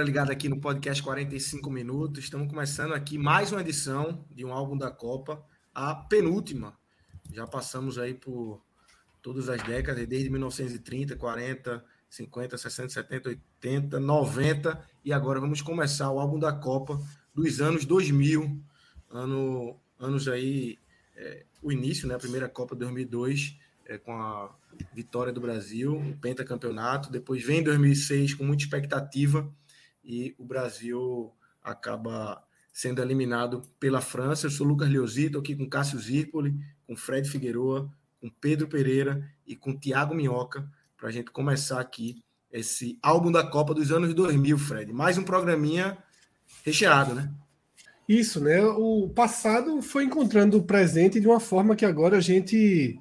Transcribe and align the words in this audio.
Galera 0.00 0.04
ligada 0.04 0.32
aqui 0.32 0.48
no 0.48 0.58
podcast 0.58 1.02
45 1.02 1.70
minutos. 1.70 2.24
Estamos 2.24 2.48
começando 2.48 2.94
aqui 2.94 3.18
mais 3.18 3.52
uma 3.52 3.60
edição 3.60 4.24
de 4.30 4.44
um 4.44 4.52
álbum 4.52 4.76
da 4.76 4.90
Copa, 4.90 5.44
a 5.74 5.94
penúltima. 5.94 6.78
Já 7.30 7.46
passamos 7.46 7.98
aí 7.98 8.14
por 8.14 8.62
todas 9.20 9.48
as 9.48 9.62
décadas, 9.62 10.06
desde 10.06 10.30
1930, 10.30 11.16
40, 11.16 11.84
50, 12.08 12.56
60, 12.56 12.88
70, 12.88 13.28
80, 13.28 14.00
90 14.00 14.82
e 15.04 15.12
agora 15.12 15.38
vamos 15.38 15.60
começar 15.60 16.10
o 16.10 16.18
álbum 16.18 16.38
da 16.38 16.52
Copa 16.52 16.98
dos 17.34 17.60
anos 17.60 17.84
2000, 17.84 18.58
ano, 19.10 19.78
anos 19.98 20.28
aí, 20.28 20.78
é, 21.14 21.44
o 21.62 21.70
início, 21.70 22.08
né, 22.08 22.14
a 22.14 22.18
primeira 22.18 22.48
Copa 22.48 22.74
2002, 22.74 23.58
é, 23.84 23.98
com 23.98 24.12
a 24.14 24.54
vitória 24.94 25.32
do 25.32 25.40
Brasil, 25.40 25.94
o 25.94 26.16
pentacampeonato. 26.16 27.10
Depois 27.10 27.44
vem 27.44 27.62
2006 27.62 28.34
com 28.34 28.44
muita 28.44 28.64
expectativa 28.64 29.52
e 30.10 30.34
o 30.36 30.44
Brasil 30.44 31.32
acaba 31.62 32.42
sendo 32.72 33.00
eliminado 33.00 33.62
pela 33.78 34.00
França. 34.00 34.46
Eu 34.46 34.50
sou 34.50 34.66
Lucas 34.66 34.88
Leozito, 34.88 35.38
aqui 35.38 35.54
com 35.54 35.68
Cássio 35.68 35.98
Zirpoli, 35.98 36.58
com 36.86 36.96
Fred 36.96 37.28
Figueroa, 37.28 37.88
com 38.20 38.28
Pedro 38.28 38.66
Pereira 38.66 39.24
e 39.46 39.54
com 39.54 39.76
Tiago 39.76 40.14
Minhoca, 40.14 40.68
para 40.96 41.08
a 41.08 41.12
gente 41.12 41.30
começar 41.30 41.80
aqui 41.80 42.22
esse 42.52 42.98
álbum 43.00 43.30
da 43.30 43.46
Copa 43.46 43.72
dos 43.72 43.92
anos 43.92 44.12
2000, 44.12 44.58
Fred. 44.58 44.92
Mais 44.92 45.16
um 45.16 45.22
programinha 45.22 45.96
recheado, 46.64 47.14
né? 47.14 47.32
Isso, 48.08 48.40
né? 48.40 48.60
O 48.62 49.08
passado 49.08 49.80
foi 49.80 50.02
encontrando 50.02 50.58
o 50.58 50.64
presente 50.64 51.20
de 51.20 51.28
uma 51.28 51.38
forma 51.38 51.76
que 51.76 51.84
agora 51.84 52.16
a 52.16 52.20
gente 52.20 53.00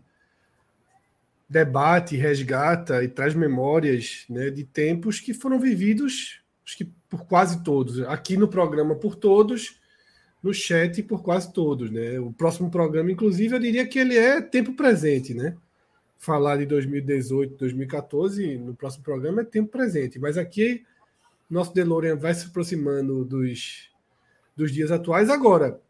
debate, 1.49 2.15
resgata 2.15 3.03
e 3.03 3.07
traz 3.07 3.33
memórias 3.33 4.25
né, 4.29 4.51
de 4.51 4.63
tempos 4.63 5.19
que 5.19 5.33
foram 5.33 5.59
vividos, 5.59 6.43
acho 6.63 6.77
que 6.77 6.98
por 7.09 7.25
quase 7.25 7.63
todos. 7.63 8.01
Aqui 8.01 8.37
no 8.37 8.47
programa 8.47 8.95
por 8.95 9.15
todos, 9.15 9.79
no 10.41 10.53
chat 10.53 11.01
por 11.03 11.23
quase 11.23 11.51
todos. 11.51 11.89
Né? 11.89 12.19
O 12.19 12.31
próximo 12.31 12.69
programa, 12.69 13.11
inclusive, 13.11 13.55
eu 13.55 13.59
diria 13.59 13.87
que 13.87 13.99
ele 13.99 14.17
é 14.17 14.39
tempo 14.41 14.73
presente, 14.73 15.33
né? 15.33 15.57
Falar 16.17 16.57
de 16.57 16.65
2018, 16.65 17.55
2014, 17.55 18.57
no 18.57 18.75
próximo 18.75 19.03
programa 19.03 19.41
é 19.41 19.45
tempo 19.45 19.71
presente. 19.71 20.19
Mas 20.19 20.37
aqui, 20.37 20.85
nosso 21.49 21.73
DeLorean 21.73 22.17
vai 22.17 22.33
se 22.33 22.45
aproximando 22.45 23.23
dos, 23.23 23.89
dos 24.55 24.71
dias 24.71 24.91
atuais. 24.91 25.29
Agora, 25.29 25.81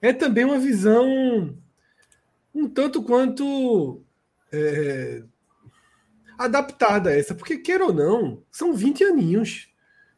é 0.00 0.12
também 0.12 0.44
uma 0.44 0.58
visão 0.58 1.52
um 2.54 2.68
tanto 2.68 3.02
quanto 3.02 4.00
é, 4.52 5.22
adaptada 6.38 7.10
a 7.10 7.16
essa, 7.16 7.34
porque 7.34 7.56
queira 7.56 7.86
ou 7.86 7.92
não, 7.92 8.42
são 8.50 8.74
20 8.74 9.04
aninhos 9.04 9.71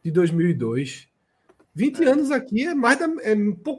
de 0.04 0.10
2002. 0.10 1.08
20 1.74 2.02
é. 2.02 2.08
anos 2.08 2.30
aqui 2.30 2.66
é 2.66 2.74
mais 2.74 2.98
da, 2.98 3.06
é 3.22 3.34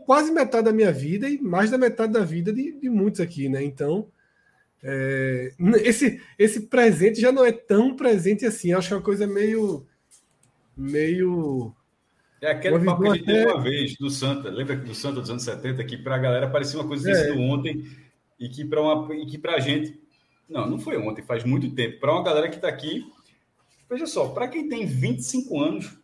quase 0.05 0.31
metade 0.31 0.65
da 0.65 0.73
minha 0.73 0.91
vida 0.91 1.29
e 1.29 1.39
mais 1.39 1.71
da 1.71 1.77
metade 1.77 2.11
da 2.11 2.25
vida 2.25 2.51
de, 2.51 2.73
de 2.73 2.89
muitos 2.89 3.21
aqui, 3.21 3.47
né? 3.47 3.63
Então, 3.63 4.07
é, 4.83 5.53
esse, 5.81 6.21
esse 6.37 6.61
presente 6.67 7.21
já 7.21 7.31
não 7.31 7.45
é 7.45 7.51
tão 7.51 7.95
presente 7.95 8.45
assim. 8.45 8.73
Acho 8.73 8.89
que 8.89 8.93
é 8.93 8.97
uma 8.97 9.03
coisa 9.03 9.25
meio. 9.25 9.85
meio. 10.75 11.73
É 12.41 12.51
aquele 12.51 12.83
papo 12.83 13.01
que 13.01 13.09
a 13.09 13.13
gente 13.13 13.25
teve 13.25 13.51
uma 13.51 13.61
vez 13.61 13.95
do 13.95 14.09
Santa, 14.09 14.49
lembra 14.49 14.75
do 14.75 14.93
Santa 14.93 15.21
dos 15.21 15.29
anos 15.29 15.43
70, 15.43 15.83
que 15.85 15.97
para 15.97 16.15
a 16.15 16.19
galera 16.19 16.49
parecia 16.49 16.79
uma 16.79 16.87
coisa 16.87 17.09
é. 17.09 17.31
ontem 17.31 17.85
e 18.39 18.49
que 18.49 18.65
para 18.65 19.55
a 19.55 19.59
gente 19.59 19.99
não, 20.49 20.69
não 20.69 20.79
foi 20.79 20.97
ontem, 20.97 21.23
faz 21.23 21.43
muito 21.43 21.69
tempo. 21.71 21.99
Para 21.99 22.11
uma 22.11 22.23
galera 22.23 22.49
que 22.49 22.57
está 22.57 22.67
aqui, 22.67 23.05
veja 23.89 24.05
só, 24.05 24.27
para 24.29 24.47
quem 24.47 24.67
tem 24.67 24.85
25 24.85 25.59
anos, 25.59 25.97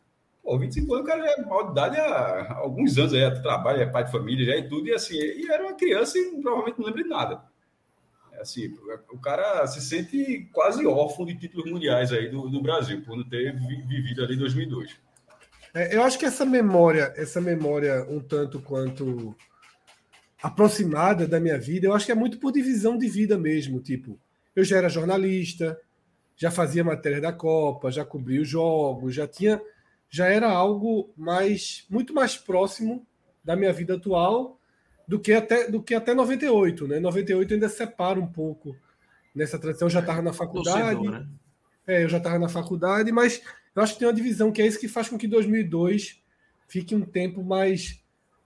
pô, 0.43 0.57
25 0.57 0.93
anos 0.93 1.05
o 1.05 1.07
cara 1.07 1.23
já 1.23 1.31
é 1.31 1.45
maior 1.45 1.63
de 1.63 1.71
idade 1.71 1.97
há 1.97 2.55
alguns 2.55 2.97
anos, 2.97 3.13
aí, 3.13 3.41
trabalha, 3.41 3.83
é 3.83 3.85
pai 3.85 4.03
de 4.03 4.11
família, 4.11 4.45
já 4.45 4.55
é 4.55 4.61
tudo, 4.61 4.87
e 4.87 4.93
assim, 4.93 5.15
e 5.15 5.49
era 5.49 5.63
uma 5.63 5.73
criança 5.73 6.17
e 6.17 6.41
provavelmente 6.41 6.79
não 6.79 6.85
lembra 6.85 7.03
de 7.03 7.09
nada. 7.09 7.41
É 8.33 8.41
assim, 8.41 8.73
o 9.11 9.19
cara 9.19 9.65
se 9.67 9.81
sente 9.81 10.49
quase 10.51 10.85
órfão 10.85 11.25
de 11.25 11.37
títulos 11.37 11.69
mundiais 11.69 12.11
aí 12.11 12.29
do, 12.29 12.49
do 12.49 12.61
Brasil, 12.61 13.01
por 13.03 13.15
não 13.15 13.27
ter 13.27 13.55
vivido 13.55 14.23
ali 14.23 14.35
em 14.35 14.39
2002. 14.39 14.99
É, 15.73 15.95
eu 15.95 16.03
acho 16.03 16.19
que 16.19 16.25
essa 16.25 16.45
memória, 16.45 17.13
essa 17.15 17.39
memória 17.39 18.05
um 18.09 18.19
tanto 18.19 18.59
quanto 18.59 19.35
aproximada 20.41 21.27
da 21.27 21.39
minha 21.39 21.57
vida, 21.57 21.87
eu 21.87 21.93
acho 21.93 22.05
que 22.05 22.11
é 22.11 22.15
muito 22.15 22.39
por 22.39 22.51
divisão 22.51 22.97
de 22.97 23.07
vida 23.07 23.37
mesmo, 23.37 23.79
tipo, 23.79 24.19
eu 24.55 24.63
já 24.63 24.77
era 24.77 24.89
jornalista, 24.89 25.79
já 26.35 26.49
fazia 26.49 26.83
matéria 26.83 27.21
da 27.21 27.31
Copa, 27.31 27.91
já 27.91 28.03
cobria 28.03 28.41
os 28.41 28.49
jogos, 28.49 29.13
já 29.13 29.27
tinha, 29.27 29.61
já 30.11 30.27
era 30.27 30.47
algo 30.47 31.11
mais, 31.17 31.85
muito 31.89 32.13
mais 32.13 32.37
próximo 32.37 33.07
da 33.43 33.55
minha 33.55 33.71
vida 33.71 33.95
atual 33.95 34.59
do 35.07 35.19
que 35.19 35.33
até 35.33 35.71
do 35.71 35.81
que 35.81 35.95
até 35.95 36.13
98, 36.13 36.87
né? 36.87 36.99
98 36.99 37.53
ainda 37.53 37.69
separa 37.69 38.19
um 38.19 38.27
pouco 38.27 38.75
nessa 39.33 39.57
tradição. 39.57 39.87
Eu 39.87 39.91
já 39.91 40.01
estava 40.01 40.21
na 40.21 40.33
faculdade, 40.33 41.07
né? 41.07 41.27
é, 41.87 42.03
eu 42.03 42.09
já 42.09 42.17
estava 42.17 42.37
na 42.37 42.49
faculdade, 42.49 43.11
mas 43.11 43.41
eu 43.73 43.81
acho 43.81 43.93
que 43.93 43.99
tem 43.99 44.07
uma 44.07 44.13
divisão 44.13 44.51
que 44.51 44.61
é 44.61 44.67
isso 44.67 44.79
que 44.79 44.87
faz 44.87 45.09
com 45.09 45.17
que 45.17 45.27
2002 45.27 46.21
fique 46.67 46.93
um 46.93 47.01
tempo 47.01 47.41
mais 47.41 48.03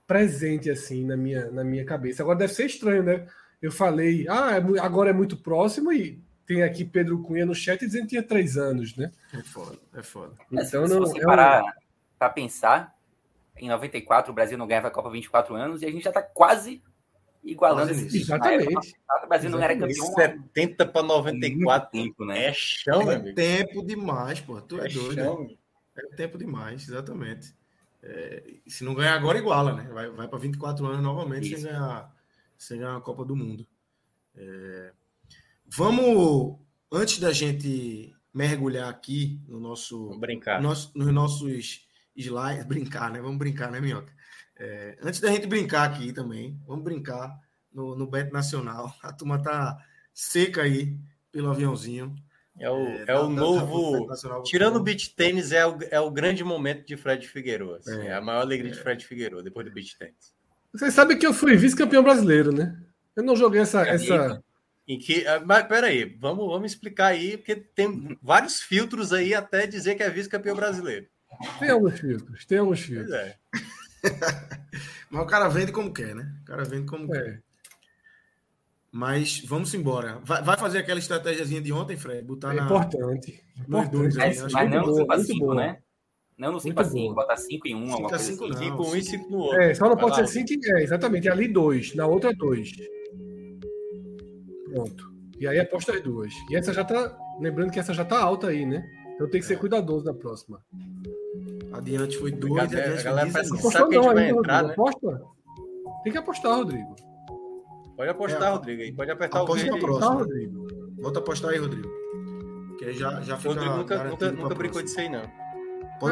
presente 0.08 0.70
assim 0.70 1.04
na 1.04 1.18
minha 1.18 1.52
na 1.52 1.64
minha 1.64 1.84
cabeça. 1.84 2.22
Agora 2.22 2.38
deve 2.38 2.54
ser 2.54 2.68
estranho, 2.68 3.04
né? 3.04 3.28
eu 3.66 3.72
falei, 3.72 4.28
ah, 4.30 4.52
é 4.52 4.80
agora 4.80 5.10
é 5.10 5.14
muito 5.14 5.38
próximo 5.38 5.92
e 5.92 6.24
tem 6.46 6.64
aqui 6.64 6.86
Pedro 6.86 7.22
Cunha 7.22 7.46
no 7.46 7.56
chat 7.56 7.80
dizendo 7.80 8.04
que 8.04 8.10
tinha 8.10 8.24
três 8.24 8.58
anos, 8.58 8.96
né? 8.96 9.12
É 9.34 9.42
foda, 9.42 9.78
é 9.94 10.04
foda. 10.04 10.36
Então, 10.52 10.88
se 10.88 10.94
não, 10.94 11.00
você 11.00 11.20
é 11.20 11.24
parar 11.24 11.64
um... 11.64 11.70
para 12.18 12.30
pensar, 12.30 12.96
em 13.58 13.68
94 13.68 14.32
o 14.32 14.36
Brasil 14.36 14.58
não 14.58 14.68
ganhava 14.68 14.88
a 14.88 14.92
Copa 14.92 15.10
24 15.10 15.56
anos 15.56 15.82
e 15.82 15.86
a 15.86 15.92
gente 15.92 16.04
já 16.04 16.10
está 16.12 16.22
quase 16.22 16.84
igualando 17.44 17.90
quase 17.90 18.08
esse 18.08 18.18
Exatamente. 18.18 18.96
O 19.24 19.28
Brasil 19.28 19.50
não 19.50 19.62
era 19.62 19.78
campeão. 19.78 20.06
70 20.06 20.86
para 20.88 21.04
94 21.04 21.90
tempo, 21.92 22.26
né? 22.26 22.46
É 22.46 22.54
chão, 22.54 23.12
é 23.12 23.16
amigo. 23.16 23.36
tempo 23.36 23.86
demais, 23.86 24.40
pô. 24.40 24.62
Tu 24.62 24.82
é, 24.82 24.86
é 24.86 24.90
doido. 24.90 25.16
Chão. 25.16 25.58
É 25.98 26.16
tempo 26.16 26.38
demais, 26.38 26.88
exatamente. 26.88 27.56
É, 28.04 28.44
se 28.68 28.84
não 28.84 28.94
ganhar 28.94 29.16
agora, 29.16 29.38
iguala, 29.38 29.74
né? 29.74 29.90
Vai, 29.92 30.10
vai 30.10 30.28
para 30.28 30.38
24 30.38 30.86
anos 30.86 31.02
novamente 31.02 31.54
Isso. 31.54 31.62
sem 31.62 31.72
ganhar 31.72 32.14
sem 32.58 32.80
ganhar 32.80 32.96
a 32.96 33.02
Copa 33.02 33.26
do 33.26 33.36
Mundo. 33.36 33.68
É... 34.36 34.92
Vamos, 35.68 36.60
antes 36.92 37.20
da 37.20 37.32
gente 37.32 38.16
mergulhar 38.34 38.90
aqui 38.90 39.42
no 39.48 39.60
nosso. 39.60 40.06
Vamos 40.06 40.20
brincar. 40.20 40.62
Nosso, 40.62 40.92
nos 40.96 41.14
nossos 41.14 41.88
slides. 42.16 42.66
Brincar, 42.68 43.12
né? 43.12 43.22
Vamos 43.22 43.38
brincar, 43.38 43.72
né, 43.72 43.80
Minhoca? 43.80 44.14
É... 44.58 44.98
Antes 45.02 45.20
da 45.20 45.30
gente 45.32 45.48
brincar 45.48 45.90
aqui 45.90 46.14
também, 46.14 46.60
vamos 46.66 46.84
brincar 46.84 47.38
no, 47.74 47.96
no 47.96 48.08
Beto 48.08 48.34
Nacional. 48.34 48.94
A 49.04 49.12
turma 49.14 49.42
tá 49.42 49.78
seca 50.14 50.64
aí 50.64 50.98
pelo 51.32 51.50
aviãozinho. 51.50 52.16
É 52.58 52.70
o, 52.70 52.88
é, 52.88 53.06
é 53.08 53.20
o 53.20 53.30
novo. 53.30 54.08
Tirando 54.44 54.78
o 54.78 54.84
beach 54.84 55.14
tênis, 55.14 55.52
é 55.52 55.66
o, 55.66 55.78
é 55.92 56.00
o 56.00 56.10
grande 56.10 56.42
momento 56.44 56.86
de 56.86 56.96
Fred 56.96 57.28
Figueiredo. 57.28 57.76
Assim, 57.76 58.00
é, 58.00 58.08
é, 58.08 58.14
a 58.14 58.22
maior 58.22 58.42
alegria 58.42 58.72
de 58.72 58.80
é. 58.80 58.82
Fred 58.82 59.06
Figueiredo 59.06 59.44
depois 59.44 59.66
do 59.66 59.74
beach 59.74 59.98
tênis. 59.98 60.34
Vocês 60.74 60.94
sabem 60.94 61.18
que 61.18 61.28
eu 61.28 61.34
fui 61.34 61.56
vice-campeão 61.58 62.04
brasileiro, 62.04 62.54
né? 62.54 62.78
Eu 63.16 63.24
não 63.24 63.36
joguei 63.36 63.62
essa. 63.62 63.86
essa... 63.86 64.42
Em 64.88 65.00
que, 65.00 65.26
ah, 65.26 65.42
mas 65.44 65.68
peraí, 65.68 66.16
vamos, 66.20 66.48
vamos 66.48 66.72
explicar 66.72 67.08
aí, 67.08 67.38
porque 67.38 67.56
tem 67.56 68.18
vários 68.22 68.62
filtros 68.62 69.12
aí 69.12 69.34
até 69.34 69.66
dizer 69.66 69.96
que 69.96 70.04
é 70.04 70.10
vice-campeão 70.10 70.56
brasileiro. 70.56 71.08
Tem 71.60 71.70
alguns 71.70 72.00
filtros, 72.00 72.46
tem 72.46 72.58
alguns 72.60 72.82
filtros. 72.82 73.14
É. 73.14 73.36
mas 75.10 75.24
o 75.24 75.26
cara 75.26 75.50
vende 75.50 75.72
como 75.72 75.92
quer, 75.92 76.14
né? 76.14 76.32
O 76.44 76.46
cara 76.46 76.64
vende 76.64 76.86
como 76.86 77.14
é. 77.16 77.22
quer. 77.22 77.44
Mas 78.92 79.42
vamos 79.46 79.74
embora. 79.74 80.22
Vai, 80.24 80.42
vai 80.42 80.58
fazer 80.58 80.78
aquela 80.78 81.00
estratégiazinha 81.00 81.60
de 81.60 81.74
ontem, 81.74 81.98
Fred? 81.98 82.22
Botar 82.24 82.54
é 82.54 82.56
na... 82.56 82.66
importante. 82.66 83.44
Nos 83.68 83.90
dois, 83.90 84.16
Mas, 84.16 84.42
aí, 84.42 84.54
mas 84.54 84.72
não 84.72 84.86
no 84.86 84.94
boa, 84.94 85.18
5x5, 85.18 85.28
muito 85.28 85.54
né? 85.56 85.78
Não 86.38 86.52
no 86.54 86.60
5x5, 86.60 86.92
boa. 86.92 87.16
bota 87.16 87.36
5 87.36 87.68
em 87.68 87.76
1, 87.76 87.92
alguma 87.92 88.10
coisa 88.10 88.24
5 88.24 88.46
assim. 88.46 88.54
não. 88.54 88.78
5 88.78 88.88
um 88.88 88.96
e 88.96 89.04
5 89.04 89.32
no 89.32 89.38
outro. 89.38 89.62
É, 89.62 89.74
só 89.74 89.86
não 89.86 89.96
Vai 89.96 90.04
pode 90.06 90.22
lá. 90.22 90.28
ser 90.28 90.48
5 90.48 90.66
é, 90.78 90.84
exatamente. 90.84 91.28
Ali 91.28 91.48
dois, 91.50 91.94
na 91.94 92.08
outra 92.08 92.32
dois. 92.34 92.72
Pronto. 94.76 95.12
E 95.40 95.48
aí 95.48 95.60
aposta 95.60 95.94
as 95.94 96.02
duas. 96.02 96.34
E 96.50 96.56
essa 96.56 96.72
já 96.74 96.84
tá. 96.84 97.18
Lembrando 97.40 97.72
que 97.72 97.80
essa 97.80 97.94
já 97.94 98.06
tá 98.06 98.22
alta 98.22 98.48
aí, 98.48 98.66
né? 98.66 98.84
Então 99.16 99.30
tem 99.30 99.40
que 99.42 99.48
ser 99.48 99.58
cuidadoso 99.58 100.06
na 100.06 100.14
próxima. 100.14 100.62
Adiante 101.74 102.18
foi 102.18 102.32
2, 102.32 102.54
A 102.54 102.66
galera- 102.66 102.84
adiante 102.86 103.00
a 103.00 103.04
galera 103.04 103.30
parece 103.32 103.52
19. 103.52 103.68
que 103.74 103.78
sabe 103.78 103.90
que 103.90 103.96
a 103.98 104.02
gente 104.02 104.14
vai 104.14 104.26
ainda, 104.26 104.40
entrar, 104.40 104.62
Rodrigo. 104.62 104.82
Aposta? 104.88 105.22
Tem 106.04 106.12
que 106.14 106.18
apostar, 106.20 106.56
Rodrigo. 106.58 106.96
Pode 107.98 108.10
apostar, 108.10 108.44
É, 108.44 108.52
Rodrigo. 108.52 108.82
aí. 108.82 108.92
Pode 108.94 109.12
apertar 109.12 109.40
o 109.40 109.44
aposta 109.44 109.64
verde. 109.64 109.70
na 109.72 109.76
aí. 109.76 109.82
próxima. 109.82 110.08
Apostar, 110.08 111.52
Rodrigo. 111.52 111.52
Aí, 111.52 111.58
Rodrigo. 111.58 112.76
Que 112.78 112.86
aí 112.86 112.94
já, 112.94 113.22
já 113.22 113.38
fica. 113.38 113.50
Rodrigo 113.54 113.76
nunca, 113.78 114.04
nunca, 114.04 114.32
nunca 114.32 114.56
brincou 114.56 114.82
próxima. 114.82 114.84
disso 114.84 115.00
aí, 115.00 115.10
não. 115.10 115.22
Pode 115.22 115.32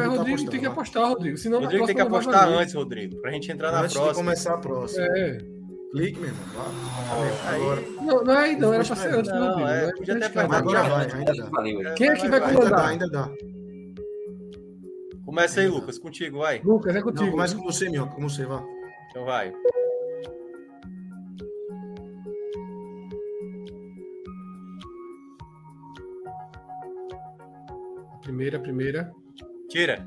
botar 0.00 0.16
Rodrigo 0.18 0.28
apostar, 0.34 0.50
tem 0.50 0.60
que 0.60 0.66
apostar, 0.66 1.08
Rodrigo. 1.08 1.36
Senão 1.36 1.60
Rodrigo 1.60 1.86
tem 1.86 1.94
que 1.96 2.04
próxima 2.04 2.32
apostar 2.34 2.48
antes, 2.60 2.74
Rodrigo, 2.74 3.20
pra 3.20 3.30
gente 3.30 3.52
entrar 3.52 3.70
na 3.72 3.80
Antes 3.80 3.92
de 3.92 3.98
próxima. 3.98 4.24
começar 4.24 4.54
a 4.54 4.58
próxima. 4.58 5.04
É. 5.06 5.38
Clique, 5.94 6.18
meu 6.18 6.28
irmão. 6.30 6.44
Aí- 7.46 7.62
Agora. 7.62 7.80
Não, 8.02 8.24
não 8.24 8.34
é 8.34 8.44
aí, 8.44 8.56
não. 8.56 8.74
Era 8.74 8.84
pra 8.84 8.96
ser 8.96 9.14
antes 9.14 9.30
Não, 9.30 9.46
Rodrigo. 9.48 9.68
é, 9.68 9.86
né? 9.86 9.92
podia 9.96 10.16
até 10.16 10.26
apertar 10.26 10.56
Agora 10.56 10.78
Já, 10.82 10.88
vai, 10.88 11.12
ainda 11.12 11.34
dá. 11.84 11.94
Quem 11.94 12.08
é 12.08 12.14
que 12.16 12.28
vai 12.28 12.40
Ainda 12.40 12.40
dá, 12.40 12.52
comandar? 12.54 12.88
ainda 12.88 13.08
dá. 13.08 13.30
Começa 15.24 15.60
aí, 15.60 15.68
Lucas, 15.68 15.96
contigo, 15.98 16.38
vai. 16.38 16.60
Lucas, 16.64 16.94
é 16.96 16.98
Não, 16.98 17.04
contigo. 17.04 17.30
começa 17.30 17.56
com 17.56 17.62
você, 17.62 17.88
Minhoca. 17.88 18.12
Com 18.16 18.28
você, 18.28 18.44
vá. 18.44 18.60
Então 19.10 19.24
vai. 19.24 19.52
Primeira, 28.22 28.58
primeira. 28.58 29.12
Tira. 29.68 30.06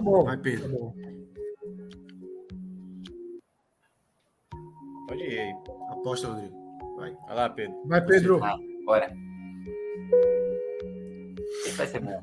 Tá 0.00 0.04
bom. 0.04 0.24
Vai, 0.24 0.36
Pedro. 0.38 0.62
Tá 0.62 0.78
bom. 0.78 0.94
Pode 5.06 5.22
ir 5.22 5.38
aí. 5.40 5.54
Aposta, 5.90 6.28
Rodrigo. 6.28 6.56
Vai. 6.96 7.12
Vai 7.26 7.36
lá, 7.36 7.50
Pedro. 7.50 7.82
Vai, 7.84 8.06
Pedro. 8.06 8.42
Ah, 8.42 8.56
bora. 8.86 9.12
Esse 11.66 11.76
vai 11.76 11.86
ser 11.86 12.00
bom. 12.00 12.18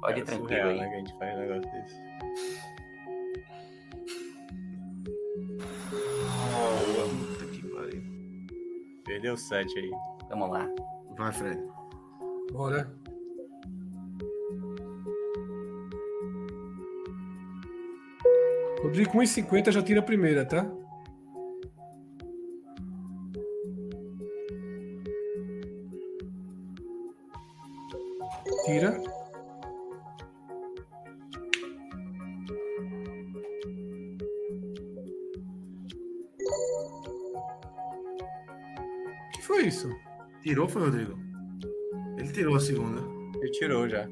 Pode 0.00 0.20
ir 0.20 0.24
Cara, 0.24 0.24
tranquilo 0.24 0.48
surreal, 0.48 0.68
aí. 0.70 0.80
né, 0.80 0.88
que 0.88 0.94
a 0.94 0.98
gente 0.98 1.16
faz 1.16 1.36
um 1.36 1.40
negócio 1.40 1.72
desse. 1.72 1.94
Puta 7.28 7.46
que 7.52 7.68
pariu. 7.68 8.02
Perdeu 9.04 9.36
7 9.36 9.78
aí. 9.78 9.90
Vamos 10.28 10.50
lá. 10.50 10.68
Vai, 11.16 11.32
Fred. 11.32 11.62
Bora. 12.50 12.92
Rodrigo, 18.86 19.10
com 19.10 19.18
1,50 19.18 19.72
já 19.72 19.82
tira 19.82 19.98
a 19.98 20.02
primeira, 20.02 20.46
tá? 20.46 20.64
Tira. 28.64 28.96
O 39.26 39.30
que 39.32 39.42
foi 39.42 39.66
isso? 39.66 39.90
Tirou, 40.42 40.68
foi, 40.68 40.82
Rodrigo? 40.82 41.18
Ele 42.18 42.30
tirou 42.30 42.54
a 42.54 42.60
segunda. 42.60 43.02
Ele 43.40 43.50
tirou 43.50 43.88
já. 43.88 44.08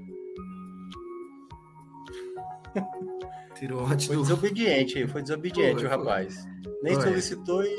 Foi 4.07 4.17
desobediente 4.17 4.99
aí, 4.99 5.07
foi 5.09 5.23
desobediente 5.23 5.81
Foi, 5.81 5.87
o 5.87 5.89
foi. 5.89 5.99
rapaz. 5.99 6.47
Nem 6.83 6.95
Foi. 6.95 7.03
solicitou 7.05 7.63
e. 7.65 7.77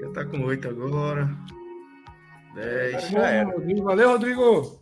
Já 0.00 0.10
tá 0.12 0.24
com 0.24 0.44
8 0.44 0.68
agora. 0.68 1.28
10. 2.54 3.08
Já 3.10 3.28
era. 3.28 3.50
Rodrigo, 3.50 3.82
valeu, 3.82 4.10
Rodrigo! 4.10 4.80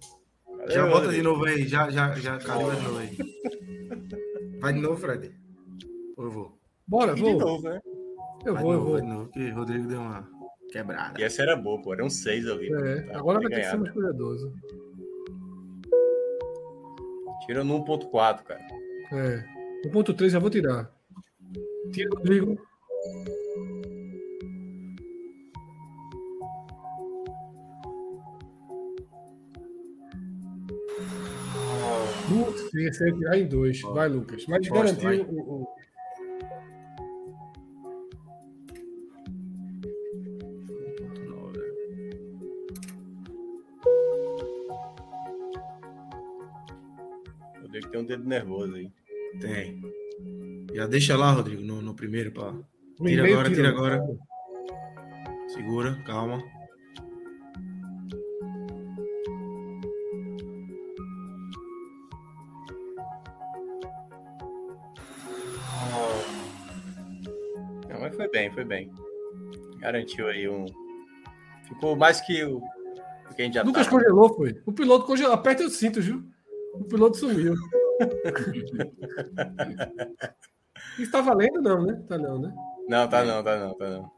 Já 0.68 0.80
Valeu, 0.82 0.86
bota 0.88 1.00
de 1.00 1.06
Rodrigo. 1.06 1.24
novo 1.24 1.44
aí. 1.44 1.68
Já, 1.68 1.90
já, 1.90 2.14
já 2.14 2.38
calibra 2.38 2.76
de 2.76 2.82
novo 2.82 2.98
aí. 2.98 3.18
Vai 4.60 4.72
de 4.72 4.80
novo, 4.80 4.96
Fred. 4.96 5.34
Ou 6.16 6.24
eu 6.24 6.30
vou? 6.30 6.58
Bora, 6.86 7.12
E 7.12 7.14
de 7.16 7.20
vou. 7.22 7.38
novo, 7.38 7.68
né? 7.68 7.80
Eu 8.46 8.54
vai 8.54 8.62
vou, 8.62 8.72
de 8.72 8.78
eu 8.78 8.80
novo, 8.80 8.90
vou. 8.92 9.00
de 9.00 9.06
novo. 9.06 9.28
Que 9.30 9.50
o 9.50 9.54
Rodrigo 9.54 9.88
deu 9.88 10.00
uma 10.00 10.28
quebrada. 10.70 11.20
E 11.20 11.24
essa 11.24 11.42
era 11.42 11.54
boa, 11.56 11.80
pô. 11.82 11.92
Era 11.92 12.04
um 12.04 12.10
6 12.10 12.48
ali. 12.48 12.72
É, 12.72 13.00
Tá, 13.02 13.18
agora 13.18 13.40
vai 13.40 13.50
ter 13.50 13.60
que 13.60 13.70
ser 13.70 13.76
mais 13.76 13.92
cuidadoso. 13.92 14.52
Tira 17.46 17.62
no 17.62 17.84
1.4, 17.84 18.42
cara. 18.44 18.60
É. 19.12 19.44
1.3 19.84 20.30
já 20.32 20.38
vou 20.38 20.50
tirar. 20.50 20.90
Tira, 21.92 22.10
Rodrigo. 22.16 22.58
Putz, 32.28 32.74
esse 32.74 33.04
ia 33.06 33.12
tirar 33.14 33.38
em 33.38 33.46
dois. 33.46 33.80
Vai, 33.82 34.08
Lucas. 34.08 34.44
Mas 34.48 34.66
Aposta, 34.66 35.00
garantiu 35.02 35.26
o, 35.28 35.62
o- 35.62 35.68
Eu 47.62 47.68
ter 47.90 47.98
um 47.98 48.04
dedo 48.04 48.24
nervoso 48.24 48.74
aí. 48.74 48.90
Tem. 49.40 49.80
Já 50.72 50.86
deixa 50.86 51.16
lá, 51.16 51.30
Rodrigo, 51.32 51.62
no, 51.62 51.80
no 51.80 51.94
primeiro, 51.94 52.32
pá. 52.32 52.52
no 52.98 53.06
Tira 53.06 53.26
agora, 53.26 53.50
tira 53.50 53.68
agora. 53.68 54.00
Segura, 55.48 56.02
calma. 56.04 56.42
Não, 67.88 68.00
mas 68.00 68.16
foi 68.16 68.28
bem, 68.28 68.50
foi 68.52 68.64
bem. 68.64 68.90
Garantiu 69.78 70.28
aí 70.28 70.48
um. 70.48 70.66
Ficou 71.68 71.96
mais 71.96 72.20
que 72.20 72.44
o 72.44 72.62
o 73.30 73.34
que 73.34 73.42
a 73.42 73.44
gente 73.46 73.54
já 73.54 73.62
Lucas 73.62 73.86
tá. 73.86 73.92
congelou, 73.92 74.34
foi. 74.34 74.60
O 74.64 74.72
piloto 74.72 75.06
congelou. 75.06 75.32
Aperta 75.32 75.64
o 75.64 75.70
cinto, 75.70 76.00
viu? 76.00 76.22
O 76.74 76.84
piloto 76.84 77.16
sumiu. 77.16 77.54
Isso 80.98 81.10
tá 81.10 81.20
valendo, 81.20 81.60
não, 81.62 81.82
né? 81.84 82.02
Tá 82.08 82.18
não, 82.18 82.38
né? 82.40 82.54
Não, 82.88 83.08
tá 83.08 83.24
não, 83.24 83.42
tá 83.42 83.58
não, 83.58 83.74
tá 83.74 83.90
não. 83.90 84.12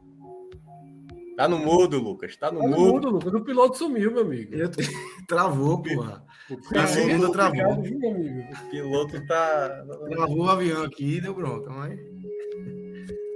Tá 1.36 1.46
no 1.48 1.58
mudo, 1.58 1.98
Lucas. 1.98 2.34
Tá 2.36 2.50
no 2.50 2.60
Tá 2.60 2.66
no 2.68 2.76
mudo. 2.76 2.92
mundo, 2.94 3.10
Lucas. 3.10 3.34
O 3.34 3.44
piloto 3.44 3.76
sumiu, 3.76 4.10
meu 4.10 4.22
amigo. 4.22 4.54
Eu 4.54 4.70
Travou, 5.28 5.82
porra. 5.82 6.24
O 6.50 6.74
Na 6.74 6.82
Aí, 6.82 6.88
segunda 6.88 7.26
é 7.26 7.30
travou. 7.30 7.72
amigo? 7.72 8.00
piloto 8.70 9.26
tá. 9.26 9.84
Travou 10.10 10.44
o 10.44 10.48
avião 10.48 10.82
aqui 10.84 11.16
e 11.16 11.20
deu 11.20 11.34
bronca, 11.34 11.70
mas. 11.70 11.98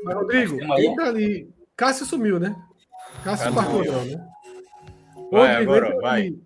Mas, 0.05 0.15
Rodrigo, 0.15 0.59
aí? 0.73 0.87
entra 0.87 1.09
ali. 1.09 1.51
Cássio 1.77 2.07
sumiu, 2.07 2.41
né? 2.41 2.57
Cássio 3.23 3.23
Cássio 3.25 3.51
embarcou, 3.51 4.05
né? 4.05 4.27
Vai, 5.31 5.51
Rodrigo, 5.65 5.73
agora, 5.75 6.01
vai. 6.01 6.21
ali. 6.23 6.43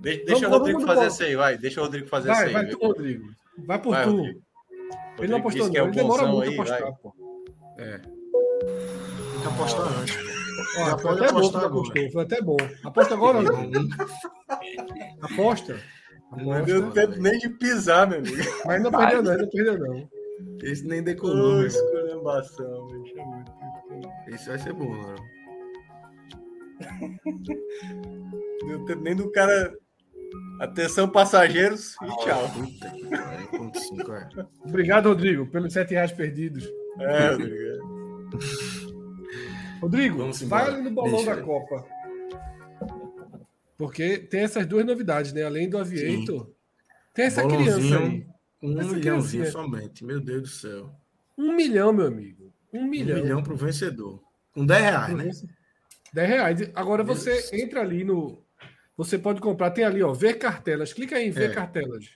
Deixa, 0.00 0.24
deixa 0.24 0.40
Vamos- 0.48 0.56
o 0.56 0.58
Rodrigo 0.58 0.80
fazer 0.86 1.06
isso 1.08 1.22
aí, 1.24 1.36
vai. 1.36 1.58
Deixa 1.58 1.80
o 1.80 1.84
Rodrigo 1.84 2.06
fazer 2.08 2.28
Vai, 2.28 2.36
isso 2.36 2.46
aí. 2.46 2.52
vai 2.52 2.66
viu? 2.66 2.78
tu, 2.78 2.86
Rodrigo. 2.86 3.24
Vai 3.66 3.82
por 3.82 3.90
Vai, 3.90 4.04
tu. 4.04 4.10
Rodrigo. 4.16 4.40
Ele 5.18 5.28
não 5.28 5.38
apostou, 5.38 5.70
que 5.70 5.78
não. 5.78 5.84
é 5.84 5.88
Ele 5.88 5.96
demora 5.96 6.26
muito 6.26 6.42
aí, 6.42 6.48
a 6.48 6.52
apostar, 6.54 6.80
vai. 6.82 6.92
pô. 7.02 7.14
É. 7.78 7.98
Tem 7.98 9.40
que 9.40 9.46
apostar 9.48 9.86
antes. 10.00 10.16
Ó, 10.78 10.98
foi 10.98 11.12
até 11.12 11.32
bom 11.32 11.40
que 11.50 11.56
apostou. 11.56 12.10
Foi 12.12 12.22
até 12.22 12.40
bom. 12.42 12.56
Aposta 12.84 13.14
agora, 13.14 13.38
Rodrigo. 13.40 13.88
Aposta. 15.22 15.80
Não 16.36 16.54
é 16.54 16.58
Não 16.58 16.64
deu 16.64 16.90
tempo 16.90 17.16
nem 17.20 17.38
de 17.38 17.48
pisar, 17.48 18.06
meu 18.08 18.18
amigo. 18.18 18.36
Mas 18.66 18.82
não 18.82 18.90
perdeu, 18.90 19.22
não. 19.22 19.36
Não 19.38 19.48
perdeu, 19.48 19.78
não. 19.78 20.08
Esse 20.62 20.86
nem 20.86 21.02
decolou, 21.02 21.62
irmão. 21.62 21.66
esculhambação, 21.66 22.86
bicho. 22.88 23.18
é 23.18 23.24
muito- 23.24 23.52
Esse 24.28 24.48
vai 24.48 24.58
ser 24.58 24.72
bom, 24.72 24.90
Laurão. 24.92 25.16
Deu 28.66 28.84
tempo 28.84 29.02
nem 29.02 29.16
do 29.16 29.30
cara. 29.30 29.76
Atenção, 30.60 31.08
passageiros. 31.08 31.94
E 32.02 32.06
tchau. 32.24 32.50
Ponto 33.56 33.78
5, 33.78 34.12
é. 34.12 34.28
Obrigado, 34.64 35.08
Rodrigo, 35.08 35.46
pelos 35.46 35.72
sete 35.72 35.92
reais 35.92 36.12
perdidos. 36.12 36.68
É, 37.00 37.30
Rodrigo. 37.30 37.58
Rodrigo, 39.80 40.18
Vamos 40.18 40.42
vai 40.42 40.62
embora. 40.62 40.76
ali 40.76 40.84
no 40.88 40.94
bolão 40.94 41.12
Deixa 41.16 41.34
da 41.34 41.40
aí. 41.40 41.44
Copa. 41.44 41.84
Porque 43.76 44.18
tem 44.18 44.40
essas 44.40 44.66
duas 44.66 44.84
novidades, 44.84 45.32
né? 45.32 45.44
Além 45.44 45.70
do 45.70 45.78
Aviator, 45.78 46.50
Tem 47.14 47.26
essa 47.26 47.46
criança 47.46 47.98
aí. 47.98 48.26
Um 48.60 48.80
essa 48.80 48.92
milhãozinho 48.92 49.46
somente, 49.52 50.04
meu 50.04 50.20
Deus 50.20 50.42
do 50.42 50.48
céu. 50.48 50.90
Um 51.36 51.54
milhão, 51.54 51.92
meu 51.92 52.06
amigo. 52.08 52.52
Um 52.72 52.84
milhão. 52.88 53.18
Um 53.18 53.22
milhão 53.22 53.42
para 53.42 53.54
o 53.54 53.56
vencedor. 53.56 54.20
Com 54.52 54.66
10 54.66 54.82
reais, 54.82 55.14
né? 55.14 55.30
10 56.18 56.28
reais. 56.28 56.70
Agora 56.74 57.04
você 57.04 57.48
entra 57.52 57.80
ali 57.80 58.02
no. 58.02 58.42
Você 58.96 59.16
pode 59.16 59.40
comprar, 59.40 59.70
tem 59.70 59.84
ali, 59.84 60.02
ó, 60.02 60.12
ver 60.12 60.34
cartelas. 60.34 60.92
Clica 60.92 61.16
aí 61.16 61.28
em 61.28 61.30
ver 61.30 61.50
é. 61.50 61.54
cartelas, 61.54 62.10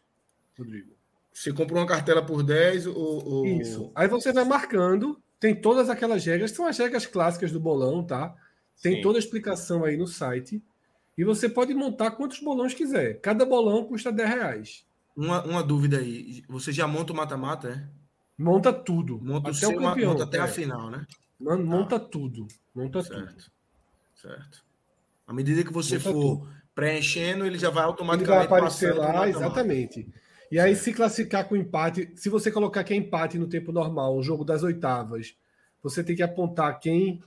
Rodrigo. 0.59 0.93
Você 1.33 1.53
comprou 1.53 1.79
uma 1.79 1.87
cartela 1.87 2.21
por 2.21 2.43
10, 2.43 2.89
o, 2.89 3.47
Isso. 3.47 3.93
Aí 3.95 4.09
você 4.09 4.33
vai 4.33 4.45
marcando, 4.45 5.19
tem 5.39 5.55
todas 5.55 5.89
aquelas 5.89 6.25
regras, 6.27 6.51
são 6.51 6.67
as 6.67 6.77
regras 6.77 7.07
clássicas 7.07 7.53
do 7.53 7.61
bolão, 7.61 8.05
tá? 8.05 8.35
Tem 8.83 8.97
Sim. 8.97 9.03
toda 9.03 9.19
a 9.19 9.21
explicação 9.21 9.85
aí 9.85 9.97
no 9.97 10.07
site. 10.07 10.63
E 11.17 11.23
você 11.23 11.49
pode 11.49 11.73
montar 11.73 12.11
quantos 12.13 12.41
bolões 12.41 12.75
quiser. 12.75 13.21
Cada 13.21 13.47
bolão 13.47 13.85
custa 13.85 14.11
10 14.11 14.29
reais. 14.29 14.85
Uma, 15.17 15.45
uma 15.45 15.63
dúvida 15.63 15.99
aí. 15.99 16.43
Você 16.49 16.73
já 16.73 16.89
monta 16.89 17.13
o 17.13 17.17
mata-mata, 17.17 17.69
é? 17.69 18.43
Monta 18.43 18.73
tudo. 18.73 19.21
Monta 19.23 19.51
até 19.51 19.69
o, 19.69 19.77
campeão. 19.77 20.13
Monta 20.13 20.25
até 20.25 20.39
é. 20.39 20.41
a 20.41 20.49
final, 20.49 20.91
né? 20.91 21.07
Monta 21.39 22.01
tá. 22.01 22.07
tudo. 22.07 22.49
Monta 22.75 23.03
certo. 23.03 23.27
tudo. 23.29 23.52
Certo. 24.23 24.65
À 25.27 25.33
medida 25.33 25.65
que 25.65 25.73
você 25.73 25.99
for 25.99 26.13
tudo. 26.13 26.49
preenchendo, 26.73 27.45
ele 27.45 27.59
já 27.59 27.71
vai 27.71 27.83
automaticamente 27.83 28.31
ele 28.31 28.49
vai 28.49 28.59
aparecer 28.59 28.95
lá, 28.95 29.29
exatamente. 29.29 30.09
E 30.51 30.61
aí, 30.61 30.77
se 30.77 30.93
classificar 30.93 31.49
com 31.49 31.57
empate, 31.57 32.13
se 32.15 32.29
você 32.29 32.51
colocar 32.53 32.85
que 32.85 32.93
é 32.93 32.97
empate 32.97 33.39
no 33.39 33.49
tempo 33.49 33.73
normal, 33.73 34.17
o 34.17 34.23
jogo 34.23 34.45
das 34.45 34.63
oitavas, 34.63 35.35
você 35.83 36.05
tem 36.05 36.15
que 36.15 36.23
apontar 36.23 36.79
quem. 36.79 37.23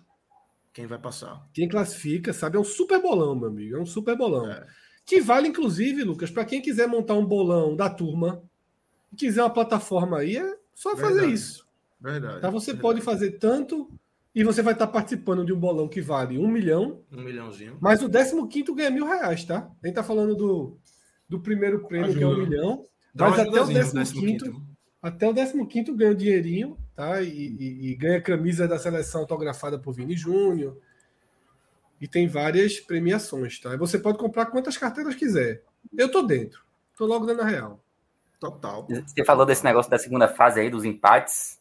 Quem 0.72 0.86
vai 0.86 1.00
passar. 1.00 1.46
Quem 1.54 1.68
classifica, 1.68 2.32
sabe? 2.32 2.56
É 2.56 2.60
um 2.60 2.64
super 2.64 3.02
bolão, 3.02 3.36
meu 3.36 3.50
amigo. 3.50 3.76
É 3.76 3.80
um 3.80 3.86
super 3.86 4.16
bolão. 4.16 4.50
É. 4.50 4.66
Que 5.06 5.20
vale, 5.20 5.48
inclusive, 5.48 6.04
Lucas, 6.04 6.30
para 6.30 6.46
quem 6.46 6.62
quiser 6.62 6.88
montar 6.88 7.16
um 7.16 7.26
bolão 7.26 7.76
da 7.76 7.90
turma, 7.90 8.42
quiser 9.18 9.42
uma 9.42 9.50
plataforma 9.50 10.20
aí, 10.20 10.38
é 10.38 10.58
só 10.74 10.94
Verdade. 10.94 11.16
fazer 11.16 11.28
isso. 11.28 11.68
Verdade. 12.00 12.42
Tá? 12.42 12.50
Você 12.50 12.74
Verdade. 12.74 12.82
pode 12.82 13.02
fazer 13.02 13.32
tanto 13.40 13.90
e 14.36 14.44
você 14.44 14.62
vai 14.62 14.74
estar 14.74 14.88
participando 14.88 15.46
de 15.46 15.54
um 15.54 15.60
bolão 15.60 15.88
que 15.88 16.02
vale 16.02 16.38
um 16.38 16.50
milhão. 16.50 17.02
Um 17.10 17.24
milhãozinho. 17.24 17.78
Mas 17.80 18.04
o 18.04 18.10
15 18.10 18.76
ganha 18.76 18.92
mil 18.92 19.08
reais, 19.08 19.46
tá? 19.46 19.72
A 19.82 19.88
gente 19.88 19.96
tá 19.96 20.04
falando 20.04 20.36
do, 20.36 20.78
do 21.30 21.40
primeiro 21.40 21.88
prêmio, 21.88 22.10
Ajuda. 22.10 22.20
que 22.20 22.24
é 22.26 22.28
um 22.28 22.38
milhão. 22.46 22.86
Dá 23.14 23.30
mas 23.30 23.40
até 23.40 23.62
o 23.62 23.66
15 23.66 24.76
até 25.02 25.30
o 25.30 25.34
15 25.66 25.92
ganha 25.94 26.12
o 26.12 26.16
dinheirinho, 26.16 26.78
tá? 26.94 27.22
E, 27.22 27.30
e, 27.30 27.92
e, 27.92 27.96
ganha 27.96 28.20
camisa 28.20 28.68
da 28.68 28.78
seleção 28.78 29.22
autografada 29.22 29.80
por 29.80 29.94
Vini 29.94 30.18
Júnior. 30.18 30.78
E 32.02 32.08
tem 32.08 32.28
várias 32.28 32.78
premiações, 32.78 33.58
tá? 33.60 33.74
E 33.74 33.78
você 33.78 33.98
pode 33.98 34.18
comprar 34.18 34.48
quantas 34.48 34.76
carteiras 34.76 35.16
quiser. 35.16 35.64
Eu 35.98 36.12
tô 36.12 36.22
dentro. 36.22 36.62
Tô 36.98 37.06
logo 37.06 37.26
dando 37.26 37.42
a 37.42 37.46
real. 37.46 37.80
Total. 38.38 38.86
Você 38.86 39.24
falou 39.24 39.46
desse 39.46 39.64
negócio 39.64 39.90
da 39.90 39.98
segunda 39.98 40.28
fase 40.28 40.60
aí, 40.60 40.70
dos 40.70 40.84
empates. 40.84 41.58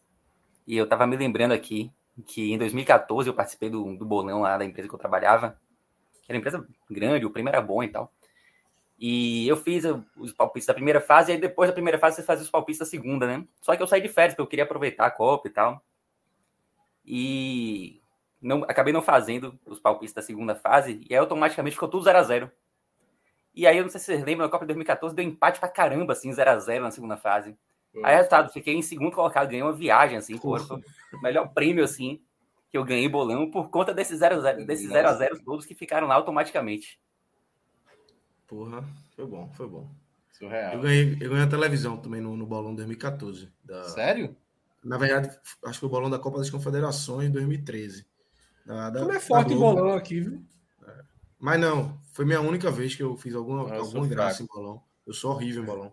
E 0.66 0.76
eu 0.76 0.88
tava 0.88 1.06
me 1.06 1.16
lembrando 1.16 1.52
aqui 1.52 1.92
que 2.22 2.52
em 2.52 2.58
2014 2.58 3.28
eu 3.28 3.34
participei 3.34 3.68
do, 3.68 3.96
do 3.96 4.04
bolão 4.04 4.42
lá 4.42 4.56
da 4.56 4.64
empresa 4.64 4.88
que 4.88 4.94
eu 4.94 4.98
trabalhava. 4.98 5.58
Que 6.22 6.30
era 6.32 6.36
uma 6.36 6.40
empresa 6.40 6.66
grande, 6.90 7.26
o 7.26 7.30
prêmio 7.30 7.50
era 7.50 7.60
bom 7.60 7.82
e 7.82 7.88
tal. 7.88 8.12
E 8.98 9.48
eu 9.48 9.56
fiz 9.56 9.84
os 10.16 10.32
palpites 10.32 10.66
da 10.66 10.74
primeira 10.74 11.00
fase, 11.00 11.30
e 11.30 11.34
aí 11.34 11.40
depois 11.40 11.68
da 11.68 11.74
primeira 11.74 11.98
fase 11.98 12.16
você 12.16 12.22
fazia 12.22 12.44
os 12.44 12.50
palpites 12.50 12.78
da 12.78 12.86
segunda, 12.86 13.26
né? 13.26 13.46
Só 13.60 13.74
que 13.74 13.82
eu 13.82 13.86
saí 13.86 14.00
de 14.00 14.08
férias, 14.08 14.34
porque 14.34 14.42
eu 14.42 14.46
queria 14.46 14.64
aproveitar 14.64 15.06
a 15.06 15.10
Copa 15.10 15.48
e 15.48 15.50
tal. 15.50 15.84
E 17.04 18.00
não, 18.40 18.62
acabei 18.64 18.92
não 18.92 19.02
fazendo 19.02 19.58
os 19.66 19.80
palpites 19.80 20.14
da 20.14 20.22
segunda 20.22 20.54
fase, 20.54 21.04
e 21.08 21.14
aí 21.14 21.18
automaticamente 21.18 21.74
ficou 21.74 21.88
tudo 21.88 22.04
0 22.04 22.18
a 22.18 22.22
0 22.22 22.50
E 23.54 23.66
aí, 23.66 23.76
eu 23.76 23.82
não 23.82 23.90
sei 23.90 24.00
se 24.00 24.06
vocês 24.06 24.24
lembram, 24.24 24.46
na 24.46 24.50
Copa 24.50 24.64
de 24.64 24.68
2014 24.68 25.14
deu 25.14 25.24
empate 25.24 25.58
pra 25.60 25.68
caramba, 25.68 26.12
assim, 26.12 26.32
0 26.32 26.50
a 26.50 26.58
0 26.58 26.84
na 26.84 26.90
segunda 26.90 27.16
fase. 27.16 27.56
Aí, 28.02 28.16
resultado, 28.16 28.52
fiquei 28.52 28.74
em 28.74 28.82
segundo 28.82 29.12
colocado, 29.12 29.48
ganhei 29.48 29.62
uma 29.62 29.72
viagem, 29.72 30.16
assim, 30.16 30.36
pô, 30.38 30.56
o 30.56 31.22
melhor 31.22 31.52
prêmio, 31.52 31.84
assim, 31.84 32.20
que 32.70 32.76
eu 32.76 32.84
ganhei 32.84 33.08
bolão 33.08 33.50
por 33.50 33.70
conta 33.70 33.94
desses 33.94 34.18
0 34.18 34.36
a 34.36 34.40
0 34.40 34.66
desses 34.66 34.88
0 34.88 35.08
a 35.08 35.14
0 35.14 35.44
todos 35.44 35.64
que 35.64 35.74
ficaram 35.74 36.08
lá 36.08 36.16
automaticamente. 36.16 36.98
Porra, 38.46 38.84
foi 39.14 39.26
bom, 39.26 39.48
foi 39.54 39.68
bom. 39.68 39.88
Surreal. 40.32 40.74
Eu 40.74 40.80
ganhei, 40.80 41.12
eu 41.20 41.30
ganhei 41.30 41.44
a 41.44 41.48
televisão 41.48 41.96
também 41.96 42.20
no, 42.20 42.36
no 42.36 42.44
bolão 42.44 42.74
2014. 42.74 43.48
Da... 43.62 43.84
Sério? 43.84 44.36
Na 44.82 44.98
verdade, 44.98 45.30
acho 45.64 45.78
que 45.78 45.86
o 45.86 45.88
bolão 45.88 46.10
da 46.10 46.18
Copa 46.18 46.38
das 46.38 46.50
Confederações 46.50 47.30
2013. 47.30 48.06
Da, 48.66 48.90
da, 48.90 49.00
Como 49.00 49.12
é 49.12 49.20
forte 49.20 49.54
o 49.54 49.58
bolão 49.58 49.94
aqui, 49.94 50.20
viu? 50.20 50.44
É. 50.86 51.02
Mas 51.38 51.60
não, 51.60 51.98
foi 52.12 52.24
minha 52.24 52.40
única 52.40 52.70
vez 52.70 52.94
que 52.94 53.02
eu 53.02 53.16
fiz 53.16 53.34
alguma, 53.34 53.72
alguma 53.74 54.06
graça 54.06 54.38
fraco. 54.38 54.42
em 54.42 54.46
bolão. 54.46 54.82
Eu 55.06 55.14
sou 55.14 55.32
horrível 55.32 55.62
em 55.62 55.66
bolão. 55.66 55.92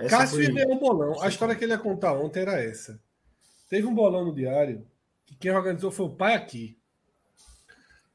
Essa 0.00 0.18
Cássio 0.18 0.52
foi... 0.52 0.64
um 0.64 0.78
bolão. 0.78 1.20
A 1.22 1.28
história 1.28 1.54
que 1.54 1.64
ele 1.64 1.72
ia 1.72 1.78
contar 1.78 2.14
ontem 2.14 2.40
era 2.40 2.60
essa. 2.60 3.00
Teve 3.68 3.86
um 3.86 3.94
bolão 3.94 4.24
no 4.24 4.34
diário 4.34 4.86
que 5.26 5.36
quem 5.36 5.50
organizou 5.52 5.90
foi 5.90 6.06
o 6.06 6.16
pai 6.16 6.34
aqui. 6.34 6.78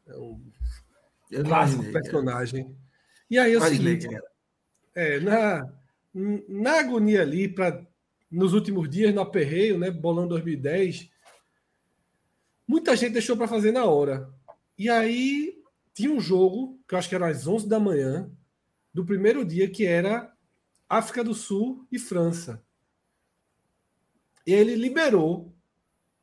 É 0.07 0.15
um 0.17 0.41
eu 1.31 1.43
clássico 1.43 1.91
personagem. 1.91 2.75
E 3.29 3.37
aí 3.37 3.53
é 3.53 3.57
o 3.57 3.61
seguinte, 3.61 4.07
é, 4.93 5.19
na, 5.19 5.67
na 6.47 6.79
agonia 6.79 7.21
ali, 7.21 7.47
pra, 7.47 7.85
nos 8.29 8.53
últimos 8.53 8.89
dias, 8.89 9.13
no 9.13 9.21
aperreio, 9.21 9.77
né, 9.79 9.89
bolão 9.89 10.27
2010, 10.27 11.09
muita 12.67 12.95
gente 12.95 13.13
deixou 13.13 13.37
para 13.37 13.47
fazer 13.47 13.71
na 13.71 13.85
hora. 13.85 14.29
E 14.77 14.89
aí 14.89 15.57
tinha 15.93 16.11
um 16.11 16.19
jogo, 16.19 16.79
que 16.87 16.93
eu 16.93 16.99
acho 16.99 17.09
que 17.09 17.15
era 17.15 17.27
às 17.27 17.47
11 17.47 17.67
da 17.67 17.79
manhã, 17.79 18.29
do 18.93 19.05
primeiro 19.05 19.45
dia, 19.45 19.69
que 19.69 19.85
era 19.85 20.34
África 20.89 21.23
do 21.23 21.33
Sul 21.33 21.87
e 21.91 21.99
França. 21.99 22.63
E 24.45 24.53
ele 24.53 24.75
liberou 24.75 25.53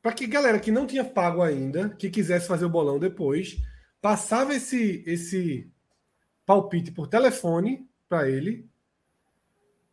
para 0.01 0.13
que 0.13 0.27
galera 0.27 0.59
que 0.59 0.71
não 0.71 0.85
tinha 0.85 1.03
pago 1.03 1.41
ainda, 1.41 1.89
que 1.89 2.09
quisesse 2.09 2.47
fazer 2.47 2.65
o 2.65 2.69
bolão 2.69 2.99
depois, 2.99 3.61
passava 4.01 4.53
esse 4.53 5.03
esse 5.05 5.71
palpite 6.45 6.91
por 6.91 7.07
telefone 7.07 7.87
para 8.07 8.29
ele. 8.29 8.69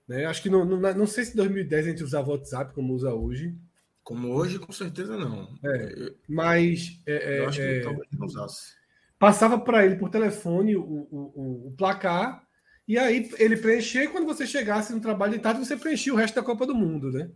Né? 0.07 0.27
Acho 0.27 0.43
que 0.43 0.51
não, 0.51 0.65
não, 0.65 0.81
não 0.95 1.07
sei 1.07 1.25
se 1.25 1.33
em 1.33 1.37
2010 1.37 1.87
a 1.87 1.91
gente 1.91 2.05
usava 2.05 2.31
WhatsApp 2.31 2.75
como 2.75 2.93
usa 2.93 3.15
hoje. 3.15 3.57
Como 4.03 4.29
hoje, 4.29 4.59
com 4.59 4.73
certeza 4.73 5.17
não. 5.17 5.57
É, 5.65 6.13
mas. 6.29 7.01
É, 7.07 7.39
eu 7.39 7.49
acho 7.49 7.61
é, 7.61 7.79
que 7.79 7.85
talvez 7.85 8.09
não 8.13 8.27
usasse. 8.27 8.75
Passava 9.19 9.61
para 9.61 9.85
ele 9.85 9.97
por 9.97 10.11
telefone 10.11 10.75
o, 10.75 10.83
o, 10.83 11.09
o, 11.13 11.69
o, 11.69 11.75
placar, 11.77 12.45
e 12.91 12.99
aí 12.99 13.31
ele 13.39 13.57
preenchia, 13.57 14.03
e 14.03 14.09
quando 14.09 14.27
você 14.27 14.45
chegasse 14.45 14.93
no 14.93 15.01
trabalho 15.01 15.35
de 15.35 15.39
tarde, 15.39 15.65
você 15.65 15.77
preenchia 15.77 16.13
o 16.13 16.17
resto 16.17 16.35
da 16.35 16.43
Copa 16.43 16.67
do 16.67 16.75
Mundo, 16.75 17.13
né? 17.13 17.31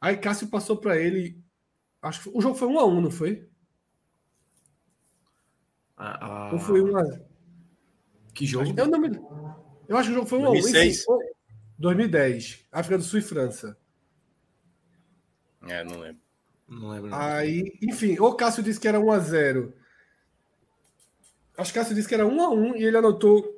Aí 0.00 0.16
Cássio 0.16 0.48
passou 0.48 0.78
para 0.78 0.98
ele. 0.98 1.38
Acho 2.00 2.22
que 2.22 2.30
o 2.32 2.40
jogo 2.40 2.54
foi 2.54 2.66
um 2.66 2.78
a 2.78 2.86
um, 2.86 3.02
não 3.02 3.10
foi? 3.10 3.46
Ah, 5.98 6.48
Ou 6.50 6.58
foi 6.58 6.80
uma. 6.80 7.02
Que 8.32 8.46
jogo? 8.46 8.72
Eu, 8.74 8.86
não 8.86 8.98
me... 8.98 9.10
eu 9.86 9.98
acho 9.98 10.08
que 10.08 10.12
o 10.12 10.16
jogo 10.16 10.26
foi 10.26 10.38
um 10.38 10.44
2006. 10.44 11.04
2010. 11.78 12.66
África 12.72 12.96
do 12.96 13.04
Sul 13.04 13.18
e 13.18 13.22
França. 13.22 13.76
É, 15.68 15.84
não 15.84 16.00
lembro. 16.00 16.22
Não 16.66 16.88
lembro. 16.88 17.14
Aí, 17.14 17.78
enfim, 17.82 18.18
o 18.18 18.32
Cássio 18.32 18.62
disse 18.62 18.80
que 18.80 18.88
era 18.88 18.98
1x0. 18.98 19.74
Acho 21.58 21.70
que 21.70 21.78
Cássio 21.78 21.94
disse 21.94 22.08
que 22.08 22.14
era 22.14 22.24
1x1 22.24 22.76
e 22.76 22.84
ele 22.84 22.96
anotou 22.96 23.51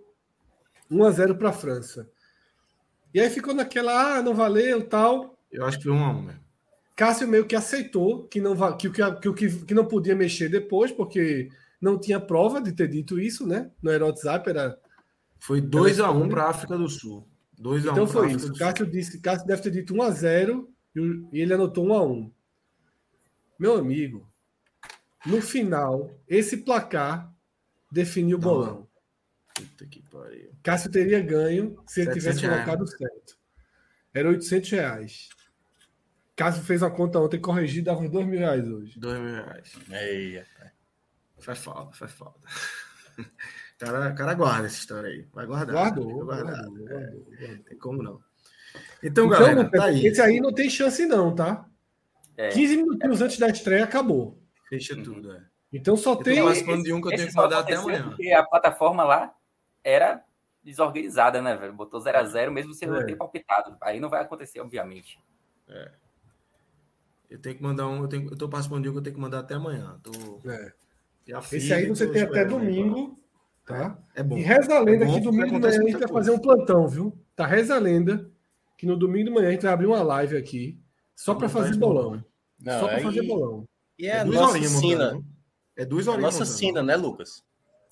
1x0 0.94 1.36
para 1.36 1.50
a 1.50 1.52
França. 1.52 2.08
E 3.12 3.20
aí 3.20 3.30
ficou 3.30 3.54
naquela, 3.54 4.18
ah, 4.18 4.22
não 4.22 4.34
valeu 4.34 4.86
tal. 4.88 5.38
Eu 5.50 5.64
acho 5.64 5.78
que 5.78 5.84
foi 5.84 5.92
1x1 5.92 6.22
mesmo. 6.22 6.44
Cássio 6.96 7.26
meio 7.26 7.46
que 7.46 7.56
aceitou 7.56 8.24
que 8.28 8.40
não, 8.40 8.54
que, 8.76 8.88
que, 8.90 9.32
que, 9.32 9.64
que 9.64 9.74
não 9.74 9.84
podia 9.84 10.14
mexer 10.14 10.48
depois, 10.48 10.92
porque 10.92 11.48
não 11.80 11.98
tinha 11.98 12.20
prova 12.20 12.60
de 12.60 12.72
ter 12.72 12.88
dito 12.88 13.18
isso, 13.18 13.46
né? 13.46 13.70
Não 13.82 13.92
era 13.92 14.06
WhatsApp, 14.06 14.48
era. 14.48 14.78
Foi 15.38 15.60
2x1 15.60 16.22
um 16.22 16.28
para 16.28 16.44
a 16.44 16.50
África 16.50 16.78
do 16.78 16.88
Sul. 16.88 17.28
2 17.58 17.88
a 17.88 17.92
então 17.92 18.06
foi 18.06 18.32
isso. 18.32 18.52
Cássio, 18.54 18.86
disse, 18.86 19.20
Cássio 19.20 19.46
deve 19.46 19.62
ter 19.62 19.70
dito 19.70 19.94
1x0 19.94 20.66
e 21.32 21.40
ele 21.40 21.54
anotou 21.54 21.84
1x1. 21.84 22.30
Meu 23.58 23.76
amigo, 23.76 24.28
no 25.26 25.40
final, 25.40 26.10
esse 26.28 26.58
placar 26.58 27.32
definiu 27.90 28.36
o 28.36 28.40
bolão. 28.40 28.88
Puta 29.54 29.86
que 29.86 30.02
pariu. 30.02 30.50
Cássio 30.62 30.90
teria 30.90 31.20
ganho 31.20 31.80
se 31.86 32.00
ele 32.00 32.12
tivesse 32.12 32.40
colocado 32.40 32.86
certo. 32.86 33.38
Era 34.12 34.28
800 34.28 34.70
reais. 34.70 35.28
Cássio 36.36 36.62
fez 36.64 36.82
a 36.82 36.90
conta 36.90 37.20
ontem 37.20 37.40
corrigida, 37.40 37.92
dava 37.92 38.04
uns 38.04 38.10
2 38.10 38.26
mil 38.26 38.38
reais 38.40 38.68
hoje. 38.68 38.98
2 38.98 39.20
mil 39.20 39.34
reais. 39.34 39.72
Eia. 39.90 40.46
Faz 41.38 41.58
falta, 41.58 41.96
faz 41.96 42.12
falta. 42.12 42.40
O 43.18 43.86
cara, 43.86 44.12
cara 44.14 44.34
guarda 44.34 44.66
essa 44.66 44.78
história 44.78 45.10
aí. 45.10 45.26
Vai 45.32 45.46
guardar. 45.46 45.74
Guardou, 45.74 46.24
guardar. 46.24 46.44
Guardou, 46.44 46.88
é, 46.88 46.92
guardou, 46.92 47.24
guardou. 47.24 47.64
Tem 47.64 47.78
como 47.78 48.02
não. 48.02 48.20
Então, 49.02 49.26
então 49.26 49.28
galera, 49.28 49.70
tá 49.70 49.84
aí. 49.84 50.06
Esse 50.06 50.20
aí 50.20 50.40
não 50.40 50.52
tem 50.52 50.70
chance, 50.70 51.04
não, 51.06 51.34
tá? 51.34 51.68
É. 52.36 52.48
15 52.48 52.76
minutos 52.76 53.20
antes 53.20 53.38
da 53.38 53.48
estreia 53.48 53.84
acabou. 53.84 54.40
Fecha 54.68 54.96
tudo, 54.96 55.32
é. 55.32 55.44
Então 55.72 55.96
só 55.96 56.12
eu 56.12 56.16
tem. 56.16 56.42
participando 56.42 56.82
de 56.82 56.92
um 56.92 57.00
que 57.00 57.08
eu 57.08 57.16
tenho 57.16 57.28
que 57.28 57.34
mandar 57.34 57.58
até 57.60 57.74
amanhã. 57.74 58.08
Porque 58.08 58.32
a 58.32 58.44
plataforma 58.44 59.04
lá 59.04 59.34
era 59.84 60.24
desorganizada, 60.64 61.42
né, 61.42 61.54
velho? 61.54 61.74
Botou 61.74 62.00
0x0 62.00 62.50
mesmo 62.50 62.72
sem 62.72 62.88
é. 62.88 63.04
ter 63.04 63.16
palpitado. 63.16 63.76
Aí 63.80 64.00
não 64.00 64.08
vai 64.08 64.22
acontecer, 64.22 64.60
obviamente. 64.60 65.20
É. 65.68 65.90
Eu 67.30 67.38
tenho 67.38 67.56
que 67.56 67.62
mandar 67.62 67.86
um. 67.86 68.02
Eu, 68.02 68.08
tenho, 68.08 68.30
eu 68.30 68.36
tô 68.36 68.48
participando 68.48 68.82
de 68.82 68.88
um 68.88 68.92
que 68.92 68.98
eu 68.98 69.02
tenho 69.02 69.16
que 69.16 69.20
mandar 69.22 69.40
até 69.40 69.54
amanhã. 69.54 70.00
Tô... 70.02 70.40
É. 70.48 70.72
Esse 71.52 71.72
aí 71.72 71.88
você 71.88 72.10
tem 72.10 72.22
até 72.22 72.44
domingo. 72.44 73.18
Tá? 73.66 73.98
É 74.14 74.22
bom. 74.22 74.36
E 74.36 74.42
reza 74.42 74.74
a 74.74 74.80
lenda 74.80 75.04
é 75.06 75.12
que 75.14 75.20
domingo 75.20 75.46
de 75.46 75.60
manhã 75.60 75.80
a 75.80 75.82
gente 75.82 75.98
vai 75.98 76.08
fazer 76.08 76.30
um 76.30 76.38
plantão, 76.38 76.86
viu? 76.86 77.18
Tá 77.34 77.46
reza 77.46 77.74
a 77.74 77.78
lenda 77.78 78.30
que 78.76 78.86
no 78.86 78.96
domingo 78.96 79.24
de 79.26 79.30
manhã 79.30 79.48
a 79.48 79.52
gente 79.52 79.62
vai 79.62 79.72
abrir 79.72 79.86
uma 79.86 80.02
live 80.02 80.36
aqui 80.36 80.78
só 81.16 81.34
para 81.34 81.48
fazer 81.48 81.76
bolão. 81.76 82.22
Não, 82.60 82.80
só 82.80 82.88
para 82.88 83.00
fazer 83.00 83.22
bolão. 83.22 83.66
E 83.98 84.06
é, 84.06 84.10
é 84.10 84.20
a 84.20 84.24
nossa 84.24 84.62
sina. 84.62 85.18
É 85.76 85.84
duas 85.84 86.06
horas. 86.06 86.22
Nossa 86.22 86.44
sina, 86.44 86.82
né, 86.82 86.94
Lucas? 86.94 87.42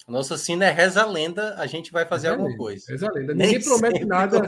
Nossa 0.08 0.36
sina 0.36 0.66
é 0.66 0.70
reza 0.70 1.02
a 1.02 1.06
lenda, 1.06 1.54
a 1.56 1.66
gente 1.66 1.92
vai 1.92 2.04
fazer 2.04 2.28
alguma 2.28 2.56
coisa. 2.56 2.84
Reza 2.90 3.08
a 3.08 3.12
lenda. 3.12 3.34
Ninguém 3.34 3.62
promete 3.62 4.04
nada. 4.04 4.44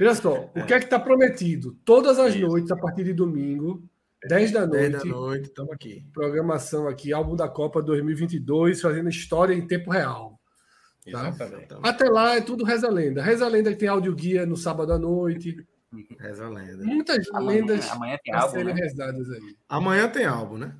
Olha 0.00 0.14
só, 0.14 0.50
o 0.54 0.64
que 0.64 0.74
é 0.74 0.78
que 0.78 0.84
está 0.84 0.98
prometido? 0.98 1.76
Todas 1.84 2.18
as 2.18 2.34
noites, 2.34 2.70
a 2.70 2.76
partir 2.76 3.04
de 3.04 3.12
domingo, 3.12 3.82
10 4.26 4.52
da 4.52 4.66
noite. 4.66 4.90
10 4.90 4.92
da 4.92 5.04
noite, 5.04 5.44
estamos 5.48 5.72
aqui. 5.72 6.06
Programação 6.12 6.88
aqui, 6.88 7.12
álbum 7.12 7.36
da 7.36 7.48
Copa 7.48 7.82
2022, 7.82 8.80
fazendo 8.80 9.08
história 9.08 9.54
em 9.54 9.66
tempo 9.66 9.90
real. 9.90 10.38
Tá? 11.10 11.28
Exatamente. 11.28 11.74
Até 11.82 12.08
lá 12.08 12.36
é 12.36 12.40
tudo 12.40 12.64
reza 12.64 12.88
lenda. 12.88 13.22
Reza 13.22 13.46
lenda 13.48 13.70
que 13.70 13.78
tem 13.78 13.88
áudio 13.88 14.14
guia 14.14 14.46
no 14.46 14.56
sábado 14.56 14.92
à 14.92 14.98
noite. 14.98 15.56
Reza 16.18 16.48
lenda. 16.48 16.84
Muitas 16.84 17.26
amanhã, 17.32 17.60
lendas 17.60 17.90
amanhã 17.90 18.18
tem 18.22 18.34
álbum, 18.34 18.50
serem 18.50 18.74
né? 18.74 18.80
rezadas 18.80 19.30
aí. 19.30 19.56
Amanhã 19.68 20.08
tem 20.08 20.24
álbum, 20.26 20.58
né? 20.58 20.74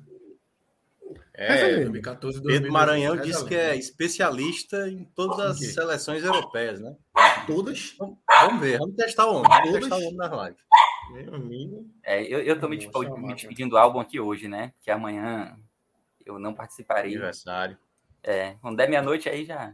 É, 1.41 1.75
2014, 1.75 2.41
Pedro 2.43 2.69
Maranhão 2.69 3.15
disse 3.15 3.45
que 3.45 3.55
é 3.55 3.73
especialista 3.73 4.89
em 4.89 5.05
todas 5.05 5.39
as 5.39 5.73
seleções 5.73 6.21
europeias, 6.21 6.81
né? 6.81 6.93
Todas? 7.47 7.95
Vamos 7.97 8.59
ver, 8.59 8.77
vamos 8.77 8.95
testar 8.97 9.25
o 9.25 9.35
homem. 9.37 9.49
Vamos 9.49 9.79
testar 9.79 9.95
o 9.95 9.99
homem 9.99 10.15
na. 10.17 10.53
Meu 11.13 11.35
amigo. 11.35 11.89
É, 12.03 12.21
eu, 12.21 12.41
eu 12.41 12.59
tô 12.59 12.67
me, 12.67 12.77
tipo, 12.77 12.99
me 13.17 13.33
despedindo 13.33 13.69
do 13.69 13.77
álbum 13.77 14.01
aqui 14.01 14.19
hoje, 14.19 14.49
né? 14.49 14.73
Que 14.81 14.91
amanhã 14.91 15.57
eu 16.25 16.37
não 16.37 16.53
participarei. 16.53 17.13
Aniversário. 17.13 17.77
É, 18.21 18.55
quando 18.61 18.75
der 18.75 18.89
meia-noite 18.89 19.29
aí 19.29 19.45
já, 19.45 19.73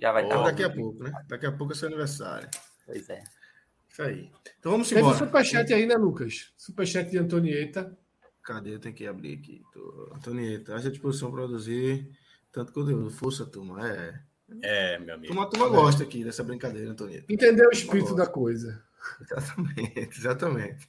já 0.00 0.10
vai 0.10 0.24
estar. 0.24 0.36
Tá 0.36 0.44
daqui 0.46 0.64
a 0.64 0.70
pouco, 0.70 1.00
né? 1.00 1.12
Daqui 1.28 1.46
a 1.46 1.52
pouco 1.52 1.74
é 1.74 1.76
seu 1.76 1.86
aniversário. 1.86 2.48
Pois 2.84 3.08
é. 3.08 3.22
Isso 3.88 4.02
aí. 4.02 4.32
Então 4.58 4.72
vamos 4.72 4.90
embora. 4.90 5.14
Teve 5.14 5.22
o 5.22 5.26
superchat 5.26 5.72
aí, 5.72 5.86
né, 5.86 5.94
Lucas? 5.94 6.52
Superchat 6.56 7.08
de 7.08 7.18
Antonieta. 7.18 7.96
Cadê? 8.46 8.76
Eu 8.76 8.78
tenho 8.78 8.94
que 8.94 9.06
abrir 9.06 9.34
aqui. 9.34 9.60
Tô... 9.72 10.08
Antonieta, 10.14 10.76
haja 10.76 10.88
disposição 10.88 11.30
para 11.30 11.40
produzir 11.40 12.08
tanto 12.52 12.72
conteúdo. 12.72 13.10
Força, 13.10 13.44
turma. 13.44 13.86
É. 13.86 14.20
É, 14.62 14.98
meu 15.00 15.16
amigo. 15.16 15.32
Uma 15.32 15.50
turma 15.50 15.68
gosta 15.68 16.04
aqui 16.04 16.22
dessa 16.22 16.44
brincadeira, 16.44 16.92
Antonieta. 16.92 17.26
Entendeu 17.28 17.68
o 17.68 17.72
espírito 17.72 18.14
da 18.14 18.26
coisa. 18.26 18.80
Exatamente, 19.20 20.18
exatamente. 20.18 20.88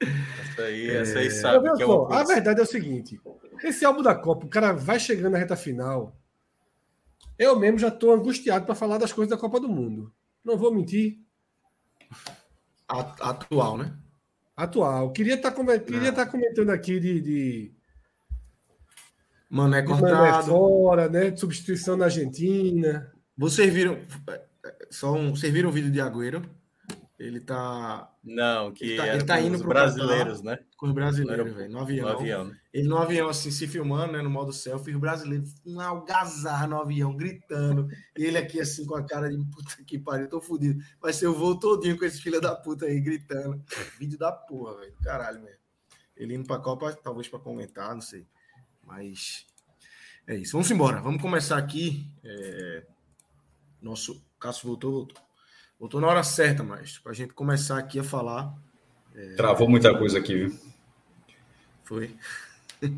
Essa 0.00 0.62
aí, 0.62 0.90
é... 0.90 0.96
essa 0.96 1.18
aí 1.18 1.30
sabe 1.30 1.72
que 1.74 1.82
é 1.82 1.86
só, 1.86 2.12
A 2.12 2.24
verdade 2.24 2.60
é 2.60 2.62
o 2.62 2.66
seguinte: 2.66 3.18
esse 3.64 3.84
álbum 3.84 4.02
da 4.02 4.14
Copa, 4.14 4.44
o 4.44 4.50
cara 4.50 4.72
vai 4.72 5.00
chegando 5.00 5.32
na 5.32 5.38
reta 5.38 5.56
final. 5.56 6.14
Eu 7.38 7.58
mesmo 7.58 7.78
já 7.78 7.88
estou 7.88 8.12
angustiado 8.12 8.66
para 8.66 8.74
falar 8.74 8.98
das 8.98 9.12
coisas 9.12 9.30
da 9.30 9.40
Copa 9.40 9.58
do 9.58 9.68
Mundo. 9.68 10.12
Não 10.44 10.58
vou 10.58 10.72
mentir. 10.74 11.18
Atual, 12.88 13.78
né? 13.78 13.96
Atual. 14.56 15.12
Queria 15.12 15.34
estar 15.34 15.50
tá, 15.50 15.78
queria 15.78 16.12
tá 16.12 16.24
comentando 16.24 16.70
aqui 16.70 16.98
de, 16.98 17.20
de... 17.20 17.74
Mano, 19.50 19.74
é 19.74 19.82
cortado. 19.82 20.46
fora, 20.46 21.08
né? 21.08 21.30
De 21.30 21.38
substituição 21.38 21.96
na 21.96 22.06
Argentina. 22.06 23.12
Vocês 23.36 23.72
viram. 23.72 23.98
Só 24.90 25.12
um, 25.12 25.30
vocês 25.30 25.52
viram 25.52 25.68
o 25.68 25.72
vídeo 25.72 25.90
de 25.90 26.00
Agüero? 26.00 26.42
Ele 27.18 27.40
tá. 27.40 28.10
Não, 28.26 28.72
que 28.72 28.82
ele 28.84 28.96
tá, 28.96 29.06
ele 29.06 29.24
tá 29.24 29.40
indo 29.40 29.56
para 29.60 29.68
brasileiros, 29.68 30.42
né? 30.42 30.58
Com 30.76 30.86
os 30.86 30.92
brasileiros, 30.92 31.54
velho, 31.54 31.70
no 31.70 31.78
avião. 31.78 32.08
No 32.08 32.18
avião 32.18 32.44
né? 32.46 32.58
Ele 32.72 32.88
no 32.88 32.98
avião, 32.98 33.28
assim, 33.28 33.52
se 33.52 33.68
filmando, 33.68 34.14
né? 34.14 34.20
No 34.20 34.28
modo 34.28 34.52
selfie, 34.52 34.92
os 34.92 35.00
brasileiros, 35.00 35.54
um 35.64 35.80
algazarra 35.80 36.66
no 36.66 36.76
avião, 36.76 37.16
gritando. 37.16 37.86
e 38.18 38.24
ele 38.24 38.36
aqui, 38.36 38.60
assim, 38.60 38.84
com 38.84 38.96
a 38.96 39.06
cara 39.06 39.30
de 39.30 39.36
puta 39.36 39.76
que 39.86 39.96
pariu, 39.96 40.28
tô 40.28 40.40
fudido. 40.40 40.82
Vai 41.00 41.12
ser 41.12 41.28
o 41.28 41.34
voo 41.34 41.56
todinho 41.56 41.96
com 41.96 42.04
esse 42.04 42.20
filho 42.20 42.40
da 42.40 42.52
puta 42.56 42.86
aí, 42.86 43.00
gritando. 43.00 43.62
Vídeo 43.96 44.18
da 44.18 44.32
porra, 44.32 44.80
velho. 44.80 44.94
Caralho, 45.04 45.42
velho. 45.42 45.58
Ele 46.16 46.34
indo 46.34 46.48
pra 46.48 46.58
Copa, 46.58 46.92
talvez 46.94 47.28
para 47.28 47.38
comentar, 47.38 47.94
não 47.94 48.00
sei. 48.00 48.26
Mas. 48.84 49.46
É 50.26 50.34
isso. 50.34 50.50
Vamos 50.52 50.68
embora. 50.72 51.00
Vamos 51.00 51.22
começar 51.22 51.58
aqui. 51.58 52.10
É... 52.24 52.84
Nosso. 53.80 54.20
Cássio 54.40 54.66
voltou, 54.66 54.92
voltou. 54.92 55.25
Voltou 55.78 56.00
na 56.00 56.08
hora 56.08 56.22
certa, 56.22 56.62
mas 56.62 56.98
para 56.98 57.12
a 57.12 57.14
gente 57.14 57.34
começar 57.34 57.78
aqui 57.78 57.98
a 57.98 58.04
falar. 58.04 58.54
É... 59.14 59.34
Travou 59.34 59.68
muita 59.68 59.96
coisa 59.96 60.18
aqui, 60.18 60.34
viu? 60.34 60.58
Foi. 61.84 62.16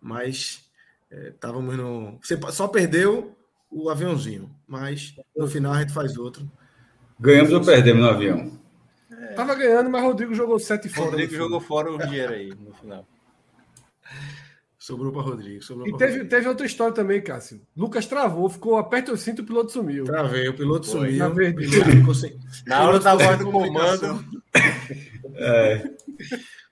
mas 0.00 0.64
estávamos 1.10 1.74
é, 1.74 1.76
no. 1.76 2.18
Você 2.22 2.38
só 2.52 2.66
perdeu 2.68 3.36
o 3.70 3.90
aviãozinho, 3.90 4.50
mas 4.66 5.14
no 5.36 5.46
final 5.46 5.72
a 5.72 5.80
gente 5.80 5.92
faz 5.92 6.16
outro. 6.16 6.50
Ganhamos 7.18 7.52
ou 7.52 7.62
perdemos 7.62 8.02
no 8.02 8.08
avião? 8.08 8.58
É... 9.10 9.34
Tava 9.34 9.54
ganhando, 9.54 9.90
mas 9.90 10.02
Rodrigo 10.02 10.34
jogou 10.34 10.58
sete 10.58 10.88
fora. 10.88 11.10
Rodrigo 11.10 11.34
jogou 11.34 11.60
fora 11.60 11.92
o 11.92 11.98
dinheiro 11.98 12.32
aí 12.32 12.50
no 12.58 12.72
final. 12.74 13.06
Sobrou 14.80 15.12
para 15.12 15.20
Rodrigo. 15.20 15.62
Sobrou 15.62 15.86
e 15.86 15.92
teve, 15.92 16.12
Rodrigo. 16.12 16.30
teve 16.30 16.48
outra 16.48 16.64
história 16.64 16.94
também, 16.94 17.20
Cássio. 17.20 17.60
Lucas 17.76 18.06
travou, 18.06 18.48
ficou 18.48 18.78
aperta 18.78 19.12
o 19.12 19.16
cinto, 19.16 19.42
o 19.42 19.44
piloto 19.44 19.70
sumiu. 19.70 20.04
Travei, 20.04 20.48
o 20.48 20.56
piloto 20.56 20.86
Foi, 20.86 21.00
sumiu. 21.00 21.18
Na, 21.18 21.28
verde. 21.28 21.68
Sem... 22.14 22.40
na 22.66 22.88
hora 22.88 22.98
da 22.98 23.14
voz 23.14 23.38
do 23.38 23.52
comando. 23.52 24.24
É. 25.32 25.90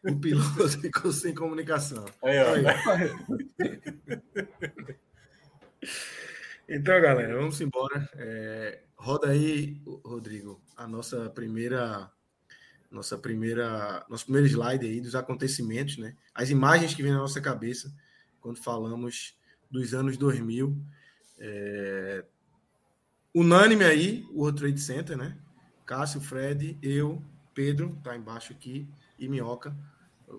O 0.05 0.16
piloto 0.18 0.68
ficou 0.68 1.11
sem 1.12 1.33
comunicação. 1.35 2.05
Aí, 2.23 2.37
ó. 2.38 2.55
Aí. 2.55 3.11
Então, 6.68 7.01
galera, 7.01 7.35
vamos 7.35 7.59
embora. 7.62 8.07
É, 8.14 8.81
roda 8.97 9.31
aí, 9.31 9.81
Rodrigo, 10.05 10.61
a 10.77 10.87
nossa 10.87 11.31
primeira 11.31 12.11
nossa 12.90 13.18
primeira, 13.18 14.05
nosso 14.09 14.24
primeiro 14.24 14.46
slide 14.46 14.87
aí 14.87 15.01
dos 15.01 15.14
acontecimentos, 15.14 15.98
né? 15.98 16.16
As 16.35 16.51
imagens 16.51 16.94
que 16.94 17.03
vêm 17.03 17.12
na 17.12 17.18
nossa 17.18 17.40
cabeça 17.40 17.92
quando 18.40 18.59
falamos 18.59 19.37
dos 19.70 19.92
anos 19.94 20.16
2000. 20.16 20.77
É... 21.38 22.24
Unânime 23.35 23.85
aí, 23.85 24.27
o 24.33 24.40
World 24.40 24.59
Trade 24.59 24.81
Center, 24.81 25.16
né? 25.16 25.37
Cássio, 25.85 26.20
Fred, 26.20 26.79
eu, 26.83 27.22
Pedro, 27.55 27.98
tá 28.03 28.16
embaixo 28.16 28.53
aqui, 28.53 28.88
e 29.18 29.29
Minhoca. 29.29 29.77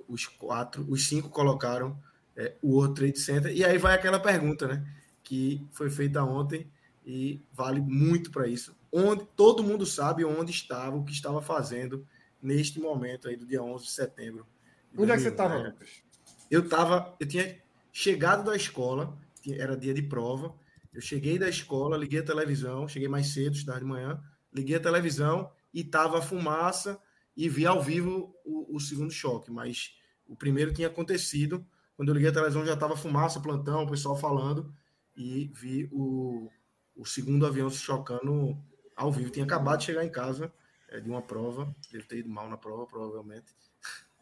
Os 0.07 0.25
quatro, 0.25 0.85
os 0.89 1.07
cinco 1.07 1.29
colocaram 1.29 1.99
é, 2.35 2.55
o 2.61 2.75
World 2.75 2.95
Trade 2.95 3.19
Center. 3.19 3.55
E 3.55 3.63
aí 3.63 3.77
vai 3.77 3.95
aquela 3.95 4.19
pergunta, 4.19 4.67
né? 4.67 4.85
Que 5.23 5.65
foi 5.71 5.89
feita 5.89 6.23
ontem 6.23 6.69
e 7.05 7.41
vale 7.53 7.79
muito 7.79 8.31
para 8.31 8.47
isso. 8.47 8.75
Onde 8.91 9.25
todo 9.35 9.63
mundo 9.63 9.85
sabe 9.85 10.25
onde 10.25 10.51
estava, 10.51 10.95
o 10.95 11.03
que 11.03 11.11
estava 11.11 11.41
fazendo 11.41 12.05
neste 12.41 12.79
momento 12.79 13.27
aí 13.27 13.35
do 13.35 13.45
dia 13.45 13.61
11 13.61 13.85
de 13.85 13.91
setembro. 13.91 14.45
De 14.91 15.01
Onde 15.01 15.07
2001, 15.07 15.13
é 15.13 15.15
que 15.15 15.23
você 15.23 15.29
estava, 15.29 15.63
né? 15.63 15.69
Lucas? 15.69 16.03
Eu 16.49 16.61
estava, 16.61 17.15
eu 17.19 17.27
tinha 17.27 17.57
chegado 17.91 18.43
da 18.43 18.55
escola, 18.55 19.17
era 19.47 19.77
dia 19.77 19.93
de 19.93 20.01
prova. 20.01 20.55
Eu 20.93 21.01
cheguei 21.01 21.37
da 21.37 21.47
escola, 21.47 21.97
liguei 21.97 22.19
a 22.19 22.25
televisão, 22.25 22.87
cheguei 22.87 23.07
mais 23.07 23.27
cedo, 23.27 23.55
estudar 23.55 23.79
de 23.79 23.85
manhã, 23.85 24.21
liguei 24.53 24.75
a 24.75 24.79
televisão 24.79 25.51
e 25.73 25.83
tava 25.83 26.21
fumaça 26.21 26.99
e 27.37 27.47
vi 27.47 27.65
ao 27.65 27.81
vivo 27.81 28.35
o, 28.43 28.75
o, 28.75 28.79
segundo 28.79 29.11
choque, 29.11 29.51
mas 29.51 29.95
o 30.27 30.35
primeiro 30.35 30.73
tinha 30.73 30.87
acontecido. 30.87 31.65
Quando 31.95 32.09
eu 32.09 32.15
liguei 32.15 32.29
a 32.29 32.33
televisão 32.33 32.65
já 32.65 32.73
estava 32.73 32.97
fumaça, 32.97 33.39
plantão, 33.39 33.83
o 33.83 33.89
pessoal 33.89 34.17
falando 34.17 34.73
e 35.15 35.51
vi 35.53 35.87
o, 35.91 36.49
o 36.95 37.05
segundo 37.05 37.45
avião 37.45 37.69
se 37.69 37.77
chocando 37.77 38.57
ao 38.95 39.11
vivo. 39.11 39.29
Tinha 39.29 39.45
acabado 39.45 39.79
de 39.79 39.85
chegar 39.85 40.03
em 40.03 40.11
casa 40.11 40.51
é, 40.91 40.99
de 40.99 41.09
uma 41.09 41.21
prova, 41.21 41.73
deve 41.91 42.05
ter 42.05 42.19
ido 42.19 42.29
mal 42.29 42.49
na 42.49 42.57
prova, 42.57 42.85
provavelmente, 42.85 43.55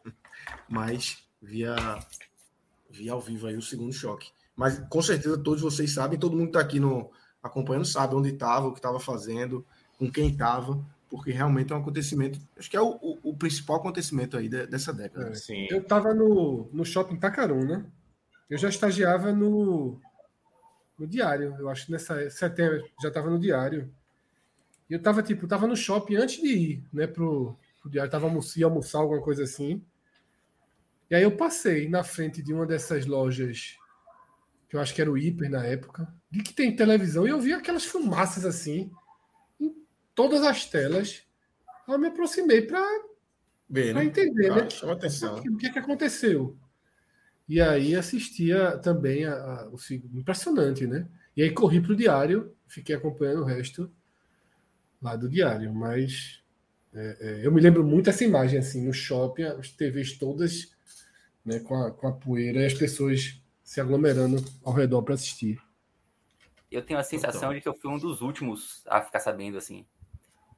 mas 0.69 1.23
via, 1.41 1.75
via 2.89 3.13
ao 3.13 3.21
vivo 3.21 3.47
aí 3.47 3.56
o 3.56 3.62
segundo 3.62 3.93
choque. 3.93 4.32
Mas 4.56 4.80
com 4.89 5.01
certeza 5.01 5.38
todos 5.38 5.62
vocês 5.62 5.91
sabem, 5.91 6.19
todo 6.19 6.36
mundo 6.36 6.51
que 6.51 6.58
está 6.58 6.62
aqui 6.62 6.80
no, 6.80 7.12
acompanhando 7.41 7.86
sabe 7.86 8.15
onde 8.15 8.30
estava, 8.30 8.67
o 8.67 8.73
que 8.73 8.80
estava 8.80 8.99
fazendo, 8.99 9.65
com 9.97 10.12
quem 10.12 10.30
estava, 10.30 10.84
porque 11.10 11.32
realmente 11.32 11.71
é 11.71 11.75
um 11.75 11.80
acontecimento, 11.80 12.39
acho 12.58 12.69
que 12.69 12.77
é 12.77 12.82
o, 12.82 12.97
o, 13.01 13.19
o 13.23 13.38
principal 13.38 13.77
acontecimento 13.77 14.38
aí 14.38 14.49
de, 14.49 14.67
dessa 14.67 14.93
década. 14.93 15.30
É, 15.30 15.36
sim. 15.36 15.67
Eu 15.69 15.82
estava 15.82 16.13
no, 16.13 16.69
no 16.71 16.86
shopping 16.86 17.17
Tacarum, 17.17 17.65
né? 17.65 17.86
Eu 18.49 18.58
já 18.58 18.69
estagiava 18.69 19.32
no, 19.32 19.99
no 20.97 21.08
diário, 21.08 21.56
eu 21.60 21.69
acho 21.69 21.86
que 21.86 21.91
nessa 21.91 22.30
setembro 22.30 22.84
já 23.01 23.10
estava 23.10 23.30
no 23.30 23.39
diário. 23.39 23.93
E 24.89 24.93
eu 24.93 25.02
tava, 25.02 25.21
tipo, 25.21 25.47
tava 25.47 25.67
no 25.67 25.76
shopping 25.76 26.15
antes 26.15 26.41
de 26.41 26.47
ir, 26.47 26.84
né, 26.93 27.08
pro, 27.08 27.58
pro 27.82 27.89
diário, 27.89 28.12
tava 28.12 28.26
almoçar, 28.26 28.63
almoçar, 28.63 29.00
alguma 29.00 29.21
coisa 29.21 29.43
assim. 29.43 29.84
E 31.10 31.15
aí 31.15 31.23
eu 31.23 31.36
passei 31.36 31.89
na 31.89 32.04
frente 32.04 32.41
de 32.41 32.54
uma 32.54 32.65
dessas 32.65 33.06
lojas 33.06 33.78
que 34.69 34.76
eu 34.76 34.82
acho 34.82 34.93
que 34.93 35.02
era 35.02 35.12
o 35.12 35.17
Hiper 35.17 35.50
na 35.50 35.63
época, 35.63 36.13
de 36.30 36.43
que 36.43 36.54
tem 36.54 36.76
televisão, 36.76 37.26
e 37.26 37.30
eu 37.30 37.39
vi 37.39 37.54
aquelas 37.54 37.86
fumaças 37.86 38.45
assim, 38.45 38.91
em 39.60 39.73
todas 40.13 40.43
as 40.43 40.65
telas. 40.65 41.23
Eu 41.88 41.97
me 41.97 42.08
aproximei 42.08 42.62
para 42.62 42.82
né? 43.69 44.04
entender, 44.04 44.54
né? 44.54 44.69
Chama 44.69 44.93
atenção. 44.93 45.38
O 45.38 45.58
que, 45.58 45.67
é 45.67 45.71
que 45.71 45.80
aconteceu? 45.80 46.58
E 47.47 47.62
aí 47.62 47.95
assistia 47.95 48.78
também 48.80 49.23
a, 49.23 49.34
a, 49.34 49.69
o 49.69 49.78
impressionante, 50.13 50.86
né? 50.86 51.08
E 51.36 51.41
aí 51.41 51.52
corri 51.52 51.80
para 51.80 51.93
o 51.93 51.95
diário, 51.95 52.54
fiquei 52.67 52.93
acompanhando 52.93 53.41
o 53.41 53.45
resto 53.45 53.89
lá 55.08 55.15
do 55.15 55.30
diário, 55.30 55.74
mas 55.74 56.41
é, 56.93 57.17
é, 57.20 57.46
eu 57.46 57.52
me 57.52 57.62
lembro 57.62 57.84
muito 57.84 58.10
essa 58.10 58.24
imagem 58.24 58.60
assim 58.60 58.86
no 58.86 58.93
shopping, 58.93 59.43
as 59.43 59.70
TVs 59.70 60.17
todas 60.17 60.76
né, 61.46 61.60
com, 61.60 61.76
a, 61.76 61.91
com 61.91 62.08
a 62.08 62.12
poeira 62.12 62.60
e 62.60 62.65
as 62.65 62.74
pessoas 62.74 63.41
se 63.63 63.80
aglomerando 63.80 64.43
ao 64.63 64.74
redor 64.74 65.02
para 65.04 65.13
assistir. 65.13 65.62
Eu 66.70 66.82
tenho 66.82 67.00
a 67.00 67.04
sensação 67.04 67.54
de 67.54 67.62
que 67.62 67.67
eu 67.67 67.74
fui 67.74 67.89
um 67.89 67.98
dos 67.98 68.22
últimos 68.22 68.84
a 68.88 69.02
ficar 69.02 69.22
sabendo 69.22 69.58
assim, 69.58 69.86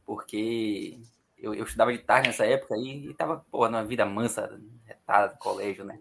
porque 0.05 0.99
eu, 1.37 1.53
eu 1.53 1.63
estudava 1.63 1.91
de 1.91 1.99
tarde 1.99 2.27
nessa 2.27 2.45
época 2.45 2.75
e, 2.77 3.11
estava 3.11 3.45
pô, 3.51 3.69
na 3.69 3.83
vida 3.83 4.05
mansa, 4.05 4.59
retada, 4.85 5.35
colégio, 5.37 5.85
né? 5.85 5.99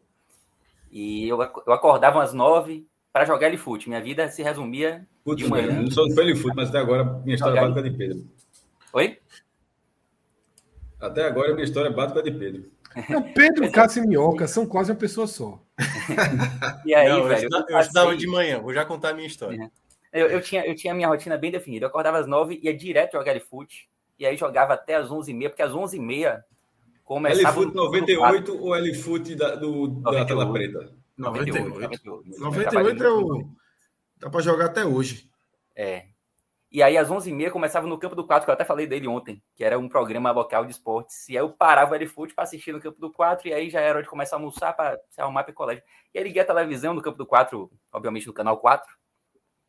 E 0.91 1.29
eu, 1.29 1.39
eu 1.43 1.73
acordava 1.73 2.23
às 2.23 2.33
nove 2.33 2.89
para 3.19 3.25
jogar 3.25 3.49
L-Foot. 3.49 3.89
Minha 3.89 4.01
vida 4.01 4.29
se 4.29 4.45
resumia 4.45 5.05
Putz, 5.25 5.43
de 5.43 5.51
manhã. 5.51 5.83
Não 5.83 5.91
sou 5.91 6.07
do 6.07 6.21
L-Foot, 6.21 6.55
mas 6.55 6.69
até 6.69 6.79
agora 6.79 7.03
minha 7.25 7.35
história 7.35 7.59
é 7.59 7.61
básica 7.61 7.83
de 7.83 7.91
Pedro. 7.91 8.25
Oi? 8.93 9.19
Até 11.01 11.25
agora 11.25 11.53
minha 11.53 11.65
história 11.65 11.89
é 11.89 11.93
básica 11.93 12.23
de 12.23 12.31
Pedro. 12.31 12.71
Não, 13.09 13.21
Pedro, 13.21 13.71
Cássio 13.73 14.05
e 14.05 14.07
Minhoca 14.07 14.47
são 14.47 14.65
quase 14.65 14.93
uma 14.93 14.99
pessoa 14.99 15.27
só. 15.27 15.61
e 16.87 16.95
aí, 16.95 17.09
Não, 17.09 17.25
velho? 17.25 17.49
Eu, 17.53 17.65
eu 17.69 17.81
estudava 17.81 18.17
de 18.17 18.27
manhã, 18.29 18.61
vou 18.61 18.73
já 18.73 18.85
contar 18.85 19.11
a 19.11 19.15
minha 19.15 19.27
história. 19.27 19.59
Uhum. 19.59 19.71
Eu, 20.13 20.29
eu, 20.29 20.41
tinha, 20.41 20.65
eu 20.65 20.77
tinha 20.77 20.93
a 20.93 20.97
minha 20.97 21.09
rotina 21.09 21.37
bem 21.37 21.51
definida. 21.51 21.87
Eu 21.87 21.89
acordava 21.89 22.19
às 22.19 22.27
nove, 22.27 22.61
ia 22.63 22.75
direto 22.75 23.13
jogar 23.13 23.33
L-Foot, 23.33 23.89
e 24.17 24.27
aí 24.27 24.37
jogava 24.37 24.75
até 24.75 24.95
às 24.95 25.11
onze 25.11 25.33
e 25.33 25.35
meia, 25.35 25.51
porque 25.51 25.63
às 25.63 25.75
onze 25.75 25.97
e 25.97 26.01
meia 26.01 26.45
começava... 27.05 27.49
L-Foot 27.49 27.75
98 27.75 28.63
ou 28.65 28.77
L-Foot 28.77 29.35
da, 29.35 29.57
do, 29.57 29.89
da 29.89 30.25
tela 30.25 30.53
preta? 30.53 30.93
98. 31.19 31.69
98, 31.69 32.41
98 32.41 33.05
é 33.05 33.11
o... 33.11 33.51
Dá 34.17 34.31
para 34.31 34.41
jogar 34.41 34.67
até 34.67 34.85
hoje. 34.85 35.31
É. 35.75 36.07
E 36.71 36.83
aí, 36.83 36.99
às 36.99 37.09
11h30, 37.09 37.51
começava 37.51 37.87
no 37.87 37.99
Campo 37.99 38.15
do 38.15 38.27
4, 38.27 38.45
que 38.45 38.51
eu 38.51 38.55
até 38.55 38.65
falei 38.65 38.87
dele 38.87 39.09
ontem, 39.09 39.43
que 39.55 39.65
era 39.65 39.79
um 39.79 39.89
programa 39.89 40.31
local 40.31 40.67
de 40.67 40.73
esportes. 40.73 41.27
E 41.29 41.33
aí 41.33 41.43
eu 41.43 41.51
parava 41.51 41.93
o 41.93 41.95
L-Foot 41.95 42.35
para 42.35 42.45
assistir 42.45 42.73
no 42.73 42.81
Campo 42.81 43.01
do 43.01 43.11
4, 43.11 43.49
e 43.49 43.55
aí 43.55 43.71
já 43.71 43.81
era 43.81 43.95
hora 43.95 44.03
de 44.03 44.09
começar 44.09 44.37
a 44.37 44.39
almoçar 44.39 44.75
para 44.75 45.01
se 45.09 45.21
arrumar 45.21 45.45
para 45.45 45.53
o 45.53 45.55
colégio. 45.55 45.83
E 46.13 46.19
aí 46.19 46.25
liguei 46.25 46.43
a 46.43 46.45
televisão 46.45 46.93
no 46.93 47.01
Campo 47.01 47.17
do 47.17 47.25
4, 47.25 47.71
obviamente 47.91 48.27
no 48.27 48.35
canal 48.35 48.59
4. 48.59 48.87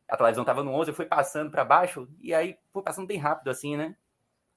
A 0.09 0.17
televisão 0.17 0.43
tava 0.43 0.61
no 0.61 0.71
11, 0.71 0.91
eu 0.91 0.95
fui 0.95 1.05
passando 1.05 1.49
para 1.49 1.63
baixo, 1.63 2.05
e 2.19 2.33
aí 2.33 2.57
fui 2.73 2.83
passando 2.83 3.07
bem 3.07 3.17
rápido 3.17 3.49
assim, 3.49 3.77
né? 3.77 3.95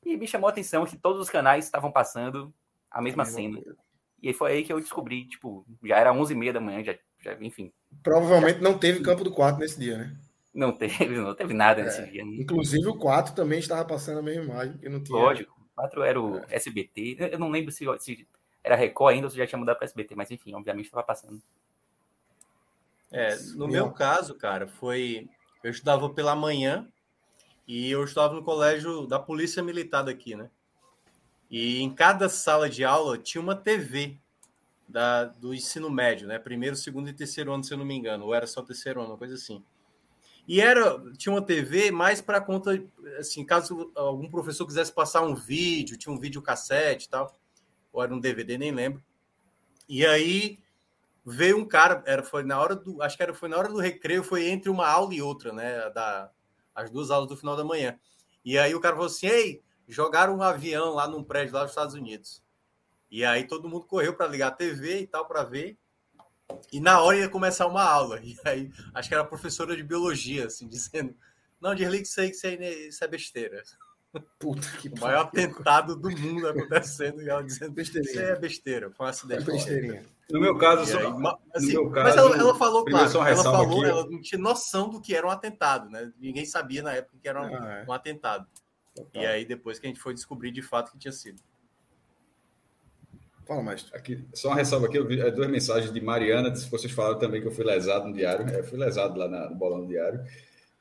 E 0.05 0.17
me 0.17 0.27
chamou 0.27 0.49
a 0.49 0.51
atenção 0.51 0.85
que 0.85 0.97
todos 0.97 1.21
os 1.21 1.31
canais 1.31 1.65
estavam 1.65 1.93
passando 1.93 2.53
a 2.91 3.01
mesma 3.01 3.25
cena. 3.25 3.63
E 4.23 4.33
foi 4.33 4.53
aí 4.53 4.65
que 4.65 4.73
eu 4.73 4.79
descobri, 4.79 5.27
tipo, 5.27 5.67
já 5.83 5.99
era 5.99 6.15
11h30 6.15 6.53
da 6.53 6.61
manhã, 6.61 6.85
já, 6.85 6.95
já 7.21 7.37
enfim. 7.41 7.73
Provavelmente 8.03 8.59
já... 8.59 8.63
não 8.63 8.79
teve 8.79 9.03
Campo 9.03 9.25
do 9.25 9.33
4 9.33 9.61
nesse 9.61 9.81
dia, 9.81 9.99
né? 9.99 10.17
Não 10.55 10.71
teve, 10.71 11.07
não 11.19 11.35
teve 11.35 11.53
nada 11.53 11.81
é, 11.81 11.85
nesse 11.85 12.07
dia. 12.11 12.25
Né? 12.25 12.37
Inclusive 12.39 12.87
o 12.87 12.97
4 12.97 13.35
também 13.35 13.59
estava 13.59 13.85
passando 13.85 14.21
a 14.21 14.23
mesma 14.23 14.45
imagem, 14.45 14.79
que 14.79 14.89
não 14.89 15.03
tinha. 15.03 15.19
Lógico, 15.19 15.53
o 15.61 15.75
4 15.75 16.03
era 16.05 16.21
o 16.21 16.39
é. 16.39 16.45
SBT. 16.51 17.17
Eu 17.33 17.39
não 17.39 17.51
lembro 17.51 17.73
se, 17.73 17.85
se 17.99 18.29
era 18.63 18.77
Record 18.77 19.15
ainda 19.15 19.27
ou 19.27 19.31
se 19.31 19.37
já 19.37 19.47
tinha 19.47 19.59
mudado 19.59 19.77
para 19.77 19.87
SBT, 19.87 20.15
mas 20.15 20.31
enfim, 20.31 20.55
obviamente 20.55 20.85
estava 20.85 21.03
passando. 21.03 21.43
É, 23.11 23.37
no 23.57 23.67
meu 23.67 23.91
caso, 23.91 24.35
cara, 24.35 24.67
foi. 24.67 25.29
Eu 25.65 25.71
estudava 25.71 26.09
pela 26.11 26.35
manhã 26.35 26.89
e 27.67 27.91
eu 27.91 28.05
estudava 28.05 28.35
no 28.35 28.43
colégio 28.43 29.07
da 29.07 29.19
Polícia 29.19 29.63
Militar 29.63 30.03
daqui, 30.03 30.35
né? 30.35 30.49
E 31.53 31.83
em 31.83 31.95
cada 31.95 32.31
sala 32.31 32.67
de 32.67 32.83
aula 32.83 33.19
tinha 33.19 33.43
uma 33.43 33.55
TV 33.55 34.19
da, 34.89 35.27
do 35.27 35.53
ensino 35.55 35.91
médio, 35.91 36.27
né? 36.27 36.39
Primeiro, 36.39 36.75
segundo 36.75 37.11
e 37.11 37.13
terceiro 37.13 37.53
ano, 37.53 37.63
se 37.63 37.75
eu 37.75 37.77
não 37.77 37.85
me 37.85 37.95
engano, 37.95 38.25
ou 38.25 38.35
era 38.35 38.47
só 38.47 38.63
terceiro 38.63 39.03
ano, 39.03 39.11
uma 39.11 39.19
coisa 39.19 39.35
assim. 39.35 39.63
E 40.49 40.63
era 40.63 40.99
tinha 41.19 41.31
uma 41.31 41.43
TV 41.43 41.91
mais 41.91 42.23
para 42.23 42.41
conta, 42.41 42.83
assim, 43.19 43.45
caso 43.45 43.93
algum 43.95 44.31
professor 44.31 44.65
quisesse 44.67 44.91
passar 44.91 45.21
um 45.21 45.35
vídeo, 45.35 45.99
tinha 45.99 46.13
um 46.13 46.19
vídeo 46.19 46.41
cassete 46.41 47.05
e 47.05 47.11
tal, 47.11 47.39
ou 47.93 48.03
era 48.03 48.15
um 48.15 48.19
DVD, 48.19 48.57
nem 48.57 48.73
lembro. 48.73 49.05
E 49.87 50.07
aí 50.07 50.59
veio 51.25 51.59
um 51.59 51.67
cara, 51.67 52.03
era 52.07 52.23
foi 52.23 52.43
na 52.45 52.59
hora 52.59 52.75
do, 52.75 53.03
acho 53.03 53.15
que 53.15 53.23
era 53.23 53.35
foi 53.35 53.51
na 53.51 53.59
hora 53.59 53.69
do 53.69 53.79
recreio, 53.79 54.25
foi 54.25 54.49
entre 54.49 54.71
uma 54.71 54.89
aula 54.89 55.15
e 55.15 55.21
outra, 55.21 55.53
né, 55.53 55.91
da 55.91 56.31
as 56.75 56.91
duas 56.91 57.11
aulas 57.11 57.29
do 57.29 57.37
final 57.37 57.55
da 57.55 57.63
manhã. 57.63 57.99
E 58.43 58.57
aí 58.57 58.75
o 58.75 58.81
cara 58.81 58.95
falou 58.95 59.09
assim: 59.09 59.27
"Ei, 59.27 59.63
jogaram 59.93 60.37
um 60.37 60.43
avião 60.43 60.95
lá 60.95 61.07
num 61.07 61.23
prédio 61.23 61.55
lá 61.55 61.63
dos 61.63 61.71
Estados 61.71 61.95
Unidos". 61.95 62.43
E 63.11 63.25
aí 63.25 63.47
todo 63.47 63.69
mundo 63.69 63.87
correu 63.87 64.15
para 64.15 64.27
ligar 64.27 64.49
a 64.49 64.53
TV 64.53 65.01
e 65.01 65.07
tal 65.07 65.27
para 65.27 65.45
ver. 65.45 65.79
E 66.73 66.81
na 66.81 67.01
hora 67.01 67.19
ia 67.19 67.29
começar 67.29 67.67
uma 67.67 67.83
aula. 67.83 68.21
E 68.25 68.37
aí, 68.45 68.71
acho 68.95 69.09
que 69.09 69.15
era 69.15 69.23
a 69.23 69.27
professora 69.27 69.77
de 69.77 69.83
biologia, 69.83 70.47
assim, 70.47 70.67
dizendo: 70.69 71.15
Não, 71.61 71.75
desliga 71.75 72.03
isso 72.03 72.21
aí, 72.21 72.31
que 72.31 72.37
isso, 72.37 72.47
aí, 72.47 72.57
é, 72.57 72.89
isso 72.89 73.05
é 73.05 73.09
besteira. 73.09 73.63
Puta 74.39 74.69
que 74.79 74.89
O 74.89 75.01
maior 75.01 75.23
atentado 75.23 75.97
do 75.97 76.11
mundo 76.11 76.47
acontecendo 76.47 77.23
e 77.23 77.29
ela 77.29 77.43
dizendo: 77.43 77.79
Isso 77.81 78.19
é 78.19 78.37
besteira, 78.37 78.91
foi 78.91 79.07
um 79.07 79.09
acidente. 79.09 79.43
É 79.43 79.53
besteirinha. 79.53 80.05
No 80.31 80.41
meu 80.41 80.57
caso, 80.57 80.87
só, 80.87 80.99
aí, 80.99 81.07
assim, 81.55 81.73
meu 81.73 81.91
caso, 81.91 82.07
mas 82.07 82.17
ela, 82.17 82.37
ela 82.39 82.55
falou, 82.55 82.85
claro, 82.87 83.19
ela 83.19 83.43
falou, 83.43 83.81
aqui, 83.81 83.85
ela 83.85 84.11
não 84.11 84.23
tinha 84.23 84.41
noção 84.41 84.89
do 84.89 84.99
que 84.99 85.15
era 85.15 85.27
um 85.27 85.31
atentado, 85.31 85.91
né? 85.91 86.11
Ninguém 86.19 86.47
sabia 86.47 86.83
na 86.83 86.93
época 86.93 87.19
que 87.21 87.29
era 87.29 87.43
um, 87.43 87.55
ah, 87.55 87.79
é. 87.79 87.85
um 87.87 87.93
atentado. 87.93 88.47
Total. 88.95 89.23
E 89.23 89.27
aí, 89.27 89.45
depois 89.45 89.79
que 89.79 89.87
a 89.87 89.89
gente 89.89 90.01
foi 90.01 90.15
descobrir 90.15 90.51
de 90.51 90.63
fato 90.63 90.93
que 90.93 90.99
tinha 90.99 91.13
sido. 91.13 91.41
Fala, 93.47 93.63
mestre. 93.63 93.97
Aqui, 93.97 94.25
só 94.33 94.49
uma 94.49 94.57
ressalva 94.57 94.87
aqui, 94.87 94.97
eu 94.97 95.07
vi 95.07 95.21
é, 95.21 95.31
duas 95.31 95.49
mensagens 95.49 95.93
de 95.93 96.01
Mariana, 96.01 96.55
se 96.55 96.71
vocês 96.71 96.93
falaram 96.93 97.19
também 97.19 97.41
que 97.41 97.49
eu 97.49 97.53
fui 97.53 97.65
lesado 97.65 98.09
no 98.09 98.15
diário, 98.15 98.47
é, 98.49 98.63
fui 98.63 98.79
lesado 98.79 99.19
lá 99.19 99.29
na, 99.29 99.51
no 99.51 99.57
bolão 99.57 99.81
do 99.81 99.89
diário. 99.89 100.21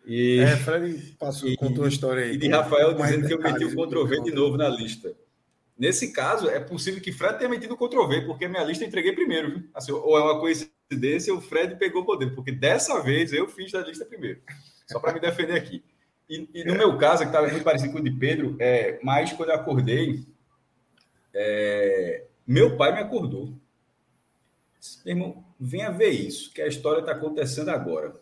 E, 0.05 0.39
é, 0.39 0.57
Fred 0.57 1.15
passou, 1.17 1.49
e, 1.49 1.55
contou 1.55 1.85
a 1.85 1.87
história 1.87 2.23
aí. 2.23 2.33
E 2.33 2.37
de 2.37 2.47
Rafael 2.47 2.93
dizendo 2.93 3.27
que 3.27 3.33
eu 3.33 3.41
meti 3.41 3.65
o 3.65 3.75
Ctrl-V 3.75 4.21
de 4.23 4.31
novo 4.31 4.57
na 4.57 4.67
lista. 4.67 5.13
Nesse 5.77 6.11
caso, 6.11 6.47
é 6.47 6.59
possível 6.59 7.01
que 7.01 7.11
Fred 7.11 7.37
tenha 7.37 7.49
metido 7.49 7.73
o 7.73 7.77
Ctrl-V, 7.77 8.21
porque 8.21 8.45
a 8.45 8.49
minha 8.49 8.63
lista 8.63 8.83
eu 8.83 8.87
entreguei 8.87 9.13
primeiro. 9.13 9.51
Viu? 9.51 9.69
Assim, 9.73 9.91
ou 9.91 10.17
é 10.17 10.21
uma 10.21 10.39
coincidência, 10.39 11.33
o 11.33 11.41
Fred 11.41 11.75
pegou 11.75 12.03
o 12.03 12.05
poder, 12.05 12.35
porque 12.35 12.51
dessa 12.51 13.01
vez 13.01 13.33
eu 13.33 13.47
fiz 13.47 13.71
da 13.71 13.81
lista 13.81 14.05
primeiro. 14.05 14.41
Só 14.85 14.99
para 14.99 15.13
me 15.13 15.19
defender 15.19 15.55
aqui. 15.55 15.83
E, 16.31 16.47
e, 16.53 16.63
no 16.63 16.75
meu 16.75 16.97
caso, 16.97 17.23
que 17.23 17.27
estava 17.27 17.45
muito 17.49 17.65
parecido 17.65 17.91
com 17.91 17.99
o 17.99 18.03
de 18.03 18.11
Pedro, 18.11 18.55
é, 18.57 18.97
mas 19.03 19.33
quando 19.33 19.49
eu 19.49 19.55
acordei, 19.55 20.25
é, 21.33 22.25
meu 22.47 22.77
pai 22.77 22.93
me 22.93 22.99
acordou. 22.99 23.53
Disse, 24.79 25.03
meu 25.03 25.13
irmão, 25.13 25.45
venha 25.59 25.91
ver 25.91 26.11
isso, 26.11 26.53
que 26.53 26.61
a 26.61 26.67
história 26.67 27.01
está 27.01 27.11
acontecendo 27.11 27.67
agora. 27.67 28.15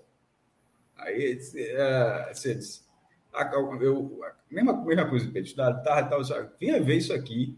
Aí 0.98 1.36
uh, 1.36 2.34
você 2.34 2.56
disse, 2.56 2.84
eu, 3.80 4.19
mesma, 4.50 4.74
mesma 4.84 5.08
coisa, 5.08 5.30
Pedro, 5.32 5.56
tá, 5.56 5.72
tá, 5.76 6.04
tá, 6.04 6.17
venha 6.60 6.82
ver 6.82 6.98
isso 6.98 7.13
aqui, 7.13 7.56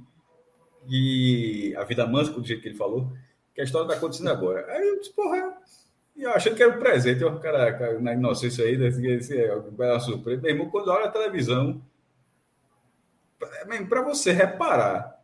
e 0.85 1.73
a 1.77 1.85
vida 1.85 2.05
mansa, 2.05 2.33
do 2.33 2.45
jeito 2.45 2.61
que 2.61 2.67
ele 2.67 2.77
falou, 2.77 3.09
que 3.55 3.61
a 3.61 3.63
história 3.63 3.85
está 3.85 3.95
acontecendo 3.95 4.29
agora. 4.29 4.69
Aí 4.69 4.85
eu 4.85 4.99
disse, 4.99 5.13
porra, 5.13 5.57
e 6.15 6.23
eu 6.23 6.31
achei 6.31 6.53
que 6.53 6.61
era 6.61 6.75
um 6.75 6.79
presente, 6.79 7.21
eu, 7.21 7.39
cara, 7.39 7.99
na 7.99 8.13
inocência 8.13 8.65
aí, 8.65 8.75
esse, 8.83 9.37
é 9.37 9.55
uma 9.55 9.99
surpresa. 9.99 10.41
Meu 10.41 10.51
irmão, 10.51 10.69
quando 10.69 10.89
olha 10.89 11.05
a 11.05 11.11
televisão, 11.11 11.81
para 13.89 14.01
você 14.01 14.31
reparar 14.31 15.19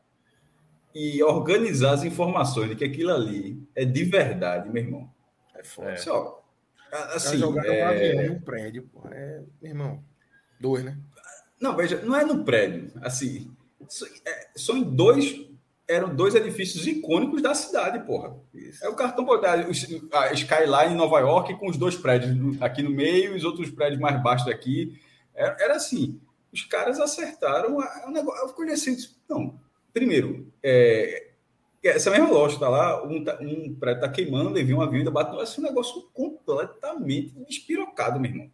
e 0.93 1.21
organizar 1.21 1.93
as 1.93 2.03
informações 2.03 2.69
de 2.69 2.75
que 2.75 2.85
aquilo 2.85 3.13
ali 3.13 3.61
é 3.75 3.85
de 3.85 4.03
verdade, 4.03 4.69
meu 4.69 4.81
irmão. 4.81 5.13
É 5.55 5.63
foda. 5.63 5.91
É. 5.91 5.97
Só, 5.97 6.43
assim, 6.91 7.37
jogar 7.37 7.65
é... 7.65 7.85
um 7.85 7.87
avião 7.87 8.21
em 8.23 8.29
um 8.31 8.41
prédio, 8.41 8.89
pô, 8.91 9.07
é, 9.11 9.43
meu 9.61 9.71
irmão, 9.71 10.03
dois, 10.59 10.83
né? 10.83 10.97
Não, 11.59 11.75
veja, 11.75 12.01
não 12.01 12.15
é 12.15 12.23
no 12.23 12.43
prédio, 12.43 12.91
assim, 13.01 13.51
é, 14.25 14.47
são 14.55 14.81
dois, 14.81 15.46
eram 15.87 16.13
dois 16.13 16.35
edifícios 16.35 16.85
icônicos 16.85 17.41
da 17.41 17.55
cidade, 17.55 18.05
porra. 18.05 18.35
Isso. 18.53 18.83
É 18.83 18.89
o 18.89 18.95
cartão 18.95 19.25
a 19.31 20.33
Skyline 20.33 20.93
em 20.93 20.97
Nova 20.97 21.19
York 21.19 21.57
com 21.57 21.69
os 21.69 21.77
dois 21.77 21.95
prédios 21.95 22.61
aqui 22.61 22.83
no 22.83 22.89
meio 22.89 23.33
e 23.33 23.37
os 23.37 23.43
outros 23.43 23.69
prédios 23.69 23.99
mais 23.99 24.21
baixos 24.21 24.47
daqui. 24.47 24.99
Era, 25.33 25.55
era 25.59 25.75
assim, 25.75 26.19
os 26.51 26.63
caras 26.63 26.99
acertaram 26.99 27.77
o 27.77 28.11
negócio. 28.11 28.43
Eu 28.43 28.49
fiquei 28.49 28.73
assim, 28.73 28.97
não, 29.29 29.59
Primeiro, 29.97 30.53
é, 30.61 31.31
essa 31.83 32.11
mesma 32.11 32.29
loja 32.29 32.53
está 32.53 32.69
lá, 32.69 33.03
um, 33.03 33.23
tá, 33.23 33.39
um 33.41 33.73
prédio 33.73 34.01
está 34.03 34.07
queimando, 34.07 34.59
e 34.59 34.63
vem 34.63 34.75
um 34.75 34.81
avião 34.81 34.99
ainda 34.99 35.09
bate. 35.09 35.35
Esse 35.41 35.57
é 35.57 35.63
um 35.63 35.65
negócio 35.65 36.07
completamente 36.13 37.33
despirocado, 37.47 38.19
meu 38.19 38.29
irmão. 38.29 38.51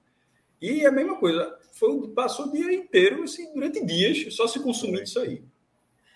E 0.62 0.86
a 0.86 0.92
mesma 0.92 1.18
coisa, 1.18 1.54
foi, 1.74 2.08
passou 2.16 2.46
o 2.46 2.52
dia 2.54 2.74
inteiro, 2.74 3.24
assim, 3.24 3.54
durante 3.54 3.86
dias, 3.86 4.34
só 4.34 4.48
se 4.48 4.58
consumindo 4.62 5.04
isso 5.04 5.20
aí. 5.20 5.44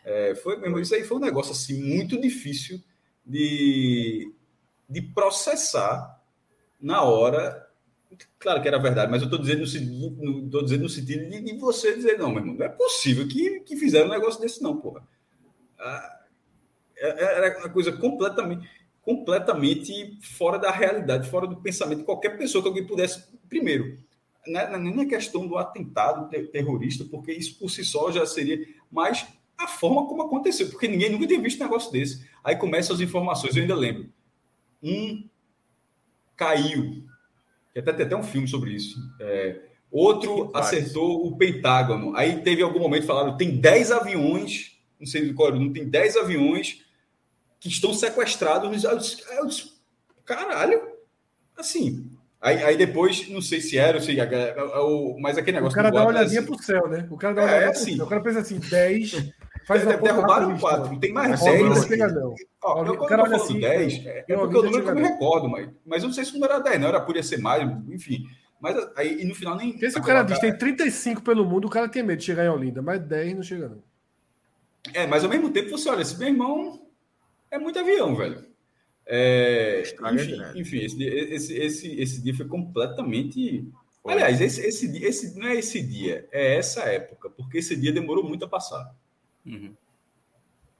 É, 0.07 0.33
foi, 0.35 0.55
mesmo, 0.55 0.79
isso 0.79 0.95
aí 0.95 1.03
foi 1.03 1.17
um 1.17 1.19
negócio 1.19 1.51
assim, 1.51 1.83
muito 1.83 2.17
difícil 2.17 2.81
de, 3.25 4.31
de 4.89 5.01
processar 5.01 6.23
na 6.79 7.03
hora, 7.03 7.69
claro 8.39 8.61
que 8.61 8.69
era 8.69 8.79
verdade, 8.79 9.11
mas 9.11 9.21
eu 9.21 9.25
estou 9.25 9.37
dizendo, 9.37 9.65
no, 10.23 10.63
dizendo 10.63 10.83
no 10.83 10.89
sentido 10.89 11.29
de, 11.29 11.41
de, 11.41 11.57
você 11.57 11.93
dizer, 11.93 12.17
não, 12.17 12.29
meu 12.29 12.39
irmão, 12.39 12.55
não 12.55 12.65
é 12.65 12.69
possível 12.69 13.27
que, 13.27 13.59
que 13.59 13.75
fizeram 13.75 14.07
um 14.07 14.11
negócio 14.11 14.39
desse, 14.39 14.63
não, 14.63 14.77
porra. 14.77 15.05
Ah, 15.77 16.21
é, 16.95 17.09
é, 17.09 17.37
era 17.39 17.59
uma 17.59 17.69
coisa 17.69 17.91
completamente, 17.91 18.65
completamente 19.01 20.17
fora 20.21 20.57
da 20.57 20.71
realidade, 20.71 21.29
fora 21.29 21.47
do 21.47 21.57
pensamento 21.57 21.99
de 21.99 22.05
qualquer 22.05 22.37
pessoa 22.37 22.61
que 22.61 22.69
alguém 22.69 22.87
pudesse. 22.87 23.25
Primeiro, 23.49 23.97
não 24.47 24.57
é 24.61 24.79
nem 24.79 25.01
a 25.01 25.09
questão 25.09 25.45
do 25.45 25.57
atentado 25.57 26.29
terrorista, 26.49 27.03
porque 27.03 27.33
isso 27.33 27.59
por 27.59 27.69
si 27.69 27.83
só 27.83 28.09
já 28.09 28.25
seria. 28.25 28.65
Mas 28.89 29.27
a 29.57 29.67
forma 29.67 30.07
como 30.07 30.23
aconteceu, 30.23 30.69
porque 30.69 30.87
ninguém 30.87 31.09
nunca 31.09 31.27
tinha 31.27 31.41
visto 31.41 31.59
um 31.59 31.63
negócio 31.63 31.91
desse. 31.91 32.27
Aí 32.43 32.55
começam 32.55 32.95
as 32.95 33.01
informações, 33.01 33.55
eu 33.55 33.61
ainda 33.61 33.75
lembro. 33.75 34.09
Um 34.81 35.27
caiu, 36.35 37.03
que 37.73 37.79
até 37.79 37.91
tem 37.91 38.05
até 38.05 38.15
um 38.15 38.23
filme 38.23 38.47
sobre 38.47 38.71
isso. 38.71 38.97
É, 39.19 39.59
outro 39.91 40.51
acertou 40.53 41.27
o 41.27 41.35
Pentágono. 41.37 42.15
Aí 42.15 42.41
teve 42.41 42.61
algum 42.61 42.79
momento 42.79 43.07
falaram: 43.07 43.35
tem 43.35 43.59
10 43.59 43.91
aviões, 43.91 44.79
não 44.99 45.07
sei 45.07 45.33
qual 45.33 45.53
não 45.53 45.73
tem 45.73 45.89
10 45.89 46.17
aviões 46.17 46.85
que 47.59 47.69
estão 47.69 47.93
sequestrados. 47.93 48.83
Eu 48.83 48.97
disse, 48.97 49.23
eu 49.31 49.47
disse, 49.47 49.73
caralho, 50.23 50.81
assim. 51.57 52.11
Aí, 52.39 52.63
aí 52.63 52.77
depois, 52.77 53.27
não 53.29 53.41
sei 53.41 53.59
se 53.59 53.77
era, 53.79 53.99
sei, 53.99 54.19
é, 54.19 54.55
o, 54.79 55.17
mas 55.19 55.39
aquele 55.39 55.57
negócio. 55.57 55.73
O 55.73 55.75
cara 55.75 55.89
dá 55.89 56.01
uma 56.01 56.09
olhadinha 56.09 56.39
assim, 56.41 56.47
pro 56.47 56.63
céu, 56.63 56.87
né? 56.87 57.07
O 57.09 57.17
cara 57.17 57.33
dá 57.33 57.41
uma 57.41 57.49
é, 57.49 57.57
olhadinha 57.57 57.71
assim, 57.71 58.01
O 58.01 58.07
cara 58.07 58.21
pensa 58.21 58.39
assim, 58.39 58.59
10. 58.59 59.33
Faz 59.67 59.85
é, 59.85 59.97
derrubaram 59.97 60.57
4, 60.57 60.97
tem 60.97 61.11
mais 61.11 61.43
10. 61.43 61.61
Não 61.61 61.75
chega, 61.83 62.07
não. 62.07 62.33
Ó, 62.63 62.85
eu, 62.85 62.93
o 62.93 63.05
cara 63.05 63.23
olha 63.23 63.35
assim, 63.35 63.59
10, 63.59 64.05
é, 64.05 64.19
é 64.19 64.35
porque 64.37 64.57
o 64.57 64.63
número 64.63 64.81
que 64.81 64.89
eu 64.89 64.95
me 64.95 65.01
recordo, 65.01 65.49
mas, 65.49 65.69
mas 65.85 66.01
eu 66.01 66.07
não 66.07 66.15
sei 66.15 66.23
se 66.23 66.31
o 66.31 66.33
número 66.35 66.53
era 66.53 66.63
10, 66.63 66.79
não, 66.79 66.87
era, 66.87 67.01
podia 67.01 67.21
ser 67.21 67.37
mais, 67.39 67.69
enfim. 67.89 68.25
Mas 68.61 68.77
aí, 68.95 69.21
e 69.21 69.25
no 69.25 69.35
final 69.35 69.57
nem. 69.57 69.73
Porque 69.73 69.91
se 69.91 69.99
o 69.99 70.01
cara 70.01 70.23
diz 70.23 70.39
tem 70.39 70.57
35 70.57 71.21
pelo 71.21 71.43
mundo, 71.43 71.65
o 71.65 71.69
cara 71.69 71.89
tem 71.89 72.01
medo 72.01 72.19
de 72.19 72.23
chegar 72.23 72.45
em 72.45 72.49
Olinda, 72.49 72.81
mas 72.81 73.01
10 73.01 73.35
não 73.35 73.43
chega, 73.43 73.67
não. 73.67 73.83
É, 74.93 75.05
mas 75.05 75.25
ao 75.25 75.29
mesmo 75.29 75.49
tempo 75.49 75.69
você 75.69 75.89
olha, 75.89 76.01
esse 76.01 76.17
meu 76.17 76.29
irmão 76.29 76.87
é 77.51 77.59
muito 77.59 77.77
avião, 77.77 78.15
velho. 78.15 78.45
É, 79.05 79.83
enfim, 80.13 80.41
enfim 80.55 80.77
esse, 80.77 81.03
esse, 81.03 81.53
esse, 81.53 81.99
esse 81.99 82.21
dia 82.23 82.33
foi 82.33 82.47
completamente. 82.47 83.69
Aliás, 84.05 84.39
esse, 84.39 84.61
esse, 84.61 85.03
esse, 85.03 85.37
não 85.37 85.47
é 85.47 85.55
esse 85.55 85.81
dia, 85.81 86.25
é 86.31 86.55
essa 86.55 86.83
época, 86.83 87.29
porque 87.29 87.57
esse 87.57 87.75
dia 87.75 87.91
demorou 87.91 88.23
muito 88.23 88.45
a 88.45 88.47
passar. 88.47 88.95
Uhum. 89.47 89.73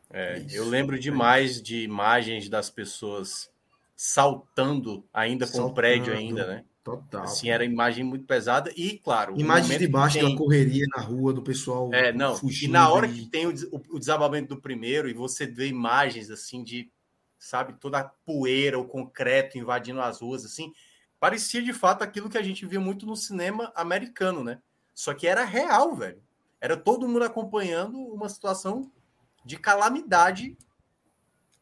É, 0.10 0.46
eu 0.52 0.66
lembro 0.66 1.00
demais 1.00 1.62
de 1.62 1.84
imagens 1.84 2.48
das 2.50 2.70
pessoas 2.70 3.50
saltando 3.96 5.04
ainda 5.14 5.46
com 5.46 5.54
saltando, 5.54 5.72
o 5.72 5.76
prédio 5.76 6.14
ainda, 6.14 6.46
né? 6.46 6.66
Total. 6.84 7.24
Assim, 7.24 7.50
era 7.50 7.66
imagem 7.66 8.04
muito 8.04 8.26
pesada 8.26 8.72
e, 8.78 8.98
claro... 9.00 9.38
Imagens 9.38 9.78
de 9.78 9.88
baixo 9.88 10.20
tem... 10.20 10.32
da 10.32 10.38
correria 10.38 10.86
na 10.96 11.02
rua, 11.02 11.34
do 11.34 11.42
pessoal 11.42 11.94
É, 11.94 12.14
não, 12.14 12.40
e 12.62 12.68
na 12.68 12.90
hora 12.90 13.08
que 13.08 13.26
tem 13.26 13.46
o, 13.46 13.54
o, 13.92 14.00
desabamento 14.00 14.56
do 14.56 14.62
primeiro 14.62 15.10
e 15.10 15.14
você 15.14 15.46
vê 15.46 15.68
imagens, 15.68 16.30
assim, 16.30 16.64
de, 16.64 16.90
sabe, 17.38 17.74
toda 17.74 18.00
a 18.00 18.04
poeira, 18.06 18.80
o 18.80 18.86
concreto 18.86 19.58
invadindo 19.58 20.00
as 20.00 20.22
ruas, 20.22 20.46
assim, 20.46 20.72
parecia, 21.20 21.62
de 21.62 21.74
fato, 21.74 22.04
aquilo 22.04 22.30
que 22.30 22.38
a 22.38 22.44
gente 22.44 22.66
via 22.66 22.80
muito 22.80 23.06
no 23.06 23.18
cinema 23.18 23.74
americano, 23.76 24.42
né? 24.44 24.62
Só 24.94 25.14
que 25.14 25.28
era 25.28 25.44
real, 25.44 25.94
velho. 25.94 26.22
Era 26.60 26.76
todo 26.76 27.08
mundo 27.08 27.24
acompanhando 27.24 27.98
uma 27.98 28.30
situação 28.30 28.92
de 29.46 29.58
calamidade 29.58 30.58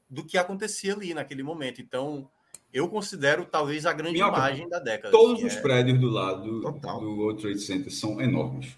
do 0.09 0.23
que 0.23 0.37
acontecia 0.37 0.93
ali 0.93 1.13
naquele 1.13 1.43
momento. 1.43 1.81
Então, 1.81 2.29
eu 2.73 2.87
considero 2.87 3.45
talvez 3.45 3.85
a 3.85 3.93
grande 3.93 4.13
Minhoca, 4.13 4.37
imagem 4.37 4.69
da 4.69 4.79
década. 4.79 5.11
Todos 5.11 5.43
os 5.43 5.55
é... 5.55 5.61
prédios 5.61 5.99
do 5.99 6.09
lado 6.09 6.61
Total. 6.61 6.99
do 6.99 7.15
World 7.15 7.41
Trade 7.41 7.59
Center 7.59 7.91
são 7.91 8.21
enormes. 8.21 8.75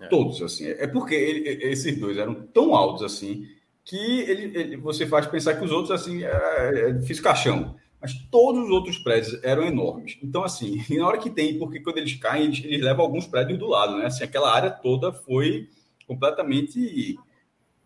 É. 0.00 0.06
Todos, 0.08 0.42
assim. 0.42 0.66
É 0.66 0.86
porque 0.86 1.14
ele, 1.14 1.48
esses 1.64 1.98
dois 1.98 2.16
eram 2.18 2.34
tão 2.34 2.74
altos 2.74 3.02
assim 3.02 3.48
que 3.84 3.96
ele, 3.96 4.58
ele, 4.58 4.76
você 4.76 5.06
faz 5.06 5.26
pensar 5.26 5.54
que 5.56 5.64
os 5.64 5.70
outros, 5.70 5.90
assim, 5.90 6.24
é, 6.24 6.88
é 6.88 6.92
difícil 6.92 7.22
caixão. 7.22 7.76
Mas 8.04 8.12
todos 8.30 8.64
os 8.64 8.70
outros 8.70 8.98
prédios 8.98 9.42
eram 9.42 9.62
enormes. 9.62 10.18
Então, 10.22 10.44
assim, 10.44 10.84
na 10.94 11.06
hora 11.06 11.16
que 11.16 11.30
tem, 11.30 11.58
porque 11.58 11.80
quando 11.80 11.96
eles 11.96 12.14
caem, 12.16 12.44
eles, 12.44 12.62
eles 12.62 12.82
levam 12.82 13.02
alguns 13.02 13.26
prédios 13.26 13.58
do 13.58 13.66
lado, 13.66 13.96
né? 13.96 14.04
Assim, 14.04 14.22
aquela 14.22 14.54
área 14.54 14.70
toda 14.70 15.10
foi 15.10 15.70
completamente 16.06 17.18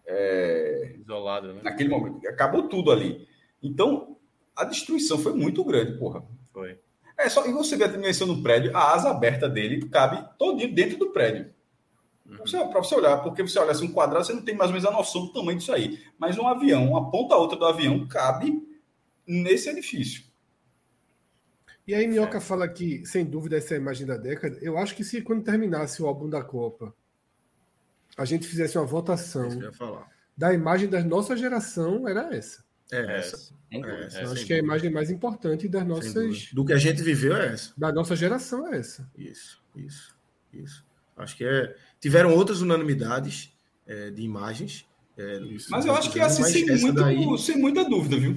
é, 0.04 0.96
isolada, 0.98 1.52
né? 1.52 1.61
Naquele 1.62 1.88
momento, 1.88 2.26
acabou 2.26 2.64
tudo 2.64 2.90
ali. 2.90 3.28
Então, 3.62 4.16
a 4.57 4.64
destruição 4.64 5.18
foi 5.18 5.35
muito 5.35 5.62
grande, 5.62 5.96
porra. 5.96 6.24
Foi. 6.52 6.76
É 7.16 7.28
só 7.28 7.46
e 7.46 7.52
você 7.52 7.76
vê 7.76 7.85
a 7.85 7.88
dimensão 7.88 8.26
do 8.26 8.42
prédio, 8.42 8.76
a 8.76 8.94
asa 8.94 9.11
aberta 9.11 9.48
dele 9.48 9.88
cabe 9.88 10.20
todinho 10.37 10.74
dentro 10.74 10.98
do 10.98 11.11
prédio. 11.11 11.54
Uhum. 12.26 12.70
Para 12.70 12.83
você 12.83 12.96
olhar, 12.96 13.18
porque 13.22 13.40
você 13.40 13.57
olha 13.61 13.70
assim 13.70 13.87
um 13.87 13.92
quadrado, 13.92 14.26
você 14.26 14.33
não 14.33 14.42
tem 14.42 14.57
mais 14.57 14.70
ou 14.70 14.74
menos 14.74 14.88
a 14.88 14.92
noção 14.92 15.26
do 15.26 15.33
tamanho 15.33 15.59
disso 15.59 15.72
aí. 15.72 15.96
Mas 16.18 16.37
um 16.37 16.48
avião, 16.48 16.88
uma 16.88 17.09
ponta 17.09 17.37
a 17.37 17.38
outra 17.38 17.57
do 17.57 17.64
avião, 17.64 18.04
cabe 18.09 18.66
nesse 19.29 19.69
edifício. 19.69 20.25
E 21.87 21.95
aí, 21.95 22.07
Minhoca 22.07 22.38
é. 22.38 22.41
fala 22.41 22.69
que, 22.69 23.05
sem 23.07 23.25
dúvida, 23.25 23.57
essa 23.57 23.75
é 23.75 23.77
a 23.79 23.81
imagem 23.81 24.07
da 24.07 24.17
década. 24.17 24.59
Eu 24.61 24.77
acho 24.77 24.95
que 24.95 25.05
se 25.05 25.23
quando 25.23 25.45
terminasse 25.45 26.03
o 26.03 26.07
álbum 26.07 26.29
da 26.29 26.43
Copa, 26.43 26.95
a 28.17 28.25
gente 28.25 28.47
fizesse 28.47 28.77
uma 28.77 28.85
votação 28.85 29.49
da 30.37 30.53
imagem 30.53 30.88
da 30.88 31.03
nossa 31.03 31.37
geração, 31.37 32.07
era 32.09 32.35
essa. 32.35 32.64
É, 32.91 32.99
é 32.99 33.19
essa. 33.19 33.55
É, 33.71 34.05
essa. 34.07 34.33
acho 34.33 34.47
que 34.47 34.55
a 34.55 34.59
imagem 34.59 34.91
mais 34.91 35.11
importante 35.11 35.69
das 35.69 35.87
nossas. 35.87 36.51
Do 36.53 36.64
que 36.64 36.73
a 36.73 36.79
gente 36.79 37.03
viveu 37.03 37.37
é 37.37 37.55
essa. 37.55 37.73
Da 37.77 37.93
nossa 37.93 38.17
geração 38.17 38.73
é 38.73 38.79
essa. 38.79 39.11
Isso, 39.17 39.62
isso, 39.77 40.14
isso. 40.53 40.85
Acho 41.17 41.37
que 41.37 41.45
é. 41.45 41.75
Tiveram 42.01 42.35
outras 42.35 42.61
unanimidades 42.61 43.53
é, 43.87 44.11
de 44.11 44.23
imagens. 44.23 44.87
É, 45.17 45.38
isso, 45.41 45.71
mas 45.71 45.85
eu 45.85 45.95
acho 45.95 46.12
que 46.12 46.21
é 46.21 46.23
assim, 46.23 46.45
sem, 46.45 46.67
muito, 46.67 46.93
daí... 46.93 47.38
sem 47.38 47.59
muita 47.59 47.85
dúvida, 47.85 48.17
viu? 48.17 48.37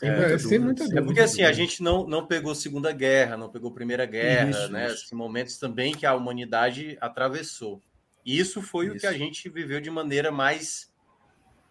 Sem, 0.00 0.08
é, 0.08 0.16
muita, 0.16 0.38
sem 0.38 0.58
muita 0.58 0.84
dúvida. 0.84 1.00
É 1.00 1.04
porque 1.04 1.20
assim, 1.20 1.42
a 1.42 1.52
gente 1.52 1.82
não, 1.82 2.06
não 2.06 2.26
pegou 2.26 2.54
Segunda 2.54 2.90
Guerra, 2.90 3.36
não 3.36 3.50
pegou 3.50 3.70
Primeira 3.70 4.06
Guerra, 4.06 4.48
isso, 4.48 4.72
né? 4.72 4.86
Isso. 4.90 5.14
momentos 5.14 5.58
também 5.58 5.94
que 5.94 6.06
a 6.06 6.14
humanidade 6.14 6.96
atravessou. 7.02 7.82
Isso 8.24 8.62
foi 8.62 8.86
isso. 8.86 8.96
o 8.96 8.98
que 8.98 9.06
a 9.06 9.12
gente 9.12 9.46
viveu 9.50 9.78
de 9.78 9.90
maneira 9.90 10.32
mais 10.32 10.90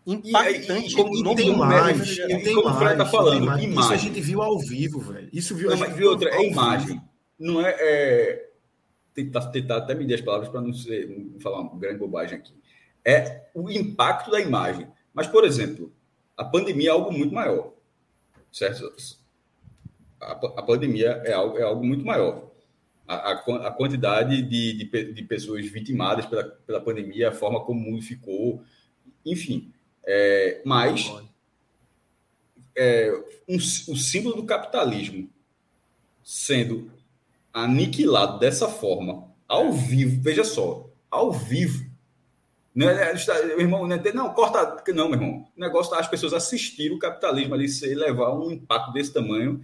impactante. 0.06 0.94
E, 0.94 0.96
como 0.96 1.24
não 1.24 1.34
tem 1.34 1.56
mais, 1.58 2.18
não 2.20 2.44
tem 2.44 2.54
como 2.54 2.70
mais, 2.70 2.98
tá 3.00 3.06
falando. 3.08 3.42
Imagem. 3.42 3.72
Isso 3.72 3.94
a 3.94 3.98
gente 3.98 4.22
viu 4.22 4.44
ao 4.44 4.60
vivo, 4.60 5.00
velho. 5.00 5.30
Isso 5.34 5.56
viu, 5.56 5.72
não, 5.72 5.74
a 5.74 5.88
gente 5.88 5.96
viu 5.96 6.12
outra, 6.12 6.30
é 6.30 6.48
imagem. 6.48 6.88
Vivo. 6.88 7.10
Não 7.40 7.66
é, 7.66 7.76
é 7.80 8.50
tentar, 9.16 9.48
tentar 9.48 9.78
até 9.78 9.96
medir 9.96 10.14
as 10.14 10.22
palavras 10.22 10.50
para 10.50 10.62
não, 10.62 10.72
ser, 10.72 11.10
não 11.10 11.40
falar 11.40 11.62
uma 11.62 11.80
grande 11.80 11.98
bobagem 11.98 12.38
aqui. 12.38 12.54
É 13.04 13.48
o 13.56 13.72
impacto 13.72 14.30
da 14.30 14.40
imagem. 14.40 14.88
Mas, 15.16 15.26
por 15.26 15.44
exemplo, 15.44 15.92
a 16.38 16.46
pandemia 16.46 16.90
é 16.90 16.92
algo 16.92 17.12
muito 17.12 17.34
maior, 17.34 17.74
certo? 18.52 18.94
A, 20.20 20.32
a 20.32 20.64
pandemia 20.64 21.22
é 21.26 21.34
algo, 21.34 21.58
é 21.58 21.64
algo 21.64 21.84
muito 21.84 22.06
maior. 22.06 22.50
A, 23.08 23.32
a, 23.32 23.68
a 23.68 23.72
quantidade 23.72 24.42
de, 24.42 24.86
de, 24.86 25.14
de, 25.14 25.24
pessoas 25.24 25.66
vitimadas 25.66 26.26
pela, 26.28 26.44
pela 26.44 26.82
pandemia, 26.82 27.30
a 27.30 27.34
forma 27.34 27.64
como 27.64 27.80
o 27.80 27.92
mundo 27.92 28.04
ficou, 28.04 28.64
enfim. 29.26 29.74
É, 30.06 30.62
mas 30.64 31.12
é, 32.76 33.12
um, 33.48 33.58
o 33.58 33.96
símbolo 33.96 34.36
do 34.36 34.46
capitalismo 34.46 35.30
sendo 36.24 36.92
aniquilado 37.52 38.38
dessa 38.38 38.68
forma, 38.68 39.28
ao 39.48 39.74
vivo, 39.74 40.22
veja 40.22 40.44
só, 40.44 40.88
ao 41.10 41.32
vivo. 41.32 41.89
Não, 42.74 42.90
é, 42.90 43.14
meu 43.48 43.60
irmão, 43.60 43.88
não, 43.88 43.96
é, 43.96 44.14
não, 44.14 44.34
corta. 44.34 44.84
Não, 44.94 45.10
meu 45.10 45.20
irmão. 45.20 45.48
O 45.56 45.60
negócio 45.60 45.92
tá 45.92 46.00
as 46.00 46.08
pessoas 46.08 46.34
assistirem 46.34 46.96
o 46.96 47.00
capitalismo 47.00 47.54
ali 47.54 47.68
se 47.68 47.94
levar 47.94 48.34
um 48.34 48.52
impacto 48.52 48.94
desse 48.94 49.14
tamanho. 49.14 49.62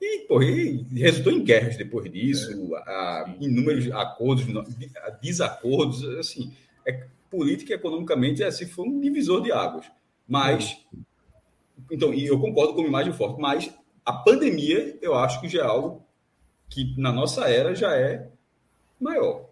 E, 0.00 0.26
porra, 0.26 0.44
e 0.44 0.84
resultou 0.92 1.32
em 1.32 1.42
guerras 1.42 1.76
depois 1.76 2.10
disso, 2.10 2.76
é. 2.76 2.78
a, 2.80 3.34
inúmeros 3.40 3.90
acordos, 3.92 4.44
desacordos, 5.22 6.04
assim. 6.18 6.52
É, 6.86 7.06
política 7.30 7.72
e 7.72 7.76
economicamente 7.76 8.44
assim, 8.44 8.66
foi 8.66 8.86
um 8.86 9.00
divisor 9.00 9.42
de 9.42 9.50
águas. 9.50 9.86
Mas, 10.26 10.78
então, 11.90 12.14
e 12.14 12.26
eu 12.26 12.38
concordo 12.38 12.74
com 12.74 12.80
uma 12.80 12.88
imagem 12.88 13.12
forte, 13.12 13.40
mas 13.40 13.72
a 14.04 14.12
pandemia, 14.12 14.98
eu 15.02 15.14
acho 15.14 15.40
que 15.40 15.48
já 15.48 15.62
é 15.62 15.66
algo 15.66 16.04
que 16.68 16.94
na 16.98 17.12
nossa 17.12 17.48
era 17.48 17.74
já 17.74 17.96
é 17.96 18.28
maior. 19.00 19.48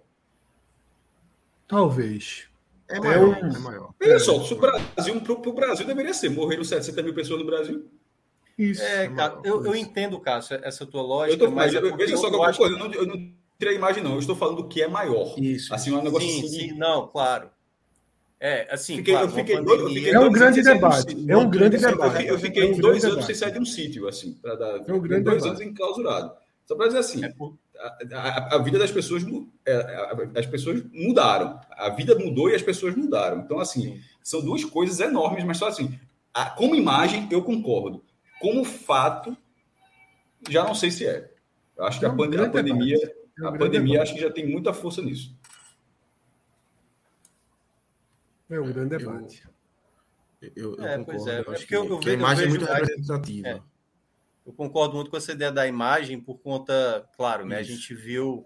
Talvez. 1.66 2.52
É 2.92 3.00
maior. 3.00 3.38
É, 3.38 3.44
um... 3.44 3.48
é 3.48 3.59
maior. 3.59 3.94
Veja 3.98 4.18
só, 4.18 4.42
se 4.42 4.55
o 4.55 4.59
Brasil, 4.59 5.20
para 5.20 5.33
o 5.33 5.52
Brasil 5.52 5.87
deveria 5.87 6.14
ser, 6.14 6.31
morreram 6.31 6.64
70 6.64 7.02
mil 7.02 7.14
pessoas 7.14 7.40
no 7.40 7.46
Brasil. 7.46 7.88
Isso. 8.57 8.83
É, 8.83 9.09
cara, 9.09 9.40
eu, 9.44 9.64
eu 9.64 9.74
entendo, 9.74 10.20
Cássio, 10.20 10.61
essa 10.62 10.85
tua 10.85 11.02
lógica. 11.02 11.42
Eu 11.42 11.48
tô, 11.48 11.55
mas, 11.55 11.72
mas 11.72 11.85
é 11.85 11.96
veja 11.96 12.16
só 12.16 12.28
que 12.28 12.37
eu, 12.37 12.66
eu, 12.66 12.72
eu, 12.72 12.78
não, 12.78 12.92
eu 12.92 13.07
não 13.07 13.33
tirei 13.59 13.74
a 13.74 13.78
imagem, 13.78 14.02
não. 14.02 14.12
Eu 14.12 14.18
estou 14.18 14.37
falando 14.37 14.57
do 14.57 14.68
que 14.68 14.83
é 14.83 14.88
maior. 14.88 15.35
Isso. 15.38 15.74
Assim, 15.74 15.92
um 15.92 16.02
negócio 16.02 16.28
sim, 16.28 16.40
assim. 16.40 16.48
Sim, 16.48 16.72
não, 16.72 17.09
claro. 17.09 17.50
É, 18.38 18.66
assim, 18.74 18.96
fiquei, 18.96 19.14
claro, 19.14 19.28
eu 19.28 19.33
fiquei, 19.33 19.55
pandemia... 19.57 19.78
eu 19.78 19.88
fiquei 19.88 20.12
é 20.14 20.18
um 20.18 20.33
grande 20.33 20.62
debate. 20.62 21.16
Um 21.16 21.31
é 21.31 21.37
um 21.37 21.48
grande 21.48 21.78
debate. 21.78 22.26
Eu 22.26 22.38
fiquei, 22.38 22.62
é 22.64 22.66
um 22.66 22.78
dois 22.78 23.05
anos 23.05 23.24
sem 23.24 23.35
sair 23.37 23.52
de 23.52 23.61
um 23.61 23.64
sítio, 23.64 24.09
assim, 24.09 24.33
para 24.35 24.57
dar 24.57 24.78
é 24.88 24.92
um 24.92 25.00
grande 25.00 25.22
dois 25.22 25.42
debate. 25.42 25.48
anos 25.48 25.61
enclausurado. 25.61 26.33
Só 26.66 26.74
para 26.74 26.87
dizer 26.88 26.98
assim, 26.98 27.24
é 27.24 27.28
por... 27.28 27.57
a, 27.83 28.16
a, 28.16 28.55
a, 28.57 28.59
vida 28.59 28.79
das 28.79 28.90
pessoas, 28.90 29.25
as 30.37 30.47
pessoas 30.47 30.83
mudaram. 30.92 31.61
A 31.71 31.90
vida 31.90 32.16
mudou 32.18 32.49
e 32.49 32.55
as 32.55 32.62
pessoas 32.62 32.95
mudaram. 32.95 33.40
Então, 33.40 33.59
assim, 33.59 34.01
são 34.23 34.40
duas 34.40 34.64
coisas 34.64 35.01
enormes, 35.01 35.45
mas 35.45 35.59
só 35.59 35.68
assim, 35.68 35.99
a, 36.33 36.51
como 36.51 36.75
imagem, 36.75 37.29
eu 37.31 37.42
concordo. 37.42 38.05
Como 38.40 38.64
fato, 38.64 39.37
já 40.49 40.64
não 40.64 40.75
sei 40.75 40.90
se 40.90 41.07
é. 41.07 41.31
Eu 41.77 41.85
acho 41.85 41.99
que 41.99 42.07
a, 42.07 42.11
pand 42.11 42.37
a 42.37 42.51
pandemia, 42.51 43.14
a 43.42 43.53
pandemia 43.53 44.03
acho 44.03 44.14
que 44.14 44.21
já 44.21 44.31
tem 44.31 44.49
muita 44.49 44.73
força 44.73 45.03
nisso. 45.03 45.37
É 48.49 48.61
um 48.61 48.73
grande 48.73 48.99
debate. 48.99 49.49
Eu, 50.40 50.77
eu, 50.77 50.85
é, 50.85 50.99
concordo. 50.99 51.05
Pois 51.05 51.27
é. 51.27 51.38
é 51.38 51.42
porque 51.42 51.77
eu, 51.77 51.85
eu, 51.85 51.99
vejo, 51.99 52.11
a 52.11 52.12
imagem 52.12 52.45
é 52.45 52.49
muito 52.49 52.64
representativa. 52.64 53.72
Eu 54.44 54.52
concordo 54.52 54.96
muito 54.96 55.11
com 55.11 55.16
essa 55.16 55.33
ideia 55.33 55.52
da 55.52 55.66
imagem 55.66 56.20
por 56.20 56.38
conta, 56.38 57.09
claro, 57.16 57.46
né? 57.46 57.59
A 57.59 57.62
gente 57.62 57.94
viu, 57.94 58.44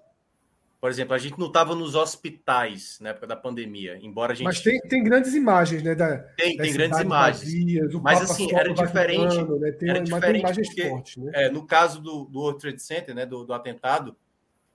por 0.79 0.91
exemplo, 0.91 1.15
a 1.15 1.19
gente 1.19 1.39
não 1.39 1.47
estava 1.47 1.75
nos 1.75 1.95
hospitais 1.95 2.99
na 3.01 3.11
época 3.11 3.27
da 3.27 3.37
pandemia, 3.37 3.99
embora 4.03 4.33
a 4.33 4.35
gente. 4.35 4.45
Mas 4.45 4.61
tem, 4.61 4.79
tem 4.83 5.03
grandes 5.03 5.35
imagens, 5.35 5.83
né? 5.83 5.95
Da, 5.95 6.19
tem, 6.37 6.57
tem 6.57 6.73
grandes 6.73 7.01
imagens. 7.01 7.53
Vazias, 7.53 7.95
mas 8.03 8.23
assim, 8.23 8.55
era 8.55 8.73
diferente. 8.73 9.43
né? 9.59 9.73
Tem, 9.73 9.91
era 9.91 10.01
diferente 10.01 10.41
imagens 10.41 10.69
porque, 10.69 10.89
fortes, 10.89 11.17
né? 11.17 11.33
É, 11.35 11.51
no 11.51 11.67
caso 11.67 12.01
do, 12.01 12.25
do 12.27 12.41
World 12.41 12.61
Trade 12.61 12.83
Center, 12.83 13.15
né? 13.15 13.25
Do, 13.25 13.45
do 13.45 13.55
atentado, 13.55 14.15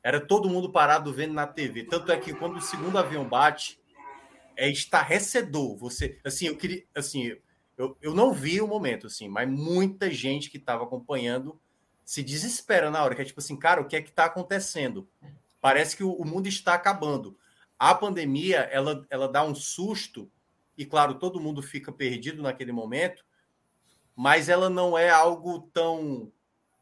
era 0.03 0.19
todo 0.19 0.49
mundo 0.49 0.71
parado 0.71 1.13
vendo 1.13 1.33
na 1.33 1.45
TV. 1.45 1.83
Tanto 1.83 2.11
é 2.11 2.17
que 2.17 2.33
quando 2.33 2.57
o 2.57 2.61
segundo 2.61 2.97
avião 2.97 3.23
bate, 3.27 3.79
é 4.57 4.69
estarrecedor. 4.69 5.77
Você, 5.77 6.19
assim, 6.23 6.47
eu 6.47 6.57
queria, 6.57 6.83
assim, 6.95 7.35
eu, 7.77 7.97
eu 8.01 8.13
não 8.13 8.33
vi 8.33 8.61
o 8.61 8.67
momento, 8.67 9.07
assim, 9.07 9.27
mas 9.27 9.49
muita 9.49 10.09
gente 10.11 10.49
que 10.49 10.57
estava 10.57 10.83
acompanhando 10.83 11.59
se 12.03 12.21
desespera 12.21 12.91
na 12.91 13.03
hora, 13.03 13.15
que 13.15 13.21
é 13.21 13.25
tipo 13.25 13.39
assim, 13.39 13.57
cara, 13.57 13.81
o 13.81 13.87
que 13.87 13.95
é 13.95 14.01
que 14.01 14.09
está 14.09 14.25
acontecendo? 14.25 15.07
Parece 15.59 15.95
que 15.95 16.03
o, 16.03 16.11
o, 16.11 16.25
mundo 16.25 16.47
está 16.47 16.73
acabando. 16.73 17.37
A 17.79 17.95
pandemia, 17.95 18.59
ela, 18.71 19.05
ela 19.09 19.27
dá 19.27 19.43
um 19.43 19.55
susto, 19.55 20.29
e 20.77 20.85
claro, 20.85 21.15
todo 21.15 21.39
mundo 21.39 21.61
fica 21.61 21.91
perdido 21.91 22.41
naquele 22.41 22.71
momento, 22.71 23.23
mas 24.15 24.49
ela 24.49 24.69
não 24.69 24.97
é 24.97 25.09
algo 25.09 25.69
tão, 25.73 26.31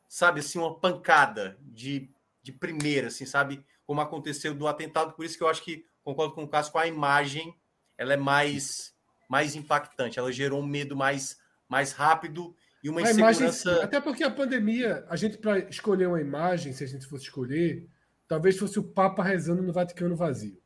sabe, 0.07 0.39
assim, 0.39 0.59
uma 0.59 0.79
pancada 0.79 1.57
de, 1.61 2.09
de 2.41 2.51
primeira, 2.51 3.07
assim, 3.07 3.25
sabe, 3.25 3.63
como 3.85 4.01
aconteceu 4.01 4.53
do 4.53 4.67
atentado. 4.67 5.13
Por 5.13 5.25
isso 5.25 5.37
que 5.37 5.43
eu 5.43 5.47
acho 5.47 5.63
que 5.63 5.85
concordo 6.03 6.33
com 6.33 6.43
o 6.43 6.47
Cássio, 6.47 6.77
a 6.77 6.87
imagem, 6.87 7.55
ela 7.97 8.13
é 8.13 8.17
mais, 8.17 8.95
mais 9.29 9.55
impactante, 9.55 10.17
ela 10.17 10.31
gerou 10.31 10.59
um 10.59 10.65
medo 10.65 10.97
mais, 10.97 11.37
mais 11.69 11.91
rápido 11.93 12.55
e 12.83 12.89
uma 12.89 13.01
a 13.01 13.03
insegurança. 13.03 13.69
Imagem, 13.69 13.83
até 13.85 14.01
porque 14.01 14.23
a 14.23 14.31
pandemia, 14.31 15.05
a 15.07 15.15
gente, 15.15 15.37
para 15.37 15.59
escolher 15.59 16.07
uma 16.07 16.19
imagem, 16.19 16.73
se 16.73 16.83
a 16.83 16.87
gente 16.87 17.05
fosse 17.05 17.25
escolher, 17.25 17.87
talvez 18.27 18.57
fosse 18.57 18.79
o 18.79 18.83
Papa 18.83 19.23
rezando 19.23 19.61
no 19.61 19.71
Vaticano 19.71 20.15
vazio. 20.15 20.59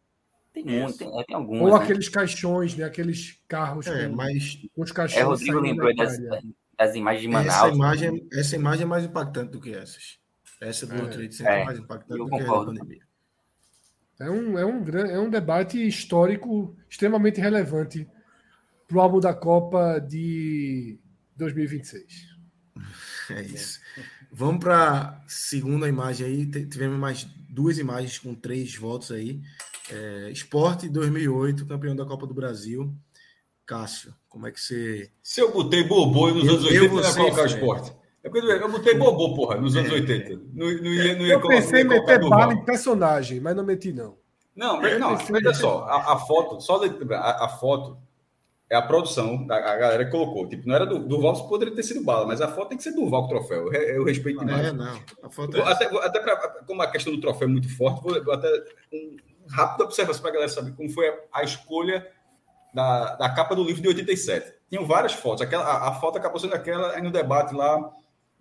Tem 0.53 0.63
muito, 0.63 0.99
tem, 0.99 1.19
é, 1.19 1.23
tem 1.23 1.35
algumas. 1.35 1.61
Ou 1.63 1.77
né? 1.77 1.83
aqueles 1.83 2.07
caixões, 2.07 2.75
né? 2.77 2.85
Aqueles 2.85 3.41
carros 3.47 3.87
é, 3.87 4.07
com, 4.07 4.15
mas... 4.15 4.59
com 4.73 4.83
os 4.83 4.91
caixões. 4.91 5.21
É, 5.21 5.23
Rodrigo 5.23 5.59
lembrou 5.59 5.93
das, 5.95 6.17
das, 6.77 6.95
imagens 6.95 7.23
de 7.23 7.27
Manaus. 7.27 7.55
Essa 7.55 7.69
imagem, 7.69 8.27
essa 8.31 8.55
imagem 8.55 8.83
é 8.83 8.85
mais 8.85 9.03
impactante 9.03 9.51
do 9.51 9.59
que 9.59 9.73
essas. 9.73 10.19
Essa 10.61 10.85
do 10.85 10.95
é, 10.95 11.01
outro 11.01 11.21
é, 11.21 11.25
é 11.25 11.65
mais 11.65 11.79
impactante 11.79 12.17
do 12.19 12.29
concordo. 12.29 12.71
que 12.71 12.77
a 12.77 12.83
pandemia. 12.83 13.03
É 14.19 14.29
um, 14.29 14.59
é 14.59 14.65
um, 14.65 14.89
é 14.89 15.19
um 15.19 15.29
debate 15.29 15.85
histórico 15.85 16.77
extremamente 16.87 17.41
relevante 17.41 18.07
para 18.93 18.99
o 18.99 19.01
álbum 19.01 19.19
da 19.19 19.33
Copa 19.33 19.99
de 19.99 20.99
2026. 21.35 22.03
É 23.31 23.41
isso. 23.41 23.79
Vamos 24.31 24.63
para 24.63 24.99
a 24.99 25.21
segunda 25.27 25.89
imagem 25.89 26.27
aí. 26.27 26.45
Tivemos 26.45 26.99
mais 26.99 27.27
duas 27.49 27.79
imagens 27.79 28.19
com 28.19 28.35
três 28.35 28.75
votos 28.75 29.11
aí. 29.11 29.41
É, 29.91 30.29
Esporte 30.31 30.87
2008, 30.89 31.65
campeão 31.65 31.95
da 31.95 32.05
Copa 32.05 32.27
do 32.27 32.35
Brasil. 32.35 32.93
Cássio, 33.65 34.13
como 34.29 34.45
é 34.45 34.51
que 34.51 34.61
você. 34.61 35.09
Se 35.23 35.41
eu 35.41 35.51
botei 35.51 35.83
Bobô 35.83 36.29
nos 36.31 36.47
anos 36.47 36.65
80, 36.65 36.75
eu 36.75 36.83
ia 36.83 37.13
colocar 37.15 37.43
o 37.43 37.45
esporte. 37.45 37.93
É 38.21 38.29
porque 38.29 38.45
eu 38.45 38.71
botei 38.71 38.95
Bobô, 38.95 39.33
porra, 39.33 39.59
nos 39.59 39.75
anos 39.75 39.91
80. 39.91 40.33
É. 40.33 40.35
Não, 40.35 40.43
não 40.53 40.67
ia, 40.67 41.15
não 41.15 41.25
ia 41.25 41.33
eu 41.33 41.47
pensei 41.47 41.81
em 41.81 41.85
meter 41.85 42.19
bala 42.29 42.53
em 42.53 42.63
personagem, 42.63 43.39
mas 43.39 43.55
não 43.55 43.63
meti, 43.63 43.91
não. 43.91 44.17
Não, 44.55 44.79
não, 44.99 45.17
veja 45.17 45.51
só, 45.51 45.85
a, 45.85 46.13
a, 46.13 46.17
foto, 46.19 46.61
só 46.61 46.79
a, 46.85 47.45
a, 47.45 47.49
foto 47.49 47.97
é 48.73 48.77
a 48.77 48.81
produção, 48.81 49.45
a, 49.49 49.55
a 49.55 49.77
galera 49.77 50.09
colocou. 50.09 50.47
Tipo, 50.47 50.67
não 50.67 50.75
era 50.75 50.85
do 50.85 50.99
Durval, 50.99 51.47
poderia 51.47 51.75
ter 51.75 51.83
sido 51.83 52.03
bala, 52.03 52.25
mas 52.25 52.41
a 52.41 52.47
foto 52.47 52.69
tem 52.69 52.77
que 52.77 52.83
ser 52.83 52.93
Durval 52.93 53.25
o 53.25 53.27
troféu. 53.27 53.71
Eu, 53.71 53.81
eu 53.81 54.03
respeito 54.03 54.39
demais. 54.39 54.67
É, 54.67 54.71
não. 54.71 54.99
A 55.21 55.29
foto 55.29 55.57
é 55.57 55.61
até, 55.61 55.85
até 55.85 56.19
pra, 56.19 56.35
como 56.65 56.81
a 56.81 56.87
questão 56.87 57.13
do 57.13 57.21
troféu 57.21 57.47
é 57.47 57.51
muito 57.51 57.69
forte, 57.75 58.01
vou, 58.01 58.33
até 58.33 58.47
um 58.91 59.15
rápida 59.49 59.83
observação 59.83 60.21
para 60.21 60.31
a 60.31 60.33
galera 60.33 60.51
saber 60.51 60.71
como 60.71 60.89
foi 60.89 61.07
a, 61.07 61.15
a 61.33 61.43
escolha 61.43 62.07
da, 62.73 63.15
da 63.15 63.29
capa 63.29 63.55
do 63.55 63.63
livro 63.63 63.81
de 63.81 63.87
87. 63.89 64.53
Tinham 64.69 64.85
várias 64.85 65.13
fotos. 65.13 65.41
Aquela, 65.41 65.63
a, 65.63 65.89
a 65.89 65.93
foto 65.95 66.17
acabou 66.17 66.39
sendo 66.39 66.55
aquela 66.55 66.93
aí 66.93 67.01
no 67.01 67.11
debate 67.11 67.53
lá 67.53 67.91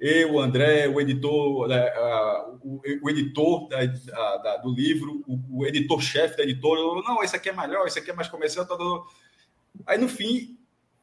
eu, 0.02 0.32
o 0.32 0.40
André, 0.40 0.88
o 0.88 1.00
editor, 1.00 1.70
uh, 1.70 2.58
o, 2.60 2.80
o, 3.02 3.08
editor 3.08 3.68
da, 3.68 4.36
da, 4.38 4.56
do 4.56 4.74
livro, 4.74 5.22
o, 5.28 5.60
o 5.60 5.64
editor-chefe 5.64 6.36
da 6.36 6.42
editora, 6.42 6.80
não, 7.06 7.22
esse 7.22 7.36
aqui 7.36 7.50
é 7.50 7.52
melhor, 7.52 7.86
esse 7.86 8.00
aqui 8.00 8.10
é 8.10 8.12
mais 8.12 8.26
comercial. 8.26 8.66
Tá, 8.66 8.76
tá, 8.76 8.82
tá. 8.82 9.00
Aí 9.86 9.98
no 9.98 10.08
fim, 10.08 10.56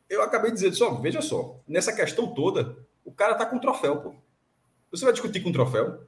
eu 0.10 0.22
acabei 0.22 0.52
dizendo 0.52 0.76
só, 0.76 0.96
veja 0.96 1.22
só, 1.22 1.58
nessa 1.68 1.94
questão 1.94 2.34
toda, 2.34 2.78
o 3.06 3.12
cara 3.12 3.36
tá 3.36 3.46
com 3.46 3.60
troféu, 3.60 3.98
pô. 3.98 4.14
Você 4.92 5.04
vai 5.04 5.14
discutir 5.14 5.42
com 5.42 5.52
troféu? 5.52 6.02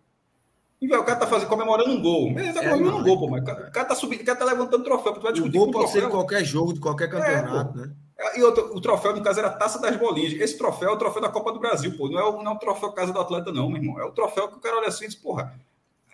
E 0.81 0.87
o 0.87 1.03
cara 1.03 1.19
tá 1.19 1.27
fazendo, 1.27 1.47
comemorando 1.47 1.91
um 1.91 2.01
gol. 2.01 2.29
Ele 2.29 2.51
tá 2.51 2.63
é, 2.63 2.69
comemorando 2.69 3.01
um 3.01 3.03
gol, 3.03 3.19
pô, 3.19 3.27
mas 3.27 3.43
o 3.43 3.45
cara 3.45 3.85
tá 3.85 3.93
subindo, 3.93 4.21
o 4.21 4.25
cara 4.25 4.39
tá 4.39 4.45
levantando 4.45 4.83
troféu. 4.83 5.13
Tu 5.13 5.21
vai 5.21 5.31
discutir 5.31 5.57
o 5.57 5.65
gol 5.65 5.71
pode 5.71 5.91
ser 5.91 6.09
qualquer 6.09 6.43
jogo, 6.43 6.73
de 6.73 6.79
qualquer 6.79 7.05
é, 7.05 7.07
campeonato, 7.07 7.77
é, 7.77 7.81
né? 7.81 7.93
E 8.35 8.43
outro, 8.43 8.75
o 8.75 8.81
troféu, 8.81 9.15
no 9.15 9.23
caso, 9.23 9.39
era 9.39 9.47
a 9.47 9.53
taça 9.53 9.79
das 9.79 9.95
bolinhas. 9.97 10.33
Esse 10.33 10.57
troféu 10.57 10.89
é 10.89 10.93
o 10.93 10.97
troféu 10.97 11.21
da 11.21 11.29
Copa 11.29 11.51
do 11.51 11.59
Brasil, 11.59 11.95
pô. 11.97 12.07
Não 12.07 12.19
é 12.19 12.23
o, 12.23 12.43
não 12.43 12.51
é 12.51 12.55
o 12.55 12.59
troféu 12.59 12.91
Casa 12.91 13.11
do 13.11 13.19
Atleta, 13.19 13.51
não, 13.51 13.69
meu 13.69 13.81
irmão. 13.81 13.99
É 13.99 14.05
o 14.05 14.11
troféu 14.11 14.47
que 14.47 14.57
o 14.57 14.59
cara 14.59 14.77
olha 14.77 14.87
assim 14.87 15.05
e 15.05 15.07
diz, 15.07 15.15
porra, 15.15 15.53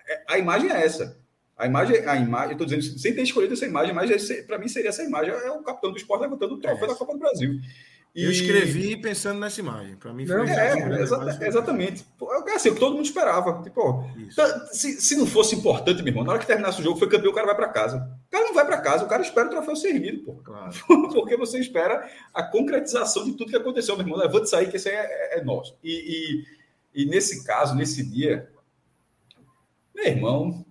é, 0.07 0.23
a 0.27 0.38
imagem 0.38 0.69
é 0.69 0.86
essa. 0.86 1.17
A 1.57 1.65
imagem, 1.65 2.05
a 2.05 2.15
imagem, 2.15 2.51
eu 2.51 2.57
tô 2.57 2.65
dizendo, 2.65 2.99
sem 2.99 3.15
ter 3.15 3.23
escolhido 3.23 3.53
essa 3.53 3.65
imagem, 3.65 3.93
mas 3.93 4.29
para 4.45 4.59
mim 4.59 4.67
seria 4.67 4.89
essa 4.89 5.03
imagem. 5.03 5.33
É 5.33 5.51
o 5.51 5.63
capitão 5.63 5.91
do 5.91 5.97
esporte 5.97 6.21
levantando 6.21 6.53
o 6.53 6.59
troféu 6.59 6.85
é 6.85 6.87
da 6.87 6.95
Copa 6.95 7.13
do 7.13 7.19
Brasil. 7.19 7.59
E... 8.17 8.23
Eu 8.23 8.31
escrevi 8.31 8.97
pensando 8.97 9.39
nessa 9.39 9.59
imagem. 9.59 9.95
Para 9.95 10.11
mim 10.11 10.25
foi. 10.25 10.49
É, 10.49 10.73
é 10.73 11.01
exa 11.01 11.37
exatamente. 11.39 12.03
É 12.47 12.51
assim, 12.55 12.73
todo 12.73 12.95
mundo 12.95 13.05
esperava. 13.05 13.61
Tipo, 13.61 14.03
se, 14.71 14.99
se 14.99 15.15
não 15.15 15.27
fosse 15.27 15.55
importante, 15.55 16.01
meu 16.01 16.07
irmão, 16.07 16.23
na 16.23 16.31
hora 16.31 16.39
que 16.39 16.47
terminasse 16.47 16.81
o 16.81 16.83
jogo, 16.83 16.97
foi 16.97 17.07
campeão, 17.07 17.31
o 17.31 17.35
cara 17.35 17.45
vai 17.45 17.55
para 17.55 17.69
casa. 17.69 17.97
O 18.27 18.31
cara 18.31 18.45
não 18.45 18.55
vai 18.55 18.65
para 18.65 18.81
casa, 18.81 19.05
o 19.05 19.07
cara 19.07 19.21
espera 19.21 19.45
o 19.45 19.51
troféu 19.51 19.75
servido, 19.75 20.23
pô. 20.23 20.33
Claro. 20.43 20.71
Porque 21.13 21.37
você 21.37 21.59
espera 21.59 22.09
a 22.33 22.41
concretização 22.41 23.23
de 23.23 23.33
tudo 23.33 23.51
que 23.51 23.57
aconteceu, 23.57 23.95
meu 23.95 24.03
irmão. 24.03 24.17
Levante 24.17 24.49
sair, 24.49 24.69
que 24.69 24.77
esse 24.77 24.89
aí 24.89 24.95
é, 24.95 25.35
é, 25.35 25.39
é 25.39 25.43
nosso. 25.43 25.77
E, 25.83 26.43
e, 26.95 27.03
e, 27.03 27.05
nesse 27.05 27.45
caso, 27.45 27.75
nesse 27.75 28.03
dia, 28.03 28.49
meu 29.93 30.05
irmão, 30.05 30.65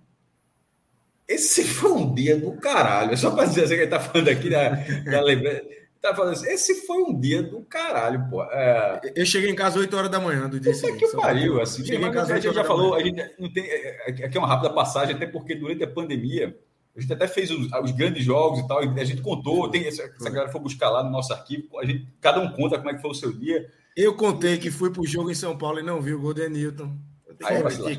esse 1.27 1.63
foi 1.63 1.91
um 1.91 2.13
dia 2.13 2.37
do 2.37 2.53
caralho. 2.53 3.17
Só 3.17 3.31
para 3.31 3.45
dizer 3.45 3.65
assim, 3.65 3.75
que 3.75 3.81
ele 3.81 3.91
tá 3.91 3.99
falando 3.99 4.29
aqui 4.29 4.49
da, 4.49 4.69
da 4.69 5.21
lembrança. 5.21 5.65
Tá 6.01 6.15
falando 6.15 6.33
assim, 6.33 6.47
esse 6.47 6.85
foi 6.85 7.03
um 7.03 7.19
dia 7.19 7.43
do 7.43 7.61
caralho, 7.63 8.27
pô. 8.29 8.43
É... 8.43 9.13
Eu 9.15 9.25
cheguei 9.25 9.49
em 9.49 9.55
casa 9.55 9.79
8 9.79 9.97
horas 9.97 10.11
da 10.11 10.19
manhã 10.19 10.47
do 10.47 10.59
dia 10.59 10.71
Puta 10.71 10.87
seguinte. 10.87 11.05
que 11.05 11.17
pariu, 11.17 11.61
assim. 11.61 11.83
Cheguei 11.83 12.07
em 12.07 12.11
casa 12.11 12.33
a 12.33 12.39
gente 12.39 12.53
já 12.53 12.63
falou, 12.63 12.95
a 12.95 13.03
gente 13.03 13.21
não 13.37 13.51
tem. 13.51 13.63
É, 13.65 14.09
é, 14.09 14.25
aqui 14.25 14.37
é 14.37 14.39
uma 14.39 14.47
rápida 14.47 14.73
passagem, 14.73 15.15
até 15.15 15.25
porque 15.25 15.55
durante 15.55 15.83
a 15.83 15.87
pandemia, 15.87 16.57
a 16.95 17.01
gente 17.01 17.11
até 17.11 17.27
fez 17.27 17.51
os, 17.51 17.71
os 17.71 17.91
grandes 17.91 18.23
jogos 18.23 18.59
e 18.59 18.67
tal, 18.67 18.83
e 18.83 18.99
a 18.99 19.03
gente 19.03 19.21
contou, 19.21 19.69
tem, 19.69 19.91
se 19.91 20.01
a 20.01 20.29
galera 20.29 20.51
for 20.51 20.59
buscar 20.59 20.89
lá 20.89 21.03
no 21.03 21.09
nosso 21.09 21.33
arquivo, 21.33 21.77
a 21.79 21.85
gente, 21.85 22.07
cada 22.21 22.39
um 22.39 22.51
conta 22.51 22.77
como 22.77 22.89
é 22.89 22.93
que 22.93 23.01
foi 23.01 23.11
o 23.11 23.15
seu 23.15 23.33
dia. 23.33 23.67
Eu 23.95 24.13
contei 24.15 24.57
que 24.57 24.71
fui 24.71 24.91
pro 24.91 25.05
jogo 25.05 25.31
em 25.31 25.35
São 25.35 25.57
Paulo 25.57 25.79
e 25.79 25.83
não 25.83 25.99
vi 25.99 26.13
o 26.13 26.21
gol 26.21 26.33
de 26.33 26.47
Newton. 26.47 26.95
Aí, 27.43 27.57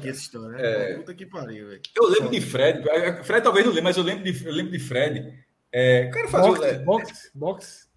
essa 0.09 0.11
história. 0.11 0.57
Né? 0.57 0.92
É... 0.92 0.94
Puta 0.94 1.14
que 1.14 1.27
pariu, 1.27 1.68
velho. 1.68 1.80
Eu 1.95 2.09
lembro 2.09 2.30
de 2.30 2.41
Fred, 2.41 2.82
Fred 3.24 3.43
talvez 3.43 3.64
não 3.64 3.72
lembre, 3.72 3.84
mas 3.84 3.97
eu 3.97 4.03
lembro 4.03 4.24
de, 4.24 4.47
eu 4.47 4.53
lembro 4.53 4.72
de 4.72 4.78
Fred. 4.78 5.32
É, 5.70 6.07
cara 6.07 6.28
fazia 6.28 6.51
box, 6.51 6.84
box, 6.84 7.30
box. 7.34 7.89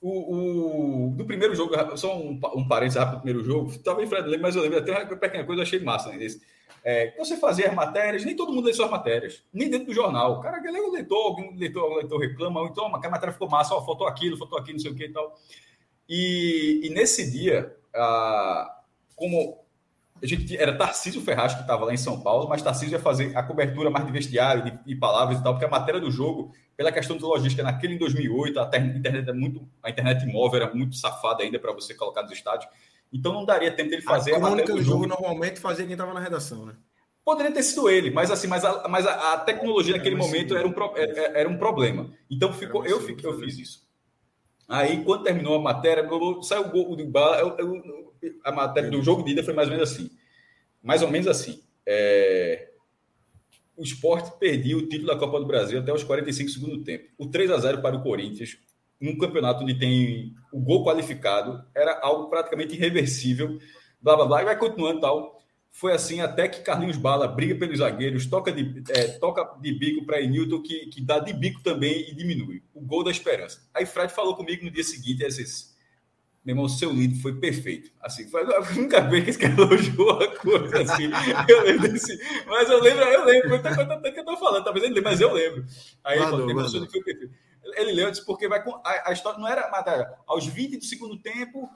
O, 0.00 1.06
o, 1.06 1.10
do 1.16 1.24
primeiro 1.24 1.54
jogo, 1.54 1.74
só 1.96 2.18
um, 2.18 2.38
um 2.54 2.68
parênteses 2.68 2.98
rápido 2.98 3.16
do 3.16 3.22
primeiro 3.22 3.44
jogo, 3.44 3.78
talvez 3.78 4.08
Fred 4.08 4.24
lembre, 4.24 4.42
mas 4.42 4.56
eu 4.56 4.62
lembro 4.62 4.78
até 4.78 4.92
uma 4.92 5.16
pequena 5.16 5.44
coisa, 5.44 5.62
eu 5.62 5.66
achei 5.66 5.80
massa 5.80 6.10
né, 6.10 6.18
desse. 6.18 6.42
É, 6.82 7.14
você 7.16 7.38
fazia 7.38 7.68
as 7.68 7.74
matérias, 7.74 8.24
nem 8.24 8.36
todo 8.36 8.52
mundo 8.52 8.66
lê 8.66 8.74
suas 8.74 8.90
matérias, 8.90 9.42
nem 9.50 9.70
dentro 9.70 9.86
do 9.86 9.94
jornal. 9.94 10.34
O 10.34 10.40
cara 10.40 10.60
que 10.60 10.70
lê 10.70 10.78
o 10.78 10.92
leitor, 10.92 11.26
algum 11.26 11.56
leitor, 11.56 11.90
o 11.90 11.96
leitor 11.96 12.20
reclama, 12.20 12.60
ou 12.60 12.66
então, 12.66 12.86
a 12.94 13.10
matéria 13.10 13.32
ficou 13.32 13.48
massa, 13.48 13.74
ó, 13.74 13.82
faltou 13.84 14.06
aquilo, 14.06 14.36
faltou 14.36 14.58
aquilo, 14.58 14.74
não 14.74 14.82
sei 14.82 14.90
o 14.90 14.94
que 14.94 15.04
e 15.04 15.12
tal. 15.12 15.34
E, 16.06 16.80
e 16.84 16.90
nesse 16.90 17.30
dia, 17.30 17.74
ah, 17.94 18.82
como 19.16 19.63
a 20.22 20.26
gente 20.26 20.56
era 20.56 20.76
Tarcísio 20.76 21.20
Ferraz 21.20 21.54
que 21.54 21.60
estava 21.60 21.84
lá 21.84 21.92
em 21.92 21.98
São 21.98 22.20
Paulo, 22.20 22.48
mas 22.48 22.62
Tarcísio 22.62 22.92
ia 22.92 23.00
fazer 23.00 23.36
a 23.36 23.42
cobertura 23.42 23.90
mais 23.90 24.06
de 24.06 24.12
vestiário, 24.12 24.64
de, 24.64 24.84
de, 24.84 24.96
palavras 24.96 25.38
e 25.38 25.42
tal, 25.42 25.54
porque 25.54 25.66
a 25.66 25.68
matéria 25.70 26.00
do 26.00 26.10
jogo, 26.10 26.52
pela 26.76 26.92
questão 26.92 27.16
de 27.16 27.22
logística, 27.22 27.62
naquele 27.62 27.94
em 27.94 27.98
2008, 27.98 28.58
a 28.58 28.64
internet, 28.78 29.28
é 29.28 29.32
muito, 29.32 29.68
a 29.82 29.90
internet 29.90 30.26
móvel 30.26 30.62
era 30.62 30.74
muito 30.74 30.96
safada 30.96 31.42
ainda 31.42 31.58
para 31.58 31.72
você 31.72 31.94
colocar 31.94 32.22
nos 32.22 32.32
estádios. 32.32 32.70
Então 33.12 33.32
não 33.32 33.44
daria 33.44 33.70
tempo 33.70 33.90
dele 33.90 34.02
fazer 34.02 34.34
a, 34.34 34.36
a 34.36 34.40
matéria 34.40 34.74
do 34.74 34.82
jogo. 34.82 35.06
normalmente 35.06 35.60
fazia 35.60 35.84
quem 35.84 35.94
estava 35.94 36.14
na 36.14 36.20
redação, 36.20 36.66
né? 36.66 36.74
Poderia 37.24 37.52
ter 37.52 37.62
sido 37.62 37.88
ele, 37.88 38.10
mas 38.10 38.30
assim, 38.30 38.46
mas 38.46 38.64
a, 38.64 38.86
mas 38.86 39.06
a, 39.06 39.32
a 39.32 39.38
tecnologia 39.38 39.96
naquele 39.96 40.14
momento 40.14 40.54
era 40.54 40.68
um, 40.68 40.74
era, 40.94 41.38
era 41.38 41.48
um 41.48 41.56
problema. 41.56 42.10
Então 42.30 42.52
ficou, 42.52 42.84
eu, 42.84 43.00
eu 43.22 43.38
fiz 43.38 43.58
isso. 43.58 43.84
Aí, 44.68 45.04
quando 45.04 45.24
terminou 45.24 45.56
a 45.56 45.62
matéria, 45.62 46.06
saiu 46.42 46.66
o 46.66 46.70
gol 46.70 46.96
do 46.96 47.06
Bala, 47.06 47.38
eu, 47.38 47.56
eu, 47.58 48.03
a 48.44 48.52
matéria 48.52 48.90
do 48.90 49.02
jogo 49.02 49.22
de 49.22 49.32
ida 49.32 49.42
foi 49.42 49.54
mais 49.54 49.68
ou 49.68 49.74
menos 49.74 49.90
assim. 49.90 50.10
Mais 50.82 51.02
ou 51.02 51.10
menos 51.10 51.26
assim. 51.26 51.62
É... 51.86 52.70
O 53.76 53.82
esporte 53.82 54.38
perdia 54.38 54.76
o 54.76 54.86
título 54.86 55.08
da 55.08 55.18
Copa 55.18 55.40
do 55.40 55.46
Brasil 55.46 55.80
até 55.80 55.92
os 55.92 56.04
45 56.04 56.50
segundos 56.50 56.78
do 56.78 56.84
tempo. 56.84 57.08
O 57.18 57.26
3 57.26 57.50
a 57.50 57.58
0 57.58 57.82
para 57.82 57.96
o 57.96 58.02
Corinthians, 58.02 58.56
num 59.00 59.18
campeonato 59.18 59.64
onde 59.64 59.78
tem 59.78 60.34
o 60.52 60.60
gol 60.60 60.84
qualificado, 60.84 61.64
era 61.74 61.98
algo 62.00 62.28
praticamente 62.28 62.74
irreversível. 62.74 63.58
Blá 64.00 64.16
blá 64.16 64.26
blá, 64.26 64.42
e 64.42 64.44
vai 64.44 64.58
continuando 64.58 65.00
tal. 65.00 65.34
Foi 65.72 65.92
assim 65.92 66.20
até 66.20 66.46
que 66.46 66.62
Carlinhos 66.62 66.96
Bala 66.96 67.26
briga 67.26 67.56
pelos 67.56 67.80
zagueiros, 67.80 68.26
toca 68.26 68.52
de, 68.52 68.84
é, 68.90 69.08
toca 69.18 69.58
de 69.60 69.72
bico 69.72 70.06
para 70.06 70.24
Newton, 70.24 70.62
que, 70.62 70.86
que 70.86 71.00
dá 71.00 71.18
de 71.18 71.32
bico 71.32 71.60
também 71.64 72.08
e 72.08 72.14
diminui. 72.14 72.62
O 72.72 72.80
gol 72.80 73.02
da 73.02 73.10
esperança. 73.10 73.68
Aí 73.74 73.84
Fred 73.84 74.12
falou 74.12 74.36
comigo 74.36 74.64
no 74.64 74.70
dia 74.70 74.84
seguinte, 74.84 75.24
e 75.24 75.26
disse, 75.26 75.73
meu 76.44 76.52
irmão, 76.52 76.68
seu 76.68 76.92
lindo 76.92 77.20
foi 77.22 77.34
perfeito. 77.34 77.90
Assim, 78.02 78.28
foi 78.28 78.42
a 78.42 78.60
única 78.60 79.00
vez 79.00 79.24
que 79.24 79.30
esse 79.30 79.38
cara 79.38 79.54
elogiou 79.54 80.10
a 80.10 80.36
coisa 80.36 80.82
assim. 80.82 81.10
Eu 81.48 81.62
lembro 81.62 81.90
desse, 81.90 82.18
mas 82.46 82.68
eu 82.68 82.82
lembro, 82.82 83.02
eu 83.02 83.24
lembro, 83.24 83.54
até 83.54 84.12
que 84.12 84.20
eu 84.20 84.24
tô 84.24 84.36
falando, 84.36 84.62
talvez 84.62 84.84
ele 84.84 84.94
lembre, 84.94 85.10
mas 85.10 85.20
eu 85.22 85.32
lembro. 85.32 85.64
Aí 86.04 86.18
ele 86.18 86.24
falou, 86.26 86.46
meu 86.46 86.68
foi 86.68 86.86
perfeito. 86.86 87.30
Ele 87.76 87.92
leu, 87.92 88.10
disse, 88.10 88.24
porque 88.26 88.46
vai 88.46 88.62
com. 88.62 88.74
A, 88.84 89.08
a, 89.08 89.12
história 89.12 89.38
não 89.38 89.48
era 89.48 89.70
matéria. 89.70 90.12
Aos 90.26 90.46
20 90.46 90.76
do 90.76 90.84
segundo 90.84 91.18
tempo, 91.18 91.68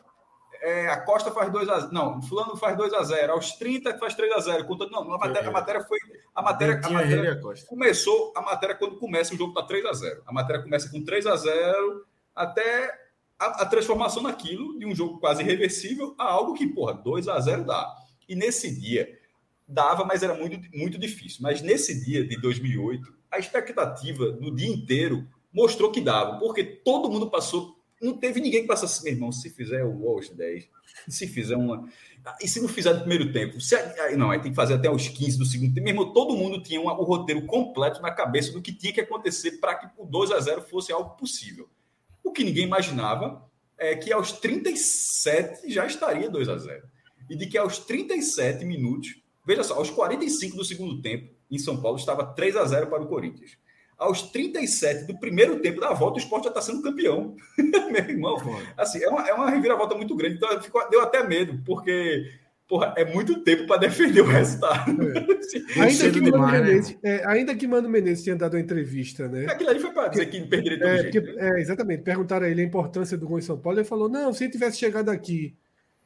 é, 0.60 0.88
a 0.88 1.00
Costa 1.00 1.30
faz 1.30 1.50
2 1.50 1.66
a 1.66 1.80
0. 1.80 1.92
Não, 1.92 2.20
Fulano 2.20 2.56
faz 2.56 2.76
2 2.76 2.92
a 2.92 3.02
0. 3.02 3.32
Aos 3.32 3.52
30 3.52 3.96
faz 3.98 4.14
3 4.14 4.32
a 4.32 4.40
0. 4.40 4.66
Contando, 4.66 4.90
não, 4.90 5.14
a 5.14 5.18
matéria, 5.18 5.48
a 5.48 5.52
matéria 5.52 5.80
foi. 5.82 5.98
A 6.34 6.42
matéria, 6.42 6.80
a 6.84 6.90
matéria 6.90 7.40
começou. 7.66 8.32
A 8.36 8.42
matéria, 8.42 8.74
quando 8.74 8.98
começa, 8.98 9.34
o 9.34 9.38
jogo 9.38 9.54
tá 9.54 9.62
3 9.62 9.86
a 9.86 9.92
0. 9.94 10.22
A 10.26 10.32
matéria 10.32 10.62
começa 10.62 10.90
com 10.90 11.02
3 11.02 11.26
a 11.26 11.36
0 11.36 12.06
até 12.36 13.07
a, 13.38 13.62
a, 13.62 13.66
transformação 13.66 14.22
naquilo 14.22 14.78
de 14.78 14.84
um 14.84 14.94
jogo 14.94 15.18
quase 15.18 15.42
irreversível 15.42 16.14
a 16.18 16.24
algo 16.24 16.54
que, 16.54 16.66
porra, 16.66 16.94
2 16.94 17.28
a 17.28 17.38
0 17.38 17.64
dá. 17.64 17.94
E 18.28 18.34
nesse 18.34 18.78
dia 18.78 19.18
dava, 19.66 20.04
mas 20.04 20.22
era 20.22 20.34
muito, 20.34 20.58
muito 20.76 20.98
difícil. 20.98 21.38
Mas 21.42 21.62
nesse 21.62 22.04
dia 22.04 22.26
de 22.26 22.40
2008, 22.40 23.12
a 23.30 23.38
expectativa 23.38 24.32
do 24.32 24.54
dia 24.54 24.68
inteiro 24.68 25.28
mostrou 25.52 25.90
que 25.90 26.00
dava, 26.00 26.38
porque 26.38 26.64
todo 26.64 27.10
mundo 27.10 27.30
passou. 27.30 27.76
Não 28.00 28.16
teve 28.16 28.40
ninguém 28.40 28.62
que 28.62 28.68
passasse, 28.68 29.02
meu 29.02 29.12
irmão, 29.12 29.32
se 29.32 29.50
fizer 29.50 29.84
o 29.84 30.04
Walsh 30.04 30.30
10, 30.30 30.68
se 31.08 31.26
fizer 31.26 31.56
uma. 31.56 31.88
E 32.40 32.48
se 32.48 32.60
não 32.60 32.68
fizer 32.68 32.92
no 32.92 33.00
primeiro 33.00 33.32
tempo? 33.32 33.60
Se, 33.60 33.76
não, 34.16 34.30
aí 34.30 34.40
tem 34.40 34.50
que 34.52 34.56
fazer 34.56 34.74
até 34.74 34.90
os 34.90 35.08
15 35.08 35.38
do 35.38 35.44
segundo 35.44 35.74
tempo. 35.74 35.84
Mesmo 35.84 36.12
todo 36.12 36.36
mundo 36.36 36.62
tinha 36.62 36.80
uma, 36.80 36.98
o 36.98 37.02
roteiro 37.02 37.44
completo 37.46 38.00
na 38.00 38.10
cabeça 38.10 38.52
do 38.52 38.62
que 38.62 38.72
tinha 38.72 38.92
que 38.92 39.00
acontecer 39.00 39.52
para 39.52 39.74
que 39.74 39.88
o 39.96 40.04
2 40.04 40.30
a 40.32 40.40
0 40.40 40.62
fosse 40.62 40.92
algo 40.92 41.10
possível. 41.16 41.68
O 42.28 42.32
que 42.32 42.44
ninguém 42.44 42.64
imaginava 42.64 43.42
é 43.78 43.96
que 43.96 44.12
aos 44.12 44.32
37 44.32 45.70
já 45.72 45.86
estaria 45.86 46.28
2 46.28 46.46
a 46.46 46.58
0 46.58 46.82
E 47.30 47.34
de 47.34 47.46
que 47.46 47.56
aos 47.56 47.78
37 47.78 48.66
minutos, 48.66 49.14
veja 49.46 49.64
só, 49.64 49.76
aos 49.76 49.88
45 49.88 50.54
do 50.58 50.64
segundo 50.64 51.00
tempo, 51.00 51.32
em 51.50 51.58
São 51.58 51.80
Paulo, 51.80 51.96
estava 51.96 52.26
3 52.34 52.54
a 52.56 52.66
0 52.66 52.88
para 52.88 53.02
o 53.02 53.08
Corinthians. 53.08 53.56
Aos 53.96 54.20
37 54.30 55.06
do 55.06 55.18
primeiro 55.18 55.58
tempo 55.60 55.80
da 55.80 55.94
volta, 55.94 56.16
o 56.16 56.18
esporte 56.18 56.44
já 56.44 56.50
está 56.50 56.60
sendo 56.60 56.82
campeão. 56.82 57.34
Meu 57.90 58.04
irmão, 58.04 58.36
assim, 58.76 59.02
é 59.02 59.08
uma, 59.08 59.26
é 59.26 59.32
uma 59.32 59.48
reviravolta 59.48 59.94
muito 59.94 60.14
grande. 60.14 60.36
Então, 60.36 60.60
ficou, 60.60 60.86
deu 60.90 61.00
até 61.00 61.26
medo, 61.26 61.62
porque 61.64 62.30
porra, 62.68 62.92
é 62.96 63.04
muito 63.04 63.42
tempo 63.42 63.66
para 63.66 63.80
defender 63.80 64.20
o 64.20 64.26
resultado. 64.26 64.96
É. 65.02 65.80
ainda, 65.80 66.10
que 66.10 66.20
demais, 66.20 66.52
né, 66.52 66.60
Menezes, 66.60 66.90
né? 66.90 66.98
é, 67.02 67.26
ainda 67.26 67.54
que 67.54 67.66
Mano 67.66 67.88
Menezes 67.88 68.22
tenha 68.22 68.36
dado 68.36 68.54
uma 68.54 68.60
entrevista, 68.60 69.26
né? 69.26 69.46
Aquilo 69.46 69.70
ali 69.70 69.80
foi 69.80 69.90
para 69.90 70.08
dizer 70.08 70.26
que 70.26 70.40
perderia 70.42 70.84
é, 70.86 70.98
jeito, 70.98 71.22
porque, 71.22 71.40
né? 71.40 71.58
é, 71.58 71.60
exatamente. 71.60 72.02
Perguntaram 72.02 72.46
a 72.46 72.50
ele 72.50 72.60
a 72.60 72.64
importância 72.64 73.16
do 73.16 73.26
gol 73.26 73.38
em 73.38 73.42
São 73.42 73.58
Paulo. 73.58 73.78
Ele 73.78 73.88
falou: 73.88 74.08
não, 74.08 74.32
se 74.32 74.44
ele 74.44 74.52
tivesse 74.52 74.78
chegado 74.78 75.08
aqui, 75.08 75.56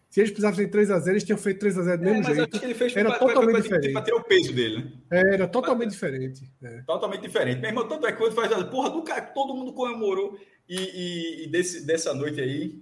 se 0.09 0.21
eles 0.21 0.31
precisassem 0.31 0.69
3x0, 0.69 1.09
eles 1.09 1.25
tinham 1.25 1.39
feito 1.39 1.67
3x0 1.67 1.97
do 1.97 2.09
é, 2.09 2.13
mesmo 2.13 2.35
jeito. 2.35 2.63
ele 2.63 2.75
fez 2.75 2.95
era 2.95 3.09
pra, 3.09 3.19
totalmente 3.19 3.53
pra, 3.55 3.63
diferente. 3.63 3.93
Para 3.93 4.03
tirar 4.03 4.17
o 4.19 4.25
peso 4.25 4.53
dele, 4.53 4.77
né? 4.77 4.93
É, 5.11 5.35
era 5.35 5.49
totalmente 5.49 5.91
diferente. 5.91 6.43
É. 6.63 6.83
Totalmente 6.83 7.23
diferente. 7.23 7.61
Meu 7.61 7.71
irmão, 7.71 7.89
tanto 7.89 8.07
é 8.07 8.13
que 8.13 8.19
quando 8.19 8.35
faz 8.35 8.53
a 8.53 8.65
porra 8.65 8.91
do 8.91 9.03
cara, 9.03 9.23
todo 9.23 9.55
mundo 9.55 9.73
comemorou. 9.73 10.39
E, 10.69 10.77
e, 10.77 11.45
e 11.45 11.49
desse, 11.49 11.85
dessa 11.85 12.15
noite 12.15 12.41
aí, 12.41 12.81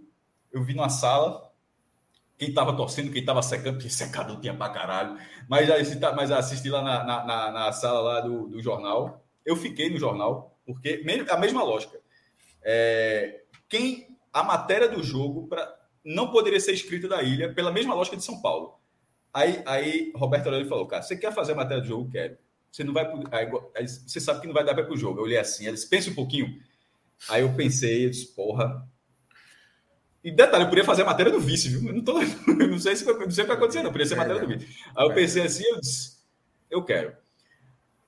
eu 0.52 0.62
vi 0.62 0.74
numa 0.74 0.90
sala 0.90 1.49
quem 2.40 2.48
estava 2.48 2.74
torcendo, 2.74 3.12
quem 3.12 3.20
estava 3.20 3.42
secando, 3.42 3.74
porque 3.74 3.90
secador 3.90 4.40
tinha 4.40 4.54
pra 4.54 4.70
caralho, 4.70 5.18
mas, 5.46 5.68
mas 6.16 6.30
assisti 6.30 6.70
lá 6.70 6.80
na, 6.80 7.04
na, 7.04 7.52
na 7.52 7.72
sala 7.72 8.00
lá 8.00 8.20
do, 8.22 8.48
do, 8.48 8.62
jornal. 8.62 9.22
Eu 9.44 9.56
fiquei 9.56 9.90
no 9.90 9.98
jornal, 9.98 10.58
porque 10.64 11.04
a 11.28 11.36
mesma 11.36 11.62
lógica. 11.62 12.00
É, 12.62 13.42
quem 13.68 14.16
a 14.32 14.42
matéria 14.42 14.88
do 14.88 15.02
jogo 15.02 15.48
pra, 15.48 15.70
não 16.02 16.30
poderia 16.30 16.58
ser 16.58 16.72
escrita 16.72 17.06
da 17.06 17.22
ilha 17.22 17.52
pela 17.52 17.70
mesma 17.70 17.94
lógica 17.94 18.16
de 18.16 18.24
São 18.24 18.40
Paulo. 18.40 18.80
Aí, 19.34 19.62
aí 19.66 20.10
Roberto 20.16 20.46
Aurélio 20.46 20.66
falou, 20.66 20.86
cara, 20.86 21.02
você 21.02 21.18
quer 21.18 21.34
fazer 21.34 21.52
a 21.52 21.56
matéria 21.56 21.82
do 21.82 21.88
jogo? 21.88 22.10
Quero. 22.10 22.38
Você 22.72 22.82
não 22.82 22.94
vai. 22.94 23.06
Aí, 23.76 23.86
você 23.86 24.18
sabe 24.18 24.40
que 24.40 24.46
não 24.46 24.54
vai 24.54 24.64
dar 24.64 24.74
para 24.74 24.90
o 24.90 24.96
jogo. 24.96 25.18
Eu 25.18 25.24
olhei 25.24 25.36
assim, 25.36 25.66
eles 25.66 25.84
pensa 25.84 26.08
um 26.08 26.14
pouquinho. 26.14 26.58
Aí 27.28 27.42
eu 27.42 27.52
pensei, 27.54 28.06
eu 28.06 28.10
disse, 28.10 28.34
porra, 28.34 28.88
e 30.22 30.30
detalhe, 30.30 30.64
eu 30.64 30.68
podia 30.68 30.84
fazer 30.84 31.02
a 31.02 31.06
matéria 31.06 31.32
do 31.32 31.40
vice, 31.40 31.68
viu? 31.68 31.88
Eu 31.88 31.94
não, 31.94 32.04
tô, 32.04 32.20
não 32.46 32.78
sei 32.78 32.94
se 32.94 33.04
não 33.04 33.30
sei 33.30 33.44
o 33.44 33.46
que 33.46 33.52
vai 33.52 33.56
acontecer, 33.56 33.82
não. 33.82 33.90
Podia 33.90 34.06
ser 34.06 34.14
a 34.14 34.18
matéria 34.18 34.40
do 34.40 34.48
vice. 34.48 34.68
Aí 34.94 35.06
eu 35.06 35.14
pensei 35.14 35.42
assim, 35.42 35.64
eu 35.64 35.80
disse, 35.80 36.18
eu 36.70 36.84
quero. 36.84 37.12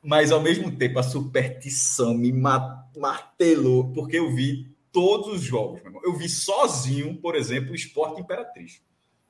Mas 0.03 0.33
ao 0.33 0.41
mesmo 0.41 0.71
tempo, 0.77 0.99
a 0.99 1.03
superstição 1.03 2.13
me 2.13 2.33
martelou, 2.33 3.93
porque 3.93 4.19
eu 4.19 4.35
vi 4.35 4.71
todos 4.91 5.29
os 5.29 5.41
jogos, 5.41 5.81
meu 5.81 5.91
irmão. 5.91 6.03
Eu 6.05 6.15
vi 6.15 6.29
sozinho, 6.29 7.17
por 7.17 7.35
exemplo, 7.35 7.73
o 7.73 7.75
Esporte 7.75 8.21
Imperatriz. 8.21 8.83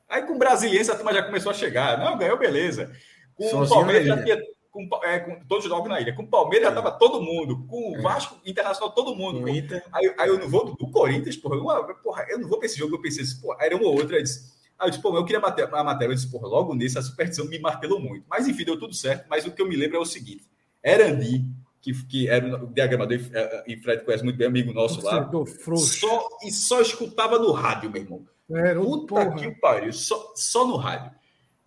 Aí 0.08 0.22
com 0.22 0.34
o 0.34 0.38
Brasiliense 0.38 0.90
a 0.90 0.94
turma 0.94 1.14
já 1.14 1.22
começou 1.22 1.50
a 1.50 1.54
chegar. 1.54 1.98
Não, 1.98 2.18
ganhou, 2.18 2.38
beleza. 2.38 2.90
Com 3.34 3.44
sozinho 3.44 3.64
o 3.64 3.68
Palmeiras 3.68 4.06
já 4.06 4.22
tinha 4.22 4.42
com, 4.72 4.88
é, 5.04 5.20
com 5.20 5.38
todos 5.44 5.68
na 5.86 6.00
ilha. 6.00 6.14
Com 6.14 6.22
o 6.22 6.26
Palmeiras 6.26 6.68
já 6.68 6.68
estava 6.70 6.90
todo 6.98 7.20
mundo. 7.20 7.64
Com 7.66 7.92
o 7.92 7.96
é. 7.96 8.00
Vasco 8.00 8.40
Internacional, 8.44 8.92
todo 8.94 9.14
mundo. 9.14 9.44
Aí, 9.46 10.14
aí, 10.18 10.28
eu 10.28 10.38
não 10.38 10.48
vou 10.48 10.74
do, 10.74 10.90
Corinthians, 10.90 11.36
porra 11.36 11.56
eu, 11.56 11.94
porra. 11.96 12.26
eu 12.30 12.38
não 12.38 12.48
vou 12.48 12.58
para 12.58 12.66
esse 12.66 12.78
jogo. 12.78 12.96
Eu 12.96 13.00
pensei 13.00 13.22
assim, 13.22 13.40
porra, 13.40 13.58
era 13.60 13.76
uma 13.76 13.84
ou 13.84 13.94
outra. 13.94 14.16
Eu 14.16 14.22
disse, 14.22 14.50
aí 14.78 14.86
eu 14.86 14.90
disse, 14.90 15.02
pô, 15.02 15.14
eu 15.14 15.24
queria 15.24 15.40
bater 15.40 15.68
a 15.72 15.84
matéria. 15.84 16.10
Eu 16.10 16.16
disse, 16.16 16.30
porra, 16.30 16.48
logo 16.48 16.74
nisso 16.74 16.98
a 16.98 17.02
superstição 17.02 17.46
me 17.46 17.58
martelou 17.58 18.00
muito. 18.00 18.24
Mas 18.28 18.48
enfim, 18.48 18.64
deu 18.64 18.78
tudo 18.78 18.94
certo. 18.94 19.26
Mas 19.28 19.46
o 19.46 19.52
que 19.52 19.60
eu 19.60 19.68
me 19.68 19.76
lembro 19.76 19.98
é 19.98 20.00
o 20.00 20.06
seguinte: 20.06 20.44
Erandi, 20.82 21.44
que, 21.82 21.92
que 22.06 22.28
era 22.28 22.64
o 22.64 22.66
diagramador, 22.72 23.18
e 23.66 23.76
Fred 23.76 24.04
conhece 24.04 24.24
muito 24.24 24.38
bem, 24.38 24.46
amigo 24.46 24.72
nosso 24.72 25.04
lá. 25.04 25.30
Só, 25.76 26.28
e 26.42 26.50
só 26.50 26.80
escutava 26.80 27.38
no 27.38 27.52
rádio, 27.52 27.90
meu 27.90 28.00
irmão. 28.00 28.26
Era 28.50 28.80
Puta 28.80 29.06
porra. 29.06 29.34
que 29.34 29.50
pariu, 29.50 29.92
só, 29.92 30.32
só 30.34 30.66
no 30.66 30.76
rádio. 30.76 31.10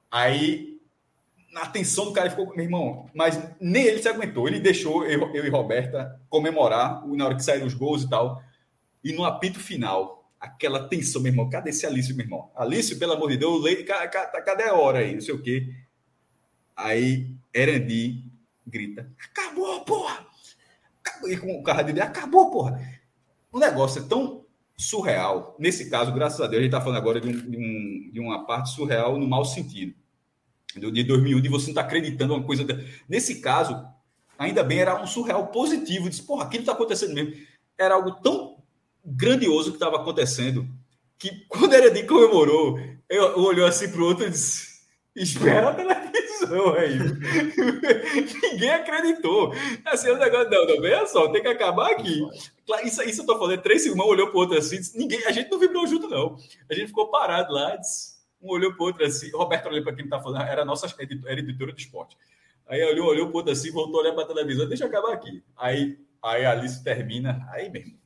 Aí 0.10 0.75
na 1.56 1.62
atenção 1.62 2.04
do 2.04 2.12
cara 2.12 2.30
ficou, 2.30 2.54
meu 2.54 2.66
irmão, 2.66 3.10
mas 3.14 3.42
nem 3.62 3.86
ele 3.86 4.02
se 4.02 4.10
aguentou. 4.10 4.46
Ele 4.46 4.60
deixou 4.60 5.06
eu, 5.06 5.34
eu 5.34 5.46
e 5.46 5.50
Roberta 5.50 6.20
comemorar 6.28 7.08
na 7.08 7.26
hora 7.26 7.36
que 7.36 7.46
saíram 7.46 7.66
os 7.66 7.74
gols 7.74 8.04
e 8.04 8.10
tal. 8.10 8.44
E 9.02 9.14
no 9.14 9.24
apito 9.24 9.58
final, 9.58 10.30
aquela 10.38 10.90
tensão, 10.90 11.22
meu 11.22 11.32
irmão. 11.32 11.50
Cadê 11.50 11.70
esse 11.70 11.86
Alício, 11.86 12.14
meu 12.14 12.26
irmão? 12.26 12.52
Alício, 12.54 13.00
pelo 13.00 13.14
amor 13.14 13.30
de 13.30 13.38
Deus, 13.38 13.64
leite, 13.64 13.86
cadê 13.86 14.64
a 14.64 14.74
hora 14.74 15.00
aí? 15.00 15.14
Não 15.14 15.22
sei 15.22 15.34
o 15.34 15.42
quê. 15.42 15.74
Aí 16.76 17.34
Erandi 17.54 18.26
grita: 18.68 19.10
Acabou, 19.18 19.80
porra! 19.86 20.28
E 21.26 21.38
com 21.38 21.58
o 21.58 21.64
carro 21.64 21.84
dele, 21.84 22.02
acabou, 22.02 22.52
porra! 22.52 22.82
O 23.50 23.60
negócio 23.60 24.04
é 24.04 24.06
tão 24.06 24.44
surreal. 24.76 25.56
Nesse 25.58 25.90
caso, 25.90 26.12
graças 26.12 26.42
a 26.42 26.48
Deus, 26.48 26.60
a 26.60 26.64
gente 26.64 26.74
está 26.74 26.82
falando 26.82 26.98
agora 26.98 27.22
de, 27.22 27.30
um, 27.30 27.50
de, 27.50 27.58
um, 27.58 28.12
de 28.12 28.20
uma 28.20 28.46
parte 28.46 28.72
surreal 28.72 29.18
no 29.18 29.26
mau 29.26 29.46
sentido 29.46 29.96
de 30.74 31.04
2001, 31.04 31.42
de 31.42 31.50
você 31.50 31.66
não 31.66 31.72
estar 31.72 31.82
tá 31.82 31.88
acreditando 31.88 32.34
uma 32.34 32.44
coisa. 32.44 32.66
Nesse 33.08 33.42
caso, 33.42 33.86
ainda 34.38 34.64
bem, 34.64 34.80
era 34.80 35.02
um 35.02 35.08
surreal 35.08 35.48
positivo. 35.48 36.10
Disse, 36.10 36.24
porra, 36.24 36.46
aquilo 36.46 36.62
está 36.62 36.74
acontecendo 36.74 37.14
mesmo. 37.14 37.34
Era 37.78 37.96
algo 37.96 38.12
tão 38.22 38.58
grandioso 39.06 39.72
que 39.72 39.78
estava 39.78 39.98
acontecendo 39.98 40.68
que 41.18 41.46
quando 41.48 41.74
era 41.74 41.92
de 41.92 42.04
comemorou, 42.04 42.80
eu, 43.10 43.40
olhou 43.40 43.68
assim 43.68 43.90
para 43.90 44.02
o 44.02 44.06
outro 44.06 44.26
e 44.26 44.30
disse: 44.30 44.76
Espera 45.16 45.70
a 45.70 45.74
televisão 45.74 46.74
aí. 46.76 46.98
Ninguém 48.52 48.72
acreditou. 48.72 49.54
Assim, 49.86 50.10
o 50.10 50.18
negócio, 50.18 50.50
não, 50.50 50.66
não, 50.66 50.82
veja 50.82 51.08
só, 51.08 51.30
tem 51.30 51.42
que 51.42 51.48
acabar 51.48 51.92
aqui. 51.92 52.22
Isso, 52.84 53.02
isso 53.04 53.22
eu 53.22 53.26
tô 53.26 53.38
falando, 53.38 53.62
três 53.62 53.84
segundos, 53.84 54.06
olhou 54.06 54.28
para 54.28 54.38
o 54.38 54.40
outro 54.42 54.58
assim, 54.58 54.78
disse, 54.78 54.98
ninguém, 54.98 55.24
a 55.26 55.32
gente 55.32 55.50
não 55.50 55.60
vibrou 55.60 55.88
junto, 55.88 56.10
não. 56.10 56.38
A 56.70 56.74
gente 56.74 56.88
ficou 56.88 57.10
parado 57.10 57.54
lá, 57.54 57.76
disse, 57.76 58.15
Um 58.46 58.50
olhou 58.50 58.74
para 58.74 58.84
o 58.84 58.88
outro 58.88 59.06
assim. 59.06 59.32
Roberto 59.32 59.68
olhou 59.68 59.84
para 59.84 59.96
quem 59.96 60.06
está 60.06 60.20
falando, 60.20 60.44
era 60.44 60.64
nossa 60.64 60.88
era 61.26 61.40
editora 61.40 61.74
de 61.74 61.82
esporte. 61.82 62.18
Aí 62.68 62.84
olhou, 62.84 63.08
olhou 63.08 63.28
para 63.28 63.34
o 63.34 63.38
outro 63.38 63.52
assim, 63.52 63.72
voltou 63.72 64.00
a 64.00 64.04
olhar 64.04 64.14
para 64.14 64.24
a 64.24 64.28
televisão, 64.28 64.68
deixa 64.68 64.86
eu 64.86 64.88
acabar 64.88 65.14
aqui. 65.14 65.44
Aí, 65.56 66.00
aí 66.24 66.46
a 66.46 66.52
Alice 66.52 66.84
termina, 66.84 67.46
aí 67.52 67.70
mesmo. 67.70 68.00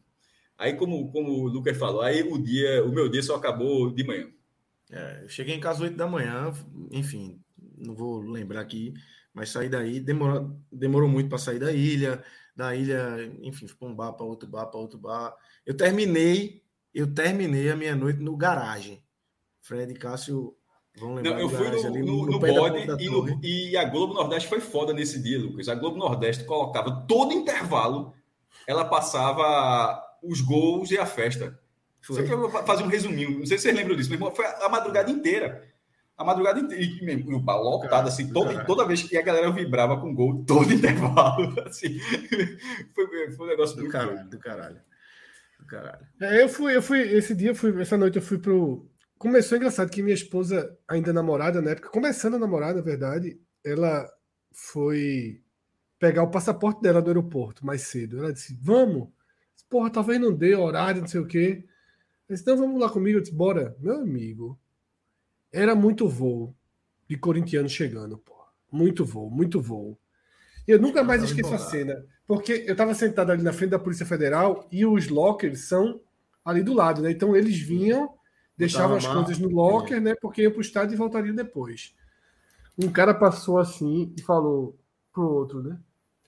Aí, 0.58 0.76
como, 0.76 1.10
como 1.12 1.32
o 1.32 1.48
Lucas 1.48 1.78
falou, 1.78 2.02
aí 2.02 2.22
o 2.22 2.38
dia, 2.38 2.84
o 2.84 2.92
meu 2.92 3.08
dia 3.08 3.24
só 3.24 3.36
acabou 3.36 3.90
de 3.90 4.04
manhã. 4.04 4.28
É, 4.92 5.22
eu 5.24 5.30
cheguei 5.30 5.56
em 5.56 5.60
casa 5.60 5.78
às 5.78 5.84
8 5.84 5.96
da 5.96 6.06
manhã, 6.06 6.52
enfim, 6.92 7.40
não 7.78 7.96
vou 7.96 8.20
lembrar 8.20 8.60
aqui, 8.60 8.94
mas 9.34 9.52
saí 9.52 9.70
daí, 9.70 10.02
demorou, 10.02 10.60
demorou 10.70 11.08
muito 11.08 11.30
para 11.30 11.38
sair 11.38 11.60
da 11.60 11.72
ilha, 11.72 12.22
da 12.54 12.76
ilha, 12.76 13.32
enfim, 13.42 13.68
para 13.68 13.88
um 13.88 13.96
bar, 13.96 14.12
para 14.14 14.26
outro 14.26 14.50
bar, 14.50 14.66
para 14.66 14.80
outro 14.80 15.00
bar. 15.00 15.34
Eu 15.66 15.78
terminei, 15.78 16.62
eu 16.94 17.14
terminei 17.14 17.70
a 17.72 17.76
minha 17.76 17.96
noite 17.96 18.20
no 18.20 18.36
garagem. 18.36 19.02
Fred 19.70 19.94
e 19.94 19.96
Cássio 19.96 20.56
vão 20.98 21.14
lembrar. 21.14 21.34
Não, 21.34 21.40
eu 21.40 21.48
fui 21.48 21.70
no, 21.70 21.86
ali, 21.86 22.00
no, 22.02 22.26
no, 22.26 22.32
no 22.32 22.40
bode 22.40 23.04
e, 23.04 23.08
no, 23.08 23.40
e, 23.46 23.78
a 23.78 23.86
Globo 23.86 24.16
Nordeste 24.16 24.50
foi 24.50 24.60
foda 24.60 24.92
nesse 24.92 25.22
dia, 25.22 25.38
Lucas. 25.38 25.70
A 25.70 25.76
Globo 25.76 25.96
Nordeste 25.96 26.44
colocava 26.44 27.06
todo 27.08 27.34
intervalo, 27.34 28.16
ela 28.66 28.84
passava 28.84 30.04
os 30.24 30.42
gols 30.42 30.90
e 30.90 30.98
a 30.98 31.06
festa. 31.06 31.60
Foi. 32.02 32.16
Só 32.16 32.24
que 32.24 32.34
eu 32.34 32.50
vou 32.50 32.50
fazer 32.50 32.82
um 32.82 32.88
resuminho, 32.88 33.38
não 33.38 33.46
sei 33.46 33.60
se 33.60 33.64
vocês 33.64 33.76
lembram 33.76 33.96
disso, 33.96 34.10
mas 34.20 34.36
foi 34.36 34.46
a 34.46 34.68
madrugada 34.70 35.12
inteira. 35.12 35.70
A 36.18 36.24
madrugada 36.24 36.60
inteira. 36.60 36.84
E, 36.84 37.32
o 37.32 37.40
bar 37.40 37.58
lotado, 37.58 38.08
assim, 38.08 38.34
toda, 38.34 38.66
toda 38.66 38.88
vez 38.88 39.04
que 39.04 39.16
a 39.16 39.22
galera 39.22 39.52
vibrava 39.52 40.02
com 40.02 40.16
gol, 40.16 40.44
todo 40.46 40.66
intervalo. 40.74 41.54
Assim, 41.68 42.00
foi, 42.96 43.32
foi 43.34 43.46
um 43.46 43.50
negócio 43.50 43.76
do 43.76 43.84
muito 43.84 43.94
caralho, 43.94 44.30
do 44.30 44.40
caralho. 44.40 44.82
Do 45.60 45.66
caralho. 45.68 46.08
É, 46.20 46.42
eu 46.42 46.50
fui, 46.50 46.76
eu 46.76 46.82
fui, 46.82 47.02
esse 47.02 47.36
dia, 47.36 47.54
fui, 47.54 47.80
essa 47.80 47.96
noite 47.96 48.16
eu 48.16 48.22
fui 48.24 48.40
pro. 48.40 48.90
Começou 49.20 49.58
engraçado 49.58 49.92
que 49.92 50.02
minha 50.02 50.16
esposa, 50.16 50.78
ainda 50.88 51.12
namorada 51.12 51.62
na 51.62 51.72
época, 51.72 51.90
começando 51.90 52.36
a 52.36 52.40
namorar, 52.40 52.74
na 52.74 52.82
verdade, 52.82 53.38
ela 53.66 54.10
foi 54.54 55.44
pegar 56.00 56.24
o 56.24 56.32
passaporte 56.32 56.82
dela 56.82 57.02
do 57.02 57.10
aeroporto 57.10 57.66
mais 57.66 57.82
cedo. 57.82 58.18
Ela 58.18 58.32
disse: 58.32 58.58
Vamos, 58.62 59.10
porra, 59.70 59.90
talvez 59.90 60.22
não 60.22 60.34
dê 60.34 60.56
horário, 60.56 61.02
não 61.02 61.08
sei 61.08 61.20
o 61.20 61.28
quê. 61.28 61.66
Disse, 62.30 62.44
então 62.44 62.56
vamos 62.56 62.80
lá 62.80 62.90
comigo. 62.90 63.18
Eu 63.18 63.22
disse, 63.22 63.36
bora. 63.36 63.76
Meu 63.80 63.98
amigo, 63.98 64.58
era 65.52 65.76
muito 65.76 66.08
voo 66.08 66.56
de 67.06 67.18
corintiano 67.18 67.68
chegando, 67.68 68.18
porra. 68.18 68.48
Muito 68.72 69.04
voo, 69.04 69.30
muito 69.30 69.60
voo. 69.60 70.00
E 70.66 70.72
eu 70.72 70.80
nunca 70.80 71.04
mais 71.04 71.24
esqueço 71.24 71.54
a 71.54 71.58
cena, 71.58 72.06
porque 72.26 72.64
eu 72.68 72.74
estava 72.74 72.94
sentado 72.94 73.32
ali 73.32 73.44
na 73.44 73.52
frente 73.52 73.72
da 73.72 73.80
Polícia 73.80 74.06
Federal 74.06 74.66
e 74.72 74.86
os 74.86 75.10
lockers 75.10 75.68
são 75.68 76.00
ali 76.46 76.64
do 76.64 76.74
lado, 76.74 77.02
né? 77.02 77.12
Então 77.12 77.36
eles 77.36 77.58
vinham, 77.60 78.14
deixavam 78.60 78.97
as 78.97 79.07
coisas 79.07 79.39
no 79.39 79.47
locker, 79.47 80.01
né? 80.01 80.14
Porque 80.16 80.41
iam 80.41 80.51
para 80.51 80.57
o 80.57 80.62
estádio 80.62 80.93
e 80.93 80.97
voltariam 80.97 81.34
depois. 81.34 81.95
Um 82.78 82.91
cara 82.91 83.14
passou 83.14 83.57
assim 83.57 84.14
e 84.18 84.22
falou 84.22 84.78
pro 85.14 85.24
outro, 85.24 85.64
né? 85.64 85.80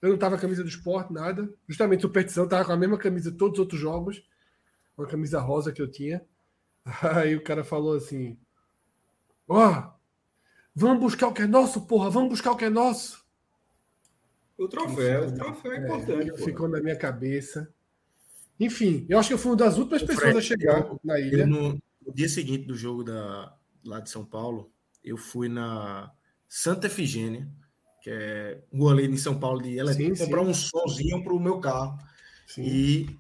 Eu 0.02 0.12
não 0.12 0.18
tava 0.18 0.36
com 0.36 0.40
a 0.40 0.42
camisa 0.42 0.64
do 0.64 0.70
esporte, 0.70 1.12
nada. 1.12 1.54
Justamente 1.68 2.02
superstição, 2.02 2.48
tava 2.48 2.66
com 2.66 2.72
a 2.72 2.78
mesma 2.78 2.98
camisa 2.98 3.32
todos 3.32 3.54
os 3.54 3.60
outros 3.60 3.80
jogos. 3.80 4.24
Uma 4.98 5.06
camisa 5.06 5.42
rosa 5.42 5.74
que 5.74 5.82
eu 5.82 5.92
tinha. 5.92 6.26
Aí 7.16 7.36
o 7.36 7.44
cara 7.44 7.66
falou 7.66 7.96
assim: 7.96 8.40
Ó, 9.48 9.70
oh, 9.70 9.94
vamos 10.74 11.02
buscar 11.02 11.28
o 11.28 11.34
que 11.34 11.42
é 11.42 11.48
nosso, 11.48 11.82
porra, 11.82 12.10
vamos 12.10 12.30
buscar 12.30 12.52
o 12.52 12.56
que 12.56 12.66
é 12.66 12.70
nosso. 12.70 13.24
O 14.58 14.68
troféu, 14.70 15.28
o 15.28 15.36
troféu 15.36 15.72
é, 15.74 15.76
é 15.76 15.80
importante. 15.80 16.44
Ficou 16.44 16.70
na 16.70 16.80
minha 16.80 16.96
cabeça. 16.96 17.72
Enfim, 18.60 19.06
eu 19.10 19.20
acho 19.20 19.28
que 19.28 19.34
eu 19.34 19.38
fui 19.38 19.52
uma 19.52 19.58
das 19.58 19.78
últimas 19.78 20.02
pessoas 20.02 20.20
Fred, 20.20 20.38
a 20.38 20.42
chegar 20.42 20.80
eu, 20.80 21.00
na 21.04 21.20
ilha. 21.20 21.46
No, 21.46 21.82
no, 22.06 22.14
dia 22.14 22.30
seguinte 22.30 22.66
do 22.66 22.76
jogo 22.76 23.04
da, 23.04 23.56
lá 23.86 24.00
de 24.00 24.10
São 24.10 24.26
Paulo, 24.26 24.72
eu 25.04 25.18
fui 25.18 25.48
na 25.48 26.12
Santa 26.48 26.88
Efigênia 26.88 27.50
que 28.02 28.10
é 28.10 28.60
rua 28.74 28.94
ali 28.94 29.06
em 29.06 29.16
São 29.16 29.40
Paulo 29.40 29.62
de 29.62 29.78
sim, 29.94 30.16
comprar 30.16 30.44
sim. 30.44 30.50
um 30.50 30.54
sonzinho 30.54 31.24
para 31.24 31.34
o 31.34 31.40
meu 31.40 31.60
carro. 31.60 31.98
Sim. 32.48 32.64
E 32.64 33.20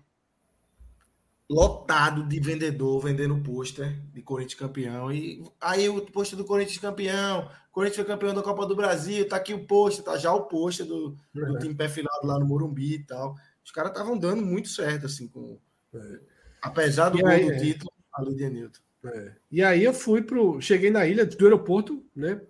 lotado 1.47 2.23
de 2.27 2.39
vendedor 2.39 2.99
vendendo 2.99 3.41
pôster 3.43 3.95
de 4.11 4.21
Corinthians 4.21 4.59
campeão. 4.59 5.11
E 5.11 5.45
aí 5.59 5.87
o 5.87 6.01
pôster 6.01 6.37
do 6.37 6.45
Corinthians 6.45 6.79
campeão, 6.79 7.47
Corinthians 7.71 7.97
foi 7.97 8.05
campeão 8.05 8.33
da 8.33 8.41
Copa 8.41 8.65
do 8.65 8.75
Brasil, 8.75 9.27
tá 9.27 9.35
aqui 9.35 9.53
o 9.53 9.65
pôster, 9.67 10.03
tá 10.03 10.17
já 10.17 10.33
o 10.33 10.45
pôster 10.45 10.85
do, 10.85 11.15
uhum. 11.35 11.53
do 11.53 11.59
time 11.59 11.75
perfilado 11.75 12.25
lá 12.25 12.39
no 12.39 12.47
Morumbi 12.47 12.95
e 12.95 13.03
tal. 13.03 13.35
Os 13.63 13.71
caras 13.71 13.91
estavam 13.91 14.17
dando 14.17 14.43
muito 14.43 14.67
certo, 14.67 15.05
assim, 15.05 15.27
com. 15.27 15.59
É. 15.93 16.19
Apesar 16.61 17.09
do 17.09 17.19
e 17.19 17.21
gol 17.21 17.29
aí, 17.29 17.45
do 17.45 17.51
é. 17.51 17.57
título, 17.59 17.91
ali 18.13 18.35
de 18.35 18.49
Newton. 18.49 18.81
É. 19.03 19.35
E 19.51 19.63
aí 19.63 19.83
eu 19.83 19.93
fui 19.93 20.21
pro. 20.21 20.61
Cheguei 20.61 20.91
na 20.91 21.05
ilha 21.05 21.25
do 21.25 21.45
aeroporto, 21.45 22.05
né? 22.15 22.41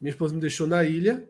Minha 0.00 0.10
esposa 0.10 0.34
me 0.34 0.40
deixou 0.40 0.66
na 0.66 0.84
ilha. 0.84 1.28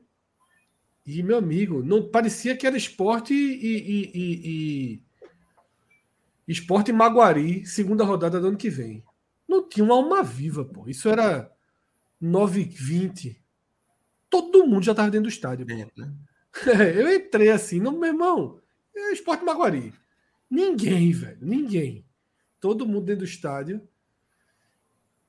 E, 1.07 1.23
meu 1.23 1.39
amigo, 1.39 1.85
não 1.85 2.09
parecia 2.09 2.57
que 2.57 2.67
era 2.67 2.77
esporte 2.77 3.33
e, 3.33 3.77
e, 3.77 4.11
e, 4.13 5.01
e 6.49 6.53
esporte 6.53 6.93
Maguari, 6.93 7.65
segunda 7.65 8.03
rodada 8.03 8.41
do 8.41 8.49
ano 8.49 8.57
que 8.57 8.69
vem. 8.69 9.05
Não 9.49 9.69
tinha 9.69 9.85
uma 9.85 9.95
alma 9.95 10.23
viva, 10.25 10.65
pô. 10.65 10.89
Isso 10.89 11.09
era 11.09 11.49
9h20. 12.21 13.37
Todo 14.29 14.67
mundo 14.67 14.83
já 14.83 14.93
estava 14.93 15.11
dentro 15.11 15.29
do 15.29 15.33
estádio. 15.33 15.65
É, 15.71 15.87
né? 15.97 16.13
eu 16.97 17.15
entrei 17.15 17.51
assim, 17.51 17.79
no 17.79 17.93
meu 17.93 18.09
irmão, 18.09 18.61
é 18.95 19.13
esporte 19.13 19.45
Maguari. 19.45 19.93
Ninguém, 20.51 21.13
velho, 21.13 21.39
ninguém. 21.41 22.06
Todo 22.61 22.87
mundo 22.87 23.07
dentro 23.07 23.21
do 23.21 23.29
estádio. 23.29 23.87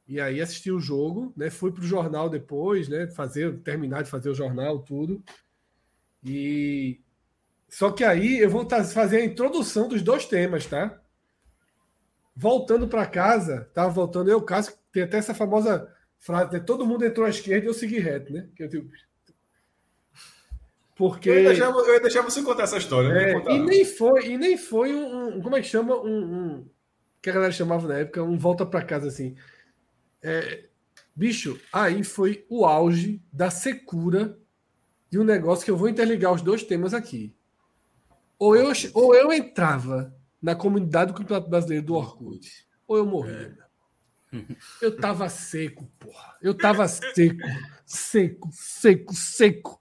E 0.07 0.21
aí 0.21 0.41
assisti 0.41 0.71
o 0.71 0.79
jogo, 0.79 1.33
né? 1.35 1.49
Fui 1.49 1.71
pro 1.71 1.83
jornal 1.83 2.29
depois, 2.29 2.87
né? 2.87 3.07
Fazer, 3.07 3.59
terminar 3.59 4.03
de 4.03 4.09
fazer 4.09 4.29
o 4.29 4.35
jornal, 4.35 4.79
tudo. 4.79 5.21
E 6.23 6.99
só 7.69 7.91
que 7.91 8.03
aí 8.03 8.39
eu 8.39 8.49
vou 8.49 8.67
fazer 8.69 9.17
a 9.17 9.25
introdução 9.25 9.87
dos 9.87 10.01
dois 10.01 10.25
temas, 10.25 10.65
tá? 10.65 10.99
Voltando 12.35 12.87
para 12.87 13.05
casa, 13.05 13.69
tava 13.73 13.89
voltando 13.89 14.29
eu, 14.29 14.41
caso 14.41 14.71
tem 14.91 15.03
até 15.03 15.17
essa 15.17 15.33
famosa 15.33 15.91
frase, 16.19 16.53
né? 16.53 16.59
todo 16.59 16.85
mundo 16.85 17.05
entrou 17.05 17.25
à 17.25 17.29
esquerda 17.29 17.65
e 17.65 17.69
eu 17.69 17.73
segui 17.73 17.99
reto, 17.99 18.31
né? 18.31 18.47
Que 18.55 18.63
eu 18.63 18.67
digo, 18.67 18.89
porque 20.97 21.29
eu 21.29 21.39
ia, 21.41 21.49
deixar, 21.49 21.69
eu 21.69 21.93
ia 21.93 21.99
deixar 21.99 22.21
você 22.23 22.41
contar 22.41 22.63
essa 22.63 22.77
história. 22.77 23.09
É, 23.09 23.53
e 23.53 23.59
nem 23.59 23.85
foi, 23.85 24.27
e 24.29 24.37
nem 24.37 24.57
foi 24.57 24.95
um, 24.95 25.37
um 25.37 25.41
como 25.41 25.55
é 25.55 25.61
que 25.61 25.67
chama 25.67 25.95
um, 25.95 26.07
um, 26.07 26.69
que 27.27 27.31
a 27.31 27.33
galera 27.33 27.51
chamava 27.51 27.85
na 27.89 27.95
época 27.95 28.23
um 28.23 28.37
volta 28.37 28.65
para 28.65 28.81
casa 28.81 29.09
assim. 29.09 29.35
É, 30.23 30.63
bicho, 31.13 31.59
aí 31.73 32.01
foi 32.01 32.45
o 32.49 32.65
auge 32.65 33.21
da 33.33 33.51
secura 33.51 34.39
de 35.09 35.19
um 35.19 35.25
negócio 35.25 35.65
que 35.65 35.71
eu 35.71 35.75
vou 35.75 35.89
interligar 35.89 36.31
os 36.31 36.41
dois 36.41 36.63
temas 36.63 36.93
aqui. 36.93 37.35
Ou 38.39 38.55
eu, 38.55 38.71
ou 38.93 39.13
eu 39.13 39.33
entrava 39.33 40.15
na 40.41 40.55
comunidade 40.55 41.11
do 41.11 41.17
Campeonato 41.17 41.49
Brasileiro 41.49 41.85
do 41.85 41.95
Orkut, 41.95 42.65
ou 42.87 42.97
eu 42.97 43.05
morria. 43.05 43.57
É. 43.61 43.67
Eu 44.81 44.97
tava 44.97 45.29
seco, 45.29 45.89
porra. 45.97 46.35
Eu 46.41 46.53
tava 46.53 46.85
seco, 46.87 47.47
seco, 47.85 48.49
seco, 48.51 49.13
seco. 49.13 49.79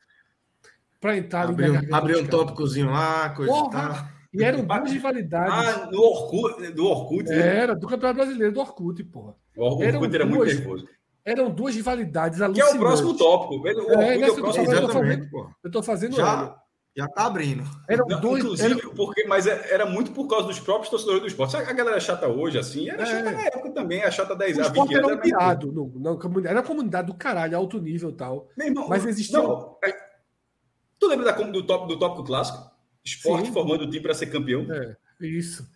Pra 1.01 1.17
entrar 1.17 1.49
Abriu, 1.49 1.75
abriu 1.93 2.21
um 2.21 2.27
tópicozinho 2.27 2.91
lá, 2.91 3.31
coisa 3.31 3.53
porra, 3.53 4.13
e 4.13 4.16
eram 4.45 4.65
duas 4.65 4.93
rivalidades. 4.93 5.53
Ah, 5.53 5.87
do 5.87 6.03
Orkut, 6.03 6.73
do 6.73 6.87
Orkut. 6.87 7.29
Né? 7.29 7.57
Era, 7.57 7.75
do 7.75 7.87
Campeonato 7.87 8.17
Brasileiro 8.17 8.53
do 8.53 8.61
Orkut, 8.61 9.05
porra. 9.05 9.35
O 9.57 9.65
Orkut 9.65 9.85
era 9.85 9.99
duas, 9.99 10.29
muito 10.29 10.47
nervoso. 10.47 10.89
Eram 11.25 11.51
duas 11.51 11.75
rivalidades 11.75 12.41
alucinantes. 12.41 12.73
Que 12.73 12.79
é 12.79 12.81
o 12.81 12.87
próximo 12.87 13.17
tópico. 13.17 13.63
O 13.63 13.67
é, 13.67 13.71
é, 13.71 14.21
é 14.21 14.31
o 14.31 14.35
próximo, 14.37 14.73
eu, 14.73 14.81
tô 14.81 14.89
fazendo, 14.89 15.29
eu 15.65 15.71
tô 15.71 15.83
fazendo 15.83 16.17
já, 16.17 16.57
já 16.97 17.09
tá 17.09 17.27
abrindo. 17.27 17.63
Eram 17.89 18.07
Não, 18.09 18.21
dois, 18.21 18.43
inclusive, 18.43 18.81
era... 18.81 18.91
porque, 18.91 19.25
mas 19.25 19.47
é, 19.47 19.75
era 19.75 19.85
muito 19.85 20.13
por 20.13 20.27
causa 20.29 20.47
dos 20.47 20.59
próprios 20.59 20.89
torcedores 20.89 21.21
do 21.21 21.27
esporte. 21.27 21.51
Sabe 21.53 21.69
a 21.69 21.73
galera 21.75 22.01
chata 22.01 22.27
hoje, 22.27 22.59
assim? 22.59 22.89
Era 22.89 23.03
é. 23.03 23.07
chata 23.07 23.31
na 23.33 23.43
época 23.43 23.71
também, 23.71 24.03
a 24.03 24.11
chata 24.11 24.35
10 24.35 24.59
anos. 24.59 24.69
O 24.69 24.73
esporte 24.73 24.95
era 24.95 25.17
piado. 25.19 25.73
No, 25.73 25.89
no, 25.89 26.47
era 26.47 26.61
a 26.61 26.63
comunidade 26.63 27.09
do 27.09 27.15
caralho, 27.15 27.57
alto 27.57 27.79
nível 27.79 28.11
e 28.11 28.15
tal. 28.15 28.49
Irmão, 28.59 28.89
mas 28.89 29.05
existia. 29.05 29.39
Não, 29.39 29.77
é... 29.85 29.93
Tu 30.99 31.07
lembra 31.07 31.27
da, 31.27 31.33
do, 31.33 31.67
top, 31.67 31.87
do 31.87 31.99
tópico 31.99 32.25
clássico? 32.25 32.76
Esporte 33.07 33.47
Sim. 33.47 33.53
formando 33.53 33.83
o 33.83 33.91
time 33.91 34.03
para 34.03 34.15
ser 34.15 34.27
campeão. 34.27 34.67
É, 34.71 34.97
isso. 35.27 35.67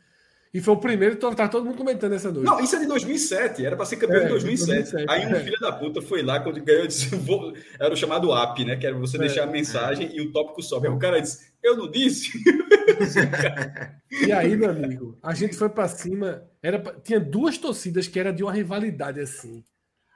E 0.52 0.60
foi 0.60 0.74
o 0.74 0.78
primeiro, 0.78 1.14
tá 1.16 1.46
todo 1.48 1.64
mundo 1.64 1.76
comentando 1.76 2.12
essa 2.12 2.32
noite. 2.32 2.44
Não, 2.44 2.58
isso 2.58 2.74
é 2.74 2.80
de 2.80 2.86
2007, 2.86 3.64
era 3.64 3.76
para 3.76 3.86
ser 3.86 3.96
campeão 3.96 4.22
é, 4.22 4.24
de 4.24 4.30
2007. 4.30 4.92
2007. 4.92 5.06
Aí 5.08 5.26
um 5.26 5.36
é. 5.36 5.44
filho 5.44 5.60
da 5.60 5.70
puta 5.70 6.02
foi 6.02 6.22
lá, 6.22 6.40
quando 6.40 6.60
ganhou, 6.60 6.88
disse, 6.88 7.14
vou... 7.14 7.54
era 7.78 7.94
o 7.94 7.96
chamado 7.96 8.32
app, 8.32 8.64
né? 8.64 8.76
Que 8.76 8.84
era 8.84 8.98
você 8.98 9.16
é. 9.16 9.20
deixar 9.20 9.44
a 9.44 9.46
mensagem 9.46 10.10
e 10.12 10.20
o 10.20 10.32
tópico 10.32 10.60
sobe. 10.60 10.88
Aí 10.88 10.92
o 10.92 10.98
cara 10.98 11.20
disse, 11.20 11.52
eu 11.62 11.76
não 11.76 11.88
disse. 11.88 12.32
e 14.26 14.32
aí, 14.32 14.56
meu 14.56 14.70
amigo, 14.70 15.16
a 15.22 15.32
gente 15.34 15.54
foi 15.54 15.68
para 15.68 15.86
cima, 15.86 16.42
era 16.60 16.80
tinha 17.04 17.20
duas 17.20 17.56
torcidas 17.56 18.08
que 18.08 18.18
era 18.18 18.32
de 18.32 18.42
uma 18.42 18.52
rivalidade 18.52 19.20
assim, 19.20 19.62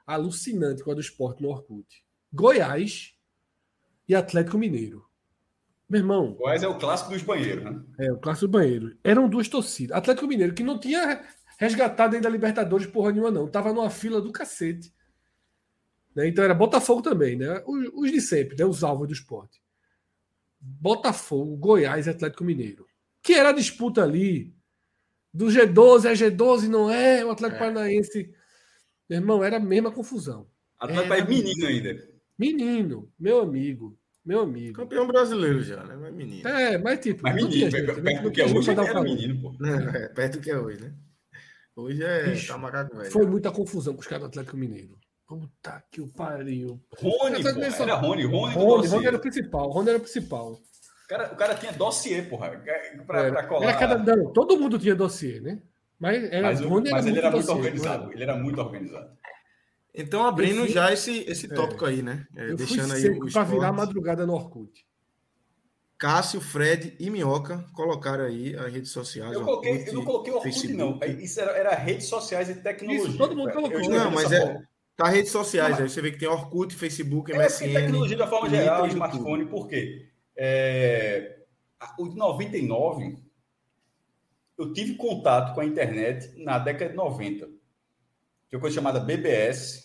alucinante 0.04 0.82
com 0.82 0.90
a 0.90 0.94
do 0.94 1.00
esporte 1.00 1.40
no 1.40 1.48
Orkut. 1.48 1.86
Goiás 2.32 3.12
e 4.08 4.16
Atlético 4.16 4.58
Mineiro. 4.58 5.04
Meu 5.88 6.00
irmão. 6.00 6.32
Goiás 6.34 6.62
é 6.62 6.68
o 6.68 6.78
clássico 6.78 7.10
dos 7.10 7.22
banheiros, 7.22 7.64
né? 7.64 7.82
É, 7.98 8.12
o 8.12 8.18
clássico 8.18 8.46
dos 8.46 8.52
banheiros. 8.52 8.96
Eram 9.04 9.28
duas 9.28 9.48
torcidas. 9.48 9.96
Atlético 9.96 10.26
Mineiro, 10.26 10.54
que 10.54 10.62
não 10.62 10.78
tinha 10.78 11.22
resgatado 11.58 12.16
ainda 12.16 12.28
a 12.28 12.30
Libertadores 12.30 12.86
porra 12.86 13.12
nenhuma, 13.12 13.30
não. 13.30 13.48
Tava 13.48 13.72
numa 13.72 13.90
fila 13.90 14.20
do 14.20 14.32
cacete 14.32 14.92
Né? 16.14 16.28
Então 16.28 16.44
era 16.44 16.54
Botafogo 16.54 17.02
também, 17.02 17.36
né? 17.36 17.62
Os, 17.66 17.90
os, 17.94 18.12
de 18.12 18.20
sempre, 18.20 18.56
né? 18.56 18.64
Os 18.64 18.82
alvos 18.82 19.06
do 19.06 19.14
esporte. 19.14 19.62
Botafogo, 20.58 21.56
Goiás 21.56 22.06
e 22.06 22.10
Atlético 22.10 22.44
Mineiro. 22.44 22.86
Que 23.22 23.34
era 23.34 23.50
a 23.50 23.52
disputa 23.52 24.02
ali 24.02 24.54
do 25.32 25.46
G12, 25.46 26.06
é 26.06 26.12
G12, 26.12 26.68
não 26.68 26.90
é? 26.90 27.24
O 27.24 27.30
Atlético 27.30 27.56
é. 27.56 27.58
Paranaense. 27.58 28.34
Meu 29.08 29.18
irmão, 29.18 29.44
era 29.44 29.58
a 29.58 29.60
mesma 29.60 29.92
confusão. 29.92 30.48
Atlético 30.78 31.12
é 31.12 31.24
menino 31.26 31.66
ainda. 31.66 32.08
Menino, 32.38 33.12
meu 33.18 33.40
amigo. 33.40 33.98
Meu 34.24 34.40
amigo. 34.40 34.74
Campeão 34.74 35.06
brasileiro 35.06 35.62
já, 35.62 35.84
né? 35.84 35.96
Mas 36.00 36.14
menino. 36.14 36.48
É, 36.48 36.78
mas 36.78 36.98
tipo. 37.00 37.22
Mas 37.22 37.34
menino, 37.34 37.70
gente, 37.70 38.02
perto, 38.02 38.22
do 38.22 38.30
que 38.30 38.40
é 38.40 38.46
hoje, 38.46 38.70
era 38.70 39.02
menino, 39.02 39.40
pô. 39.40 39.66
É, 39.66 40.08
perto 40.08 40.38
do 40.38 40.40
que 40.40 40.50
é 40.50 40.58
hoje, 40.58 40.80
né? 40.80 40.94
Hoje 41.76 42.02
é 42.02 42.30
Bicho, 42.30 42.52
tá 42.52 42.56
macaco 42.56 42.96
velho. 42.96 43.10
Foi 43.10 43.26
muita 43.26 43.50
confusão 43.50 43.94
com 43.94 44.00
os 44.00 44.06
caras 44.06 44.22
do 44.22 44.28
Atlético 44.28 44.56
Mineiro. 44.56 44.96
Puta 45.26 45.82
que 45.90 46.00
o 46.00 46.08
pariu. 46.08 46.80
Rony, 46.96 47.42
pô, 47.42 47.48
era 47.48 47.94
Rony, 47.96 48.24
Rony, 48.24 48.54
Rony, 48.54 48.86
Rony 48.86 49.06
era 49.06 49.16
o 49.16 49.20
principal, 49.20 49.70
Rony 49.70 49.88
era 49.88 49.98
o 49.98 50.00
principal. 50.00 50.52
O 50.52 51.08
cara, 51.08 51.32
o 51.32 51.36
cara 51.36 51.54
tinha 51.54 51.72
dossiê, 51.72 52.22
porra, 52.22 52.62
pra, 53.06 53.30
pra 53.30 53.46
colar. 53.46 53.68
Era 53.68 53.78
cada, 53.78 54.16
não, 54.16 54.32
todo 54.32 54.58
mundo 54.58 54.78
tinha 54.78 54.94
dossiê, 54.94 55.40
né? 55.40 55.60
Mas, 55.98 56.24
era, 56.24 56.42
mas, 56.42 56.60
Rony 56.60 56.90
mas 56.90 57.06
era 57.06 57.10
ele 57.10 57.18
era 57.18 57.30
muito 57.30 57.46
dossiê, 57.46 57.58
organizado. 57.58 58.12
Ele 58.12 58.22
era 58.22 58.36
muito 58.36 58.60
organizado. 58.60 59.10
Então, 59.94 60.26
abrindo 60.26 60.62
fui, 60.62 60.68
já 60.68 60.92
esse, 60.92 61.20
esse 61.28 61.46
é. 61.46 61.54
tópico 61.54 61.86
é, 61.86 61.90
aí, 61.90 62.02
né? 62.02 62.26
É, 62.34 62.54
deixando 62.54 62.92
aí 62.92 63.08
o 63.10 63.30
Para 63.30 63.44
virar 63.44 63.72
madrugada 63.72 64.26
no 64.26 64.34
Orkut. 64.34 64.84
Cássio, 65.96 66.40
Fred 66.40 66.96
e 66.98 67.08
Minhoca 67.08 67.64
colocaram 67.72 68.24
aí 68.24 68.56
as 68.56 68.72
redes 68.72 68.90
sociais. 68.90 69.32
Eu, 69.32 69.44
coloquei, 69.44 69.72
Orkut, 69.72 69.88
eu 69.88 69.94
não 69.94 70.04
coloquei 70.04 70.32
Orkut, 70.32 70.52
Facebook. 70.52 70.76
não. 70.76 70.98
Isso 71.20 71.40
era, 71.40 71.52
era, 71.52 71.74
redes 71.74 72.06
sociais 72.08 72.50
e 72.50 72.56
tecnologia. 72.56 73.08
Isso, 73.08 73.16
todo 73.16 73.36
mundo 73.36 73.52
colocou. 73.52 73.88
Não, 73.88 74.10
mas 74.10 74.32
é. 74.32 74.60
Tá 74.96 75.08
redes 75.08 75.32
sociais, 75.32 75.80
aí 75.80 75.88
você 75.88 76.00
vê 76.00 76.12
que 76.12 76.18
tem 76.18 76.28
Orkut, 76.28 76.74
Facebook, 76.74 77.32
MSN. 77.32 77.70
É, 77.70 77.80
tecnologia 77.80 78.16
da 78.16 78.28
forma 78.28 78.48
geral, 78.48 78.86
smartphone, 78.86 79.46
por 79.46 79.66
quê? 79.66 80.08
É, 80.36 81.36
o 81.98 82.08
de 82.08 82.16
99, 82.16 83.18
eu 84.56 84.72
tive 84.72 84.94
contato 84.94 85.52
com 85.54 85.60
a 85.60 85.64
internet 85.64 86.32
na 86.36 86.58
década 86.58 86.90
de 86.90 86.96
90. 86.96 87.46
Tinha 87.46 87.56
uma 88.52 88.60
coisa 88.60 88.74
chamada 88.74 89.00
BBS, 89.00 89.83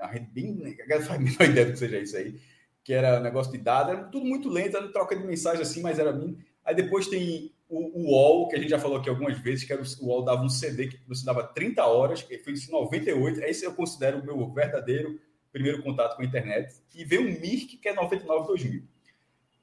a 0.00 0.06
rede 0.06 0.28
bem. 0.32 0.76
A 0.80 1.00
faz 1.00 1.10
a 1.10 1.18
menor 1.18 1.42
ideia 1.42 1.66
do 1.66 1.72
que 1.72 1.78
seja 1.78 1.98
isso 1.98 2.16
aí, 2.16 2.40
que 2.82 2.92
era 2.92 3.20
negócio 3.20 3.52
de 3.52 3.58
dados, 3.58 3.92
era 3.92 4.04
tudo 4.04 4.26
muito 4.26 4.48
lento, 4.48 4.76
era 4.76 4.92
troca 4.92 5.16
de 5.16 5.24
mensagem 5.24 5.62
assim, 5.62 5.82
mas 5.82 5.98
era 5.98 6.12
mim. 6.12 6.38
Aí 6.64 6.74
depois 6.74 7.06
tem 7.06 7.52
o, 7.68 8.00
o 8.00 8.10
UOL, 8.10 8.48
que 8.48 8.56
a 8.56 8.58
gente 8.58 8.70
já 8.70 8.78
falou 8.78 8.98
aqui 8.98 9.08
algumas 9.08 9.38
vezes, 9.38 9.64
que 9.64 9.72
era 9.72 9.82
o, 9.82 9.84
o 10.00 10.08
UOL 10.08 10.24
dava 10.24 10.42
um 10.42 10.48
CD 10.48 10.88
que 10.88 10.98
você 11.06 11.24
dava 11.24 11.44
30 11.44 11.84
horas, 11.84 12.22
que 12.22 12.38
foi 12.38 12.52
em 12.52 12.70
98. 12.70 13.40
Esse 13.44 13.64
eu 13.64 13.74
considero 13.74 14.18
o 14.18 14.24
meu 14.24 14.52
verdadeiro 14.52 15.20
primeiro 15.52 15.82
contato 15.82 16.16
com 16.16 16.22
a 16.22 16.24
internet. 16.24 16.74
E 16.94 17.04
veio 17.04 17.22
o 17.22 17.40
Mirk, 17.40 17.76
que 17.76 17.88
é 17.88 17.94
99, 17.94 18.46
2000. 18.46 18.82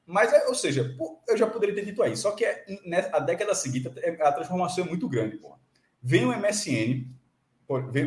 Mas, 0.06 0.32
é, 0.32 0.48
ou 0.48 0.56
seja, 0.56 0.96
eu 1.28 1.38
já 1.38 1.48
poderia 1.48 1.76
ter 1.76 1.86
dito 1.86 2.02
aí. 2.02 2.16
Só 2.16 2.32
que 2.32 2.46
é, 2.46 2.66
a 3.12 3.20
década 3.20 3.54
seguinte, 3.54 3.90
a 4.22 4.32
transformação 4.32 4.86
é 4.86 4.88
muito 4.88 5.08
grande. 5.10 5.40
Vem 6.02 6.26
o 6.26 6.38
MSN, 6.38 7.06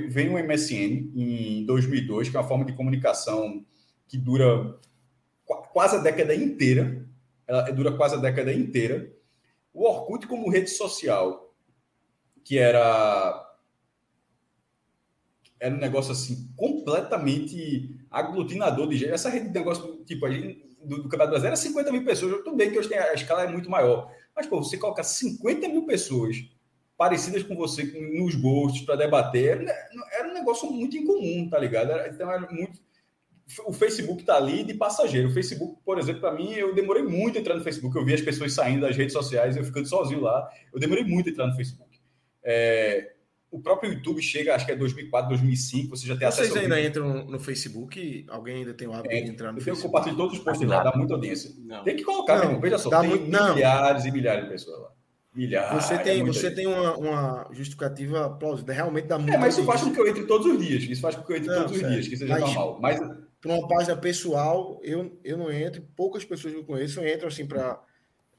vem, 0.09 0.29
o 0.31 0.39
MSN 0.39 1.13
em 1.15 1.65
2002, 1.67 2.29
que 2.29 2.37
é 2.37 2.41
uma 2.41 2.49
forma 2.49 2.65
de 2.65 2.73
comunicação 2.73 3.65
que 4.09 4.17
dura 4.17 4.79
quase 5.73 5.97
a 5.97 6.01
década 6.01 6.35
inteira. 6.35 7.07
Ela 7.47 7.71
dura 7.71 7.93
quase 7.93 8.15
a 8.15 8.19
década 8.19 8.53
inteira. 8.53 9.13
O 9.73 9.85
Orkut 9.85 10.27
como 10.27 10.51
rede 10.51 10.71
social, 10.71 11.55
que 12.45 12.59
era 12.59 13.47
era 15.59 15.75
um 15.75 15.79
negócio 15.79 16.13
assim 16.13 16.51
completamente 16.57 17.95
aglutinador 18.11 18.89
de 18.89 18.97
gente. 18.97 19.13
Essa 19.13 19.29
rede 19.29 19.49
de 19.49 19.55
negócio 19.55 20.03
tipo 20.07 20.25
a 20.25 20.31
do, 20.31 21.03
do 21.03 21.03
Campeonato 21.03 21.31
Brasileiro 21.31 21.49
era 21.49 21.57
50 21.57 21.93
mil 21.93 22.05
pessoas. 22.05 22.43
Tudo 22.43 22.57
bem 22.57 22.71
que 22.71 22.79
hoje 22.79 22.89
tem, 22.89 22.99
a 22.99 23.13
escala 23.13 23.45
é 23.45 23.49
muito 23.49 23.69
maior, 23.69 24.11
mas 24.35 24.47
pô, 24.47 24.63
você 24.63 24.79
coloca 24.79 25.03
50 25.03 25.69
mil 25.69 25.85
pessoas 25.85 26.49
parecidas 27.01 27.43
com 27.43 27.57
você 27.57 27.83
nos 28.13 28.35
gostos 28.35 28.83
para 28.83 28.95
debater 28.95 29.65
era, 30.13 30.29
um 30.29 30.35
negócio 30.35 30.71
muito 30.71 30.99
incomum, 30.99 31.49
tá 31.49 31.59
ligado? 31.59 31.91
Era, 31.93 32.07
então 32.11 32.31
era 32.31 32.47
muito 32.53 32.79
o 33.67 33.73
Facebook 33.73 34.21
está 34.21 34.37
ali 34.37 34.63
de 34.63 34.75
passageiro. 34.75 35.29
O 35.29 35.33
Facebook, 35.33 35.81
por 35.83 35.99
exemplo, 35.99 36.21
para 36.21 36.33
mim, 36.33 36.53
eu 36.53 36.75
demorei 36.75 37.03
muito 37.03 37.39
a 37.39 37.41
entrar 37.41 37.57
no 37.57 37.65
Facebook. 37.65 37.97
Eu 37.97 38.05
vi 38.05 38.13
as 38.13 38.21
pessoas 38.21 38.53
saindo 38.53 38.83
das 38.83 38.97
redes 38.97 39.15
sociais, 39.15 39.57
eu 39.57 39.65
ficando 39.65 39.89
sozinho 39.89 40.21
lá. 40.21 40.47
Eu 40.73 40.79
demorei 40.79 41.03
muito 41.03 41.31
a 41.31 41.33
entrar 41.33 41.47
no 41.47 41.57
Facebook. 41.57 41.99
É, 42.45 43.15
o 43.51 43.61
próprio 43.61 43.95
YouTube 43.95 44.23
chega, 44.23 44.55
acho 44.55 44.67
que 44.67 44.73
é 44.73 44.77
2004, 44.77 45.31
2005, 45.31 45.97
você 45.97 46.07
já 46.07 46.17
tem 46.17 46.29
Vocês 46.29 46.35
acesso. 46.35 46.53
Vocês 46.53 46.65
ainda 46.65 46.81
entram 46.81 47.25
no 47.25 47.41
Facebook? 47.41 48.27
Alguém 48.29 48.59
ainda 48.59 48.75
tem 48.75 48.87
o 48.87 48.93
hábito 48.93 49.15
é, 49.15 49.23
de 49.23 49.31
entrar 49.31 49.53
no 49.53 49.59
eu 49.59 49.63
Facebook? 49.63 49.87
Eu 49.87 49.91
compartilho 49.91 50.17
todos 50.17 50.39
os 50.39 50.45
posts 50.45 50.69
lá, 50.69 50.85
dá 50.85 50.93
muita 50.95 51.15
audiência. 51.15 51.51
Não. 51.59 51.83
Tem 51.83 51.97
que 51.97 52.05
colocar, 52.05 52.45
não, 52.45 52.61
veja 52.61 52.79
só, 52.79 53.01
tem 53.01 53.09
muito, 53.09 53.25
milhares 53.25 54.05
e 54.05 54.13
milhares 54.13 54.45
de 54.45 54.51
pessoas 54.51 54.81
lá. 54.81 55.00
Milhares. 55.33 55.85
Você 55.85 55.99
tem, 55.99 56.21
é 56.21 56.25
você 56.25 56.51
tem 56.51 56.67
uma, 56.67 56.97
uma, 56.97 57.49
justificativa 57.53 58.31
plausível, 58.31 58.75
realmente 58.75 59.07
dá 59.07 59.17
muito. 59.17 59.33
É, 59.33 59.39
mas 59.39 59.57
isso 59.57 59.65
faz 59.65 59.81
com 59.83 59.93
que 59.93 60.01
eu 60.01 60.09
entre 60.09 60.25
todos 60.25 60.47
os 60.47 60.67
dias. 60.67 60.83
Isso 60.83 61.01
faz 61.01 61.15
com 61.15 61.23
que 61.23 61.33
eu 61.33 61.37
entre 61.37 61.49
não, 61.49 61.63
todos 61.63 61.79
certo. 61.79 61.87
os 61.87 61.93
dias, 61.93 62.09
que 62.09 62.17
seja 62.17 62.33
mas, 62.33 62.43
normal. 62.43 62.79
Mas 62.81 62.99
para 63.41 63.53
uma 63.53 63.69
página 63.69 63.97
pessoal, 63.97 64.81
eu, 64.83 65.19
eu 65.23 65.39
não 65.39 65.51
entro, 65.53 65.83
poucas 65.97 66.25
pessoas 66.25 66.53
que 66.53 66.61
eu 66.61 66.65
conheço 66.65 67.05
entram 67.07 67.29
assim 67.29 67.47
para. 67.47 67.81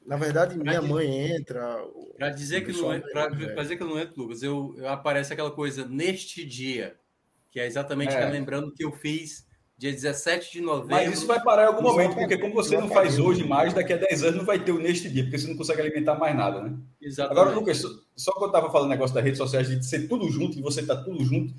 Na 0.06 0.18
verdade, 0.18 0.58
minha 0.58 0.80
pra 0.80 0.90
mãe 0.90 1.08
dizer, 1.08 1.36
entra. 1.36 1.86
Para 2.18 2.30
dizer, 2.30 2.66
que 2.66 2.74
não 2.74 2.94
entra, 2.94 3.30
dizer 3.30 3.78
que 3.78 3.84
eu 3.84 3.88
não 3.88 4.00
entro, 4.00 4.22
Lucas, 4.22 4.44
eu, 4.44 4.74
eu 4.78 4.90
aparece 4.90 5.32
aquela 5.32 5.52
coisa 5.52 5.86
neste 5.88 6.44
dia, 6.44 6.96
que 7.52 7.60
é 7.60 7.68
exatamente 7.68 8.14
é. 8.14 8.30
lembrando 8.30 8.74
que 8.74 8.84
eu 8.84 8.92
fiz 8.92 9.46
dia 9.82 9.92
17 9.92 10.54
de 10.54 10.62
novembro. 10.62 10.96
Mas 10.96 11.12
isso 11.12 11.26
vai 11.26 11.42
parar 11.42 11.64
em 11.64 11.68
algum 11.68 11.82
momento, 11.82 12.14
porque 12.14 12.38
como 12.38 12.54
você 12.54 12.78
não 12.78 12.88
faz 12.88 13.18
hoje 13.18 13.44
mais, 13.44 13.74
daqui 13.74 13.94
a 13.94 13.98
10 13.98 14.24
anos 14.24 14.36
não 14.38 14.46
vai 14.46 14.60
ter 14.60 14.72
o 14.72 14.78
neste 14.78 15.10
dia, 15.10 15.24
porque 15.24 15.40
você 15.40 15.48
não 15.48 15.58
consegue 15.58 15.82
alimentar 15.82 16.16
mais 16.16 16.36
nada, 16.36 16.62
né? 16.62 16.78
Exatamente. 17.02 17.40
Agora, 17.40 17.56
Lucas, 17.56 17.82
só 18.16 18.32
que 18.34 18.44
eu 18.44 18.48
estava 18.48 18.72
falando 18.72 18.90
negócio 18.90 19.16
das 19.16 19.24
redes 19.24 19.40
sociais, 19.40 19.68
de 19.68 19.84
ser 19.84 20.08
tudo 20.08 20.30
junto, 20.30 20.58
e 20.58 20.62
você 20.62 20.86
tá 20.86 20.96
tudo 20.96 21.24
junto. 21.26 21.54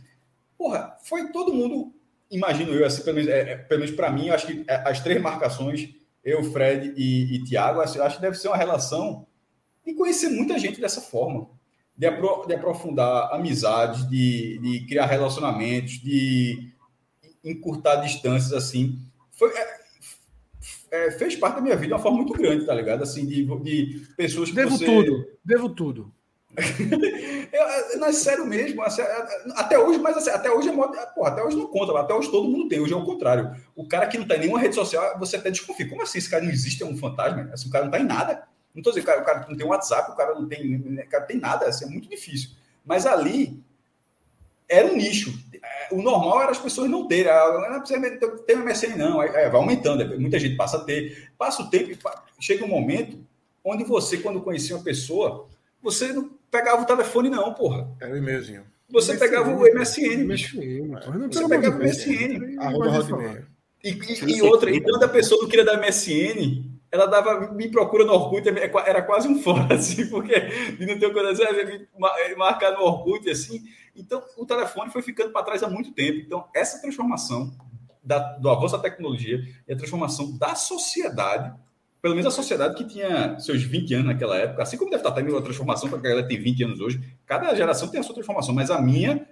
Porra, 0.56 0.96
foi 1.02 1.32
todo 1.32 1.52
mundo 1.52 1.92
imagino 2.32 2.72
eu, 2.72 2.86
assim, 2.86 3.02
pelo 3.02 3.16
menos, 3.16 3.30
é, 3.30 3.52
é 3.52 3.56
pelo 3.56 3.80
menos 3.80 3.94
para 3.94 4.10
mim, 4.10 4.30
acho 4.30 4.46
que 4.46 4.64
é, 4.66 4.76
as 4.88 5.00
três 5.00 5.20
marcações, 5.20 5.90
eu, 6.24 6.42
Fred 6.44 6.94
e, 6.96 7.36
e 7.36 7.44
Thiago, 7.44 7.80
acho, 7.80 8.00
acho 8.00 8.16
que 8.16 8.22
deve 8.22 8.38
ser 8.38 8.48
uma 8.48 8.56
relação 8.56 9.26
de 9.84 9.92
conhecer 9.94 10.30
muita 10.30 10.58
gente 10.58 10.80
dessa 10.80 11.00
forma, 11.00 11.48
de, 11.96 12.06
apro, 12.06 12.46
de 12.46 12.54
aprofundar 12.54 13.34
amizades, 13.34 14.08
de, 14.08 14.58
de, 14.58 14.86
criar 14.86 15.06
relacionamentos, 15.06 16.00
de 16.00 16.71
encurtar 17.44 17.96
distâncias, 17.96 18.52
assim. 18.52 18.98
Foi, 19.30 19.50
é, 19.50 19.80
é, 20.90 21.10
fez 21.10 21.36
parte 21.36 21.56
da 21.56 21.60
minha 21.60 21.74
vida 21.74 21.88
de 21.88 21.92
uma 21.94 21.98
forma 21.98 22.18
muito 22.18 22.34
grande, 22.34 22.66
tá 22.66 22.74
ligado? 22.74 23.02
Assim, 23.02 23.26
de, 23.26 23.44
de 23.44 24.06
pessoas 24.16 24.50
que 24.50 24.54
Devo 24.54 24.76
você... 24.76 24.84
tudo, 24.84 25.26
devo 25.44 25.68
tudo. 25.70 26.12
eu, 27.50 27.98
não 27.98 28.08
é 28.08 28.12
sério 28.12 28.44
mesmo. 28.44 28.82
Assim, 28.82 29.00
até 29.56 29.78
hoje, 29.78 29.98
mas 29.98 30.18
assim, 30.18 30.30
até 30.30 30.50
hoje 30.50 30.68
é 30.68 31.06
porra, 31.14 31.30
até 31.30 31.42
hoje 31.42 31.56
não 31.56 31.66
conta, 31.66 31.98
até 31.98 32.14
hoje 32.14 32.30
todo 32.30 32.48
mundo 32.48 32.68
tem. 32.68 32.78
Hoje 32.78 32.92
é 32.92 32.96
o 32.96 33.04
contrário. 33.04 33.56
O 33.74 33.88
cara 33.88 34.06
que 34.06 34.18
não 34.18 34.26
tá 34.26 34.36
em 34.36 34.40
nenhuma 34.40 34.60
rede 34.60 34.74
social, 34.74 35.18
você 35.18 35.36
até 35.36 35.50
desconfia. 35.50 35.88
Como 35.88 36.02
assim? 36.02 36.18
Esse 36.18 36.28
cara 36.28 36.44
não 36.44 36.50
existe, 36.50 36.82
é 36.82 36.86
um 36.86 36.96
fantasma? 36.96 37.50
Assim, 37.52 37.68
o 37.68 37.72
cara 37.72 37.84
não 37.84 37.90
tá 37.90 37.98
em 37.98 38.04
nada. 38.04 38.46
Não 38.74 38.82
tô 38.82 38.90
dizendo, 38.90 39.04
o 39.04 39.06
cara, 39.06 39.22
o 39.22 39.24
cara 39.24 39.46
não 39.48 39.56
tem 39.56 39.66
WhatsApp, 39.66 40.12
o 40.12 40.16
cara 40.16 40.34
não 40.34 40.48
tem, 40.48 40.76
o 40.76 41.08
cara 41.08 41.24
tem 41.24 41.38
nada, 41.38 41.66
assim, 41.66 41.84
é 41.84 41.88
muito 41.88 42.08
difícil. 42.08 42.50
Mas 42.84 43.06
ali 43.06 43.62
era 44.68 44.86
um 44.86 44.96
nicho. 44.96 45.32
O 45.90 46.02
normal 46.02 46.42
era 46.42 46.50
as 46.50 46.58
pessoas 46.58 46.90
não 46.90 47.06
terem. 47.06 47.30
Ah, 47.30 47.68
não 47.70 47.80
precisa 47.80 48.00
ter 48.46 48.56
um 48.56 48.64
MSN, 48.64 48.96
não. 48.96 49.20
Aí, 49.20 49.30
vai 49.30 49.54
aumentando. 49.54 50.18
Muita 50.18 50.38
gente 50.38 50.56
passa 50.56 50.78
a 50.78 50.84
ter. 50.84 51.30
Passa 51.38 51.62
o 51.62 51.70
tempo, 51.70 51.96
chega 52.40 52.64
um 52.64 52.68
momento 52.68 53.18
onde 53.64 53.84
você, 53.84 54.18
quando 54.18 54.40
conhecia 54.40 54.76
uma 54.76 54.84
pessoa, 54.84 55.46
você 55.80 56.12
não 56.12 56.30
pegava 56.50 56.82
o 56.82 56.86
telefone, 56.86 57.30
não, 57.30 57.54
porra. 57.54 57.88
Era 58.00 58.12
o 58.12 58.16
e-mailzinho. 58.16 58.64
Você 58.90 59.12
MSN, 59.12 59.18
pegava 59.18 59.50
o 59.50 59.60
MSN. 59.62 60.24
MSN 60.24 61.28
você 61.30 61.48
pegava 61.48 61.76
o 61.76 61.80
MSN. 61.80 62.58
Arroba 62.58 63.46
e, 63.84 63.90
e, 63.90 64.36
e 64.36 64.42
outra, 64.42 64.70
e 64.70 64.80
quando 64.80 65.02
a 65.02 65.08
pessoa 65.08 65.42
não 65.42 65.48
queria 65.48 65.64
dar 65.64 65.76
MSN, 65.76 66.70
ela 66.90 67.06
dava, 67.06 67.52
me 67.52 67.68
procura 67.68 68.04
no 68.04 68.12
Orkut, 68.12 68.48
é 68.48 68.70
era 68.86 69.02
quase 69.02 69.26
um 69.26 69.42
fora, 69.42 69.74
assim, 69.74 70.06
porque 70.08 70.38
de 70.78 70.86
não 70.86 70.98
ter 70.98 71.12
coisa, 71.12 71.52
me 71.52 72.36
marcar 72.36 72.72
no 72.72 72.82
Orkut, 72.82 73.28
assim. 73.28 73.62
Então, 73.94 74.22
o 74.36 74.46
telefone 74.46 74.90
foi 74.90 75.02
ficando 75.02 75.32
para 75.32 75.44
trás 75.44 75.62
há 75.62 75.68
muito 75.68 75.92
tempo. 75.92 76.18
Então, 76.18 76.48
essa 76.54 76.80
transformação 76.80 77.54
da, 78.02 78.18
do 78.38 78.48
avanço 78.48 78.76
da 78.76 78.82
tecnologia 78.82 79.40
e 79.68 79.72
a 79.72 79.76
transformação 79.76 80.36
da 80.36 80.54
sociedade 80.54 81.54
pelo 82.02 82.16
menos 82.16 82.26
a 82.26 82.36
sociedade 82.36 82.74
que 82.74 82.84
tinha 82.84 83.38
seus 83.38 83.62
20 83.62 83.94
anos 83.94 84.06
naquela 84.08 84.36
época, 84.36 84.64
assim 84.64 84.76
como 84.76 84.90
deve 84.90 85.02
estar 85.02 85.12
tendo 85.12 85.30
uma 85.30 85.40
transformação 85.40 85.88
para 85.88 85.98
a 85.98 86.02
galera 86.02 86.26
tem 86.26 86.36
20 86.36 86.64
anos 86.64 86.80
hoje, 86.80 87.00
cada 87.24 87.54
geração 87.54 87.86
tem 87.86 88.00
a 88.00 88.02
sua 88.02 88.16
transformação, 88.16 88.52
mas 88.52 88.72
a 88.72 88.82
minha 88.82 89.24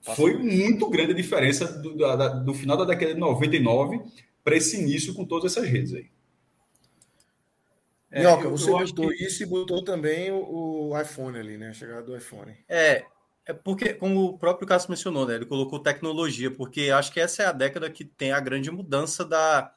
foi 0.00 0.36
muito 0.36 0.90
grande 0.90 1.12
a 1.12 1.14
diferença 1.14 1.80
do, 1.80 1.94
do, 1.94 2.44
do 2.44 2.54
final 2.54 2.76
da 2.76 2.84
década 2.84 3.14
de 3.14 3.20
99 3.20 4.00
para 4.42 4.56
esse 4.56 4.80
início 4.80 5.14
com 5.14 5.24
todas 5.24 5.52
essas 5.52 5.68
redes 5.68 5.94
aí. 5.94 6.10
É, 8.12 8.20
Minhoca, 8.20 8.48
você 8.50 8.70
botou 8.70 9.08
que... 9.08 9.24
isso 9.24 9.42
e 9.42 9.46
botou 9.46 9.82
também 9.82 10.30
o, 10.30 10.90
o, 10.90 11.00
iPhone 11.00 11.38
ali, 11.38 11.56
né? 11.56 11.70
A 11.70 11.72
chegada 11.72 12.02
do 12.02 12.14
iPhone. 12.14 12.54
É, 12.68 13.06
É 13.46 13.54
porque, 13.54 13.94
como 13.94 14.26
o 14.26 14.38
próprio 14.38 14.68
Cássio 14.68 14.90
mencionou, 14.90 15.26
né? 15.26 15.34
Ele 15.34 15.46
colocou 15.46 15.80
tecnologia, 15.80 16.50
porque 16.50 16.90
acho 16.90 17.10
que 17.10 17.18
essa 17.18 17.42
é 17.42 17.46
a 17.46 17.52
década 17.52 17.90
que 17.90 18.04
tem 18.04 18.32
a 18.32 18.38
grande 18.38 18.70
mudança 18.70 19.24
da, 19.24 19.74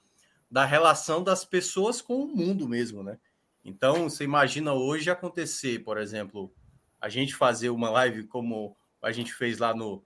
da 0.52 0.66
relação 0.66 1.24
das 1.24 1.46
pessoas 1.46 2.02
com 2.02 2.24
o 2.24 2.28
mundo 2.28 2.68
mesmo, 2.68 3.02
né? 3.02 3.18
Então, 3.64 4.10
você 4.10 4.26
imagina 4.26 4.74
hoje 4.74 5.10
acontecer, 5.10 5.80
por 5.80 5.98
exemplo, 5.98 6.54
a 7.00 7.08
gente 7.08 7.34
fazer 7.34 7.70
uma 7.70 7.90
live 7.90 8.28
como 8.28 8.76
a 9.02 9.12
gente 9.14 9.34
fez 9.34 9.60
lá 9.60 9.74
no, 9.74 10.04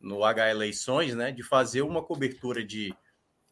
no 0.00 0.24
H 0.24 0.50
Eleições, 0.50 1.14
né? 1.16 1.32
De 1.32 1.42
fazer 1.42 1.82
uma 1.82 2.02
cobertura 2.02 2.64
de, 2.64 2.94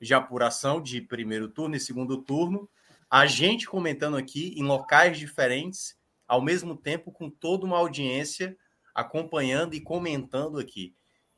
de 0.00 0.14
apuração 0.14 0.80
de 0.80 1.00
primeiro 1.00 1.48
turno 1.48 1.74
e 1.74 1.80
segundo 1.80 2.22
turno, 2.22 2.68
a 3.10 3.26
gente 3.26 3.66
comentando 3.66 4.16
aqui 4.16 4.54
em 4.56 4.62
locais 4.62 5.18
diferentes, 5.18 5.98
ao 6.28 6.40
mesmo 6.40 6.76
tempo 6.76 7.10
com 7.10 7.28
toda 7.28 7.66
uma 7.66 7.76
audiência 7.76 8.56
acompanhando 8.94 9.74
e 9.74 9.80
comentando 9.80 10.58
aqui. 10.58 10.94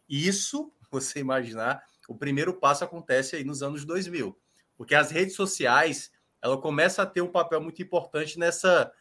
Isso, 0.06 0.70
você 0.90 1.20
imaginar, 1.20 1.82
o 2.06 2.14
primeiro 2.14 2.52
passo 2.52 2.84
acontece 2.84 3.36
aí 3.36 3.44
nos 3.44 3.62
anos 3.62 3.86
2000, 3.86 4.38
porque 4.76 4.94
as 4.94 5.10
redes 5.10 5.34
sociais, 5.34 6.12
ela 6.42 6.60
começa 6.60 7.02
a 7.02 7.06
ter 7.06 7.22
um 7.22 7.30
papel 7.32 7.60
muito 7.60 7.80
importante 7.80 8.38
nessa 8.38 8.92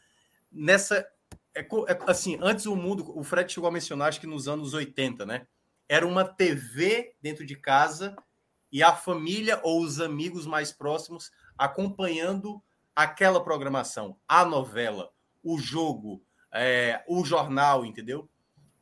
nessa 0.50 1.06
é, 1.54 1.62
é, 1.62 1.68
assim, 2.08 2.38
antes 2.42 2.66
o 2.66 2.76
mundo, 2.76 3.18
o 3.18 3.24
Fred 3.24 3.52
chegou 3.52 3.68
a 3.68 3.72
mencionar, 3.72 4.08
acho 4.08 4.22
que 4.22 4.28
nos 4.28 4.48
anos 4.48 4.74
80, 4.74 5.26
né? 5.26 5.48
Era 5.88 6.08
uma 6.08 6.24
TV 6.24 7.14
dentro 7.22 7.46
de 7.46 7.56
casa 7.56 8.16
e 8.72 8.82
a 8.82 8.96
família 8.96 9.60
ou 9.64 9.82
os 9.82 10.00
amigos 10.00 10.46
mais 10.46 10.72
próximos 10.72 11.30
acompanhando 11.58 12.62
aquela 12.96 13.44
programação, 13.44 14.18
a 14.28 14.44
novela, 14.46 15.12
o 15.44 15.58
jogo, 15.58 16.24
é, 16.54 17.04
o 17.08 17.24
jornal, 17.24 17.86
entendeu? 17.86 18.30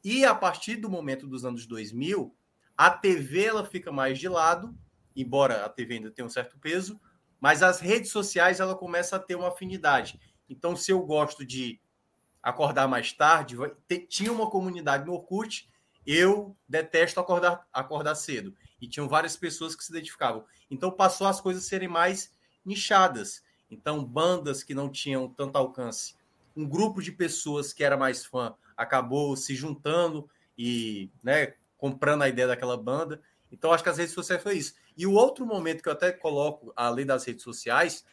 E 0.04 0.26
a 0.26 0.34
partir 0.34 0.78
do 0.78 0.90
momento 0.90 1.28
dos 1.28 1.46
anos 1.46 1.66
2000, 1.66 2.36
a 2.78 2.90
TV 2.90 3.46
ela 3.46 3.66
fica 3.66 3.92
mais 3.92 4.18
de 4.18 4.28
lado, 4.28 4.76
embora 5.16 5.66
a 5.66 5.70
TV 5.70 5.96
ainda 5.96 6.12
tenha 6.12 6.26
um 6.26 6.30
certo 6.30 6.58
peso, 6.58 7.00
mas 7.40 7.62
as 7.62 7.80
redes 7.80 8.12
sociais 8.12 8.60
ela 8.60 8.76
começa 8.76 9.16
a 9.16 9.20
ter 9.20 9.36
uma 9.36 9.50
afinidade. 9.50 10.20
Então, 10.50 10.76
se 10.76 10.92
eu 10.92 11.02
gosto 11.02 11.46
de 11.46 11.80
acordar 12.42 12.88
mais 12.88 13.12
tarde, 13.14 13.56
tinha 14.08 14.32
uma 14.32 14.50
comunidade 14.50 15.06
no 15.06 15.14
Orkut, 15.14 15.70
eu 16.06 16.58
detesto 16.68 17.20
acordar, 17.20 17.68
acordar 17.72 18.16
cedo. 18.16 18.56
E 18.82 18.88
tinham 18.88 19.08
várias 19.08 19.36
pessoas 19.36 19.76
que 19.76 19.84
se 19.84 19.92
identificavam. 19.92 20.46
Então 20.72 20.90
passou 20.90 21.28
as 21.28 21.42
coisas 21.42 21.66
serem 21.66 21.88
mais 21.88 22.34
nichadas. 22.66 23.44
Então, 23.70 24.04
bandas 24.04 24.64
que 24.64 24.74
não 24.74 24.90
tinham 24.90 25.28
tanto 25.30 25.58
alcance, 25.58 26.16
um 26.56 26.68
grupo 26.68 27.02
de 27.02 27.12
pessoas 27.12 27.72
que 27.72 27.84
era 27.84 27.96
mais 27.96 28.26
fã 28.26 28.54
acabou 28.76 29.36
se 29.36 29.56
juntando 29.56 30.30
e 30.58 31.10
né, 31.24 31.54
comprando 31.78 32.24
a 32.24 32.30
ideia 32.30 32.48
daquela 32.48 32.76
banda. 32.78 33.22
Então, 33.52 33.72
acho 33.72 33.84
que 33.84 33.90
as 33.90 33.98
redes 33.98 34.14
sociais 34.14 34.42
foi 34.42 34.58
isso. 34.58 34.74
E 34.98 35.06
o 35.06 35.14
outro 35.14 35.46
momento 35.46 35.82
que 35.82 35.90
eu 35.90 35.94
até 35.94 36.12
coloco, 36.12 36.74
além 36.76 37.06
das 37.06 37.24
redes 37.26 37.44
sociais, 37.44 38.06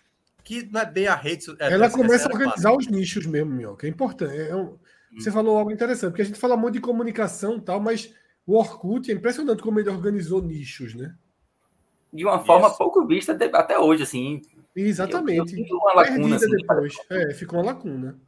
que 0.44 0.62
não 0.70 0.80
é 0.80 0.86
bem 0.86 1.08
a 1.08 1.14
rede 1.14 1.44
é, 1.58 1.72
Ela 1.72 1.90
começa 1.90 2.28
a 2.28 2.32
organizar 2.32 2.72
os 2.72 2.86
nichos 2.86 3.26
mesmo, 3.26 3.52
meu, 3.52 3.76
que 3.76 3.86
é 3.86 3.88
importante. 3.88 4.36
É 4.36 4.54
um, 4.54 4.70
hum. 4.70 4.78
Você 5.18 5.30
falou 5.32 5.58
algo 5.58 5.72
interessante, 5.72 6.10
porque 6.10 6.22
a 6.22 6.26
gente 6.26 6.38
fala 6.38 6.56
muito 6.56 6.74
de 6.74 6.80
comunicação 6.80 7.56
e 7.56 7.60
tal, 7.60 7.80
mas 7.80 8.14
o 8.46 8.56
Orkut 8.56 9.10
é 9.10 9.14
impressionante 9.14 9.62
como 9.62 9.80
ele 9.80 9.90
organizou 9.90 10.40
nichos, 10.40 10.94
né? 10.94 11.14
De 12.12 12.24
uma 12.24 12.44
forma 12.44 12.68
Isso. 12.68 12.78
pouco 12.78 13.06
vista 13.06 13.36
até 13.52 13.78
hoje, 13.78 14.02
assim. 14.02 14.42
Exatamente. 14.74 15.58
Eu, 15.58 15.66
eu 15.66 15.76
uma 15.76 15.94
lacuna, 15.94 16.36
assim, 16.36 16.50
depois. 16.50 16.94
É, 17.10 17.34
ficou 17.34 17.58
uma 17.58 17.66
lacuna. 17.72 18.18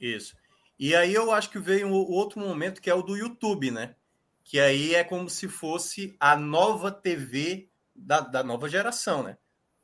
Isso. 0.00 0.36
E 0.78 0.94
aí 0.94 1.14
eu 1.14 1.30
acho 1.30 1.50
que 1.50 1.58
veio 1.58 1.88
o 1.88 2.10
outro 2.10 2.40
momento 2.40 2.80
que 2.80 2.90
é 2.90 2.94
o 2.94 3.02
do 3.02 3.16
YouTube, 3.16 3.70
né? 3.70 3.94
Que 4.42 4.58
aí 4.58 4.94
é 4.94 5.04
como 5.04 5.30
se 5.30 5.48
fosse 5.48 6.16
a 6.18 6.36
nova 6.36 6.90
TV 6.90 7.68
da, 7.94 8.20
da 8.20 8.42
nova 8.42 8.68
geração, 8.68 9.22
né? 9.22 9.36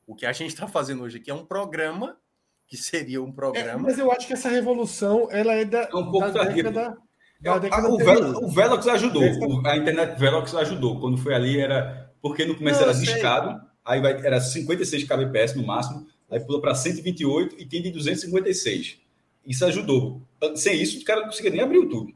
O 0.07 0.14
que 0.14 0.26
a 0.26 0.33
gente 0.33 0.51
está 0.51 0.66
fazendo 0.66 1.03
hoje 1.05 1.18
aqui 1.18 1.31
é 1.31 1.35
um 1.35 1.45
programa 1.45 2.16
que 2.66 2.76
seria 2.76 3.22
um 3.22 3.28
é, 3.28 3.33
programa. 3.33 3.70
É, 3.70 3.76
mas 3.76 3.99
eu 3.99 4.11
acho 4.11 4.26
que 4.26 4.33
essa 4.33 4.49
revolução 4.49 5.28
ela 5.31 5.53
é 5.55 5.64
da, 5.64 5.83
é 5.83 5.95
um 5.95 6.11
pouco 6.11 6.31
da 6.31 6.45
década. 6.45 6.99
Da 7.41 7.59
década 7.59 7.89
o, 7.89 7.97
Vel, 7.97 8.31
o 8.45 8.51
Velox 8.51 8.87
ajudou, 8.87 9.22
o, 9.22 9.66
a 9.66 9.76
internet 9.76 10.18
Velox 10.18 10.55
ajudou. 10.55 11.01
Quando 11.01 11.16
foi 11.16 11.35
ali, 11.35 11.59
era. 11.59 12.09
Porque 12.21 12.45
no 12.45 12.57
começo 12.57 12.81
Não, 12.81 12.89
era 12.89 12.99
discado, 12.99 13.61
aí 13.85 14.01
vai, 14.01 14.12
era 14.25 14.41
56 14.41 15.05
kbps 15.05 15.55
no 15.55 15.66
máximo, 15.66 16.07
aí 16.31 16.41
pulou 16.41 16.61
para 16.61 16.75
128 16.75 17.57
e 17.59 17.64
tem 17.64 17.83
de 17.83 17.91
256. 17.91 18.99
Isso 19.47 19.64
ajudou. 19.64 20.23
Sem 20.55 20.81
isso, 20.81 21.01
o 21.01 21.05
cara 21.05 21.21
não 21.21 21.29
conseguia 21.29 21.51
nem 21.51 21.61
abrir 21.61 21.79
o 21.79 21.83
YouTube. 21.85 22.14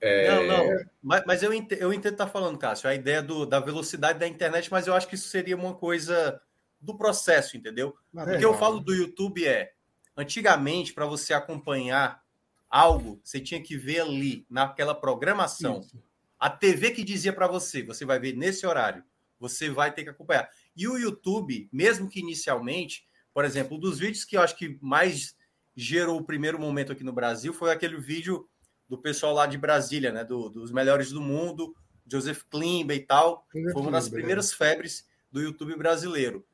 É... 0.00 0.30
Não, 0.30 0.46
não. 0.46 0.84
Mas, 1.02 1.22
mas 1.26 1.42
eu, 1.42 1.52
entendo, 1.52 1.80
eu 1.80 1.92
entendo 1.92 2.16
tá 2.16 2.26
falando, 2.26 2.58
Cássio, 2.58 2.88
a 2.88 2.94
ideia 2.94 3.22
do, 3.22 3.46
da 3.46 3.60
velocidade 3.60 4.18
da 4.18 4.26
internet, 4.26 4.70
mas 4.70 4.86
eu 4.86 4.94
acho 4.94 5.08
que 5.08 5.14
isso 5.14 5.28
seria 5.28 5.56
uma 5.56 5.74
coisa 5.74 6.40
do 6.80 6.96
processo, 6.96 7.56
entendeu? 7.56 7.94
Mas 8.12 8.34
o 8.34 8.38
que 8.38 8.44
eu 8.44 8.54
falo 8.54 8.80
do 8.80 8.94
YouTube 8.94 9.46
é, 9.46 9.72
antigamente, 10.16 10.92
para 10.92 11.06
você 11.06 11.32
acompanhar 11.32 12.22
algo, 12.68 13.20
você 13.22 13.40
tinha 13.40 13.62
que 13.62 13.76
ver 13.76 14.00
ali, 14.00 14.46
naquela 14.50 14.94
programação. 14.94 15.80
Isso. 15.80 16.02
A 16.38 16.50
TV 16.50 16.90
que 16.90 17.02
dizia 17.02 17.32
para 17.32 17.46
você, 17.46 17.82
você 17.82 18.04
vai 18.04 18.18
ver 18.18 18.36
nesse 18.36 18.66
horário, 18.66 19.02
você 19.38 19.68
vai 19.70 19.92
ter 19.92 20.04
que 20.04 20.10
acompanhar. 20.10 20.48
E 20.76 20.88
o 20.88 20.96
YouTube, 20.96 21.68
mesmo 21.72 22.08
que 22.08 22.20
inicialmente, 22.20 23.06
por 23.32 23.44
exemplo, 23.44 23.76
um 23.76 23.80
dos 23.80 23.98
vídeos 23.98 24.24
que 24.24 24.36
eu 24.36 24.42
acho 24.42 24.56
que 24.56 24.78
mais 24.80 25.36
gerou 25.76 26.18
o 26.18 26.24
primeiro 26.24 26.58
momento 26.58 26.92
aqui 26.92 27.04
no 27.04 27.12
Brasil 27.12 27.52
foi 27.52 27.70
aquele 27.70 27.98
vídeo 27.98 28.48
do 28.88 28.96
pessoal 28.96 29.34
lá 29.34 29.46
de 29.46 29.58
Brasília, 29.58 30.12
né? 30.12 30.24
Do, 30.24 30.48
dos 30.48 30.70
melhores 30.70 31.10
do 31.10 31.20
mundo, 31.20 31.74
Joseph 32.10 32.44
Klimber 32.50 32.96
e 32.96 33.00
tal. 33.00 33.46
foi 33.50 33.82
uma 33.82 33.90
das 33.90 34.08
primeiras 34.08 34.52
febres 34.52 35.06
do 35.30 35.40
YouTube 35.40 35.76
brasileiro. 35.76 36.46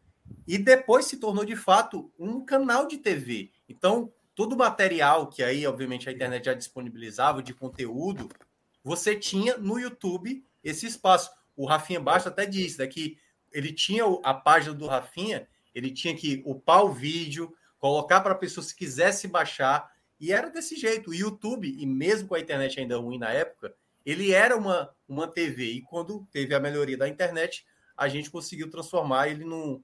E 0.47 0.59
depois 0.59 1.07
se 1.07 1.19
tornou 1.19 1.45
de 1.45 1.57
fato 1.57 2.11
um 2.19 2.45
canal 2.45 2.87
de 2.87 2.99
TV. 2.99 3.51
Então, 3.69 4.13
todo 4.35 4.55
o 4.55 4.59
material 4.59 5.29
que 5.29 5.43
aí, 5.43 5.67
obviamente, 5.67 6.09
a 6.09 6.13
internet 6.13 6.47
já 6.47 6.55
disponibilizava 6.55 7.43
de 7.43 7.55
conteúdo, 7.55 8.29
você 8.83 9.15
tinha 9.15 9.57
no 9.59 9.79
YouTube 9.79 10.45
esse 10.65 10.87
espaço. 10.87 11.31
O 11.57 11.67
Rafinha 11.67 12.01
Baixo 12.01 12.29
até 12.29 12.47
disse 12.47 12.79
né, 12.79 12.87
que 12.87 13.19
ele 13.53 13.73
tinha 13.73 14.05
a 14.23 14.35
página 14.35 14.75
do 14.75 14.87
Rafinha, 14.87 15.47
ele 15.75 15.91
tinha 15.91 16.15
que 16.17 16.43
upar 16.45 16.85
o 16.85 16.93
vídeo, 16.93 17.55
colocar 17.79 18.21
para 18.21 18.33
a 18.33 18.39
pessoa 18.39 18.65
se 18.65 18.75
quisesse 18.75 19.29
baixar, 19.29 19.91
e 20.19 20.33
era 20.33 20.51
desse 20.51 20.77
jeito. 20.77 21.11
O 21.11 21.15
YouTube, 21.15 21.69
e 21.69 21.85
mesmo 21.85 22.29
com 22.29 22.35
a 22.35 22.41
internet 22.41 22.79
ainda 22.79 22.97
ruim 22.97 23.19
na 23.19 23.31
época, 23.31 23.75
ele 24.07 24.33
era 24.33 24.57
uma, 24.57 24.95
uma 25.09 25.27
TV. 25.27 25.65
E 25.73 25.83
quando 25.83 26.27
teve 26.31 26.55
a 26.55 26.61
melhoria 26.61 26.97
da 26.97 27.09
internet, 27.09 27.67
a 27.97 28.09
gente 28.09 28.31
conseguiu 28.31 28.71
transformar 28.71 29.29
ele 29.29 29.45
num, 29.45 29.83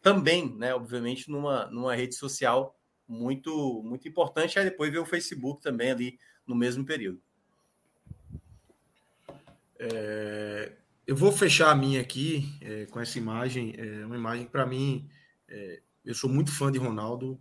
também, 0.00 0.56
né, 0.56 0.74
obviamente, 0.74 1.30
numa, 1.30 1.66
numa 1.66 1.94
rede 1.94 2.14
social 2.14 2.76
muito, 3.06 3.82
muito 3.82 4.08
importante. 4.08 4.58
Aí 4.58 4.64
depois 4.64 4.90
veio 4.90 5.02
o 5.02 5.06
Facebook 5.06 5.60
também 5.60 5.90
ali 5.90 6.18
no 6.46 6.54
mesmo 6.54 6.84
período. 6.84 7.20
É, 9.82 10.72
eu 11.06 11.16
vou 11.16 11.32
fechar 11.32 11.70
a 11.70 11.74
minha 11.74 12.02
aqui 12.02 12.54
é, 12.60 12.84
com 12.86 13.00
essa 13.00 13.18
imagem. 13.18 13.74
É 13.78 14.04
uma 14.04 14.16
imagem 14.16 14.46
para 14.46 14.66
mim, 14.66 15.08
é, 15.48 15.80
eu 16.04 16.14
sou 16.14 16.28
muito 16.28 16.52
fã 16.52 16.70
de 16.70 16.78
Ronaldo. 16.78 17.40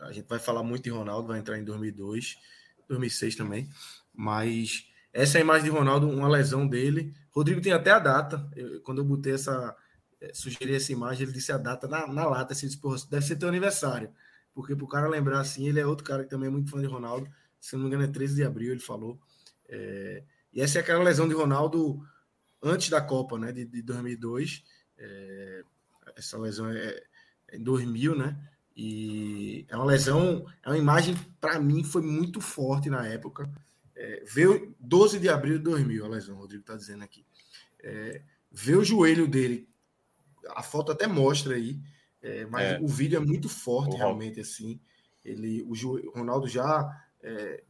A 0.00 0.12
gente 0.12 0.28
vai 0.28 0.38
falar 0.38 0.62
muito 0.62 0.84
de 0.84 0.90
Ronaldo, 0.90 1.28
vai 1.28 1.38
entrar 1.38 1.58
em 1.58 1.64
2002, 1.64 2.36
2006 2.88 3.36
também. 3.36 3.68
Mas 4.14 4.86
essa 5.12 5.38
é 5.38 5.40
a 5.40 5.44
imagem 5.44 5.64
de 5.64 5.70
Ronaldo, 5.70 6.08
uma 6.08 6.28
lesão 6.28 6.66
dele. 6.66 7.14
Rodrigo 7.30 7.62
tem 7.62 7.72
até 7.72 7.90
a 7.90 7.98
data. 7.98 8.46
Eu, 8.54 8.82
quando 8.82 8.98
eu 8.98 9.04
botei 9.04 9.32
essa, 9.32 9.74
é, 10.20 10.34
sugeri 10.34 10.74
essa 10.74 10.92
imagem, 10.92 11.22
ele 11.22 11.32
disse 11.32 11.52
a 11.52 11.58
data 11.58 11.88
na, 11.88 12.06
na 12.06 12.26
lata. 12.26 12.52
Assim, 12.52 12.66
disse, 12.66 12.80
deve 13.10 13.24
ser 13.24 13.36
teu 13.36 13.48
aniversário. 13.48 14.12
Porque 14.52 14.76
para 14.76 14.84
o 14.84 14.88
cara 14.88 15.08
lembrar 15.08 15.40
assim, 15.40 15.66
ele 15.66 15.80
é 15.80 15.86
outro 15.86 16.04
cara 16.04 16.24
que 16.24 16.30
também 16.30 16.48
é 16.48 16.52
muito 16.52 16.70
fã 16.70 16.80
de 16.80 16.86
Ronaldo. 16.86 17.26
Se 17.58 17.74
não 17.74 17.82
me 17.82 17.88
engano, 17.88 18.04
é 18.04 18.08
13 18.08 18.34
de 18.34 18.44
abril, 18.44 18.72
ele 18.72 18.80
falou. 18.80 19.18
É, 19.68 20.22
e 20.52 20.60
essa 20.60 20.78
é 20.78 20.82
aquela 20.82 21.02
lesão 21.02 21.26
de 21.26 21.34
Ronaldo 21.34 22.00
antes 22.62 22.88
da 22.88 23.00
Copa, 23.00 23.38
né? 23.38 23.52
De, 23.52 23.64
de 23.64 23.82
2002. 23.82 24.62
É, 24.98 25.64
essa 26.16 26.38
lesão 26.38 26.70
é, 26.70 27.02
em 27.52 27.62
2000, 27.62 28.16
né? 28.16 28.36
E 28.76 29.66
é 29.68 29.76
uma 29.76 29.84
lesão, 29.84 30.46
é 30.62 30.68
uma 30.68 30.78
imagem, 30.78 31.14
para 31.40 31.58
mim, 31.60 31.84
foi 31.84 32.02
muito 32.02 32.40
forte 32.40 32.88
na 32.88 33.06
época. 33.06 33.50
É, 33.94 34.24
veio 34.26 34.74
12 34.80 35.18
de 35.18 35.28
abril 35.28 35.58
de 35.58 35.64
2000, 35.64 36.04
a 36.04 36.08
lesão, 36.08 36.36
o 36.36 36.40
Rodrigo 36.40 36.62
está 36.62 36.76
dizendo 36.76 37.04
aqui. 37.04 37.24
É, 37.82 38.22
ver 38.50 38.76
o 38.76 38.84
joelho 38.84 39.28
dele, 39.28 39.68
a 40.50 40.62
foto 40.62 40.90
até 40.90 41.06
mostra 41.06 41.54
aí, 41.54 41.78
é, 42.22 42.46
mas 42.46 42.72
é. 42.72 42.80
o 42.80 42.86
vídeo 42.86 43.16
é 43.16 43.20
muito 43.20 43.48
forte, 43.48 43.96
realmente, 43.96 44.40
assim. 44.40 44.80
Ele, 45.24 45.62
o, 45.62 45.72
o 45.72 46.10
Ronaldo 46.10 46.48
já 46.48 47.04
é, 47.22 47.62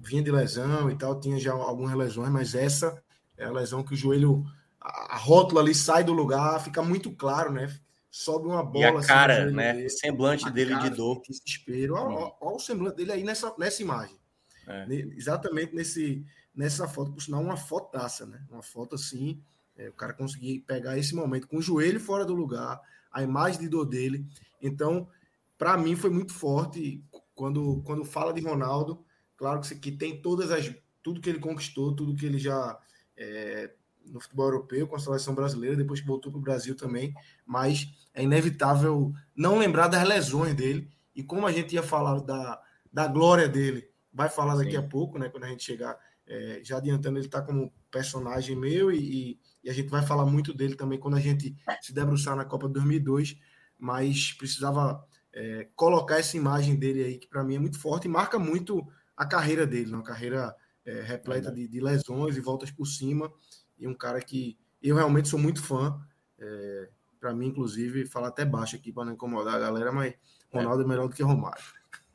vinha 0.00 0.22
de 0.22 0.30
lesão 0.30 0.90
e 0.90 0.96
tal, 0.96 1.18
tinha 1.18 1.38
já 1.38 1.52
algumas 1.52 1.94
lesões, 1.94 2.30
mas 2.30 2.54
essa 2.54 3.02
é 3.36 3.44
a 3.44 3.50
lesão 3.50 3.82
que 3.82 3.94
o 3.94 3.96
joelho, 3.96 4.44
a, 4.80 5.14
a 5.14 5.16
rótula 5.16 5.60
ali 5.60 5.74
sai 5.74 6.04
do 6.04 6.12
lugar, 6.12 6.62
fica 6.62 6.82
muito 6.82 7.10
claro, 7.12 7.52
né? 7.52 7.68
sobe 8.10 8.46
uma 8.46 8.64
bola. 8.64 8.84
E 8.84 8.88
a 8.88 8.98
assim, 8.98 9.08
cara, 9.08 9.50
né? 9.50 9.72
Dele, 9.72 9.86
o 9.86 9.90
semblante 9.90 10.50
dele 10.50 10.70
cara, 10.72 10.88
de 10.88 10.96
dor. 10.96 11.22
Desespero. 11.26 11.94
Olha, 11.94 12.16
olha, 12.16 12.34
olha, 12.40 12.56
o 12.56 12.60
semblante 12.60 12.96
dele 12.96 13.12
aí 13.12 13.22
nessa, 13.22 13.54
nessa 13.58 13.82
imagem. 13.82 14.18
É. 14.66 14.86
Exatamente 15.16 15.74
nesse, 15.74 16.24
nessa 16.54 16.88
foto, 16.88 17.12
por 17.12 17.22
sinal, 17.22 17.40
uma 17.40 17.56
fotaça, 17.56 18.26
né? 18.26 18.44
Uma 18.50 18.62
foto 18.62 18.96
assim, 18.96 19.40
é, 19.76 19.88
o 19.88 19.92
cara 19.92 20.12
conseguir 20.12 20.60
pegar 20.60 20.98
esse 20.98 21.14
momento 21.14 21.46
com 21.46 21.58
o 21.58 21.62
joelho 21.62 22.00
fora 22.00 22.24
do 22.24 22.34
lugar, 22.34 22.80
a 23.12 23.22
imagem 23.22 23.60
de 23.60 23.68
dor 23.68 23.86
dele. 23.86 24.26
Então, 24.60 25.08
para 25.56 25.76
mim 25.76 25.96
foi 25.96 26.10
muito 26.10 26.32
forte 26.32 27.02
quando, 27.34 27.82
quando 27.84 28.04
fala 28.04 28.32
de 28.32 28.40
Ronaldo, 28.40 29.04
claro 29.38 29.62
que, 29.62 29.74
que 29.76 29.92
tem 29.92 30.20
todas 30.20 30.50
as 30.50 30.70
tudo 31.02 31.22
que 31.22 31.30
ele 31.30 31.38
conquistou, 31.38 31.96
tudo 31.96 32.14
que 32.14 32.26
ele 32.26 32.38
já 32.38 32.78
é, 33.16 33.72
no 34.04 34.20
futebol 34.20 34.46
europeu 34.46 34.86
com 34.86 34.96
a 34.96 34.98
seleção 34.98 35.34
brasileira, 35.34 35.76
depois 35.76 36.00
que 36.00 36.06
voltou 36.06 36.30
para 36.30 36.38
o 36.38 36.42
Brasil 36.42 36.76
também, 36.76 37.14
mas 37.46 37.88
é 38.12 38.22
inevitável 38.22 39.12
não 39.34 39.58
lembrar 39.58 39.88
das 39.88 40.06
lesões 40.06 40.54
dele 40.54 40.90
e 41.14 41.22
como 41.22 41.46
a 41.46 41.52
gente 41.52 41.74
ia 41.74 41.82
falar 41.82 42.20
da, 42.20 42.60
da 42.92 43.06
glória 43.06 43.48
dele, 43.48 43.88
vai 44.12 44.28
falar 44.28 44.56
daqui 44.56 44.72
Sim. 44.72 44.76
a 44.78 44.82
pouco, 44.82 45.18
né, 45.18 45.28
quando 45.28 45.44
a 45.44 45.48
gente 45.48 45.64
chegar, 45.64 45.98
é, 46.26 46.60
já 46.62 46.76
adiantando, 46.76 47.18
ele 47.18 47.26
está 47.26 47.40
como 47.40 47.72
personagem 47.90 48.56
meu 48.56 48.92
e, 48.92 49.38
e, 49.64 49.70
a 49.70 49.72
gente 49.72 49.88
vai 49.88 50.02
falar 50.02 50.24
muito 50.24 50.54
dele 50.54 50.74
também 50.74 50.98
quando 50.98 51.16
a 51.16 51.20
gente 51.20 51.54
se 51.82 51.92
debruçar 51.92 52.34
na 52.34 52.44
Copa 52.44 52.68
2002, 52.68 53.36
mas 53.78 54.32
precisava 54.32 55.04
é, 55.32 55.68
colocar 55.76 56.18
essa 56.18 56.36
imagem 56.36 56.74
dele 56.76 57.04
aí, 57.04 57.18
que 57.18 57.28
para 57.28 57.44
mim 57.44 57.56
é 57.56 57.58
muito 57.58 57.78
forte 57.78 58.06
e 58.06 58.08
marca 58.10 58.38
muito 58.38 58.86
a 59.18 59.26
carreira 59.26 59.66
dele, 59.66 59.92
uma 59.92 60.02
carreira 60.02 60.54
é, 60.86 61.02
repleta 61.02 61.50
de, 61.50 61.66
de, 61.66 61.80
lesões 61.80 62.36
e 62.36 62.40
voltas 62.40 62.70
por 62.70 62.86
cima, 62.86 63.30
e 63.76 63.86
um 63.86 63.94
cara 63.94 64.20
que 64.20 64.56
eu 64.80 64.94
realmente 64.94 65.28
sou 65.28 65.38
muito 65.38 65.60
fã. 65.60 66.00
É, 66.38 66.88
para 67.20 67.34
mim, 67.34 67.48
inclusive, 67.48 68.06
falar 68.06 68.28
até 68.28 68.44
baixo 68.44 68.76
aqui 68.76 68.92
para 68.92 69.04
não 69.04 69.14
incomodar 69.14 69.56
a 69.56 69.58
galera, 69.58 69.90
mas 69.90 70.14
Ronaldo 70.52 70.82
é, 70.82 70.84
é 70.84 70.88
melhor 70.88 71.08
do 71.08 71.14
que 71.14 71.22
Romário. 71.22 71.64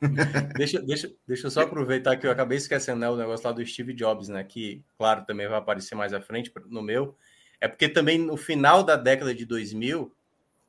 deixa, 0.56 0.80
deixa, 0.80 1.12
deixa 1.26 1.46
eu 1.46 1.50
só 1.50 1.60
aproveitar 1.60 2.16
que 2.16 2.26
eu 2.26 2.30
acabei 2.30 2.56
esquecendo 2.56 3.00
né, 3.00 3.08
o 3.08 3.16
negócio 3.16 3.46
lá 3.46 3.52
do 3.52 3.64
Steve 3.64 3.92
Jobs, 3.92 4.28
né? 4.28 4.42
Que, 4.42 4.82
claro, 4.96 5.26
também 5.26 5.46
vai 5.46 5.58
aparecer 5.58 5.94
mais 5.94 6.14
à 6.14 6.22
frente 6.22 6.50
no 6.70 6.80
meu. 6.80 7.16
É 7.60 7.68
porque 7.68 7.88
também 7.88 8.18
no 8.18 8.36
final 8.36 8.82
da 8.82 8.96
década 8.96 9.34
de 9.34 9.44
2000 9.44 10.10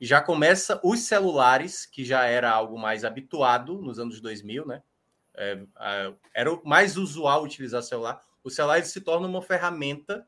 já 0.01 0.21
começa 0.21 0.79
os 0.83 0.99
celulares, 0.99 1.85
que 1.85 2.03
já 2.03 2.25
era 2.25 2.51
algo 2.51 2.77
mais 2.77 3.05
habituado 3.05 3.81
nos 3.81 3.99
anos 3.99 4.19
2000, 4.19 4.67
né? 4.67 4.81
É, 5.37 5.65
era 6.33 6.53
o 6.53 6.61
mais 6.67 6.97
usual 6.97 7.43
utilizar 7.43 7.83
celular. 7.83 8.21
O 8.43 8.49
celular 8.49 8.83
se 8.83 9.01
torna 9.01 9.27
uma 9.27 9.41
ferramenta, 9.41 10.27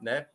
né? 0.00 0.26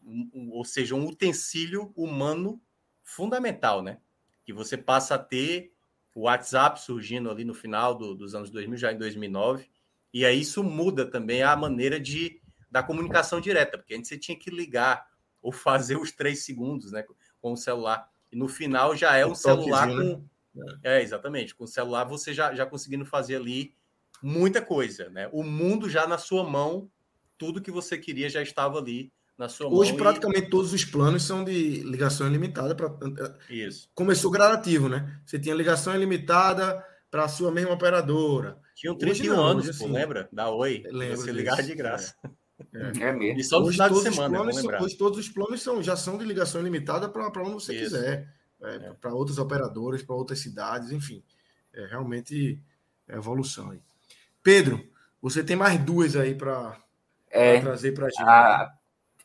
Ou 0.51 0.63
seja, 0.63 0.95
um 0.95 1.05
utensílio 1.07 1.91
humano 1.95 2.61
fundamental, 3.03 3.81
né? 3.81 3.99
Que 4.45 4.53
você 4.53 4.77
passa 4.77 5.15
a 5.15 5.19
ter 5.19 5.73
o 6.17 6.21
WhatsApp 6.21 6.81
surgindo 6.81 7.29
ali 7.29 7.45
no 7.45 7.53
final 7.53 7.93
do, 7.93 8.15
dos 8.15 8.33
anos 8.33 8.49
2000, 8.49 8.77
já 8.77 8.91
em 8.91 8.97
2009, 8.97 9.69
e 10.11 10.25
aí 10.25 10.41
isso 10.41 10.63
muda 10.63 11.05
também 11.05 11.43
a 11.43 11.55
maneira 11.55 11.99
de 11.99 12.41
da 12.71 12.81
comunicação 12.81 13.39
direta, 13.39 13.77
porque 13.77 13.93
antes 13.93 14.09
você 14.09 14.17
tinha 14.17 14.37
que 14.37 14.49
ligar 14.49 15.07
ou 15.41 15.51
fazer 15.51 15.95
os 15.95 16.11
três 16.11 16.43
segundos, 16.43 16.91
né, 16.91 17.05
com 17.39 17.53
o 17.53 17.55
celular. 17.55 18.09
E 18.31 18.35
no 18.35 18.47
final 18.47 18.95
já 18.95 19.15
é 19.15 19.25
um 19.25 19.35
celular 19.35 19.87
com 19.87 20.27
né? 20.53 20.79
é 20.83 21.01
exatamente 21.03 21.53
com 21.53 21.65
o 21.65 21.67
celular 21.67 22.03
você 22.03 22.33
já 22.33 22.53
já 22.55 22.65
conseguindo 22.65 23.05
fazer 23.05 23.35
ali 23.35 23.75
muita 24.21 24.61
coisa, 24.61 25.09
né? 25.09 25.29
O 25.31 25.43
mundo 25.43 25.89
já 25.89 26.07
na 26.07 26.17
sua 26.17 26.43
mão, 26.43 26.89
tudo 27.37 27.61
que 27.61 27.71
você 27.71 27.97
queria 27.97 28.29
já 28.29 28.41
estava 28.41 28.79
ali 28.79 29.11
na 29.37 29.47
sua 29.47 29.67
Hoje, 29.67 29.73
mão. 29.73 29.81
Hoje, 29.81 29.93
praticamente 29.93 30.47
e... 30.47 30.49
todos 30.49 30.73
os 30.73 30.83
planos 30.83 31.23
são 31.23 31.43
de 31.43 31.81
ligação 31.81 32.27
ilimitada. 32.27 32.75
Pra... 32.75 32.91
Isso. 33.49 33.89
Começou 33.93 34.31
gradativo, 34.31 34.89
né? 34.89 35.19
Você 35.25 35.37
tinha 35.37 35.53
ligação 35.53 35.95
ilimitada 35.95 36.83
para 37.11 37.25
a 37.25 37.27
sua 37.27 37.51
mesma 37.51 37.73
operadora. 37.73 38.57
Tinha 38.75 38.95
31 38.95 39.35
não, 39.35 39.43
anos, 39.43 39.69
assim, 39.69 39.91
lembra? 39.91 40.29
Da 40.31 40.49
Oi. 40.49 40.83
Lembra 40.91 41.17
você 41.17 41.31
ligar 41.31 41.61
de 41.63 41.73
graça. 41.73 42.15
É. 42.73 43.03
é 43.03 43.11
mesmo. 43.11 43.39
E 43.39 43.43
só 43.43 43.59
no 43.59 43.67
hoje, 43.67 43.73
final 43.73 43.89
de 43.89 44.01
semana. 44.01 44.37
Planos 44.37 44.55
são, 44.55 44.81
hoje 44.81 44.97
todos 44.97 45.19
os 45.19 45.29
planos 45.29 45.61
são, 45.61 45.81
já 45.81 45.95
são 45.95 46.17
de 46.17 46.25
ligação 46.25 46.61
ilimitada 46.61 47.07
para 47.07 47.43
onde 47.43 47.53
você 47.53 47.73
Isso. 47.73 47.95
quiser. 47.95 48.33
É, 48.61 48.75
é. 48.75 48.93
Para 48.99 49.13
outros 49.13 49.37
operadores, 49.37 50.01
para 50.03 50.15
outras 50.15 50.39
cidades, 50.39 50.91
enfim. 50.91 51.23
É 51.73 51.85
realmente 51.85 52.59
é 53.07 53.15
evolução 53.15 53.71
aí. 53.71 53.81
Pedro, 54.47 54.81
você 55.21 55.43
tem 55.43 55.57
mais 55.57 55.77
duas 55.77 56.15
aí 56.15 56.33
para 56.33 56.81
é, 57.29 57.59
trazer 57.59 57.91
para 57.91 58.05
a 58.05 58.09
gente. 58.09 58.77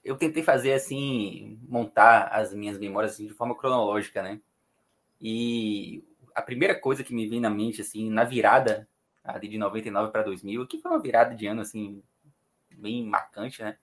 Eu 0.02 0.16
tentei 0.16 0.42
fazer 0.42 0.72
assim, 0.72 1.60
montar 1.68 2.24
as 2.24 2.52
minhas 2.52 2.76
memórias 2.76 3.12
assim, 3.12 3.28
de 3.28 3.32
forma 3.32 3.56
cronológica, 3.56 4.20
né? 4.20 4.40
E 5.20 6.02
a 6.34 6.42
primeira 6.42 6.74
coisa 6.74 7.04
que 7.04 7.14
me 7.14 7.28
vem 7.28 7.38
na 7.38 7.48
mente, 7.48 7.82
assim, 7.82 8.10
na 8.10 8.24
virada 8.24 8.88
ali 9.22 9.46
de 9.46 9.58
99 9.58 10.10
para 10.10 10.24
2000, 10.24 10.66
que 10.66 10.78
foi 10.78 10.90
uma 10.90 11.00
virada 11.00 11.36
de 11.36 11.46
ano, 11.46 11.60
assim, 11.60 12.02
bem 12.72 13.06
marcante, 13.06 13.62
né? 13.62 13.76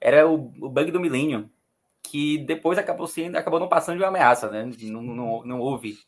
Era 0.00 0.28
o, 0.28 0.52
o 0.60 0.68
bug 0.68 0.90
do 0.90 0.98
milênio, 0.98 1.48
que 2.02 2.36
depois 2.36 2.78
acabou 2.78 3.06
sendo, 3.06 3.36
acabou 3.36 3.60
não 3.60 3.68
passando 3.68 3.98
de 3.98 4.02
uma 4.02 4.08
ameaça, 4.08 4.50
né? 4.50 4.68
Não, 4.82 5.02
não, 5.02 5.44
não 5.44 5.60
houve 5.60 6.00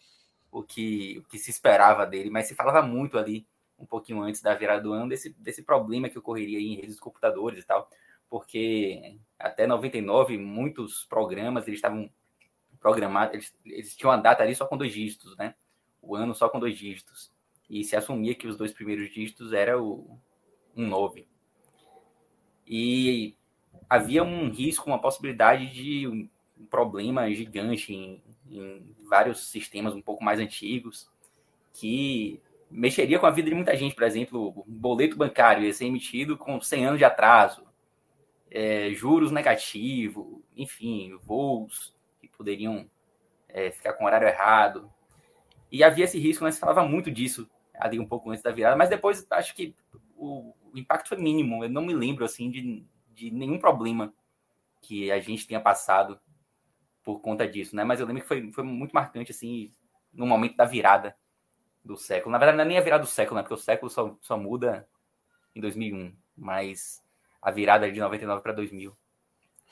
o 0.50 0.60
que, 0.60 1.18
o 1.18 1.28
que 1.28 1.38
se 1.38 1.52
esperava 1.52 2.04
dele, 2.04 2.30
mas 2.30 2.48
se 2.48 2.56
falava 2.56 2.82
muito 2.82 3.16
ali 3.16 3.46
um 3.80 3.86
pouquinho 3.86 4.22
antes 4.22 4.42
da 4.42 4.54
virada 4.54 4.82
do 4.82 4.92
ano, 4.92 5.08
desse, 5.08 5.30
desse 5.38 5.62
problema 5.62 6.08
que 6.08 6.18
ocorreria 6.18 6.60
em 6.60 6.76
redes 6.76 6.96
de 6.96 7.00
computadores 7.00 7.64
e 7.64 7.66
tal, 7.66 7.88
porque 8.28 9.18
até 9.38 9.66
99 9.66 10.36
muitos 10.36 11.04
programas 11.04 11.66
eles 11.66 11.78
estavam 11.78 12.10
programados, 12.78 13.34
eles, 13.34 13.56
eles 13.64 13.96
tinham 13.96 14.12
a 14.12 14.16
data 14.16 14.42
ali 14.42 14.54
só 14.54 14.66
com 14.66 14.76
dois 14.76 14.92
dígitos, 14.92 15.36
né? 15.36 15.54
O 16.00 16.14
ano 16.14 16.34
só 16.34 16.48
com 16.48 16.60
dois 16.60 16.76
dígitos. 16.76 17.32
E 17.68 17.84
se 17.84 17.96
assumia 17.96 18.34
que 18.34 18.46
os 18.46 18.56
dois 18.56 18.72
primeiros 18.72 19.10
dígitos 19.10 19.52
era 19.52 19.80
o 19.80 20.18
um 20.76 20.86
9. 20.86 21.26
E 22.66 23.36
havia 23.88 24.22
um 24.22 24.50
risco, 24.50 24.88
uma 24.88 25.00
possibilidade 25.00 25.66
de 25.72 26.06
um 26.06 26.28
problema 26.68 27.30
gigante 27.32 27.92
em, 27.92 28.22
em 28.48 28.94
vários 29.08 29.48
sistemas 29.50 29.94
um 29.94 30.02
pouco 30.02 30.22
mais 30.22 30.38
antigos 30.38 31.10
que 31.72 32.40
mexeria 32.70 33.18
com 33.18 33.26
a 33.26 33.30
vida 33.30 33.48
de 33.50 33.54
muita 33.54 33.76
gente, 33.76 33.94
por 33.94 34.04
exemplo, 34.04 34.54
o 34.56 34.64
boleto 34.66 35.16
bancário 35.16 35.64
ia 35.64 35.72
ser 35.72 35.86
emitido 35.86 36.38
com 36.38 36.60
100 36.60 36.86
anos 36.86 36.98
de 36.98 37.04
atraso, 37.04 37.66
é, 38.50 38.90
juros 38.92 39.30
negativos, 39.30 40.42
enfim, 40.56 41.16
voos 41.22 41.94
que 42.20 42.28
poderiam 42.28 42.88
é, 43.48 43.70
ficar 43.70 43.94
com 43.94 44.04
horário 44.04 44.28
errado. 44.28 44.90
E 45.70 45.82
havia 45.82 46.04
esse 46.04 46.18
risco, 46.18 46.44
mas 46.44 46.54
se 46.54 46.60
falava 46.60 46.84
muito 46.84 47.10
disso 47.10 47.48
ali 47.74 47.98
um 47.98 48.06
pouco 48.06 48.30
antes 48.30 48.42
da 48.42 48.50
virada, 48.50 48.76
mas 48.76 48.90
depois 48.90 49.26
acho 49.30 49.54
que 49.54 49.74
o, 50.16 50.54
o 50.72 50.78
impacto 50.78 51.08
foi 51.08 51.18
mínimo. 51.18 51.64
Eu 51.64 51.70
não 51.70 51.82
me 51.82 51.94
lembro 51.94 52.24
assim 52.24 52.50
de, 52.50 52.84
de 53.14 53.30
nenhum 53.30 53.58
problema 53.58 54.12
que 54.82 55.10
a 55.10 55.18
gente 55.20 55.46
tenha 55.46 55.60
passado 55.60 56.20
por 57.02 57.20
conta 57.20 57.48
disso, 57.48 57.74
né? 57.74 57.84
Mas 57.84 58.00
eu 58.00 58.06
lembro 58.06 58.22
que 58.22 58.28
foi, 58.28 58.50
foi 58.52 58.64
muito 58.64 58.92
marcante 58.92 59.32
assim 59.32 59.72
no 60.12 60.26
momento 60.26 60.56
da 60.56 60.64
virada 60.64 61.16
do 61.84 61.96
século. 61.96 62.32
Na 62.32 62.38
verdade, 62.38 62.56
não 62.58 62.64
é 62.64 62.68
nem 62.68 62.78
a 62.78 62.82
virada 62.82 63.02
do 63.02 63.08
século, 63.08 63.36
né? 63.36 63.42
Porque 63.42 63.54
o 63.54 63.64
século 63.64 63.90
só, 63.90 64.16
só 64.20 64.36
muda 64.36 64.86
em 65.54 65.60
2001. 65.60 66.14
Mas 66.36 67.02
a 67.42 67.50
virada 67.50 67.88
é 67.88 67.90
de 67.90 68.00
99 68.00 68.42
para 68.42 68.52
2000. 68.52 68.94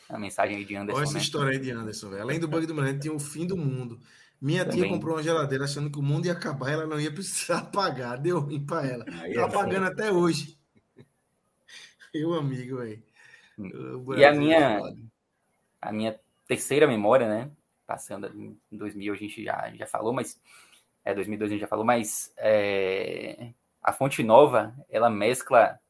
A 0.09 0.19
mensagem 0.19 0.57
aí 0.57 0.65
de 0.65 0.75
Anderson. 0.75 0.99
Olha 0.99 1.05
essa 1.05 1.15
né? 1.15 1.21
história 1.21 1.53
aí 1.53 1.59
de 1.59 1.71
Anderson, 1.71 2.11
velho. 2.11 2.23
Além 2.23 2.41
do 2.41 2.49
bug 2.49 2.67
do 2.67 2.75
Milênio, 2.75 3.01
tinha 3.01 3.13
o 3.13 3.21
fim 3.21 3.47
do 3.47 3.57
mundo. 3.57 4.01
Minha 4.41 4.65
Também. 4.65 4.83
tia 4.83 4.89
comprou 4.89 5.17
uma 5.17 5.23
geladeira 5.23 5.65
achando 5.65 5.91
que 5.91 5.99
o 5.99 6.03
mundo 6.03 6.27
ia 6.27 6.33
acabar, 6.33 6.71
ela 6.71 6.87
não 6.87 7.01
ia 7.01 7.13
precisar 7.13 7.63
pagar. 7.73 8.17
Deu 8.17 8.39
ruim 8.39 8.65
para 8.65 8.87
ela. 8.87 9.05
Aí 9.21 9.35
tá 9.35 9.43
é 9.43 9.51
pagando 9.51 9.87
foda. 9.87 9.89
até 9.89 10.13
hoje. 10.13 10.57
Meu 12.15 12.35
amigo, 12.35 12.79
velho. 12.79 13.03
E 14.17 14.25
a 14.25 14.33
minha, 14.33 14.81
a 15.83 15.93
minha 15.93 16.19
terceira 16.47 16.87
memória, 16.87 17.29
né? 17.29 17.51
Passando 17.87 18.29
em 18.29 18.57
2000, 18.71 19.13
a 19.13 19.17
gente 19.17 19.45
já, 19.45 19.73
já 19.75 19.87
falou, 19.87 20.13
mas 20.13 20.41
é, 21.09 21.15
2002 21.15 21.51
a 21.51 21.55
gente 21.55 21.61
já 21.63 21.67
falou, 21.67 21.87
mas 21.87 22.35
é, 22.37 23.55
a 23.83 23.95
Fonte 23.95 24.23
Nova, 24.23 24.77
ela 24.91 25.09
mescla, 25.09 25.81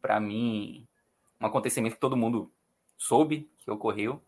para 0.00 0.18
mim, 0.18 0.88
um 1.38 1.44
acontecimento 1.44 1.96
que 1.96 2.00
todo 2.00 2.16
mundo 2.16 2.50
soube 2.96 3.50
que 3.58 3.70
ocorreu, 3.70 4.22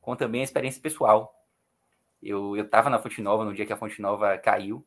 com 0.00 0.14
também 0.14 0.40
a 0.40 0.44
experiência 0.44 0.80
pessoal. 0.80 1.34
Eu 2.22 2.54
estava 2.54 2.88
na 2.88 3.00
Fonte 3.00 3.20
Nova 3.20 3.44
no 3.44 3.52
dia 3.52 3.66
que 3.66 3.72
a 3.72 3.76
Fonte 3.76 4.00
Nova 4.00 4.38
caiu. 4.38 4.86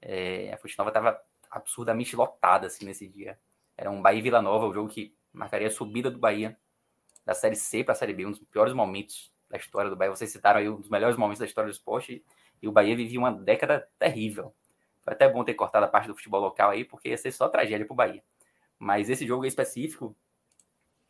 É, 0.00 0.52
a 0.52 0.58
Fonte 0.58 0.76
Nova 0.76 0.90
estava 0.90 1.22
absurdamente 1.48 2.16
lotada 2.16 2.66
assim, 2.66 2.84
nesse 2.84 3.06
dia. 3.06 3.38
Era 3.76 3.92
um 3.92 4.02
Bahia 4.02 4.22
Vila 4.22 4.42
Nova, 4.42 4.66
o 4.66 4.74
jogo 4.74 4.88
que 4.88 5.14
marcaria 5.32 5.68
a 5.68 5.70
subida 5.70 6.10
do 6.10 6.18
Bahia 6.18 6.58
da 7.24 7.32
Série 7.32 7.54
C 7.54 7.84
para 7.84 7.92
a 7.92 7.96
Série 7.96 8.12
B, 8.12 8.26
um 8.26 8.32
dos 8.32 8.40
piores 8.40 8.74
momentos 8.74 9.32
da 9.48 9.56
história 9.56 9.88
do 9.88 9.94
Bahia. 9.94 10.10
Vocês 10.10 10.32
citaram 10.32 10.58
aí 10.58 10.68
um 10.68 10.80
dos 10.80 10.90
melhores 10.90 11.16
momentos 11.16 11.38
da 11.38 11.46
história 11.46 11.70
do 11.70 11.74
esporte. 11.74 12.24
E 12.62 12.68
o 12.68 12.72
Bahia 12.72 12.96
vivia 12.96 13.18
uma 13.18 13.32
década 13.32 13.88
terrível. 13.98 14.54
Foi 15.02 15.12
até 15.12 15.28
bom 15.28 15.42
ter 15.42 15.54
cortado 15.54 15.84
a 15.84 15.88
parte 15.88 16.06
do 16.06 16.14
futebol 16.14 16.40
local 16.40 16.70
aí, 16.70 16.84
porque 16.84 17.08
ia 17.08 17.18
ser 17.18 17.32
só 17.32 17.48
tragédia 17.48 17.84
para 17.84 17.92
o 17.92 17.96
Bahia. 17.96 18.22
Mas 18.78 19.10
esse 19.10 19.26
jogo 19.26 19.44
específico, 19.44 20.16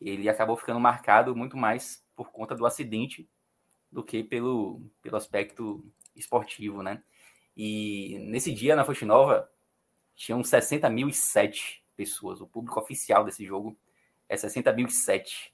ele 0.01 0.29
acabou 0.29 0.57
ficando 0.57 0.81
marcado 0.81 1.37
muito 1.37 1.57
mais 1.57 2.05
por 2.17 2.33
conta 2.33 2.55
do 2.55 2.65
acidente 2.65 3.29
do 3.91 4.03
que 4.03 4.25
pelo, 4.25 4.81
pelo 5.03 5.17
aspecto 5.17 5.85
esportivo, 6.17 6.83
né? 6.83 7.03
E 7.55 8.19
nesse 8.21 8.53
dia, 8.53 8.75
na 8.75 8.85
Fonte 8.85 9.05
Nova, 9.05 9.51
tinham 10.15 10.41
60.007 10.41 11.83
pessoas. 11.95 12.41
O 12.41 12.47
público 12.47 12.81
oficial 12.81 13.25
desse 13.25 13.45
jogo 13.45 13.77
é 14.29 14.37
60.007. 14.37 15.53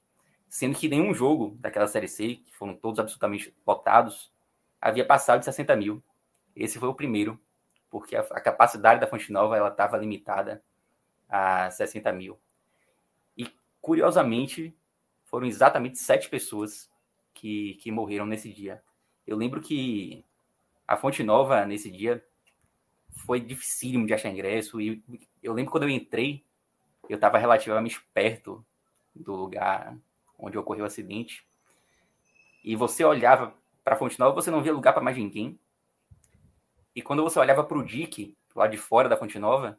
Sendo 0.48 0.78
que 0.78 0.88
nenhum 0.88 1.12
jogo 1.12 1.56
daquela 1.58 1.88
Série 1.88 2.08
C, 2.08 2.36
que 2.36 2.54
foram 2.54 2.76
todos 2.76 3.00
absolutamente 3.00 3.52
lotados, 3.66 4.32
havia 4.80 5.04
passado 5.04 5.40
de 5.40 5.44
60 5.44 5.76
mil. 5.76 6.02
Esse 6.54 6.78
foi 6.78 6.88
o 6.88 6.94
primeiro, 6.94 7.40
porque 7.90 8.16
a, 8.16 8.20
a 8.20 8.40
capacidade 8.40 9.00
da 9.00 9.06
Fonte 9.06 9.32
Nova 9.32 9.68
estava 9.68 9.96
limitada 9.96 10.62
a 11.28 11.70
60 11.70 12.12
mil. 12.12 12.38
E, 13.36 13.52
curiosamente, 13.80 14.74
foram 15.24 15.46
exatamente 15.46 15.98
sete 15.98 16.28
pessoas 16.28 16.90
que, 17.34 17.74
que 17.74 17.92
morreram 17.92 18.26
nesse 18.26 18.52
dia. 18.52 18.82
Eu 19.26 19.36
lembro 19.36 19.60
que 19.60 20.24
a 20.86 20.96
Fonte 20.96 21.22
Nova, 21.22 21.64
nesse 21.66 21.90
dia, 21.90 22.24
foi 23.26 23.40
dificílimo 23.40 24.06
de 24.06 24.14
achar 24.14 24.30
ingresso. 24.30 24.80
E 24.80 25.02
eu 25.42 25.52
lembro 25.52 25.70
quando 25.70 25.84
eu 25.84 25.90
entrei, 25.90 26.44
eu 27.08 27.16
estava 27.16 27.38
relativamente 27.38 28.00
perto 28.14 28.64
do 29.14 29.34
lugar 29.34 29.96
onde 30.38 30.56
ocorreu 30.56 30.84
o 30.84 30.86
acidente. 30.86 31.44
E 32.64 32.76
você 32.76 33.04
olhava 33.04 33.54
para 33.88 33.96
Fonte 33.96 34.18
Nova, 34.18 34.34
você 34.34 34.50
não 34.50 34.62
via 34.62 34.70
lugar 34.70 34.92
para 34.92 35.02
mais 35.02 35.16
ninguém. 35.16 35.58
E 36.94 37.00
quando 37.00 37.22
você 37.22 37.38
olhava 37.38 37.64
para 37.64 37.78
o 37.78 37.82
Dick, 37.82 38.36
lá 38.54 38.66
de 38.66 38.76
fora 38.76 39.08
da 39.08 39.16
Fonte 39.16 39.38
Nova, 39.38 39.78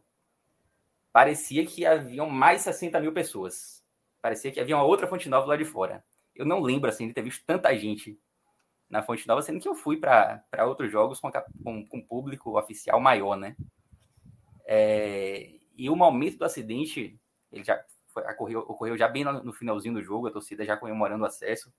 parecia 1.14 1.64
que 1.64 1.86
haviam 1.86 2.28
mais 2.28 2.62
60 2.62 3.00
mil 3.00 3.14
pessoas. 3.14 3.86
Parecia 4.20 4.52
que 4.52 4.60
havia 4.60 4.76
uma 4.76 4.84
outra 4.84 5.06
Fonte 5.06 5.30
Nova 5.30 5.46
lá 5.46 5.56
de 5.56 5.64
fora. 5.64 6.04
Eu 6.34 6.44
não 6.44 6.60
lembro 6.60 6.90
assim 6.90 7.08
de 7.08 7.14
ter 7.14 7.22
visto 7.22 7.46
tanta 7.46 7.78
gente 7.78 8.20
na 8.90 9.04
Fonte 9.04 9.28
Nova, 9.28 9.44
sendo 9.44 9.60
que 9.60 9.70
eu 9.70 9.76
fui 9.76 9.98
para 9.98 10.44
outros 10.66 10.92
jogos 10.92 11.20
com, 11.20 11.30
com, 11.64 11.86
com 11.86 12.02
público 12.02 12.58
oficial 12.58 13.00
maior, 13.00 13.36
né? 13.36 13.56
É, 14.66 15.52
e 15.78 15.88
o 15.88 15.96
momento 15.96 16.40
do 16.40 16.46
acidente, 16.46 17.16
ele 17.52 17.64
já 17.64 17.80
foi, 18.08 18.24
ocorreu, 18.24 18.62
ocorreu 18.62 18.98
já 18.98 19.08
bem 19.08 19.24
no, 19.24 19.44
no 19.44 19.54
finalzinho 19.54 19.94
do 19.94 20.02
jogo, 20.02 20.26
a 20.26 20.32
torcida 20.32 20.66
já 20.66 20.76
comemorando 20.76 21.24
o 21.24 21.28
acesso. 21.28 21.72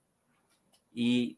E 0.93 1.37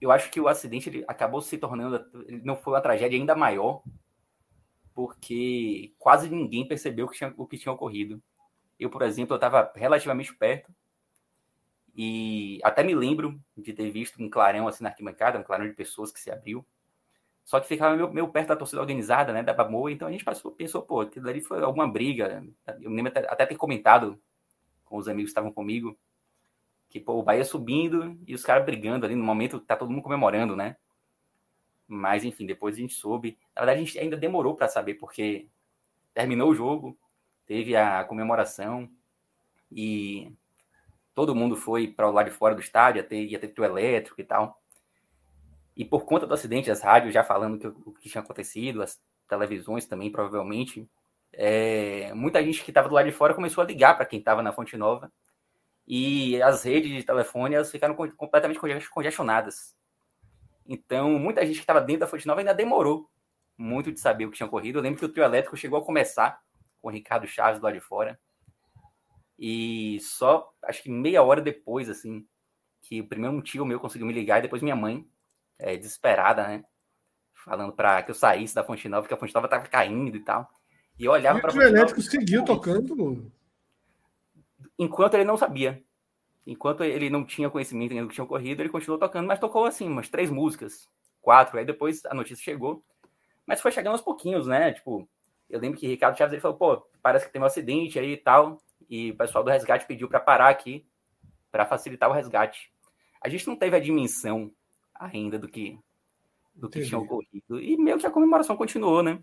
eu 0.00 0.10
acho 0.10 0.30
que 0.30 0.40
o 0.40 0.48
acidente 0.48 0.88
ele 0.88 1.04
acabou 1.08 1.40
se 1.40 1.58
tornando, 1.58 2.04
ele 2.26 2.42
não 2.44 2.56
foi 2.56 2.74
uma 2.74 2.80
tragédia 2.80 3.18
ainda 3.18 3.34
maior, 3.34 3.82
porque 4.94 5.94
quase 5.98 6.28
ninguém 6.28 6.66
percebeu 6.66 7.06
o 7.06 7.08
que 7.08 7.18
tinha, 7.18 7.34
o 7.36 7.46
que 7.46 7.58
tinha 7.58 7.72
ocorrido. 7.72 8.22
Eu, 8.78 8.90
por 8.90 9.02
exemplo, 9.02 9.34
eu 9.34 9.36
estava 9.36 9.72
relativamente 9.74 10.34
perto 10.34 10.72
e 11.94 12.60
até 12.62 12.84
me 12.84 12.94
lembro 12.94 13.40
de 13.56 13.72
ter 13.72 13.90
visto 13.90 14.22
um 14.22 14.30
clarão 14.30 14.68
assim 14.68 14.84
na 14.84 14.90
arquibancada, 14.90 15.38
um 15.38 15.42
clarão 15.42 15.66
de 15.66 15.74
pessoas 15.74 16.12
que 16.12 16.20
se 16.20 16.30
abriu. 16.30 16.64
Só 17.44 17.58
que 17.58 17.66
ficava 17.66 17.96
meio, 17.96 18.12
meio 18.12 18.28
perto 18.28 18.48
da 18.48 18.56
torcida 18.56 18.80
organizada, 18.80 19.32
né, 19.32 19.42
da 19.42 19.54
Bamoa, 19.54 19.90
então 19.90 20.06
a 20.06 20.12
gente 20.12 20.24
passou, 20.24 20.52
pensou, 20.52 20.82
pô, 20.82 21.00
aquilo 21.00 21.28
ali 21.28 21.40
foi 21.40 21.62
alguma 21.62 21.88
briga. 21.88 22.44
Eu 22.80 22.90
lembro 22.90 23.10
até, 23.10 23.26
até 23.32 23.46
ter 23.46 23.56
comentado 23.56 24.20
com 24.84 24.96
os 24.96 25.08
amigos 25.08 25.30
que 25.30 25.32
estavam 25.32 25.52
comigo, 25.52 25.98
que 26.88 26.98
pô, 26.98 27.14
o 27.14 27.22
Bahia 27.22 27.44
subindo 27.44 28.18
e 28.26 28.34
os 28.34 28.42
caras 28.42 28.64
brigando 28.64 29.04
ali 29.04 29.14
no 29.14 29.24
momento 29.24 29.60
tá 29.60 29.76
todo 29.76 29.90
mundo 29.90 30.02
comemorando, 30.02 30.56
né? 30.56 30.76
Mas 31.86 32.24
enfim, 32.24 32.46
depois 32.46 32.76
a 32.76 32.78
gente 32.78 32.94
soube. 32.94 33.38
Na 33.54 33.62
verdade, 33.62 33.80
a 33.80 33.84
gente 33.84 33.98
ainda 33.98 34.16
demorou 34.16 34.54
para 34.54 34.68
saber, 34.68 34.94
porque 34.94 35.48
terminou 36.14 36.50
o 36.50 36.54
jogo, 36.54 36.98
teve 37.46 37.76
a 37.76 38.04
comemoração 38.04 38.90
e 39.70 40.32
todo 41.14 41.34
mundo 41.34 41.56
foi 41.56 41.88
para 41.88 42.08
o 42.08 42.12
lado 42.12 42.30
de 42.30 42.36
fora 42.36 42.54
do 42.54 42.60
estádio, 42.60 43.00
ia 43.00 43.04
ter, 43.04 43.24
ia 43.24 43.38
ter 43.38 43.52
elétrico 43.62 44.20
e 44.20 44.24
tal. 44.24 44.60
E 45.76 45.84
por 45.84 46.04
conta 46.04 46.26
do 46.26 46.34
acidente, 46.34 46.70
as 46.70 46.80
rádios 46.80 47.14
já 47.14 47.22
falando 47.22 47.58
que, 47.58 47.66
o 47.66 47.92
que 47.92 48.08
tinha 48.08 48.22
acontecido, 48.22 48.82
as 48.82 49.00
televisões 49.28 49.86
também, 49.86 50.10
provavelmente, 50.10 50.88
é, 51.32 52.12
muita 52.14 52.42
gente 52.42 52.64
que 52.64 52.70
estava 52.70 52.88
do 52.88 52.94
lado 52.94 53.04
de 53.06 53.12
fora 53.12 53.34
começou 53.34 53.62
a 53.62 53.66
ligar 53.66 53.94
para 53.96 54.06
quem 54.06 54.18
estava 54.18 54.42
na 54.42 54.52
Fonte 54.52 54.76
Nova 54.76 55.12
e 55.90 56.40
as 56.42 56.64
redes 56.64 56.92
de 56.92 57.02
telefone 57.02 57.54
elas 57.54 57.70
ficaram 57.70 57.94
completamente 57.94 58.60
congestionadas. 58.90 59.74
Então, 60.66 61.18
muita 61.18 61.40
gente 61.46 61.54
que 61.54 61.60
estava 61.62 61.80
dentro 61.80 62.00
da 62.00 62.06
Fonte 62.06 62.26
Nova 62.26 62.42
ainda 62.42 62.52
demorou 62.52 63.10
muito 63.56 63.90
de 63.90 63.98
saber 63.98 64.26
o 64.26 64.30
que 64.30 64.36
tinha 64.36 64.46
ocorrido. 64.46 64.78
Eu 64.78 64.82
lembro 64.82 64.98
que 64.98 65.06
o 65.06 65.08
trio 65.08 65.24
elétrico 65.24 65.56
chegou 65.56 65.78
a 65.78 65.84
começar 65.84 66.42
com 66.82 66.88
o 66.88 66.90
Ricardo 66.90 67.26
Chaves 67.26 67.58
do 67.58 67.64
lado 67.64 67.72
de 67.72 67.80
fora. 67.80 68.20
E 69.38 69.98
só, 70.02 70.52
acho 70.62 70.82
que 70.82 70.90
meia 70.90 71.22
hora 71.22 71.40
depois, 71.40 71.88
assim, 71.88 72.26
que 72.82 73.00
o 73.00 73.08
primeiro 73.08 73.34
um 73.34 73.40
tio 73.40 73.64
meu 73.64 73.80
conseguiu 73.80 74.06
me 74.06 74.12
ligar 74.12 74.40
e 74.40 74.42
depois 74.42 74.60
minha 74.60 74.76
mãe, 74.76 75.08
é, 75.58 75.74
desesperada, 75.74 76.46
né? 76.46 76.64
Falando 77.32 77.72
para 77.72 78.02
que 78.02 78.10
eu 78.10 78.14
saísse 78.14 78.54
da 78.54 78.62
Fonte 78.62 78.86
Nova, 78.90 79.02
porque 79.02 79.14
a 79.14 79.16
Fonte 79.16 79.34
Nova 79.34 79.48
tava 79.48 79.66
caindo 79.66 80.18
e 80.18 80.20
tal. 80.20 80.50
E 80.98 81.06
eu 81.06 81.12
olhava 81.12 81.40
para 81.40 81.56
o 81.56 81.62
elétrico 81.62 82.02
seguiu 82.02 82.44
tocando. 82.44 83.32
Enquanto 84.78 85.14
ele 85.14 85.24
não 85.24 85.36
sabia. 85.36 85.82
Enquanto 86.46 86.82
ele 86.84 87.10
não 87.10 87.24
tinha 87.24 87.50
conhecimento 87.50 87.94
do 87.94 88.08
que 88.08 88.14
tinha 88.14 88.24
ocorrido, 88.24 88.62
ele 88.62 88.68
continuou 88.68 88.98
tocando, 88.98 89.26
mas 89.26 89.38
tocou 89.38 89.66
assim, 89.66 89.86
umas 89.86 90.08
três 90.08 90.30
músicas, 90.30 90.88
quatro. 91.20 91.58
Aí 91.58 91.64
depois 91.64 92.04
a 92.06 92.14
notícia 92.14 92.42
chegou. 92.42 92.82
Mas 93.46 93.60
foi 93.60 93.70
chegando 93.70 93.92
aos 93.92 94.02
pouquinhos, 94.02 94.46
né? 94.46 94.72
Tipo, 94.72 95.08
eu 95.50 95.60
lembro 95.60 95.78
que 95.78 95.86
Ricardo 95.86 96.16
Chaves 96.16 96.32
ele 96.32 96.40
falou, 96.40 96.56
pô, 96.56 96.86
parece 97.02 97.26
que 97.26 97.32
tem 97.32 97.42
um 97.42 97.46
acidente 97.46 97.98
aí 97.98 98.12
e 98.12 98.16
tal 98.16 98.58
e 98.88 99.10
o 99.10 99.16
pessoal 99.16 99.44
do 99.44 99.50
resgate 99.50 99.86
pediu 99.86 100.08
para 100.08 100.20
parar 100.20 100.48
aqui 100.48 100.86
para 101.50 101.66
facilitar 101.66 102.08
o 102.08 102.12
resgate. 102.12 102.72
A 103.20 103.28
gente 103.28 103.46
não 103.46 103.56
teve 103.56 103.76
a 103.76 103.80
dimensão 103.80 104.52
ainda 104.94 105.38
do 105.38 105.48
que 105.48 105.78
do 106.54 106.68
que 106.68 106.78
Entendi. 106.78 106.88
tinha 106.88 107.00
ocorrido 107.00 107.60
e 107.60 107.76
meio 107.76 107.98
que 107.98 108.06
a 108.06 108.10
comemoração 108.10 108.56
continuou, 108.56 109.02
né? 109.02 109.20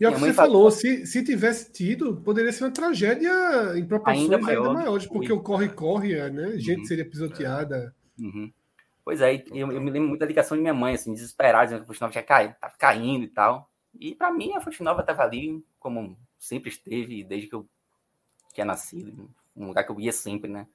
E 0.00 0.04
é 0.04 0.08
o 0.08 0.12
que 0.12 0.20
você 0.20 0.32
falou, 0.32 0.70
se, 0.70 1.04
se 1.06 1.24
tivesse 1.24 1.72
tido, 1.72 2.20
poderia 2.20 2.52
ser 2.52 2.64
uma 2.64 2.70
tragédia 2.70 3.32
em 3.76 3.84
proporções 3.84 4.24
ainda, 4.24 4.38
maior, 4.38 4.68
ainda 4.68 4.78
maiores, 4.80 5.06
porque 5.06 5.32
o 5.32 5.42
corre-corre, 5.42 6.30
né? 6.30 6.56
Gente 6.58 6.80
uhum. 6.80 6.84
seria 6.84 7.08
pisoteada. 7.08 7.94
Uhum. 8.18 8.52
Pois 9.04 9.20
é, 9.20 9.42
eu, 9.52 9.72
eu, 9.72 9.80
me 9.80 9.90
lembro 9.90 10.08
muito 10.08 10.20
da 10.20 10.26
ligação 10.26 10.56
de 10.56 10.60
minha 10.60 10.74
mãe, 10.74 10.94
assim, 10.94 11.12
desesperada, 11.12 11.64
dizendo 11.64 11.80
que 11.80 11.84
a 11.84 11.86
Fonte 11.86 12.00
Nova 12.00 12.12
tinha 12.12 12.22
caído, 12.22 12.54
tava 12.60 12.74
caindo 12.78 13.24
e 13.24 13.28
tal. 13.28 13.68
E 13.98 14.14
para 14.14 14.30
mim, 14.30 14.52
a 14.54 14.60
Fonte 14.60 14.82
Nova 14.84 15.00
estava 15.00 15.22
ali, 15.22 15.64
como 15.80 16.16
sempre 16.38 16.70
esteve, 16.70 17.24
desde 17.24 17.48
que 17.48 17.54
eu 17.54 17.68
tinha 18.54 18.64
nascido, 18.64 19.28
um 19.56 19.66
lugar 19.66 19.82
que 19.82 19.90
eu 19.90 19.98
ia 19.98 20.12
sempre, 20.12 20.48
né? 20.48 20.68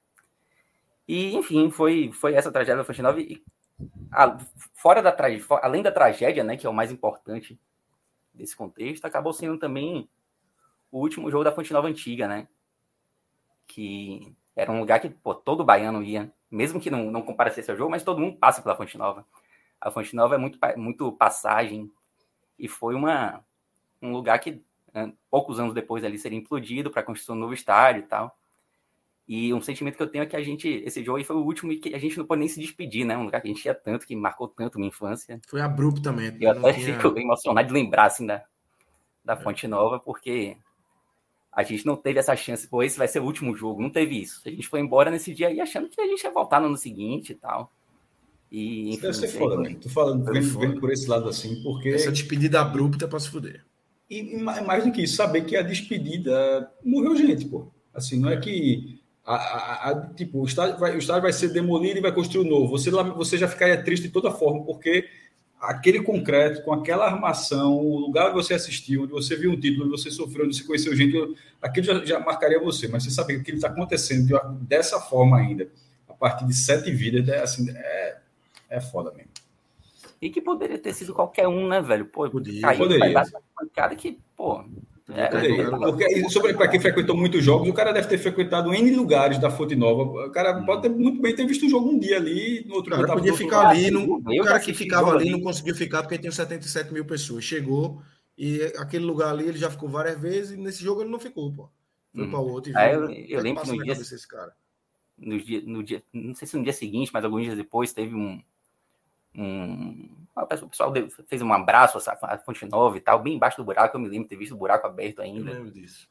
E, 1.08 1.34
enfim, 1.34 1.70
foi, 1.70 2.10
foi 2.12 2.34
essa 2.34 2.52
tragédia 2.52 2.76
da 2.76 2.84
Fonte 2.84 3.00
Nova. 3.00 3.20
E, 3.20 3.42
a, 4.12 4.36
fora 4.74 5.00
da 5.00 5.12
tragédia, 5.12 5.46
além 5.62 5.82
da 5.82 5.90
tragédia, 5.90 6.44
né, 6.44 6.56
que 6.56 6.66
é 6.66 6.70
o 6.70 6.74
mais 6.74 6.92
importante 6.92 7.58
desse 8.34 8.56
contexto, 8.56 9.04
acabou 9.04 9.32
sendo 9.32 9.58
também 9.58 10.08
o 10.90 10.98
último 10.98 11.30
jogo 11.30 11.44
da 11.44 11.52
Fonte 11.52 11.72
Nova 11.72 11.88
antiga, 11.88 12.28
né? 12.28 12.48
Que 13.66 14.34
era 14.54 14.70
um 14.70 14.80
lugar 14.80 15.00
que 15.00 15.08
pô, 15.08 15.34
todo 15.34 15.64
baiano 15.64 16.02
ia, 16.02 16.32
mesmo 16.50 16.80
que 16.80 16.90
não, 16.90 17.10
não 17.10 17.22
comparecesse 17.22 17.70
ao 17.70 17.76
jogo, 17.76 17.90
mas 17.90 18.02
todo 18.02 18.20
mundo 18.20 18.36
passa 18.36 18.62
pela 18.62 18.76
Fonte 18.76 18.96
Nova. 18.98 19.26
A 19.80 19.90
Fonte 19.90 20.14
Nova 20.14 20.34
é 20.34 20.38
muito, 20.38 20.58
muito 20.76 21.12
passagem 21.12 21.90
e 22.58 22.68
foi 22.68 22.94
uma, 22.94 23.44
um 24.00 24.12
lugar 24.12 24.38
que 24.38 24.62
né, 24.92 25.12
poucos 25.30 25.58
anos 25.58 25.74
depois 25.74 26.04
ali 26.04 26.18
seria 26.18 26.38
implodido 26.38 26.90
para 26.90 27.02
construir 27.02 27.36
um 27.36 27.40
novo 27.40 27.54
estádio 27.54 28.02
e 28.02 28.06
tal. 28.06 28.38
E 29.26 29.54
um 29.54 29.62
sentimento 29.62 29.96
que 29.96 30.02
eu 30.02 30.06
tenho 30.06 30.22
é 30.22 30.26
que 30.26 30.36
a 30.36 30.42
gente, 30.42 30.68
esse 30.68 31.02
jogo 31.02 31.16
aí 31.16 31.24
foi 31.24 31.36
o 31.36 31.44
último 31.44 31.72
e 31.72 31.78
que 31.78 31.94
a 31.94 31.98
gente 31.98 32.18
não 32.18 32.26
pode 32.26 32.40
nem 32.40 32.48
se 32.48 32.60
despedir, 32.60 33.06
né? 33.06 33.16
Um 33.16 33.24
lugar 33.24 33.40
que 33.40 33.48
a 33.48 33.50
gente 33.50 33.64
ia 33.64 33.74
tanto, 33.74 34.06
que 34.06 34.14
marcou 34.14 34.48
tanto 34.48 34.78
minha 34.78 34.88
infância. 34.88 35.40
Foi 35.48 35.62
abrupto 35.62 36.02
também. 36.02 36.36
Eu 36.38 36.50
até 36.50 36.74
tinha... 36.74 37.00
fico 37.00 37.18
emocionado 37.18 37.68
de 37.68 37.72
lembrar, 37.72 38.06
assim, 38.06 38.26
da, 38.26 38.44
da 39.24 39.32
é. 39.32 39.36
Fonte 39.36 39.66
Nova, 39.66 39.98
porque 39.98 40.58
a 41.50 41.62
gente 41.62 41.86
não 41.86 41.96
teve 41.96 42.18
essa 42.18 42.36
chance, 42.36 42.68
pô, 42.68 42.82
esse 42.82 42.98
vai 42.98 43.08
ser 43.08 43.20
o 43.20 43.24
último 43.24 43.56
jogo, 43.56 43.80
não 43.80 43.88
teve 43.88 44.20
isso. 44.20 44.42
A 44.44 44.50
gente 44.50 44.68
foi 44.68 44.80
embora 44.80 45.10
nesse 45.10 45.32
dia 45.32 45.48
aí 45.48 45.60
achando 45.60 45.88
que 45.88 46.00
a 46.00 46.06
gente 46.06 46.22
ia 46.22 46.30
voltar 46.30 46.60
no 46.60 46.66
ano 46.66 46.76
seguinte 46.76 47.30
e 47.30 47.34
tal. 47.34 47.72
E, 48.50 48.90
enfim, 48.90 49.08
Isso 49.08 49.20
deve 49.20 49.32
ser 49.32 49.38
foda, 49.38 49.56
né? 49.56 49.76
Tô 49.80 49.88
falando, 49.88 50.24
vendo, 50.24 50.58
vendo, 50.58 50.80
por 50.80 50.92
esse 50.92 51.08
lado 51.08 51.28
assim, 51.28 51.62
porque. 51.62 51.88
Essa 51.88 52.12
despedida 52.12 52.60
abrupta 52.60 53.06
é 53.06 53.08
pra 53.08 53.18
se 53.18 53.30
fuder. 53.30 53.64
E 54.10 54.36
mais 54.36 54.84
do 54.84 54.92
que 54.92 55.02
isso, 55.02 55.16
saber 55.16 55.46
que 55.46 55.56
a 55.56 55.62
despedida 55.62 56.70
morreu 56.84 57.16
gente, 57.16 57.46
pô. 57.46 57.68
Assim, 57.92 58.18
não 58.20 58.28
é 58.28 58.36
que 58.36 59.02
a, 59.24 59.34
a, 59.34 59.90
a, 59.90 60.06
tipo, 60.14 60.40
o 60.40 60.44
estádio, 60.44 60.78
vai, 60.78 60.94
o 60.94 60.98
estádio 60.98 61.22
vai 61.22 61.32
ser 61.32 61.48
demolido 61.48 61.98
e 61.98 62.02
vai 62.02 62.12
construir 62.12 62.46
um 62.46 62.50
novo. 62.50 62.76
Você, 62.78 62.90
você 62.90 63.38
já 63.38 63.48
ficaria 63.48 63.82
triste 63.82 64.04
de 64.04 64.12
toda 64.12 64.30
forma, 64.30 64.64
porque 64.64 65.08
aquele 65.58 66.02
concreto, 66.02 66.62
com 66.62 66.72
aquela 66.72 67.06
armação, 67.06 67.74
o 67.78 67.98
lugar 67.98 68.26
onde 68.26 68.34
você 68.34 68.54
assistiu, 68.54 69.04
onde 69.04 69.12
você 69.12 69.34
viu 69.34 69.50
um 69.50 69.58
título, 69.58 69.86
onde 69.86 69.92
você 69.92 70.10
sofreu, 70.10 70.44
onde 70.44 70.56
você 70.56 70.64
conheceu 70.64 70.94
gente, 70.94 71.36
aquilo 71.60 71.86
já, 71.86 72.04
já 72.04 72.20
marcaria 72.20 72.60
você. 72.60 72.86
Mas 72.86 73.04
você 73.04 73.10
saber 73.10 73.36
que 73.36 73.40
aquilo 73.40 73.56
está 73.56 73.68
acontecendo 73.68 74.38
dessa 74.60 75.00
forma 75.00 75.38
ainda, 75.38 75.68
a 76.08 76.12
partir 76.12 76.46
de 76.46 76.54
sete 76.54 76.90
vidas, 76.90 77.26
é, 77.28 77.42
assim, 77.42 77.70
é, 77.70 78.18
é 78.68 78.80
foda 78.80 79.10
mesmo. 79.12 79.30
E 80.20 80.30
que 80.30 80.40
poderia 80.40 80.78
ter 80.78 80.92
sido 80.92 81.12
qualquer 81.12 81.48
um, 81.48 81.66
né, 81.68 81.80
velho? 81.80 82.06
Pô, 82.06 82.28
poderia. 82.28 82.62
Caiu, 82.62 82.78
poderia. 82.78 83.24
Pancada 83.56 83.96
que, 83.96 84.18
pô. 84.36 84.64
É, 85.12 85.28
porque, 85.80 86.30
sobre 86.30 86.54
para 86.54 86.66
quem 86.68 86.80
frequentou 86.80 87.14
muitos 87.14 87.44
jogos, 87.44 87.68
o 87.68 87.74
cara 87.74 87.92
deve 87.92 88.08
ter 88.08 88.16
frequentado 88.16 88.72
N 88.72 88.90
lugares 88.96 89.38
da 89.38 89.50
Fonte 89.50 89.76
Nova. 89.76 90.26
O 90.26 90.30
cara 90.30 90.58
hum. 90.58 90.64
pode 90.64 90.80
ter, 90.82 90.88
muito 90.88 91.20
bem 91.20 91.34
ter 91.34 91.46
visto 91.46 91.66
um 91.66 91.68
jogo 91.68 91.90
um 91.90 91.98
dia 91.98 92.16
ali, 92.16 92.64
no 92.66 92.76
outro 92.76 92.96
dia. 92.96 93.06
podia 93.06 93.34
ficar 93.34 93.68
ali. 93.68 93.90
Não, 93.90 94.14
o 94.16 94.44
cara 94.44 94.58
que 94.60 94.72
ficava 94.72 95.12
ali 95.12 95.28
não 95.28 95.40
conseguiu 95.42 95.74
ficar 95.74 96.02
porque 96.02 96.18
tem 96.18 96.30
77 96.30 96.92
mil 96.92 97.04
pessoas. 97.04 97.44
Chegou 97.44 98.00
E 98.36 98.62
aquele 98.78 99.04
lugar 99.04 99.30
ali 99.30 99.46
ele 99.46 99.58
já 99.58 99.70
ficou 99.70 99.88
várias 99.88 100.18
vezes 100.18 100.52
e 100.52 100.56
nesse 100.56 100.82
jogo 100.82 101.02
ele 101.02 101.10
não 101.10 101.20
ficou, 101.20 101.52
pô. 101.52 101.68
Foi 102.14 102.24
Hum. 102.24 102.30
para 102.30 102.40
o 102.40 102.48
outro. 102.50 102.72
e 102.72 102.76
Aí 102.76 102.90
viu 102.90 103.00
eu- 103.02 103.08
eu 103.08 103.08
que 103.08 103.22
é 103.22 103.26
que 103.26 103.36
lembro 103.42 103.66
no 103.66 103.84
dia- 103.84 103.94
desse 103.94 104.26
cara. 104.28 104.52
no 105.18 105.38
dia, 105.40 105.62
no 105.66 105.82
dia, 105.84 106.02
não 106.12 106.34
sei 106.34 106.48
se 106.48 106.56
no 106.56 106.64
dia 106.64 106.72
seguinte, 106.72 107.10
mas 107.14 107.24
alguns 107.24 107.42
dias 107.44 107.56
depois, 107.56 107.92
teve 107.92 108.14
um. 108.14 108.40
um 109.36 110.08
o 110.36 110.68
pessoal 110.68 110.92
fez 111.28 111.40
um 111.42 111.52
abraço 111.52 111.98
à 112.10 112.38
Fonte 112.38 112.66
Nova 112.66 112.96
e 112.96 113.00
tal, 113.00 113.22
bem 113.22 113.34
embaixo 113.36 113.56
do 113.56 113.64
buraco. 113.64 113.96
Eu 113.96 114.00
me 114.00 114.08
lembro 114.08 114.24
de 114.24 114.30
ter 114.30 114.36
visto 114.36 114.52
o 114.54 114.58
buraco 114.58 114.86
aberto 114.86 115.18
Eu 115.18 115.24
ainda. 115.24 115.52
lembro 115.52 115.70
disso. 115.70 116.08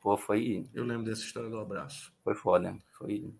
Pô, 0.00 0.16
foi, 0.16 0.66
Eu 0.72 0.84
lembro 0.84 1.04
dessa 1.04 1.22
história 1.22 1.50
do 1.50 1.58
abraço. 1.58 2.12
foi 2.22 2.34
foda. 2.34 2.76
Foi, 2.92 3.34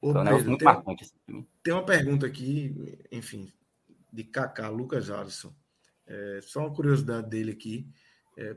Ô, 0.00 0.12
foi 0.12 0.20
um 0.20 0.24
Pedro, 0.24 0.44
muito 0.46 0.58
tem, 0.58 0.66
marcante. 0.66 1.04
Assim, 1.04 1.14
pra 1.26 1.34
mim. 1.34 1.46
tem 1.62 1.74
uma 1.74 1.84
pergunta 1.84 2.26
aqui, 2.26 2.98
enfim, 3.10 3.52
de 4.12 4.24
Kaká, 4.24 4.68
Lucas 4.68 5.10
Alisson. 5.10 5.52
É, 6.06 6.40
só 6.42 6.60
uma 6.60 6.72
curiosidade 6.74 7.28
dele 7.28 7.50
aqui, 7.52 7.86
é, 8.36 8.56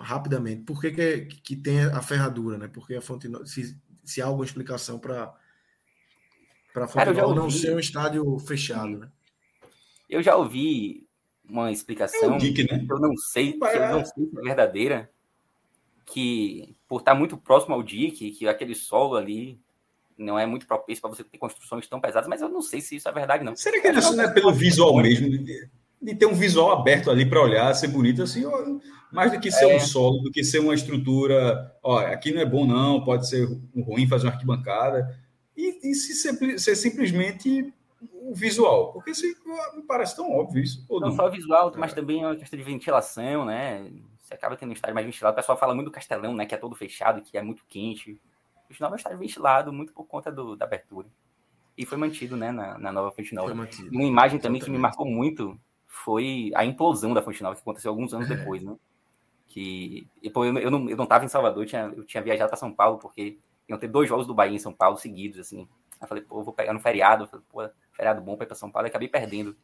rapidamente. 0.00 0.62
Por 0.62 0.80
que, 0.80 0.90
que, 0.92 1.00
é- 1.00 1.24
que 1.26 1.54
tem 1.56 1.82
a 1.84 2.00
ferradura, 2.00 2.56
né? 2.56 2.66
Porque 2.68 2.94
a 2.94 3.02
Fonte 3.02 3.28
Nova, 3.28 3.44
se, 3.46 3.78
se 4.02 4.22
há 4.22 4.26
alguma 4.26 4.44
explicação 4.44 4.98
para 4.98 5.32
para 6.72 6.88
Fonte 6.88 7.06
eu 7.08 7.14
já 7.14 7.22
Nova 7.22 7.34
não 7.34 7.50
ser 7.50 7.74
um 7.74 7.78
estádio 7.78 8.38
fechado, 8.38 8.98
né? 8.98 9.12
Eu 10.12 10.22
já 10.22 10.36
ouvi 10.36 11.06
uma 11.48 11.68
É 11.68 11.72
explicação. 11.72 12.34
o 12.36 12.38
Dick, 12.38 12.64
né? 12.70 12.84
eu 12.88 12.98
não 13.00 13.16
sei, 13.16 13.52
que 13.54 13.64
eu 13.64 13.88
não 13.88 14.04
sei 14.04 14.24
se 14.26 14.38
é 14.38 14.42
verdadeira, 14.42 15.10
que 16.04 16.74
por 16.88 17.00
estar 17.00 17.14
muito 17.14 17.36
próximo 17.36 17.74
ao 17.74 17.82
Dick, 17.82 18.30
que 18.32 18.46
aquele 18.48 18.74
solo 18.74 19.16
ali 19.16 19.58
não 20.18 20.38
é 20.38 20.44
muito 20.46 20.66
propício 20.66 21.00
para 21.00 21.10
você 21.10 21.24
ter 21.24 21.38
construções 21.38 21.86
tão 21.88 22.00
pesadas, 22.00 22.28
mas 22.28 22.42
eu 22.42 22.48
não 22.48 22.60
sei 22.60 22.80
se 22.80 22.96
isso 22.96 23.08
é 23.08 23.12
verdade, 23.12 23.42
não. 23.44 23.56
Será 23.56 23.80
que 23.80 23.88
isso 23.88 24.14
não 24.14 24.24
é 24.24 24.28
pelo 24.32 24.52
visual 24.52 24.96
mesmo? 24.98 25.28
De, 25.30 25.68
de 26.00 26.14
ter 26.14 26.26
um 26.26 26.34
visual 26.34 26.70
aberto 26.72 27.10
ali 27.10 27.24
para 27.24 27.40
olhar, 27.42 27.72
ser 27.74 27.88
bonito 27.88 28.22
assim, 28.22 28.44
ó, 28.44 28.78
mais 29.10 29.32
do 29.32 29.40
que 29.40 29.50
ser 29.50 29.70
É. 29.70 29.76
um 29.76 29.80
solo, 29.80 30.22
do 30.22 30.30
que 30.30 30.44
ser 30.44 30.58
uma 30.58 30.74
estrutura. 30.74 31.74
Ó, 31.82 31.98
aqui 31.98 32.32
não 32.32 32.40
é 32.40 32.46
bom, 32.46 32.66
não, 32.66 33.04
pode 33.04 33.28
ser 33.28 33.48
um 33.74 33.82
ruim 33.82 34.06
fazer 34.06 34.26
uma 34.26 34.32
arquibancada. 34.32 35.18
E, 35.56 35.90
e 35.90 35.94
se 35.94 36.14
sempre- 36.14 36.58
ser 36.58 36.76
simplesmente 36.76 37.72
o 38.32 38.34
visual. 38.34 38.92
Porque 38.92 39.14
se, 39.14 39.36
me 39.74 39.82
parece 39.82 40.16
tão 40.16 40.30
óbvio 40.30 40.62
isso. 40.62 40.84
Não 40.90 41.00
não? 41.00 41.12
só 41.12 41.28
visual, 41.28 41.72
mas 41.76 41.94
também 41.94 42.22
é 42.22 42.26
uma 42.26 42.36
questão 42.36 42.58
de 42.58 42.64
ventilação, 42.64 43.44
né? 43.44 43.90
Você 44.18 44.34
acaba 44.34 44.56
tendo 44.56 44.70
um 44.70 44.72
estádio 44.72 44.94
mais 44.94 45.06
ventilado. 45.06 45.34
O 45.34 45.36
pessoal 45.36 45.58
fala 45.58 45.74
muito 45.74 45.86
do 45.88 45.92
Castelão, 45.92 46.34
né? 46.34 46.46
Que 46.46 46.54
é 46.54 46.58
todo 46.58 46.74
fechado, 46.74 47.22
que 47.22 47.36
é 47.36 47.42
muito 47.42 47.64
quente. 47.68 48.20
O 48.70 48.74
Nova 48.80 48.94
é 48.94 48.96
um 48.96 48.96
estádio 48.96 49.18
ventilado, 49.18 49.72
muito 49.72 49.92
por 49.92 50.04
conta 50.06 50.32
do- 50.32 50.56
da 50.56 50.64
abertura. 50.64 51.06
E 51.76 51.84
foi 51.86 51.98
mantido, 51.98 52.36
né? 52.36 52.50
Na, 52.52 52.78
na 52.78 52.92
nova 52.92 53.10
Fonte 53.12 53.34
Nova. 53.34 53.48
Foi 53.48 53.56
mantido. 53.56 53.90
Uma 53.90 54.04
imagem 54.04 54.38
também 54.38 54.60
que 54.60 54.70
me 54.70 54.76
Exatamente. 54.76 54.96
marcou 54.98 55.06
muito 55.06 55.58
foi 55.86 56.50
a 56.54 56.64
implosão 56.64 57.12
da 57.12 57.22
Fonte 57.22 57.42
Nova, 57.42 57.54
que 57.54 57.62
aconteceu 57.62 57.90
alguns 57.90 58.14
anos 58.14 58.28
depois, 58.28 58.62
né? 58.62 58.74
Que, 59.48 60.06
e, 60.22 60.30
pô, 60.30 60.44
eu, 60.46 60.56
eu, 60.58 60.70
não, 60.70 60.88
eu 60.88 60.96
não 60.96 61.04
tava 61.06 61.24
em 61.24 61.28
Salvador, 61.28 61.62
eu 61.62 61.66
tinha, 61.66 61.92
eu 61.94 62.04
tinha 62.04 62.22
viajado 62.22 62.48
para 62.48 62.56
São 62.56 62.72
Paulo, 62.72 62.98
porque 62.98 63.38
iam 63.68 63.78
ter 63.78 63.88
dois 63.88 64.08
jogos 64.08 64.26
do 64.26 64.34
Bahia 64.34 64.56
em 64.56 64.58
São 64.58 64.72
Paulo 64.72 64.96
seguidos, 64.96 65.38
assim. 65.38 65.68
Aí 66.00 66.04
eu 66.04 66.08
falei, 66.08 66.24
pô, 66.24 66.40
eu 66.40 66.44
vou 66.44 66.54
pegar 66.54 66.72
no 66.72 66.80
feriado. 66.80 67.24
Eu 67.24 67.28
falei, 67.28 67.44
pô, 67.50 67.62
feriado 67.92 68.20
bom 68.20 68.36
para 68.36 68.44
ir 68.44 68.48
para 68.48 68.56
São 68.56 68.70
Paulo. 68.70 68.86
E 68.86 68.90
acabei 68.90 69.08
perdendo 69.08 69.56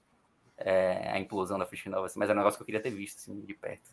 é, 0.56 1.10
a 1.10 1.18
implosão 1.18 1.58
da 1.58 1.66
Fonte 1.66 1.88
Nova, 1.88 2.06
assim, 2.06 2.18
mas 2.18 2.28
é 2.30 2.32
um 2.32 2.36
negócio 2.36 2.58
que 2.58 2.62
eu 2.62 2.66
queria 2.66 2.80
ter 2.82 2.90
visto, 2.90 3.18
assim, 3.18 3.40
de 3.40 3.54
perto. 3.54 3.90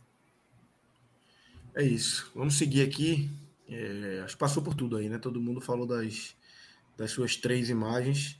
É 1.73 1.83
isso. 1.83 2.31
Vamos 2.35 2.57
seguir 2.57 2.87
aqui. 2.87 3.29
É, 3.67 4.21
acho 4.23 4.35
que 4.35 4.39
passou 4.39 4.63
por 4.63 4.75
tudo 4.75 4.97
aí, 4.97 5.09
né? 5.09 5.17
Todo 5.17 5.41
mundo 5.41 5.59
falou 5.59 5.85
das, 5.85 6.35
das 6.97 7.11
suas 7.11 7.35
três 7.35 7.69
imagens. 7.69 8.39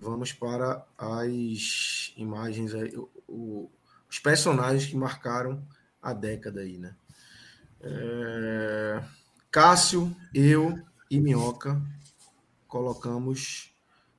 Vamos 0.00 0.32
para 0.32 0.84
as 0.98 2.12
imagens 2.16 2.74
aí, 2.74 2.94
o- 3.26 3.70
os 4.08 4.18
personagens 4.18 4.86
que 4.86 4.96
marcaram 4.96 5.62
a 6.02 6.12
década 6.12 6.60
aí, 6.60 6.78
né? 6.78 6.94
É, 7.80 9.02
Cássio, 9.50 10.14
eu 10.34 10.78
e 11.10 11.20
Minhoca 11.20 11.80
colocamos 12.66 13.72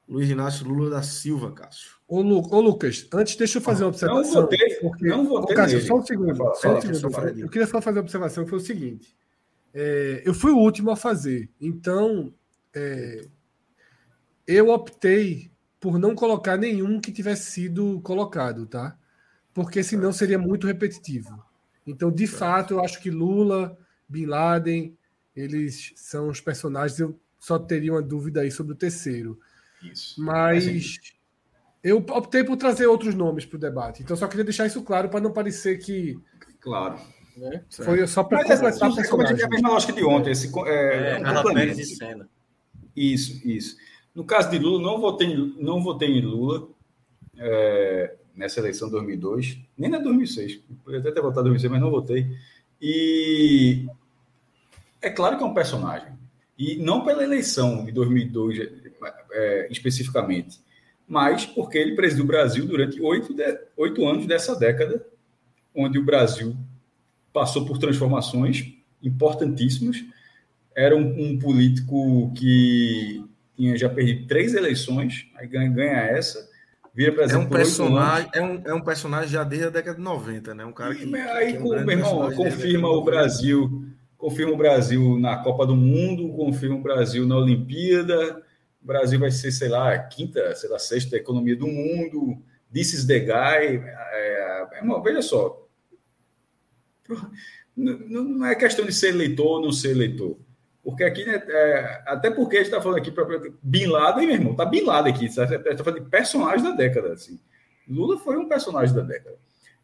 Luiz 0.09 0.27
Inácio 0.29 0.67
Lula 0.67 0.89
da 0.89 1.03
Silva, 1.03 1.51
Cássio. 1.51 1.91
Ô, 2.07 2.21
Lu- 2.21 2.47
ô, 2.51 2.59
Lucas, 2.59 3.07
antes 3.13 3.35
deixa 3.35 3.59
eu 3.59 3.61
fazer 3.61 3.83
uma 3.83 3.91
Não 3.91 4.17
observação. 4.17 4.41
votei, 4.41 4.75
porque- 4.81 5.07
não 5.07 5.21
Ô, 5.23 5.29
votei 5.29 5.55
Cássio, 5.55 5.77
nele. 5.77 5.87
só 5.87 5.95
um 5.97 6.05
segundo. 6.05 6.35
Fala, 6.35 6.55
Só 6.55 6.77
um 6.77 6.81
segundo. 6.81 7.11
fala 7.11 7.29
eu 7.31 7.47
queria 7.49 7.67
só 7.67 7.79
fazer 7.81 7.99
uma 7.99 8.03
observação 8.03 8.43
que 8.43 8.49
foi 8.49 8.57
o 8.59 8.61
seguinte. 8.61 9.15
É, 9.73 10.23
eu 10.25 10.33
fui 10.33 10.51
o 10.51 10.57
último 10.57 10.89
a 10.89 10.95
fazer. 10.95 11.47
Então, 11.61 12.33
é, 12.73 13.23
eu 14.47 14.69
optei 14.69 15.51
por 15.79 15.99
não 15.99 16.15
colocar 16.15 16.57
nenhum 16.57 16.99
que 16.99 17.11
tivesse 17.11 17.51
sido 17.51 18.01
colocado, 18.01 18.65
tá? 18.65 18.97
Porque 19.53 19.83
senão 19.83 20.11
seria 20.11 20.39
muito 20.39 20.65
repetitivo. 20.67 21.41
Então, 21.85 22.11
de 22.11 22.25
fato, 22.27 22.73
eu 22.75 22.83
acho 22.83 22.99
que 22.99 23.09
Lula, 23.11 23.77
Bin 24.07 24.25
Laden, 24.25 24.97
eles 25.35 25.93
são 25.95 26.29
os 26.29 26.41
personagens. 26.41 26.99
Eu 26.99 27.17
só 27.39 27.57
teria 27.59 27.93
uma 27.93 28.01
dúvida 28.01 28.41
aí 28.41 28.51
sobre 28.51 28.73
o 28.73 28.75
terceiro. 28.75 29.39
Isso. 29.83 30.21
Mas 30.21 30.65
eu 31.83 31.97
optei 31.97 32.43
por 32.43 32.57
trazer 32.57 32.85
outros 32.87 33.15
nomes 33.15 33.45
para 33.45 33.55
o 33.57 33.59
debate. 33.59 34.01
Então, 34.03 34.15
só 34.17 34.27
queria 34.27 34.43
deixar 34.43 34.65
isso 34.67 34.81
claro 34.83 35.09
para 35.09 35.19
não 35.21 35.31
parecer 35.31 35.77
que 35.77 36.19
Claro. 36.59 36.99
né, 37.37 37.63
foi 37.71 38.05
só 38.05 38.23
para 38.23 38.39
é, 38.41 38.43
completar 38.43 39.07
como 39.09 39.23
é 39.23 39.43
a 39.43 39.47
mesma 39.49 39.69
lógica 39.69 39.93
de 39.93 40.03
ontem. 40.03 40.31
Esse, 40.31 40.51
co- 40.51 40.65
é, 40.67 41.11
É, 41.11 41.19
um. 41.19 41.53
Pérez 41.53 41.79
e 41.79 41.85
Senna. 41.85 42.29
Isso, 42.95 43.47
isso. 43.47 43.77
No 44.13 44.25
caso 44.25 44.49
de 44.49 44.59
Lula, 44.59 44.81
não 44.81 44.99
votei, 44.99 45.27
em- 45.27 45.55
não 45.57 45.81
votei 45.81 46.09
em 46.09 46.21
Lula 46.21 46.67
é, 47.37 48.15
nessa 48.35 48.59
eleição 48.59 48.89
de 48.89 48.93
2002, 48.93 49.57
nem 49.77 49.89
na 49.89 49.99
2006. 49.99 50.57
Poderia 50.83 50.99
até 50.99 51.11
ter 51.11 51.21
votado 51.21 51.47
em 51.47 51.51
2006, 51.51 51.71
mas 51.71 51.81
não 51.81 51.89
votei. 51.91 52.27
E 52.81 53.87
é 55.01 55.09
claro 55.09 55.37
que 55.37 55.43
é 55.43 55.45
um 55.45 55.53
personagem. 55.53 56.09
E 56.57 56.75
não 56.75 57.05
pela 57.05 57.23
eleição 57.23 57.85
de 57.85 57.91
2002 57.93 58.57
é, 59.31 59.67
especificamente, 59.71 60.59
mas 61.07 61.45
porque 61.45 61.77
ele 61.77 61.95
presidiu 61.95 62.23
o 62.23 62.27
Brasil 62.27 62.65
durante 62.65 63.01
oito, 63.01 63.33
de- 63.33 63.59
oito 63.77 64.07
anos 64.07 64.25
dessa 64.25 64.55
década, 64.55 65.05
onde 65.75 65.97
o 65.97 66.03
Brasil 66.03 66.55
passou 67.33 67.65
por 67.65 67.77
transformações 67.77 68.73
importantíssimas 69.01 70.03
era 70.75 70.95
um, 70.95 71.31
um 71.31 71.39
político 71.39 72.31
que 72.33 73.23
tinha 73.55 73.77
já 73.77 73.89
perdido 73.89 74.27
três 74.27 74.53
eleições, 74.53 75.27
aí 75.35 75.45
ganha, 75.47 75.69
ganha 75.69 75.97
essa, 75.97 76.47
vira 76.93 77.11
É 77.11 77.15
presidente 77.15 77.37
um 77.45 77.49
oito 77.49 77.55
anos. 77.55 77.67
personagem, 77.67 78.29
é 78.33 78.41
um, 78.41 78.61
é 78.65 78.73
um 78.73 78.81
personagem 78.81 79.29
já 79.29 79.43
desde 79.43 79.67
a 79.67 79.69
década 79.69 79.97
de 79.97 80.03
90, 80.03 80.53
né? 80.55 80.65
Um 80.65 80.71
cara 80.71 80.95
que. 80.95 81.05
E, 81.05 81.15
aí, 81.15 81.51
que 81.51 81.57
é 81.57 81.59
um 81.61 81.85
meu 81.85 81.89
irmão, 81.89 82.31
confirma 82.31 82.87
o 82.87 82.91
de 82.91 82.97
90. 82.99 83.11
Brasil, 83.11 83.85
confirma 84.17 84.53
o 84.53 84.57
Brasil 84.57 85.19
na 85.19 85.37
Copa 85.37 85.65
do 85.65 85.75
Mundo, 85.75 86.29
confirma 86.29 86.75
o 86.75 86.81
Brasil 86.81 87.25
na 87.27 87.37
Olimpíada. 87.37 88.41
O 88.81 88.87
Brasil 88.87 89.19
vai 89.19 89.31
ser, 89.31 89.51
sei 89.51 89.67
lá, 89.69 89.97
quinta, 89.99 90.55
sei 90.55 90.69
lá, 90.69 90.79
sexta 90.79 91.15
economia 91.17 91.55
do 91.55 91.67
mundo. 91.67 92.41
This 92.73 92.93
is 92.93 93.05
the 93.05 93.19
guy. 93.19 93.83
É, 93.83 94.67
é 94.73 94.81
uma- 94.81 95.01
veja 95.03 95.21
só. 95.21 95.67
Não, 97.75 98.23
não 98.23 98.45
é 98.45 98.55
questão 98.55 98.85
de 98.85 98.93
ser 98.93 99.09
eleitor 99.09 99.45
ou 99.45 99.61
não 99.61 99.71
ser 99.71 99.91
eleitor. 99.91 100.37
Porque 100.83 101.03
aqui, 101.03 101.25
né, 101.25 101.41
é, 101.47 102.03
até 102.05 102.31
porque 102.31 102.57
a 102.57 102.59
gente 102.59 102.67
está 102.67 102.81
falando 102.81 102.97
aqui 102.97 103.11
para 103.11 103.25
Bin 103.61 103.85
Laden, 103.85 104.25
meu 104.27 104.35
irmão, 104.35 104.55
tá 104.55 104.65
Bin 104.65 104.81
Laden 104.83 105.13
aqui, 105.13 105.25
está 105.25 105.47
falando 105.83 106.03
de 106.03 106.09
personagem 106.09 106.63
da 106.63 106.71
década. 106.71 107.13
Assim. 107.13 107.39
Lula 107.87 108.17
foi 108.17 108.37
um 108.37 108.47
personagem 108.47 108.95
da 108.95 109.01
década. 109.01 109.37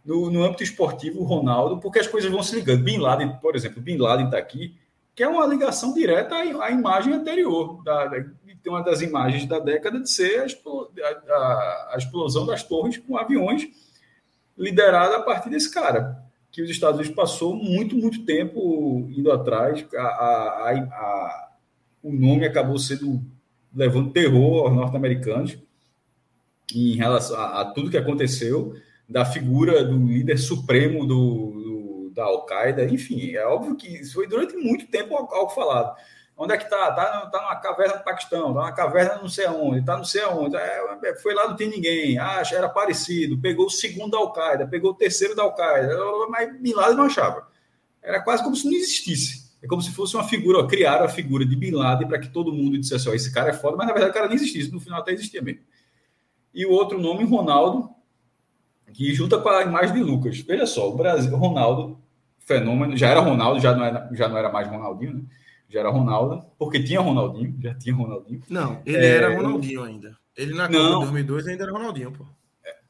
No, 0.03 0.29
no 0.29 0.43
âmbito 0.43 0.63
esportivo, 0.63 1.23
Ronaldo, 1.23 1.79
porque 1.79 1.99
as 1.99 2.07
coisas 2.07 2.31
vão 2.31 2.43
se 2.43 2.55
ligando. 2.55 2.83
Bin 2.83 2.97
Laden, 2.97 3.37
por 3.41 3.55
exemplo, 3.55 3.81
Bin 3.81 3.97
Laden 3.97 4.25
está 4.25 4.37
aqui, 4.37 4.75
que 5.15 5.23
é 5.23 5.27
uma 5.27 5.45
ligação 5.47 5.93
direta 5.93 6.35
à, 6.35 6.69
imagem 6.71 7.13
anterior, 7.13 7.81
da, 7.83 8.05
da, 8.07 8.19
de 8.19 8.69
uma 8.69 8.83
das 8.83 9.01
imagens 9.01 9.45
da 9.45 9.59
década 9.59 9.99
de 9.99 10.09
ser 10.09 10.41
a, 10.45 11.33
a- 11.33 11.91
a- 11.93 11.95
explosão 11.97 12.45
das 12.45 12.63
torres 12.63 12.97
com 12.97 13.17
aviões, 13.17 13.67
liderada 14.57 15.17
a 15.17 15.21
partir 15.21 15.49
desse 15.49 15.71
cara, 15.71 16.17
que 16.51 16.61
os 16.61 16.69
Estados 16.69 16.99
Unidos 16.99 17.15
passou 17.15 17.55
muito, 17.55 17.95
muito 17.95 18.25
tempo 18.25 19.07
indo 19.15 19.31
atrás. 19.31 19.85
A, 19.95 20.01
a- 20.01 20.71
a- 20.71 21.49
o 22.03 22.11
nome 22.11 22.45
acabou 22.45 22.77
sendo 22.77 23.21
levando 23.73 24.11
terror 24.11 24.65
aos 24.67 24.75
norte-americanos 24.75 25.57
em 26.73 26.95
relação 26.95 27.37
a, 27.37 27.61
a 27.61 27.65
tudo 27.65 27.89
que 27.91 27.97
aconteceu, 27.97 28.73
da 29.07 29.23
figura 29.23 29.83
do 29.83 29.97
líder 30.07 30.37
supremo 30.37 31.05
do- 31.05 31.44
da 32.15 32.23
Al-Qaeda, 32.23 32.85
enfim, 32.85 33.35
é 33.35 33.45
óbvio 33.45 33.75
que 33.75 33.87
isso 33.87 34.13
foi 34.13 34.27
durante 34.27 34.55
muito 34.55 34.87
tempo 34.87 35.15
algo, 35.15 35.49
falado. 35.49 35.95
Onde 36.37 36.53
é 36.53 36.57
que 36.57 36.63
está? 36.63 36.89
Está 36.89 37.27
tá 37.27 37.41
numa 37.41 37.55
caverna 37.57 37.97
do 37.97 38.03
Paquistão, 38.03 38.47
está 38.49 38.59
numa 38.59 38.71
caverna 38.71 39.15
não 39.21 39.29
sei 39.29 39.45
aonde, 39.45 39.79
está 39.79 39.97
não 39.97 40.03
sei 40.03 40.21
aonde. 40.21 40.55
É, 40.55 41.15
foi 41.21 41.33
lá, 41.33 41.47
não 41.47 41.55
tem 41.55 41.69
ninguém. 41.69 42.17
Ah, 42.17 42.41
era 42.51 42.67
parecido. 42.67 43.37
Pegou 43.37 43.67
o 43.67 43.69
segundo 43.69 44.11
da 44.11 44.17
Al-Qaeda, 44.17 44.67
pegou 44.67 44.91
o 44.91 44.95
terceiro 44.95 45.35
da 45.35 45.43
Al-Qaeda, 45.43 45.97
mas 46.29 46.59
Bin 46.59 46.73
Laden 46.73 46.97
não 46.97 47.05
achava. 47.05 47.47
Era 48.01 48.21
quase 48.21 48.43
como 48.43 48.55
se 48.55 48.65
não 48.65 48.73
existisse. 48.73 49.45
É 49.61 49.67
como 49.67 49.81
se 49.81 49.91
fosse 49.91 50.15
uma 50.15 50.23
figura, 50.23 50.59
ó, 50.59 50.67
criaram 50.67 51.05
a 51.05 51.09
figura 51.09 51.45
de 51.45 51.55
Bin 51.55 51.71
Laden 51.71 52.07
para 52.07 52.19
que 52.19 52.29
todo 52.29 52.53
mundo 52.53 52.77
dissesse, 52.77 53.09
ó, 53.09 53.13
esse 53.13 53.33
cara 53.33 53.49
é 53.49 53.53
foda, 53.53 53.75
mas 53.75 53.87
na 53.87 53.93
verdade 53.93 54.11
o 54.11 54.13
cara 54.13 54.27
nem 54.27 54.35
existisse, 54.35 54.71
no 54.71 54.79
final 54.79 54.99
até 54.99 55.11
existia 55.11 55.41
mesmo. 55.41 55.61
E 56.53 56.65
o 56.65 56.71
outro 56.71 56.99
nome, 56.99 57.23
Ronaldo, 57.23 57.89
que 58.93 59.13
junta 59.13 59.39
com 59.39 59.49
a 59.49 59.63
imagem 59.63 59.95
de 59.95 60.03
Lucas. 60.03 60.39
Veja 60.39 60.65
só, 60.65 60.89
o 60.89 60.95
Brasil, 60.95 61.35
Ronaldo, 61.35 61.99
fenômeno, 62.45 62.95
já 62.95 63.09
era 63.09 63.19
Ronaldo, 63.19 63.59
já 63.59 63.75
não 63.75 63.83
era, 63.83 64.09
já 64.13 64.29
não 64.29 64.37
era 64.37 64.51
mais 64.51 64.67
Ronaldinho, 64.67 65.15
né? 65.15 65.23
Já 65.67 65.79
era 65.79 65.89
Ronaldo, 65.89 66.45
porque 66.57 66.81
tinha 66.81 67.01
Ronaldinho, 67.01 67.55
já 67.59 67.73
tinha 67.73 67.95
Ronaldinho. 67.95 68.41
Não, 68.49 68.81
ele 68.85 68.97
é... 68.97 69.15
era 69.17 69.35
Ronaldinho 69.35 69.83
ainda. 69.83 70.15
Ele 70.37 70.53
na 70.53 70.67
Copa 70.67 70.77
de 70.77 71.23
2002 71.23 71.47
ainda 71.47 71.63
era 71.63 71.71
Ronaldinho, 71.71 72.11
pô. 72.11 72.25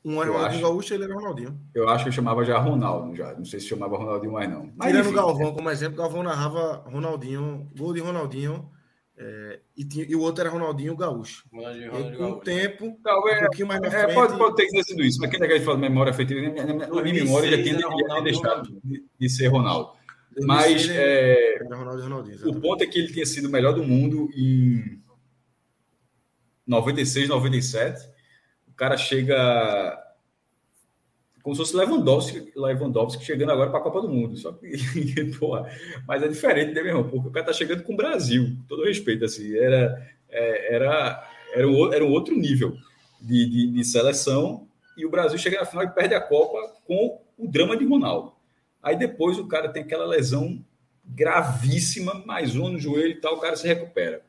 Um 0.04 0.22
era 0.22 0.32
Ronaldinho 0.32 0.62
Gaúcho, 0.62 0.94
ele 0.94 1.04
era 1.06 1.16
Ronaldinho. 1.16 1.60
Eu 1.74 1.90
acho 1.90 2.04
que 2.04 2.10
eu 2.10 2.14
chamava 2.14 2.46
já 2.46 2.60
Ronaldo, 2.60 3.16
já. 3.16 3.34
Não 3.34 3.46
sei 3.46 3.60
se 3.60 3.68
chamava 3.68 3.98
Ronaldinho 3.98 4.34
mais, 4.34 4.50
não. 4.50 4.72
Mas 4.76 4.92
Tirando 4.92 5.10
o 5.10 5.14
Galvão 5.14 5.54
como 5.54 5.70
exemplo, 5.72 5.98
Galvão 5.98 6.22
narrava 6.22 6.84
Ronaldinho, 6.88 7.68
gol 7.76 7.94
de 7.94 8.02
Ronaldinho, 8.02 8.70
é, 9.18 9.60
e, 9.78 9.86
tinha, 9.86 10.06
e, 10.08 10.16
o 10.16 10.22
outro 10.22 10.42
era 10.42 10.50
Ronaldinho 10.50 10.96
Gaúcho. 10.96 11.46
Ronaldinho, 11.52 11.92
Ronaldinho, 11.92 12.18
com 12.18 12.32
o 12.32 12.40
tempo, 12.42 13.00
não, 13.04 13.30
é, 13.30 13.38
um 13.38 13.40
pouquinho 13.42 13.68
mais 13.68 13.82
na 13.82 13.92
frente... 13.92 14.12
É, 14.12 14.14
pode, 14.14 14.38
pode 14.38 14.56
ter 14.56 14.84
sido 14.84 15.04
isso, 15.04 15.20
mas 15.22 15.30
quem 15.30 15.42
é 15.42 15.48
que 15.48 15.54
a 15.54 15.56
gente 15.58 15.66
fala 15.66 15.78
de 15.78 15.84
memória 15.84 16.12
afetiva, 16.12 16.42
na 16.42 17.02
minha 17.02 17.24
memória 17.24 17.50
já 17.50 17.64
tinha, 17.64 17.80
já 17.80 18.20
deixado 18.22 18.80
de, 18.84 19.06
de, 19.18 19.30
ser 19.30 19.48
Ronaldo. 19.48 19.92
Mas 20.42 20.90
é, 20.90 21.60
Ronaldo, 21.70 22.50
o 22.50 22.60
ponto 22.60 22.84
é 22.84 22.88
que 22.88 23.00
ele 23.00 23.14
tinha 23.14 23.26
sido 23.26 23.48
o 23.48 23.52
melhor 23.52 23.74
do 23.74 23.84
mundo 23.84 24.30
em 24.36 25.02
96, 26.68 27.30
97 27.30 28.16
cara 28.76 28.98
chega 28.98 29.98
como 31.46 31.56
se 31.56 31.62
fosse 31.62 31.78
Lewandowski, 31.78 32.52
Lewandowski 32.56 33.24
chegando 33.24 33.52
agora 33.52 33.70
para 33.70 33.78
a 33.78 33.84
Copa 33.84 34.02
do 34.02 34.10
Mundo. 34.10 34.36
Só 34.36 34.52
que, 34.52 34.76
porra, 35.38 35.70
mas 36.08 36.24
é 36.24 36.28
diferente, 36.28 36.74
né, 36.74 36.82
meu 36.82 36.88
irmão? 36.88 37.04
Porque 37.08 37.28
o 37.28 37.32
cara 37.32 37.46
tá 37.46 37.54
chegando 37.54 37.84
com 37.84 37.94
o 37.94 37.96
Brasil, 37.96 38.58
todo 38.68 38.84
respeito, 38.84 39.24
assim, 39.24 39.56
era, 39.56 40.12
é, 40.28 40.74
era, 40.74 41.30
era, 41.54 41.68
um, 41.68 41.94
era 41.94 42.04
um 42.04 42.10
outro 42.10 42.36
nível 42.36 42.76
de, 43.22 43.46
de, 43.46 43.72
de, 43.74 43.84
seleção, 43.86 44.68
e 44.98 45.06
o 45.06 45.10
Brasil 45.12 45.38
chega 45.38 45.60
na 45.60 45.68
final 45.68 45.84
e 45.84 45.90
perde 45.92 46.16
a 46.16 46.20
Copa 46.20 46.58
com 46.84 47.22
o 47.38 47.48
drama 47.48 47.78
de 47.78 47.86
Ronaldo. 47.86 48.34
Aí 48.82 48.98
depois 48.98 49.38
o 49.38 49.48
cara 49.48 49.70
tem 49.70 49.84
aquela 49.84 50.08
lesão 50.08 50.66
gravíssima, 51.06 52.24
mais 52.26 52.56
um 52.56 52.70
no 52.70 52.80
joelho 52.80 53.12
e 53.12 53.22
tal, 53.22 53.36
o 53.36 53.40
cara 53.40 53.56
se 53.56 53.68
recupera. 53.68 54.24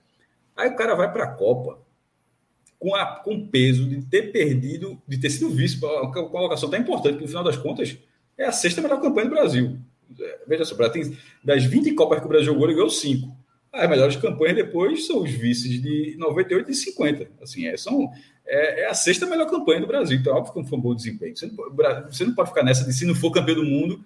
Aí 0.55 0.69
o 0.69 0.77
cara 0.77 0.95
vai 0.95 1.11
para 1.11 1.25
a 1.25 1.33
Copa 1.33 1.79
com, 2.79 2.95
a, 2.95 3.07
com 3.07 3.35
o 3.35 3.49
peso 3.49 3.89
de 3.89 4.03
ter 4.03 4.33
perdido, 4.33 5.01
de 5.07 5.19
ter 5.19 5.31
sido 5.31 5.51
vice, 5.51 5.79
a 5.85 6.09
colocação 6.09 6.69
tão 6.69 6.79
importante, 6.79 7.21
no 7.21 7.29
final 7.29 7.45
das 7.45 7.57
contas 7.57 7.97
é 8.37 8.45
a 8.45 8.53
sexta 8.53 8.83
melhor 8.83 9.01
campanha 9.01 9.29
do 9.29 9.35
Brasil. 9.35 9.79
É, 10.21 10.39
veja 10.47 10.65
só, 10.65 10.89
tem, 10.89 11.17
das 11.43 11.65
20 11.65 11.93
Copas 11.95 12.21
que 12.21 12.27
o 12.27 12.29
Brasil 12.29 12.47
jogou, 12.47 12.67
ele 12.67 12.75
ganhou 12.75 12.91
5. 12.91 13.35
As 13.73 13.91
melhores 13.91 14.17
campanhas 14.17 14.57
depois 14.57 15.07
são 15.07 15.23
os 15.23 15.31
vices 15.31 15.83
de 15.83 16.17
98 16.19 16.71
e 16.71 16.75
50. 16.75 17.29
Assim, 17.43 17.67
é, 17.67 17.77
são, 17.77 18.11
é, 18.47 18.83
é, 18.83 18.87
a 18.89 18.95
sexta 18.95 19.27
melhor 19.27 19.51
campanha 19.51 19.81
do 19.81 19.87
Brasil. 19.87 20.19
Então, 20.19 20.35
óbvio 20.35 20.63
que 20.63 20.69
foi 20.69 20.79
um 20.79 20.83
bom 20.83 20.95
desempenho. 20.95 21.37
Você 21.37 21.47
não, 21.47 21.55
você 22.11 22.25
não 22.25 22.35
pode 22.35 22.51
ficar 22.51 22.63
nessa 22.63 22.85
de 22.85 22.93
se 22.93 23.05
não 23.05 23.15
for 23.15 23.31
campeão 23.31 23.57
do 23.57 23.65
mundo, 23.65 24.03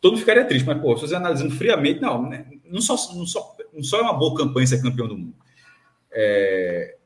todo 0.00 0.12
mundo 0.12 0.20
ficaria 0.20 0.44
triste. 0.44 0.66
Mas, 0.66 0.80
pô, 0.80 0.96
se 0.96 1.02
você 1.02 1.14
analisando 1.14 1.54
friamente, 1.54 2.00
não, 2.00 2.28
né? 2.28 2.46
não, 2.64 2.80
só, 2.80 2.94
não, 3.14 3.26
só, 3.26 3.54
não 3.72 3.82
só 3.82 3.98
é 3.98 4.02
uma 4.02 4.14
boa 4.14 4.36
campanha 4.36 4.66
ser 4.66 4.82
campeão 4.82 5.06
do 5.06 5.16
mundo. 5.16 5.34
É, 6.10 6.96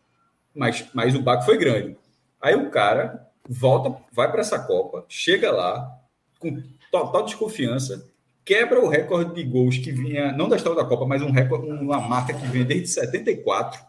mas, 0.55 0.87
mas 0.95 1.15
o 1.15 1.23
baque 1.23 1.45
foi 1.45 1.59
grande. 1.59 1.97
Aí 2.41 2.55
o 2.55 2.71
cara 2.71 3.29
volta, 3.49 3.97
vai 4.13 4.31
para 4.31 4.41
essa 4.41 4.59
Copa, 4.59 5.05
chega 5.09 5.51
lá 5.51 5.99
com 6.39 6.63
total 6.91 7.25
desconfiança, 7.25 8.07
quebra 8.45 8.81
o 8.81 8.89
recorde 8.89 9.35
de 9.35 9.45
gols 9.45 9.79
que 9.79 9.93
vinha, 9.93 10.33
não 10.33 10.49
da 10.49 10.57
história 10.57 10.83
da 10.83 10.89
Copa, 10.89 11.07
mas 11.07 11.23
um 11.23 11.31
recorde, 11.31 11.67
uma 11.67 12.01
marca 12.01 12.33
que 12.33 12.47
vinha 12.47 12.65
desde 12.65 12.89
74, 12.89 13.81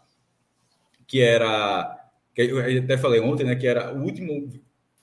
que 1.06 1.20
era, 1.20 1.98
que 2.34 2.42
eu 2.42 2.82
até 2.82 2.98
falei 2.98 3.20
ontem, 3.20 3.44
né, 3.44 3.56
que 3.56 3.66
era 3.66 3.94
o 3.94 4.02
último 4.02 4.50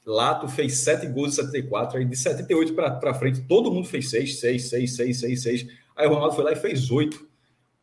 Lato 0.09 0.47
fez 0.47 0.79
sete 0.79 1.05
gols 1.05 1.33
em 1.33 1.43
74, 1.43 1.99
aí 1.99 2.05
de 2.05 2.15
78 2.15 2.73
para 2.73 3.13
frente 3.13 3.41
todo 3.41 3.71
mundo 3.71 3.87
fez 3.87 4.09
seis, 4.09 4.39
seis, 4.39 4.67
seis, 4.67 4.95
seis, 4.95 5.19
seis, 5.19 5.43
seis. 5.43 5.67
Aí 5.95 6.07
o 6.07 6.13
Ronaldo 6.13 6.35
foi 6.35 6.45
lá 6.45 6.51
e 6.51 6.55
fez 6.55 6.89
oito. 6.89 7.27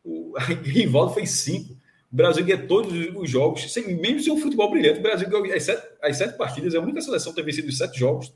O 0.03 0.33
Rivaldo 0.63 1.13
fez 1.13 1.29
cinco. 1.31 1.76
O 2.17 2.23
Brasil 2.23 2.43
ganha 2.43 2.65
todos 2.65 2.91
os 3.15 3.29
jogos, 3.29 3.71
sem, 3.71 3.95
mesmo 3.95 4.21
sem 4.21 4.33
um 4.33 4.39
futebol 4.39 4.71
brilhante. 4.71 4.97
O 4.97 5.03
Brasil 5.03 5.29
ganhou 5.29 5.53
as 5.53 5.61
sete, 5.61 5.87
as 6.01 6.17
sete 6.17 6.35
partidas, 6.35 6.73
é 6.73 6.77
a 6.79 6.81
única 6.81 6.99
seleção 6.99 7.31
que 7.31 7.35
tem 7.35 7.45
vencido 7.45 7.67
os 7.67 7.77
sete 7.77 7.99
jogos. 7.99 8.33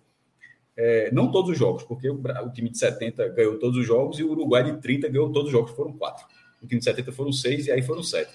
É, 0.78 1.12
não 1.12 1.32
todos 1.32 1.50
os 1.50 1.58
jogos, 1.58 1.82
porque 1.82 2.08
o, 2.08 2.14
o, 2.14 2.54
time 2.54 2.70
de 2.70 2.78
70 2.78 3.30
ganhou 3.30 3.58
todos 3.58 3.80
os 3.80 3.84
jogos 3.86 4.20
e 4.20 4.24
o 4.24 4.30
Uruguai 4.30 4.64
de 4.64 4.80
30 4.80 5.10
ganhou 5.10 5.32
todos 5.32 5.48
os 5.48 5.52
jogos, 5.52 5.72
foram 5.72 5.94
quatro. 5.94 6.28
O 6.62 6.68
time 6.68 6.78
de 6.78 6.86
70 6.86 7.12
foram 7.12 7.34
seis 7.34 7.66
e 7.66 7.72
aí 7.72 7.82
foram 7.82 8.04
sete. 8.04 8.32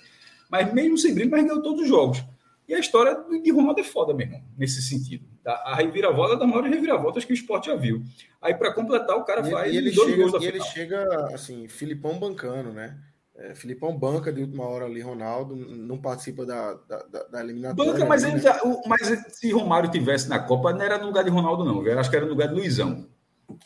Mas 0.51 0.75
mesmo 0.75 0.99
sem 0.99 1.15
brilho, 1.15 1.31
mas 1.31 1.45
ganhou 1.45 1.63
todos 1.63 1.83
os 1.83 1.89
jogos. 1.89 2.25
E 2.67 2.75
a 2.75 2.81
história 2.81 3.17
de 3.41 3.53
Ronaldo 3.53 3.79
é 3.79 3.85
foda, 3.85 4.13
meu 4.13 4.27
irmão, 4.27 4.43
nesse 4.59 4.83
sentido. 4.83 5.25
A 5.45 5.77
reviravolta 5.77 6.35
é 6.35 6.39
da 6.41 6.45
maior 6.45 6.65
reviravoltas 6.65 7.25
que 7.25 7.33
o 7.33 7.35
esporte 7.35 7.67
já 7.67 7.77
viu. 7.77 8.03
Aí, 8.43 8.53
para 8.53 8.75
completar, 8.75 9.17
o 9.17 9.25
cara 9.25 9.47
e, 9.47 9.51
faz 9.53 9.73
e 9.73 9.77
ele 9.77 9.93
dois 9.93 10.11
chega, 10.11 10.23
gols 10.23 10.33
da 10.33 10.39
e 10.39 10.41
final. 10.41 10.57
ele 10.57 10.65
chega, 10.65 11.27
assim, 11.33 11.69
Filipão 11.69 12.19
bancando, 12.19 12.73
né? 12.73 12.99
É, 13.39 13.55
Filipão 13.55 13.97
banca 13.99 14.33
de 14.33 14.41
última 14.41 14.67
hora 14.67 14.87
ali, 14.87 15.01
Ronaldo 15.03 15.55
não 15.55 15.99
participa 15.99 16.47
da, 16.47 16.73
da, 16.89 17.23
da 17.25 17.41
eliminatória. 17.41 17.93
Banca, 17.93 18.07
mas, 18.07 18.25
ele, 18.25 18.41
mas 18.87 19.07
se 19.29 19.53
Romário 19.53 19.91
tivesse 19.91 20.29
na 20.29 20.39
Copa, 20.39 20.73
não 20.73 20.83
era 20.83 20.97
no 20.97 21.07
lugar 21.07 21.23
de 21.23 21.29
Ronaldo, 21.29 21.63
não. 21.63 21.87
Eu 21.87 21.99
acho 21.99 22.09
que 22.09 22.17
era 22.17 22.25
no 22.25 22.33
lugar 22.33 22.49
de 22.49 22.55
Luizão. 22.55 23.07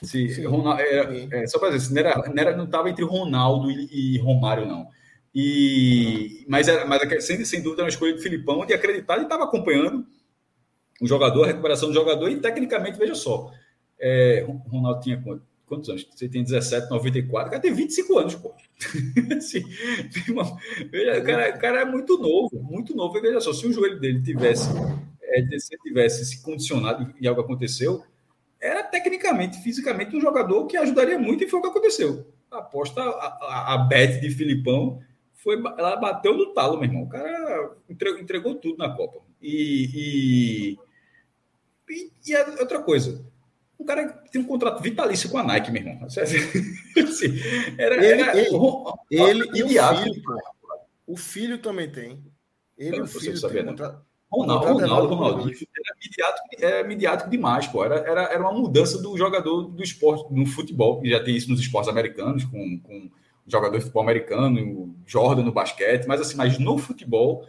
Se 0.03 0.29
sim, 0.29 0.45
Ronaldo, 0.45 0.83
era, 0.83 1.37
é, 1.37 1.47
só 1.47 1.59
para 1.59 1.71
dizer, 1.71 2.05
não 2.57 2.65
estava 2.65 2.91
entre 2.91 3.05
Ronaldo 3.05 3.71
e, 3.71 4.15
e, 4.17 4.19
Romário, 4.19 4.67
não. 4.67 4.89
E, 5.33 6.45
mas, 6.49 6.67
era, 6.67 6.85
mas 6.85 7.25
sem, 7.25 7.45
sem 7.45 7.63
dúvida, 7.63 7.83
era 7.83 7.87
uma 7.87 7.91
escolha 7.91 8.15
de 8.15 8.23
Filipão 8.23 8.67
de 8.67 8.75
acreditar 8.75 9.19
e 9.19 9.23
estava 9.23 9.45
acompanhando 9.45 10.05
o 11.01 11.07
jogador, 11.07 11.45
a 11.45 11.47
recuperação 11.47 11.89
do 11.89 11.95
jogador, 11.95 12.29
e 12.29 12.41
tecnicamente, 12.41 12.99
veja 12.99 13.15
só, 13.15 13.51
é, 13.99 14.45
Ronaldo 14.69 15.01
tinha 15.01 15.21
quanto? 15.23 15.50
Quantos 15.71 15.89
anos? 15.89 16.07
Você 16.11 16.29
tem 16.29 16.43
17, 16.43 16.91
94, 16.91 17.47
o 17.47 17.51
cara 17.51 17.63
tem 17.63 17.73
25 17.73 18.19
anos, 18.19 18.35
pô. 18.35 18.53
assim, 19.39 19.63
uma, 20.29 20.43
o, 20.43 21.25
cara, 21.25 21.57
o 21.57 21.59
cara 21.61 21.81
é 21.83 21.85
muito 21.85 22.19
novo, 22.19 22.61
muito 22.61 22.95
novo. 22.95 23.17
E 23.17 23.21
veja 23.21 23.41
só, 23.41 23.53
se 23.53 23.67
o 23.67 23.73
joelho 23.73 24.01
dele 24.01 24.21
tivesse, 24.21 24.69
é, 25.23 25.59
se 25.59 25.79
tivesse 25.79 26.25
se 26.27 26.43
condicionado 26.43 27.15
e 27.21 27.29
algo 27.29 27.41
aconteceu, 27.41 28.03
era 28.61 28.83
tecnicamente, 28.83 29.63
fisicamente, 29.63 30.15
um 30.15 30.21
jogador 30.21 30.67
que 30.67 30.77
ajudaria 30.77 31.19
muito 31.19 31.45
e 31.45 31.49
foi 31.49 31.61
o 31.61 31.63
que 31.63 31.69
aconteceu. 31.69 32.27
A 32.51 32.59
aposta, 32.59 33.01
a, 33.01 33.05
a, 33.05 33.75
a 33.75 33.79
bet 33.79 34.21
de 34.21 34.29
Filipão 34.31 35.01
foi, 35.35 35.55
ela 35.55 35.97
bateu 35.97 36.37
no 36.37 36.53
talo, 36.53 36.79
meu 36.79 36.85
irmão. 36.85 37.05
O 37.05 37.09
cara 37.09 37.77
entregou, 37.89 38.21
entregou 38.21 38.55
tudo 38.57 38.77
na 38.77 38.95
Copa. 38.95 39.21
E, 39.41 39.89
e, 39.95 40.79
e, 41.89 42.11
e 42.27 42.37
outra 42.61 42.83
coisa, 42.83 43.25
o 43.81 43.85
cara 43.85 44.09
tem 44.31 44.41
um 44.41 44.47
contrato 44.47 44.83
vitalício 44.83 45.31
com 45.31 45.39
a 45.39 45.43
Nike, 45.43 45.71
meu 45.71 45.83
irmão. 45.83 46.05
Assim, 46.07 47.41
era, 47.79 47.97
ele, 47.97 48.23
era, 48.23 48.39
ele, 48.39 48.51
o, 48.53 48.95
ele 49.11 49.51
e 49.55 49.63
o 49.63 49.69
filho, 49.69 50.23
O 51.07 51.17
filho 51.17 51.59
também 51.59 51.91
tem. 51.91 52.23
Ele 52.77 52.99
e 52.99 53.01
o 53.01 53.07
filho 53.07 53.41
tem 53.41 53.65
contrato. 53.65 54.05
Ronaldo, 54.31 54.67
Ronaldo, 54.67 55.15
Ronaldo 55.15 55.51
era 55.51 55.97
midiático, 56.01 56.49
era 56.61 56.87
midiático 56.87 57.31
demais, 57.31 57.67
pô. 57.67 57.85
Era, 57.85 57.97
era, 57.97 58.23
era 58.25 58.41
uma 58.41 58.53
mudança 58.53 59.01
do 59.03 59.17
jogador 59.19 59.63
do 59.65 59.83
esporte, 59.83 60.33
no 60.33 60.47
futebol, 60.47 61.01
que 61.01 61.11
já 61.11 61.21
tem 61.23 61.35
isso 61.35 61.51
nos 61.51 61.59
esportes 61.59 61.91
americanos, 61.91 62.45
com, 62.45 62.79
com 62.79 63.11
jogador 63.47 63.77
de 63.77 63.83
futebol 63.83 64.05
americano, 64.05 64.95
Jordan 65.05 65.43
no 65.43 65.53
basquete, 65.53 66.07
mas 66.07 66.21
assim, 66.21 66.37
mas 66.37 66.59
no 66.59 66.79
futebol 66.79 67.45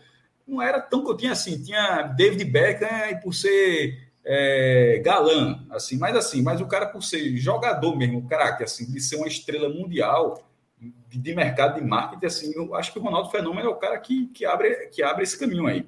não 0.48 0.60
era 0.60 0.82
tão 0.82 1.03
que 1.03 1.12
eu 1.12 1.18
tinha 1.18 1.34
assim, 1.34 1.62
tinha 1.62 2.02
David 2.02 2.45
Beckham 2.45 3.12
e 3.12 3.22
por 3.22 3.34
ser 3.34 4.11
é, 4.23 5.02
galã, 5.03 5.65
assim, 5.72 5.98
mas 5.98 6.15
assim, 6.15 6.41
mas 6.41 6.61
o 6.61 6.68
cara 6.68 6.85
por 6.85 7.02
ser 7.03 7.35
jogador 7.38 7.95
mesmo, 7.95 8.27
craque, 8.27 8.64
assim, 8.64 8.85
de 8.91 8.99
ser 9.02 9.15
uma 9.15 9.27
estrela 9.27 9.68
mundial 9.69 10.48
de, 11.07 11.19
de, 11.19 11.35
mercado 11.35 11.80
de 11.80 11.85
marketing, 11.85 12.26
assim, 12.26 12.53
eu 12.56 12.73
acho 12.76 12.91
que 12.91 12.99
o 12.99 13.02
Ronaldo 13.02 13.30
Fenômeno 13.30 13.68
é 13.68 13.72
o 13.72 13.76
cara 13.76 13.99
que, 13.99 14.27
que, 14.27 14.45
abre, 14.45 14.88
que 14.88 15.03
abre 15.03 15.23
esse 15.23 15.38
caminho 15.38 15.68
aí. 15.68 15.85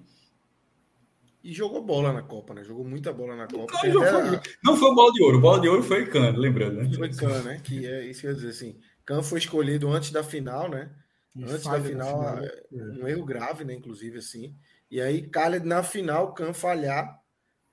E 1.43 1.51
jogou 1.51 1.83
bola 1.83 2.13
na 2.13 2.21
Copa, 2.21 2.53
né? 2.53 2.63
Jogou 2.63 2.85
muita 2.85 3.11
bola 3.11 3.35
na 3.35 3.47
Copa. 3.47 3.73
Não, 3.83 4.05
foi, 4.05 4.39
não 4.63 4.77
foi 4.77 4.89
o 4.89 4.95
bola 4.95 5.11
de 5.11 5.23
ouro, 5.23 5.37
o 5.37 5.41
bola 5.41 5.59
de 5.59 5.67
ouro 5.67 5.83
foi 5.83 6.05
Cano, 6.05 6.39
lembrando, 6.39 6.81
né? 6.81 6.89
Foi 6.95 7.09
Cano, 7.13 7.43
né? 7.43 7.59
Que 7.61 7.85
é 7.85 8.05
isso 8.05 8.21
que 8.21 8.27
eu 8.27 8.31
ia 8.31 8.35
dizer 8.35 8.49
assim. 8.49 8.77
Cano 9.05 9.21
foi 9.21 9.39
escolhido 9.39 9.91
antes 9.91 10.11
da 10.11 10.23
final, 10.23 10.69
né? 10.69 10.89
E 11.35 11.43
antes 11.43 11.63
da 11.63 11.81
final, 11.81 12.35
final, 12.35 12.39
é. 12.39 12.63
um 12.71 13.07
erro 13.07 13.25
grave, 13.25 13.65
né? 13.65 13.73
Inclusive, 13.73 14.19
assim. 14.19 14.55
E 14.89 15.01
aí, 15.01 15.27
calha 15.27 15.59
na 15.59 15.83
final, 15.83 16.33
Cano 16.33 16.53
falhar 16.53 17.19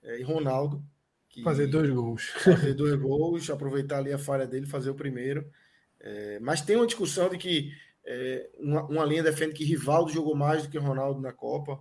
e 0.02 0.22
Ronaldo. 0.22 0.82
fazer 1.42 1.66
dois 1.66 1.90
gols. 1.90 2.26
Fazer 2.44 2.74
dois 2.74 2.94
gols, 2.94 3.50
aproveitar 3.50 3.98
ali 3.98 4.12
a 4.12 4.18
falha 4.18 4.46
dele, 4.46 4.66
fazer 4.66 4.90
o 4.90 4.94
primeiro. 4.94 5.46
É, 6.00 6.38
mas 6.40 6.62
tem 6.62 6.76
uma 6.76 6.86
discussão 6.86 7.28
de 7.28 7.36
que 7.36 7.72
é, 8.06 8.48
uma, 8.58 8.84
uma, 8.84 9.04
linha 9.04 9.22
defende 9.22 9.52
que 9.52 9.64
Rivaldo 9.64 10.10
jogou 10.10 10.34
mais 10.34 10.62
do 10.62 10.70
que 10.70 10.78
Ronaldo 10.78 11.20
na 11.20 11.32
Copa. 11.32 11.78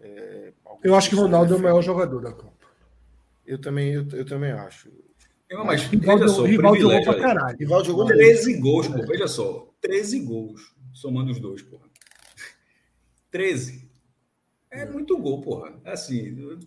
É, 0.00 0.52
eu 0.82 0.94
acho 0.94 1.10
que 1.10 1.16
Ronaldo 1.16 1.54
é 1.54 1.56
o 1.56 1.60
maior 1.60 1.82
jogador 1.82 2.20
da 2.22 2.32
Copa. 2.32 2.66
Eu 3.46 3.58
também, 3.58 3.92
eu, 3.92 4.06
eu 4.12 4.24
também 4.24 4.52
acho. 4.52 4.90
Eu, 5.48 5.64
mas 5.64 5.82
Rivaldo, 5.82 6.28
só, 6.28 6.42
Rivaldo 6.42 6.80
jogou 6.80 7.02
pra 7.02 7.18
caralho. 7.18 7.58
Rivaldo 7.58 7.86
jogou 7.86 8.06
13 8.06 8.50
muito. 8.50 8.62
gols, 8.62 8.88
pô. 8.88 9.06
Veja 9.06 9.28
só. 9.28 9.68
13 9.80 10.20
gols, 10.20 10.74
somando 10.92 11.30
os 11.30 11.40
dois, 11.40 11.62
porra. 11.62 11.88
13. 13.30 13.88
É 14.70 14.84
muito 14.84 15.16
gol, 15.18 15.40
porra. 15.40 15.80
Assim, 15.84 16.58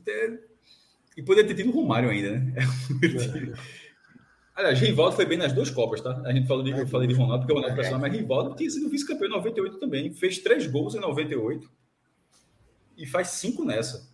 E 1.16 1.22
poderia 1.22 1.48
ter 1.48 1.56
tido 1.56 1.70
o 1.70 1.74
Romário 1.74 2.10
ainda, 2.10 2.32
né? 2.32 2.54
É. 2.58 3.82
Aliás, 4.54 4.80
Rivaldo 4.80 5.16
foi 5.16 5.26
bem 5.26 5.38
nas 5.38 5.54
duas 5.54 5.70
Copas, 5.70 6.02
tá? 6.02 6.22
A 6.26 6.34
gente 6.34 6.48
falou 6.48 6.64
de, 6.64 6.72
eu 6.72 6.88
falei 6.88 7.08
de 7.08 7.14
Ronaldo 7.14 7.40
porque 7.40 7.54
o 7.54 7.56
Ronaldo 7.56 7.74
é 7.74 7.76
personal, 7.76 8.02
mas 8.02 8.14
Rivaldo 8.14 8.56
tinha 8.56 8.70
sido 8.70 8.90
vice-campeão 8.90 9.30
em 9.30 9.34
98 9.34 9.80
também. 9.80 10.14
Fez 10.14 10.40
três 10.40 10.68
gols 10.68 10.94
em 10.94 11.00
98 11.00 11.70
e 12.98 13.06
faz 13.06 13.30
cinco 13.30 13.66
nessa. 13.66 14.10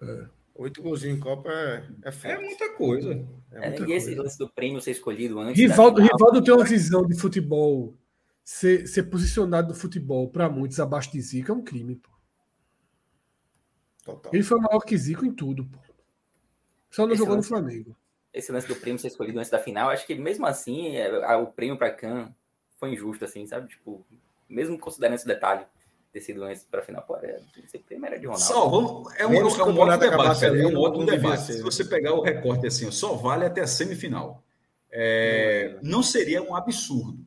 É. 0.00 0.26
Oito 0.54 0.82
golzinhos 0.82 1.18
em 1.18 1.20
Copa 1.20 1.50
é, 1.50 1.84
é, 2.04 2.30
é 2.30 2.40
muita 2.40 2.72
coisa. 2.74 3.26
É 3.50 3.70
muita 3.70 3.90
e 3.90 3.92
esse 3.92 4.14
lance 4.14 4.38
do 4.38 4.48
prêmio 4.48 4.80
ser 4.80 4.92
escolhido 4.92 5.38
antes. 5.38 5.60
Rivaldo, 5.60 6.00
Rivaldo 6.00 6.42
tem 6.42 6.54
uma 6.54 6.64
visão 6.64 7.06
de 7.06 7.18
futebol, 7.18 7.94
ser, 8.42 8.86
ser 8.86 9.04
posicionado 9.04 9.68
no 9.68 9.74
futebol 9.74 10.28
para 10.30 10.48
muitos 10.48 10.80
abaixo 10.80 11.12
de 11.12 11.20
Zico 11.20 11.52
é 11.52 11.54
um 11.54 11.62
crime, 11.62 11.96
pô. 11.96 12.10
Total. 14.04 14.32
Ele 14.32 14.42
foi 14.42 14.58
maior 14.60 14.80
que 14.80 14.96
Zico 14.96 15.26
em 15.26 15.32
tudo, 15.32 15.64
pô. 15.64 15.78
Só 16.90 17.04
não 17.06 17.12
esse 17.12 17.18
jogou 17.18 17.36
lance, 17.36 17.50
no 17.50 17.56
Flamengo. 17.56 17.96
Esse 18.32 18.52
lance 18.52 18.68
do 18.68 18.76
prêmio 18.76 18.98
ser 18.98 19.08
escolhido 19.08 19.38
antes 19.38 19.50
da 19.50 19.58
final, 19.58 19.90
acho 19.90 20.06
que 20.06 20.14
mesmo 20.14 20.46
assim, 20.46 20.96
é, 20.96 21.36
o 21.36 21.46
prêmio 21.46 21.76
para 21.76 21.90
Can 21.90 22.32
foi 22.78 22.92
injusto, 22.92 23.24
assim, 23.24 23.46
sabe? 23.46 23.68
Tipo, 23.68 24.04
mesmo 24.48 24.78
considerando 24.78 25.16
esse 25.16 25.26
detalhe 25.26 25.64
ter 26.12 26.20
sido 26.20 26.44
antes 26.44 26.64
para 26.64 26.80
a 26.80 26.82
final. 26.82 27.02
Pô, 27.02 27.16
é, 27.16 27.40
era 28.04 28.18
de 28.18 28.26
Ronaldo. 28.26 28.44
Só, 28.44 28.68
vamos, 28.68 29.14
é 29.16 29.26
um, 29.26 29.34
é 29.34 29.38
um, 29.38 29.46
ótimo 29.46 29.98
debate, 29.98 30.44
é 30.44 30.66
um 30.66 30.78
ótimo 30.78 31.06
debate. 31.06 31.52
Se 31.52 31.62
você 31.62 31.84
pegar 31.84 32.14
o 32.14 32.22
recorte 32.22 32.66
assim, 32.66 32.90
só 32.90 33.14
vale 33.14 33.44
até 33.44 33.60
a 33.60 33.66
semifinal. 33.66 34.42
É, 34.90 35.76
não 35.82 36.02
seria 36.02 36.42
um 36.42 36.54
absurdo. 36.54 37.18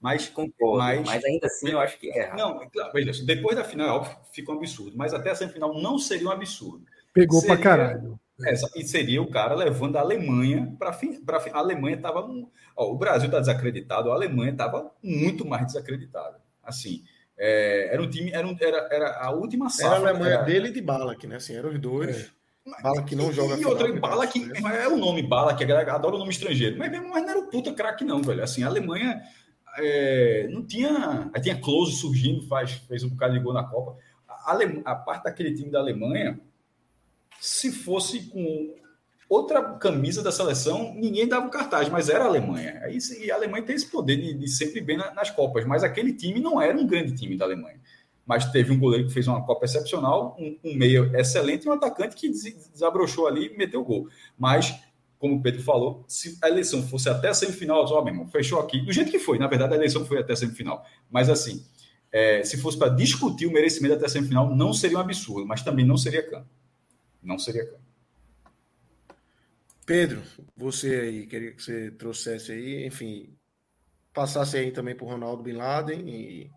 Mas, 0.00 0.28
Concordo, 0.28 0.78
mas, 0.78 1.04
mas 1.04 1.24
ainda 1.24 1.46
assim 1.46 1.70
eu 1.70 1.80
acho 1.80 1.98
que 1.98 2.10
é 2.10 2.22
errado. 2.22 2.38
Não, 2.38 2.70
claro, 2.70 2.92
veja, 2.92 3.22
depois 3.24 3.56
da 3.56 3.64
final, 3.64 3.86
é 3.86 3.92
óbvio, 3.92 4.16
fica 4.32 4.50
um 4.50 4.56
absurdo. 4.56 4.96
Mas 4.96 5.12
até 5.12 5.30
a 5.30 5.34
semifinal 5.34 5.74
não 5.74 5.98
seria 5.98 6.28
um 6.28 6.30
absurdo. 6.30 6.86
Pegou 7.12 7.44
para 7.44 7.58
caralho. 7.58 8.18
É, 8.44 8.54
e 8.76 8.84
seria 8.84 9.20
o 9.20 9.30
cara 9.30 9.54
levando 9.54 9.96
a 9.96 10.00
Alemanha 10.00 10.74
para 10.78 10.90
a 10.90 11.58
Alemanha 11.58 11.96
estava. 11.96 12.28
O 12.76 12.96
Brasil 12.96 13.26
está 13.26 13.40
desacreditado, 13.40 14.10
a 14.10 14.14
Alemanha 14.14 14.52
estava 14.52 14.90
muito 15.02 15.46
mais 15.46 15.66
desacreditada. 15.66 16.40
Assim, 16.62 17.02
é, 17.38 17.92
era 17.92 18.02
um 18.02 18.08
time, 18.08 18.30
era, 18.32 18.46
um, 18.46 18.56
era, 18.60 18.88
era 18.90 19.18
a 19.18 19.30
última 19.30 19.68
safra. 19.68 19.96
Era 19.96 20.06
a 20.06 20.10
Alemanha 20.10 20.34
era... 20.34 20.42
dele 20.42 20.68
e 20.68 20.72
de 20.72 20.80
Balak, 20.80 21.26
né? 21.26 21.36
Assim, 21.36 21.54
eram 21.54 21.70
os 21.70 21.78
dois. 21.78 22.16
É. 22.26 22.40
Bala 22.82 23.02
que 23.02 23.16
não 23.16 23.30
e, 23.30 23.32
joga. 23.32 23.56
E 23.56 23.64
outra, 23.64 23.92
Bala 23.94 24.26
que 24.26 24.50
é 24.54 24.88
o 24.88 24.96
nome 24.96 25.22
Bala, 25.22 25.54
que 25.54 25.64
a 25.64 25.66
galera 25.66 25.94
adora 25.94 26.16
o 26.16 26.18
nome 26.18 26.30
estrangeiro. 26.30 26.78
Mas 26.78 26.90
mesmo 26.90 27.08
mas 27.08 27.22
não 27.22 27.30
era 27.30 27.38
o 27.38 27.48
puta 27.48 27.72
craque, 27.72 28.04
não, 28.04 28.22
velho. 28.22 28.42
Assim, 28.42 28.62
a 28.62 28.66
Alemanha 28.66 29.22
é, 29.78 30.48
não 30.50 30.64
tinha. 30.64 31.30
Aí 31.34 31.40
tinha 31.40 31.58
Close 31.60 31.96
surgindo, 31.96 32.46
faz, 32.46 32.72
fez 32.72 33.02
um 33.02 33.08
bocado 33.08 33.34
de 33.34 33.40
gol 33.40 33.52
na 33.52 33.64
Copa. 33.64 33.96
A, 34.28 34.52
a 34.84 34.94
parte 34.94 35.24
daquele 35.24 35.54
time 35.54 35.70
da 35.70 35.78
Alemanha, 35.78 36.38
se 37.40 37.72
fosse 37.72 38.20
com 38.26 38.74
outra 39.28 39.62
camisa 39.74 40.22
da 40.22 40.32
seleção, 40.32 40.92
ninguém 40.94 41.26
dava 41.26 41.46
o 41.46 41.50
cartaz, 41.50 41.88
mas 41.88 42.08
era 42.08 42.24
a 42.24 42.26
Alemanha. 42.26 42.80
Aí, 42.82 42.98
e 43.20 43.30
a 43.30 43.36
Alemanha 43.36 43.64
tem 43.64 43.76
esse 43.76 43.86
poder 43.86 44.16
de, 44.16 44.34
de 44.34 44.48
sempre 44.48 44.80
bem 44.80 44.96
na, 44.96 45.14
nas 45.14 45.30
Copas, 45.30 45.64
mas 45.64 45.84
aquele 45.84 46.12
time 46.12 46.40
não 46.40 46.60
era 46.60 46.76
um 46.76 46.86
grande 46.86 47.14
time 47.14 47.36
da 47.36 47.44
Alemanha. 47.44 47.80
Mas 48.26 48.50
teve 48.50 48.72
um 48.72 48.78
goleiro 48.78 49.06
que 49.06 49.14
fez 49.14 49.26
uma 49.26 49.44
Copa 49.44 49.64
excepcional, 49.64 50.36
um, 50.38 50.56
um 50.64 50.74
meio 50.74 51.16
excelente 51.16 51.64
e 51.64 51.68
um 51.68 51.72
atacante 51.72 52.14
que 52.14 52.28
desabrochou 52.28 53.26
ali 53.26 53.46
e 53.46 53.56
meteu 53.56 53.80
o 53.80 53.84
gol. 53.84 54.08
Mas, 54.36 54.74
como 55.18 55.36
o 55.36 55.42
Pedro 55.42 55.62
falou, 55.62 56.04
se 56.06 56.36
a 56.42 56.48
eleição 56.48 56.82
fosse 56.82 57.08
até 57.08 57.28
a 57.28 57.34
semifinal, 57.34 57.84
ó, 57.84 58.02
meu 58.02 58.12
irmão, 58.12 58.26
fechou 58.26 58.60
aqui. 58.60 58.80
Do 58.80 58.92
jeito 58.92 59.10
que 59.10 59.18
foi, 59.18 59.38
na 59.38 59.46
verdade, 59.46 59.72
a 59.72 59.76
eleição 59.76 60.04
foi 60.04 60.18
até 60.18 60.32
a 60.32 60.36
semifinal. 60.36 60.84
Mas, 61.08 61.30
assim, 61.30 61.64
é, 62.12 62.42
se 62.42 62.56
fosse 62.58 62.76
para 62.76 62.88
discutir 62.88 63.46
o 63.46 63.52
merecimento 63.52 63.94
até 63.94 64.06
a 64.06 64.08
semifinal, 64.08 64.54
não 64.54 64.72
seria 64.72 64.98
um 64.98 65.00
absurdo, 65.00 65.46
mas 65.46 65.62
também 65.62 65.86
não 65.86 65.96
seria 65.96 66.22
campo. 66.22 66.48
Não 67.22 67.38
seria 67.38 67.66
campo. 67.66 67.90
Pedro, 69.86 70.22
você 70.56 71.00
aí, 71.00 71.26
queria 71.26 71.52
que 71.52 71.62
você 71.62 71.90
trouxesse 71.90 72.52
aí, 72.52 72.86
enfim, 72.86 73.36
passasse 74.12 74.56
aí 74.56 74.70
também 74.70 74.94
para 74.94 75.04
o 75.04 75.08
Ronaldo 75.08 75.42
Bin 75.42 75.54
Laden 75.54 76.08
e, 76.08 76.50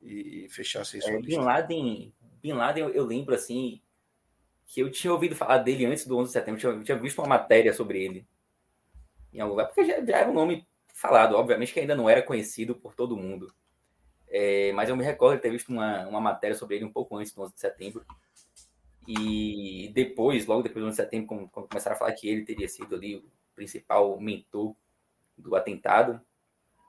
e 0.00 0.48
fechasse 0.50 0.98
isso. 0.98 1.08
É, 1.08 1.20
Bin 1.20 1.38
Laden, 1.38 2.14
Bin 2.40 2.52
Laden 2.52 2.84
eu, 2.84 2.90
eu, 2.90 3.04
lembro 3.04 3.34
assim 3.34 3.80
que 4.66 4.80
eu 4.80 4.90
tinha 4.90 5.12
ouvido 5.12 5.34
falar 5.34 5.58
dele 5.58 5.84
antes 5.84 6.06
do 6.06 6.16
11 6.16 6.28
de 6.28 6.32
setembro, 6.32 6.60
eu 6.60 6.60
tinha, 6.60 6.80
eu 6.80 6.84
tinha 6.84 6.98
visto 6.98 7.18
uma 7.18 7.28
matéria 7.28 7.72
sobre 7.72 8.04
ele 8.04 8.26
em 9.32 9.40
algum 9.40 9.54
lugar, 9.54 9.66
porque 9.66 9.84
já, 9.84 10.04
já, 10.04 10.18
era 10.18 10.30
um 10.30 10.34
nome 10.34 10.66
falado, 10.94 11.34
obviamente 11.34 11.72
que 11.72 11.80
ainda 11.80 11.94
não 11.94 12.08
era 12.08 12.22
conhecido 12.22 12.74
por 12.74 12.94
todo 12.94 13.16
mundo. 13.16 13.52
É, 14.28 14.72
mas 14.72 14.88
eu 14.88 14.96
me 14.96 15.04
recordo 15.04 15.36
de 15.36 15.42
ter 15.42 15.50
visto 15.50 15.68
uma, 15.68 16.06
uma 16.06 16.20
matéria 16.20 16.56
sobre 16.56 16.76
ele 16.76 16.84
um 16.84 16.92
pouco 16.92 17.16
antes 17.16 17.32
do 17.32 17.42
11 17.42 17.54
de 17.54 17.60
setembro. 17.60 18.04
E 19.06 19.90
depois, 19.94 20.46
logo 20.46 20.62
depois 20.62 20.82
do 20.84 20.88
11 20.88 20.96
de 20.96 21.02
setembro, 21.02 21.48
quando, 21.50 21.68
começaram 21.68 21.94
a 21.94 21.98
falar 21.98 22.12
que 22.12 22.28
ele 22.28 22.44
teria 22.44 22.68
sido 22.68 22.94
ali 22.94 23.16
o 23.16 23.24
principal 23.54 24.18
mentor 24.20 24.74
do 25.38 25.54
atentado, 25.54 26.20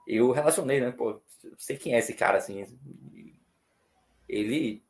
eu 0.06 0.32
relacionei, 0.32 0.80
né? 0.80 0.90
Pô, 0.90 1.20
sei 1.56 1.76
quem 1.76 1.94
é 1.94 1.98
esse 1.98 2.14
cara, 2.14 2.38
assim. 2.38 2.64
Ele, 4.28 4.82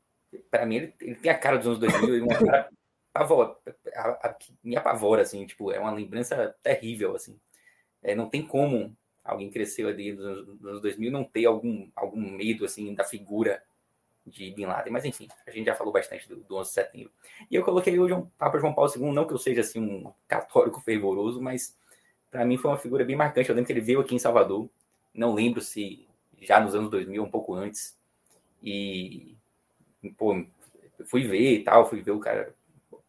para 0.50 0.64
mim, 0.64 0.76
ele, 0.76 0.94
ele, 1.00 1.14
tem 1.16 1.30
a 1.30 1.38
cara 1.38 1.58
dos 1.58 1.66
anos 1.66 1.78
2000 1.80 2.16
e 2.16 2.20
uma 2.20 2.38
cara 2.38 2.70
pavor, 3.12 3.58
a, 3.94 4.08
a, 4.28 4.34
que 4.34 4.54
me 4.62 4.76
apavora, 4.76 5.22
assim. 5.22 5.44
Tipo, 5.44 5.70
é 5.70 5.78
uma 5.78 5.92
lembrança 5.92 6.54
terrível, 6.62 7.14
assim. 7.14 7.38
É, 8.02 8.14
não 8.14 8.28
tem 8.30 8.46
como 8.46 8.96
alguém 9.22 9.50
cresceu 9.50 9.88
ali 9.88 10.12
nos 10.12 10.64
anos 10.64 10.80
2000 10.80 11.10
não 11.10 11.22
ter 11.22 11.44
algum, 11.44 11.90
algum 11.94 12.20
medo, 12.20 12.64
assim, 12.64 12.94
da 12.94 13.04
figura 13.04 13.62
de 14.28 14.50
Bin 14.50 14.66
Laden, 14.66 14.92
mas 14.92 15.04
enfim, 15.04 15.28
a 15.46 15.50
gente 15.50 15.66
já 15.66 15.74
falou 15.74 15.92
bastante 15.92 16.28
do, 16.28 16.36
do 16.36 16.56
11 16.56 16.68
de 16.68 16.74
setembro. 16.74 17.12
E 17.50 17.54
eu 17.54 17.64
coloquei 17.64 17.98
hoje 17.98 18.14
um 18.14 18.26
Papa 18.38 18.58
João 18.58 18.74
Paulo 18.74 18.90
II, 18.94 19.12
não 19.12 19.26
que 19.26 19.32
eu 19.32 19.38
seja 19.38 19.60
assim 19.60 19.80
um 19.80 20.12
católico 20.26 20.80
fervoroso, 20.80 21.40
mas 21.40 21.76
para 22.30 22.44
mim 22.44 22.56
foi 22.56 22.70
uma 22.70 22.78
figura 22.78 23.04
bem 23.04 23.16
marcante. 23.16 23.48
Eu 23.48 23.54
lembro 23.54 23.66
que 23.66 23.72
ele 23.72 23.80
veio 23.80 24.00
aqui 24.00 24.14
em 24.14 24.18
Salvador, 24.18 24.68
não 25.14 25.34
lembro 25.34 25.60
se 25.60 26.06
já 26.40 26.60
nos 26.60 26.74
anos 26.74 26.90
2000, 26.90 27.22
um 27.22 27.30
pouco 27.30 27.54
antes, 27.54 27.98
e 28.62 29.36
pô, 30.16 30.44
fui 31.06 31.26
ver 31.26 31.54
e 31.54 31.64
tal, 31.64 31.88
fui 31.88 32.00
ver 32.00 32.12
o 32.12 32.20
cara, 32.20 32.54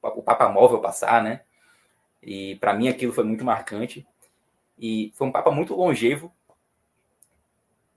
o 0.02 0.24
Papa 0.24 0.50
Móvel 0.50 0.80
passar, 0.80 1.24
né? 1.24 1.42
E 2.22 2.56
para 2.56 2.74
mim 2.74 2.88
aquilo 2.88 3.14
foi 3.14 3.24
muito 3.24 3.46
marcante. 3.46 4.06
E 4.78 5.12
foi 5.16 5.28
um 5.28 5.32
Papa 5.32 5.52
muito 5.52 5.76
longevo, 5.76 6.34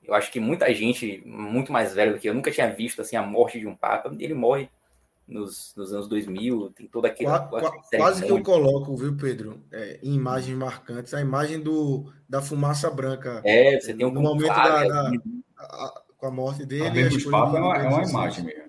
eu 0.03 0.15
acho 0.15 0.31
que 0.33 0.41
muita 0.41 0.73
gente, 0.75 1.23
muito 1.25 1.73
mais 1.73 1.95
velha 1.95 2.13
do 2.13 2.19
que 2.19 2.29
eu, 2.29 2.35
nunca 2.35 2.51
tinha 2.51 2.73
visto 2.73 3.01
assim 3.01 3.17
a 3.17 3.23
morte 3.23 3.59
de 3.59 3.67
um 3.67 3.77
Papa. 3.77 4.15
Ele 4.19 4.35
morre 4.35 4.69
nos, 5.27 5.73
nos 5.77 5.93
anos 5.93 6.09
2000, 6.09 6.71
tem 6.71 6.87
toda 6.87 7.09
aquela. 7.09 7.49
quase 7.97 8.25
que 8.25 8.31
eu 8.31 8.43
coloco, 8.43 8.97
viu, 8.97 9.17
Pedro? 9.17 9.63
É, 9.71 9.99
em 10.03 10.15
imagens 10.15 10.57
marcantes, 10.57 11.15
a 11.15 11.21
imagem 11.21 11.61
do, 11.61 12.13
da 12.29 12.43
fumaça 12.43 12.91
branca. 12.91 13.41
É, 13.45 13.79
você 13.81 13.95
tem 13.95 14.05
um 14.05 14.11
no 14.11 14.21
momento 14.21 14.49
da, 14.49 14.85
da 14.85 15.13
a, 15.57 16.03
com 16.17 16.27
a 16.27 16.31
morte 16.31 16.67
dele. 16.67 16.85
A 16.87 17.31
Papa 17.31 17.57
é 17.57 17.61
uma, 17.61 17.77
é 17.77 17.89
uma 17.89 18.03
imagem 18.03 18.45
mesmo. 18.45 18.63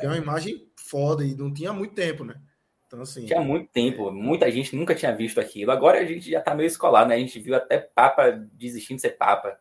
É 0.00 0.06
uma 0.06 0.16
imagem 0.16 0.68
foda 0.76 1.24
e 1.24 1.34
não 1.34 1.52
tinha 1.52 1.72
muito 1.72 1.94
tempo, 1.94 2.24
né? 2.24 2.34
Então, 2.86 3.02
assim. 3.02 3.26
Tinha 3.26 3.40
muito 3.40 3.70
tempo, 3.70 4.10
muita 4.10 4.50
gente 4.50 4.74
nunca 4.74 4.94
tinha 4.94 5.14
visto 5.14 5.38
aquilo. 5.38 5.70
Agora 5.70 6.00
a 6.00 6.04
gente 6.04 6.30
já 6.30 6.40
tá 6.40 6.54
meio 6.54 6.66
escolado, 6.66 7.10
né? 7.10 7.16
A 7.16 7.18
gente 7.18 7.38
viu 7.38 7.54
até 7.54 7.78
Papa 7.78 8.30
desistindo 8.52 8.96
de 8.96 9.02
ser 9.02 9.10
Papa. 9.10 9.58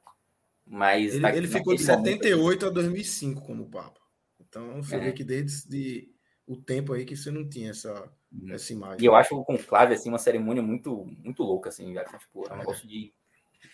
Mas 0.70 1.16
ele, 1.16 1.26
ele 1.28 1.48
ficou 1.48 1.76
de 1.76 1.84
78 1.84 2.66
a 2.66 2.70
2005 2.70 3.42
como 3.42 3.70
Papa. 3.70 4.00
Então 4.40 4.82
você 4.82 4.96
é. 4.96 5.00
vê 5.00 5.14
que 5.14 5.24
desde 5.24 6.10
o 6.46 6.58
tempo 6.58 6.94
aí 6.94 7.06
que 7.06 7.16
você 7.16 7.32
não 7.32 7.48
tinha 7.48 7.72
essa, 7.72 8.10
uhum. 8.32 8.54
essa 8.54 8.74
imagem. 8.74 9.04
E 9.04 9.06
eu 9.06 9.16
acho 9.16 9.36
o 9.36 9.46
conclave 9.46 9.94
assim 9.94 10.10
uma 10.10 10.18
cerimônia 10.18 10.62
muito 10.62 11.06
muito 11.24 11.44
louca 11.44 11.70
assim, 11.70 11.94
já, 11.94 12.04
tipo, 12.04 12.48
é 12.48 12.52
um 12.52 12.56
é. 12.56 12.60
negócio 12.60 12.88
de 12.88 13.14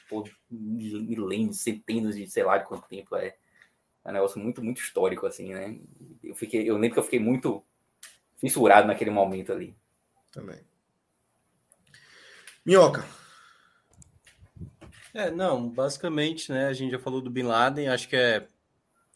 pô, 0.10 0.24
milênios, 0.50 1.62
centenas 1.62 2.16
de 2.16 2.30
sei 2.30 2.44
lá 2.44 2.58
de 2.58 2.66
quanto 2.66 2.88
tempo 2.88 3.16
é. 3.16 3.36
É 4.06 4.10
um 4.10 4.14
negócio 4.14 4.40
muito 4.40 4.64
muito 4.64 4.82
histórico 4.82 5.26
assim, 5.26 5.54
né? 5.54 5.80
Eu 6.24 6.36
fiquei 6.36 6.70
eu 6.70 6.78
lembro 6.78 6.94
que 6.96 7.00
eu 7.00 7.04
fiquei 7.04 7.20
muito 7.20 7.64
fissurado 8.38 8.88
naquele 8.88 9.12
momento 9.12 9.52
ali. 9.52 9.76
Também. 10.32 10.60
Minhoca, 12.66 13.06
é, 15.14 15.32
não, 15.32 15.70
basicamente, 15.70 16.52
né, 16.52 16.68
a 16.68 16.74
gente 16.74 16.92
já 16.92 17.00
falou 17.00 17.22
do 17.22 17.30
Bin 17.30 17.44
Laden, 17.44 17.88
acho 17.90 18.08
que 18.10 18.16
é 18.16 18.48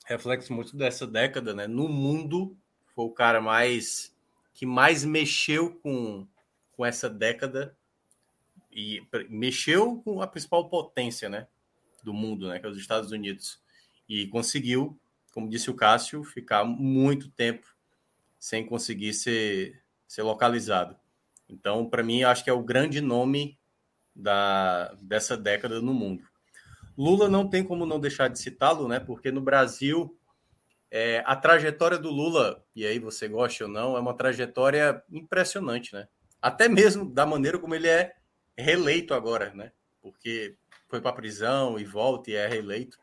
reflexo 0.05 0.53
muito 0.53 0.75
dessa 0.75 1.05
década, 1.05 1.53
né? 1.53 1.67
No 1.67 1.89
mundo, 1.89 2.55
foi 2.95 3.05
o 3.05 3.11
cara 3.11 3.41
mais 3.41 4.15
que 4.53 4.65
mais 4.65 5.03
mexeu 5.03 5.75
com, 5.75 6.25
com 6.71 6.85
essa 6.85 7.09
década 7.09 7.75
e 8.71 9.05
mexeu 9.29 10.01
com 10.03 10.21
a 10.21 10.27
principal 10.27 10.69
potência, 10.69 11.29
né, 11.29 11.47
do 12.03 12.13
mundo, 12.13 12.47
né, 12.47 12.59
que 12.59 12.65
é 12.65 12.69
os 12.69 12.77
Estados 12.77 13.11
Unidos, 13.11 13.59
e 14.07 14.27
conseguiu, 14.27 14.97
como 15.33 15.49
disse 15.49 15.69
o 15.69 15.75
Cássio, 15.75 16.23
ficar 16.23 16.63
muito 16.63 17.29
tempo 17.29 17.67
sem 18.39 18.65
conseguir 18.65 19.13
ser, 19.13 19.81
ser 20.07 20.21
localizado. 20.21 20.95
Então, 21.49 21.89
para 21.89 22.03
mim, 22.03 22.23
acho 22.23 22.43
que 22.43 22.49
é 22.49 22.53
o 22.53 22.63
grande 22.63 23.01
nome 23.01 23.56
da, 24.18 24.94
dessa 25.02 25.38
década 25.38 25.80
no 25.81 25.94
mundo. 25.94 26.23
Lula 26.98 27.30
não 27.30 27.48
tem 27.48 27.64
como 27.64 27.85
não 27.85 27.99
deixar 27.99 28.27
de 28.27 28.39
citá-lo, 28.39 28.88
né? 28.88 28.99
Porque 28.99 29.31
no 29.31 29.41
Brasil 29.41 30.18
é, 30.89 31.23
a 31.26 31.35
trajetória 31.35 31.98
do 31.98 32.10
Lula, 32.10 32.64
e 32.76 32.85
aí 32.85 32.98
você 32.98 33.27
gosta 33.27 33.65
ou 33.65 33.69
não, 33.69 33.95
é 33.95 33.99
uma 33.99 34.15
trajetória 34.15 35.03
impressionante, 35.11 35.94
né? 35.94 36.07
até 36.41 36.69
mesmo 36.69 37.10
da 37.10 37.26
maneira 37.26 37.60
como 37.60 37.76
ele 37.76 37.88
é 37.88 38.15
reeleito 38.57 39.14
agora, 39.14 39.53
né? 39.53 39.72
Porque 40.02 40.56
foi 40.88 41.02
para 41.02 41.14
prisão 41.14 41.80
e 41.80 41.84
volta 41.84 42.31
e 42.31 42.35
é 42.35 42.48
reeleito. 42.48 42.98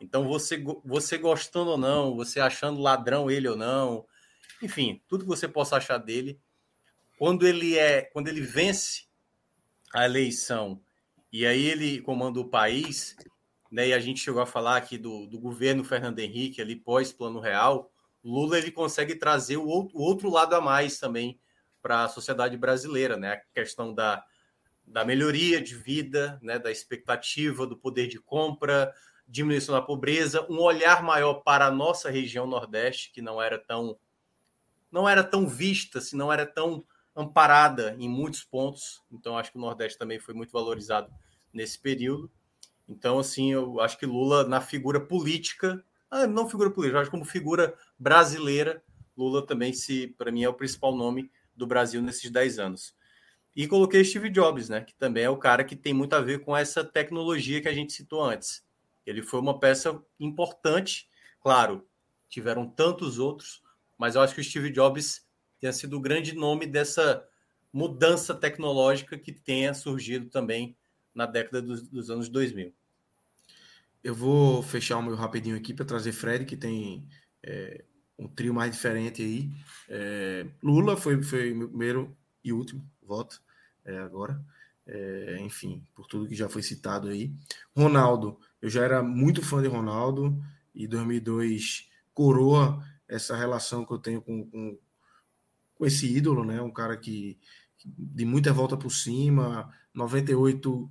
Então, 0.00 0.26
você, 0.26 0.62
você 0.84 1.18
gostando 1.18 1.72
ou 1.72 1.78
não, 1.78 2.14
você 2.14 2.40
achando 2.40 2.80
ladrão 2.80 3.30
ele 3.30 3.48
ou 3.48 3.56
não, 3.56 4.06
enfim, 4.62 5.02
tudo 5.08 5.24
que 5.24 5.28
você 5.28 5.48
possa 5.48 5.76
achar 5.76 5.98
dele, 5.98 6.40
quando 7.18 7.46
ele 7.46 7.76
é, 7.76 8.02
quando 8.02 8.28
ele 8.28 8.40
vence 8.40 9.07
a 9.94 10.04
eleição 10.04 10.80
e 11.32 11.46
aí 11.46 11.66
ele 11.66 12.00
comanda 12.00 12.40
o 12.40 12.48
país, 12.48 13.14
né? 13.70 13.88
E 13.88 13.92
a 13.92 14.00
gente 14.00 14.20
chegou 14.20 14.40
a 14.40 14.46
falar 14.46 14.76
aqui 14.76 14.96
do, 14.96 15.26
do 15.26 15.38
governo 15.38 15.84
Fernando 15.84 16.18
Henrique 16.18 16.60
ali 16.60 16.74
pós 16.74 17.12
Plano 17.12 17.38
Real, 17.38 17.90
Lula 18.24 18.58
ele 18.58 18.70
consegue 18.70 19.14
trazer 19.14 19.58
o 19.58 19.66
outro, 19.66 19.96
o 19.98 20.02
outro 20.02 20.30
lado 20.30 20.54
a 20.54 20.60
mais 20.60 20.98
também 20.98 21.38
para 21.80 22.04
a 22.04 22.08
sociedade 22.08 22.56
brasileira, 22.56 23.16
né? 23.16 23.32
A 23.34 23.36
questão 23.54 23.94
da, 23.94 24.24
da 24.86 25.04
melhoria 25.04 25.60
de 25.60 25.74
vida, 25.74 26.38
né? 26.42 26.58
Da 26.58 26.70
expectativa 26.70 27.66
do 27.66 27.76
poder 27.76 28.08
de 28.08 28.18
compra, 28.18 28.92
diminuição 29.26 29.74
da 29.74 29.82
pobreza, 29.82 30.46
um 30.50 30.58
olhar 30.58 31.02
maior 31.02 31.34
para 31.34 31.66
a 31.66 31.70
nossa 31.70 32.10
região 32.10 32.46
Nordeste, 32.46 33.12
que 33.12 33.20
não 33.20 33.40
era 33.40 33.58
tão 33.58 33.98
não 34.90 35.06
era 35.06 35.22
tão 35.22 35.46
vista, 35.46 36.00
se 36.00 36.16
não 36.16 36.32
era 36.32 36.46
tão 36.46 36.82
amparada 37.18 37.96
em 37.98 38.08
muitos 38.08 38.44
pontos. 38.44 39.02
Então 39.10 39.36
acho 39.36 39.50
que 39.50 39.58
o 39.58 39.60
Nordeste 39.60 39.98
também 39.98 40.20
foi 40.20 40.32
muito 40.32 40.52
valorizado 40.52 41.12
nesse 41.52 41.76
período. 41.76 42.30
Então 42.88 43.18
assim, 43.18 43.52
eu 43.52 43.80
acho 43.80 43.98
que 43.98 44.06
Lula 44.06 44.46
na 44.46 44.60
figura 44.60 45.00
política, 45.00 45.84
ah, 46.08 46.28
não 46.28 46.48
figura 46.48 46.70
política, 46.70 47.00
acho 47.00 47.10
como 47.10 47.24
figura 47.24 47.76
brasileira, 47.98 48.82
Lula 49.16 49.44
também 49.44 49.72
se 49.72 50.06
para 50.16 50.30
mim 50.30 50.44
é 50.44 50.48
o 50.48 50.54
principal 50.54 50.96
nome 50.96 51.28
do 51.56 51.66
Brasil 51.66 52.00
nesses 52.00 52.30
10 52.30 52.60
anos. 52.60 52.96
E 53.54 53.66
coloquei 53.66 54.04
Steve 54.04 54.30
Jobs, 54.30 54.68
né, 54.68 54.82
que 54.82 54.94
também 54.94 55.24
é 55.24 55.30
o 55.30 55.36
cara 55.36 55.64
que 55.64 55.74
tem 55.74 55.92
muito 55.92 56.14
a 56.14 56.20
ver 56.20 56.44
com 56.44 56.56
essa 56.56 56.84
tecnologia 56.84 57.60
que 57.60 57.68
a 57.68 57.74
gente 57.74 57.92
citou 57.92 58.22
antes. 58.22 58.64
Ele 59.04 59.22
foi 59.22 59.40
uma 59.40 59.58
peça 59.58 60.00
importante, 60.20 61.08
claro, 61.40 61.84
tiveram 62.28 62.68
tantos 62.68 63.18
outros, 63.18 63.60
mas 63.98 64.14
eu 64.14 64.20
acho 64.20 64.34
que 64.34 64.40
o 64.40 64.44
Steve 64.44 64.70
Jobs 64.70 65.26
tenha 65.60 65.72
sido 65.72 65.96
o 65.96 66.00
grande 66.00 66.34
nome 66.34 66.66
dessa 66.66 67.26
mudança 67.72 68.34
tecnológica 68.34 69.18
que 69.18 69.32
tenha 69.32 69.74
surgido 69.74 70.28
também 70.28 70.76
na 71.14 71.26
década 71.26 71.60
dos, 71.60 71.82
dos 71.82 72.10
anos 72.10 72.28
2000. 72.28 72.72
Eu 74.02 74.14
vou 74.14 74.62
fechar 74.62 74.98
o 74.98 75.02
meu 75.02 75.14
rapidinho 75.14 75.56
aqui 75.56 75.74
para 75.74 75.84
trazer 75.84 76.12
Fred, 76.12 76.44
que 76.44 76.56
tem 76.56 77.06
é, 77.42 77.84
um 78.18 78.28
trio 78.28 78.54
mais 78.54 78.72
diferente 78.72 79.22
aí. 79.22 79.50
É, 79.88 80.46
Lula 80.62 80.96
foi, 80.96 81.16
meu 81.54 81.68
primeiro 81.68 82.16
e 82.42 82.52
último 82.52 82.88
voto 83.02 83.42
é, 83.84 83.98
agora. 83.98 84.40
É, 84.86 85.36
enfim, 85.40 85.84
por 85.94 86.06
tudo 86.06 86.28
que 86.28 86.34
já 86.34 86.48
foi 86.48 86.62
citado 86.62 87.08
aí. 87.08 87.32
Ronaldo, 87.76 88.38
eu 88.62 88.70
já 88.70 88.82
era 88.82 89.02
muito 89.02 89.42
fã 89.42 89.60
de 89.60 89.68
Ronaldo 89.68 90.42
e 90.74 90.86
2002 90.86 91.90
coroa 92.14 92.82
essa 93.06 93.36
relação 93.36 93.84
que 93.84 93.92
eu 93.92 93.98
tenho 93.98 94.22
com, 94.22 94.44
com, 94.46 94.78
com 95.78 95.86
esse 95.86 96.06
ídolo, 96.06 96.44
né? 96.44 96.60
Um 96.60 96.72
cara 96.72 96.96
que, 96.96 97.38
de 97.84 98.24
muita 98.24 98.52
volta 98.52 98.76
por 98.76 98.90
cima. 98.90 99.72
98 99.94 100.90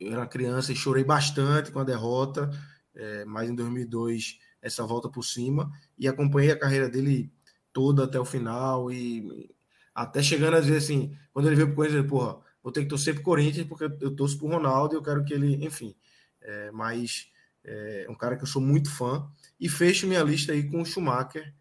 era 0.00 0.26
criança 0.26 0.72
e 0.72 0.76
chorei 0.76 1.04
bastante 1.04 1.70
com 1.70 1.80
a 1.80 1.84
derrota, 1.84 2.50
é, 2.94 3.24
mas 3.24 3.50
em 3.50 3.54
2002 3.54 4.38
essa 4.62 4.84
volta 4.84 5.08
por 5.08 5.22
cima 5.22 5.70
e 5.98 6.08
acompanhei 6.08 6.50
a 6.50 6.58
carreira 6.58 6.88
dele 6.88 7.30
toda 7.72 8.04
até 8.04 8.18
o 8.18 8.24
final 8.24 8.90
e 8.90 9.50
até 9.94 10.22
chegando 10.22 10.56
a 10.56 10.60
dizer 10.60 10.78
assim, 10.78 11.16
quando 11.32 11.46
ele 11.46 11.56
veio 11.56 11.68
pro 11.68 11.76
Corinthians, 11.76 12.06
porra, 12.06 12.40
vou 12.62 12.72
ter 12.72 12.82
que 12.82 12.88
torcer 12.88 13.14
pro 13.14 13.22
Corinthians 13.22 13.66
porque 13.66 13.84
eu 13.84 14.16
torço 14.16 14.38
pro 14.38 14.48
Ronaldo 14.48 14.94
e 14.94 14.96
eu 14.96 15.02
quero 15.02 15.24
que 15.24 15.34
ele, 15.34 15.64
enfim, 15.64 15.94
é, 16.40 16.70
mas 16.72 17.28
é 17.64 18.06
um 18.08 18.14
cara 18.14 18.36
que 18.36 18.42
eu 18.42 18.46
sou 18.46 18.60
muito 18.60 18.90
fã. 18.90 19.26
E 19.58 19.68
fecho 19.68 20.06
minha 20.06 20.22
lista 20.22 20.52
aí 20.52 20.68
com 20.68 20.82
o 20.82 20.84
Schumacher, 20.84 21.54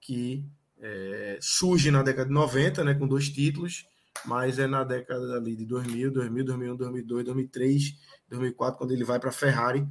que 0.00 0.44
é, 0.80 1.38
surge 1.40 1.90
na 1.90 2.02
década 2.02 2.28
de 2.28 2.34
90, 2.34 2.84
né, 2.84 2.94
com 2.94 3.06
dois 3.06 3.28
títulos, 3.28 3.86
mas 4.24 4.58
é 4.58 4.66
na 4.66 4.84
década 4.84 5.36
ali 5.36 5.56
de 5.56 5.64
2000, 5.64 6.10
2000, 6.10 6.44
2001, 6.44 6.76
2002, 6.76 7.24
2003, 7.24 7.94
2004, 8.28 8.78
quando 8.78 8.92
ele 8.92 9.04
vai 9.04 9.18
para 9.18 9.30
a 9.30 9.32
Ferrari. 9.32 9.86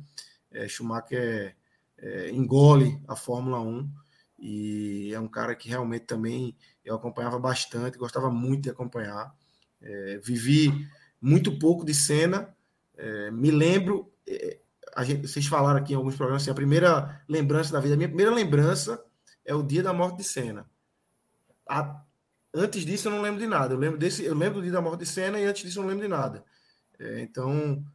É, 0.51 0.67
Schumacher 0.67 1.55
é, 1.97 2.29
engole 2.31 3.01
a 3.07 3.15
Fórmula 3.15 3.59
1 3.61 3.89
e 4.39 5.11
é 5.13 5.19
um 5.19 5.27
cara 5.27 5.55
que 5.55 5.69
realmente 5.69 6.05
também 6.05 6.55
eu 6.83 6.95
acompanhava 6.95 7.37
bastante, 7.37 7.97
gostava 7.97 8.31
muito 8.31 8.63
de 8.63 8.69
acompanhar. 8.69 9.33
É, 9.81 10.19
vivi 10.23 10.87
muito 11.21 11.57
pouco 11.57 11.85
de 11.85 11.93
cena, 11.93 12.53
é, 12.97 13.31
me 13.31 13.51
lembro 13.51 14.11
é, 14.27 14.59
gente, 15.03 15.27
vocês 15.27 15.45
falaram 15.45 15.79
aqui 15.79 15.93
em 15.93 15.95
alguns 15.95 16.15
programas 16.15 16.43
assim, 16.43 16.51
a 16.51 16.55
primeira 16.55 17.21
lembrança 17.27 17.71
da 17.71 17.79
vida, 17.79 17.93
a 17.93 17.97
minha 17.97 18.09
primeira 18.09 18.33
lembrança 18.33 19.03
é 19.45 19.53
o 19.53 19.63
dia 19.63 19.83
da 19.83 19.93
morte 19.93 20.17
de 20.17 20.23
Senna. 20.23 20.69
A, 21.69 22.03
antes 22.53 22.83
disso 22.83 23.07
eu 23.07 23.11
não 23.11 23.21
lembro 23.21 23.39
de 23.39 23.47
nada. 23.47 23.75
Eu 23.75 23.79
lembro 23.79 23.97
desse, 23.97 24.25
eu 24.25 24.35
lembro 24.35 24.55
do 24.55 24.63
dia 24.63 24.71
da 24.71 24.81
morte 24.81 25.01
de 25.01 25.05
Senna 25.05 25.39
e 25.39 25.45
antes 25.45 25.63
disso 25.63 25.79
eu 25.79 25.83
não 25.83 25.89
lembro 25.89 26.03
de 26.03 26.09
nada. 26.09 26.43
É, 26.99 27.21
então 27.21 27.85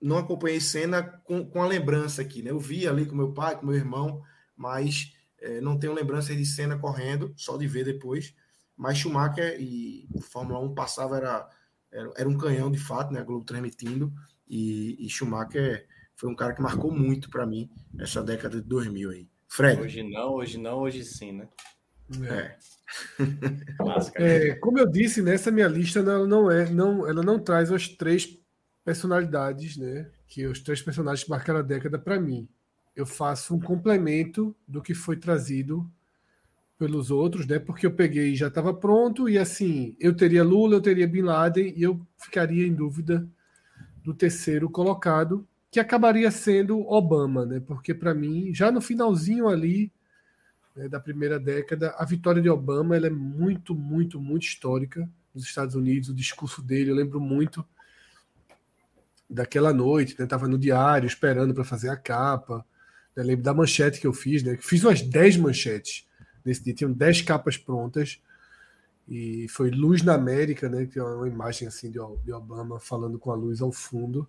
não 0.00 0.18
acompanhei 0.18 0.60
Senna 0.60 1.02
com, 1.02 1.44
com 1.44 1.62
a 1.62 1.66
lembrança 1.66 2.20
aqui, 2.20 2.42
né? 2.42 2.50
Eu 2.50 2.58
vi 2.58 2.86
ali 2.86 3.06
com 3.06 3.14
meu 3.14 3.32
pai, 3.32 3.56
com 3.56 3.66
meu 3.66 3.74
irmão, 3.76 4.22
mas 4.56 5.14
é, 5.40 5.60
não 5.60 5.78
tenho 5.78 5.94
lembrança 5.94 6.34
de 6.34 6.44
Senna 6.44 6.78
correndo, 6.78 7.32
só 7.36 7.56
de 7.56 7.66
ver 7.66 7.84
depois. 7.84 8.34
Mas 8.76 8.98
Schumacher 8.98 9.56
e 9.60 10.08
Fórmula 10.20 10.60
1 10.60 10.74
passava 10.74 11.16
era, 11.16 11.48
era, 11.90 12.12
era 12.16 12.28
um 12.28 12.36
canhão 12.36 12.70
de 12.70 12.78
fato, 12.78 13.12
né? 13.12 13.20
A 13.20 13.24
Globo 13.24 13.44
transmitindo 13.44 14.12
e, 14.48 14.96
e 15.04 15.08
Schumacher 15.08 15.86
foi 16.14 16.28
um 16.28 16.34
cara 16.34 16.52
que 16.52 16.60
marcou 16.60 16.92
muito 16.92 17.30
para 17.30 17.46
mim 17.46 17.70
essa 17.98 18.22
década 18.22 18.60
de 18.60 18.68
2000 18.68 19.10
aí. 19.10 19.28
Fred. 19.48 19.80
Hoje 19.80 20.02
não, 20.02 20.34
hoje 20.34 20.58
não, 20.58 20.78
hoje 20.78 21.04
sim, 21.04 21.32
né? 21.32 21.48
É. 22.22 22.56
é. 24.16 24.54
como 24.54 24.78
eu 24.78 24.86
disse, 24.86 25.20
nessa 25.20 25.50
minha 25.50 25.68
lista 25.68 25.98
ela 25.98 26.26
não 26.26 26.50
é, 26.50 26.70
não, 26.70 27.06
ela 27.06 27.22
não 27.22 27.38
traz 27.38 27.70
as 27.70 27.88
três 27.88 28.38
personalidades, 28.84 29.76
né? 29.76 30.08
Que 30.26 30.46
os 30.46 30.60
três 30.60 30.80
personagens 30.80 31.24
que 31.24 31.30
marcaram 31.30 31.60
a 31.60 31.62
década 31.62 31.98
para 31.98 32.18
mim. 32.18 32.48
Eu 32.96 33.06
faço 33.06 33.54
um 33.54 33.60
complemento 33.60 34.56
do 34.66 34.82
que 34.82 34.94
foi 34.94 35.16
trazido 35.16 35.88
pelos 36.78 37.10
outros, 37.10 37.46
né? 37.46 37.58
Porque 37.58 37.86
eu 37.86 37.92
peguei 37.92 38.34
já 38.34 38.48
estava 38.48 38.72
pronto 38.72 39.28
e 39.28 39.36
assim, 39.36 39.94
eu 40.00 40.14
teria 40.14 40.42
Lula, 40.42 40.76
eu 40.76 40.80
teria 40.80 41.06
Bin 41.06 41.22
Laden 41.22 41.74
e 41.76 41.82
eu 41.82 42.00
ficaria 42.16 42.66
em 42.66 42.74
dúvida 42.74 43.28
do 44.02 44.14
terceiro 44.14 44.70
colocado, 44.70 45.46
que 45.70 45.78
acabaria 45.78 46.30
sendo 46.30 46.80
Obama, 46.88 47.44
né? 47.44 47.60
Porque 47.60 47.92
para 47.92 48.14
mim, 48.14 48.54
já 48.54 48.72
no 48.72 48.80
finalzinho 48.80 49.48
ali 49.48 49.92
né, 50.78 50.88
da 50.88 51.00
primeira 51.00 51.40
década, 51.40 51.92
a 51.98 52.04
vitória 52.04 52.40
de 52.40 52.48
Obama 52.48 52.94
ela 52.94 53.08
é 53.08 53.10
muito, 53.10 53.74
muito, 53.74 54.20
muito 54.20 54.44
histórica 54.44 55.10
nos 55.34 55.44
Estados 55.44 55.74
Unidos. 55.74 56.08
O 56.08 56.14
discurso 56.14 56.62
dele, 56.62 56.92
eu 56.92 56.94
lembro 56.94 57.20
muito 57.20 57.66
daquela 59.28 59.72
noite, 59.72 60.14
né? 60.16 60.24
Tava 60.24 60.46
no 60.46 60.56
diário 60.56 61.08
esperando 61.08 61.52
para 61.52 61.64
fazer 61.64 61.88
a 61.88 61.96
capa. 61.96 62.64
Eu 63.16 63.24
lembro 63.24 63.42
da 63.42 63.52
manchete 63.52 64.00
que 64.00 64.06
eu 64.06 64.12
fiz, 64.12 64.44
né? 64.44 64.56
Fiz 64.60 64.84
umas 64.84 65.02
10 65.02 65.38
manchetes 65.38 66.06
nesse 66.44 66.62
dia, 66.62 66.72
tinham 66.72 66.92
10 66.92 67.22
capas 67.22 67.56
prontas. 67.56 68.22
E 69.08 69.48
foi 69.48 69.70
Luz 69.70 70.02
na 70.02 70.14
América, 70.14 70.68
né? 70.68 70.86
Que 70.86 71.00
é 71.00 71.02
uma 71.02 71.26
imagem 71.26 71.66
assim 71.66 71.90
de 71.90 71.98
Obama 71.98 72.78
falando 72.78 73.18
com 73.18 73.32
a 73.32 73.34
luz 73.34 73.60
ao 73.60 73.72
fundo. 73.72 74.28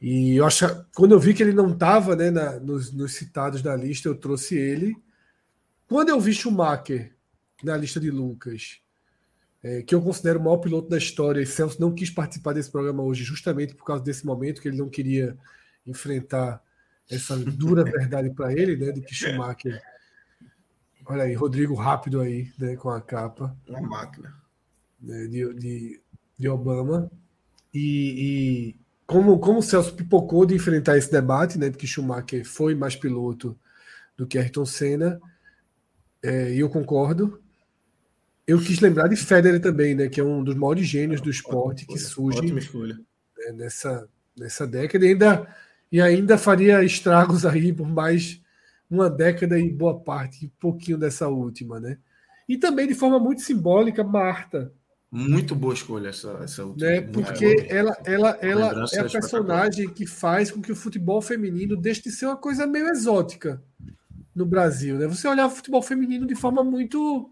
E 0.00 0.36
eu 0.36 0.46
acho, 0.46 0.64
quando 0.94 1.12
eu 1.12 1.20
vi 1.20 1.34
que 1.34 1.42
ele 1.42 1.52
não 1.52 1.72
estava 1.72 2.16
né, 2.16 2.30
nos, 2.60 2.92
nos, 2.92 3.12
citados 3.14 3.60
da 3.60 3.76
lista, 3.76 4.08
eu 4.08 4.14
trouxe 4.14 4.56
ele. 4.56 4.96
Quando 5.88 6.10
eu 6.10 6.20
vi 6.20 6.34
Schumacher 6.34 7.16
na 7.64 7.76
lista 7.76 7.98
de 7.98 8.10
Lucas, 8.10 8.80
é, 9.62 9.82
que 9.82 9.94
eu 9.94 10.02
considero 10.02 10.38
o 10.38 10.42
maior 10.44 10.58
piloto 10.58 10.88
da 10.88 10.98
história, 10.98 11.40
e 11.40 11.46
Celso 11.46 11.80
não 11.80 11.94
quis 11.94 12.10
participar 12.10 12.52
desse 12.52 12.70
programa 12.70 13.02
hoje 13.02 13.24
justamente 13.24 13.74
por 13.74 13.84
causa 13.84 14.04
desse 14.04 14.24
momento, 14.24 14.60
que 14.60 14.68
ele 14.68 14.76
não 14.76 14.88
queria 14.88 15.36
enfrentar 15.86 16.62
essa 17.10 17.36
dura 17.36 17.82
verdade 17.90 18.30
para 18.30 18.52
ele, 18.52 18.76
né, 18.76 18.92
de 18.92 19.00
que 19.00 19.14
Schumacher. 19.14 19.80
Olha 21.06 21.22
aí, 21.22 21.34
Rodrigo 21.34 21.74
rápido 21.74 22.20
aí, 22.20 22.52
né, 22.58 22.76
com 22.76 22.90
a 22.90 23.00
capa. 23.00 23.56
Uma 23.66 23.80
máquina. 23.80 24.36
Né, 25.00 25.26
de, 25.26 25.54
de, 25.54 26.02
de 26.38 26.48
Obama. 26.50 27.10
E, 27.72 28.74
e 28.74 28.76
como, 29.06 29.38
como 29.38 29.60
o 29.60 29.62
Celso 29.62 29.94
pipocou 29.94 30.44
de 30.44 30.54
enfrentar 30.54 30.98
esse 30.98 31.10
debate, 31.10 31.58
né, 31.58 31.70
de 31.70 31.78
que 31.78 31.86
Schumacher 31.86 32.44
foi 32.44 32.74
mais 32.74 32.94
piloto 32.94 33.58
do 34.18 34.26
que 34.26 34.36
Ayrton 34.36 34.66
Senna, 34.66 35.18
é, 36.22 36.52
e 36.52 36.60
eu 36.60 36.68
concordo. 36.68 37.40
Eu 38.46 38.58
quis 38.58 38.80
lembrar 38.80 39.08
de 39.08 39.16
Federer 39.16 39.60
também, 39.60 39.94
né, 39.94 40.08
que 40.08 40.20
é 40.20 40.24
um 40.24 40.42
dos 40.42 40.54
maiores 40.54 40.86
gênios 40.86 41.20
do 41.20 41.30
esporte 41.30 41.86
que 41.86 41.98
surge 41.98 42.50
né, 42.50 43.52
nessa, 43.52 44.08
nessa 44.36 44.66
década 44.66 45.04
e 45.04 45.08
ainda, 45.10 45.56
e 45.92 46.00
ainda 46.00 46.38
faria 46.38 46.82
estragos 46.82 47.44
aí 47.44 47.72
por 47.72 47.86
mais 47.86 48.40
uma 48.90 49.10
década 49.10 49.58
e 49.58 49.70
boa 49.70 50.00
parte, 50.00 50.46
um 50.46 50.50
pouquinho 50.58 50.96
dessa 50.96 51.28
última, 51.28 51.78
né? 51.78 51.98
E 52.48 52.56
também 52.56 52.88
de 52.88 52.94
forma 52.94 53.18
muito 53.18 53.42
simbólica, 53.42 54.02
Marta, 54.02 54.72
Muito 55.10 55.54
boa 55.54 55.72
escolha 55.74 56.08
essa, 56.08 56.40
essa 56.42 56.64
última. 56.64 56.90
Né? 56.90 57.00
Porque 57.02 57.66
ela, 57.68 57.96
ela, 58.04 58.38
ela 58.40 58.86
é 58.92 59.00
a 59.00 59.08
personagem 59.08 59.88
que 59.90 60.06
faz 60.06 60.50
com 60.50 60.60
que 60.60 60.72
o 60.72 60.76
futebol 60.76 61.20
feminino 61.20 61.76
deixe 61.76 62.02
de 62.02 62.10
ser 62.10 62.26
uma 62.26 62.36
coisa 62.36 62.66
meio 62.66 62.88
exótica 62.88 63.62
no 64.34 64.46
Brasil. 64.46 64.98
Né? 64.98 65.06
Você 65.06 65.26
olhava 65.26 65.52
o 65.52 65.56
futebol 65.56 65.82
feminino 65.82 66.26
de 66.26 66.34
forma 66.34 66.62
muito 66.62 67.30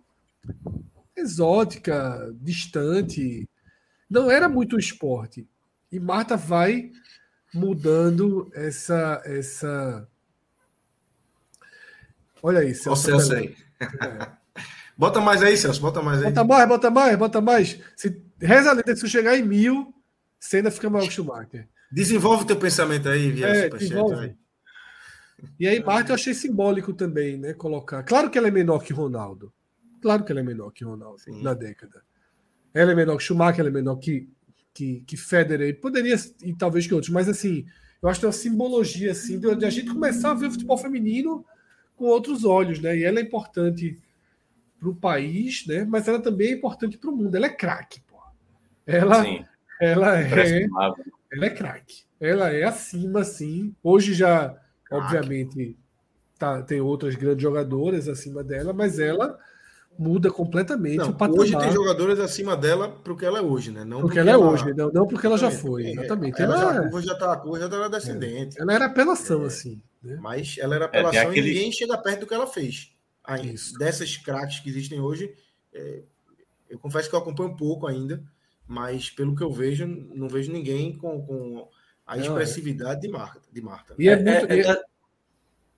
exótica, 1.16 2.34
distante. 2.40 3.48
Não 4.08 4.30
era 4.30 4.48
muito 4.48 4.78
esporte. 4.78 5.48
E 5.90 5.98
Marta 5.98 6.36
vai 6.36 6.90
mudando 7.52 8.50
essa. 8.54 9.22
essa... 9.24 10.06
Olha 12.42 12.60
aí, 12.60 12.74
Celso. 12.74 13.02
Celso 13.02 13.34
aí. 13.34 13.56
É. 13.80 14.36
Bota 14.98 15.20
mais 15.20 15.42
aí, 15.42 15.54
Celso, 15.58 15.80
bota 15.80 16.00
mais 16.00 16.22
aí. 16.22 16.24
Bota 16.24 16.44
mais, 16.44 16.68
bota 16.68 16.90
mais, 16.90 17.18
bota 17.18 17.40
mais. 17.42 17.78
Se, 17.94 18.18
reza 18.40 18.70
a 18.70 18.72
letra, 18.72 18.96
se 18.96 19.06
chegar 19.06 19.36
em 19.36 19.42
mil, 19.42 19.94
você 20.40 20.56
ainda 20.58 20.70
fica 20.70 20.88
maior 20.88 21.02
que 21.04 21.10
o 21.10 21.12
Schumacher. 21.12 21.68
Desenvolve 21.92 22.44
o 22.44 22.46
teu 22.46 22.56
pensamento 22.56 23.06
aí, 23.06 23.30
Via 23.30 23.46
é, 23.46 23.68
desenvolve. 23.68 24.34
E 25.58 25.66
aí, 25.66 25.82
Marta, 25.82 26.10
eu 26.10 26.14
achei 26.14 26.34
simbólico 26.34 26.92
também, 26.92 27.36
né? 27.36 27.52
Colocar. 27.52 28.02
Claro 28.02 28.30
que 28.30 28.38
ela 28.38 28.48
é 28.48 28.50
menor 28.50 28.82
que 28.82 28.92
Ronaldo. 28.92 29.52
Claro 30.00 30.24
que 30.24 30.32
ela 30.32 30.40
é 30.40 30.44
menor 30.44 30.70
que 30.70 30.84
Ronaldo 30.84 31.18
Sim. 31.18 31.42
na 31.42 31.54
década. 31.54 32.02
Ela 32.72 32.92
é 32.92 32.94
menor 32.94 33.16
que 33.16 33.24
Schumacher, 33.24 33.60
ela 33.60 33.68
é 33.68 33.72
menor 33.72 33.96
que, 33.96 34.28
que, 34.72 35.00
que 35.06 35.16
Federer. 35.16 35.80
Poderia, 35.80 36.16
e 36.42 36.54
talvez 36.54 36.86
que 36.86 36.94
outros, 36.94 37.12
mas 37.12 37.28
assim, 37.28 37.66
eu 38.02 38.08
acho 38.08 38.20
que 38.20 38.26
é 38.26 38.28
uma 38.28 38.32
simbologia 38.32 39.12
assim, 39.12 39.40
de 39.40 39.64
a 39.64 39.70
gente 39.70 39.90
começar 39.90 40.30
a 40.30 40.34
ver 40.34 40.46
o 40.46 40.50
futebol 40.52 40.76
feminino 40.76 41.44
com 41.96 42.04
outros 42.04 42.44
olhos, 42.44 42.78
né? 42.80 42.96
E 42.96 43.04
ela 43.04 43.18
é 43.18 43.22
importante 43.22 43.98
para 44.78 44.88
o 44.88 44.94
país, 44.94 45.66
né? 45.66 45.84
Mas 45.84 46.06
ela 46.06 46.20
também 46.20 46.48
é 46.48 46.52
importante 46.52 46.98
para 46.98 47.10
o 47.10 47.16
mundo. 47.16 47.34
Ela 47.34 47.46
é 47.46 47.50
craque, 47.50 48.00
pô. 48.06 48.16
Ela, 48.86 49.24
Sim. 49.24 49.44
ela 49.80 50.20
é, 50.20 50.66
ela 51.32 51.46
é 51.46 51.50
craque. 51.50 52.04
Ela 52.20 52.50
é 52.50 52.64
acima, 52.64 53.24
sim. 53.24 53.74
Hoje 53.82 54.14
já. 54.14 54.56
Obviamente, 54.90 55.76
tá, 56.38 56.62
tem 56.62 56.80
outras 56.80 57.14
grandes 57.14 57.42
jogadoras 57.42 58.08
acima 58.08 58.42
dela, 58.42 58.72
mas 58.72 58.98
ela 58.98 59.38
muda 59.98 60.30
completamente 60.30 60.98
não, 60.98 61.10
o 61.10 61.14
patamar. 61.14 61.40
Hoje 61.40 61.58
tem 61.58 61.72
jogadoras 61.72 62.20
acima 62.20 62.56
dela 62.56 62.90
para 62.90 63.12
o 63.12 63.16
que 63.16 63.24
ela 63.24 63.38
é 63.38 63.42
hoje, 63.42 63.70
né? 63.70 63.84
Não 63.84 64.00
porque, 64.02 64.18
ela 64.18 64.30
é 64.30 64.36
hoje, 64.36 64.74
não, 64.74 64.90
não 64.90 65.06
porque 65.06 65.26
ela 65.26 65.38
já 65.38 65.50
foi. 65.50 65.86
É, 65.86 65.92
exatamente. 65.92 66.40
Ela, 66.40 66.54
ela 66.54 66.74
já, 66.74 66.82
curva 66.82 67.02
já 67.02 67.14
tá, 67.14 67.32
a 67.32 67.36
curva 67.36 67.60
já 67.60 67.68
tá 67.68 67.88
descendente. 67.88 68.58
É, 68.58 68.62
ela 68.62 68.74
era 68.74 68.86
apelação, 68.86 69.44
é, 69.44 69.46
assim. 69.46 69.82
Né? 70.02 70.18
Mas 70.20 70.56
ela 70.58 70.74
era 70.74 70.84
é, 70.84 70.88
apelação 70.88 71.20
é, 71.20 71.26
aquele... 71.26 71.50
e 71.50 71.54
ninguém 71.54 71.72
chega 71.72 71.96
perto 71.98 72.20
do 72.20 72.26
que 72.26 72.34
ela 72.34 72.46
fez. 72.46 72.92
Aí, 73.24 73.54
dessas 73.78 74.16
craques 74.16 74.60
que 74.60 74.68
existem 74.68 75.00
hoje, 75.00 75.32
é, 75.74 76.02
eu 76.68 76.78
confesso 76.78 77.08
que 77.08 77.14
eu 77.14 77.18
acompanho 77.18 77.50
um 77.50 77.56
pouco 77.56 77.86
ainda, 77.86 78.22
mas 78.68 79.10
pelo 79.10 79.34
que 79.34 79.42
eu 79.42 79.50
vejo, 79.50 79.86
não 79.86 80.28
vejo 80.28 80.52
ninguém 80.52 80.96
com, 80.96 81.24
com 81.24 81.68
a 82.06 82.16
expressividade 82.16 83.00
de 83.00 83.08
Marta. 83.08 83.40
De 83.52 83.60
Marta. 83.60 83.94
E 83.98 84.08
é, 84.08 84.16
muito, 84.16 84.52
é, 84.52 84.82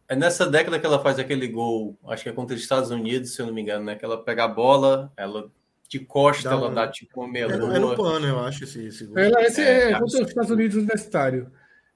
é 0.09 0.17
nessa 0.17 0.47
década 0.47 0.79
que 0.79 0.87
ela 0.87 1.03
faz 1.03 1.19
aquele 1.19 1.49
gol, 1.49 1.99
acho 2.07 2.23
que 2.23 2.29
é 2.29 2.33
contra 2.33 2.55
os 2.55 2.63
Estados 2.63 2.91
Unidos, 2.91 3.35
se 3.35 3.41
eu 3.41 3.47
não 3.47 3.55
me 3.55 3.63
engano, 3.63 3.85
né? 3.85 3.95
Que 3.97 4.05
ela 4.05 4.23
pega 4.23 4.45
a 4.45 4.49
bola, 4.49 5.13
ela 5.17 5.51
de 5.89 6.01
costa, 6.01 6.51
dá 6.51 6.55
ela 6.55 6.69
um... 6.69 6.75
dá 6.75 6.89
tipo 6.89 7.21
uma 7.21 7.33
meia 7.33 7.45
é, 7.45 7.53
é, 7.53 7.79
no 7.79 7.97
pano, 7.97 8.27
eu 8.27 8.39
acho, 8.41 8.65
esse, 8.65 8.87
esse 8.87 9.07
gol. 9.07 9.19
Ela, 9.19 9.43
esse 9.43 9.63
é, 9.63 9.91
é, 9.91 9.99
contra 9.99 10.23
os 10.23 10.29
Estados 10.29 10.51
Unidos 10.51 10.77
universitário. 10.77 11.51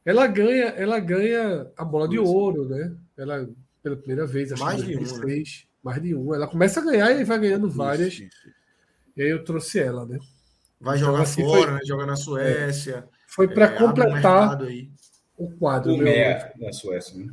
Ela 0.05 0.27
ganha, 0.27 0.65
ela 0.69 0.99
ganha 0.99 1.71
a 1.77 1.85
bola 1.85 2.09
de 2.09 2.19
ouro, 2.19 2.69
né? 2.69 2.95
Ela, 3.17 3.49
pela 3.83 3.97
primeira 3.97 4.27
vez, 4.27 4.51
acho 4.51 4.65
mais 4.65 4.83
que 4.83 4.95
2006, 4.97 5.19
de 5.21 5.21
um, 5.21 5.29
né? 5.29 5.69
mais 5.83 6.03
de 6.03 6.15
um. 6.15 6.35
Ela 6.35 6.49
começa 6.49 6.81
a 6.81 6.85
ganhar 6.85 7.13
e 7.13 7.23
vai 7.23 7.39
ganhando 7.39 7.69
várias. 7.71 8.15
Isso, 8.15 8.25
isso. 8.25 8.51
E 9.15 9.23
aí 9.23 9.29
eu 9.29 9.45
trouxe 9.45 9.79
ela, 9.79 10.07
né? 10.07 10.19
Vai 10.81 10.97
então, 10.97 11.11
jogar 11.11 11.23
assim, 11.23 11.43
fora, 11.43 11.63
foi... 11.63 11.73
né? 11.73 11.81
Joga 11.85 12.07
na 12.07 12.17
Suécia. 12.17 13.09
Foi 13.33 13.49
para 13.49 13.69
completar 13.79 14.59
o 15.39 15.51
quadro. 15.57 15.95
O 15.95 15.97
meu... 15.97 16.13
da 16.61 16.73
Suécia, 16.73 17.17
né? 17.17 17.33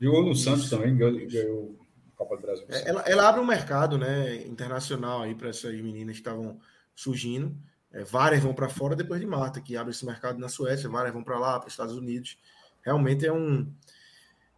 Jogou 0.00 0.24
no 0.24 0.34
Santos 0.34 0.68
também, 0.68 0.96
ganhou, 0.96 1.26
ganhou 1.28 1.78
a 2.14 2.18
Copa 2.18 2.36
do 2.36 2.42
Brasil. 2.42 2.66
É, 2.68 2.88
ela, 2.88 3.02
ela, 3.02 3.28
abre 3.28 3.40
um 3.40 3.46
mercado 3.46 3.96
né, 3.96 4.44
internacional 4.44 5.22
aí 5.22 5.36
para 5.36 5.50
essas 5.50 5.72
meninas 5.80 6.16
que 6.16 6.20
estavam 6.20 6.58
surgindo. 6.96 7.56
É, 7.92 8.02
várias 8.02 8.42
vão 8.42 8.52
para 8.52 8.68
fora 8.68 8.96
depois 8.96 9.20
de 9.20 9.26
Marta, 9.26 9.60
que 9.60 9.76
abre 9.76 9.92
esse 9.92 10.04
mercado 10.04 10.36
na 10.38 10.48
Suécia, 10.48 10.88
várias 10.88 11.14
vão 11.14 11.22
para 11.22 11.38
lá, 11.38 11.60
para 11.60 11.68
os 11.68 11.72
Estados 11.72 11.94
Unidos. 11.94 12.36
Realmente 12.82 13.24
é 13.24 13.32
um. 13.32 13.72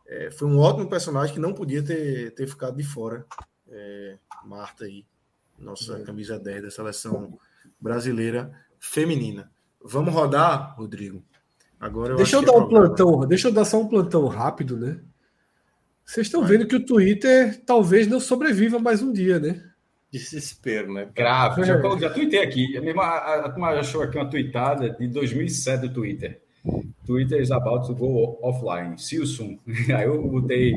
É, 0.07 0.31
foi 0.31 0.49
um 0.49 0.59
ótimo 0.59 0.89
personagem 0.89 1.35
que 1.35 1.41
não 1.41 1.53
podia 1.53 1.83
ter, 1.83 2.35
ter 2.35 2.47
ficado 2.47 2.79
de 2.79 2.83
fora. 2.83 3.27
É, 3.71 4.17
Marta 4.43 4.87
aí, 4.87 5.05
nossa 5.59 6.01
camisa 6.01 6.39
10 6.39 6.63
da 6.63 6.71
seleção 6.71 7.39
brasileira 7.79 8.51
feminina. 8.81 9.53
Vamos 9.89 10.13
rodar, 10.13 10.75
Rodrigo. 10.77 11.23
Agora 11.81 12.13
eu 12.13 12.17
deixa 12.17 12.37
eu 12.37 12.43
dar 12.43 12.53
um 12.53 12.69
plantão, 12.69 13.21
deixa 13.27 13.49
eu 13.49 13.53
dar 13.53 13.65
só 13.65 13.81
um 13.81 13.89
plantão 13.89 14.27
rápido, 14.27 14.77
né? 14.77 15.01
Vocês 16.05 16.27
estão 16.27 16.45
vendo 16.45 16.67
que 16.67 16.75
o 16.75 16.85
Twitter 16.85 17.63
talvez 17.65 18.07
não 18.07 18.19
sobreviva 18.19 18.79
mais 18.79 19.03
um 19.03 19.13
dia, 19.13 19.39
né? 19.39 19.63
Desespero, 20.11 20.93
né? 20.93 21.09
Grave. 21.15 21.63
É. 21.63 21.65
Já, 21.67 21.99
já 21.99 22.11
tuitei 22.11 22.43
aqui. 22.43 22.77
A, 22.77 23.49
turma 23.51 23.69
achou 23.71 24.03
aqui 24.03 24.17
uma 24.17 24.29
tweetada 24.29 24.91
de 24.91 25.07
2007 25.07 25.83
do 25.83 25.93
Twitter. 25.93 26.41
Twitter 27.07 27.41
is 27.41 27.51
about 27.51 27.87
to 27.87 27.95
go 27.95 28.39
offline. 28.43 28.99
See 28.99 29.17
you 29.17 29.27
soon. 29.27 29.59
Aí 29.95 30.07
eu 30.07 30.27
botei 30.27 30.75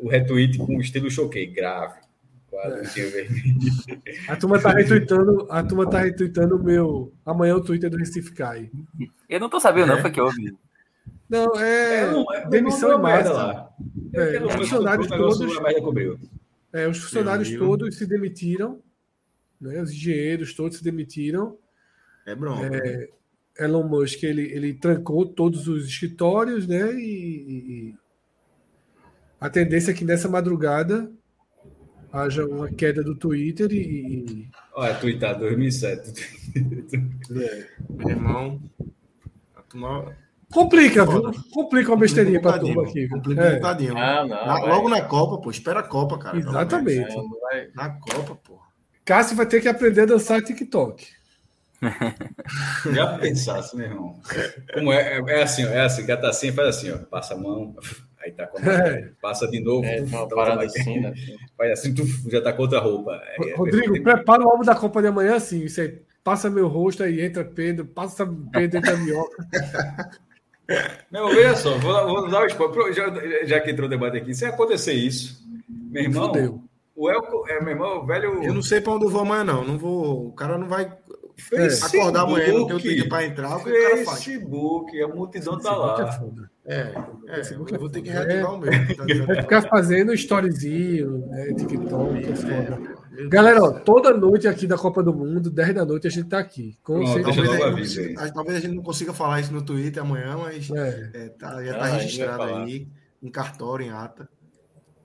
o 0.00 0.08
retweet 0.08 0.58
com 0.58 0.76
o 0.76 0.80
estilo 0.80 1.10
choquei. 1.10 1.46
Grave. 1.46 2.00
É. 2.52 4.32
A 4.32 4.36
turma 4.36 4.60
tá 4.60 4.70
retweetando, 4.70 5.46
a 5.50 5.62
turma 5.62 5.88
tá 5.88 6.00
retweetando 6.00 6.56
o 6.56 6.62
meu. 6.62 7.12
Amanhã 7.24 7.54
o 7.56 7.62
Twitter 7.62 7.88
do 7.88 7.96
Recife 7.96 8.32
cai. 8.32 8.70
Eu 9.28 9.40
não 9.40 9.48
tô 9.48 9.60
sabendo, 9.60 9.88
não, 9.88 9.98
é. 9.98 10.02
foi 10.02 10.10
que 10.10 10.20
houve. 10.20 10.56
Não, 11.28 11.54
é. 11.56 12.00
é, 12.00 12.10
não, 12.10 12.32
é 12.34 12.48
demissão 12.48 12.98
em 12.98 13.00
massa. 13.00 13.32
Lá. 13.32 13.70
É, 14.12 14.44
os 14.44 14.54
funcionários 14.54 15.06
todos. 15.06 15.40
É, 16.72 16.88
os 16.88 16.98
funcionários 16.98 17.56
todos 17.56 17.96
se 17.96 18.06
demitiram. 18.06 18.82
Né, 19.60 19.80
os 19.80 19.92
engenheiros 19.92 20.52
todos 20.54 20.78
se 20.78 20.84
demitiram. 20.84 21.56
É 22.26 22.34
bronca. 22.34 22.66
É, 22.76 23.08
Elon 23.58 23.84
Musk 23.84 24.22
ele, 24.22 24.42
ele 24.42 24.74
trancou 24.74 25.26
todos 25.26 25.68
os 25.68 25.86
escritórios, 25.86 26.66
né? 26.66 26.92
E, 26.94 27.90
e 27.90 27.94
a 29.40 29.48
tendência 29.48 29.92
é 29.92 29.94
que 29.94 30.04
nessa 30.04 30.28
madrugada 30.28 31.10
haja 32.12 32.46
uma 32.46 32.68
queda 32.68 33.02
do 33.02 33.14
Twitter 33.14 33.70
e. 33.72 34.48
Olha, 34.74 34.94
Twitter 34.94 35.38
2007. 35.38 36.12
é. 37.36 37.66
Meu 37.88 38.08
irmão. 38.08 38.60
Complica, 40.52 41.06
viu? 41.06 41.30
Complica 41.52 41.90
uma 41.90 41.98
besteirinha 41.98 42.40
para 42.40 42.58
turma 42.58 42.82
aqui. 42.82 43.08
Complica 43.08 43.42
é. 43.42 43.58
um. 43.58 43.94
Não, 43.94 44.28
na, 44.28 44.58
logo 44.58 44.88
na 44.88 45.02
Copa, 45.02 45.38
pô. 45.38 45.50
Espera 45.50 45.80
a 45.80 45.84
Copa, 45.84 46.18
cara. 46.18 46.38
Exatamente. 46.38 47.14
É, 47.52 47.70
na 47.74 47.90
Copa, 47.90 48.34
pô. 48.34 48.58
Cássio 49.04 49.36
vai 49.36 49.46
ter 49.46 49.60
que 49.60 49.68
aprender 49.68 50.02
a 50.02 50.06
dançar 50.06 50.42
TikTok. 50.42 51.06
Já 52.92 53.18
pensasse, 53.18 53.76
meu 53.76 53.86
irmão. 53.86 54.20
Como 54.74 54.92
é, 54.92 55.18
é, 55.18 55.38
é 55.38 55.42
assim, 55.42 55.64
é 55.64 55.80
assim, 55.80 56.04
gata 56.04 56.28
assim, 56.28 56.52
faz 56.52 56.68
assim, 56.68 56.90
ó, 56.90 56.98
passa 56.98 57.34
a 57.34 57.36
mão, 57.36 57.74
aí 58.22 58.32
tá 58.32 58.46
com 58.46 58.58
a 58.58 58.62
é. 58.72 59.10
passa 59.20 59.48
de 59.48 59.60
novo, 59.60 59.84
é, 59.84 60.00
uma 60.02 60.28
parada 60.28 60.64
assim, 60.64 61.00
né? 61.00 61.12
Faz 61.56 61.72
assim, 61.72 61.94
tu 61.94 62.04
já 62.30 62.40
tá 62.40 62.52
com 62.52 62.62
outra 62.62 62.80
roupa. 62.80 63.20
É, 63.38 63.54
Rodrigo, 63.54 63.96
é, 63.96 64.00
prepara 64.00 64.42
o 64.42 64.50
álbum 64.50 64.64
da 64.64 64.74
Copa 64.74 65.00
de 65.00 65.08
amanhã 65.08 65.36
assim, 65.36 65.64
isso 65.64 65.80
aí, 65.80 66.00
passa 66.22 66.50
meu 66.50 66.68
rosto 66.68 67.02
aí, 67.02 67.20
entra 67.20 67.44
Pedro, 67.44 67.84
passa 67.86 68.26
Pedro, 68.52 68.78
entra 68.78 68.96
Minhoca. 68.96 69.46
Não, 71.10 71.28
veja 71.30 71.56
só, 71.56 71.76
vou, 71.78 72.06
vou 72.06 72.30
dar 72.30 72.42
o 72.42 72.46
spoiler. 72.46 72.92
Já, 72.92 73.44
já 73.44 73.60
que 73.60 73.72
entrou 73.72 73.88
o 73.88 73.90
debate 73.90 74.18
aqui, 74.18 74.32
se 74.32 74.44
acontecer 74.44 74.92
isso, 74.92 75.44
meu 75.68 76.04
irmão. 76.04 76.28
Fudeu. 76.28 76.62
O 76.94 77.10
Elco, 77.10 77.44
é, 77.48 77.60
meu 77.60 77.70
irmão, 77.70 78.02
o 78.02 78.06
velho. 78.06 78.44
Eu 78.44 78.54
não 78.54 78.62
sei 78.62 78.80
para 78.80 78.92
onde 78.92 79.06
eu 79.06 79.10
vou 79.10 79.22
amanhã, 79.22 79.42
não. 79.42 79.64
não 79.64 79.78
vou, 79.78 80.28
o 80.28 80.32
cara 80.32 80.58
não 80.58 80.68
vai 80.68 80.92
Facebook, 81.36 81.98
acordar 81.98 82.22
amanhã, 82.22 82.52
não 82.52 82.66
tem 82.66 82.76
o 82.76 82.80
Twitter 82.80 83.08
para 83.08 83.26
entrar. 83.26 83.56
O 83.56 83.64
que 83.64 83.70
o 83.70 83.82
cara 83.82 84.04
faz? 84.04 84.24
Facebook, 84.24 85.02
a 85.02 85.08
multidão 85.08 85.58
tá 85.58 85.74
lá. 85.74 86.20
É, 86.59 86.59
é, 86.70 87.40
é 87.40 87.42
eu 87.52 87.80
vou 87.80 87.90
ter 87.90 88.00
que 88.00 88.10
reativar 88.10 88.52
é, 88.52 88.54
o 88.54 88.58
meu. 88.58 88.70
Tá 88.96 89.04
vai 89.26 89.42
ficar 89.42 89.62
fazendo 89.62 90.14
storyzinho, 90.14 91.26
né, 91.26 91.52
TikTok, 91.54 92.24
é, 92.24 92.36
foda. 92.36 93.00
Galera, 93.28 93.62
ó, 93.62 93.70
toda 93.72 94.16
noite 94.16 94.46
aqui 94.46 94.66
da 94.66 94.78
Copa 94.78 95.02
do 95.02 95.12
Mundo, 95.12 95.50
10 95.50 95.74
da 95.74 95.84
noite, 95.84 96.06
a 96.06 96.10
gente 96.10 96.28
tá 96.28 96.38
aqui. 96.38 96.78
Com 96.82 97.00
Pronto, 97.00 97.22
talvez, 97.22 97.98
a 97.98 98.02
gente, 98.02 98.32
talvez 98.32 98.56
a 98.56 98.60
gente 98.60 98.74
não 98.74 98.82
consiga 98.82 99.12
falar 99.12 99.40
isso 99.40 99.52
no 99.52 99.62
Twitter 99.62 100.02
amanhã, 100.02 100.36
mas 100.38 100.70
é. 100.70 101.10
É, 101.12 101.28
tá, 101.30 101.62
já 101.62 101.74
tá 101.74 101.84
ah, 101.84 101.88
registrado 101.88 102.42
aí, 102.44 102.88
em 103.20 103.30
cartório, 103.30 103.86
em 103.86 103.90
ata. 103.90 104.28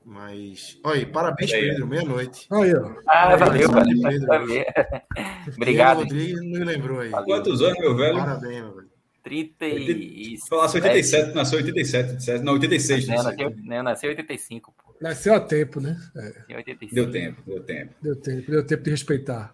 Mas. 0.05 0.79
Olha, 0.83 1.05
parabéns, 1.07 1.51
aí, 1.51 1.69
Pedro, 1.69 1.87
meia-noite. 1.87 2.47
Ah, 3.07 3.35
valeu, 3.35 3.71
valeu. 3.71 4.01
Pedro. 4.03 4.65
Obrigado. 5.57 5.97
Rodrigues 5.97 6.35
não 6.35 6.59
me 6.59 6.63
lembrou 6.63 6.99
aí. 6.99 7.09
Quantos 7.09 7.59
anos, 7.63 7.79
meu 7.79 7.95
velho? 7.97 8.19
Parabéns, 8.19 8.61
meu 8.61 8.75
velho. 8.75 8.94
37. 9.25 10.47
Falasse 10.47 10.75
87, 10.75 11.33
nasceu 11.33 11.57
87, 11.57 12.43
não, 12.43 12.53
86. 12.53 13.07
Não, 13.07 13.23
nasceu, 13.23 13.55
não, 13.57 13.83
nasceu 13.83 14.09
85. 14.11 14.71
Pô. 14.71 14.95
Nasceu 15.01 15.33
a 15.33 15.39
tempo, 15.39 15.81
né? 15.81 15.97
É. 16.15 16.63
Deu 16.91 17.11
tempo, 17.11 17.41
deu 17.43 17.63
tempo. 17.63 17.95
Deu 17.99 18.15
tempo, 18.15 18.51
deu 18.51 18.65
tempo 18.65 18.83
de 18.83 18.91
respeitar. 18.91 19.51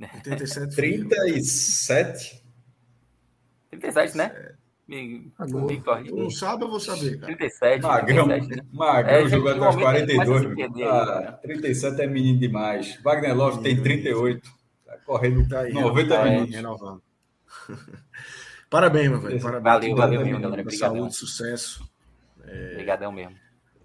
87 0.00 0.76
37? 0.76 2.44
37, 3.70 4.16
né? 4.16 4.54
Me, 4.86 5.32
me 5.66 5.82
corre. 5.82 6.10
não 6.12 6.30
sabe, 6.30 6.62
eu 6.62 6.70
vou 6.70 6.78
saber. 6.78 7.18
Cara. 7.18 7.36
37. 7.36 7.82
Magrão, 7.82 8.28
37, 8.28 8.56
né? 8.56 8.68
Magrão 8.72 9.26
é, 9.26 9.28
jogou 9.28 9.50
até 9.50 9.68
os 9.68 9.76
42. 9.76 10.82
Ah, 10.84 11.38
37 11.42 12.02
é 12.02 12.06
menino 12.06 12.38
demais. 12.38 12.96
Wagner 13.02 13.36
Love 13.36 13.62
tem 13.64 13.82
38. 13.82 14.48
Tá 14.86 14.96
correndo 14.98 15.48
tá 15.48 15.60
aí, 15.62 15.72
90 15.72 16.08
tá 16.08 16.24
minutos. 16.24 16.54
Renovando. 16.54 17.02
Parabéns, 18.70 19.08
meu 19.08 19.20
velho. 19.20 19.40
Parabéns. 19.40 19.64
Valeu, 19.64 19.96
valeu 19.96 20.20
mesmo, 20.24 20.40
galera. 20.40 20.62
Obrigadão. 20.62 20.96
Saúde, 20.96 21.14
sucesso. 21.14 21.90
É... 22.44 22.72
Obrigadão 22.72 23.12
mesmo. 23.12 23.36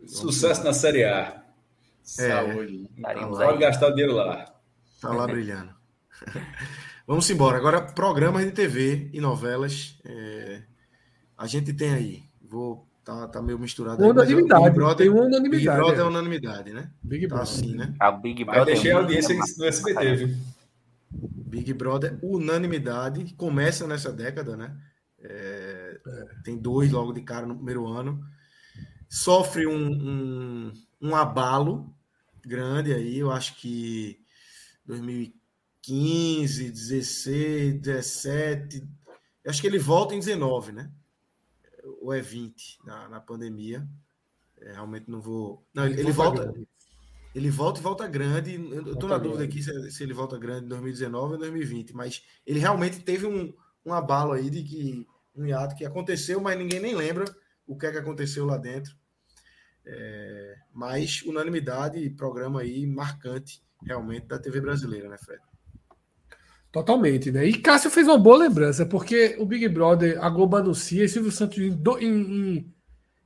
Sucesso 0.06 0.64
na 0.64 0.74
Série 0.74 1.06
A. 1.06 1.42
É, 2.20 2.30
Saúde. 2.30 2.90
Pode 3.02 3.60
gastar 3.60 3.88
o 3.88 3.92
dinheiro 3.92 4.14
lá. 4.14 4.46
Tá 5.02 5.10
lá 5.10 5.26
brilhando. 5.26 5.74
Vamos 7.08 7.30
embora. 7.30 7.58
Agora, 7.58 7.82
programas 7.82 8.46
de 8.46 8.52
TV 8.52 9.10
e 9.14 9.22
novelas. 9.22 9.98
É... 10.06 10.64
A 11.38 11.48
gente 11.48 11.74
tem 11.74 11.94
aí. 11.94 12.24
Vou. 12.42 12.88
Tá, 13.04 13.28
tá 13.28 13.42
meio 13.42 13.60
misturado. 13.60 14.02
Aí, 14.02 14.10
unanimidade. 14.10 14.64
Big 14.64 14.76
Brother, 14.76 14.98
tem 14.98 15.10
uma 15.10 15.24
unanimidade. 15.24 15.66
Big 15.66 15.66
Brother 15.66 16.00
é, 16.00 16.02
é 16.02 16.06
unanimidade, 16.06 16.74
né? 16.74 16.90
Big 17.02 17.28
tá 17.28 17.36
Brother. 17.36 17.54
assim, 17.54 17.76
né? 17.76 17.94
A 18.00 18.12
Big 18.12 18.44
Brother. 18.46 18.62
Eu 18.62 18.66
deixei 18.66 18.92
a 18.92 18.98
audiência 18.98 19.36
no 19.58 19.66
SBT, 19.66 20.16
viu? 20.16 20.38
Big 21.14 21.74
Brother, 21.74 22.18
unanimidade. 22.22 23.34
Começa 23.36 23.88
nessa 23.88 24.12
década, 24.12 24.58
né? 24.58 24.76
É, 25.20 26.02
é. 26.06 26.26
Tem 26.44 26.58
dois 26.58 26.92
logo 26.92 27.14
de 27.14 27.22
cara 27.22 27.46
no 27.46 27.56
primeiro 27.56 27.88
ano. 27.88 28.24
Sofre 29.08 29.68
um, 29.68 29.92
um, 29.92 30.74
um 31.02 31.16
abalo 31.16 31.96
grande 32.46 32.94
aí. 32.94 33.20
Eu 33.20 33.32
acho 33.32 33.56
que 33.58 34.20
2015, 34.86 36.72
16, 36.72 37.82
17. 37.82 38.88
Acho 39.46 39.62
que 39.62 39.68
ele 39.68 39.80
volta 39.80 40.16
em 40.16 40.20
19, 40.20 40.72
né? 40.72 40.92
Ou 42.02 42.14
é 42.14 42.22
20 42.22 42.80
na, 42.86 43.10
na 43.10 43.20
pandemia. 43.20 43.88
É, 44.58 44.74
realmente 44.74 45.10
não 45.10 45.22
vou. 45.22 45.66
Não, 45.74 45.86
ele, 45.86 46.00
ele 46.00 46.12
volta. 46.12 46.44
Grande. 46.44 46.68
Ele 47.34 47.50
volta 47.50 47.80
e 47.80 47.84
volta 47.84 48.08
grande. 48.08 48.54
Eu 48.54 48.94
estou 48.94 49.10
na 49.10 49.18
dúvida 49.18 49.44
aqui 49.44 49.62
se, 49.62 49.92
se, 49.92 50.04
ele 50.04 50.14
volta 50.14 50.38
grande 50.38 50.66
em 50.66 50.70
2019 50.70 51.34
ou 51.34 51.40
2020, 51.40 51.94
mas 51.94 52.24
ele 52.46 52.60
realmente 52.60 53.00
teve 53.00 53.26
um, 53.26 53.54
um 53.86 53.94
abalo 53.94 54.34
aí 54.34 54.50
de 54.50 54.64
que 54.64 55.08
um 55.36 55.46
hiato 55.46 55.76
que 55.76 55.86
aconteceu, 55.86 56.40
mas 56.40 56.58
ninguém 56.58 56.80
nem 56.80 56.96
lembra 56.96 57.26
o 57.66 57.78
que 57.78 57.86
é 57.86 57.92
que 57.92 57.98
aconteceu 57.98 58.46
lá 58.46 58.58
dentro. 58.58 58.96
É, 59.86 60.56
mas 60.72 61.22
unanimidade, 61.24 62.10
programa 62.12 62.62
aí 62.62 62.86
marcante 62.86 63.62
realmente 63.86 64.28
da 64.28 64.40
TV 64.40 64.62
brasileira, 64.62 65.10
né, 65.10 65.18
Fred? 65.18 65.42
Totalmente, 66.72 67.32
né? 67.32 67.46
E 67.46 67.60
Cássio 67.60 67.92
fez 67.92 68.08
uma 68.08 68.18
boa 68.18 68.38
lembrança, 68.38 68.84
porque 68.84 69.36
o 69.38 69.46
Big 69.46 69.68
Brother, 69.68 70.24
a 70.24 70.30
Globo 70.30 70.56
anuncia, 70.56 71.04
e 71.04 71.10
Silvio 71.10 71.32
Santos 71.32 71.60
em, 71.60 71.70
em, 72.02 72.74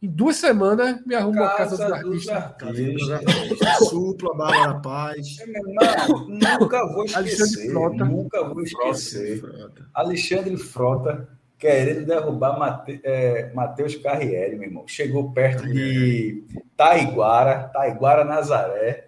em, 0.02 0.08
duas 0.08 0.38
semanas 0.38 1.04
me 1.06 1.16
arruma 1.16 1.46
a 1.46 1.56
casa 1.58 1.78
dos 1.78 2.30
artistas. 2.30 3.88
Supla, 3.90 4.36
Bárbara 4.36 4.80
Paz. 4.80 5.38
Não, 5.48 6.28
nunca 6.28 6.86
vou 6.88 7.06
esquecer. 7.06 7.18
Alexandre 7.18 7.70
Frota. 7.72 8.06
Nunca 8.06 8.44
vou 8.44 8.62
esquecer. 8.62 9.40
Frota. 9.40 9.90
Alexandre 9.94 10.58
Frota 10.58 11.30
querendo 11.58 12.06
derrubar 12.06 12.60
Mate, 12.60 13.02
é, 13.04 13.52
Matheus 13.54 13.96
Carriere, 13.96 14.56
meu 14.56 14.68
irmão. 14.68 14.88
Chegou 14.88 15.32
perto 15.32 15.68
de 15.68 16.44
Taiguara, 16.76 17.70
Taiguara 17.74 18.24
Nazaré 18.24 19.08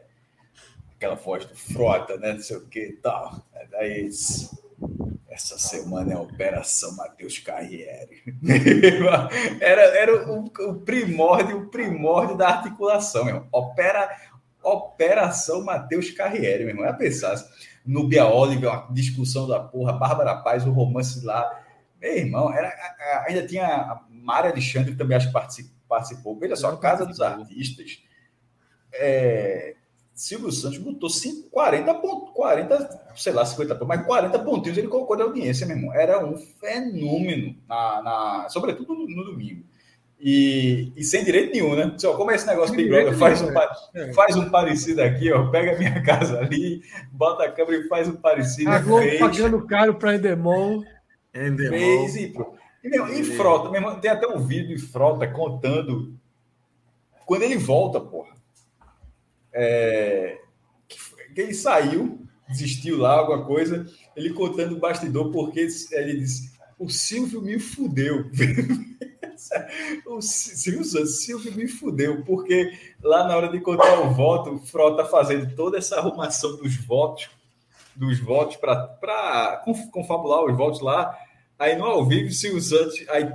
aquela 0.99 1.15
voz 1.15 1.45
do 1.45 1.55
Frota, 1.55 2.17
né? 2.17 2.33
Não 2.33 2.41
sei 2.41 2.57
o 2.57 2.67
que 2.67 2.87
e 2.87 2.93
tal. 2.97 3.41
É 3.55 3.65
daí, 3.67 4.09
essa 5.39 5.57
semana 5.57 6.11
é 6.11 6.15
a 6.15 6.19
Operação 6.19 6.95
Matheus 6.97 7.39
Carriere. 7.39 8.21
era 9.61 9.81
era 9.97 10.29
o, 10.29 10.43
o, 10.43 10.81
primórdio, 10.81 11.59
o 11.59 11.69
primórdio 11.69 12.35
da 12.35 12.49
articulação, 12.49 13.23
meu. 13.23 13.47
Opera, 13.49 14.09
Operação 14.61 15.63
Matheus 15.63 16.11
Carriere, 16.11 16.65
meu 16.65 16.73
irmão. 16.73 16.85
É 16.85 16.91
pensar 16.91 17.35
no 17.85 18.07
Bia 18.07 18.27
Oliver, 18.27 18.69
a 18.69 18.87
discussão 18.91 19.47
da 19.47 19.61
porra, 19.61 19.93
Bárbara 19.93 20.35
Paz, 20.35 20.65
o 20.65 20.71
romance 20.71 21.25
lá. 21.25 21.49
Meu 22.01 22.17
irmão, 22.17 22.53
era, 22.53 22.73
ainda 23.25 23.47
tinha 23.47 23.65
a 23.65 24.03
Mara 24.09 24.49
Alexandre, 24.49 24.91
que 24.91 24.97
também 24.97 25.15
acho 25.15 25.27
que 25.27 25.69
participou. 25.87 26.37
Veja 26.37 26.57
só, 26.57 26.75
Casa 26.75 27.05
dos 27.05 27.21
Artistas. 27.21 28.03
É, 28.93 29.75
Silvio 30.19 30.51
Santos 30.51 30.79
botou 30.79 31.09
40 31.49 31.93
pontos, 31.93 32.33
40, 32.33 33.13
sei 33.15 33.31
lá, 33.31 33.45
50 33.45 33.73
pontos, 33.73 33.87
mas 33.87 34.05
40 34.05 34.39
pontinhos 34.39 34.77
ele 34.77 34.89
colocou 34.89 35.15
de 35.15 35.21
audiência, 35.21 35.65
meu 35.65 35.77
irmão. 35.77 35.93
Era 35.93 36.25
um 36.25 36.35
fenômeno, 36.35 37.55
na, 37.65 38.01
na 38.01 38.49
sobretudo 38.49 38.93
no, 38.93 39.07
no 39.07 39.23
domingo. 39.23 39.63
E, 40.19 40.91
e, 40.97 41.05
sem 41.05 41.23
direito 41.23 41.53
nenhum, 41.53 41.73
né? 41.73 41.95
Só, 41.97 42.17
como 42.17 42.31
é 42.31 42.35
esse 42.35 42.45
negócio 42.45 42.75
Big 42.75 42.89
Brother? 42.89 43.17
Faz 43.17 43.41
um, 43.41 43.47
é. 43.95 44.11
faz 44.11 44.35
um 44.35 44.49
parecido 44.49 45.01
aqui, 45.01 45.31
ó. 45.31 45.49
Pega 45.51 45.75
a 45.75 45.79
minha 45.79 45.99
casa 46.03 46.37
ali, 46.37 46.81
bota 47.13 47.45
a 47.45 47.51
câmera 47.53 47.77
e 47.77 47.87
faz 47.87 48.09
um 48.09 48.17
parecido. 48.17 48.71
A 48.71 48.79
Globo 48.79 49.03
fez, 49.03 49.19
pagando 49.21 49.65
caro 49.65 49.95
para 49.95 50.15
Endemol. 50.15 50.83
Endemol. 51.33 51.79
Fez 51.79 52.15
e, 52.17 52.33
e, 52.83 52.89
meu, 52.89 53.07
e 53.07 53.23
Frota, 53.23 53.69
meu 53.69 53.79
irmão, 53.79 53.97
tem 54.01 54.11
até 54.11 54.27
um 54.27 54.39
vídeo 54.45 54.75
de 54.75 54.81
Frota 54.81 55.25
contando 55.29 56.13
quando 57.25 57.43
ele 57.43 57.55
volta, 57.55 58.01
porra 58.01 58.37
é, 59.53 60.39
que 60.88 61.41
ele 61.41 61.53
saiu, 61.53 62.19
desistiu 62.47 62.97
lá, 62.97 63.13
alguma 63.13 63.45
coisa, 63.45 63.85
ele 64.15 64.34
contando 64.34 64.76
o 64.76 64.80
bastidor, 64.80 65.31
porque 65.31 65.67
ele 65.91 66.13
disse: 66.17 66.51
o 66.77 66.89
Silvio 66.89 67.41
me 67.41 67.59
fudeu. 67.59 68.30
o 70.07 70.21
Silvio, 70.21 71.05
Silvio 71.05 71.53
me 71.53 71.67
fudeu, 71.67 72.23
porque 72.23 72.71
lá 73.01 73.27
na 73.27 73.35
hora 73.35 73.49
de 73.49 73.59
contar 73.59 73.99
o 74.01 74.11
voto, 74.11 74.55
o 74.55 74.59
Frota 74.59 75.03
tá 75.03 75.09
fazendo 75.09 75.55
toda 75.55 75.77
essa 75.77 75.97
arrumação 75.97 76.57
dos 76.57 76.76
votos, 76.76 77.30
dos 77.95 78.19
votos 78.19 78.55
para 78.55 79.63
confabular 79.91 80.43
os 80.45 80.57
votos 80.57 80.81
lá. 80.81 81.15
Aí 81.57 81.76
no 81.76 81.84
ao 81.84 82.05
vivo, 82.05 82.31
Silvio 82.31 82.61
Santos, 82.61 83.03
aí, 83.09 83.30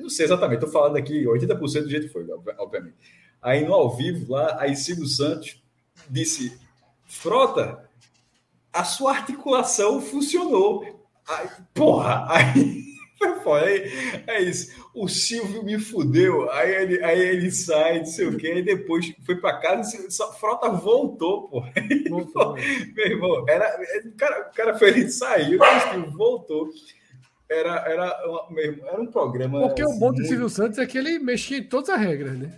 não 0.00 0.08
sei 0.08 0.24
exatamente, 0.24 0.64
estou 0.64 0.72
falando 0.72 0.96
aqui 0.96 1.24
80% 1.24 1.82
do 1.82 1.90
jeito 1.90 2.06
que 2.06 2.12
foi, 2.12 2.26
obviamente. 2.58 2.96
Aí 3.42 3.64
no 3.64 3.74
ao 3.74 3.96
vivo 3.96 4.32
lá, 4.32 4.56
aí 4.60 4.76
Silvio 4.76 5.06
Santos 5.06 5.62
disse: 6.08 6.58
Frota, 7.04 7.88
a 8.72 8.84
sua 8.84 9.12
articulação 9.12 10.00
funcionou. 10.00 11.06
Aí, 11.26 11.48
porra, 11.74 12.26
aí 12.28 12.86
é, 14.26 14.34
é 14.34 14.42
isso. 14.42 14.74
O 14.94 15.08
Silvio 15.08 15.62
me 15.62 15.78
fudeu. 15.78 16.50
Aí 16.50 16.74
ele, 16.74 17.02
aí 17.02 17.20
ele 17.20 17.50
sai, 17.50 17.98
não 17.98 18.06
sei 18.06 18.26
o 18.26 18.36
quê. 18.36 18.48
Aí 18.48 18.62
depois 18.62 19.12
foi 19.24 19.36
para 19.36 19.58
casa 19.58 19.96
e 19.96 20.06
a 20.06 20.32
frota 20.32 20.68
voltou, 20.70 21.48
pô. 21.48 21.62
Voltou. 22.08 22.54
Meu 22.94 23.06
irmão, 23.06 23.44
era, 23.48 23.78
o, 24.04 24.12
cara, 24.16 24.48
o 24.48 24.54
cara 24.54 24.78
foi, 24.78 24.88
ele 24.88 25.08
saiu, 25.08 25.58
voltou. 26.12 26.70
Era, 27.48 27.76
era, 27.88 28.18
mesmo, 28.50 28.84
era 28.86 29.00
um 29.00 29.06
programa. 29.06 29.60
Porque 29.60 29.82
assim, 29.82 29.96
o 29.96 29.98
bom 30.00 30.08
do 30.08 30.14
muito... 30.14 30.28
Silvio 30.28 30.48
Santos 30.48 30.78
é 30.78 30.86
que 30.86 30.98
ele 30.98 31.18
mexia 31.18 31.58
em 31.58 31.62
todas 31.62 31.90
as 31.90 32.00
regras, 32.00 32.36
né? 32.36 32.56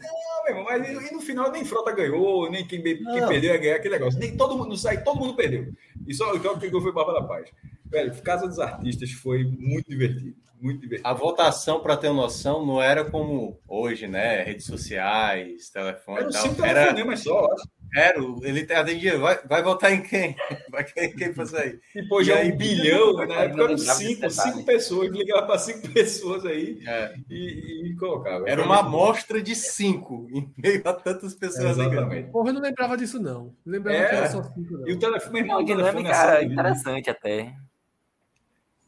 Não, 0.48 0.64
mas 0.64 0.88
e 0.88 1.12
no 1.12 1.20
final 1.20 1.50
nem 1.52 1.64
Frota 1.64 1.92
ganhou, 1.92 2.50
nem 2.50 2.66
quem, 2.66 2.82
quem 2.82 3.04
perdeu 3.28 3.52
ia 3.52 3.58
ganhar 3.58 3.76
aquele 3.76 3.98
negócio. 3.98 4.18
Nem 4.18 4.34
todo 4.34 4.56
mundo 4.56 4.76
sai, 4.78 5.02
todo 5.04 5.18
mundo 5.18 5.36
perdeu. 5.36 5.66
E 6.06 6.14
só 6.14 6.32
o 6.32 6.40
que 6.58 6.70
foi 6.70 6.92
Barba 6.92 7.12
da 7.12 7.22
Paz. 7.22 7.50
Velho, 7.84 8.14
Casa 8.22 8.46
dos 8.46 8.58
Artistas 8.58 9.12
foi 9.12 9.44
muito 9.44 9.88
divertido. 9.88 10.34
Muito 10.60 10.80
divertido. 10.80 11.06
A 11.06 11.12
votação, 11.12 11.80
para 11.80 11.96
ter 11.96 12.10
noção, 12.12 12.64
não 12.64 12.82
era 12.82 13.04
como 13.04 13.60
hoje, 13.68 14.06
né? 14.06 14.42
Redes 14.42 14.66
sociais, 14.66 15.70
telefone. 15.70 16.18
Era 16.18 16.28
um 16.28 16.32
cinco 16.32 16.62
telefonemas 16.62 17.20
só, 17.20 17.46
acho. 17.52 17.68
Era, 17.94 18.18
ele 18.42 18.72
atendia, 18.72 19.18
vai, 19.18 19.38
vai 19.46 19.62
votar 19.62 19.92
em 19.92 20.02
quem? 20.02 20.36
Vai 20.70 20.84
quem, 20.84 21.16
quem 21.16 21.32
pra 21.32 21.46
sair? 21.46 21.80
E 21.94 22.02
pô, 22.06 22.22
já 22.22 22.44
e 22.44 22.52
um 22.52 22.56
bilhão, 22.56 23.14
na 23.26 23.34
época 23.36 23.62
eram 23.64 23.78
cinco, 23.78 24.30
cinco 24.30 24.64
pessoas, 24.64 25.10
ligava 25.10 25.46
para 25.46 25.58
cinco 25.58 25.88
pessoas 25.92 26.44
aí 26.44 26.78
é. 26.86 27.14
e, 27.30 27.90
e, 27.90 27.96
colocava. 27.96 28.48
Era 28.48 28.62
uma 28.62 28.80
amostra 28.80 29.40
de 29.40 29.54
cinco, 29.54 30.28
em 30.30 30.52
meio 30.56 30.82
a 30.84 30.92
tantas 30.92 31.34
pessoas 31.34 31.78
é, 31.78 31.82
Exatamente. 31.82 32.30
Porra, 32.30 32.50
eu 32.50 32.54
não 32.54 32.60
lembrava 32.60 32.96
disso, 32.96 33.18
não. 33.18 33.54
Lembrava 33.64 33.98
é. 33.98 34.08
que 34.08 34.14
era 34.14 34.30
só 34.30 34.42
cinco, 34.42 34.76
não. 34.76 34.88
E 34.88 34.92
o 34.92 34.98
telefone, 34.98 35.38
irmão, 35.38 35.60
o 35.60 35.64
dinâmica 35.64 36.10
era 36.10 36.44
interessante 36.44 37.08
até. 37.08 37.54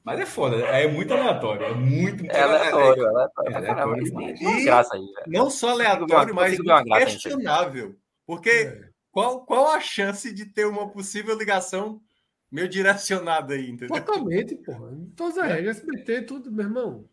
Mas 0.05 0.20
é 0.20 0.27
foda, 0.27 0.56
é 0.56 0.86
muito 0.86 1.12
aleatório, 1.12 1.66
é 1.66 1.74
muito, 1.74 2.24
é 2.24 2.40
aleatório, 2.40 3.05
é, 3.05 3.09
aleatório, 3.09 3.52
é, 3.52 3.56
aleatório, 3.56 4.39
e, 4.40 4.64
graça 4.64 4.97
aí, 4.97 5.06
Não 5.27 5.51
só 5.51 5.70
aleatório, 5.70 6.35
mas 6.35 6.59
questionável. 7.05 7.94
Porque 8.27 8.51
é. 8.51 8.89
Qual, 9.12 9.44
qual 9.44 9.72
a 9.72 9.80
chance 9.80 10.32
de 10.32 10.46
ter 10.46 10.66
uma 10.66 10.88
possível 10.88 11.36
ligação 11.36 12.00
meio 12.50 12.68
direcionada 12.68 13.54
aí, 13.54 13.70
entendeu? 13.70 13.96
Totalmente, 13.96 14.56
porra. 14.56 14.96
Todas 15.16 15.38
as 15.38 15.50
é. 15.50 15.54
regras, 15.54 15.76
SBT, 15.78 16.22
tudo, 16.22 16.50
meu 16.50 16.66
irmão. 16.66 17.04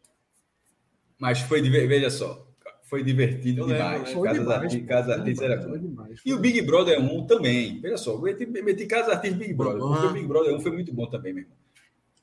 Mas 1.20 1.40
foi 1.42 1.62
de 1.62 1.70
veja 1.70 2.10
só. 2.10 2.48
foi 2.84 3.04
divertido 3.04 3.62
Eu 3.62 3.68
demais. 3.68 3.94
lembro, 3.94 4.14
foi 4.14 4.28
Casa 4.28 4.40
demais, 4.40 4.62
Artistas, 4.62 4.88
Casa 4.88 5.06
foi 5.06 5.14
Artistas 5.14 5.48
demais, 5.48 5.62
era 5.62 5.70
foi 5.70 5.80
demais, 5.80 6.20
E 6.20 6.30
foi 6.30 6.34
o 6.34 6.40
Big 6.40 6.62
Brother 6.62 7.00
1 7.00 7.28
também. 7.28 7.82
Veja 7.82 7.98
só, 7.98 8.12
eu 8.14 8.22
meti, 8.22 8.46
meti 8.46 8.86
Casa 8.86 9.14
Artistas 9.14 9.40
e 9.40 9.44
Big 9.44 9.54
Brother. 9.54 9.80
Porque 9.80 10.06
o 10.06 10.14
Big 10.14 10.28
Brother 10.28 10.56
1 10.56 10.60
foi 10.60 10.72
muito 10.72 10.94
bom 10.94 11.08
também, 11.08 11.34
meu 11.34 11.44
irmão. 11.44 11.58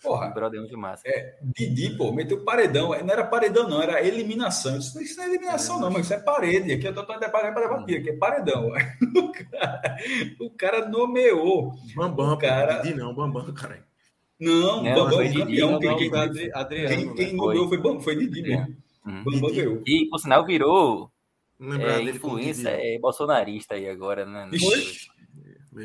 Porra, 0.02 0.28
Brother 0.28 0.62
de 0.66 0.76
massa. 0.76 1.02
é, 1.08 1.38
Didi, 1.42 1.96
pô, 1.96 2.12
meteu 2.12 2.44
paredão. 2.44 2.88
Não 2.90 3.10
era 3.12 3.24
paredão, 3.24 3.68
não, 3.68 3.80
era 3.82 4.06
eliminação. 4.06 4.76
Isso, 4.76 5.00
isso 5.00 5.16
não 5.16 5.24
é 5.24 5.28
eliminação, 5.28 5.80
não, 5.80 5.90
mas 5.90 6.04
isso 6.04 6.14
é 6.14 6.18
parede. 6.18 6.72
Aqui 6.72 6.86
eu 6.86 6.94
tô 6.94 7.04
falando 7.06 7.22
de 7.24 7.30
parede 7.30 7.54
para 7.54 7.68
bater, 7.68 8.00
aqui 8.00 8.10
é 8.10 8.16
paredão. 8.16 8.70
O 9.16 9.32
cara, 9.32 9.96
o 10.40 10.50
cara 10.50 10.88
nomeou. 10.88 11.72
Bambam, 11.94 12.32
O 12.34 12.38
cara-. 12.38 12.82
Didi 12.82 12.94
não, 12.94 13.14
Bambam, 13.14 13.52
caralho. 13.54 13.82
Não, 14.38 14.82
Não, 14.82 14.94
Bambam 14.94 15.12
foi 15.12 15.24
é 15.26 15.28
Didi, 15.28 15.40
campeão. 15.40 15.70
Não, 15.70 15.78
Quem, 15.80 15.88
não, 15.90 15.96
quem, 16.32 16.52
Adriano. 16.52 16.88
quem, 16.96 17.06
né? 17.06 17.14
quem 17.16 17.32
nomeou 17.34 17.68
foi, 17.68 17.78
Bambam, 17.78 18.00
foi 18.00 18.16
Didi 18.16 18.42
mesmo. 18.42 18.76
Uhum. 19.06 19.24
Bambam 19.24 19.50
Didi. 19.50 19.62
ganhou. 19.62 19.82
E, 19.86 20.08
por 20.10 20.18
sinal, 20.18 20.44
virou 20.44 21.10
é, 21.60 22.02
influência 22.02 22.70
Didi. 22.76 22.96
é, 22.96 22.98
bolsonarista 22.98 23.74
aí 23.74 23.88
agora, 23.88 24.26
né? 24.26 24.48
Ixi. 24.52 25.08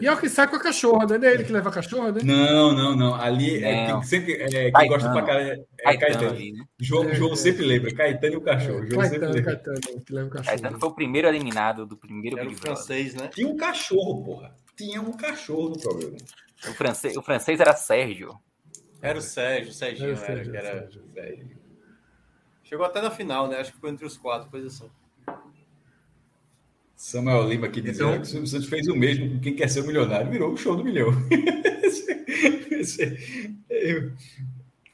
E 0.01 0.05
é 0.05 0.11
o 0.13 0.17
que 0.19 0.29
sai 0.29 0.47
com 0.47 0.55
a 0.55 0.59
cachorra, 0.61 1.05
né? 1.07 1.17
Não 1.17 1.27
é 1.27 1.33
ele 1.33 1.43
que 1.43 1.51
leva 1.51 1.69
a 1.69 1.71
cachorra, 1.71 2.11
né? 2.11 2.21
Não, 2.23 2.73
não, 2.75 2.95
não. 2.95 3.15
Ali 3.15 3.63
é 3.63 3.87
Não. 3.87 3.99
quem 3.99 4.07
sempre 4.09 4.33
é, 4.33 4.47
quem 4.47 4.71
Caetano. 4.71 4.87
gosta 4.87 5.11
pra 5.11 5.21
caralho 5.23 5.51
é 5.79 5.97
Caetano 5.97 6.29
Caetano. 6.29 6.57
né? 6.57 6.65
João, 6.79 7.09
É, 7.09 7.15
João 7.15 7.33
é. 7.33 7.35
sempre 7.35 7.65
lembra. 7.65 7.93
Caetano 7.95 8.33
e 8.33 8.37
o 8.37 8.41
cachorro. 8.41 8.85
João 8.87 9.01
sempre 9.03 9.19
Caetano, 9.19 9.33
lembra. 9.33 9.55
Caetano, 9.55 10.01
que 10.05 10.13
leva 10.13 10.27
o 10.27 10.31
Caetano 10.31 10.61
cachorro. 10.61 10.79
foi 10.79 10.89
o 10.89 10.93
primeiro 10.93 11.27
eliminado 11.27 11.85
do 11.85 11.97
primeiro 11.97 12.37
Era 12.37 12.45
o 12.45 12.49
Big 12.49 12.61
Brother. 12.61 12.77
francês, 12.77 13.13
né? 13.15 13.27
Tinha 13.29 13.47
um 13.47 13.57
cachorro, 13.57 14.23
porra. 14.23 14.55
Tinha 14.77 15.01
um 15.01 15.11
cachorro 15.13 15.69
no 15.69 15.79
programa. 15.79 16.17
O 16.67 16.73
francês, 16.73 17.17
o 17.17 17.21
francês 17.21 17.59
era 17.59 17.73
Sérgio. 17.75 18.37
Era 19.01 19.17
o 19.17 19.21
Sérgio, 19.21 19.71
o 19.71 19.73
Serginho, 19.73 20.09
Era 20.09 20.13
o 20.13 20.17
Sérgio, 20.25 20.55
era. 20.55 20.89
Sérgio. 21.13 21.59
Chegou 22.63 22.85
até 22.85 23.01
na 23.01 23.09
final, 23.09 23.47
né? 23.47 23.57
Acho 23.57 23.71
que 23.71 23.75
ficou 23.77 23.89
entre 23.89 24.05
os 24.05 24.17
quatro, 24.17 24.49
coisa 24.49 24.67
assim. 24.67 24.89
Samuel 27.01 27.47
Lima 27.47 27.67
aqui 27.67 27.79
dizendo 27.79 28.09
Então- 28.09 28.15
que 28.21 28.27
o 28.27 28.29
Silvio 28.29 28.47
Santos 28.47 28.67
fez 28.67 28.87
o 28.89 28.95
mesmo 28.95 29.29
com 29.29 29.39
quem 29.39 29.55
quer 29.55 29.69
ser 29.69 29.79
o 29.79 29.87
milionário. 29.87 30.29
Virou 30.29 30.51
o 30.51 30.57
show 30.57 30.75
do 30.75 30.83
milhão. 30.83 31.09
É, 33.69 34.05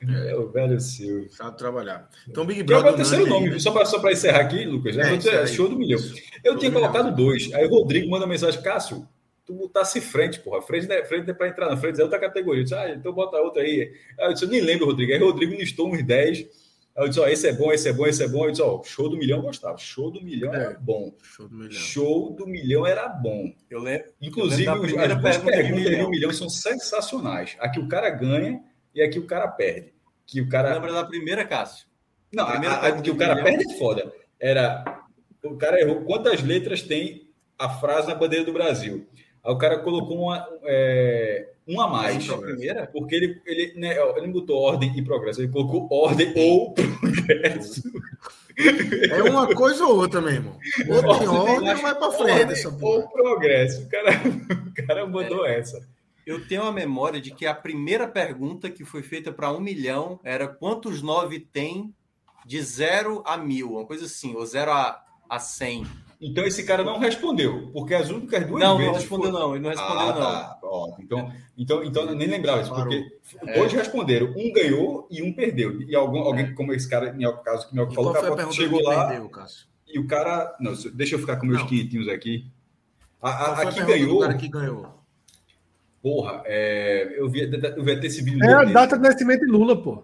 é 0.32 0.36
o 0.36 0.48
velho 0.50 0.80
Silvio. 0.80 1.32
Sabe 1.32 1.58
trabalhar. 1.58 2.08
Então, 2.30 2.46
Big 2.46 2.64
Que 2.64 2.72
é 2.74 2.78
o 2.78 2.80
Brother. 2.82 2.96
terceiro 2.98 3.24
unânime 3.26 3.46
nome, 3.48 3.54
né? 3.56 3.60
só 3.86 4.00
para 4.00 4.12
encerrar 4.12 4.42
aqui, 4.42 4.64
Lucas. 4.66 4.96
É, 4.98 5.02
É, 5.02 5.40
aí. 5.42 5.48
show 5.48 5.68
do 5.68 5.76
milhão. 5.78 6.00
Isso. 6.00 6.14
Eu 6.44 6.52
Show 6.52 6.60
tinha 6.60 6.72
do 6.72 6.76
colocado 6.76 7.06
milhão. 7.06 7.16
dois. 7.16 7.52
Aí 7.54 7.66
o 7.66 7.70
Rodrigo 7.70 8.08
manda 8.10 8.28
mensagem, 8.28 8.62
Cássio, 8.62 9.08
tu 9.44 9.54
botasse 9.54 10.00
frente, 10.00 10.40
porra. 10.40 10.62
Frente, 10.62 10.88
não 10.88 10.96
é- 10.96 11.04
frente 11.06 11.30
é 11.30 11.34
pra 11.34 11.48
entrar 11.48 11.70
na 11.70 11.78
frente, 11.78 12.00
é 12.00 12.04
outra 12.04 12.20
categoria. 12.20 12.62
Eu 12.62 12.64
disse, 12.66 12.76
ah, 12.76 12.90
então 12.92 13.12
bota 13.14 13.38
outra 13.38 13.64
aí. 13.64 13.92
Aí 14.20 14.28
eu 14.28 14.34
disse, 14.34 14.46
eu 14.46 14.50
nem 14.50 14.62
lembro, 14.62 14.86
Rodrigo. 14.86 15.12
Aí 15.12 15.20
o 15.20 15.26
Rodrigo 15.26 15.54
listou 15.56 15.92
uns 15.92 16.04
10. 16.04 16.46
Eu 16.98 17.08
disse, 17.10 17.20
ó, 17.20 17.28
esse 17.28 17.48
é 17.48 17.52
bom, 17.54 17.72
esse 17.74 17.90
é 17.90 17.94
bom, 17.94 18.08
esse 18.08 18.24
é 18.24 18.28
bom. 18.28 18.46
Eu 18.46 18.52
disse, 18.52 18.62
ó, 18.64 18.82
show 18.84 19.10
do 19.10 19.18
milhão 19.18 19.40
eu 19.40 19.44
gostava. 19.44 19.78
Show 19.78 20.10
do 20.10 20.22
milhão 20.24 20.54
É. 20.54 20.58
era 20.58 20.80
bom. 20.80 21.14
Show 21.22 21.48
do 21.50 21.56
milhão. 21.56 21.72
Show 21.72 22.32
do 22.34 22.48
milhão 22.48 22.88
era 22.88 23.08
bom. 23.10 23.54
Eu 23.70 23.80
lembro. 23.82 24.08
Inclusive, 24.22 24.66
Eu 24.70 24.76
lembro 24.82 25.00
as 25.02 25.18
duas 25.18 25.38
perguntas 25.38 25.72
milhão. 25.92 26.04
do 26.06 26.10
milhão 26.10 26.32
são 26.34 26.50
sensacionais. 26.50 27.58
Aqui 27.60 27.80
o 27.80 27.88
cara 27.88 28.10
ganha 28.10 28.62
e 28.94 29.02
aqui 29.02 29.20
o 29.20 29.26
cara 29.28 29.48
perde. 29.48 29.94
Que 30.26 30.40
o 30.42 30.48
cara. 30.48 30.74
Lembra 30.74 30.94
da 30.94 31.04
primeira, 31.04 31.44
Cássio? 31.46 31.86
Não, 32.34 32.46
a, 32.46 32.52
primeira 32.52 32.76
a- 32.76 32.88
a 32.88 33.02
que 33.02 33.12
o 33.12 33.18
cara 33.18 33.36
milhão. 33.36 33.46
perde 33.58 33.74
é 33.74 33.78
foda. 33.78 34.14
Era. 34.40 34.84
O 35.44 35.58
cara 35.58 35.80
errou 35.80 36.02
quantas 36.06 36.42
letras 36.42 36.82
tem 36.82 37.30
a 37.60 37.70
frase 37.70 38.08
na 38.08 38.16
bandeira 38.16 38.44
do 38.46 38.54
Brasil. 38.54 39.06
Aí 39.44 39.54
o 39.54 39.58
cara 39.58 39.80
colocou 39.80 40.18
uma, 40.18 40.48
é, 40.64 41.50
uma 41.68 41.86
a 41.86 41.88
mais. 41.88 42.18
Essa 42.18 42.38
primeira? 42.38 42.88
Porque 42.88 43.16
ele, 43.16 43.42
ele, 43.46 43.80
né, 43.80 43.98
ele 43.98 44.28
não 44.28 44.34
botou 44.34 44.58
ordem 44.58 44.98
e 44.98 45.02
progresso, 45.02 45.42
ele 45.42 45.52
colocou 45.52 45.88
ordem 45.92 46.34
ou 46.36 46.74
progresso. 46.74 47.82
É 49.12 49.24
uma 49.24 49.54
coisa 49.54 49.86
ou 49.86 49.98
outra, 49.98 50.22
meu 50.22 50.32
irmão. 50.32 50.58
Ou 50.88 51.18
tem 51.20 51.28
ordem 51.28 51.70
ou 51.70 51.78
vai 51.78 51.96
pra 51.96 52.12
frente. 52.12 52.54
Essa 52.54 52.72
porra. 52.72 53.04
ou 53.04 53.10
progresso. 53.10 53.84
O 53.84 53.90
cara, 53.90 54.12
o 54.68 54.88
cara 54.88 55.08
mandou 55.08 55.46
essa. 55.46 55.86
Eu 56.26 56.48
tenho 56.48 56.64
a 56.64 56.72
memória 56.72 57.22
de 57.22 57.32
que 57.32 57.46
a 57.46 57.54
primeira 57.54 58.08
pergunta 58.08 58.70
que 58.70 58.84
foi 58.84 59.04
feita 59.04 59.32
para 59.32 59.52
um 59.52 59.60
milhão 59.60 60.20
era 60.24 60.48
quantos 60.48 61.02
nove 61.02 61.40
tem 61.40 61.94
de 62.46 62.62
zero 62.62 63.22
a 63.26 63.38
mil, 63.38 63.74
uma 63.74 63.86
coisa 63.86 64.06
assim, 64.06 64.36
ou 64.36 64.46
zero 64.46 64.72
a, 64.72 65.04
a 65.30 65.40
cem. 65.40 65.86
Então 66.28 66.44
esse 66.44 66.64
cara 66.64 66.84
não 66.84 66.98
respondeu, 66.98 67.70
porque 67.72 67.94
as 67.94 68.10
únicas 68.10 68.48
duas 68.48 68.60
Não, 68.64 68.78
vezes. 68.78 68.92
não 68.92 69.00
respondeu 69.00 69.32
foram- 69.32 69.40
não, 69.48 69.56
ele 69.56 69.64
não 69.64 69.70
respondeu 69.70 70.00
Ah, 70.00 70.06
não. 70.08 70.14
tá. 70.22 70.60
Ó, 70.64 70.96
então, 71.00 71.32
então, 71.56 71.84
então 71.84 72.04
eu 72.04 72.16
nem 72.16 72.28
lembrava 72.28 72.62
isso, 72.62 72.74
porque 72.74 73.06
É. 73.46 73.54
dois 73.60 73.72
responderam, 73.74 74.34
um 74.36 74.52
ganhou 74.52 75.08
e 75.12 75.22
um 75.22 75.32
perdeu. 75.34 75.80
E 75.84 75.96
algum, 75.96 76.20
alguém, 76.20 76.54
como 76.56 76.74
esse 76.74 76.90
cara, 76.90 77.16
em 77.18 77.24
algum 77.24 77.44
caso 77.44 77.70
que 77.70 77.76
me 77.76 77.82
falou, 77.94 78.12
qual 78.12 78.14
foi 78.14 78.20
a 78.20 78.24
cara, 78.24 78.36
pergunta 78.38 78.56
chegou 78.56 78.82
lá 78.82 79.06
perdeu, 79.08 79.30
e 79.88 80.00
o 80.00 80.08
cara. 80.08 80.56
Não, 80.60 80.74
deixa 80.94 81.16
eu 81.16 81.20
ficar 81.20 81.38
com 81.38 81.46
meus 81.46 81.60
Não. 81.60 81.68
quinhentinhos 81.68 82.08
aqui. 82.10 82.46
A, 83.22 83.30
a, 83.30 83.46
a 83.46 83.62
a 83.62 83.72
que 83.72 83.84
ganhou, 83.84 84.20
cara 84.22 84.34
que 84.34 84.48
ganhou? 84.50 84.88
porra, 86.02 86.42
é, 86.46 87.16
eu, 87.18 87.28
vi, 87.30 87.42
eu 87.42 87.84
vi 87.84 87.92
até 87.92 88.08
esse 88.08 88.22
vídeo 88.22 88.44
É 88.44 88.54
a 88.54 88.64
data 88.64 88.96
de 88.98 89.02
nascimento 89.04 89.40
de 89.46 89.52
Lula, 89.52 89.82
pô. 89.82 90.04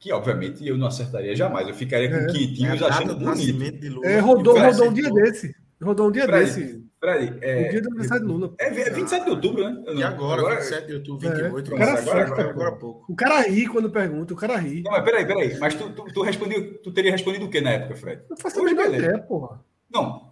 Que 0.00 0.10
obviamente 0.12 0.66
eu 0.66 0.76
não 0.78 0.86
acertaria 0.88 1.36
jamais. 1.36 1.68
Eu 1.68 1.74
ficaria 1.74 2.08
com 2.08 2.16
É. 2.16 2.20
É 2.20 2.24
a 2.24 2.26
quinhentinhos 2.32 2.80
data 2.80 2.92
achando 2.94 3.14
do 3.16 3.24
bonito. 3.26 3.78
de 3.80 3.88
Lula. 3.90 4.06
É, 4.06 4.18
rodou, 4.18 4.54
Fred, 4.56 4.72
rodou 4.72 4.88
um 4.88 4.92
dia 4.94 5.10
desse. 5.12 5.54
Rodou 5.80 6.08
um 6.08 6.10
dia 6.10 6.24
Fred, 6.24 6.44
desse. 6.44 6.84
Fred, 6.98 7.30
O 7.32 7.38
é, 7.44 7.68
dia 7.68 7.80
do 7.82 7.88
aniversário 7.88 8.26
de 8.26 8.32
Lula. 8.32 8.54
é, 8.58 8.66
é 8.66 8.90
27 8.90 9.24
de 9.24 9.30
outubro, 9.30 9.62
né? 9.64 9.84
E 9.88 9.94
não- 9.94 10.06
agora, 10.08 10.56
27 10.56 10.86
de 10.86 10.94
outubro, 10.94 11.28
É, 11.28 11.30
28, 11.34 11.74
o 11.74 11.76
cara 11.78 11.84
agora, 11.92 12.00
acerta, 12.00 12.32
agora, 12.32 12.50
agora 12.50 12.72
pouco. 12.72 13.12
O 13.12 13.16
cara 13.16 13.40
ri 13.42 13.66
quando 13.66 13.90
pergunta, 13.90 14.34
o 14.34 14.36
cara 14.36 14.56
ri. 14.56 14.82
Não, 14.82 14.90
mas 14.92 15.04
peraí, 15.04 15.26
peraí. 15.26 15.58
Mas 15.58 15.74
tu, 15.74 15.90
tu, 15.90 16.04
tu 16.12 16.22
respondeu, 16.22 16.78
tu 16.82 16.90
teria 16.92 17.10
respondido 17.12 17.44
o 17.46 17.50
que 17.50 17.60
na 17.60 17.70
época, 17.70 17.94
Fred? 17.96 18.22
Eu 18.28 18.36
faço 18.36 18.60
Hoje, 18.60 18.74
beleza. 18.74 18.96
ideia, 19.04 19.18
porra. 19.18 19.60
Não. 19.92 20.30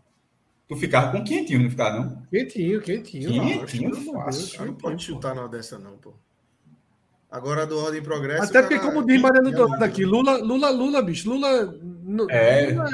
Tu 0.67 0.77
ficava 0.77 1.11
com 1.13 1.25
quinhentinho, 1.25 1.63
não 1.63 1.71
ficava, 1.71 1.99
não? 1.99 2.23
Quentinho, 2.31 2.81
quentinho. 2.83 3.43
Quentinho, 3.67 3.95
fácil. 4.13 4.59
Cara, 4.59 4.67
não 4.67 4.75
quentinho, 4.75 4.77
pode 4.77 5.03
chutar 5.03 5.35
na 5.35 5.47
dessa, 5.47 5.79
não, 5.79 5.97
pô. 5.97 6.13
Agora 7.31 7.67
do 7.67 7.79
Ordem 7.79 8.01
e 8.01 8.03
Progresso. 8.05 8.45
Até 8.45 8.63
porque, 8.63 8.79
cara- 8.79 8.89
como 8.93 9.07
diz 9.07 9.21
Mariano 9.21 9.51
Dourado 9.51 9.85
aqui, 9.85 10.05
Lula, 10.05 10.39
Lula, 10.39 10.71
Lula, 10.71 11.03
bicho. 11.03 11.29
Lula. 11.29 11.49
É. 12.31 12.71
Lula 12.71 12.89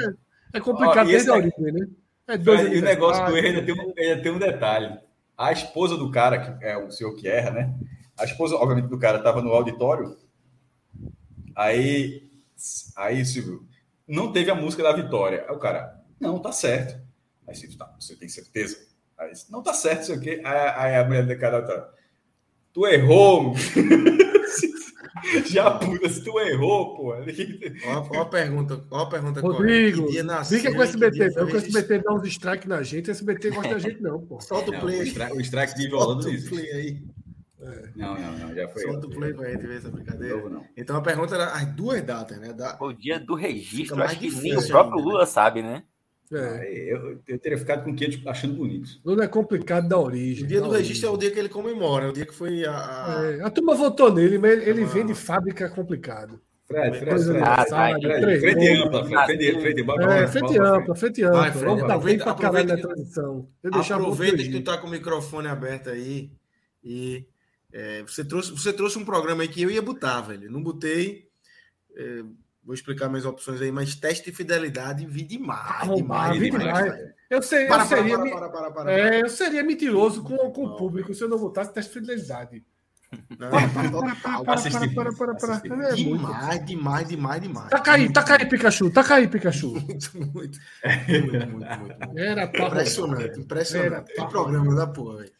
é, 0.53 0.57
é 0.57 0.59
complicado 0.59 1.07
Ó, 1.07 1.11
desde 1.11 1.29
a 1.29 1.33
origem, 1.35 1.71
né? 1.71 1.87
É 2.27 2.37
dois 2.37 2.61
E 2.73 2.77
o 2.79 2.81
negócio 2.81 3.25
do 3.25 3.37
erro 3.37 3.47
aniversários. 3.47 3.79
ainda 3.79 3.93
tem, 3.95 4.05
um, 4.07 4.09
ainda 4.11 4.23
tem 4.23 4.31
um 4.31 4.39
detalhe. 4.39 4.99
A 5.37 5.51
esposa 5.51 5.95
do 5.95 6.11
cara, 6.11 6.39
que 6.57 6.65
é 6.65 6.77
o 6.77 6.91
senhor 6.91 7.13
que 7.15 7.27
erra, 7.27 7.51
né? 7.51 7.73
A 8.17 8.25
esposa, 8.25 8.55
obviamente, 8.55 8.87
do 8.89 8.97
cara 8.99 9.17
estava 9.19 9.41
no 9.41 9.51
auditório. 9.51 10.17
Aí, 11.55 12.29
aí, 12.95 13.25
Silvio, 13.25 13.65
não 14.07 14.31
teve 14.31 14.51
a 14.51 14.55
música 14.55 14.83
da 14.83 14.91
vitória. 14.93 15.45
Aí 15.47 15.55
o 15.55 15.59
cara, 15.59 16.01
não, 16.19 16.39
tá 16.39 16.51
certo. 16.51 16.99
Aí 17.47 17.55
Silvio, 17.55 17.77
tá, 17.77 17.93
você 17.99 18.15
tem 18.15 18.27
certeza? 18.27 18.77
Aí, 19.17 19.31
não 19.49 19.61
tá 19.63 19.73
certo, 19.73 20.05
sei 20.05 20.17
o 20.17 20.19
quê. 20.19 20.41
Aí, 20.43 20.73
aí 20.75 20.95
a 20.97 21.05
mulher 21.05 21.25
do 21.25 21.37
cara 21.37 21.61
tá, 21.61 21.89
tu 22.73 22.85
errou. 22.87 23.53
Já 25.45 25.71
puta, 25.71 26.09
se 26.09 26.23
tu 26.23 26.39
errou, 26.39 26.95
pô. 26.95 27.13
Ó, 27.13 28.17
ó 28.17 28.21
a 28.21 28.25
pergunta, 28.25 28.83
ó 28.91 29.01
a 29.01 29.09
pergunta 29.09 29.41
Rodrigo. 29.41 30.07
Que 30.07 30.23
nasceu, 30.23 30.59
fica 30.59 30.73
com 30.73 30.81
SBT, 30.81 31.17
dia 31.17 31.31
não, 31.35 31.47
que 31.47 31.55
o. 31.55 31.57
SBT 31.57 31.99
dá 31.99 32.13
uns 32.13 32.27
strike 32.27 32.67
na 32.67 32.83
gente, 32.83 33.09
o 33.09 33.11
SBT 33.11 33.49
gosta 33.51 33.73
da 33.73 33.79
gente, 33.79 34.01
não, 34.01 34.19
pô. 34.21 34.39
Solta 34.39 34.71
o 34.71 34.79
play 34.79 34.97
o 34.97 35.01
aí. 35.01 35.07
strike, 35.07 35.37
o 35.37 35.41
strike 35.41 35.75
de 35.75 35.89
Solta 35.89 36.29
o 36.29 36.49
play 36.49 36.71
aí. 36.71 37.03
Não, 37.95 38.19
não, 38.19 38.37
não, 38.37 38.55
já 38.55 38.67
foi. 38.67 38.83
Solta 38.83 39.07
o 39.07 39.09
play 39.09 39.33
pra 39.33 39.49
gente 39.49 39.65
ver 39.65 39.77
essa 39.77 39.89
brincadeira. 39.89 40.35
Novo, 40.35 40.49
não. 40.49 40.65
Então 40.77 40.95
a 40.95 41.01
pergunta 41.01 41.35
era 41.35 41.47
as 41.47 41.65
duas 41.73 42.01
datas, 42.03 42.37
né? 42.37 42.53
Da... 42.53 42.77
O 42.79 42.93
dia 42.93 43.19
do 43.19 43.33
registro, 43.33 44.01
acho 44.03 44.19
que 44.19 44.29
nem 44.29 44.57
o 44.57 44.67
próprio 44.67 44.97
ainda, 44.97 45.05
né? 45.05 45.13
Lula 45.13 45.25
sabe, 45.25 45.61
né? 45.63 45.83
É. 46.33 46.91
Eu, 46.91 47.19
eu 47.27 47.37
teria 47.39 47.57
ficado 47.57 47.83
com 47.83 47.95
500 47.95 48.25
achando 48.27 48.55
bonito. 48.55 48.89
Lula 49.05 49.25
é 49.25 49.27
complicado 49.27 49.87
da 49.87 49.99
origem. 49.99 50.43
O 50.43 50.47
dia 50.47 50.59
da 50.59 50.67
do 50.67 50.73
registro 50.73 51.07
é 51.07 51.09
o 51.09 51.13
origem. 51.13 51.27
dia 51.29 51.33
que 51.35 51.39
ele 51.39 51.49
comemora, 51.49 52.05
é 52.05 52.09
o 52.09 52.13
dia 52.13 52.25
que 52.25 52.33
foi 52.33 52.65
a. 52.65 52.71
a- 52.73 53.23
É, 53.25 53.43
a 53.43 53.49
turma 53.51 53.75
votou 53.75 54.11
nele, 54.13 54.37
mas 54.39 54.53
ele, 54.53 54.69
ele 54.71 54.85
vem 54.85 55.05
de 55.05 55.13
fábrica 55.13 55.69
complicado. 55.69 56.41
Fred, 56.67 56.97
Fred, 56.97 57.23
Fred. 57.25 57.39
Ah, 57.43 57.63
tá, 57.63 57.89
Fred, 57.99 58.21
três 58.21 58.39
frente 58.41 58.55
gols. 58.75 58.87
ampla, 58.87 59.05
Fred, 59.05 59.23
frente, 59.25 59.61
frente, 59.61 59.79
É, 59.79 59.83
ampla, 59.83 60.95
frente 60.95 61.23
ampla. 61.23 61.51
Fred, 61.51 61.65
Vamos 61.65 61.87
dar 61.87 61.97
bem 61.99 62.17
pra 62.17 62.33
caralho 62.33 62.75
que- 62.75 62.81
transição. 62.81 63.47
Eu 63.61 63.69
deixava 63.71 64.01
Aproveita 64.01 64.37
que 64.37 64.49
tu 64.49 64.63
tá 64.63 64.77
com 64.79 64.87
o 64.87 64.89
microfone 64.89 65.47
aberto 65.47 65.91
aí 65.91 66.31
e 66.83 67.23
é, 67.71 68.01
você, 68.01 68.25
trouxe, 68.25 68.49
você 68.51 68.73
trouxe 68.73 68.97
um 68.97 69.05
programa 69.05 69.43
aí 69.43 69.47
que 69.47 69.61
eu 69.61 69.69
ia 69.69 69.81
botar, 69.81 70.21
velho. 70.21 70.49
Não 70.51 70.63
botei. 70.63 71.27
é, 71.95 72.23
vou 72.65 72.73
explicar 72.73 73.07
minhas 73.07 73.25
opções 73.25 73.61
aí, 73.61 73.71
mas 73.71 73.95
teste 73.95 74.31
de 74.31 74.35
fidelidade 74.35 75.05
vi 75.05 75.23
demais. 75.23 75.87
Demais, 75.95 76.37
vi 76.39 76.49
demais, 76.49 76.83
demais. 76.83 77.15
Eu, 77.29 77.41
sei, 77.41 77.67
Para, 77.67 77.83
eu 77.83 77.87
para, 77.87 77.97
seria, 77.97 78.17
para, 78.17 78.29
para, 78.29 78.49
para, 78.49 78.71
para, 78.71 78.91
é, 78.91 79.21
eu 79.21 79.29
seria 79.29 79.63
mentiroso 79.63 80.23
com, 80.23 80.37
com 80.51 80.63
o 80.65 80.69
Não. 80.69 80.75
público 80.75 81.13
se 81.13 81.23
eu 81.23 81.29
não 81.29 81.37
votasse 81.37 81.73
teste 81.73 81.93
de 81.93 81.99
fidelidade. 81.99 82.63
Não. 83.37 83.47
É. 83.47 83.67
Demais, 85.95 86.65
demais, 86.65 87.07
demais, 87.07 87.41
demais. 87.41 87.69
Taca 87.69 87.93
aí, 87.93 88.11
taca 88.11 88.35
aí, 88.39 88.45
Pikachu, 88.45 88.89
taca 88.89 89.15
aí, 89.15 89.27
Pikachu. 89.27 89.73
Muito, 89.85 90.17
muito, 90.17 90.35
muito, 90.35 90.59
muito, 91.07 91.47
muito, 91.47 91.79
muito. 91.79 92.19
Era 92.19 92.43
Impressionante, 92.45 93.39
impressionante. 93.39 94.11
Era 94.11 94.25
Que 94.25 94.31
programa 94.31 94.75
da 94.75 94.87
porra, 94.87 95.17
velho. 95.17 95.31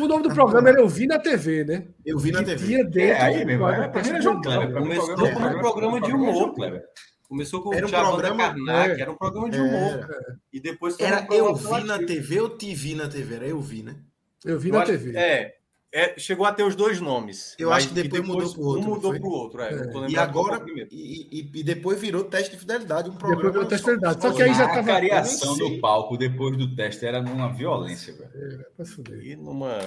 O 0.00 0.06
nome 0.08 0.22
do 0.22 0.30
programa 0.34 0.68
era 0.68 0.80
Eu 0.80 0.88
Vi 0.88 1.06
na 1.06 1.18
TV, 1.18 1.64
né? 1.64 1.84
Eu 2.04 2.18
vi 2.18 2.30
na 2.30 2.42
TV. 2.42 2.64
tinha 2.66 2.84
dentro 2.84 3.00
É, 3.00 3.20
aí 3.20 3.44
mesmo. 3.44 3.68
É, 3.68 3.74
era 3.74 3.88
pra 3.88 4.02
mim, 4.02 4.08
Começou 4.08 4.40
programa- 4.40 4.72
como 4.72 5.56
um 5.56 5.60
programa 5.60 6.00
de 6.00 6.12
humor. 6.12 6.54
Kleber. 6.54 6.82
Começou 7.28 7.62
com 7.62 7.74
Era 7.74 7.84
o 7.84 7.88
um 7.88 7.90
Thiago 7.90 8.08
programa- 8.08 8.44
Karnak, 8.48 8.90
é. 8.90 9.00
era 9.02 9.10
um 9.10 9.16
programa 9.16 9.50
de 9.50 9.60
humor. 9.60 9.92
Era, 9.92 10.36
E 10.52 10.60
depois 10.60 10.98
um 10.98 11.04
era 11.04 11.22
programa 11.22 11.48
eu 11.50 11.54
vi 11.54 11.84
na. 11.86 11.98
TV 11.98 12.40
ou 12.40 12.48
TV 12.50 12.94
na 12.94 13.08
TV? 13.08 13.34
Era 13.34 13.46
eu 13.46 13.60
vi, 13.60 13.82
né? 13.82 13.96
Eu 14.44 14.58
vi 14.58 14.68
Eu 14.70 14.74
na 14.76 14.82
acho- 14.82 14.92
TV. 14.92 15.16
É, 15.18 15.54
é, 15.92 16.18
chegou 16.18 16.44
a 16.44 16.52
ter 16.52 16.62
os 16.64 16.74
dois 16.76 17.00
nomes. 17.00 17.54
Eu 17.58 17.72
acho 17.72 17.88
que 17.88 17.94
depois 17.94 18.22
mudou 18.26 18.52
pro 18.52 18.62
outro, 18.62 18.80
Um 18.80 18.84
não 18.84 18.94
mudou 18.94 19.10
foi? 19.12 19.20
pro 19.20 19.30
outro, 19.30 19.62
é. 19.62 19.86
tô 19.88 20.06
E 20.06 20.16
agora, 20.18 20.62
o 20.62 20.68
e, 20.90 21.50
e- 21.54 21.62
depois 21.64 21.98
virou 22.00 22.24
teste 22.24 22.50
de 22.52 22.58
fidelidade, 22.58 23.08
um 23.08 23.12
Depois 23.14 23.30
programa. 23.32 23.52
virou 23.52 23.66
teste 23.68 23.84
de 23.86 23.92
fidelidade. 23.92 24.22
só- 24.22 24.28
Só 24.30 24.36
que 24.36 24.42
aí 24.42 24.54
já 24.54 24.64
a 24.64 24.68
tava- 24.68 24.86
cariação 24.86 25.48
eu 25.52 25.56
nem 25.56 25.66
sei. 25.66 25.76
no 25.76 25.80
palco 25.80 26.16
depois 26.18 26.56
do 26.58 26.74
teste 26.76 27.06
era 27.06 27.22
numa 27.22 27.52
violência, 27.52 28.12
velho. 28.14 28.66
É. 28.78 29.24
E 29.24 29.36
numa, 29.36 29.78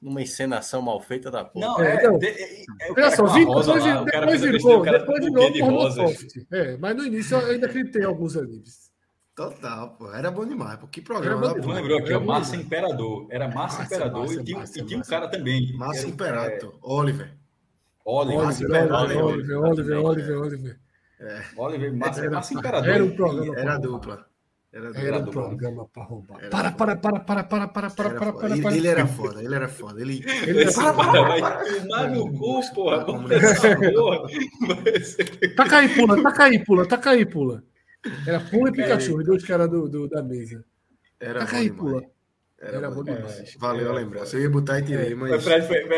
numa 0.00 0.22
encenação 0.22 0.80
mal 0.80 1.00
feita 1.00 1.30
da 1.30 1.44
porra. 1.44 1.66
Não, 1.66 1.80
É, 1.82 1.92
é. 1.92 1.94
então, 1.96 2.18
de- 2.18 2.26
é- 2.26 2.62
é 2.80 2.90
o 2.90 2.94
Olha 2.94 3.10
só, 3.10 3.26
a 3.26 3.32
vi- 3.34 3.44
rosa 3.44 3.72
depois, 3.74 3.84
lá, 3.94 4.02
o 4.02 4.04
depois 4.06 4.42
a 4.42 4.46
virou, 4.46 4.80
o 4.80 4.82
depois 4.84 5.24
virou 5.24 5.52
de 5.52 5.58
pornosoft. 5.60 6.46
É, 6.50 6.76
mas 6.78 6.96
no 6.96 7.04
início 7.04 7.36
eu 7.38 7.50
ainda 7.50 7.66
acreditei 7.66 8.04
alguns 8.04 8.36
animes. 8.36 8.84
Total, 9.34 9.88
pô. 9.98 10.12
Era 10.12 10.30
bom 10.30 10.46
demais, 10.46 10.78
pô. 10.78 10.86
Que 10.86 11.00
Era 11.00 11.06
programa. 11.06 11.40
bom 11.40 11.48
Tu 11.48 11.54
demais. 11.54 11.64
porra. 11.66 11.80
lembrou 11.80 11.98
aqui, 11.98 12.08
Era 12.08 12.16
ó, 12.16 12.20
bom 12.20 12.26
Massa. 12.26 12.56
Imperador. 12.56 13.26
Era 13.30 13.48
Massa, 13.48 13.58
Massa, 13.78 13.82
Imperador 13.84 14.20
massa, 14.20 14.34
e 14.40 14.44
tinha, 14.44 14.58
massa, 14.58 14.78
e 14.78 14.84
tinha 14.84 14.98
um 14.98 15.02
cara 15.02 15.28
também. 15.28 15.72
Massa 15.76 15.98
Era- 16.00 16.08
Imperato. 16.08 16.74
Oliver. 16.82 17.34
Oliver, 18.04 18.38
Oliver, 18.38 18.44
Massa 18.44 18.62
Oliver, 18.64 18.84
Imperador. 18.84 19.24
Oliver, 19.32 19.58
Oliver, 19.58 19.98
Oliver, 20.04 20.38
Oliver. 20.38 20.80
Oliver, 21.56 21.96
Massa, 21.96 22.20
Era- 22.20 22.30
Massa 22.30 22.54
Imperador. 22.54 22.88
Era 22.90 23.04
um 23.04 23.10
programa. 23.10 23.58
Era 23.58 23.76
dupla. 23.78 24.26
Era 24.72 24.86
dupla. 24.88 25.00
Era 25.02 25.16
um 25.18 25.24
dupla. 25.24 25.42
programa 25.48 25.88
para 25.92 26.02
roubar. 26.04 26.38
Era 26.40 26.50
Para, 26.50 26.70
para, 26.72 26.96
para, 26.96 27.20
para, 27.20 27.44
para, 27.44 27.68
para, 27.68 27.90
para, 27.90 28.08
Era 28.10 28.18
para, 28.18 28.32
para, 28.32 28.50
Ele, 28.50 28.62
para. 28.62 28.76
ele 28.76 28.88
era 28.88 29.06
foda, 29.06 29.42
ele 29.42 29.54
era 29.54 29.68
foda. 29.68 30.00
Ele, 30.00 30.24
Ele 30.46 30.62
era- 30.62 30.72
cara 30.72 30.92
vai 30.92 31.80
tomar 31.80 32.10
no 32.10 32.32
cu, 32.32 32.60
porra. 32.74 33.04
Vamos 33.04 33.28
nessa 33.30 33.76
porra. 33.76 34.28
Taca 35.56 35.76
aí, 35.78 35.88
pula, 35.88 36.22
taca 36.22 36.44
aí, 36.44 36.64
pula, 36.64 36.86
taca 36.86 37.10
aí, 37.10 37.26
pula. 37.26 37.62
Era 38.26 38.40
Pula 38.40 38.68
e 38.68 38.72
Pikachu, 38.72 39.16
os 39.18 39.24
dois 39.24 39.44
caras 39.44 39.68
do, 39.70 39.88
do- 39.88 40.08
da 40.08 40.22
mesa. 40.22 40.64
era 41.20 41.42
aí, 41.44 41.70
demais. 41.70 41.72
pula. 41.76 42.02
Era, 42.60 42.76
Era 42.78 42.90
bom 42.90 43.04
demais. 43.04 43.54
Valeu 43.58 43.90
a 43.90 43.94
lembrança. 43.94 44.36
Eu 44.36 44.42
ia 44.42 44.50
botar 44.50 44.78
e 44.78 44.84
tirei, 44.84 45.12
É, 45.12 45.14
mas. 45.14 45.44
Fred, 45.44 45.66
foi- 45.66 45.82
eu, 45.82 45.88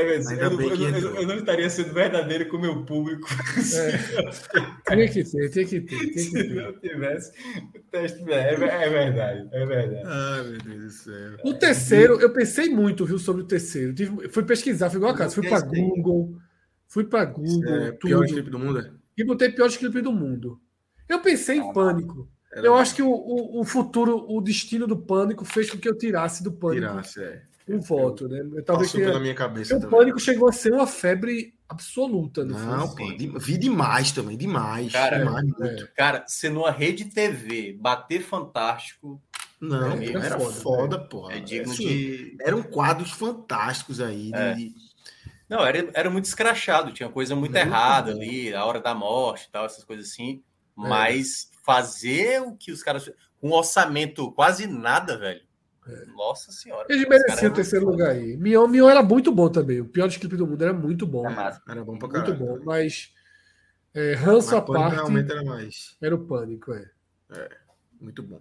não- 0.50 0.60
eu 0.62 0.76
não- 0.76 0.88
entrou. 0.98 1.14
eu 1.14 1.26
não 1.28 1.36
estaria 1.36 1.70
sendo 1.70 1.92
verdadeiro 1.94 2.48
com 2.48 2.56
o 2.56 2.60
meu 2.60 2.84
público 2.84 3.28
Tinha 4.88 5.08
que 5.08 5.24
ter, 5.24 5.50
tinha 5.50 5.64
que 5.64 5.80
ter, 5.80 5.86
tinha 5.86 6.12
que 6.12 6.18
se 6.18 6.32
ter. 6.32 6.54
não 6.54 6.72
tivesse 6.80 7.30
o 7.74 7.78
teste. 7.90 8.24
É, 8.32 8.54
é 8.54 8.56
verdade, 8.88 9.48
é 9.52 9.66
verdade. 9.66 10.02
Ai, 10.06 10.42
meu 10.44 10.58
Deus 10.58 10.84
do 10.84 10.90
céu. 10.90 11.36
O 11.44 11.54
terceiro, 11.54 12.20
eu 12.20 12.32
pensei 12.32 12.68
muito, 12.68 13.04
viu, 13.04 13.18
sobre 13.18 13.42
o 13.42 13.46
terceiro. 13.46 13.94
Tive- 13.94 14.28
fui 14.28 14.42
pesquisar, 14.44 14.90
fui 14.90 14.98
igual 14.98 15.12
a 15.12 15.16
casa, 15.16 15.34
fui 15.34 15.48
para. 15.48 15.60
Google, 15.64 16.36
fui 16.88 17.04
para 17.04 17.24
Google, 17.26 17.74
É, 17.74 17.92
pior 17.92 18.26
clipe 18.26 18.50
do 18.50 18.58
mundo? 18.58 18.80
é? 18.80 18.90
e 19.18 19.24
botei 19.24 19.50
piores 19.50 19.76
clipes 19.76 20.02
do 20.02 20.12
mundo. 20.12 20.60
Eu 21.08 21.20
pensei 21.20 21.58
em 21.58 21.72
pânico. 21.72 22.28
Era 22.52 22.66
Eu 22.66 22.74
acho 22.74 22.94
que 22.94 23.02
o, 23.02 23.10
o, 23.10 23.60
o 23.60 23.64
futuro, 23.64 24.24
o 24.28 24.40
destino 24.40 24.86
do 24.86 24.96
pânico 24.96 25.44
fez 25.44 25.70
com 25.70 25.78
que 25.78 25.88
eu 25.88 25.96
tirasse 25.96 26.42
do 26.42 26.50
pânico 26.52 26.86
Tirasse, 26.88 27.22
é. 27.22 27.42
um 27.68 27.80
voto, 27.80 28.28
né? 28.28 28.40
Eu, 28.40 28.64
talvez 28.64 28.88
Passou 28.88 29.00
tenha... 29.00 29.06
pela 29.08 29.20
minha 29.20 29.34
cabeça 29.34 29.76
O 29.76 29.88
pânico 29.90 30.18
chegou 30.18 30.48
a 30.48 30.52
ser 30.52 30.72
uma 30.72 30.86
febre 30.86 31.54
absoluta, 31.68 32.44
não, 32.44 32.58
Não, 32.58 32.94
pô, 32.94 33.12
de- 33.12 33.32
vi 33.38 33.58
demais 33.58 34.10
também, 34.12 34.36
demais. 34.38 34.92
Cara, 34.92 35.18
demais, 35.18 35.44
é. 35.60 35.64
muito. 35.64 35.88
Cara, 35.94 36.24
se 36.26 36.48
numa 36.48 36.70
rede 36.70 37.06
TV 37.06 37.76
bater 37.78 38.22
fantástico, 38.22 39.20
Não, 39.60 39.92
É, 39.92 40.12
pô, 40.12 40.18
era 40.18 40.38
foda, 40.38 40.52
foda, 40.62 40.98
pô. 41.00 41.30
é 41.30 41.40
digno 41.40 41.72
Assim, 41.72 41.86
de. 41.88 42.36
Eram 42.40 42.62
quadros 42.62 43.10
fantásticos 43.10 44.00
aí. 44.00 44.30
de- 44.30 44.34
É. 44.38 44.54
de- 44.54 44.74
Não, 45.48 45.64
era, 45.64 45.90
era 45.94 46.10
muito 46.10 46.24
escrachado, 46.26 46.92
tinha 46.92 47.08
coisa 47.08 47.34
muito 47.36 47.52
Muito 47.52 47.64
errada 47.66 48.10
ali, 48.12 48.54
a 48.54 48.64
hora 48.64 48.80
da 48.80 48.94
morte 48.94 49.46
e 49.48 49.50
tal, 49.50 49.64
essas 49.66 49.84
coisas 49.84 50.06
assim. 50.10 50.42
É. 50.78 50.88
Mas 50.88 51.50
fazer 51.64 52.40
o 52.42 52.56
que 52.56 52.70
os 52.72 52.82
caras. 52.82 53.10
Com 53.38 53.50
um 53.50 53.52
orçamento 53.52 54.32
quase 54.32 54.66
nada, 54.66 55.18
velho. 55.18 55.40
É. 55.86 56.06
Nossa 56.06 56.50
senhora. 56.50 56.88
Caras 56.88 57.08
mereciam 57.08 57.52
o 57.52 57.54
terceiro 57.54 57.86
lugar 57.86 58.10
aí. 58.10 58.36
Mion, 58.36 58.66
Mion 58.66 58.88
era 58.88 59.02
muito 59.02 59.30
bom 59.30 59.48
também. 59.48 59.80
O 59.80 59.88
pior 59.88 60.08
clipe 60.18 60.36
do 60.36 60.46
mundo 60.46 60.62
era 60.62 60.72
muito 60.72 61.06
bom. 61.06 61.28
É 61.28 61.34
massa. 61.34 61.62
Era 61.68 61.84
bom 61.84 61.96
pra 61.98 62.08
Muito 62.08 62.24
caralho. 62.24 62.38
bom. 62.38 62.58
Mas 62.64 63.12
é, 63.94 64.14
ranço 64.14 64.52
Mas 64.54 64.64
Pânico 64.66 64.72
parte 64.72 64.94
realmente 64.94 65.30
era 65.30 65.44
mais. 65.44 65.96
era 66.02 66.14
o 66.14 66.26
pânico, 66.26 66.72
é. 66.72 66.90
Muito 68.00 68.22
bom. 68.22 68.40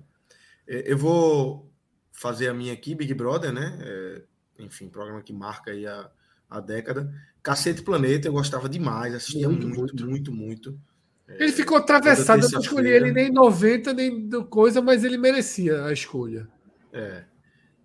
É, 0.67 0.91
Eu 0.91 0.97
vou 0.97 1.71
fazer 2.11 2.47
a 2.47 2.53
minha 2.53 2.73
aqui, 2.73 2.95
Big 2.95 3.13
Brother, 3.13 3.53
né? 3.53 3.77
É, 3.81 4.21
enfim, 4.59 4.89
programa 4.89 5.21
que 5.21 5.31
marca 5.33 5.71
aí 5.71 5.85
a, 5.85 6.09
a 6.49 6.59
década. 6.59 7.13
Cacete 7.43 7.83
Planeta, 7.83 8.27
eu 8.27 8.33
gostava 8.33 8.67
demais, 8.67 9.13
assistia 9.13 9.47
Muito, 9.47 9.67
muito, 9.67 9.79
muito, 10.05 10.05
muito. 10.05 10.33
muito. 10.33 10.81
Ele 11.27 11.51
ficou 11.51 11.77
atravessado, 11.77 12.45
eu 12.45 12.51
não 12.51 12.59
escolhi 12.59 12.89
ele 12.89 13.11
nem 13.11 13.31
90, 13.31 13.93
nem 13.93 14.27
do 14.27 14.45
coisa, 14.45 14.81
mas 14.81 15.03
ele 15.03 15.17
merecia 15.17 15.85
a 15.85 15.91
escolha. 15.91 16.47
É, 16.93 17.23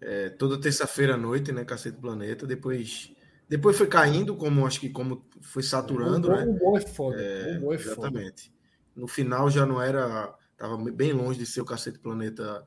é, 0.00 0.28
toda 0.30 0.60
terça-feira 0.60 1.14
à 1.14 1.16
noite, 1.16 1.50
né? 1.50 1.64
Cacete 1.64 1.98
Planeta. 1.98 2.46
Depois, 2.46 3.12
depois 3.48 3.76
foi 3.76 3.86
caindo, 3.86 4.36
como 4.36 4.66
acho 4.66 4.78
que 4.78 4.90
como 4.90 5.26
foi 5.40 5.62
saturando, 5.62 6.28
o, 6.28 6.36
né? 6.36 6.44
o 6.44 6.52
bom 6.52 6.76
é 6.76 6.80
foda. 6.82 7.16
o 7.56 7.60
bom 7.60 7.72
é 7.72 7.78
foda. 7.78 8.08
Exatamente. 8.08 8.52
No 8.94 9.08
final 9.08 9.50
já 9.50 9.64
não 9.64 9.80
era. 9.80 10.34
Estava 10.52 10.76
bem 10.92 11.12
longe 11.12 11.38
de 11.38 11.46
ser 11.46 11.62
o 11.62 11.64
Cacete 11.64 11.98
Planeta 11.98 12.66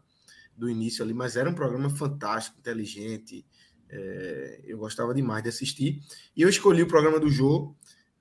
do 0.58 0.68
início 0.68 1.04
ali, 1.04 1.14
mas 1.14 1.36
era 1.36 1.48
um 1.48 1.54
programa 1.54 1.90
fantástico, 1.92 2.58
inteligente. 2.60 3.46
é, 3.90 4.62
eu 4.66 4.80
gostava 4.80 5.14
demais 5.14 5.44
de 5.44 5.50
assistir. 5.50 6.02
E 6.36 6.42
eu 6.42 6.50
escolhi 6.50 6.82
o 6.82 6.88
programa 6.88 7.20
do 7.20 7.30
Jô, 7.30 7.76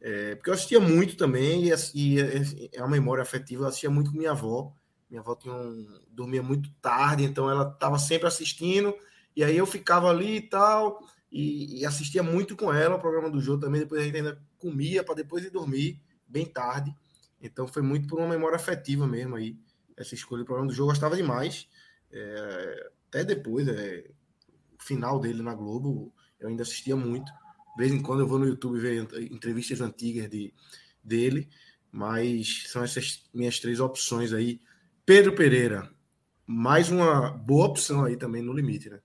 é, 0.05 0.35
porque 0.35 0.51
eu 0.51 0.55
assistia 0.55 0.81
muito 0.81 1.17
também, 1.17 1.69
e, 1.69 1.73
e 1.95 2.21
é, 2.21 2.43
é 2.73 2.81
uma 2.81 2.91
memória 2.91 3.23
afetiva, 3.23 3.63
eu 3.63 3.69
assistia 3.69 3.89
muito 3.89 4.11
com 4.11 4.19
minha 4.19 4.33
avó. 4.33 4.75
Minha 5.09 5.21
avó 5.21 5.37
tinha 5.37 5.55
um, 5.55 5.87
dormia 6.11 6.43
muito 6.43 6.71
tarde, 6.81 7.23
então 7.23 7.49
ela 7.49 7.71
estava 7.71 7.99
sempre 7.99 8.27
assistindo, 8.27 8.95
e 9.37 9.45
aí 9.45 9.57
eu 9.57 9.67
ficava 9.67 10.09
ali 10.11 10.39
e 10.39 10.43
tal, 10.43 10.99
e, 11.31 11.81
e 11.81 11.87
assistia 11.87 12.23
muito 12.23 12.57
com 12.57 12.73
ela 12.73 12.97
o 12.97 13.01
programa 13.01 13.31
do 13.31 13.41
Jô 13.41 13.57
também. 13.57 13.83
Depois 13.83 14.01
a 14.01 14.05
gente 14.05 14.17
ainda 14.17 14.43
comia 14.59 15.05
para 15.05 15.15
depois 15.15 15.45
ir 15.45 15.51
dormir, 15.51 16.01
bem 16.27 16.47
tarde. 16.47 16.93
Então 17.41 17.69
foi 17.69 17.83
muito 17.83 18.09
por 18.09 18.19
uma 18.19 18.29
memória 18.29 18.57
afetiva 18.57 19.07
mesmo 19.07 19.37
aí. 19.37 19.57
Essa 19.97 20.15
escolha 20.15 20.43
do 20.43 20.47
programa 20.47 20.69
do 20.69 20.75
jogo 20.75 20.91
eu 20.91 20.95
gostava 20.95 21.15
demais. 21.15 21.69
É, 22.11 22.91
até 23.09 23.25
depois, 23.25 23.69
é, 23.69 24.11
o 24.79 24.83
final 24.83 25.21
dele 25.21 25.43
na 25.43 25.55
Globo, 25.55 26.13
eu 26.41 26.49
ainda 26.49 26.63
assistia 26.63 26.97
muito. 26.97 27.31
De 27.77 27.83
vez 27.83 27.93
em 27.93 28.03
quando 28.03 28.21
eu 28.21 28.27
vou 28.27 28.39
no 28.39 28.47
YouTube 28.47 28.79
ver 28.79 29.09
entrevistas 29.31 29.81
antigas 29.81 30.29
de, 30.29 30.53
dele, 31.03 31.49
mas 31.91 32.65
são 32.69 32.83
essas 32.85 33.29
minhas 33.33 33.59
três 33.59 33.81
opções 33.81 34.33
aí. 34.33 34.61
Pedro 35.05 35.35
Pereira, 35.35 35.91
mais 36.47 36.91
uma 36.91 37.31
boa 37.31 37.67
opção 37.67 38.05
aí 38.05 38.17
também 38.17 38.43
no 38.43 38.53
limite, 38.53 38.91
né? 38.91 39.01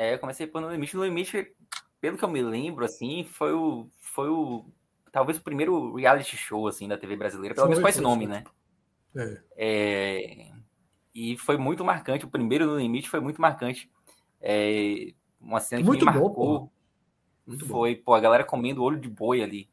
É, 0.00 0.14
eu 0.14 0.18
comecei 0.18 0.46
por 0.46 0.62
No 0.62 0.70
Limite. 0.70 0.96
No 0.96 1.04
Limite, 1.04 1.54
pelo 2.00 2.16
que 2.16 2.24
eu 2.24 2.28
me 2.30 2.40
lembro, 2.40 2.86
assim, 2.86 3.22
foi 3.22 3.52
o. 3.52 3.86
Foi 4.00 4.30
o. 4.30 4.64
Talvez 5.12 5.36
o 5.36 5.42
primeiro 5.42 5.94
reality 5.94 6.38
show, 6.38 6.66
assim, 6.66 6.88
da 6.88 6.96
TV 6.96 7.16
brasileira, 7.16 7.54
pelo 7.54 7.68
menos 7.68 7.82
com 7.82 7.88
esse 7.88 8.00
nome, 8.00 8.26
foi. 8.26 8.34
né? 8.34 8.44
É. 9.14 9.42
É, 9.56 10.52
e 11.14 11.36
foi 11.36 11.58
muito 11.58 11.84
marcante. 11.84 12.24
O 12.24 12.30
primeiro 12.30 12.64
No 12.64 12.78
Limite 12.78 13.10
foi 13.10 13.20
muito 13.20 13.42
marcante. 13.42 13.90
É, 14.40 15.12
uma 15.38 15.60
cena 15.60 15.82
que 15.82 15.86
Muito 15.86 16.06
me 16.06 16.12
bom, 16.12 16.70
Muito 17.50 17.66
bom. 17.66 17.72
foi, 17.74 17.96
pô, 17.96 18.14
a 18.14 18.20
galera 18.20 18.44
comendo 18.44 18.82
olho 18.82 18.98
de 19.00 19.08
boi 19.08 19.42
ali. 19.42 19.68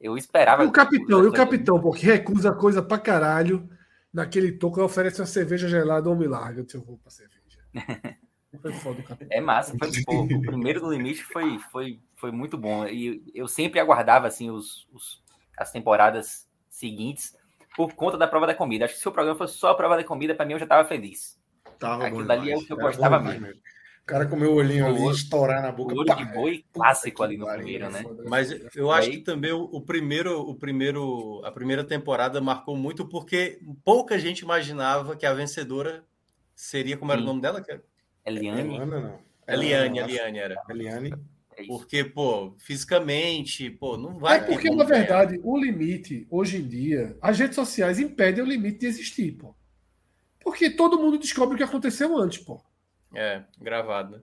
Eu 0.00 0.16
esperava. 0.18 0.64
E 0.64 0.66
o 0.66 0.72
capitão, 0.72 1.22
e 1.24 1.26
o 1.28 1.32
capitão, 1.32 1.80
pô, 1.80 1.92
que 1.92 2.04
recusa 2.04 2.52
coisa 2.52 2.82
pra 2.82 2.98
caralho. 2.98 3.68
Naquele 4.12 4.52
toco, 4.52 4.82
oferece 4.82 5.20
uma 5.20 5.26
cerveja 5.26 5.68
gelada 5.68 6.08
ou 6.10 6.16
me 6.16 6.26
larga. 6.26 6.66
Eu 6.74 6.82
vou 6.82 6.98
pra 6.98 7.10
cerveja. 7.10 7.58
Foi 8.60 8.72
foda 8.74 9.00
o 9.00 9.02
capitão. 9.02 9.28
É 9.30 9.40
massa. 9.40 9.74
Foi, 9.78 9.90
pô, 10.04 10.24
o 10.24 10.42
primeiro 10.42 10.82
no 10.82 10.92
limite 10.92 11.24
foi, 11.24 11.58
foi, 11.70 11.98
foi 12.16 12.30
muito 12.30 12.58
bom. 12.58 12.86
E 12.86 13.22
eu 13.34 13.48
sempre 13.48 13.80
aguardava 13.80 14.26
assim 14.26 14.50
os, 14.50 14.86
os- 14.92 15.22
as 15.56 15.72
temporadas 15.72 16.46
seguintes 16.68 17.34
por 17.74 17.94
conta 17.94 18.18
da 18.18 18.28
prova 18.28 18.46
da 18.46 18.54
comida. 18.54 18.84
Acho 18.84 18.92
que 18.94 19.00
se 19.00 19.08
o 19.08 19.12
programa 19.12 19.38
fosse 19.38 19.56
só 19.56 19.70
a 19.70 19.74
prova 19.74 19.96
da 19.96 20.04
comida, 20.04 20.34
para 20.34 20.44
mim 20.44 20.52
eu 20.52 20.58
já 20.58 20.66
estava 20.66 20.86
feliz. 20.86 21.40
Tava 21.78 22.04
Aquilo 22.04 22.20
bom 22.20 22.26
dali 22.26 22.50
é 22.50 22.56
o 22.56 22.60
que 22.62 22.72
eu 22.72 22.76
bom 22.76 22.82
gostava 22.82 23.16
demais 23.18 23.40
mesmo. 23.40 23.62
O 24.02 24.04
cara 24.04 24.26
comeu 24.26 24.50
o 24.52 24.56
olhinho 24.56 24.84
O 24.84 24.88
ali, 24.88 25.00
olho- 25.00 25.14
estourar 25.14 25.62
na 25.62 25.70
O 25.70 25.76
boca. 25.76 25.94
olho 25.94 26.06
pá! 26.06 26.14
de 26.16 26.24
boi 26.34 26.64
clássico 26.72 27.22
ali 27.22 27.36
no 27.36 27.46
primeiro, 27.46 27.88
né? 27.88 28.02
Foda, 28.02 28.24
Mas 28.26 28.50
eu 28.74 28.90
acho 28.90 29.10
que 29.10 29.18
também 29.20 29.52
o, 29.52 29.62
o 29.62 29.80
primeiro, 29.80 30.40
o 30.40 30.54
primeiro, 30.56 31.40
a 31.44 31.52
primeira 31.52 31.84
temporada 31.84 32.40
marcou 32.40 32.76
muito 32.76 33.06
porque 33.06 33.60
pouca 33.84 34.18
gente 34.18 34.40
imaginava 34.40 35.14
que 35.16 35.24
a 35.24 35.32
vencedora 35.32 36.04
seria 36.54 36.96
como 36.96 37.12
era 37.12 37.20
o 37.20 37.22
Sim. 37.22 37.28
nome 37.28 37.40
dela, 37.40 37.62
que 37.62 37.78
Eliane, 38.26 38.60
Eliana, 38.74 39.00
não. 39.00 39.18
Eliane, 39.46 39.98
Eliane, 39.98 40.12
Eliane 40.12 40.38
era. 40.38 40.62
Eliane. 40.68 41.14
é. 41.56 41.64
Porque, 41.66 42.02
pô, 42.02 42.54
fisicamente, 42.58 43.70
pô, 43.70 43.96
não 43.96 44.18
vai 44.18 44.38
É 44.38 44.40
porque, 44.40 44.68
na 44.70 44.84
verdade, 44.84 45.38
o 45.44 45.56
limite, 45.56 46.26
hoje 46.28 46.56
em 46.58 46.66
dia, 46.66 47.16
as 47.20 47.38
redes 47.38 47.54
sociais 47.54 48.00
impedem 48.00 48.42
o 48.42 48.46
limite 48.46 48.80
de 48.80 48.86
existir, 48.86 49.32
pô. 49.32 49.54
Porque 50.40 50.70
todo 50.70 50.98
mundo 50.98 51.18
descobre 51.18 51.54
o 51.54 51.56
que 51.58 51.62
aconteceu 51.62 52.16
antes, 52.18 52.38
pô. 52.42 52.60
É, 53.14 53.42
gravado, 53.60 54.16
né? 54.16 54.22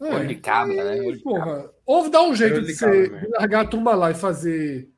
É, 0.00 0.14
Olho 0.14 0.28
de 0.28 0.34
cabra, 0.36 0.84
né? 0.84 1.00
Olho 1.00 1.16
de 1.16 1.22
porra, 1.22 1.70
ou 1.84 2.10
dá 2.10 2.22
um 2.22 2.34
jeito 2.34 2.60
de, 2.60 2.66
de 2.68 2.74
ser, 2.74 3.10
cabra, 3.10 3.26
de 3.26 3.32
largar 3.32 3.64
a 3.64 3.68
turma 3.68 3.94
lá 3.94 4.10
e 4.10 4.14
fazer 4.14 4.90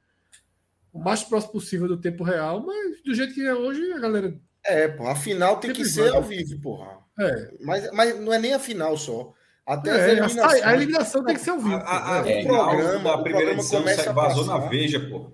o 0.92 0.98
mais 0.98 1.22
próximo 1.22 1.52
possível 1.52 1.86
do 1.86 2.00
tempo 2.00 2.24
real, 2.24 2.64
mas 2.64 3.02
do 3.02 3.14
jeito 3.14 3.34
que 3.34 3.46
é 3.46 3.54
hoje, 3.54 3.92
a 3.92 3.98
galera. 3.98 4.34
É, 4.64 4.88
pô, 4.88 5.06
a 5.06 5.14
final 5.14 5.58
tem 5.58 5.72
que 5.72 5.84
ser 5.84 6.12
ao 6.12 6.22
vivo, 6.22 6.60
porra. 6.60 6.98
É. 7.18 7.50
Mas, 7.60 7.92
mas 7.92 8.20
não 8.20 8.32
é 8.32 8.38
nem 8.38 8.54
a 8.54 8.58
final 8.58 8.96
só. 8.96 9.32
Até 9.64 9.90
é, 9.90 10.20
a, 10.20 10.70
a, 10.70 10.74
eliminação 10.74 11.24
tem 11.24 11.34
que 11.34 11.40
ser 11.42 11.50
ao 11.50 11.58
vivo. 11.58 11.76
A, 11.76 12.20
a, 12.20 12.28
é. 12.28 12.40
O 12.40 12.46
programa, 12.46 13.14
a 13.14 13.22
primeira 13.22 13.52
edição 13.52 13.80
começa 13.80 14.12
vazou 14.12 14.46
na 14.46 14.58
Veja, 14.58 14.98
pô. 14.98 15.30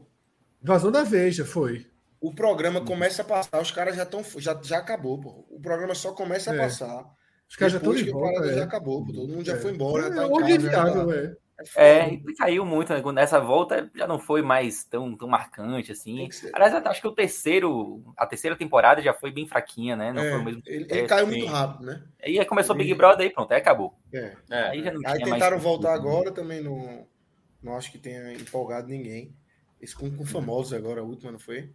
Vazou 0.60 0.90
na 0.90 1.04
Veja, 1.04 1.44
foi. 1.44 1.86
O 2.20 2.34
programa 2.34 2.80
começa 2.80 3.22
a 3.22 3.24
passar, 3.24 3.60
os 3.60 3.70
caras 3.70 3.96
já 3.96 4.02
estão. 4.02 4.24
Já, 4.38 4.58
já 4.62 4.78
acabou, 4.78 5.20
pô. 5.20 5.46
O 5.50 5.60
programa 5.60 5.94
só 5.94 6.12
começa 6.12 6.50
a 6.50 6.54
é. 6.54 6.58
passar. 6.58 7.04
Os 7.48 7.56
caras 7.56 7.72
já 7.72 7.78
estão 7.78 7.94
de 7.94 8.10
volta. 8.10 8.46
É. 8.46 8.54
Já 8.54 8.64
acabou, 8.64 9.04
todo 9.06 9.28
mundo 9.28 9.44
já 9.44 9.54
é. 9.54 9.58
foi 9.58 9.72
embora. 9.72 10.06
É, 10.06 10.10
tá 10.10 10.26
hoje 10.26 10.58
casa, 10.58 10.68
viável, 10.68 11.12
é. 11.12 11.36
É, 11.76 12.14
é 12.14 12.20
caiu 12.36 12.66
muito, 12.66 12.92
né? 12.92 13.00
Nessa 13.12 13.38
volta 13.38 13.88
já 13.94 14.08
não 14.08 14.18
foi 14.18 14.42
mais 14.42 14.84
tão, 14.84 15.16
tão 15.16 15.28
marcante 15.28 15.92
assim. 15.92 16.28
Aliás, 16.52 16.74
acho 16.74 17.00
que 17.00 17.06
o 17.06 17.14
terceiro, 17.14 18.02
a 18.16 18.26
terceira 18.26 18.56
temporada 18.56 19.00
já 19.00 19.14
foi 19.14 19.30
bem 19.30 19.46
fraquinha, 19.46 19.94
né? 19.94 20.12
Não 20.12 20.22
é, 20.22 20.30
foi 20.30 20.40
o 20.40 20.44
mesmo. 20.44 20.62
Ele, 20.66 20.86
ele 20.90 21.06
caiu 21.06 21.26
muito 21.28 21.46
rápido, 21.46 21.86
né? 21.86 22.02
Aí 22.20 22.44
começou 22.44 22.74
o 22.74 22.78
Big 22.78 22.92
Brother 22.94 23.24
aí 23.24 23.32
pronto, 23.32 23.52
aí 23.52 23.58
acabou. 23.58 23.96
É. 24.12 24.36
é. 24.50 24.62
Aí, 24.70 24.82
já 24.82 24.92
não 24.92 25.00
aí 25.04 25.22
tentaram 25.22 25.52
mais... 25.52 25.62
voltar 25.62 25.94
agora 25.94 26.32
também, 26.32 26.60
não, 26.60 27.06
não 27.62 27.76
acho 27.76 27.92
que 27.92 27.98
tenha 27.98 28.32
empolgado 28.32 28.88
ninguém. 28.88 29.32
Esse 29.80 29.94
com, 29.94 30.10
com 30.10 30.24
famosos 30.24 30.72
agora, 30.72 31.02
a 31.02 31.04
última, 31.04 31.30
não 31.30 31.38
foi? 31.38 31.70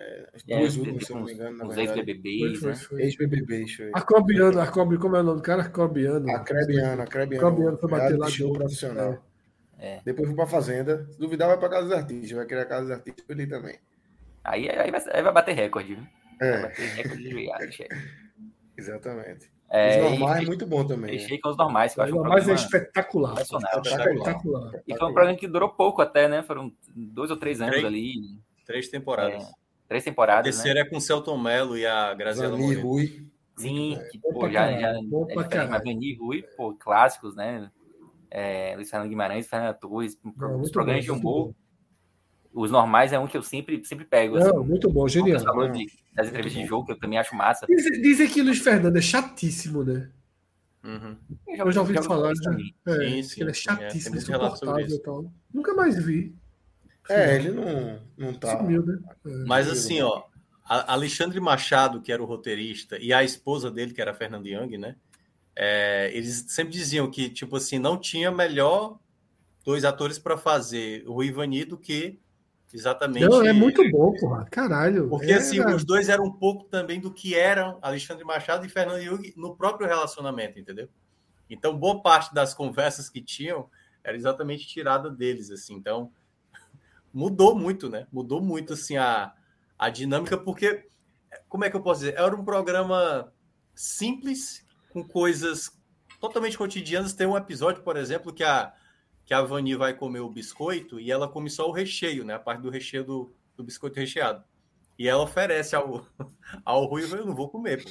É, 0.00 0.30
as 0.34 0.42
é, 0.48 0.58
duas 0.58 0.76
últimas, 0.76 1.06
se 1.06 1.12
não 1.12 1.24
me 1.24 1.32
engano. 1.34 1.68
Os 1.68 1.76
ex-BBBs, 1.76 2.62
né? 2.62 2.74
Ex-BBBs, 3.00 3.74
foi. 3.74 3.90
Arcobiano, 3.92 4.58
Arcobi, 4.58 4.96
como 4.96 5.16
é 5.16 5.20
o 5.20 5.22
nome 5.22 5.36
do 5.38 5.42
cara? 5.42 5.62
Arcobiano. 5.62 6.30
Acrebiano, 6.30 7.02
Acrebiano. 7.02 7.46
Arcobiano 7.46 7.78
foi 7.78 7.90
bater 7.90 8.18
lá. 8.18 8.28
show 8.28 8.52
profissional. 8.52 9.22
É. 9.78 9.96
é. 9.96 10.00
Depois 10.04 10.26
fui 10.26 10.36
pra 10.36 10.46
Fazenda. 10.46 11.06
Se 11.10 11.18
duvidar, 11.18 11.48
vai 11.48 11.58
pra 11.58 11.68
Casa 11.68 11.82
dos 11.84 11.92
Artistas. 11.92 12.30
Vai 12.30 12.46
criar 12.46 12.64
Casa 12.64 12.82
dos 12.82 12.90
Artistas 12.92 13.26
ali 13.28 13.46
também. 13.46 13.78
Aí, 14.42 14.70
aí, 14.70 14.90
vai, 14.90 15.02
aí 15.12 15.22
vai 15.22 15.32
bater 15.32 15.54
recorde, 15.54 15.94
viu? 15.94 16.06
É. 16.40 16.52
Vai 16.52 16.62
bater 16.62 16.88
recorde 16.88 17.22
de 17.22 17.34
reality. 17.34 17.86
Exatamente. 18.78 19.52
É, 19.70 20.02
os 20.02 20.18
normais 20.18 20.42
é 20.42 20.46
muito 20.46 20.66
bom 20.66 20.84
também. 20.84 21.18
Fechei 21.18 21.38
com 21.38 21.50
os 21.50 21.56
normais, 21.56 21.94
que 21.94 22.00
eu 22.00 22.04
acho 22.04 22.12
um 22.12 22.16
normais 22.16 22.48
é 22.48 22.54
espetacular. 22.54 23.40
Espetacular. 23.40 24.12
espetacular. 24.12 24.82
E 24.88 24.96
foi 24.96 25.08
um 25.08 25.12
programa 25.12 25.38
que 25.38 25.46
durou 25.46 25.68
pouco 25.68 26.02
até, 26.02 26.26
né? 26.26 26.42
Foram 26.42 26.72
dois 26.96 27.30
ou 27.30 27.36
três 27.36 27.60
anos 27.60 27.72
três, 27.72 27.86
ali. 27.86 28.14
Três 28.66 28.88
temporadas. 28.88 29.44
É, 29.44 29.59
três 29.90 30.04
temporadas. 30.04 30.40
A 30.40 30.42
terceira 30.44 30.80
né? 30.80 30.86
é 30.86 30.88
com 30.88 30.98
o 30.98 31.00
Celton 31.00 31.36
Mello 31.36 31.76
e 31.76 31.84
a 31.84 32.14
Graziela 32.14 32.56
Vani 32.56 32.76
Rui. 32.76 33.26
Sim, 33.56 33.98
que, 34.10 34.18
pô, 34.20 34.48
já, 34.48 34.70
já 34.70 34.90
é 34.90 35.00
mas 35.34 35.84
Vani 35.84 36.14
Rui, 36.14 36.44
pô, 36.56 36.72
clássicos, 36.74 37.34
né? 37.34 37.68
É, 38.30 38.74
Luiz 38.76 38.88
Fernando 38.88 39.08
Guimarães, 39.08 39.48
Fernando 39.48 39.76
Torres, 39.78 40.16
Não, 40.24 40.60
os 40.60 40.70
programas 40.70 41.04
bom, 41.04 41.14
de 41.14 41.20
humor. 41.20 41.54
Os 42.52 42.70
normais 42.70 43.12
é 43.12 43.18
um 43.18 43.26
que 43.26 43.36
eu 43.36 43.42
sempre, 43.42 43.84
sempre 43.84 44.04
pego. 44.04 44.38
Não, 44.38 44.60
assim, 44.60 44.68
muito 44.68 44.88
bom, 44.88 45.08
genial. 45.08 45.40
Falou 45.40 45.68
de, 45.68 45.86
das 46.14 46.28
entrevistas 46.28 46.62
de 46.62 46.68
jogo, 46.68 46.86
que 46.86 46.92
eu 46.92 46.98
também 46.98 47.18
acho 47.18 47.34
massa. 47.34 47.66
Dizem, 47.66 48.00
dizem 48.00 48.28
que 48.28 48.42
Luiz 48.42 48.60
Fernando 48.60 48.96
é 48.96 49.02
chatíssimo, 49.02 49.82
né? 49.82 50.08
Uhum. 50.84 51.16
Eu, 51.48 51.56
já, 51.56 51.64
eu 51.64 51.72
já 51.72 51.80
ouvi 51.80 51.94
já 51.94 52.02
falar. 52.02 52.32
Já, 52.36 52.52
é, 52.52 53.08
sim, 53.10 53.22
sim, 53.24 53.40
ele 53.40 53.50
é 53.50 53.54
chatíssimo, 53.54 54.14
é, 54.14 54.18
insuportável 54.18 54.86
e 54.86 55.02
tal. 55.02 55.32
Nunca 55.52 55.74
mais 55.74 56.02
vi. 56.04 56.39
É, 57.08 57.36
ele 57.36 57.50
não, 57.50 58.00
não 58.16 58.34
tá. 58.34 58.58
Sumiu, 58.58 58.84
né? 58.84 58.98
É. 59.26 59.44
Mas 59.46 59.68
assim, 59.68 60.00
ó, 60.00 60.24
Alexandre 60.64 61.40
Machado, 61.40 62.00
que 62.00 62.12
era 62.12 62.22
o 62.22 62.26
roteirista, 62.26 62.96
e 62.98 63.12
a 63.12 63.24
esposa 63.24 63.70
dele, 63.70 63.92
que 63.92 64.00
era 64.00 64.12
a 64.12 64.14
Fernanda 64.14 64.48
Young, 64.48 64.78
né? 64.78 64.96
É, 65.56 66.10
eles 66.14 66.44
sempre 66.48 66.72
diziam 66.72 67.10
que, 67.10 67.28
tipo 67.28 67.56
assim, 67.56 67.78
não 67.78 67.98
tinha 67.98 68.30
melhor 68.30 68.98
dois 69.64 69.84
atores 69.84 70.18
para 70.18 70.38
fazer 70.38 71.04
o 71.06 71.22
Ivani 71.22 71.64
do 71.64 71.76
que 71.76 72.20
exatamente. 72.72 73.26
Não, 73.26 73.44
é 73.44 73.52
muito 73.52 73.82
bom, 73.90 74.12
porra. 74.14 74.46
Caralho. 74.50 75.08
Porque, 75.08 75.32
assim, 75.32 75.60
os 75.60 75.84
dois 75.84 76.08
eram 76.08 76.24
um 76.24 76.32
pouco 76.32 76.64
também 76.64 77.00
do 77.00 77.12
que 77.12 77.34
eram 77.34 77.78
Alexandre 77.82 78.24
Machado 78.24 78.64
e 78.64 78.68
Fernando 78.68 79.02
Yugi 79.02 79.34
no 79.36 79.56
próprio 79.56 79.88
relacionamento, 79.88 80.58
entendeu? 80.58 80.88
Então, 81.48 81.76
boa 81.76 82.00
parte 82.00 82.32
das 82.32 82.54
conversas 82.54 83.10
que 83.10 83.20
tinham 83.20 83.68
era 84.04 84.16
exatamente 84.16 84.68
tirada 84.68 85.10
deles, 85.10 85.50
assim. 85.50 85.74
Então, 85.74 86.12
mudou 87.12 87.54
muito, 87.54 87.88
né? 87.88 88.06
Mudou 88.12 88.40
muito, 88.40 88.74
assim, 88.74 88.96
a, 88.96 89.32
a 89.78 89.88
dinâmica, 89.88 90.36
porque, 90.36 90.88
como 91.48 91.64
é 91.64 91.70
que 91.70 91.76
eu 91.76 91.82
posso 91.82 92.00
dizer? 92.00 92.14
Era 92.18 92.34
um 92.34 92.44
programa 92.44 93.32
simples 93.74 94.66
com 94.90 95.02
coisas 95.02 95.70
totalmente 96.20 96.58
cotidianas. 96.58 97.14
Tem 97.14 97.26
um 97.26 97.36
episódio, 97.36 97.82
por 97.82 97.96
exemplo, 97.96 98.32
que 98.32 98.44
a, 98.44 98.72
que 99.24 99.34
a 99.34 99.42
Vani 99.42 99.74
vai 99.74 99.94
comer 99.94 100.20
o 100.20 100.30
biscoito 100.30 101.00
e 101.00 101.10
ela 101.10 101.28
come 101.28 101.48
só 101.48 101.68
o 101.68 101.72
recheio, 101.72 102.24
né? 102.24 102.34
A 102.34 102.38
parte 102.38 102.62
do 102.62 102.70
recheio 102.70 103.04
do, 103.04 103.32
do 103.56 103.64
biscoito 103.64 103.98
recheado. 103.98 104.44
E 104.98 105.08
ela 105.08 105.22
oferece 105.22 105.74
ao, 105.74 106.06
ao 106.64 106.84
Ruivo, 106.84 107.16
eu 107.16 107.24
não 107.24 107.34
vou 107.34 107.48
comer, 107.48 107.82
pô. 107.82 107.90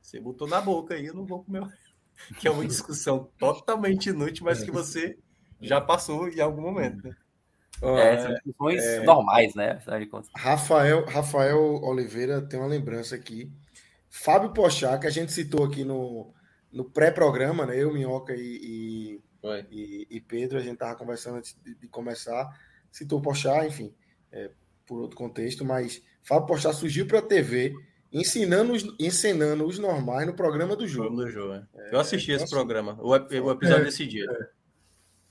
Você 0.00 0.20
botou 0.20 0.46
na 0.46 0.60
boca 0.60 0.94
aí, 0.94 1.06
eu 1.06 1.14
não 1.14 1.26
vou 1.26 1.42
comer. 1.42 1.66
Que 2.38 2.46
é 2.46 2.50
uma 2.50 2.64
discussão 2.64 3.28
totalmente 3.36 4.10
inútil, 4.10 4.44
mas 4.44 4.62
que 4.62 4.70
você 4.70 5.18
já 5.60 5.80
passou 5.80 6.28
em 6.28 6.40
algum 6.40 6.62
momento, 6.62 7.08
né? 7.08 7.16
É, 7.82 8.18
são 8.18 8.32
discussões 8.34 8.82
é, 8.82 9.02
normais, 9.02 9.54
né? 9.54 9.80
Rafael, 10.36 11.04
Rafael 11.04 11.58
Oliveira 11.82 12.40
tem 12.42 12.58
uma 12.58 12.68
lembrança 12.68 13.14
aqui. 13.14 13.50
Fábio 14.08 14.52
Pochá, 14.52 14.96
que 14.98 15.06
a 15.06 15.10
gente 15.10 15.32
citou 15.32 15.64
aqui 15.64 15.84
no, 15.84 16.32
no 16.72 16.84
pré-programa, 16.84 17.66
né? 17.66 17.76
Eu, 17.76 17.92
Minhoca 17.92 18.34
e, 18.34 18.40
e, 18.40 19.20
e, 19.70 20.06
e, 20.08 20.20
Pedro, 20.20 20.56
a 20.58 20.60
gente 20.60 20.74
estava 20.74 20.96
conversando 20.96 21.38
antes 21.38 21.56
de, 21.64 21.74
de, 21.74 21.88
começar. 21.88 22.48
Citou 22.92 23.20
Pochá, 23.20 23.66
enfim, 23.66 23.92
é, 24.30 24.50
por 24.86 25.00
outro 25.00 25.16
contexto, 25.16 25.64
mas 25.64 26.02
Fábio 26.22 26.46
Pochá 26.46 26.72
surgiu 26.72 27.06
para 27.06 27.18
a 27.18 27.22
TV 27.22 27.74
ensinando 28.12 28.72
os, 28.72 28.84
ensinando 29.00 29.66
os 29.66 29.78
normais 29.78 30.26
no 30.26 30.34
programa 30.34 30.76
do 30.76 30.86
jogo. 30.86 31.16
Do 31.16 31.28
jogo 31.28 31.54
é. 31.54 31.90
Eu 31.92 31.98
assisti 31.98 32.30
esse 32.30 32.48
programa, 32.48 32.96
o, 33.00 33.10
o 33.10 33.50
episódio 33.50 33.82
é, 33.82 33.84
desse 33.84 34.06
dia. 34.06 34.24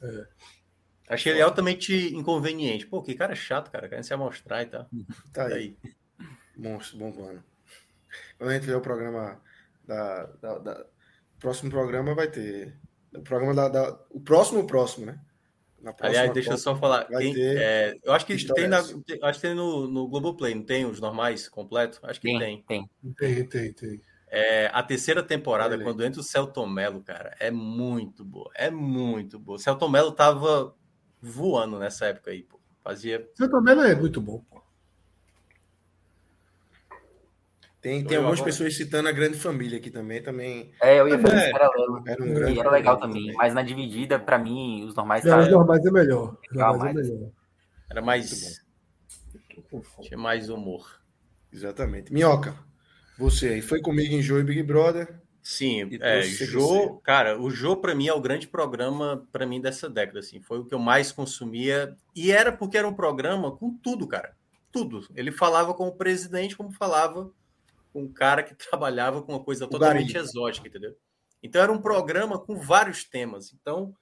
É, 0.01 0.07
é. 0.07 0.27
Achei 1.07 1.33
ele 1.33 1.41
altamente 1.41 1.93
inconveniente. 2.15 2.87
Pô, 2.87 3.01
que 3.01 3.13
cara 3.13 3.35
chato, 3.35 3.71
cara, 3.71 3.89
querendo 3.89 4.05
se 4.05 4.13
amostrar 4.13 4.63
e 4.63 4.65
tal. 4.67 4.87
Tá 5.33 5.45
aí. 5.47 5.77
Monstro, 6.55 6.97
bom 6.97 7.11
plano. 7.11 7.43
Quando 8.37 8.49
a 8.49 8.53
gente 8.53 8.65
ver 8.65 8.75
o 8.75 8.81
programa 8.81 9.41
da, 9.85 10.25
da, 10.41 10.57
da 10.59 10.85
próximo 11.39 11.69
programa 11.69 12.15
vai 12.15 12.27
ter. 12.27 12.73
O 13.13 13.21
programa 13.21 13.53
da, 13.53 13.67
da, 13.67 13.99
o 14.09 14.19
próximo 14.19 14.65
próximo, 14.65 15.07
né? 15.07 15.19
Aliás, 15.99 16.31
deixa 16.31 16.51
eu 16.51 16.57
só 16.57 16.75
falar. 16.75 17.05
Quem, 17.05 17.35
é, 17.37 17.97
eu 18.01 18.13
acho 18.13 18.25
que 18.25 18.37
tem, 18.53 18.69
na, 18.69 18.81
tem, 18.81 19.19
acho 19.21 19.41
que 19.41 19.47
tem 19.47 19.55
no, 19.55 19.85
no 19.85 20.07
Globoplay, 20.07 20.55
não 20.55 20.63
tem 20.63 20.85
os 20.85 21.01
normais 21.01 21.49
completos? 21.49 21.99
Acho 22.03 22.21
que 22.21 22.37
tem. 22.37 22.63
Tem, 22.63 22.89
tem, 23.17 23.45
tem. 23.45 23.73
tem. 23.73 24.01
É, 24.29 24.71
a 24.73 24.81
terceira 24.81 25.21
temporada, 25.21 25.77
quando 25.77 26.03
entra 26.03 26.21
o 26.21 26.23
Celton 26.23 26.65
Mello, 26.65 27.03
cara, 27.03 27.35
é 27.39 27.51
muito 27.51 28.23
boa. 28.23 28.49
É 28.55 28.71
muito 28.71 29.37
boa. 29.37 29.57
O 29.57 29.59
Celton 29.59 29.89
Mello 29.89 30.11
tava 30.11 30.73
voando 31.23 31.79
nessa 31.79 32.07
época 32.07 32.31
aí, 32.31 32.43
pô. 32.43 32.59
Fazia. 32.83 33.25
Celton 33.35 33.61
Mello 33.61 33.81
é 33.81 33.95
muito 33.95 34.19
bom, 34.19 34.43
pô. 34.49 34.61
Tem, 37.81 38.03
tem 38.03 38.17
algumas 38.17 38.39
agora... 38.39 38.51
pessoas 38.51 38.75
citando 38.77 39.09
a 39.09 39.11
grande 39.11 39.37
família 39.37 39.77
aqui 39.77 39.91
também. 39.91 40.21
também... 40.21 40.71
É, 40.81 40.99
eu 40.99 41.07
ia 41.07 41.19
fazer 41.19 41.35
é, 41.35 41.51
paralelo. 41.51 42.01
Era, 42.07 42.23
um 42.23 42.33
grande 42.33 42.59
era 42.59 42.71
legal 42.71 42.97
também. 42.97 43.21
também. 43.23 43.35
Mas 43.35 43.53
na 43.53 43.61
dividida, 43.61 44.17
para 44.17 44.37
mim, 44.37 44.85
os 44.85 44.95
normais. 44.95 45.23
Não, 45.25 45.31
tá... 45.31 45.39
Os 45.41 45.49
normais 45.49 45.85
é 45.85 45.91
melhor. 45.91 46.37
Legal, 46.51 46.73
normais 46.77 46.95
é 46.95 47.01
melhor. 47.01 47.29
Era 47.89 48.01
mais. 48.01 48.63
Tinha 50.01 50.17
mais 50.17 50.49
humor. 50.49 51.01
Exatamente. 51.51 52.11
Minhoca, 52.11 52.55
você 53.17 53.49
aí 53.49 53.61
foi 53.61 53.81
comigo 53.81 54.13
em 54.13 54.21
Joe 54.21 54.39
e 54.41 54.43
Big 54.43 54.63
Brother. 54.63 55.21
Sim, 55.43 55.89
é, 55.99 56.21
Jô, 56.23 57.01
cara, 57.03 57.37
o 57.37 57.51
Jô 57.51 57.75
para 57.75 57.93
mim 57.93 58.07
é 58.07 58.13
o 58.13 58.21
grande 58.21 58.47
programa 58.47 59.27
para 59.29 59.45
mim 59.45 59.59
dessa 59.59 59.89
década, 59.89 60.19
assim, 60.19 60.39
foi 60.41 60.59
o 60.59 60.65
que 60.65 60.73
eu 60.73 60.79
mais 60.79 61.11
consumia 61.11 61.97
e 62.15 62.31
era 62.31 62.49
porque 62.49 62.77
era 62.77 62.87
um 62.87 62.93
programa 62.93 63.51
com 63.51 63.77
tudo, 63.77 64.07
cara, 64.07 64.37
tudo. 64.71 65.05
Ele 65.13 65.33
falava 65.33 65.73
com 65.73 65.85
o 65.85 65.95
presidente 65.95 66.55
como 66.55 66.71
falava 66.71 67.29
um 67.93 68.07
cara 68.07 68.41
que 68.41 68.55
trabalhava 68.55 69.21
com 69.21 69.33
uma 69.33 69.43
coisa 69.43 69.67
totalmente 69.67 70.15
exótica, 70.15 70.69
entendeu? 70.69 70.95
Então 71.43 71.61
era 71.61 71.73
um 71.73 71.81
programa 71.81 72.39
com 72.39 72.55
vários 72.55 73.03
temas. 73.03 73.53
Então, 73.53 73.93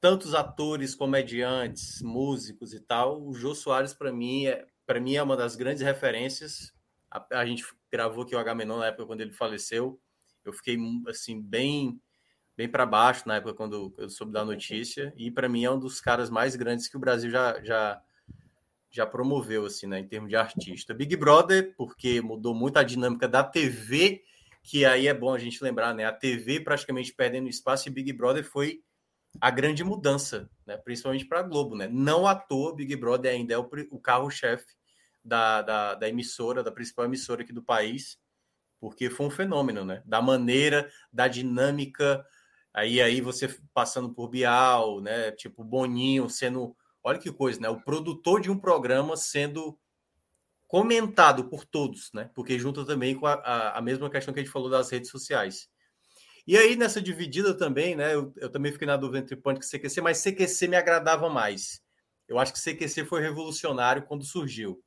tantos 0.00 0.34
atores, 0.34 0.94
comediantes, 0.94 2.00
músicos 2.00 2.72
e 2.72 2.80
tal, 2.80 3.22
o 3.22 3.34
Jô 3.34 3.54
Soares 3.54 3.92
para 3.92 4.10
mim 4.10 4.46
é 4.46 4.66
para 4.86 4.98
mim 4.98 5.14
é 5.16 5.22
uma 5.22 5.36
das 5.36 5.54
grandes 5.54 5.82
referências. 5.82 6.72
A, 7.10 7.40
a 7.40 7.46
gente 7.46 7.62
gravou 7.92 8.24
aqui 8.24 8.34
o 8.34 8.38
Agamenon 8.38 8.78
na 8.78 8.86
época 8.86 9.06
quando 9.06 9.20
ele 9.20 9.32
faleceu. 9.32 10.00
Eu 10.44 10.52
fiquei 10.52 10.78
assim 11.08 11.40
bem 11.40 12.00
bem 12.56 12.68
para 12.68 12.84
baixo 12.84 13.26
na 13.26 13.36
época 13.36 13.54
quando 13.54 13.94
eu 13.96 14.10
soube 14.10 14.32
da 14.32 14.44
notícia 14.44 15.14
e 15.16 15.30
para 15.30 15.48
mim 15.48 15.64
é 15.64 15.70
um 15.70 15.78
dos 15.78 16.00
caras 16.00 16.28
mais 16.28 16.56
grandes 16.56 16.88
que 16.88 16.96
o 16.96 17.00
Brasil 17.00 17.30
já 17.30 17.62
já 17.62 18.02
já 18.92 19.06
promoveu, 19.06 19.64
assim, 19.66 19.86
né, 19.86 20.00
em 20.00 20.08
termos 20.08 20.28
de 20.28 20.34
artista. 20.34 20.92
Big 20.92 21.14
Brother, 21.16 21.72
porque 21.76 22.20
mudou 22.20 22.52
muito 22.52 22.76
a 22.76 22.82
dinâmica 22.82 23.28
da 23.28 23.44
TV, 23.44 24.24
que 24.64 24.84
aí 24.84 25.06
é 25.06 25.14
bom 25.14 25.32
a 25.32 25.38
gente 25.38 25.62
lembrar, 25.62 25.94
né, 25.94 26.04
a 26.04 26.12
TV 26.12 26.58
praticamente 26.58 27.14
perdendo 27.14 27.48
espaço 27.48 27.88
e 27.88 27.92
Big 27.92 28.12
Brother 28.12 28.42
foi 28.42 28.82
a 29.38 29.50
grande 29.50 29.84
mudança, 29.84 30.50
né? 30.66 30.76
principalmente 30.78 31.26
para 31.26 31.40
a 31.40 31.42
Globo. 31.42 31.76
Né? 31.76 31.88
Não 31.88 32.26
à 32.26 32.34
toa, 32.34 32.74
Big 32.74 32.96
Brother 32.96 33.32
ainda 33.32 33.54
é 33.54 33.58
o, 33.58 33.68
o 33.90 34.00
carro-chefe 34.00 34.74
da, 35.24 35.62
da, 35.62 35.94
da, 35.94 36.08
emissora, 36.08 36.62
da 36.62 36.72
principal 36.72 37.04
emissora 37.04 37.42
aqui 37.42 37.52
do 37.52 37.62
país, 37.62 38.18
porque 38.80 39.10
foi 39.10 39.26
um 39.26 39.30
fenômeno, 39.30 39.84
né? 39.84 40.02
Da 40.06 40.22
maneira, 40.22 40.90
da 41.12 41.28
dinâmica, 41.28 42.24
aí 42.72 43.00
aí 43.00 43.20
você 43.20 43.48
passando 43.74 44.12
por 44.14 44.28
Bial, 44.28 45.00
né? 45.00 45.30
Tipo 45.32 45.62
Boninho 45.62 46.28
sendo, 46.30 46.74
olha 47.02 47.18
que 47.18 47.30
coisa, 47.30 47.60
né? 47.60 47.68
O 47.68 47.80
produtor 47.80 48.40
de 48.40 48.50
um 48.50 48.58
programa 48.58 49.16
sendo 49.16 49.78
comentado 50.66 51.48
por 51.48 51.64
todos, 51.64 52.10
né? 52.14 52.30
Porque 52.34 52.58
junta 52.58 52.84
também 52.84 53.14
com 53.14 53.26
a, 53.26 53.34
a, 53.34 53.78
a 53.78 53.82
mesma 53.82 54.08
questão 54.08 54.32
que 54.32 54.40
a 54.40 54.42
gente 54.42 54.52
falou 54.52 54.70
das 54.70 54.88
redes 54.90 55.10
sociais. 55.10 55.68
E 56.46 56.56
aí, 56.56 56.74
nessa 56.74 57.02
dividida 57.02 57.54
também, 57.54 57.94
né? 57.94 58.14
Eu, 58.14 58.32
eu 58.36 58.50
também 58.50 58.72
fiquei 58.72 58.86
na 58.86 58.96
dúvida 58.96 59.18
entre 59.18 59.36
Pânico 59.36 59.64
e 59.64 59.68
CQC, 59.68 60.00
mas 60.00 60.22
CQC 60.22 60.68
me 60.68 60.76
agradava 60.76 61.28
mais. 61.28 61.82
Eu 62.26 62.38
acho 62.38 62.52
que 62.52 62.60
CQC 62.60 63.04
foi 63.04 63.20
revolucionário 63.20 64.04
quando 64.04 64.24
surgiu. 64.24 64.82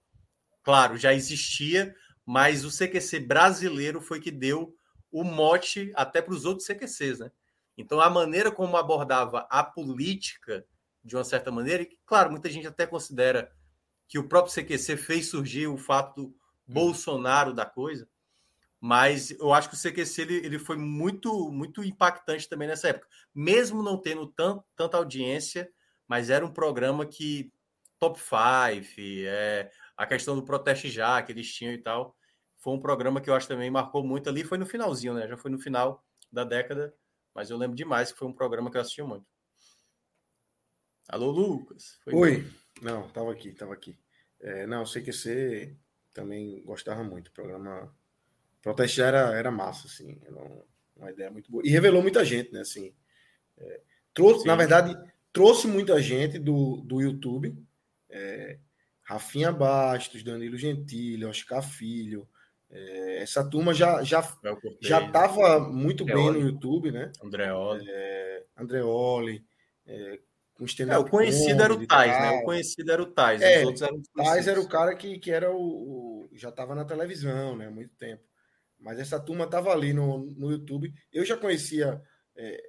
Claro, 0.64 0.98
já 0.98 1.14
existia, 1.14 1.94
mas 2.26 2.64
o 2.64 2.70
CQC 2.70 3.20
brasileiro 3.20 4.02
foi 4.02 4.20
que 4.20 4.32
deu 4.32 4.76
o 5.12 5.24
mote 5.24 5.92
até 5.96 6.22
para 6.22 6.34
os 6.34 6.46
outros 6.46 6.66
CQCs, 6.66 7.20
né? 7.20 7.32
Então, 7.78 8.00
a 8.00 8.10
maneira 8.10 8.52
como 8.52 8.78
abordava 8.78 9.48
a 9.50 9.64
política, 9.64 10.66
de 11.04 11.16
uma 11.16 11.24
certa 11.24 11.52
maneira, 11.52 11.84
e 11.84 12.00
claro, 12.06 12.32
muita 12.32 12.50
gente 12.50 12.68
até 12.68 12.86
considera 12.86 13.52
que 14.08 14.20
o 14.20 14.28
próprio 14.28 14.54
CQC 14.54 14.98
fez 14.98 15.28
surgir 15.28 15.68
o 15.68 15.78
fato 15.78 16.22
do 16.22 16.36
Bolsonaro 16.68 17.54
da 17.54 17.66
coisa, 17.66 18.08
mas 18.80 19.32
eu 19.32 19.54
acho 19.54 19.70
que 19.70 19.76
o 19.76 19.80
CQC 19.80 20.22
ele, 20.22 20.36
ele 20.46 20.60
foi 20.60 20.78
muito 20.78 21.50
muito 21.52 21.84
impactante 21.84 22.50
também 22.50 22.68
nessa 22.68 22.90
época, 22.90 23.08
mesmo 23.34 23.82
não 23.82 23.98
tendo 23.98 24.28
tant, 24.28 24.62
tanta 24.76 24.98
audiência, 24.98 25.72
mas 26.08 26.30
era 26.30 26.46
um 26.46 26.52
programa 26.52 27.06
que 27.06 27.52
top 28.00 28.20
5, 28.20 28.86
é, 29.26 29.72
a 29.96 30.06
questão 30.06 30.36
do 30.36 30.44
Proteste 30.44 30.90
Já, 30.90 31.22
que 31.22 31.32
eles 31.32 31.54
tinham 31.54 31.74
e 31.74 31.78
tal. 31.78 32.16
Foi 32.58 32.74
um 32.74 32.80
programa 32.80 33.20
que 33.22 33.30
eu 33.30 33.36
acho 33.36 33.48
também 33.48 33.70
marcou 33.70 34.04
muito 34.04 34.30
ali. 34.30 34.44
Foi 34.44 34.58
no 34.58 34.66
finalzinho, 34.66 35.14
né? 35.14 35.28
Já 35.28 35.38
foi 35.38 35.52
no 35.52 35.60
final 35.60 36.04
da 36.32 36.44
década, 36.44 36.94
mas 37.34 37.50
eu 37.50 37.58
lembro 37.58 37.76
demais 37.76 38.12
que 38.12 38.18
foi 38.18 38.28
um 38.28 38.34
programa 38.34 38.72
que 38.72 38.78
eu 38.78 38.82
assisti 38.82 39.04
muito. 39.04 39.26
Alô, 41.08 41.30
Lucas. 41.32 42.00
Foi 42.04 42.14
Oi. 42.14 42.48
Não, 42.82 43.10
tava 43.10 43.32
aqui, 43.32 43.52
tava 43.52 43.74
aqui. 43.74 43.98
É, 44.40 44.66
não, 44.66 44.86
sei 44.86 45.02
que 45.02 45.12
você 45.12 45.76
também 46.14 46.64
gostava 46.64 47.04
muito. 47.04 47.28
O 47.28 47.34
programa 47.34 47.94
Proteste 48.62 48.98
Já 48.98 49.08
era, 49.08 49.36
era 49.36 49.52
massa, 49.52 49.88
assim. 49.88 50.20
Era 50.24 50.66
uma 50.96 51.12
ideia 51.12 51.30
muito 51.30 51.52
boa. 51.52 51.64
E 51.66 51.70
revelou 51.70 52.02
muita 52.02 52.24
gente, 52.24 52.52
né? 52.52 52.62
Assim, 52.62 52.96
é, 53.58 53.82
trouxe, 54.14 54.46
na 54.46 54.56
verdade, 54.56 54.98
trouxe 55.32 55.68
muita 55.68 56.02
gente 56.02 56.40
do, 56.40 56.78
do 56.78 57.02
YouTube. 57.02 57.58
É, 58.10 58.60
Rafinha 59.04 59.52
Bastos, 59.52 60.24
Danilo 60.24 60.58
Gentili, 60.58 61.26
Oscar 61.26 61.62
Filho. 61.62 62.28
É, 62.70 63.22
essa 63.22 63.48
turma 63.48 63.74
já 63.74 64.04
já 64.04 64.22
já 64.82 65.06
estava 65.06 65.60
muito 65.60 66.04
bem 66.04 66.32
no 66.32 66.40
YouTube, 66.40 66.92
né? 66.92 67.12
Andreoli. 67.24 67.86
É, 67.88 68.44
Andreoli. 68.58 69.46
É, 69.86 70.20
com 70.56 70.66
é, 70.92 70.98
o 70.98 71.06
conhecido 71.06 71.62
era 71.62 71.74
o 71.74 71.86
Tais, 71.86 72.12
né? 72.12 72.30
O 72.40 72.44
conhecido 72.44 72.92
era 72.92 73.02
o 73.02 73.06
Tais. 73.06 73.42
É, 73.42 73.60
os 73.60 73.66
outros 73.66 73.82
eram 73.82 74.02
Tais 74.16 74.48
era 74.48 74.62
o 74.62 74.68
cara 74.68 74.96
que, 74.96 75.20
que 75.20 75.32
era 75.32 75.52
o, 75.52 75.58
o 75.58 76.30
já 76.34 76.50
estava 76.50 76.76
na 76.76 76.86
televisão, 76.86 77.56
né? 77.56 77.68
Há 77.68 77.72
muito 77.72 77.94
tempo. 77.96 78.24
Mas 78.80 79.00
essa 79.00 79.20
turma 79.20 79.46
estava 79.46 79.72
ali 79.72 79.94
no, 79.94 80.20
no 80.20 80.52
YouTube. 80.52 80.94
Eu 81.12 81.26
já 81.26 81.38
conhecia, 81.38 82.02
é, 82.36 82.62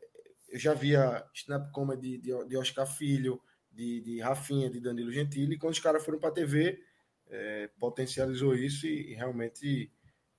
eu 0.49 0.59
já 0.59 0.73
via 0.73 1.25
Snap 1.35 1.71
Comedy 1.73 2.19
de, 2.19 2.47
de 2.47 2.57
Oscar 2.57 2.87
Filho, 2.87 3.41
de, 3.75 4.01
de 4.01 4.21
Rafinha, 4.21 4.71
de 4.71 4.81
Danilo 4.81 5.13
Gentili, 5.13 5.55
e 5.55 5.59
quando 5.59 5.75
os 5.75 5.81
caras 5.81 6.05
foram 6.05 6.19
para 6.19 6.29
a 6.29 6.33
TV, 6.33 6.81
é, 7.29 7.69
potencializou 7.79 8.55
isso 8.55 8.87
e, 8.87 9.13
e 9.13 9.15
realmente 9.15 9.91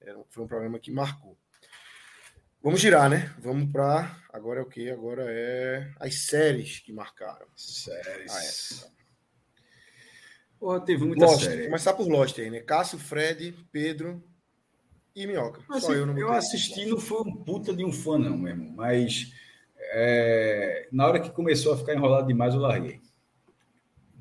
é, 0.01 0.15
foi 0.29 0.43
um 0.43 0.47
programa 0.47 0.79
que 0.79 0.91
marcou. 0.91 1.37
Vamos 2.61 2.81
girar, 2.81 3.09
né? 3.09 3.31
Vamos 3.39 3.71
para. 3.71 4.19
Agora 4.33 4.59
é 4.59 4.63
o 4.63 4.67
que? 4.67 4.89
Agora 4.89 5.25
é 5.27 5.91
as 5.99 6.15
séries 6.25 6.79
que 6.79 6.91
marcaram. 6.91 7.45
Séries. 7.55 8.83
Ah, 8.83 8.89
é. 8.89 8.95
Pô, 10.57 10.79
teve 10.79 11.05
muita 11.05 11.25
Lost. 11.25 11.43
série. 11.43 11.65
Começar 11.65 11.93
por 11.93 12.07
Lost 12.07 12.39
aí, 12.39 12.49
né? 12.49 12.61
Cássio, 12.61 12.97
Fred, 12.97 13.53
Pedro 13.71 14.23
e 15.15 15.27
Minhoca. 15.27 15.61
Mas, 15.69 15.83
Só 15.83 15.93
eu 15.93 16.07
não 16.07 16.17
Eu 16.17 16.31
assisti, 16.33 16.87
não 16.87 16.97
foi 16.97 17.21
um 17.21 17.35
puta 17.43 17.71
de 17.71 17.85
um 17.85 17.93
fã, 17.93 18.17
não, 18.17 18.35
mesmo. 18.35 18.71
Mas 18.71 19.31
é, 19.93 20.87
na 20.91 21.05
hora 21.05 21.19
que 21.19 21.29
começou 21.29 21.73
a 21.73 21.77
ficar 21.77 21.93
enrolado 21.93 22.27
demais, 22.27 22.55
eu 22.55 22.61
larguei. 22.61 22.99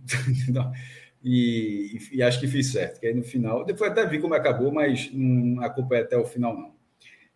e, 1.23 1.99
e, 2.13 2.23
acho 2.23 2.41
que 2.41 2.47
fiz 2.47 2.73
certo, 2.73 3.01
que 3.01 3.07
aí 3.07 3.15
no 3.15 3.23
final, 3.23 3.65
depois 3.65 3.91
até 3.91 4.07
vi 4.07 4.19
como 4.19 4.35
acabou, 4.35 4.73
mas 4.73 5.11
não 5.13 5.63
acompanhei 5.63 6.05
até 6.05 6.17
o 6.17 6.25
final, 6.25 6.55
não. 6.55 6.75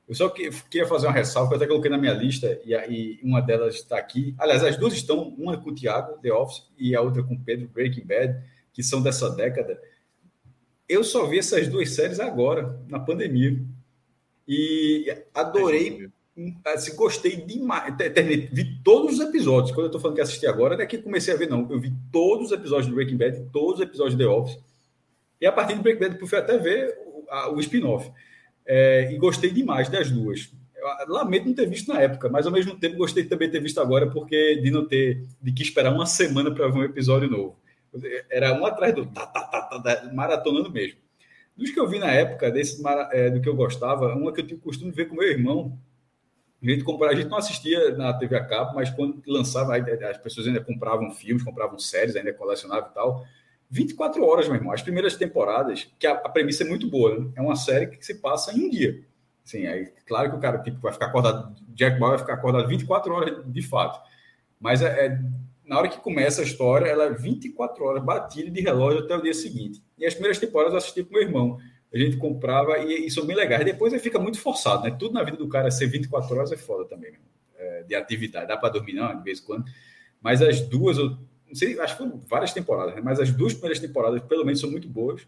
Eu 0.08 0.14
só 0.14 0.28
que, 0.30 0.50
queria 0.70 0.86
fazer 0.86 1.06
uma 1.06 1.12
ressalva, 1.12 1.52
eu 1.52 1.56
até 1.56 1.66
coloquei 1.66 1.90
na 1.90 1.98
minha 1.98 2.14
lista, 2.14 2.58
e, 2.64 2.72
e 2.72 3.20
uma 3.22 3.42
delas 3.42 3.74
está 3.74 3.98
aqui. 3.98 4.34
Aliás, 4.38 4.64
as 4.64 4.76
duas 4.76 4.94
estão, 4.94 5.28
uma 5.36 5.58
com 5.58 5.70
o 5.70 5.74
Thiago, 5.74 6.18
The 6.22 6.32
Office, 6.32 6.66
e 6.78 6.96
a 6.96 7.00
outra 7.02 7.22
com 7.22 7.34
o 7.34 7.40
Pedro, 7.40 7.68
Breaking 7.68 8.06
Bad, 8.06 8.42
que 8.72 8.82
são 8.82 9.02
dessa 9.02 9.28
década. 9.30 9.78
Eu 10.88 11.04
só 11.04 11.26
vi 11.26 11.38
essas 11.38 11.68
duas 11.68 11.90
séries 11.90 12.20
agora, 12.20 12.80
na 12.88 12.98
pandemia. 12.98 13.60
E 14.46 15.14
adorei 15.34 16.08
assim, 16.64 16.94
gostei 16.94 17.36
demais. 17.36 17.94
Vi 18.52 18.80
todos 18.82 19.14
os 19.14 19.20
episódios. 19.20 19.72
Quando 19.72 19.86
eu 19.86 19.90
tô 19.90 20.00
falando 20.00 20.16
que 20.16 20.22
assisti 20.22 20.46
agora, 20.46 20.76
não 20.76 20.82
é 20.82 20.86
que 20.86 20.98
comecei 20.98 21.34
a 21.34 21.36
ver, 21.36 21.48
não. 21.48 21.70
Eu 21.70 21.80
vi 21.80 21.92
todos 22.12 22.46
os 22.46 22.52
episódios 22.52 22.86
do 22.86 22.94
Breaking 22.94 23.16
Bad, 23.16 23.48
todos 23.52 23.80
os 23.80 23.86
episódios 23.86 24.16
de 24.16 24.24
The 24.24 24.30
Office. 24.30 24.58
E 25.40 25.46
a 25.46 25.52
partir 25.52 25.74
do 25.74 25.82
Breaking 25.82 26.08
Bad, 26.08 26.26
fui 26.26 26.38
até 26.38 26.58
ver 26.58 26.98
o, 27.06 27.54
o 27.54 27.60
spin-off. 27.60 28.10
É, 28.66 29.12
e 29.12 29.16
gostei 29.16 29.50
demais 29.50 29.88
das 29.88 30.10
duas. 30.10 30.50
Eu 30.76 31.12
lamento 31.12 31.46
não 31.46 31.54
ter 31.54 31.66
visto 31.66 31.92
na 31.92 32.00
época, 32.00 32.28
mas 32.28 32.46
ao 32.46 32.52
mesmo 32.52 32.78
tempo 32.78 32.96
gostei 32.96 33.24
também 33.24 33.48
de 33.48 33.52
ter 33.52 33.60
visto 33.60 33.80
agora, 33.80 34.08
porque 34.08 34.60
de 34.60 34.70
não 34.70 34.86
ter, 34.86 35.26
de 35.42 35.52
que 35.52 35.62
esperar 35.62 35.92
uma 35.92 36.06
semana 36.06 36.54
para 36.54 36.68
ver 36.68 36.78
um 36.78 36.84
episódio 36.84 37.28
novo. 37.28 37.56
Era 38.30 38.52
um 38.52 38.64
atrás 38.64 38.94
do 38.94 39.06
tá, 39.06 39.26
tá, 39.26 39.42
tá, 39.42 39.80
tá, 39.80 40.10
maratonando 40.12 40.70
mesmo. 40.70 40.98
Dos 41.56 41.70
que 41.70 41.80
eu 41.80 41.88
vi 41.88 41.98
na 41.98 42.12
época, 42.12 42.50
desse, 42.50 42.80
é, 43.10 43.30
do 43.30 43.40
que 43.40 43.48
eu 43.48 43.56
gostava, 43.56 44.14
uma 44.14 44.32
que 44.32 44.40
eu 44.40 44.46
tinha 44.46 44.60
costume 44.60 44.90
de 44.90 44.96
ver 44.96 45.06
com 45.06 45.16
meu 45.16 45.28
irmão, 45.28 45.76
a 46.62 46.70
gente, 46.70 46.84
comprava, 46.84 47.12
a 47.12 47.16
gente 47.16 47.28
não 47.28 47.38
assistia 47.38 47.96
na 47.96 48.12
TV 48.12 48.36
a 48.36 48.44
cabo, 48.44 48.74
mas 48.74 48.90
quando 48.90 49.22
lançava, 49.26 49.76
as 49.76 50.18
pessoas 50.18 50.46
ainda 50.46 50.60
compravam 50.60 51.10
filmes, 51.12 51.44
compravam 51.44 51.78
séries, 51.78 52.16
ainda 52.16 52.32
colecionavam 52.32 52.90
e 52.90 52.94
tal. 52.94 53.24
24 53.70 54.24
horas, 54.24 54.46
meu 54.48 54.56
irmão. 54.56 54.72
As 54.72 54.82
primeiras 54.82 55.14
temporadas, 55.14 55.88
que 55.98 56.06
a, 56.06 56.12
a 56.12 56.28
premissa 56.28 56.64
é 56.64 56.66
muito 56.66 56.88
boa, 56.88 57.16
né? 57.16 57.30
É 57.36 57.40
uma 57.40 57.54
série 57.54 57.86
que 57.86 58.04
se 58.04 58.14
passa 58.14 58.52
em 58.52 58.66
um 58.66 58.70
dia. 58.70 59.04
Sim, 59.44 59.66
aí, 59.66 59.86
claro 60.06 60.30
que 60.30 60.36
o 60.36 60.40
cara 60.40 60.58
tipo, 60.58 60.78
vai 60.80 60.92
ficar 60.92 61.06
acordado, 61.06 61.54
Jack 61.68 61.98
Bauer 61.98 62.16
vai 62.16 62.18
ficar 62.18 62.34
acordado 62.34 62.68
24 62.68 63.14
horas 63.14 63.42
de 63.46 63.62
fato. 63.62 64.00
Mas 64.60 64.82
é, 64.82 65.06
é, 65.06 65.18
na 65.64 65.78
hora 65.78 65.88
que 65.88 66.00
começa 66.00 66.42
a 66.42 66.44
história, 66.44 66.86
ela 66.86 67.04
é 67.04 67.10
24 67.12 67.84
horas 67.84 68.02
batida 68.02 68.50
de 68.50 68.60
relógio 68.60 69.04
até 69.04 69.16
o 69.16 69.22
dia 69.22 69.32
seguinte. 69.32 69.82
E 69.96 70.04
as 70.04 70.14
primeiras 70.14 70.38
temporadas 70.38 70.72
eu 70.72 70.78
assisti 70.78 71.04
com 71.04 71.14
meu 71.14 71.22
irmão 71.22 71.58
a 71.92 71.98
gente 71.98 72.16
comprava 72.16 72.78
e, 72.78 73.06
e 73.06 73.10
são 73.10 73.24
bem 73.24 73.36
legais. 73.36 73.64
Depois 73.64 73.92
aí 73.92 73.98
fica 73.98 74.18
muito 74.18 74.40
forçado, 74.40 74.84
né? 74.84 74.94
Tudo 74.98 75.14
na 75.14 75.22
vida 75.22 75.36
do 75.36 75.48
cara 75.48 75.70
ser 75.70 75.86
24 75.86 76.36
horas 76.36 76.52
é 76.52 76.56
foda 76.56 76.84
também, 76.84 77.14
é, 77.56 77.82
de 77.84 77.94
atividade. 77.94 78.48
Dá 78.48 78.56
para 78.56 78.70
dormir, 78.70 78.94
não, 78.94 79.16
de 79.16 79.24
vez 79.24 79.40
em 79.40 79.44
quando. 79.44 79.64
Mas 80.20 80.42
as 80.42 80.60
duas, 80.60 80.98
eu 80.98 81.10
não 81.46 81.54
sei, 81.54 81.78
acho 81.80 81.96
que 81.96 82.02
foram 82.02 82.20
várias 82.28 82.52
temporadas, 82.52 82.94
né? 82.94 83.00
mas 83.02 83.18
as 83.18 83.30
duas 83.30 83.54
primeiras 83.54 83.80
temporadas, 83.80 84.22
pelo 84.22 84.44
menos, 84.44 84.60
são 84.60 84.70
muito 84.70 84.88
boas. 84.88 85.26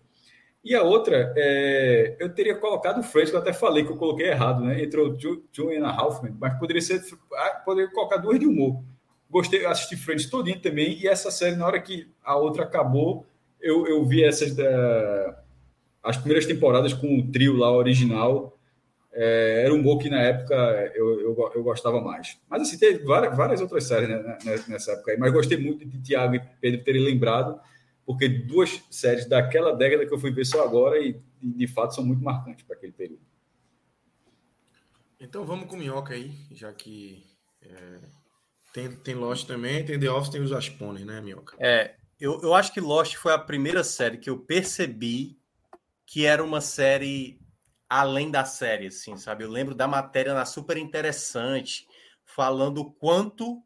E 0.63 0.75
a 0.75 0.83
outra, 0.83 1.33
é, 1.37 2.17
eu 2.19 2.29
teria 2.35 2.55
colocado 2.55 2.99
o 2.99 3.03
Friends, 3.03 3.31
que 3.31 3.37
eu 3.37 3.41
até 3.41 3.53
falei 3.53 3.83
que 3.83 3.91
eu 3.91 3.97
coloquei 3.97 4.27
errado, 4.27 4.63
né? 4.63 4.83
Entrou 4.83 5.17
Juliana 5.51 5.89
Halfman, 5.89 6.37
mas 6.39 6.59
poderia 6.59 6.83
ser, 6.83 7.03
ah, 7.33 7.63
poderia 7.65 7.91
colocar 7.91 8.19
duas 8.19 8.39
de 8.39 8.47
humor. 8.47 8.83
Gostei, 9.31 9.65
assisti 9.65 9.97
Friends 9.97 10.29
todinho 10.29 10.61
também, 10.61 10.99
e 10.99 11.09
essa 11.09 11.31
série, 11.31 11.57
na 11.57 11.67
hora 11.67 11.81
que 11.81 12.13
a 12.23 12.37
outra 12.37 12.65
acabou, 12.65 13.25
eu, 13.59 13.87
eu 13.87 14.05
vi 14.05 14.23
essas 14.23 14.55
da 14.55 15.40
as 16.03 16.17
primeiras 16.17 16.47
temporadas 16.47 16.93
com 16.93 17.19
o 17.19 17.31
trio 17.31 17.57
lá 17.57 17.71
original 17.71 18.57
é, 19.13 19.63
era 19.65 19.75
um 19.75 19.83
gol 19.83 19.99
que 19.99 20.09
na 20.09 20.21
época 20.21 20.55
eu, 20.95 21.21
eu, 21.21 21.53
eu, 21.55 21.63
gostava 21.63 22.01
mais. 22.01 22.39
Mas 22.49 22.63
assim, 22.63 22.79
teve 22.79 23.05
várias, 23.05 23.37
várias 23.37 23.61
outras 23.61 23.85
séries 23.85 24.09
né, 24.09 24.19
né, 24.19 24.39
né, 24.45 24.65
nessa 24.69 24.93
época 24.93 25.13
aí, 25.13 25.19
mas 25.19 25.33
gostei 25.33 25.59
muito 25.59 25.85
de 25.85 26.01
Tiago 26.01 26.37
e 26.37 26.41
Pedro 26.61 26.85
terem 26.85 27.03
lembrado, 27.03 27.61
porque 28.07 28.29
duas 28.29 28.83
séries 28.91 29.27
daquela 29.27 29.75
década 29.75 30.07
que 30.07 30.15
eu 30.15 30.19
fui 30.19 30.31
ver 30.31 30.45
só 30.45 30.65
agora 30.65 30.99
e, 30.99 31.21
e 31.43 31.49
de 31.49 31.67
fato 31.67 31.95
são 31.95 32.05
muito 32.05 32.23
marcantes 32.23 32.65
para 32.65 32.77
aquele 32.77 32.93
período. 32.93 33.23
Então 35.21 35.45
vamos 35.45 35.67
com 35.67 35.77
Minhoca 35.77 36.15
aí, 36.15 36.33
já 36.53 36.73
que 36.73 37.23
é, 37.63 37.99
tem, 38.73 38.91
tem 38.93 39.15
Lost 39.15 39.47
também, 39.47 39.85
tem 39.85 39.99
The 39.99 40.11
Office, 40.11 40.31
tem 40.31 40.41
os 40.41 40.53
Aspones, 40.53 41.05
né, 41.05 41.21
Minhoca? 41.21 41.57
É, 41.59 41.95
eu, 42.21 42.41
eu 42.43 42.55
acho 42.55 42.73
que 42.73 42.81
Lost 42.81 43.17
foi 43.17 43.33
a 43.33 43.39
primeira 43.39 43.83
série 43.83 44.19
que 44.19 44.31
eu 44.31 44.39
percebi 44.39 45.40
que 46.11 46.27
era 46.27 46.43
uma 46.43 46.61
série 46.61 47.41
além 47.89 48.33
da 48.33 48.45
série, 48.45 48.89
assim, 48.89 49.17
sabe? 49.17 49.45
Eu 49.45 49.49
lembro 49.49 49.77
da 49.77 49.87
matéria 49.87 50.35
na 50.35 50.45
super 50.45 50.77
interessante, 50.77 51.87
falando 52.25 52.91
quanto 52.95 53.63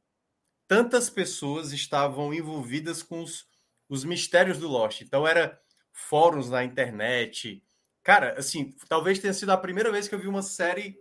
tantas 0.69 1.09
pessoas 1.09 1.73
estavam 1.73 2.35
envolvidas 2.35 3.03
com 3.03 3.23
os, 3.23 3.49
os 3.89 4.05
mistérios 4.05 4.59
do 4.59 4.69
Lost. 4.69 5.01
Então 5.01 5.27
era 5.27 5.59
fóruns 5.91 6.51
na 6.51 6.63
internet. 6.63 7.65
Cara, 8.03 8.39
assim, 8.39 8.77
talvez 8.91 9.19
tenha 9.19 9.33
sido 9.33 9.49
a 9.49 9.57
primeira 9.57 9.91
vez 9.91 10.07
que 10.07 10.15
eu 10.15 10.19
vi 10.19 10.29
uma 10.29 10.43
série 10.43 10.99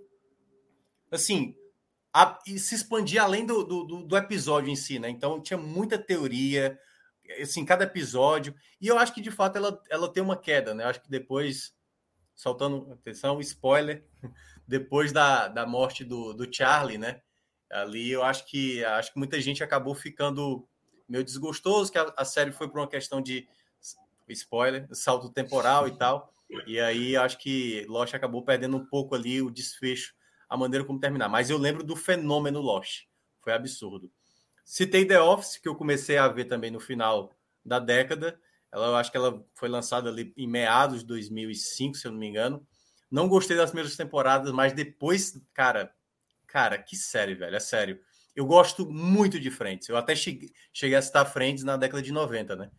assim, 1.11 1.53
a, 2.13 2.39
se 2.57 2.73
expandir 2.73 3.21
além 3.21 3.45
do, 3.45 3.65
do, 3.65 4.03
do, 4.03 4.15
episódio 4.17 4.69
em 4.69 4.77
si, 4.77 4.97
né? 4.97 5.09
Então 5.09 5.41
tinha 5.41 5.57
muita 5.57 5.97
teoria, 5.97 6.79
assim, 7.41 7.65
cada 7.65 7.83
episódio. 7.83 8.55
E 8.79 8.87
eu 8.87 8.97
acho 8.97 9.13
que 9.13 9.21
de 9.21 9.31
fato 9.31 9.57
ela, 9.57 9.81
ela 9.89 10.11
tem 10.11 10.21
uma 10.21 10.37
queda, 10.37 10.73
né? 10.73 10.83
Eu 10.83 10.89
acho 10.89 11.01
que 11.01 11.09
depois, 11.09 11.75
soltando 12.35 12.91
atenção, 12.93 13.39
spoiler, 13.39 14.05
depois 14.67 15.11
da, 15.11 15.47
da 15.47 15.65
morte 15.65 16.03
do, 16.03 16.33
do 16.33 16.51
Charlie, 16.53 16.97
né? 16.97 17.21
Ali 17.71 18.11
eu 18.11 18.23
acho 18.23 18.45
que 18.45 18.83
acho 18.85 19.11
que 19.11 19.17
muita 19.19 19.41
gente 19.41 19.63
acabou 19.63 19.95
ficando 19.95 20.67
meio 21.07 21.23
desgostoso, 21.23 21.91
que 21.91 21.97
a, 21.97 22.13
a 22.17 22.25
série 22.25 22.51
foi 22.51 22.69
por 22.69 22.79
uma 22.79 22.87
questão 22.87 23.21
de 23.21 23.47
spoiler, 24.29 24.87
salto 24.91 25.29
temporal 25.29 25.87
e 25.87 25.97
tal. 25.97 26.31
E 26.67 26.79
aí 26.79 27.15
acho 27.17 27.37
que 27.39 27.85
Lost 27.87 28.13
acabou 28.13 28.43
perdendo 28.43 28.77
um 28.77 28.85
pouco 28.85 29.15
ali 29.15 29.41
o 29.41 29.49
desfecho, 29.49 30.13
a 30.47 30.55
maneira 30.55 30.85
como 30.85 30.99
terminar. 30.99 31.27
Mas 31.29 31.49
eu 31.49 31.57
lembro 31.57 31.83
do 31.83 31.95
fenômeno 31.95 32.61
Lost. 32.61 33.05
Foi 33.41 33.53
absurdo. 33.53 34.11
Citei 34.63 35.05
The 35.05 35.21
Office, 35.21 35.57
que 35.57 35.67
eu 35.67 35.75
comecei 35.75 36.17
a 36.17 36.27
ver 36.27 36.45
também 36.45 36.71
no 36.71 36.79
final 36.79 37.31
da 37.65 37.79
década. 37.79 38.39
Ela, 38.71 38.87
eu 38.87 38.95
acho 38.95 39.11
que 39.11 39.17
ela 39.17 39.45
foi 39.53 39.69
lançada 39.69 40.09
ali 40.09 40.33
em 40.35 40.47
meados 40.47 40.99
de 40.99 41.05
2005, 41.05 41.95
se 41.95 42.07
eu 42.07 42.11
não 42.11 42.19
me 42.19 42.27
engano. 42.27 42.65
Não 43.11 43.27
gostei 43.27 43.55
das 43.55 43.69
primeiras 43.69 43.95
temporadas, 43.95 44.51
mas 44.51 44.73
depois, 44.73 45.39
cara, 45.53 45.93
Cara, 46.53 46.77
que 46.77 46.95
série, 46.95 47.33
velho, 47.33 47.55
é 47.55 47.59
sério. 47.59 47.99
Eu 48.35 48.45
gosto 48.45 48.87
muito 48.87 49.39
de 49.39 49.49
Friends. 49.49 49.89
Eu 49.89 49.97
até 49.97 50.15
cheguei, 50.15 50.51
cheguei 50.71 50.95
a 50.95 51.01
citar 51.01 51.25
Friends 51.25 51.63
na 51.63 51.75
década 51.75 51.99
de 51.99 52.11
90, 52.11 52.55
né? 52.55 52.69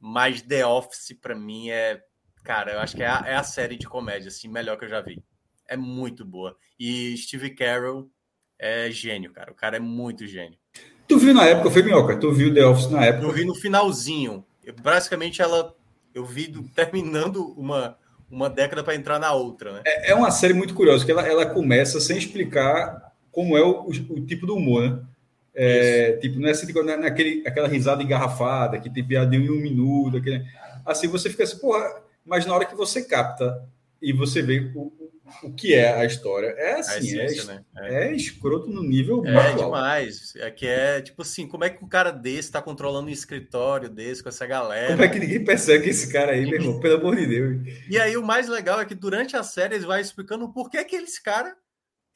Mas 0.00 0.42
The 0.42 0.66
Office, 0.66 1.16
para 1.22 1.32
mim, 1.32 1.70
é. 1.70 2.02
Cara, 2.42 2.72
eu 2.72 2.80
acho 2.80 2.96
que 2.96 3.04
é 3.04 3.06
a, 3.06 3.22
é 3.24 3.36
a, 3.36 3.44
série 3.44 3.76
de 3.76 3.86
comédia, 3.86 4.26
assim, 4.26 4.48
melhor 4.48 4.76
que 4.76 4.86
eu 4.86 4.88
já 4.88 5.00
vi. 5.00 5.22
É 5.68 5.76
muito 5.76 6.24
boa. 6.24 6.58
E 6.76 7.16
Steve 7.16 7.50
Carroll 7.50 8.10
é 8.58 8.90
gênio, 8.90 9.32
cara. 9.32 9.52
O 9.52 9.54
cara 9.54 9.76
é 9.76 9.80
muito 9.80 10.26
gênio. 10.26 10.58
Tu 11.06 11.18
viu 11.18 11.34
na 11.34 11.44
época, 11.44 11.70
foi 11.70 11.82
Minhoca? 11.82 12.16
Tu 12.16 12.32
viu 12.32 12.52
The 12.52 12.64
Office 12.66 12.90
na 12.90 13.04
época? 13.04 13.26
Eu 13.26 13.32
vi 13.32 13.44
no 13.44 13.54
finalzinho. 13.54 14.44
Eu, 14.64 14.74
basicamente, 14.74 15.42
ela. 15.42 15.74
Eu 16.14 16.24
vi 16.24 16.46
do, 16.46 16.62
terminando 16.74 17.54
uma, 17.56 17.96
uma 18.30 18.48
década 18.48 18.82
para 18.82 18.94
entrar 18.94 19.18
na 19.18 19.32
outra, 19.32 19.72
né? 19.72 19.82
É, 19.86 20.12
é, 20.12 20.14
uma 20.14 20.30
série 20.30 20.54
muito 20.54 20.74
curiosa, 20.74 21.04
que 21.04 21.10
ela, 21.10 21.26
ela 21.26 21.46
começa 21.46 22.00
sem 22.00 22.16
explicar 22.16 23.12
como 23.30 23.56
é 23.56 23.62
o, 23.62 23.82
o, 23.82 23.88
o 23.88 24.26
tipo 24.26 24.46
do 24.46 24.56
humor, 24.56 24.82
né? 24.82 24.98
É, 25.56 26.12
tipo, 26.20 26.40
não 26.40 26.48
é 26.48 26.50
assim, 26.50 26.66
tipo, 26.66 26.82
naquele, 26.82 27.46
aquela 27.46 27.68
risada 27.68 28.02
engarrafada, 28.02 28.78
que 28.78 28.90
tem 28.90 29.06
piada 29.06 29.36
em 29.36 29.48
um 29.48 29.54
minuto, 29.54 30.16
aquele, 30.16 30.44
assim, 30.84 31.06
você 31.06 31.30
fica 31.30 31.44
assim, 31.44 31.58
porra, 31.58 32.02
mas 32.26 32.44
na 32.44 32.54
hora 32.54 32.64
que 32.64 32.74
você 32.74 33.04
capta 33.04 33.62
e 34.02 34.12
você 34.12 34.42
vê 34.42 34.72
o, 34.74 34.92
o 35.42 35.52
que 35.52 35.74
é 35.74 35.92
a 35.92 36.04
história, 36.04 36.48
é 36.58 36.80
assim, 36.80 37.18
é, 37.18 37.24
essência, 37.24 37.42
é, 37.42 37.54
né? 37.54 37.64
é. 37.76 38.08
é, 38.08 38.14
escroto 38.14 38.68
no 38.68 38.82
nível 38.82 39.24
É 39.24 39.54
demais, 39.54 40.34
é 40.36 40.50
que 40.50 40.66
é, 40.66 41.00
tipo 41.00 41.22
assim, 41.22 41.46
como 41.48 41.64
é 41.64 41.70
que 41.70 41.84
um 41.84 41.88
cara 41.88 42.10
desse 42.10 42.52
tá 42.52 42.60
controlando 42.60 43.08
um 43.08 43.12
escritório 43.12 43.88
desse 43.88 44.22
com 44.22 44.28
essa 44.28 44.46
galera? 44.46 44.92
Como 44.92 45.02
é 45.02 45.08
que 45.08 45.18
ninguém 45.18 45.44
percebe 45.44 45.84
que 45.84 45.90
esse 45.90 46.12
cara 46.12 46.32
aí, 46.32 46.42
meu 46.42 46.60
irmão, 46.60 46.80
pelo 46.80 46.96
amor 46.96 47.16
de 47.16 47.26
Deus. 47.26 47.60
E 47.88 47.98
aí 47.98 48.16
o 48.16 48.22
mais 48.22 48.48
legal 48.48 48.80
é 48.80 48.84
que 48.84 48.94
durante 48.94 49.36
a 49.36 49.42
série 49.42 49.74
eles 49.74 49.86
vai 49.86 50.00
explicando 50.00 50.52
por 50.52 50.70
que 50.70 50.82
que 50.84 50.96
esse 50.96 51.22
cara 51.22 51.56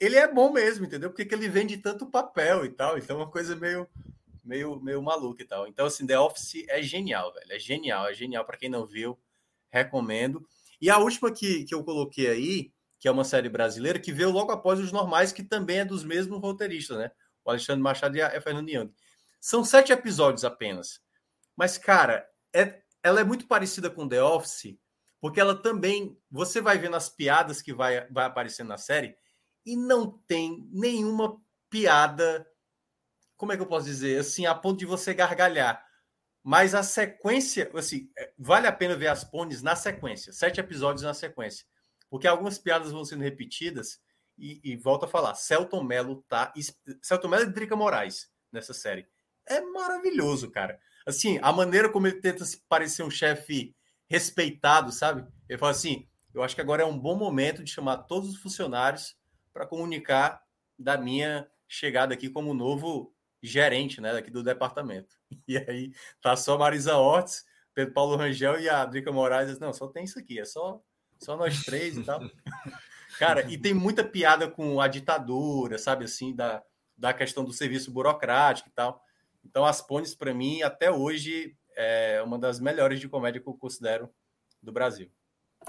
ele 0.00 0.16
é 0.16 0.32
bom 0.32 0.52
mesmo, 0.52 0.86
entendeu? 0.86 1.10
Porque 1.10 1.34
ele 1.34 1.48
vende 1.48 1.76
tanto 1.76 2.06
papel 2.06 2.64
e 2.64 2.68
tal. 2.68 2.96
Então 2.96 3.16
é 3.16 3.20
uma 3.20 3.30
coisa 3.30 3.56
meio, 3.56 3.86
meio, 4.44 4.80
meio 4.80 5.02
maluca 5.02 5.42
e 5.42 5.46
tal. 5.46 5.66
Então, 5.66 5.86
assim, 5.86 6.06
The 6.06 6.18
Office 6.18 6.64
é 6.68 6.80
genial, 6.82 7.32
velho. 7.32 7.52
É 7.52 7.58
genial, 7.58 8.06
é 8.06 8.14
genial. 8.14 8.44
Para 8.44 8.56
quem 8.56 8.68
não 8.68 8.86
viu, 8.86 9.18
recomendo. 9.70 10.46
E 10.80 10.88
a 10.88 10.98
última 10.98 11.32
que, 11.32 11.64
que 11.64 11.74
eu 11.74 11.82
coloquei 11.82 12.28
aí, 12.28 12.72
que 12.98 13.08
é 13.08 13.10
uma 13.10 13.24
série 13.24 13.48
brasileira, 13.48 13.98
que 13.98 14.12
veio 14.12 14.30
logo 14.30 14.50
após 14.50 14.80
Os 14.80 14.92
Normais, 14.92 15.32
que 15.32 15.42
também 15.42 15.78
é 15.78 15.84
dos 15.84 16.04
mesmos 16.04 16.40
roteiristas, 16.40 16.98
né? 16.98 17.10
O 17.44 17.50
Alexandre 17.50 17.82
Machado 17.82 18.16
e 18.16 18.22
a 18.22 18.40
Fernando 18.40 18.68
Young. 18.68 18.92
São 19.40 19.64
sete 19.64 19.92
episódios 19.92 20.44
apenas. 20.44 21.00
Mas, 21.56 21.78
cara, 21.78 22.28
é, 22.54 22.82
ela 23.02 23.20
é 23.20 23.24
muito 23.24 23.46
parecida 23.46 23.88
com 23.88 24.08
The 24.08 24.22
Office, 24.22 24.76
porque 25.20 25.40
ela 25.40 25.54
também. 25.54 26.18
Você 26.30 26.60
vai 26.60 26.78
vendo 26.78 26.96
as 26.96 27.08
piadas 27.08 27.62
que 27.62 27.72
vai, 27.72 28.06
vai 28.10 28.26
aparecendo 28.26 28.68
na 28.68 28.78
série 28.78 29.16
e 29.64 29.76
não 29.76 30.10
tem 30.26 30.68
nenhuma 30.72 31.40
piada, 31.70 32.46
como 33.36 33.52
é 33.52 33.56
que 33.56 33.62
eu 33.62 33.66
posso 33.66 33.86
dizer, 33.86 34.20
assim, 34.20 34.46
a 34.46 34.54
ponto 34.54 34.78
de 34.78 34.86
você 34.86 35.12
gargalhar. 35.12 35.84
Mas 36.42 36.74
a 36.74 36.82
sequência, 36.82 37.70
assim, 37.74 38.10
é, 38.16 38.32
vale 38.38 38.66
a 38.66 38.72
pena 38.72 38.96
ver 38.96 39.08
as 39.08 39.24
pones 39.24 39.62
na 39.62 39.76
sequência, 39.76 40.32
sete 40.32 40.60
episódios 40.60 41.02
na 41.02 41.12
sequência, 41.12 41.66
porque 42.10 42.26
algumas 42.26 42.58
piadas 42.58 42.92
vão 42.92 43.04
sendo 43.04 43.22
repetidas 43.22 44.00
e, 44.38 44.60
e 44.62 44.76
volta 44.76 45.06
a 45.06 45.08
falar, 45.08 45.34
Celton 45.34 45.82
Mello 45.82 46.24
tá, 46.28 46.52
Celton 47.02 47.28
Mello 47.28 47.44
e 47.44 47.52
Drica 47.52 47.74
Moraes 47.74 48.30
nessa 48.52 48.72
série. 48.72 49.06
É 49.46 49.60
maravilhoso, 49.60 50.50
cara. 50.50 50.78
Assim, 51.06 51.38
a 51.42 51.52
maneira 51.52 51.88
como 51.88 52.06
ele 52.06 52.20
tenta 52.20 52.44
parecer 52.68 53.02
um 53.02 53.10
chefe 53.10 53.74
respeitado, 54.08 54.92
sabe? 54.92 55.26
Ele 55.48 55.58
fala 55.58 55.72
assim: 55.72 56.08
eu 56.34 56.42
acho 56.42 56.54
que 56.54 56.60
agora 56.60 56.82
é 56.82 56.86
um 56.86 56.98
bom 56.98 57.16
momento 57.16 57.64
de 57.64 57.70
chamar 57.70 57.98
todos 57.98 58.30
os 58.30 58.36
funcionários 58.36 59.16
para 59.52 59.66
comunicar 59.66 60.42
da 60.78 60.96
minha 60.96 61.50
chegada 61.66 62.14
aqui 62.14 62.30
como 62.30 62.54
novo 62.54 63.14
gerente, 63.42 64.00
né, 64.00 64.12
daqui 64.12 64.30
do 64.30 64.42
departamento. 64.42 65.16
E 65.46 65.56
aí 65.56 65.92
tá 66.20 66.36
só 66.36 66.58
Marisa 66.58 66.96
Ortiz, 66.96 67.44
Pedro 67.74 67.94
Paulo 67.94 68.16
Rangel 68.16 68.60
e 68.60 68.68
a 68.68 68.84
Drica 68.84 69.10
Moraes. 69.10 69.58
Não, 69.58 69.72
só 69.72 69.88
tem 69.88 70.04
isso 70.04 70.18
aqui, 70.18 70.38
é 70.38 70.44
só 70.44 70.82
só 71.18 71.36
nós 71.36 71.62
três 71.64 71.96
e 71.96 72.02
tal. 72.02 72.20
Cara, 73.18 73.50
e 73.50 73.58
tem 73.58 73.74
muita 73.74 74.04
piada 74.04 74.48
com 74.48 74.80
a 74.80 74.86
ditadura, 74.86 75.76
sabe 75.76 76.04
assim, 76.04 76.34
da, 76.34 76.62
da 76.96 77.12
questão 77.12 77.44
do 77.44 77.52
serviço 77.52 77.90
burocrático 77.90 78.68
e 78.68 78.72
tal. 78.72 79.02
Então, 79.44 79.64
As 79.64 79.80
Pones, 79.80 80.14
para 80.14 80.32
mim, 80.32 80.62
até 80.62 80.90
hoje, 80.90 81.56
é 81.76 82.22
uma 82.22 82.38
das 82.38 82.60
melhores 82.60 83.00
de 83.00 83.08
comédia 83.08 83.40
que 83.40 83.48
eu 83.48 83.54
considero 83.54 84.08
do 84.62 84.72
Brasil. 84.72 85.10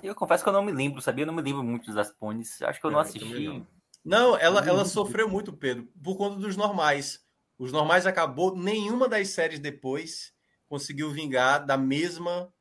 Eu 0.04 0.14
confesso 0.14 0.44
que 0.44 0.50
eu 0.50 0.54
não 0.54 0.64
me 0.64 0.72
lembro, 0.72 1.02
sabia? 1.02 1.24
Eu 1.24 1.28
não 1.28 1.34
me 1.34 1.42
lembro 1.42 1.64
muito 1.64 1.94
das 1.94 2.12
Pones. 2.12 2.62
Acho 2.62 2.80
que 2.80 2.86
eu 2.86 2.92
não 2.92 3.00
é, 3.00 3.02
assisti. 3.02 3.66
Não, 4.04 4.38
ela, 4.38 4.66
ela 4.68 4.86
sofreu 4.86 5.28
muito, 5.28 5.54
Pedro, 5.54 5.88
por 6.04 6.18
conta 6.18 6.38
dos 6.38 6.56
normais. 6.56 7.26
Os 7.58 7.72
normais 7.72 8.06
acabou, 8.06 8.56
nenhuma 8.56 9.10
das 9.10 9.30
séries 9.30 9.60
depois 9.60 10.34
conseguiu 10.68 11.12
vingar 11.12 11.66
da 11.66 11.76
mesma 11.78 12.54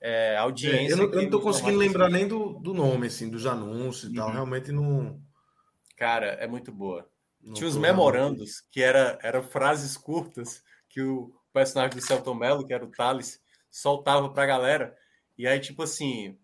é, 0.00 0.36
audiência. 0.36 0.94
É, 0.94 0.98
eu 0.98 1.08
não, 1.08 1.20
estou 1.20 1.40
conseguindo 1.40 1.78
lembrar 1.78 2.08
nem 2.08 2.26
do, 2.26 2.54
do 2.54 2.74
nome, 2.74 3.06
assim, 3.06 3.30
dos 3.30 3.46
anúncios 3.46 4.12
e 4.12 4.14
tal. 4.14 4.28
Uhum. 4.28 4.32
Realmente 4.34 4.72
não. 4.72 5.20
Cara, 5.96 6.26
é 6.26 6.46
muito 6.46 6.70
boa. 6.72 7.08
Não 7.40 7.54
Tinha 7.54 7.68
os 7.68 7.76
memorandos, 7.76 8.60
que 8.72 8.82
era, 8.82 9.18
eram 9.22 9.42
frases 9.42 9.96
curtas 9.96 10.62
que 10.88 11.00
o 11.00 11.32
personagem 11.52 11.96
do 11.96 12.04
Celton 12.04 12.34
Mello, 12.34 12.66
que 12.66 12.74
era 12.74 12.84
o 12.84 12.90
Thales, 12.90 13.40
soltava 13.70 14.28
pra 14.32 14.46
galera. 14.46 14.96
E 15.38 15.46
aí, 15.46 15.60
tipo 15.60 15.82
assim, 15.82 16.38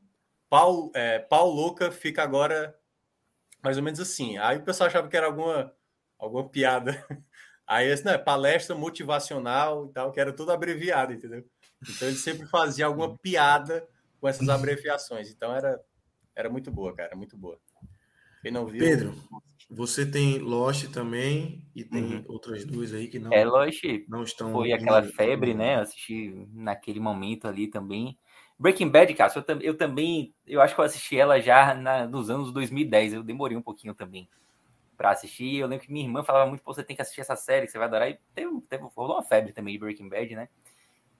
pau, 0.49 0.91
é, 0.95 1.19
pau 1.19 1.51
louca 1.51 1.91
fica 1.91 2.23
agora 2.23 2.79
mais 3.62 3.77
ou 3.77 3.83
menos 3.83 4.01
assim. 4.01 4.37
Aí 4.39 4.59
o 4.59 4.65
pessoal 4.65 4.89
achava 4.89 5.09
que 5.09 5.16
era 5.16 5.27
alguma, 5.27 5.73
alguma 6.19 6.49
piada. 6.49 6.93
Aí, 7.65 7.87
esse, 7.89 8.05
não, 8.05 8.12
é 8.12 8.19
palestra 8.19 8.77
motivacional 8.77 9.87
e 9.87 9.93
tal, 9.93 10.12
que 10.12 10.20
era 10.20 10.33
tudo 10.33 10.51
abreviado, 10.51 11.12
entendeu? 11.12 11.45
Então 11.88 12.09
ele 12.09 12.16
sempre 12.16 12.46
fazia 12.46 12.86
alguma 12.86 13.16
piada 13.18 13.86
com 14.20 14.28
essas 14.28 14.48
abreviações. 14.48 15.30
Então 15.30 15.54
era, 15.54 15.80
era 16.34 16.48
muito 16.48 16.70
boa, 16.70 16.94
cara, 16.94 17.16
muito 17.16 17.36
boa. 17.36 17.59
Quem 18.40 18.50
não 18.50 18.66
viu. 18.66 18.80
Pedro, 18.80 19.14
você 19.70 20.04
tem 20.04 20.38
Lost 20.38 20.90
também 20.92 21.64
e 21.74 21.84
tem 21.84 22.16
uhum. 22.16 22.24
outras 22.28 22.64
duas 22.64 22.92
aí 22.92 23.09
que 23.09 23.18
não, 23.18 23.32
é, 23.32 23.44
Lost 23.44 23.82
não 24.09 24.22
estão. 24.22 24.52
Foi 24.52 24.72
aquela 24.72 25.02
febre, 25.02 25.54
né? 25.54 25.76
Eu 25.76 25.80
assisti 25.80 26.46
naquele 26.52 27.00
momento 27.00 27.46
ali 27.46 27.68
também. 27.68 28.18
Breaking 28.59 28.90
Bad, 28.90 29.12
cara, 29.14 29.32
eu, 29.34 29.60
eu, 29.60 29.76
também, 29.76 30.32
eu 30.46 30.60
acho 30.60 30.74
que 30.74 30.80
eu 30.80 30.84
assisti 30.84 31.18
ela 31.18 31.40
já 31.40 31.74
na, 31.74 32.06
nos 32.06 32.30
anos 32.30 32.52
2010, 32.52 33.14
eu 33.14 33.22
demorei 33.22 33.56
um 33.56 33.62
pouquinho 33.62 33.92
também 33.92 34.28
para 34.96 35.10
assistir. 35.10 35.56
Eu 35.56 35.66
lembro 35.66 35.84
que 35.84 35.92
minha 35.92 36.04
irmã 36.04 36.22
falava 36.22 36.48
muito, 36.48 36.62
Pô, 36.62 36.72
você 36.72 36.84
tem 36.84 36.94
que 36.94 37.02
assistir 37.02 37.22
essa 37.22 37.34
série, 37.34 37.66
que 37.66 37.72
você 37.72 37.78
vai 37.78 37.88
adorar. 37.88 38.09
E 38.09 38.18
teve, 38.34 38.60
teve 38.68 38.84
rolou 38.94 39.16
uma 39.16 39.22
febre 39.22 39.52
também 39.52 39.74
de 39.74 39.80
Breaking 39.80 40.09
Bad, 40.09 40.36
né? 40.36 40.48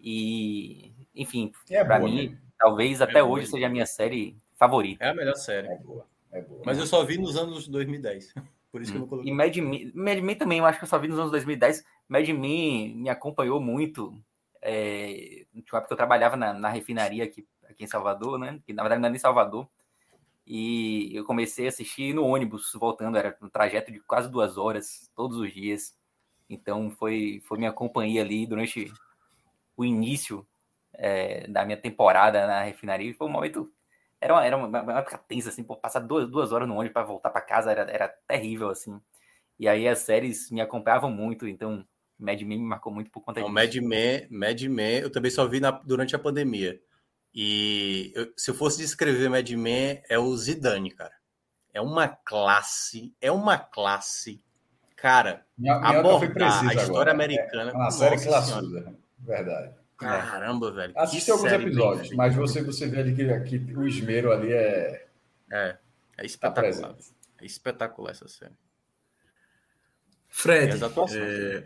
E, 0.03 0.93
enfim, 1.15 1.53
é 1.71 1.85
para 1.85 2.01
mim, 2.01 2.31
né? 2.31 2.39
talvez 2.59 3.01
é 3.01 3.05
até 3.05 3.23
hoje 3.23 3.47
seja 3.47 3.67
a 3.67 3.71
minha 3.71 3.87
série 3.87 4.37
favorita. 4.57 5.05
É 5.05 5.11
a 5.11 5.15
melhor 5.15 5.37
série. 5.37 5.69
É 5.69 5.77
boa, 5.77 6.07
é 6.33 6.43
boa. 6.43 6.63
Mas 6.67 6.79
eu 6.79 6.87
só 6.87 7.05
vi 7.05 7.19
nos 7.19 7.37
anos 7.37 7.69
2010. 7.69 8.35
Por 8.73 8.83
isso 8.83 8.91
hum. 8.91 8.95
que 8.95 8.97
eu 8.97 9.01
não 9.01 9.09
coloquei. 9.09 9.33
E 9.33 9.35
Mad 9.35 9.57
Men, 9.57 9.93
Mad 9.95 10.19
Men 10.19 10.37
também, 10.37 10.59
eu 10.59 10.67
acho 10.67 10.79
que 10.79 10.85
eu 10.85 10.89
só 10.89 10.99
vi 10.99 11.07
nos 11.07 11.19
anos 11.19 11.31
2010. 11.31 11.85
Mad 12.09 12.29
Men 12.29 12.97
me 12.97 13.09
acompanhou 13.09 13.61
muito 13.61 14.21
é, 14.63 15.45
tinha 15.53 15.65
uma 15.73 15.79
época 15.79 15.89
que 15.89 15.93
eu 15.93 15.97
trabalhava 15.97 16.37
na, 16.37 16.53
na, 16.53 16.69
refinaria 16.69 17.25
aqui, 17.25 17.45
aqui 17.69 17.83
em 17.83 17.89
Salvador, 17.89 18.39
né? 18.39 18.61
Que 18.65 18.73
na 18.73 18.83
verdade 18.83 19.01
não 19.01 19.09
era 19.09 19.17
em 19.17 19.19
Salvador. 19.19 19.69
E 20.47 21.15
eu 21.15 21.25
comecei 21.25 21.67
a 21.67 21.69
assistir 21.69 22.15
no 22.15 22.25
ônibus, 22.25 22.73
voltando, 22.75 23.19
era 23.19 23.37
um 23.43 23.49
trajeto 23.49 23.91
de 23.91 23.99
quase 24.01 24.31
duas 24.31 24.57
horas, 24.57 25.11
todos 25.17 25.37
os 25.37 25.53
dias. 25.53 25.97
Então 26.49 26.91
foi, 26.91 27.43
foi 27.45 27.59
minha 27.59 27.73
companhia 27.73 28.23
ali 28.23 28.47
durante 28.47 28.93
o 29.77 29.85
início 29.85 30.47
é, 30.95 31.47
da 31.49 31.65
minha 31.65 31.77
temporada 31.77 32.47
na 32.47 32.63
refinaria. 32.63 33.15
Foi 33.15 33.27
um 33.27 33.31
momento. 33.31 33.73
Era 34.21 34.35
uma, 34.35 34.47
era 34.47 34.57
uma, 34.57 34.83
uma 34.83 34.99
época 34.99 35.19
tensa, 35.19 35.49
assim, 35.49 35.65
por 35.65 35.79
passar 35.79 36.01
duas, 36.01 36.29
duas 36.29 36.53
horas 36.53 36.69
no 36.69 36.75
ônibus 36.75 36.93
para 36.93 37.03
voltar 37.07 37.31
para 37.31 37.41
casa 37.41 37.71
era, 37.71 37.83
era 37.91 38.09
terrível, 38.27 38.71
assim. 38.71 39.01
E 39.59 39.69
aí 39.69 39.89
as 39.89 40.01
séries 40.01 40.51
me 40.51 40.61
acompanhavam 40.61 41.11
muito, 41.11 41.47
então 41.47 41.85
Mad 42.19 42.41
Men 42.43 42.59
me 42.59 42.65
marcou 42.65 42.93
muito 42.93 43.11
por 43.11 43.21
conta 43.21 43.41
disso. 43.41 43.53
Mad 43.53 43.75
Men, 43.75 44.29
Mad 44.31 44.61
Men, 44.63 45.01
eu 45.01 45.11
também 45.11 45.31
só 45.31 45.47
vi 45.47 45.61
na, 45.61 45.73
durante 45.73 46.15
a 46.15 46.19
pandemia. 46.19 46.81
E 47.35 48.13
eu, 48.15 48.33
se 48.37 48.51
eu 48.51 48.55
fosse 48.55 48.79
descrever 48.79 49.29
Mad 49.29 49.49
Men, 49.51 50.03
é 50.09 50.19
o 50.19 50.37
Zidane, 50.37 50.91
cara. 50.91 51.15
É 51.75 51.81
uma 51.81 52.07
classe, 52.07 53.15
é 53.21 53.33
uma 53.33 53.59
classe. 53.59 54.43
Cara, 54.95 55.45
minha, 55.59 55.81
minha 55.81 55.99
abordar 55.99 56.61
a 56.61 56.67
história 56.67 56.85
agora. 56.85 57.11
americana. 57.11 57.71
É 57.73 57.75
uma 57.75 57.91
série 57.91 58.23
classuda, 58.23 58.95
verdade. 59.23 59.75
Caramba, 59.97 60.73
velho. 60.73 60.93
Assiste 60.97 61.31
alguns 61.31 61.53
episódios, 61.53 62.11
mas 62.17 62.35
você, 62.35 62.63
você 62.63 62.87
vê 62.89 63.01
ali 63.01 63.15
que, 63.15 63.59
que 63.59 63.77
o 63.77 63.87
esmero 63.87 64.33
ali 64.33 64.53
é. 64.53 65.07
É, 65.51 65.69
é 65.69 65.79
tá 66.17 66.25
espetacular. 66.25 66.95
Tá 66.95 66.99
é 67.41 67.47
espetacular 67.47 68.11
essa 68.11 68.29
série. 68.29 68.55
Fred, 70.29 70.79
é, 71.15 71.65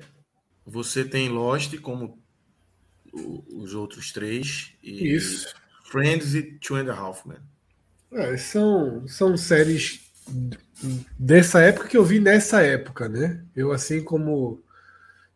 você 0.64 1.04
tem 1.04 1.28
Lost 1.28 1.78
como 1.78 2.20
os 3.12 3.74
outros 3.74 4.12
três. 4.12 4.74
E 4.82 5.14
Isso. 5.14 5.54
Friends 5.84 6.34
e 6.34 6.42
Two 6.58 6.76
and 6.76 6.92
a 6.92 6.96
Half 6.96 7.24
Men. 7.26 7.38
É, 8.12 8.36
são, 8.36 9.06
são 9.06 9.36
séries 9.36 10.12
dessa 11.18 11.60
época 11.60 11.88
que 11.88 11.96
eu 11.96 12.04
vi 12.04 12.18
nessa 12.18 12.62
época, 12.62 13.08
né? 13.08 13.44
Eu, 13.54 13.72
assim 13.72 14.02
como 14.02 14.62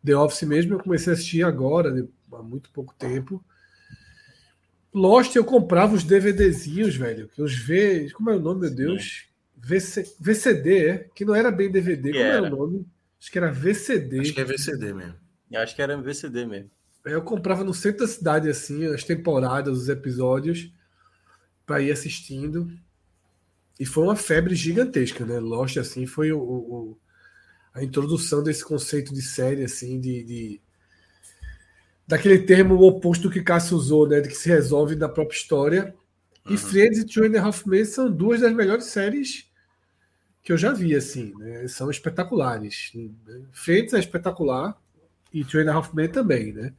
The 0.05 0.15
Office 0.15 0.43
mesmo, 0.43 0.73
eu 0.73 0.79
comecei 0.79 1.13
a 1.13 1.15
assistir 1.15 1.43
agora, 1.43 2.07
há 2.33 2.43
muito 2.43 2.71
pouco 2.71 2.93
tempo. 2.97 3.43
Lost 4.93 5.35
eu 5.35 5.45
comprava 5.45 5.93
os 5.93 6.03
DVDzinhos, 6.03 6.95
velho, 6.95 7.29
que 7.29 7.41
os 7.41 7.55
V. 7.55 8.09
Como 8.11 8.29
é 8.29 8.35
o 8.35 8.39
nome, 8.39 8.61
meu 8.61 8.71
Deus? 8.71 9.27
VC, 9.55 10.15
VCD, 10.19 10.87
é? 10.87 10.97
Que 11.15 11.23
não 11.23 11.35
era 11.35 11.51
bem 11.51 11.71
DVD, 11.71 12.11
como 12.11 12.23
era. 12.23 12.47
é 12.47 12.51
o 12.51 12.55
nome? 12.55 12.85
Acho 13.19 13.31
que 13.31 13.37
era 13.37 13.51
VCD. 13.51 14.19
Acho 14.19 14.33
que 14.33 14.41
é 14.41 14.43
VCD 14.43 14.93
mesmo. 14.93 15.15
Eu 15.51 15.61
acho 15.61 15.75
que 15.75 15.81
era 15.81 16.01
VCD 16.01 16.45
mesmo. 16.45 16.71
Eu 17.05 17.21
comprava 17.21 17.63
no 17.63 17.73
centro 17.73 18.05
da 18.05 18.07
cidade, 18.07 18.49
assim, 18.49 18.85
as 18.87 19.03
temporadas, 19.03 19.77
os 19.77 19.89
episódios, 19.89 20.71
para 21.65 21.81
ir 21.81 21.91
assistindo. 21.91 22.71
E 23.79 23.85
foi 23.85 24.03
uma 24.03 24.15
febre 24.15 24.55
gigantesca, 24.55 25.25
né? 25.25 25.39
Lost, 25.39 25.77
assim, 25.77 26.05
foi 26.05 26.31
o, 26.31 26.39
o 26.39 26.97
a 27.73 27.83
introdução 27.83 28.43
desse 28.43 28.63
conceito 28.63 29.13
de 29.13 29.21
série, 29.21 29.63
assim, 29.63 29.99
de, 29.99 30.23
de, 30.23 30.61
daquele 32.07 32.39
termo 32.39 32.75
oposto 32.81 33.29
que 33.29 33.41
Cássio 33.41 33.77
usou, 33.77 34.07
né? 34.07 34.19
De 34.19 34.29
que 34.29 34.35
se 34.35 34.49
resolve 34.49 34.95
na 34.95 35.07
própria 35.07 35.37
história. 35.37 35.95
E 36.47 36.51
uhum. 36.51 36.57
Friends 36.57 36.99
e 36.99 37.05
Two 37.05 37.25
and 37.25 37.39
a 37.39 37.43
Half 37.43 37.65
Men 37.65 37.85
são 37.85 38.11
duas 38.11 38.41
das 38.41 38.53
melhores 38.53 38.85
séries 38.85 39.49
que 40.43 40.51
eu 40.51 40.57
já 40.57 40.73
vi, 40.73 40.95
assim, 40.95 41.33
né? 41.37 41.67
São 41.67 41.89
espetaculares. 41.89 42.91
Friends 43.51 43.93
é 43.93 43.99
espetacular 43.99 44.75
e 45.33 45.45
Two 45.45 45.61
and 45.61 45.71
a 45.71 45.73
Half 45.75 45.93
Men 45.93 46.09
também, 46.09 46.51
né? 46.51 46.73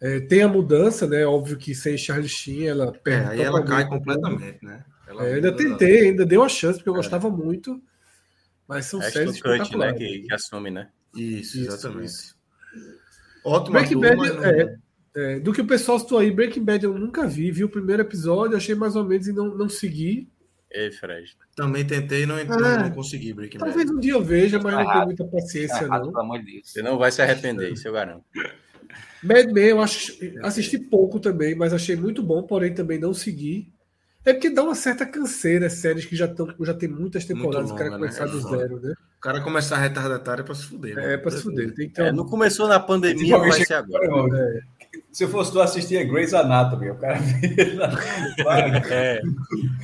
É, 0.00 0.20
tem 0.20 0.42
a 0.42 0.48
mudança, 0.48 1.06
né? 1.06 1.24
Óbvio 1.24 1.56
que 1.56 1.74
sem 1.74 1.96
Charlie 1.96 2.28
Sheen 2.28 2.66
ela 2.66 2.88
é, 2.88 2.98
perde. 2.98 3.28
É, 3.28 3.32
aí 3.32 3.40
ela 3.40 3.64
cai 3.64 3.88
completamente, 3.88 4.58
né? 4.62 4.84
É, 5.20 5.34
ainda 5.34 5.52
tentei, 5.52 6.08
ainda 6.08 6.26
dei 6.26 6.38
uma 6.38 6.48
chance, 6.48 6.78
porque 6.78 6.88
eu 6.88 6.94
é. 6.94 6.96
gostava 6.96 7.30
muito. 7.30 7.80
Mas 8.68 8.86
são 8.86 9.00
Acho 9.00 9.12
séries 9.12 9.40
Cut, 9.40 9.76
né? 9.76 9.92
Que, 9.92 10.20
que, 10.22 10.34
assume, 10.34 10.70
né? 10.70 10.88
Isso, 11.14 11.58
exatamente. 11.58 12.06
Isso. 12.06 12.36
Ótimo 13.44 13.72
Breaking 13.72 14.00
Bad, 14.00 14.16
não... 14.16 14.44
é, 14.44 14.76
é, 15.14 15.40
do 15.40 15.52
que 15.52 15.60
o 15.60 15.66
pessoal 15.66 15.98
citou 15.98 16.18
aí, 16.18 16.30
Breaking 16.30 16.64
Bad 16.64 16.84
eu 16.84 16.96
nunca 16.96 17.26
vi, 17.26 17.50
vi 17.50 17.64
o 17.64 17.68
primeiro 17.68 18.02
episódio, 18.02 18.56
achei 18.56 18.74
mais 18.74 18.96
ou 18.96 19.04
menos 19.04 19.26
e 19.26 19.32
não, 19.32 19.56
não 19.56 19.68
segui. 19.68 20.30
Ei, 20.70 20.90
Fred. 20.90 21.36
Também 21.54 21.84
tentei 21.84 22.22
e 22.22 22.26
não, 22.26 22.42
não, 22.44 22.58
não, 22.58 22.90
consegui 22.92 23.34
Breaking 23.34 23.58
Bad. 23.58 23.72
Talvez 23.72 23.90
um 23.90 24.00
dia 24.00 24.12
eu 24.12 24.22
veja, 24.22 24.58
mas 24.58 24.72
não 24.72 24.90
tenho 24.90 25.04
muita 25.04 25.24
paciência, 25.26 25.86
não. 25.86 26.06
Pelo 26.06 26.20
amor 26.20 26.38
de 26.38 26.52
Deus. 26.52 26.70
Você 26.70 26.82
não 26.82 26.96
vai 26.96 27.12
se 27.12 27.20
arrepender, 27.20 27.72
isso 27.72 27.86
eu 27.86 27.92
garanto. 27.92 28.24
Mad 29.22 29.52
Men, 29.52 29.66
eu 29.66 29.80
acho, 29.80 30.18
assisti 30.42 30.78
pouco 30.78 31.20
também, 31.20 31.54
mas 31.54 31.72
achei 31.72 31.94
muito 31.94 32.22
bom, 32.22 32.42
porém 32.42 32.74
também 32.74 32.98
não 32.98 33.12
segui. 33.14 33.72
É 34.24 34.32
porque 34.32 34.50
dá 34.50 34.62
uma 34.62 34.74
certa 34.74 35.04
canseira 35.04 35.68
séries 35.68 36.04
que 36.04 36.14
já, 36.14 36.28
tão, 36.28 36.54
já 36.60 36.72
tem 36.72 36.88
muitas 36.88 37.24
temporadas, 37.24 37.70
longa, 37.70 37.74
o 37.74 37.78
cara 37.78 37.90
né? 37.90 37.96
começar 37.96 38.26
né? 38.26 38.32
do 38.32 38.40
zero, 38.40 38.80
né? 38.80 38.94
O 39.18 39.20
cara 39.20 39.40
começar 39.40 39.76
retardatário 39.78 40.42
é 40.42 40.44
pra 40.44 40.54
se 40.54 40.64
fuder. 40.64 40.94
Né? 40.94 41.14
É, 41.14 41.16
pra 41.16 41.30
se 41.30 41.42
fuder. 41.42 41.74
Tem 41.74 41.88
que 41.88 41.94
ter 41.94 42.06
é, 42.06 42.12
Não 42.12 42.24
começou 42.24 42.68
na 42.68 42.78
pandemia, 42.78 43.38
vai 43.38 43.52
ser 43.52 43.74
agora. 43.74 44.06
É. 44.38 44.60
Se 45.10 45.24
eu 45.24 45.28
fosse 45.28 45.50
tu 45.50 45.60
assistir 45.60 45.98
a 45.98 46.04
Grey's 46.04 46.34
Anatomy, 46.34 46.90
o 46.90 46.94
cara 46.96 47.18
é, 48.90 49.22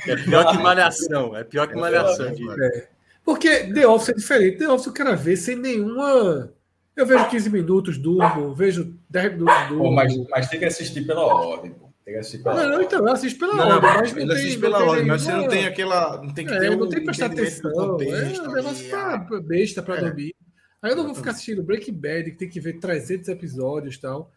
é 0.06 0.16
pior 0.16 0.50
que 0.50 0.58
malhação, 0.58 1.36
é 1.36 1.44
pior 1.44 1.66
que 1.66 1.74
é 1.74 1.80
malhação. 1.80 2.26
É. 2.26 2.88
Porque 3.24 3.72
The 3.72 3.86
Office 3.86 4.10
é 4.10 4.14
diferente. 4.14 4.58
The 4.58 4.68
Office 4.68 4.86
o 4.86 4.92
cara 4.92 5.16
vê 5.16 5.36
sem 5.36 5.56
nenhuma 5.56 6.50
eu 6.98 7.06
vejo 7.06 7.28
15 7.28 7.50
minutos, 7.50 7.96
durmo, 7.96 8.52
vejo 8.56 8.92
10 9.08 9.34
minutos, 9.34 9.68
durmo. 9.68 9.84
Pô, 9.84 9.92
mas, 9.92 10.16
mas 10.28 10.48
tem 10.48 10.58
que 10.58 10.64
assistir 10.64 11.06
pela 11.06 11.24
ordem, 11.24 11.70
pô. 11.70 11.87
Tem 12.08 12.42
pela 12.42 12.66
não, 12.66 12.80
então, 12.82 13.00
eu 13.00 13.12
assisto 13.12 13.38
pela 13.38 13.54
não, 13.54 13.68
ordem. 13.68 13.80
Mas 13.82 14.12
não 14.12 14.22
ele 14.22 14.32
assiste 14.32 14.58
pela 14.58 14.84
ordem, 14.84 15.06
mas 15.06 15.22
você 15.22 15.32
não 15.32 15.48
tem 15.48 15.66
aquela. 15.66 16.22
Não 16.22 16.32
tem 16.32 16.46
que 16.46 16.54
é, 16.54 16.58
ter 16.58 16.70
não 16.70 16.86
um 16.86 16.88
tem 16.88 17.00
que 17.00 17.04
prestar 17.04 17.26
atenção. 17.26 17.70
É 18.00 18.48
um 18.48 18.52
negócio 18.52 18.88
pra 18.88 19.40
besta 19.42 19.82
pra 19.82 19.96
é. 19.96 20.00
dormir. 20.00 20.34
Aí 20.80 20.92
eu 20.92 20.96
não 20.96 21.04
vou 21.04 21.14
ficar 21.14 21.32
assistindo 21.32 21.62
Breaking 21.62 21.92
Bad, 21.92 22.30
que 22.30 22.38
tem 22.38 22.48
que 22.48 22.60
ver 22.60 22.78
300 22.78 23.28
episódios 23.28 23.96
e 23.96 24.00
tal. 24.00 24.32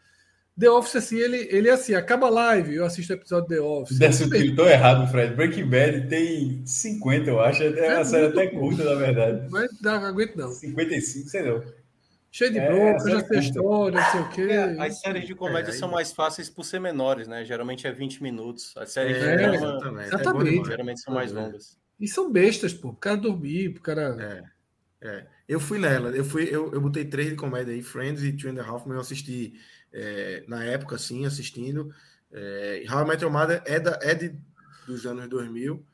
The 0.59 0.69
Office, 0.69 0.97
assim, 0.97 1.17
ele, 1.17 1.47
ele 1.49 1.69
é 1.69 1.71
assim, 1.71 1.93
acaba 1.93 2.27
a 2.27 2.29
live, 2.29 2.75
eu 2.75 2.85
assisto 2.85 3.13
o 3.13 3.15
episódio 3.15 3.47
The 3.47 3.61
Office. 3.61 3.97
Desse 3.97 4.23
eu 4.23 4.55
tô 4.55 4.67
errado, 4.67 5.09
Fred. 5.09 5.33
Breaking 5.33 5.69
Bad 5.69 6.07
tem 6.09 6.61
50, 6.65 7.29
eu 7.29 7.39
acho. 7.39 7.63
É, 7.63 7.67
é 7.67 7.95
uma 7.95 8.05
série 8.05 8.27
até 8.27 8.47
curta, 8.47 8.83
na 8.83 8.95
verdade. 8.95 9.47
Mas 9.49 9.69
não 9.81 9.93
aguento 10.05 10.35
não. 10.35 10.51
55, 10.51 11.29
sei 11.29 11.43
não. 11.43 11.63
Cheio 12.33 12.53
de 12.53 12.59
é, 12.59 12.71
bronca, 12.71 13.09
já 13.09 13.23
tem 13.23 13.39
história, 13.39 13.99
não 13.99 14.11
sei 14.11 14.21
o 14.21 14.29
quê. 14.29 14.41
É, 14.53 14.81
as 14.81 15.01
séries 15.01 15.27
de 15.27 15.35
comédia 15.35 15.71
é, 15.71 15.73
são 15.73 15.91
mais 15.91 16.13
fáceis 16.13 16.49
por 16.49 16.63
ser 16.63 16.79
menores, 16.79 17.27
né? 17.27 17.43
Geralmente 17.43 17.85
é 17.85 17.91
20 17.91 18.23
minutos. 18.23 18.73
As 18.77 18.91
séries 18.91 19.17
de 19.17 19.23
é, 19.25 19.35
drama 19.35 19.55
exatamente, 19.55 20.07
exatamente. 20.07 20.67
geralmente 20.67 21.01
são 21.01 21.13
mais 21.13 21.33
longas. 21.33 21.77
E 21.99 22.07
são 22.07 22.31
bestas, 22.31 22.73
pô. 22.73 22.89
O 22.89 22.95
cara 22.95 23.17
dormir, 23.17 23.67
o 23.67 23.81
cara. 23.81 24.45
É, 25.01 25.07
é. 25.09 25.27
Eu 25.45 25.59
fui 25.59 25.77
nela, 25.77 26.09
eu 26.11 26.23
fui, 26.23 26.43
eu, 26.49 26.71
eu 26.71 26.79
botei 26.79 27.03
três 27.03 27.29
de 27.29 27.35
comédia 27.35 27.73
aí, 27.73 27.83
Friends 27.83 28.23
e 28.23 28.31
Two 28.31 28.49
and 28.49 28.61
a 28.61 28.65
Half, 28.65 28.85
mas 28.85 28.95
eu 28.95 29.01
assisti 29.01 29.53
é, 29.91 30.45
na 30.47 30.63
época, 30.63 30.95
assim, 30.95 31.25
assistindo. 31.25 31.93
É, 32.31 32.85
How 32.89 33.03
I 33.03 33.07
Met 33.09 33.21
Your 33.21 33.33
Mother 33.33 33.61
é, 33.65 33.77
da, 33.77 33.99
é 34.01 34.15
de, 34.15 34.33
dos 34.87 35.05
anos 35.05 35.27
2000. 35.27 35.85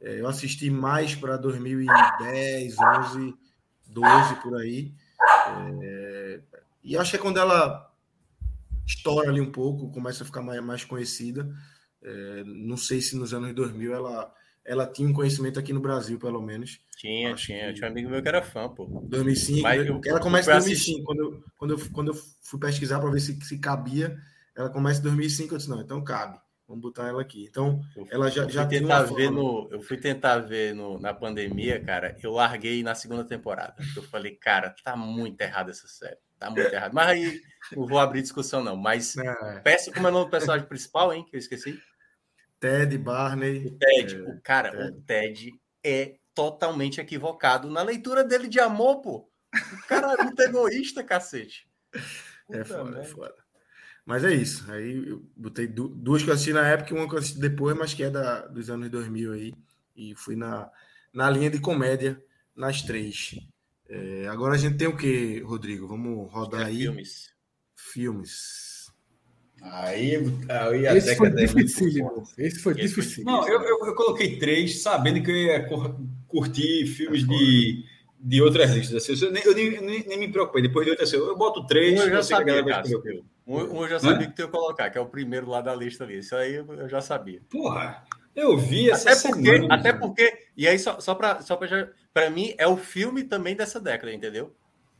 É, 0.00 0.20
eu 0.20 0.28
assisti 0.28 0.70
mais 0.70 1.16
para 1.16 1.36
2010, 1.36 2.78
11, 2.78 3.34
12 3.88 4.34
por 4.36 4.56
aí. 4.56 4.94
É, 5.82 6.40
e 6.82 6.96
acho 6.96 7.10
que 7.10 7.16
é 7.16 7.20
quando 7.20 7.38
ela 7.38 7.90
estoura 8.86 9.30
ali 9.30 9.40
um 9.40 9.52
pouco, 9.52 9.90
começa 9.92 10.22
a 10.22 10.26
ficar 10.26 10.42
mais, 10.42 10.62
mais 10.62 10.84
conhecida. 10.84 11.48
É, 12.02 12.42
não 12.44 12.76
sei 12.76 13.00
se 13.00 13.16
nos 13.16 13.32
anos 13.34 13.54
2000 13.54 13.94
ela, 13.94 14.32
ela 14.64 14.86
tinha 14.86 15.08
um 15.08 15.12
conhecimento 15.12 15.58
aqui 15.58 15.72
no 15.72 15.80
Brasil, 15.80 16.18
pelo 16.18 16.40
menos. 16.40 16.80
Tinha, 16.96 17.34
acho 17.34 17.46
tinha. 17.46 17.68
Que... 17.68 17.74
Tinha 17.74 17.88
um 17.88 17.92
amigo 17.92 18.10
meu 18.10 18.22
que 18.22 18.28
era 18.28 18.42
fã, 18.42 18.68
pô. 18.68 18.86
2005. 19.04 19.62
Mas 19.62 19.86
eu, 19.86 20.00
ela 20.06 20.20
começa 20.20 20.50
em 20.50 20.54
2005. 20.54 21.04
Quando 21.04 21.20
eu, 21.20 21.44
quando, 21.56 21.70
eu, 21.72 21.90
quando 21.92 22.08
eu 22.08 22.14
fui 22.42 22.58
pesquisar 22.58 23.00
para 23.00 23.10
ver 23.10 23.20
se, 23.20 23.38
se 23.42 23.58
cabia, 23.58 24.18
ela 24.56 24.70
começa 24.70 25.00
em 25.00 25.04
2005. 25.04 25.54
Eu 25.54 25.58
disse, 25.58 25.70
não, 25.70 25.80
então 25.80 26.02
cabe. 26.02 26.38
Vamos 26.70 26.82
botar 26.82 27.08
ela 27.08 27.20
aqui. 27.20 27.46
Então, 27.50 27.80
ela 28.12 28.30
já, 28.30 28.46
já 28.46 28.64
tentar 28.64 29.02
ver 29.02 29.28
no, 29.28 29.68
Eu 29.72 29.82
fui 29.82 29.96
tentar 29.96 30.38
ver 30.38 30.72
no, 30.72 31.00
na 31.00 31.12
pandemia, 31.12 31.84
cara. 31.84 32.16
Eu 32.22 32.30
larguei 32.30 32.80
na 32.84 32.94
segunda 32.94 33.24
temporada. 33.24 33.74
Eu 33.96 34.04
falei, 34.04 34.36
cara, 34.36 34.72
tá 34.84 34.94
muito 34.94 35.40
errado 35.40 35.72
essa 35.72 35.88
série. 35.88 36.18
Tá 36.38 36.48
muito 36.48 36.72
errado. 36.72 36.92
Mas 36.92 37.08
aí 37.08 37.40
não 37.74 37.88
vou 37.88 37.98
abrir 37.98 38.22
discussão, 38.22 38.62
não. 38.62 38.76
Mas 38.76 39.16
é. 39.16 39.60
peço 39.64 39.92
como 39.92 40.06
é 40.06 40.10
o 40.10 40.12
nome 40.12 40.26
do 40.26 40.30
personagem 40.30 40.64
principal, 40.64 41.12
hein? 41.12 41.26
Que 41.28 41.34
eu 41.34 41.40
esqueci. 41.40 41.76
Ted 42.60 42.96
Barney. 42.98 43.66
O 43.66 43.76
Ted. 43.76 44.14
É, 44.14 44.20
o 44.20 44.40
cara, 44.40 44.70
Ted. 44.70 44.92
o 44.92 45.02
Ted 45.02 45.52
é 45.82 46.14
totalmente 46.32 47.00
equivocado 47.00 47.68
na 47.68 47.82
leitura 47.82 48.22
dele 48.22 48.46
de 48.46 48.60
amor, 48.60 49.00
pô. 49.00 49.28
O 49.72 49.86
cara 49.88 50.12
é 50.12 50.22
muito 50.22 50.40
egoísta, 50.40 51.02
cacete. 51.02 51.68
É 51.92 51.98
Puta 52.46 52.58
é 52.60 52.64
foda, 52.64 53.00
é 53.00 53.04
foda. 53.04 53.34
Mas 54.04 54.24
é 54.24 54.34
isso. 54.34 54.70
Aí 54.70 55.08
eu 55.08 55.22
botei 55.36 55.66
duas 55.66 56.22
que 56.22 56.30
eu 56.30 56.34
assisti 56.34 56.52
na 56.52 56.66
época 56.66 56.92
e 56.92 56.96
uma 56.96 57.08
que 57.08 57.14
eu 57.14 57.18
assisti 57.18 57.38
depois, 57.38 57.76
mas 57.76 57.94
que 57.94 58.02
é 58.02 58.10
da, 58.10 58.46
dos 58.46 58.70
anos 58.70 58.90
2000 58.90 59.32
aí. 59.32 59.54
E 59.96 60.14
fui 60.14 60.36
na, 60.36 60.70
na 61.12 61.30
linha 61.30 61.50
de 61.50 61.60
comédia 61.60 62.22
nas 62.56 62.82
três. 62.82 63.36
É, 63.88 64.28
agora 64.28 64.54
a 64.54 64.58
gente 64.58 64.76
tem 64.76 64.88
o 64.88 64.96
que, 64.96 65.40
Rodrigo? 65.40 65.86
Vamos 65.86 66.32
rodar 66.32 66.62
é 66.62 66.64
aí. 66.66 66.82
Filmes. 66.82 67.30
Filmes. 67.74 68.70
Aí, 69.62 70.16
aí 70.48 70.86
a 70.86 70.96
Esse 70.96 71.16
foi 71.16 71.30
difícil. 71.30 72.24
Esse 72.38 72.58
foi 72.60 72.72
Esse 72.80 72.94
difícil. 72.94 73.24
Não, 73.24 73.46
eu, 73.46 73.60
eu, 73.60 73.86
eu, 73.86 73.94
coloquei 73.94 74.38
três, 74.38 74.82
sabendo 74.82 75.22
que 75.22 75.30
eu 75.30 75.36
ia 75.36 75.68
curtir 76.26 76.86
filmes 76.86 77.26
de, 77.26 77.84
de 78.22 78.42
outras 78.42 78.70
listas. 78.70 79.02
Assim, 79.02 79.24
eu, 79.24 79.32
nem, 79.32 79.42
eu 79.44 79.54
nem, 79.54 80.06
nem, 80.06 80.18
me 80.18 80.30
preocupei. 80.30 80.62
Depois 80.62 80.84
de 80.84 80.90
outras, 80.90 81.08
assim, 81.08 81.16
eu 81.16 81.36
boto 81.36 81.66
três. 81.66 81.98
Um 81.98 82.04
eu 82.04 82.10
já 82.10 82.22
sabia, 82.22 82.62
que 82.62 83.22
um, 83.46 83.56
um 83.56 83.82
eu 83.82 83.88
já 83.88 83.98
sabia 83.98 84.26
que 84.26 84.36
tu 84.36 84.42
ia 84.42 84.48
colocar, 84.48 84.90
que 84.90 84.98
é 84.98 85.00
o 85.00 85.06
primeiro 85.06 85.48
lá 85.48 85.60
da 85.60 85.74
lista 85.74 86.04
ali. 86.04 86.18
Isso 86.18 86.36
aí 86.36 86.56
eu 86.56 86.88
já 86.88 87.00
sabia. 87.00 87.40
Porra, 87.48 88.04
eu 88.36 88.56
vi 88.58 88.90
essa 88.90 89.10
até 89.10 89.28
porque, 89.28 89.44
semana, 89.44 89.74
Até 89.74 89.92
porque, 89.92 90.38
e 90.56 90.68
aí 90.68 90.78
só, 90.78 91.00
só 91.00 91.14
para 91.14 91.40
só 91.40 91.58
para 92.12 92.30
mim, 92.30 92.54
é 92.58 92.66
o 92.66 92.76
filme 92.76 93.24
também 93.24 93.56
dessa 93.56 93.80
década, 93.80 94.12
entendeu? 94.12 94.54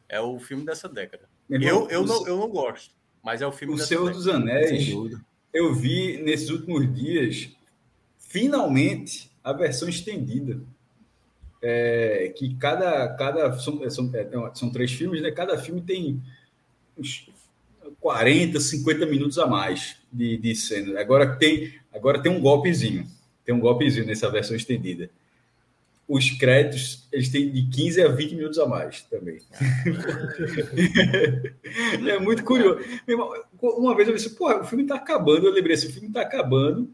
É 0.08 0.20
o 0.20 0.38
filme 0.38 0.64
dessa 0.64 0.88
década. 0.88 1.28
eu, 1.48 1.88
eu, 1.88 2.04
não, 2.04 2.26
eu 2.26 2.36
não 2.36 2.48
gosto, 2.48 2.94
mas 3.22 3.42
é 3.42 3.46
o 3.46 3.52
filme 3.52 3.74
O 3.74 3.78
Senhor 3.78 4.06
década. 4.06 4.16
dos 4.16 4.28
Anéis, 4.28 4.88
eu 5.52 5.74
vi 5.74 6.22
nesses 6.22 6.48
últimos 6.50 6.92
dias, 6.94 7.50
finalmente, 8.18 9.30
a 9.44 9.52
versão 9.52 9.88
estendida 9.88 10.60
é, 11.62 12.32
que 12.36 12.54
cada, 12.54 13.08
cada 13.14 13.52
são, 13.58 13.90
são, 13.90 14.10
é, 14.14 14.26
são 14.54 14.70
três 14.70 14.92
filmes, 14.92 15.20
né? 15.20 15.30
Cada 15.30 15.58
filme 15.58 15.80
tem 15.80 16.22
uns 16.96 17.28
40, 18.00 18.58
50 18.58 19.06
minutos 19.06 19.38
a 19.38 19.46
mais 19.46 19.96
de, 20.12 20.36
de 20.36 20.54
cena. 20.54 21.00
Agora 21.00 21.36
tem, 21.36 21.74
agora 21.92 22.22
tem 22.22 22.32
um 22.32 22.40
golpezinho, 22.40 23.06
tem 23.44 23.54
um 23.54 23.60
golpezinho 23.60 24.06
nessa 24.06 24.30
versão 24.30 24.56
estendida. 24.56 25.10
Os 26.08 26.30
créditos, 26.30 27.06
eles 27.12 27.28
têm 27.28 27.52
de 27.52 27.68
15 27.68 28.02
a 28.02 28.08
20 28.08 28.34
minutos 28.34 28.58
a 28.58 28.66
mais 28.66 29.02
também. 29.02 29.38
é 32.08 32.18
muito 32.18 32.42
curioso. 32.42 32.80
Uma 33.62 33.94
vez 33.94 34.08
eu 34.08 34.14
disse, 34.16 34.30
pô, 34.30 34.52
o 34.52 34.64
filme 34.64 34.82
está 34.82 34.96
acabando. 34.96 35.46
Eu 35.46 35.52
lembrei 35.52 35.76
assim, 35.76 35.86
o 35.86 35.92
filme 35.92 36.08
está 36.08 36.22
acabando. 36.22 36.90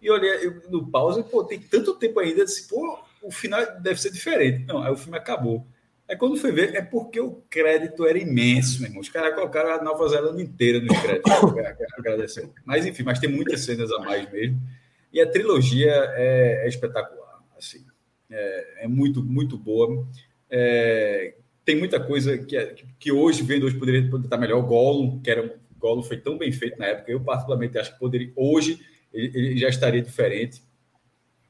E 0.00 0.08
olhei 0.08 0.50
no 0.70 0.86
pausa, 0.86 1.20
pô, 1.20 1.42
tem 1.42 1.58
tanto 1.58 1.96
tempo 1.96 2.20
ainda. 2.20 2.42
Eu 2.42 2.44
disse, 2.44 2.68
pô, 2.68 3.00
o 3.22 3.30
final 3.30 3.80
deve 3.80 4.00
ser 4.00 4.10
diferente. 4.10 4.64
Não, 4.66 4.82
aí 4.82 4.92
o 4.92 4.96
filme 4.96 5.16
acabou. 5.16 5.66
Aí 6.08 6.16
quando 6.16 6.36
foi 6.36 6.50
ver, 6.50 6.74
é 6.74 6.82
porque 6.82 7.20
o 7.20 7.42
crédito 7.48 8.04
era 8.04 8.18
imenso, 8.18 8.80
meu 8.80 8.88
irmão. 8.88 9.00
Os 9.00 9.08
caras 9.08 9.34
colocaram 9.34 9.70
a 9.72 9.82
Nova 9.82 10.08
Zelândia 10.08 10.42
inteira 10.42 10.80
nos 10.80 10.98
créditos, 11.00 11.32
agradecendo. 11.96 12.52
Mas 12.64 12.84
enfim, 12.84 13.04
mas 13.04 13.20
tem 13.20 13.30
muitas 13.30 13.60
cenas 13.60 13.92
a 13.92 13.98
mais 14.00 14.30
mesmo. 14.32 14.60
E 15.12 15.20
a 15.20 15.30
trilogia 15.30 15.92
é, 16.14 16.64
é 16.64 16.68
espetacular, 16.68 17.40
assim. 17.56 17.84
É, 18.28 18.84
é, 18.84 18.88
muito, 18.88 19.22
muito 19.22 19.56
boa. 19.56 20.04
É, 20.50 21.34
tem 21.64 21.76
muita 21.76 22.00
coisa 22.00 22.38
que, 22.38 22.56
é, 22.56 22.74
que 22.98 23.12
hoje, 23.12 23.42
vendo 23.42 23.66
hoje, 23.66 23.78
poderia, 23.78 24.00
estar 24.00 24.36
melhor. 24.36 24.58
O 24.58 24.66
Gollum, 24.66 25.20
que 25.20 25.30
era 25.30 25.42
um 25.42 25.50
Gollum 25.78 26.02
foi 26.02 26.16
tão 26.16 26.36
bem 26.36 26.50
feito 26.50 26.76
na 26.76 26.86
época. 26.86 27.12
Eu, 27.12 27.20
particularmente, 27.20 27.78
acho 27.78 27.92
que 27.92 27.98
poderia, 28.00 28.32
hoje 28.34 28.80
ele, 29.12 29.30
ele 29.32 29.58
já 29.58 29.68
estaria 29.68 30.02
diferente. 30.02 30.60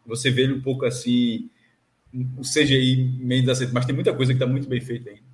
Você 0.07 0.31
vê 0.31 0.43
ele 0.43 0.55
um 0.55 0.63
pouco 0.63 0.85
assim 0.85 1.51
o 2.13 2.43
CGI 2.43 2.97
meio 3.21 3.43
desaceito, 3.43 3.73
mas 3.73 3.87
tem 3.87 3.95
muita 3.95 4.13
coisa 4.13 4.33
que 4.33 4.37
está 4.37 4.47
muito 4.47 4.69
bem 4.69 4.81
feita 4.81 5.11
ainda. 5.11 5.31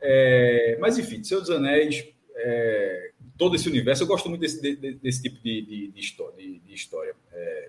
É, 0.00 0.76
mas, 0.80 0.98
enfim, 0.98 1.22
Senhor 1.22 1.40
dos 1.40 1.50
Anéis, 1.50 2.04
é, 2.36 3.10
todo 3.38 3.54
esse 3.54 3.68
universo, 3.68 4.02
eu 4.02 4.06
gosto 4.06 4.28
muito 4.28 4.40
desse, 4.40 4.60
de, 4.60 4.94
desse 4.94 5.22
tipo 5.22 5.42
de, 5.42 5.62
de, 5.62 5.88
de 5.88 6.00
história. 6.00 6.36
De, 6.36 6.74
história. 6.74 7.14
É, 7.32 7.68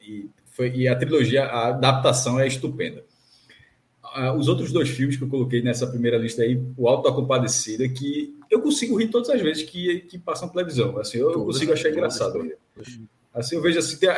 e, 0.00 0.28
foi, 0.46 0.74
e 0.74 0.88
a 0.88 0.96
trilogia, 0.96 1.44
a 1.44 1.68
adaptação 1.68 2.40
é 2.40 2.46
estupenda. 2.46 3.04
os 4.38 4.48
outros 4.48 4.72
dois 4.72 4.88
filmes 4.88 5.16
que 5.16 5.24
eu 5.24 5.28
coloquei 5.28 5.60
nessa 5.60 5.86
primeira 5.86 6.16
lista 6.16 6.42
aí, 6.42 6.62
O 6.76 6.88
Alto 6.88 7.08
da 7.08 7.14
Compadecida, 7.14 7.86
que 7.88 8.34
eu 8.50 8.60
consigo 8.62 8.98
rir 8.98 9.08
todas 9.08 9.28
as 9.28 9.40
vezes 9.40 9.62
que, 9.64 10.00
que 10.00 10.18
passam 10.18 10.48
televisão. 10.48 10.98
Assim, 10.98 11.18
eu, 11.18 11.30
eu 11.30 11.44
consigo 11.44 11.72
achar 11.72 11.90
engraçado. 11.90 12.50
Assim, 13.34 13.56
eu 13.56 13.62
vejo 13.62 13.78
assim, 13.78 13.98
tem, 13.98 14.08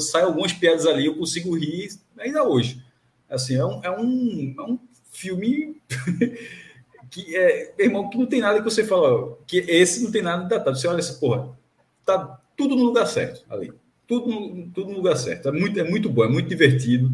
sai 0.00 0.22
algumas 0.22 0.52
piadas 0.52 0.86
ali, 0.86 1.04
eu 1.04 1.16
consigo 1.16 1.54
rir 1.54 1.90
ainda 2.18 2.42
hoje. 2.42 2.82
Assim, 3.28 3.56
é 3.56 3.64
um, 3.64 3.80
é 3.82 3.90
um, 3.90 4.54
é 4.58 4.62
um 4.62 4.78
filme 5.10 5.80
que 7.10 7.36
é, 7.36 7.74
irmão, 7.78 8.08
que 8.10 8.18
não 8.18 8.26
tem 8.26 8.40
nada 8.40 8.58
que 8.58 8.64
você 8.64 8.84
fala, 8.84 9.36
que 9.46 9.58
esse 9.58 10.02
não 10.02 10.10
tem 10.10 10.22
nada 10.22 10.44
datado. 10.44 10.76
Você 10.76 10.86
olha 10.86 11.00
assim, 11.00 11.18
porra, 11.18 11.56
tá 12.04 12.40
tudo 12.56 12.76
no 12.76 12.84
lugar 12.84 13.06
certo 13.06 13.44
ali. 13.48 13.72
Tudo, 14.06 14.70
tudo 14.72 14.90
no 14.90 14.98
lugar 14.98 15.16
certo. 15.16 15.48
É 15.48 15.52
muito, 15.52 15.78
é 15.80 15.84
muito 15.84 16.08
bom, 16.08 16.24
é 16.24 16.28
muito 16.28 16.48
divertido. 16.48 17.10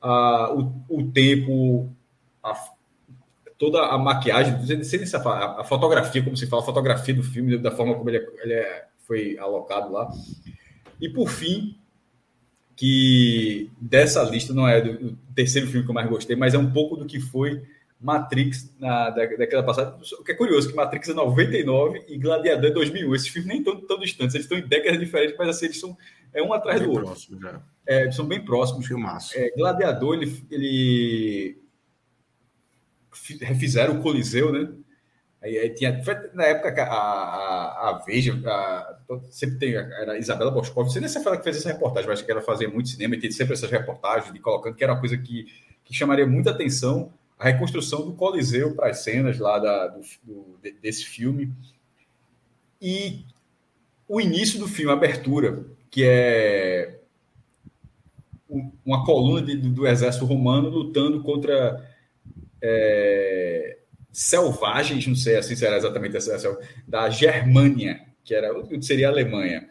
Ah, 0.00 0.54
o, 0.54 0.72
o 0.88 1.12
tempo, 1.12 1.90
a, 2.42 2.54
toda 3.58 3.82
a 3.86 3.98
maquiagem, 3.98 4.82
sei 4.82 5.04
se 5.04 5.16
a, 5.16 5.20
a, 5.60 5.64
fotografia, 5.64 6.22
como 6.22 6.36
se 6.36 6.46
fala, 6.46 6.62
a 6.62 6.64
fotografia 6.64 7.14
do 7.14 7.22
filme, 7.22 7.58
da 7.58 7.70
forma 7.70 7.94
como 7.94 8.08
ele, 8.08 8.16
é, 8.16 8.26
ele 8.42 8.54
é, 8.54 8.86
foi 9.06 9.36
alocado 9.38 9.92
lá. 9.92 10.10
E 10.98 11.10
por 11.10 11.28
fim, 11.28 11.76
que 12.80 13.70
dessa 13.78 14.22
lista 14.22 14.54
não 14.54 14.66
é 14.66 14.80
do, 14.80 15.14
terceiro 15.34 15.66
filme 15.66 15.84
que 15.84 15.90
eu 15.90 15.94
mais 15.94 16.08
gostei, 16.08 16.34
mas 16.34 16.54
é 16.54 16.58
um 16.58 16.72
pouco 16.72 16.96
do 16.96 17.04
que 17.04 17.20
foi 17.20 17.62
Matrix 18.00 18.74
na 18.80 19.10
da, 19.10 19.26
década 19.26 19.62
passada. 19.62 19.98
O 20.18 20.24
que 20.24 20.32
é 20.32 20.34
curioso, 20.34 20.70
que 20.70 20.74
Matrix 20.74 21.10
é 21.10 21.12
99 21.12 22.06
e 22.08 22.16
Gladiador 22.16 22.70
é 22.70 22.72
2001. 22.72 23.14
Esses 23.14 23.28
filmes 23.28 23.48
nem 23.48 23.58
estão 23.58 23.78
tão 23.82 23.98
distantes, 23.98 24.34
eles 24.34 24.46
estão 24.46 24.56
em 24.56 24.66
décadas 24.66 24.98
diferentes, 24.98 25.36
mas 25.36 25.50
assim, 25.50 25.66
eles 25.66 25.78
são 25.78 25.94
é 26.32 26.42
um 26.42 26.54
atrás 26.54 26.80
bem 26.80 26.88
do 26.88 26.94
outro. 26.94 27.08
Próximo, 27.08 27.38
já. 27.38 27.60
É, 27.86 28.10
são 28.10 28.24
bem 28.24 28.42
próximos. 28.42 28.86
Filmaço. 28.86 29.36
É, 29.36 29.50
Gladiador, 29.50 30.14
ele, 30.14 30.42
ele 30.50 31.58
refizeram 33.42 33.98
o 33.98 34.02
Coliseu, 34.02 34.50
né? 34.50 34.72
Aí, 35.42 35.56
aí 35.56 35.70
tinha, 35.70 36.02
na 36.34 36.44
época 36.44 36.82
a, 36.82 36.94
a, 36.94 37.88
a 37.88 38.02
Veja, 38.04 38.38
a, 38.44 38.98
sempre 39.30 39.58
tem, 39.58 39.74
era 39.74 40.18
Isabela 40.18 40.50
Boscov, 40.50 40.84
não 40.84 40.90
sei 40.90 41.00
nem 41.00 41.08
se 41.08 41.18
ela 41.18 41.36
que 41.36 41.44
fez 41.44 41.56
essa 41.56 41.72
reportagem, 41.72 42.08
mas 42.08 42.20
que 42.20 42.30
ela 42.30 42.42
fazia 42.42 42.68
muito 42.68 42.90
cinema 42.90 43.14
e 43.14 43.20
tem 43.20 43.30
sempre 43.30 43.54
essas 43.54 43.70
reportagens 43.70 44.32
de 44.32 44.38
colocando 44.38 44.74
que 44.74 44.84
era 44.84 44.92
uma 44.92 45.00
coisa 45.00 45.16
que, 45.16 45.46
que 45.82 45.94
chamaria 45.94 46.26
muita 46.26 46.50
atenção 46.50 47.12
a 47.38 47.44
reconstrução 47.44 48.04
do 48.04 48.12
Coliseu 48.12 48.74
para 48.74 48.90
as 48.90 48.98
cenas 48.98 49.38
lá 49.38 49.58
da, 49.58 49.86
do, 49.86 50.00
do, 50.22 50.58
desse 50.82 51.06
filme. 51.06 51.50
E 52.80 53.24
o 54.06 54.20
início 54.20 54.58
do 54.58 54.68
filme, 54.68 54.90
a 54.90 54.94
abertura, 54.94 55.64
que 55.90 56.04
é 56.04 57.00
uma 58.84 59.06
coluna 59.06 59.40
de, 59.40 59.56
do 59.56 59.86
exército 59.86 60.26
romano 60.26 60.68
lutando 60.68 61.22
contra 61.22 61.88
é, 62.60 63.78
selvagens, 64.12 65.06
não 65.06 65.14
sei 65.14 65.36
assim 65.36 65.54
se 65.54 65.64
era 65.64 65.76
exatamente 65.76 66.16
essa, 66.16 66.58
da 66.86 67.08
Germânia, 67.10 68.00
que 68.24 68.34
era 68.34 68.50
seria 68.80 69.08
a 69.08 69.10
Alemanha. 69.10 69.68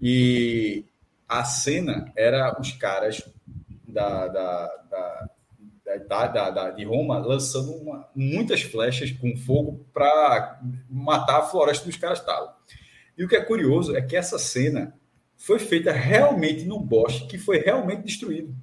E 0.00 0.84
a 1.28 1.44
cena 1.44 2.12
era 2.16 2.58
os 2.60 2.72
caras 2.72 3.22
da, 3.86 4.28
da, 4.28 4.70
da, 6.28 6.50
da, 6.50 6.70
de 6.70 6.84
Roma 6.84 7.18
lançando 7.18 7.72
uma, 7.72 8.08
muitas 8.14 8.62
flechas 8.62 9.10
com 9.12 9.36
fogo 9.36 9.86
para 9.92 10.60
matar 10.88 11.38
a 11.38 11.42
floresta 11.42 11.84
dos 11.84 11.96
caras 11.96 12.18
estavam. 12.18 12.50
E 13.16 13.24
o 13.24 13.28
que 13.28 13.36
é 13.36 13.44
curioso 13.44 13.94
é 13.94 14.00
que 14.00 14.16
essa 14.16 14.38
cena 14.38 14.94
foi 15.36 15.58
feita 15.58 15.92
realmente 15.92 16.64
no 16.64 16.78
bosque 16.78 17.26
que 17.26 17.38
foi 17.38 17.58
realmente 17.58 18.04
destruído 18.04 18.54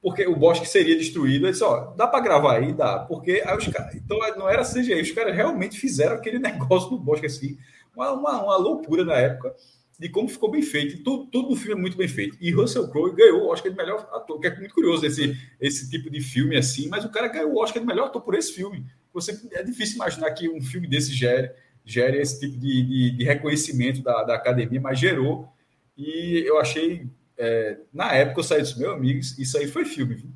porque 0.00 0.26
o 0.26 0.36
bosque 0.36 0.66
seria 0.66 0.96
destruído. 0.96 1.46
Eu 1.46 1.50
disse, 1.50 1.64
ó, 1.64 1.92
dá 1.96 2.06
para 2.06 2.20
gravar 2.20 2.58
aí? 2.58 2.72
Dá. 2.72 3.00
Porque 3.00 3.42
aí 3.44 3.56
os 3.56 3.66
caras. 3.68 3.94
Então 3.94 4.18
não 4.36 4.48
era 4.48 4.62
CGI, 4.62 5.00
os 5.00 5.10
caras 5.10 5.34
realmente 5.34 5.78
fizeram 5.78 6.16
aquele 6.16 6.38
negócio 6.40 6.90
no 6.90 6.98
bosque 6.98 7.26
assim. 7.26 7.58
Uma, 7.94 8.12
uma, 8.12 8.42
uma 8.42 8.56
loucura 8.56 9.04
na 9.04 9.14
época 9.14 9.54
de 9.98 10.08
como 10.08 10.28
ficou 10.28 10.50
bem 10.50 10.62
feito. 10.62 11.02
Tudo, 11.02 11.26
tudo 11.26 11.50
no 11.50 11.56
filme 11.56 11.72
é 11.72 11.80
muito 11.80 11.96
bem 11.96 12.06
feito. 12.06 12.36
E 12.40 12.52
Russell 12.52 12.88
Crowe 12.88 13.14
ganhou 13.14 13.42
o 13.42 13.48
Oscar 13.48 13.72
de 13.72 13.76
melhor 13.76 14.08
ator, 14.12 14.38
que 14.38 14.46
é 14.46 14.56
muito 14.56 14.72
curioso 14.72 15.04
esse, 15.04 15.36
esse 15.60 15.90
tipo 15.90 16.08
de 16.08 16.20
filme 16.20 16.56
assim, 16.56 16.88
mas 16.88 17.04
o 17.04 17.10
cara 17.10 17.26
ganhou 17.26 17.52
o 17.52 17.60
Oscar 17.60 17.80
de 17.80 17.86
melhor 17.86 18.06
ator 18.06 18.22
por 18.22 18.34
esse 18.36 18.52
filme. 18.52 18.86
Você, 19.12 19.36
é 19.52 19.62
difícil 19.64 19.96
imaginar 19.96 20.30
que 20.30 20.48
um 20.48 20.62
filme 20.62 20.86
desse 20.86 21.12
gere, 21.12 21.50
gere 21.84 22.18
esse 22.18 22.38
tipo 22.38 22.56
de, 22.58 22.82
de, 22.82 23.10
de 23.16 23.24
reconhecimento 23.24 24.00
da, 24.00 24.22
da 24.22 24.34
academia, 24.36 24.80
mas 24.80 25.00
gerou. 25.00 25.48
E 25.96 26.44
eu 26.46 26.60
achei 26.60 27.08
é, 27.38 27.78
na 27.92 28.12
época 28.12 28.40
eu 28.40 28.44
saí 28.44 28.60
dos 28.60 28.76
meus 28.76 28.92
amigos, 28.92 29.38
isso 29.38 29.56
aí 29.56 29.68
foi 29.68 29.84
filme, 29.84 30.16
viu? 30.16 30.30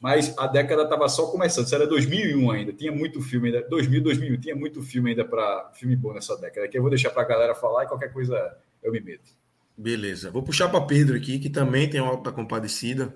mas 0.00 0.36
a 0.38 0.46
década 0.46 0.84
estava 0.84 1.08
só 1.08 1.30
começando, 1.30 1.66
isso 1.66 1.74
era 1.74 1.86
2001 1.86 2.50
ainda, 2.50 2.72
tinha 2.72 2.92
muito 2.92 3.20
filme 3.20 3.48
ainda, 3.48 3.68
2000, 3.68 4.02
2001, 4.02 4.40
tinha 4.40 4.56
muito 4.56 4.82
filme 4.82 5.10
ainda 5.10 5.24
para 5.24 5.72
filme 5.74 5.96
bom 5.96 6.14
nessa 6.14 6.36
década, 6.36 6.68
que 6.68 6.78
eu 6.78 6.82
vou 6.82 6.90
deixar 6.90 7.10
para 7.10 7.22
a 7.22 7.26
galera 7.26 7.54
falar 7.54 7.84
e 7.84 7.88
qualquer 7.88 8.12
coisa 8.12 8.56
eu 8.82 8.92
me 8.92 9.00
meto. 9.00 9.36
Beleza, 9.76 10.30
vou 10.30 10.42
puxar 10.42 10.68
para 10.68 10.80
Pedro 10.80 11.16
aqui, 11.16 11.38
que 11.38 11.50
também 11.50 11.88
tem 11.88 12.00
o 12.00 12.04
Alto 12.04 12.22
da 12.22 12.32
Compadecida, 12.32 13.14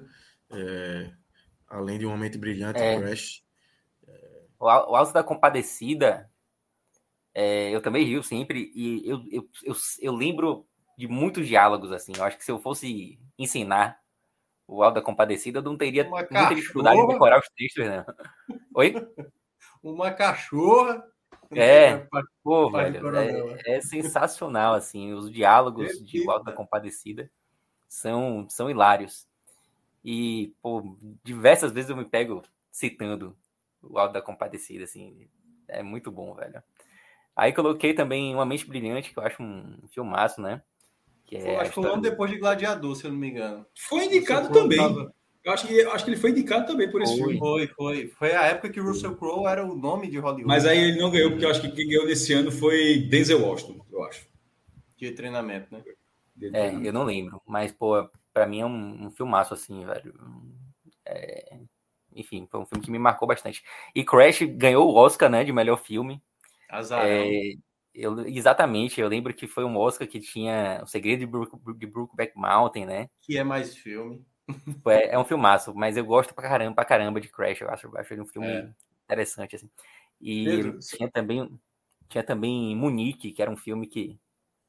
é, 0.51 1.11
além 1.69 1.99
de 1.99 2.07
um 2.07 2.11
momento 2.11 2.39
brilhante, 2.39 2.81
é, 2.81 2.99
Crash. 2.99 3.43
O 4.59 4.69
Alto 4.69 5.13
da 5.13 5.25
Compadecida, 5.25 6.29
é, 7.35 7.71
eu 7.71 7.81
também 7.81 8.05
rio 8.05 8.23
sempre, 8.23 8.71
e 8.75 9.09
eu, 9.09 9.23
eu, 9.31 9.49
eu, 9.65 9.75
eu 10.01 10.13
lembro 10.15 10.67
de 10.97 11.09
muitos 11.09 11.47
diálogos, 11.47 11.93
assim. 11.93 12.13
Eu 12.17 12.25
acho 12.25 12.39
que 12.39 12.45
se 12.45 12.51
eu 12.51 12.59
fosse 12.59 13.19
ensinar 13.39 13.99
o 14.67 14.83
Alda 14.83 15.03
Compadecida, 15.03 15.59
eu 15.59 15.63
não 15.63 15.77
teria 15.77 16.05
Uma 16.05 16.19
muita 16.19 16.29
cachorra. 16.29 16.55
dificuldade 16.55 17.01
de 17.01 17.07
decorar 17.09 17.39
os 17.39 17.49
textos, 17.57 17.85
né? 17.85 18.05
Oi? 18.75 18.95
Uma 19.83 20.11
cachorra. 20.13 21.05
É, 21.51 22.07
pô, 22.43 22.71
velho, 22.71 23.17
é, 23.17 23.77
é, 23.77 23.81
sensacional, 23.81 24.75
assim, 24.75 25.13
os 25.13 25.31
diálogos 25.31 26.03
de 26.05 26.27
O 26.27 26.39
da 26.39 26.53
Compadecida 26.53 27.31
são, 27.89 28.47
são 28.49 28.71
hilários. 28.71 29.27
E, 30.05 30.53
pô, 30.63 30.97
diversas 31.23 31.73
vezes 31.73 31.91
eu 31.91 31.97
me 31.97 32.05
pego 32.05 32.43
citando 32.71 33.37
o 33.83 33.99
Alto 33.99 34.13
da 34.15 34.23
Compadecida, 34.23 34.85
assim. 34.85 35.29
É 35.69 35.83
muito 35.83 36.11
bom, 36.11 36.35
velho. 36.35 36.63
Aí 37.37 37.53
coloquei 37.53 37.95
também 37.95 38.35
Uma 38.35 38.45
Mente 38.45 38.67
Brilhante, 38.67 39.13
que 39.13 39.19
eu 39.19 39.23
acho 39.23 39.43
um 39.43 39.79
filmaço, 39.89 40.41
né? 40.41 40.63
Que 41.33 41.39
é 41.39 41.57
acho 41.57 41.71
que 41.71 41.75
foi 41.77 41.85
um 41.85 41.93
ano 41.95 42.03
depois 42.03 42.31
de 42.31 42.37
Gladiador, 42.37 42.95
se 42.95 43.07
eu 43.07 43.11
não 43.11 43.19
me 43.19 43.31
engano. 43.31 43.65
Foi 43.75 44.05
indicado 44.05 44.53
também. 44.53 44.77
Tava... 44.77 45.15
Eu 45.43 45.53
acho 45.53 45.67
que, 45.67 45.81
acho 45.81 46.05
que 46.05 46.11
ele 46.11 46.21
foi 46.21 46.31
indicado 46.31 46.67
também 46.67 46.91
por 46.91 47.01
esse 47.01 47.19
foi, 47.19 47.33
filme. 47.33 47.39
Foi, 47.39 47.67
foi. 47.69 48.07
Foi 48.09 48.35
a 48.35 48.43
época 48.49 48.69
que 48.69 48.79
Russell 48.79 49.17
Crowe 49.17 49.47
era 49.47 49.65
o 49.65 49.75
nome 49.75 50.11
de 50.11 50.19
Hollywood. 50.19 50.47
Mas 50.47 50.67
aí 50.67 50.79
ele 50.79 51.01
não 51.01 51.11
ganhou, 51.11 51.31
porque 51.31 51.47
eu 51.47 51.51
acho 51.51 51.63
que 51.63 51.71
quem 51.71 51.89
ganhou 51.89 52.05
nesse 52.05 52.35
ano 52.35 52.53
foi 52.53 52.99
Denzel 53.09 53.41
Washington, 53.41 53.83
eu 53.91 54.05
acho. 54.05 54.29
De 54.99 55.11
treinamento, 55.13 55.69
né? 55.73 55.83
De 56.37 56.51
treinamento. 56.51 56.85
É, 56.85 56.89
eu 56.89 56.93
não 56.93 57.05
lembro. 57.05 57.41
Mas, 57.47 57.73
pô, 57.73 58.07
pra 58.33 58.47
mim 58.47 58.61
é 58.61 58.67
um, 58.67 59.07
um 59.07 59.11
filmaço, 59.11 59.55
assim, 59.55 59.87
velho. 59.87 60.15
É... 61.07 61.57
Enfim, 62.15 62.47
foi 62.51 62.61
um 62.61 62.67
filme 62.67 62.85
que 62.85 62.91
me 62.91 62.99
marcou 62.99 63.27
bastante. 63.27 63.65
E 63.95 64.05
Crash 64.05 64.43
ganhou 64.43 64.87
o 64.87 64.95
Oscar, 64.95 65.31
né, 65.31 65.43
de 65.45 65.53
melhor 65.53 65.79
filme. 65.79 66.23
Azar. 66.69 67.07
É... 67.07 67.55
Eu, 67.95 68.27
exatamente, 68.27 69.01
eu 69.01 69.09
lembro 69.09 69.35
que 69.35 69.47
foi 69.47 69.65
um 69.65 69.77
Oscar 69.77 70.09
que 70.09 70.19
tinha 70.19 70.81
O 70.83 70.87
Segredo 70.87 71.21
de, 71.21 71.27
Brook, 71.27 71.59
de 71.77 71.87
Brookback 71.87 72.37
Mountain, 72.37 72.87
né? 72.87 73.11
Que 73.21 73.37
é 73.37 73.45
mais 73.45 73.77
filme. 73.77 74.25
É, 74.87 75.15
é 75.15 75.19
um 75.19 75.25
filmaço, 75.25 75.75
mas 75.75 75.97
eu 75.97 76.05
gosto 76.05 76.35
pra 76.35 76.49
caramba, 76.49 76.75
pra 76.75 76.85
caramba 76.85 77.21
de 77.21 77.29
Crash. 77.29 77.61
Eu 77.61 77.71
acho, 77.71 77.87
eu 77.87 77.97
acho 77.99 78.13
ele 78.13 78.23
um 78.23 78.27
filme 78.27 78.49
é. 78.49 78.71
interessante, 79.05 79.57
assim. 79.57 79.71
E 80.21 80.45
Pedro, 80.45 80.79
tinha 80.79 81.11
também, 81.11 81.61
tinha 82.09 82.25
também 82.25 82.77
Munique, 82.77 83.33
que 83.33 83.43
era 83.43 83.51
um 83.51 83.57
filme 83.57 83.87
que 83.87 84.19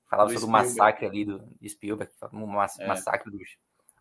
falava 0.10 0.30
sobre 0.32 0.45
o 0.45 0.50
massacre 0.50 1.06
ali 1.06 1.26
do 1.26 1.44
Spielberg, 1.68 2.12
um 2.32 2.62
é. 2.62 2.88
massacre 2.88 3.32
dos, 3.32 3.58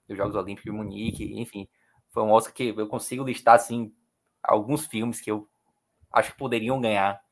dos 0.07 0.16
Jogos 0.16 0.35
Olímpicos 0.35 0.70
de 0.70 0.77
Munique, 0.77 1.40
enfim. 1.40 1.69
Foi 2.11 2.23
um 2.23 2.31
Oscar 2.31 2.53
que 2.53 2.74
eu 2.77 2.86
consigo 2.86 3.24
listar, 3.24 3.55
assim, 3.55 3.94
alguns 4.43 4.86
filmes 4.86 5.20
que 5.20 5.31
eu 5.31 5.49
acho 6.12 6.32
que 6.32 6.39
poderiam 6.39 6.81
ganhar, 6.81 7.23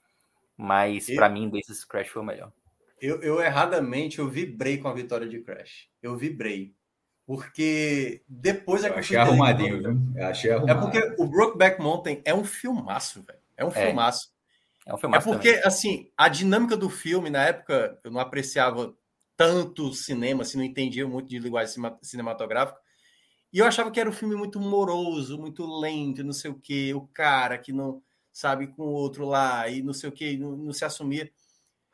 mas 0.61 1.07
para 1.07 1.29
mim, 1.31 1.49
desses, 1.49 1.87
Crash 1.87 2.09
foi 2.09 2.21
o 2.21 2.25
melhor. 2.25 2.53
Eu, 3.01 3.23
eu 3.23 3.41
erradamente, 3.41 4.19
eu 4.19 4.29
vibrei 4.29 4.77
com 4.77 4.89
a 4.89 4.93
vitória 4.93 5.27
de 5.27 5.41
Crash. 5.41 5.89
Eu 6.03 6.19
vibrei. 6.19 6.75
Porque 7.27 8.23
depois 8.29 8.85
é 8.85 8.91
que 8.91 8.97
eu 8.97 8.99
achei 8.99 9.17
arrumadinho, 9.17 9.79
viu? 9.79 9.99
Eu 10.15 10.27
achei 10.27 10.51
arrumado. 10.51 10.71
É 10.71 10.81
porque 10.81 11.23
o 11.23 11.27
Brokeback 11.27 11.81
Mountain 11.81 12.21
é 12.27 12.35
um 12.35 12.45
filmaço, 12.45 13.23
velho. 13.23 13.39
É 13.57 13.65
um 13.65 13.69
é. 13.69 13.87
filmaço. 13.87 14.31
É 14.85 14.95
um 14.95 14.99
filmaço. 14.99 15.29
É 15.29 15.33
porque, 15.33 15.53
também. 15.53 15.67
assim, 15.67 16.11
a 16.15 16.29
dinâmica 16.29 16.77
do 16.77 16.91
filme, 16.91 17.31
na 17.31 17.45
época, 17.45 17.99
eu 18.05 18.11
não 18.11 18.21
apreciava 18.21 18.95
tanto 19.37 19.95
cinema, 19.95 20.43
assim, 20.43 20.59
não 20.59 20.65
entendia 20.65 21.09
muito 21.09 21.29
de 21.29 21.39
linguagem 21.39 21.75
cinematográfica. 22.03 22.79
E 23.51 23.59
eu 23.61 23.67
achava 23.67 23.91
que 23.91 23.99
era 23.99 24.11
um 24.11 24.13
filme 24.13 24.37
muito 24.37 24.61
moroso, 24.61 25.39
muito 25.39 25.65
lento, 25.81 26.23
não 26.23 26.35
sei 26.35 26.51
o 26.51 26.61
quê. 26.61 26.93
O 26.95 27.07
cara 27.07 27.57
que 27.57 27.73
não 27.73 28.03
sabe 28.33 28.69
com 28.69 28.83
o 28.83 28.93
outro 28.93 29.27
lá 29.27 29.69
e 29.69 29.83
não 29.83 29.93
sei 29.93 30.09
o 30.09 30.13
quê, 30.13 30.37
não, 30.37 30.57
não 30.57 30.73
se 30.73 30.85
assumia. 30.85 31.31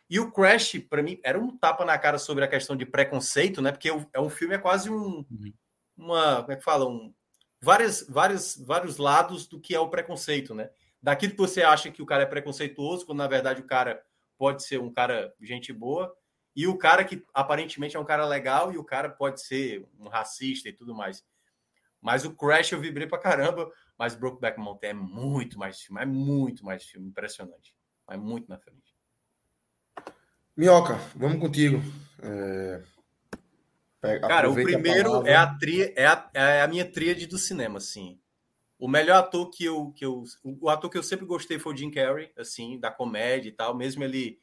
E 0.08 0.20
o 0.20 0.30
Crash, 0.30 0.78
para 0.88 1.02
mim, 1.02 1.18
era 1.24 1.38
um 1.38 1.56
tapa 1.56 1.84
na 1.84 1.98
cara 1.98 2.18
sobre 2.18 2.44
a 2.44 2.48
questão 2.48 2.76
de 2.76 2.86
preconceito, 2.86 3.60
né? 3.60 3.72
Porque 3.72 3.90
é 4.12 4.20
um 4.20 4.30
filme, 4.30 4.54
é 4.54 4.58
quase 4.58 4.88
um. 4.88 5.24
Uhum. 5.30 5.52
Uma. 5.96 6.42
Como 6.42 6.52
é 6.52 6.56
que 6.56 6.62
fala? 6.62 6.88
Um, 6.88 7.12
várias, 7.60 8.06
várias, 8.08 8.56
vários 8.56 8.98
lados 8.98 9.46
do 9.46 9.60
que 9.60 9.74
é 9.74 9.80
o 9.80 9.88
preconceito, 9.88 10.54
né? 10.54 10.70
Daquilo 11.02 11.32
que 11.32 11.38
você 11.38 11.62
acha 11.62 11.90
que 11.90 12.02
o 12.02 12.06
cara 12.06 12.22
é 12.22 12.26
preconceituoso, 12.26 13.04
quando 13.04 13.18
na 13.18 13.26
verdade 13.26 13.60
o 13.60 13.66
cara 13.66 14.02
pode 14.38 14.62
ser 14.64 14.80
um 14.80 14.92
cara 14.92 15.34
gente 15.40 15.72
boa, 15.72 16.14
e 16.54 16.66
o 16.66 16.76
cara 16.76 17.04
que 17.04 17.24
aparentemente 17.34 17.96
é 17.96 18.00
um 18.00 18.04
cara 18.04 18.24
legal, 18.26 18.72
e 18.72 18.78
o 18.78 18.84
cara 18.84 19.08
pode 19.08 19.42
ser 19.42 19.86
um 19.98 20.08
racista 20.08 20.68
e 20.68 20.72
tudo 20.72 20.94
mais. 20.94 21.24
Mas 22.00 22.24
o 22.24 22.34
Crash 22.34 22.72
eu 22.72 22.80
vibrei 22.80 23.06
pra 23.06 23.18
caramba, 23.18 23.70
mas 23.98 24.14
Brokeback 24.14 24.58
Mountain 24.58 24.90
é 24.90 24.94
muito 24.94 25.58
mais 25.58 25.80
filme, 25.80 26.02
é 26.02 26.06
muito 26.06 26.64
mais 26.64 26.84
filme, 26.84 27.08
impressionante. 27.08 27.74
É 28.08 28.16
muito 28.16 28.48
na 28.48 28.58
frente. 28.58 28.94
Minhoca, 30.56 30.94
vamos 31.14 31.40
contigo. 31.40 31.82
É... 32.22 32.82
Pega, 34.00 34.28
Cara, 34.28 34.50
o 34.50 34.54
primeiro 34.54 35.26
é, 35.26 35.34
a 35.34 35.46
tri... 35.54 35.92
é, 35.96 36.06
a, 36.06 36.30
é 36.32 36.62
a 36.62 36.68
minha 36.68 36.84
tríade 36.84 37.26
do 37.26 37.38
cinema, 37.38 37.78
assim. 37.78 38.18
O 38.78 38.88
melhor 38.88 39.16
ator 39.16 39.50
que 39.50 39.64
eu, 39.64 39.90
que 39.92 40.04
eu. 40.04 40.22
O 40.44 40.68
ator 40.68 40.90
que 40.90 40.98
eu 40.98 41.02
sempre 41.02 41.24
gostei 41.24 41.58
foi 41.58 41.72
o 41.72 41.76
Jim 41.76 41.90
Carrey, 41.90 42.30
assim, 42.36 42.78
da 42.78 42.90
comédia 42.90 43.48
e 43.48 43.52
tal, 43.52 43.74
mesmo 43.74 44.04
ele. 44.04 44.38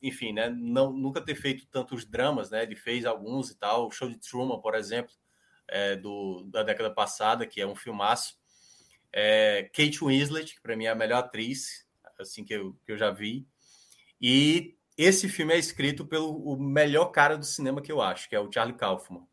Enfim, 0.00 0.32
né? 0.32 0.48
Não, 0.48 0.92
nunca 0.92 1.20
ter 1.20 1.34
feito 1.34 1.66
tantos 1.66 2.04
dramas, 2.04 2.50
né? 2.50 2.62
Ele 2.62 2.76
fez 2.76 3.04
alguns 3.04 3.50
e 3.50 3.58
tal. 3.58 3.88
O 3.88 3.90
show 3.90 4.08
de 4.08 4.16
Truman, 4.16 4.60
por 4.60 4.76
exemplo, 4.76 5.12
é, 5.66 5.96
do, 5.96 6.44
da 6.44 6.62
década 6.62 6.90
passada, 6.90 7.46
que 7.46 7.60
é 7.60 7.66
um 7.66 7.74
filmaço. 7.74 8.38
É, 9.12 9.70
Kate 9.74 10.04
Winslet, 10.04 10.54
que 10.54 10.60
para 10.60 10.76
mim 10.76 10.84
é 10.84 10.90
a 10.90 10.94
melhor 10.94 11.18
atriz, 11.18 11.86
assim, 12.18 12.44
que 12.44 12.54
eu, 12.54 12.74
que 12.84 12.92
eu 12.92 12.98
já 12.98 13.10
vi. 13.10 13.46
E 14.20 14.76
esse 14.96 15.28
filme 15.28 15.54
é 15.54 15.58
escrito 15.58 16.06
pelo 16.06 16.36
o 16.36 16.60
melhor 16.60 17.06
cara 17.06 17.36
do 17.38 17.44
cinema 17.44 17.80
que 17.80 17.92
eu 17.92 18.02
acho, 18.02 18.28
que 18.28 18.34
é 18.34 18.40
o 18.40 18.50
Charlie 18.50 18.76
Kaufman. 18.76 19.26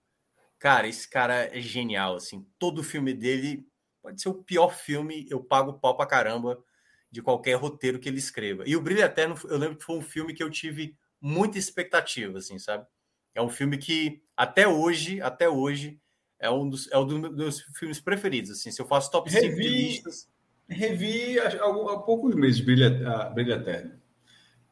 Cara, 0.60 0.88
esse 0.88 1.10
cara 1.10 1.50
é 1.56 1.60
genial, 1.60 2.16
assim. 2.16 2.48
Todo 2.58 2.84
filme 2.84 3.14
dele 3.14 3.68
pode 4.02 4.22
ser 4.22 4.30
o 4.30 4.44
pior 4.44 4.70
filme, 4.70 5.28
eu 5.30 5.44
pago 5.44 5.80
pau 5.80 5.98
pra 5.98 6.06
caramba 6.06 6.64
de 7.12 7.22
qualquer 7.22 7.56
roteiro 7.56 8.00
que 8.00 8.08
ele 8.08 8.20
escreva. 8.20 8.64
E 8.68 8.76
o 8.76 8.82
Brilho 8.82 9.02
Eterno, 9.02 9.36
eu 9.46 9.58
lembro 9.58 9.78
que 9.78 9.84
foi 9.84 9.98
um 9.98 10.02
filme 10.02 10.34
que 10.34 10.44
eu 10.44 10.50
tive 10.50 10.96
muita 11.20 11.58
expectativa, 11.58 12.38
assim, 12.38 12.60
sabe? 12.60 12.86
É 13.34 13.42
um 13.42 13.50
filme 13.50 13.78
que 13.78 14.22
até 14.38 14.68
hoje, 14.68 15.22
até 15.22 15.50
hoje, 15.50 16.00
é 16.46 16.52
um 16.52 16.70
dos, 16.70 16.90
é 16.92 16.98
um 16.98 17.06
dos 17.06 17.36
meus 17.36 17.62
filmes 17.78 18.00
preferidos, 18.00 18.52
assim. 18.52 18.72
Se 18.72 18.82
eu 18.82 18.86
faço 18.86 19.12
top 19.12 19.30
5 19.30 19.42
revi, 19.42 19.68
listas... 19.68 20.28
Revi 20.68 21.40
há, 21.40 21.48
há 21.48 22.00
poucos 22.00 22.34
meses 22.36 22.60
Brilho, 22.60 22.90
Brilho 23.34 23.54
Eterno. 23.54 23.92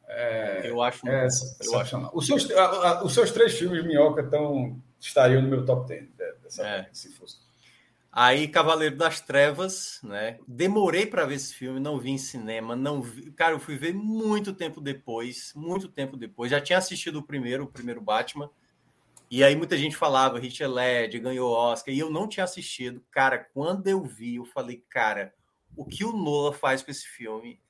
É, 0.08 0.70
eu 0.70 0.82
acho. 0.82 1.08
É, 1.08 1.28
eu 1.62 1.78
acho. 1.78 2.10
Os 2.12 2.26
seus, 2.26 2.50
a, 2.50 2.64
a, 2.64 3.04
os 3.04 3.12
seus 3.12 3.30
três 3.30 3.54
filmes 3.54 3.84
Minhoca 3.84 4.22
estão, 4.22 4.80
estariam 5.00 5.42
no 5.42 5.48
meu 5.48 5.64
top 5.64 5.88
10, 5.88 6.02
né, 6.02 6.08
dessa 6.42 6.66
é. 6.66 6.88
se 6.92 7.12
fosse. 7.12 7.44
Aí, 8.16 8.46
Cavaleiro 8.46 8.96
das 8.96 9.20
Trevas, 9.20 9.98
né? 10.04 10.38
Demorei 10.46 11.04
para 11.04 11.26
ver 11.26 11.34
esse 11.34 11.52
filme, 11.52 11.80
não 11.80 11.98
vi 11.98 12.10
em 12.10 12.18
cinema, 12.18 12.76
não 12.76 13.02
vi. 13.02 13.32
Cara, 13.32 13.54
eu 13.54 13.58
fui 13.58 13.76
ver 13.76 13.92
muito 13.92 14.52
tempo 14.52 14.80
depois, 14.80 15.52
muito 15.56 15.88
tempo 15.88 16.16
depois. 16.16 16.48
Já 16.48 16.60
tinha 16.60 16.78
assistido 16.78 17.16
o 17.16 17.22
primeiro, 17.24 17.64
o 17.64 17.68
primeiro 17.68 18.00
Batman. 18.00 18.48
E 19.30 19.42
aí 19.42 19.56
muita 19.56 19.76
gente 19.76 19.96
falava, 19.96 20.38
Richard 20.38 20.74
Led 20.74 21.18
ganhou 21.18 21.52
Oscar, 21.52 21.92
e 21.92 21.98
eu 21.98 22.10
não 22.10 22.28
tinha 22.28 22.44
assistido. 22.44 23.04
Cara, 23.10 23.38
quando 23.38 23.86
eu 23.88 24.02
vi, 24.02 24.36
eu 24.36 24.44
falei, 24.44 24.84
cara, 24.88 25.34
o 25.76 25.84
que 25.84 26.04
o 26.04 26.12
Nola 26.12 26.52
faz 26.52 26.82
com 26.82 26.90
esse 26.90 27.06
filme 27.06 27.60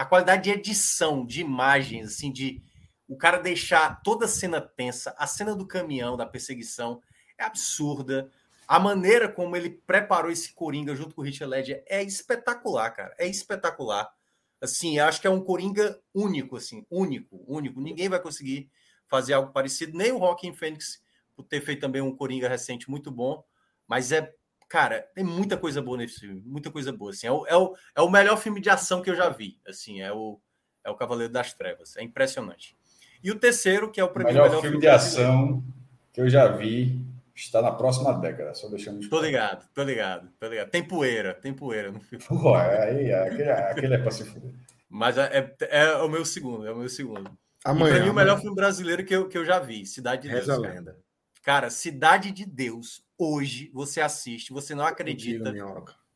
a 0.00 0.04
qualidade 0.06 0.44
de 0.44 0.50
edição, 0.50 1.26
de 1.26 1.42
imagens, 1.42 2.08
assim, 2.08 2.32
de 2.32 2.62
o 3.06 3.18
cara 3.18 3.36
deixar 3.36 4.00
toda 4.02 4.24
a 4.24 4.28
cena 4.28 4.58
tensa, 4.58 5.14
a 5.18 5.26
cena 5.26 5.54
do 5.54 5.66
caminhão, 5.66 6.16
da 6.16 6.24
perseguição, 6.24 7.02
é 7.36 7.44
absurda. 7.44 8.30
A 8.66 8.78
maneira 8.78 9.28
como 9.28 9.54
ele 9.54 9.68
preparou 9.68 10.30
esse 10.30 10.54
Coringa 10.54 10.96
junto 10.96 11.14
com 11.14 11.20
o 11.20 11.24
Richard 11.24 11.50
Ledger 11.50 11.84
é 11.86 12.02
espetacular, 12.02 12.90
cara. 12.92 13.14
É 13.18 13.26
espetacular. 13.26 14.10
Assim, 14.58 14.98
acho 14.98 15.20
que 15.20 15.26
é 15.26 15.30
um 15.30 15.44
Coringa 15.44 16.00
único, 16.14 16.56
assim, 16.56 16.86
único, 16.90 17.44
único. 17.46 17.78
Ninguém 17.78 18.08
vai 18.08 18.20
conseguir 18.20 18.70
fazer 19.10 19.34
algo 19.34 19.52
parecido, 19.52 19.98
nem 19.98 20.12
o 20.12 20.18
Rockin' 20.18 20.54
Phoenix, 20.54 21.02
por 21.34 21.44
ter 21.44 21.60
feito 21.60 21.80
também 21.80 22.00
um 22.00 22.14
Coringa 22.14 22.48
recente 22.48 22.88
muito 22.88 23.10
bom, 23.10 23.44
mas 23.86 24.12
é 24.12 24.32
cara, 24.70 25.04
tem 25.16 25.24
muita 25.24 25.56
coisa 25.56 25.82
boa 25.82 25.98
nesse 25.98 26.20
filme, 26.20 26.40
muita 26.46 26.70
coisa 26.70 26.92
boa. 26.92 27.10
Assim, 27.10 27.26
é, 27.26 27.32
o, 27.32 27.44
é, 27.44 27.56
o, 27.56 27.74
é 27.96 28.00
o 28.00 28.08
melhor 28.08 28.36
filme 28.36 28.60
de 28.60 28.70
ação 28.70 29.02
que 29.02 29.10
eu 29.10 29.16
já 29.16 29.28
vi. 29.28 29.58
Assim, 29.66 30.00
é 30.00 30.12
o, 30.12 30.40
é 30.84 30.90
o 30.90 30.94
Cavaleiro 30.94 31.32
das 31.32 31.52
Trevas. 31.52 31.96
É 31.96 32.04
impressionante. 32.04 32.76
E 33.22 33.32
o 33.32 33.38
terceiro, 33.38 33.90
que 33.90 34.00
é 34.00 34.04
o 34.04 34.08
primeiro 34.08 34.38
melhor, 34.38 34.48
melhor 34.48 34.62
filme, 34.62 34.76
filme 34.76 34.86
de 34.86 34.88
ação 34.88 35.64
que 36.12 36.20
eu 36.20 36.30
já 36.30 36.46
vi, 36.46 37.04
está 37.34 37.60
na 37.60 37.72
próxima 37.72 38.12
década. 38.12 38.54
Só 38.54 38.68
deixando. 38.68 39.06
Tô 39.08 39.20
ligado, 39.20 39.68
tô 39.74 39.82
ligado, 39.82 40.30
tô 40.38 40.46
ligado. 40.46 40.70
Tem 40.70 40.86
poeira, 40.86 41.34
tem 41.34 41.52
poeira 41.52 41.90
no 41.90 42.00
filme. 42.00 42.24
Pô, 42.24 42.54
aí, 42.54 43.12
aquele, 43.12 43.50
aquele 43.50 43.94
é 43.94 43.98
para 43.98 44.10
se 44.12 44.24
fuder. 44.24 44.52
Mas 44.88 45.18
é, 45.18 45.54
é, 45.60 45.78
é, 45.82 45.96
o 45.96 46.08
meu 46.08 46.24
segundo, 46.24 46.66
é 46.66 46.72
o 46.72 46.76
meu 46.76 46.88
segundo. 46.88 47.30
Amanhã, 47.64 47.92
e 47.92 47.96
pra 47.96 48.04
mim, 48.04 48.10
o 48.10 48.14
melhor 48.14 48.40
filme 48.40 48.56
brasileiro 48.56 49.04
que 49.04 49.14
eu, 49.14 49.28
que 49.28 49.36
eu 49.36 49.44
já 49.44 49.58
vi, 49.58 49.84
Cidade 49.84 50.28
de 50.28 50.34
Deus. 50.34 50.46
Lenda. 50.58 50.98
Cara, 51.42 51.70
Cidade 51.70 52.30
de 52.32 52.46
Deus, 52.46 53.04
hoje 53.18 53.70
você 53.72 54.00
assiste, 54.00 54.52
você 54.52 54.74
não 54.74 54.84
acredita 54.84 55.52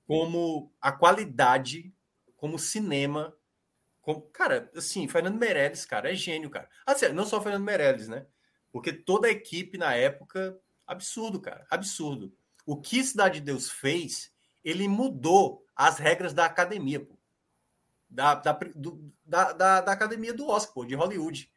como 0.06 0.72
a 0.80 0.92
qualidade, 0.92 1.92
como 2.36 2.58
cinema. 2.58 3.34
Como, 4.00 4.20
cara, 4.20 4.70
assim, 4.76 5.08
Fernando 5.08 5.38
Meirelles, 5.38 5.86
cara, 5.86 6.12
é 6.12 6.14
gênio, 6.14 6.50
cara. 6.50 6.68
Assim, 6.86 7.08
não 7.08 7.24
só 7.24 7.40
Fernando 7.40 7.64
Meirelles, 7.64 8.08
né? 8.08 8.26
Porque 8.70 8.92
toda 8.92 9.28
a 9.28 9.30
equipe 9.30 9.78
na 9.78 9.94
época, 9.94 10.58
absurdo, 10.86 11.40
cara, 11.40 11.66
absurdo. 11.70 12.34
O 12.66 12.80
que 12.80 13.02
Cidade 13.02 13.40
de 13.40 13.46
Deus 13.46 13.70
fez, 13.70 14.30
ele 14.62 14.88
mudou 14.88 15.64
as 15.74 15.98
regras 15.98 16.34
da 16.34 16.44
academia, 16.44 17.00
pô. 17.00 17.18
Da, 18.14 18.34
da, 18.36 18.52
do, 18.74 19.12
da, 19.24 19.52
da, 19.52 19.80
da, 19.80 19.92
academia 19.92 20.32
do 20.32 20.46
Oscar, 20.46 20.74
pô, 20.74 20.84
de 20.84 20.94
Hollywood. 20.94 21.50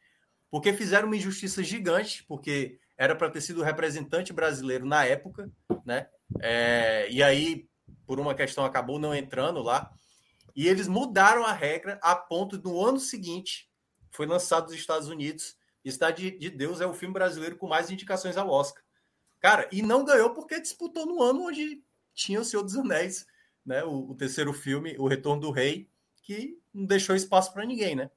Porque 0.50 0.72
fizeram 0.72 1.06
uma 1.06 1.16
injustiça 1.16 1.62
gigante, 1.62 2.24
porque 2.24 2.80
era 2.96 3.14
para 3.14 3.30
ter 3.30 3.40
sido 3.40 3.62
representante 3.62 4.32
brasileiro 4.32 4.84
na 4.84 5.04
época, 5.04 5.50
né? 5.84 6.08
É, 6.40 7.08
e 7.10 7.22
aí, 7.22 7.68
por 8.06 8.18
uma 8.18 8.34
questão, 8.34 8.64
acabou 8.64 8.98
não 8.98 9.14
entrando 9.14 9.62
lá. 9.62 9.90
E 10.56 10.66
eles 10.66 10.88
mudaram 10.88 11.44
a 11.44 11.52
regra 11.52 11.98
a 12.02 12.16
ponto 12.16 12.58
do 12.58 12.84
ano 12.84 12.98
seguinte, 12.98 13.70
foi 14.10 14.26
lançado 14.26 14.64
nos 14.64 14.74
Estados 14.74 15.08
Unidos, 15.08 15.56
Cidade 15.90 16.30
de 16.32 16.50
Deus 16.50 16.80
é 16.80 16.86
o 16.86 16.94
filme 16.94 17.14
brasileiro 17.14 17.56
com 17.56 17.66
mais 17.66 17.90
indicações 17.90 18.36
ao 18.36 18.48
Oscar. 18.48 18.82
Cara, 19.40 19.68
e 19.72 19.82
não 19.82 20.04
ganhou 20.04 20.30
porque 20.30 20.60
disputou 20.60 21.06
no 21.06 21.22
ano 21.22 21.46
onde 21.46 21.82
tinha 22.14 22.40
o 22.40 22.44
Senhor 22.44 22.62
dos 22.62 22.76
Anéis, 22.76 23.26
né? 23.64 23.84
O, 23.84 24.10
o 24.10 24.14
terceiro 24.14 24.52
filme, 24.52 24.96
O 24.98 25.06
Retorno 25.06 25.40
do 25.40 25.50
Rei, 25.50 25.88
que 26.28 26.60
não 26.74 26.84
deixou 26.84 27.16
espaço 27.16 27.54
para 27.54 27.64
ninguém, 27.64 27.96
né? 27.96 28.10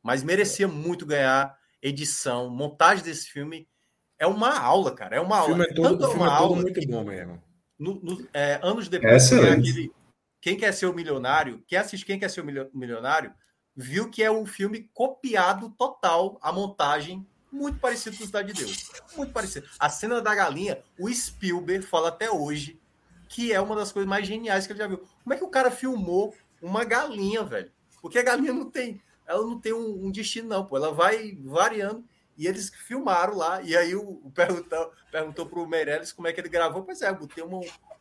Mas 0.00 0.22
merecia 0.22 0.68
muito 0.68 1.04
ganhar 1.04 1.58
edição, 1.82 2.48
montagem 2.48 3.02
desse 3.02 3.28
filme. 3.28 3.68
É 4.16 4.24
uma 4.24 4.56
aula, 4.56 4.94
cara. 4.94 5.16
É 5.16 5.20
uma 5.20 5.38
aula. 5.38 5.46
O 5.46 5.56
filme 5.56 5.64
é 5.64 5.74
todo, 5.74 5.98
Tanto 5.98 6.10
filme 6.12 6.28
é 6.28 6.38
todo 6.38 6.56
muito 6.56 6.86
bom 6.86 7.04
mesmo. 7.04 7.42
No, 7.76 7.94
no, 7.96 8.28
é, 8.32 8.60
anos 8.62 8.88
depois, 8.88 9.32
é 9.32 9.50
aquele, 9.50 9.92
quem 10.40 10.56
quer 10.56 10.72
ser 10.72 10.86
o 10.86 10.94
milionário, 10.94 11.62
quem 11.66 11.76
assiste 11.76 12.06
Quem 12.06 12.20
quer 12.20 12.30
ser 12.30 12.40
o 12.40 12.44
milionário, 12.72 13.34
viu 13.74 14.08
que 14.08 14.22
é 14.22 14.30
um 14.30 14.46
filme 14.46 14.88
copiado 14.94 15.68
total 15.76 16.38
a 16.40 16.52
montagem 16.52 17.26
muito 17.50 17.80
parecido 17.80 18.16
com 18.16 18.22
o 18.22 18.26
Cidade 18.26 18.52
de 18.52 18.64
Deus. 18.64 18.90
Muito 19.16 19.32
parecido. 19.32 19.68
A 19.78 19.90
cena 19.90 20.22
da 20.22 20.34
galinha, 20.34 20.78
o 20.98 21.12
Spielberg 21.12 21.84
fala 21.84 22.08
até 22.08 22.30
hoje 22.30 22.80
que 23.28 23.52
é 23.52 23.60
uma 23.60 23.74
das 23.74 23.90
coisas 23.90 24.08
mais 24.08 24.26
geniais 24.26 24.66
que 24.66 24.72
ele 24.72 24.78
já 24.78 24.86
viu. 24.86 24.98
Como 24.98 25.34
é 25.34 25.36
que 25.36 25.44
o 25.44 25.48
cara 25.48 25.70
filmou 25.70 26.32
uma 26.66 26.84
galinha, 26.84 27.44
velho? 27.44 27.70
Porque 28.00 28.18
a 28.18 28.22
galinha 28.22 28.52
não 28.52 28.70
tem, 28.70 29.00
ela 29.26 29.42
não 29.42 29.58
tem 29.60 29.72
um, 29.72 30.06
um 30.06 30.10
destino 30.10 30.48
não, 30.48 30.66
pô. 30.66 30.76
Ela 30.76 30.92
vai 30.92 31.36
variando 31.44 32.04
e 32.36 32.46
eles 32.46 32.70
filmaram 32.70 33.36
lá. 33.36 33.62
E 33.62 33.76
aí 33.76 33.94
o, 33.94 34.20
o 34.24 34.30
perguntou, 34.30 34.92
perguntou 35.10 35.46
pro 35.46 35.66
Meirelles 35.66 36.12
como 36.12 36.28
é 36.28 36.32
que 36.32 36.40
ele 36.40 36.48
gravou. 36.48 36.82
Pois 36.84 37.02
é, 37.02 37.12
botei 37.12 37.42
um, 37.42 37.60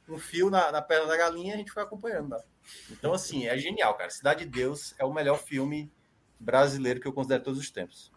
um 0.09 0.17
fio 0.17 0.49
na, 0.49 0.71
na 0.71 0.81
perna 0.81 1.07
da 1.07 1.17
galinha 1.17 1.51
e 1.51 1.53
a 1.53 1.57
gente 1.57 1.71
foi 1.71 1.83
acompanhando. 1.83 2.29
Tá? 2.29 2.43
Então, 2.91 3.13
assim, 3.13 3.45
é 3.45 3.57
genial, 3.57 3.95
cara. 3.95 4.09
Cidade 4.09 4.45
de 4.45 4.51
Deus 4.51 4.93
é 4.97 5.05
o 5.05 5.13
melhor 5.13 5.37
filme 5.39 5.91
brasileiro 6.39 6.99
que 6.99 7.07
eu 7.07 7.13
considero 7.13 7.43
todos 7.43 7.59
os 7.59 7.69
tempos. 7.69 8.11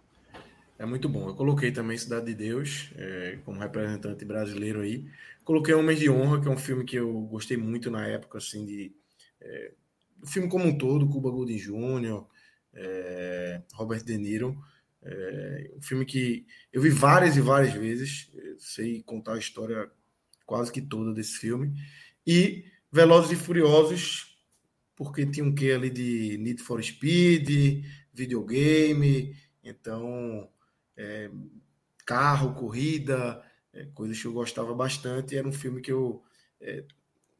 É 0.78 0.86
muito 0.86 1.08
bom. 1.08 1.28
Eu 1.28 1.34
coloquei 1.34 1.72
também 1.72 1.98
Cidade 1.98 2.26
de 2.26 2.34
Deus 2.34 2.90
é, 2.96 3.38
como 3.44 3.60
representante 3.60 4.24
brasileiro 4.24 4.80
aí. 4.80 5.04
Coloquei 5.44 5.74
Homens 5.74 5.98
de 5.98 6.10
Honra, 6.10 6.40
que 6.40 6.46
é 6.46 6.50
um 6.50 6.58
filme 6.58 6.84
que 6.84 6.96
eu 6.96 7.12
gostei 7.22 7.56
muito 7.56 7.90
na 7.90 8.06
época, 8.06 8.38
assim, 8.38 8.64
de. 8.64 8.92
É, 9.40 9.72
o 10.22 10.26
filme 10.26 10.48
como 10.48 10.66
um 10.66 10.76
todo, 10.76 11.08
Cuba 11.08 11.30
Gooding 11.30 11.56
Jr., 11.56 12.24
é, 12.74 13.62
Robert 13.74 14.04
De 14.04 14.16
Niro. 14.16 14.58
É, 15.02 15.70
um 15.76 15.82
filme 15.82 16.04
que 16.04 16.46
eu 16.72 16.82
vi 16.82 16.90
várias 16.90 17.36
e 17.36 17.40
várias 17.40 17.72
vezes. 17.72 18.30
Sei 18.58 19.02
contar 19.02 19.34
a 19.34 19.38
história 19.38 19.90
quase 20.46 20.72
que 20.72 20.80
toda 20.80 21.12
desse 21.12 21.38
filme. 21.38 21.74
E 22.26 22.64
Velozes 22.90 23.32
e 23.32 23.36
Furiosos, 23.36 24.38
porque 24.96 25.26
tinha 25.26 25.44
um 25.44 25.54
quê 25.54 25.72
ali 25.72 25.90
de 25.90 26.38
Need 26.38 26.62
for 26.62 26.82
Speed, 26.82 27.84
videogame, 28.12 29.36
então 29.62 30.48
é, 30.96 31.30
carro, 32.04 32.54
corrida, 32.54 33.42
é, 33.72 33.84
coisas 33.94 34.20
que 34.20 34.26
eu 34.26 34.32
gostava 34.32 34.74
bastante. 34.74 35.36
Era 35.36 35.46
um 35.46 35.52
filme 35.52 35.80
que 35.80 35.92
eu. 35.92 36.22
É, 36.60 36.84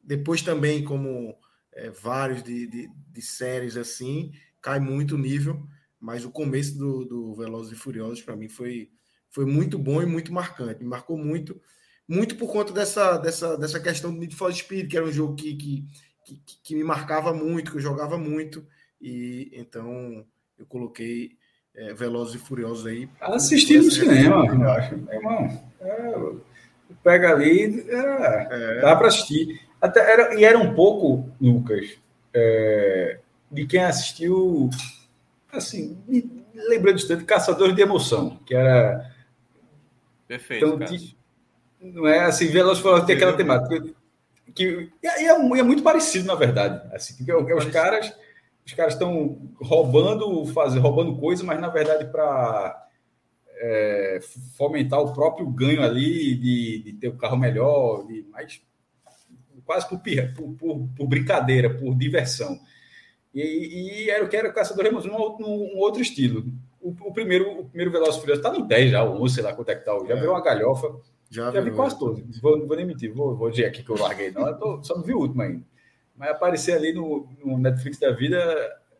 depois 0.01 0.41
também, 0.41 0.83
como 0.83 1.37
é, 1.73 1.89
vários 1.89 2.43
de, 2.43 2.67
de, 2.67 2.89
de, 3.11 3.21
séries 3.21 3.77
assim, 3.77 4.31
cai 4.61 4.79
muito 4.79 5.15
o 5.15 5.17
nível, 5.17 5.65
mas 5.99 6.25
o 6.25 6.31
começo 6.31 6.77
do, 6.77 7.05
do 7.05 7.35
Velozes 7.35 7.71
e 7.71 7.75
Furiosos, 7.75 8.21
para 8.21 8.35
mim, 8.35 8.47
foi, 8.47 8.89
foi 9.29 9.45
muito 9.45 9.77
bom 9.77 10.01
e 10.01 10.05
muito 10.05 10.33
marcante. 10.33 10.81
Me 10.81 10.89
marcou 10.89 11.17
muito, 11.17 11.61
muito 12.07 12.35
por 12.35 12.51
conta 12.51 12.73
dessa, 12.73 13.17
dessa, 13.17 13.57
dessa 13.57 13.79
questão 13.79 14.13
do 14.13 14.19
Need 14.19 14.35
for 14.35 14.53
Speed, 14.53 14.89
que 14.89 14.97
era 14.97 15.05
um 15.05 15.11
jogo 15.11 15.35
que, 15.35 15.55
que, 15.55 15.85
que, 16.25 16.41
que 16.63 16.75
me 16.75 16.83
marcava 16.83 17.33
muito, 17.33 17.71
que 17.71 17.77
eu 17.77 17.81
jogava 17.81 18.17
muito, 18.17 18.65
e 19.01 19.49
então 19.53 20.25
eu 20.57 20.65
coloquei 20.65 21.37
é, 21.75 21.93
Velozes 21.93 22.35
e 22.35 22.39
Furiosos 22.39 22.85
aí. 22.85 23.09
Assisti 23.21 23.77
no 23.77 23.91
cinema, 23.91 24.45
eu 24.45 24.69
acho. 24.69 24.95
Irmão, 24.95 25.63
é, 25.79 26.95
pega 27.03 27.31
ali, 27.31 27.85
é, 27.89 28.81
dá 28.81 28.95
para 28.95 29.07
assistir. 29.07 29.68
Até 29.81 29.99
era, 29.99 30.35
e 30.35 30.43
era 30.43 30.57
um 30.57 30.73
pouco, 30.73 31.29
Lucas, 31.39 31.97
é, 32.33 33.19
de 33.51 33.65
quem 33.65 33.83
assistiu, 33.83 34.69
assim, 35.51 35.97
lembrando 36.53 36.97
de 36.97 37.23
Caçadores 37.25 37.75
de 37.75 37.81
Emoção, 37.81 38.39
que 38.45 38.53
era. 38.53 39.13
Perfeito. 40.27 40.65
Então, 40.65 40.79
não 41.81 42.07
é 42.07 42.25
assim, 42.25 42.45
e 42.45 42.47
Furiosos 42.47 43.05
tem 43.05 43.15
aquela 43.15 43.37
temática. 43.37 43.83
Que, 44.53 44.89
e 45.01 45.07
é, 45.07 45.27
é, 45.27 45.63
muito 45.63 45.81
parecido, 45.81 46.27
na 46.27 46.35
verdade. 46.35 46.81
Assim, 46.93 47.23
que 47.23 47.31
os 47.31 47.65
caras 47.65 48.13
os 48.69 48.73
caras 48.73 48.93
estão 48.93 49.49
roubando, 49.59 50.45
fazer, 50.47 50.77
roubando 50.77 51.17
coisa, 51.17 51.43
mas 51.43 51.59
na 51.59 51.69
verdade 51.69 52.05
para 52.05 52.87
é, 53.55 54.19
fomentar 54.55 54.99
o 54.99 55.11
próprio 55.11 55.47
ganho 55.49 55.81
ali 55.81 56.35
de, 56.35 56.83
de 56.83 56.93
ter 56.93 57.07
o 57.07 57.17
carro 57.17 57.35
melhor, 57.35 58.05
de, 58.05 58.27
mas 58.31 58.61
quase 59.69 59.87
por, 59.87 60.01
por, 60.35 60.53
por, 60.55 60.89
por 60.97 61.07
brincadeira, 61.07 61.69
por 61.69 61.95
diversão. 61.95 62.59
E, 63.31 64.05
e, 64.05 64.09
era 64.09 64.25
o 64.25 64.27
que 64.27 64.35
era 64.35 64.49
o 64.49 64.53
Caçador 64.53 64.83
Remos, 64.83 65.05
um, 65.05 65.11
um, 65.11 65.77
outro 65.77 66.01
estilo. 66.01 66.43
O, 66.81 66.89
o, 66.89 67.13
primeiro, 67.13 67.51
o 67.51 67.65
primeiro 67.65 67.91
Veloz 67.91 68.17
Furioso 68.17 68.41
está 68.41 68.51
no 68.51 68.67
10 68.67 68.89
já, 68.89 69.03
o 69.03 69.21
11, 69.21 69.35
sei 69.35 69.43
lá 69.43 69.53
quanto 69.53 69.69
é 69.69 69.75
que 69.75 69.85
tá. 69.85 69.91
Já 70.07 70.15
é. 70.15 70.19
virou 70.19 70.33
uma 70.33 70.41
galhofa. 70.41 70.91
Já, 71.29 71.51
já 71.51 71.61
vi 71.61 71.69
quase 71.69 71.99
todos. 71.99 72.41
Vou, 72.41 72.65
vou 72.65 72.75
nem 72.75 72.83
mentir, 72.83 73.13
vou, 73.13 73.37
vou 73.37 73.51
dizer 73.51 73.65
aqui 73.65 73.83
que 73.83 73.91
eu 73.91 73.97
larguei, 73.99 74.31
não. 74.31 74.47
Eu 74.47 74.57
tô, 74.57 74.83
só 74.83 74.95
não 74.95 75.03
vi 75.03 75.13
o 75.13 75.19
último 75.19 75.39
ainda. 75.43 75.63
Mas 76.17 76.31
aparecer 76.31 76.73
ali 76.73 76.91
no, 76.91 77.29
no 77.45 77.59
Netflix 77.59 77.99
da 77.99 78.09
vida. 78.09 78.39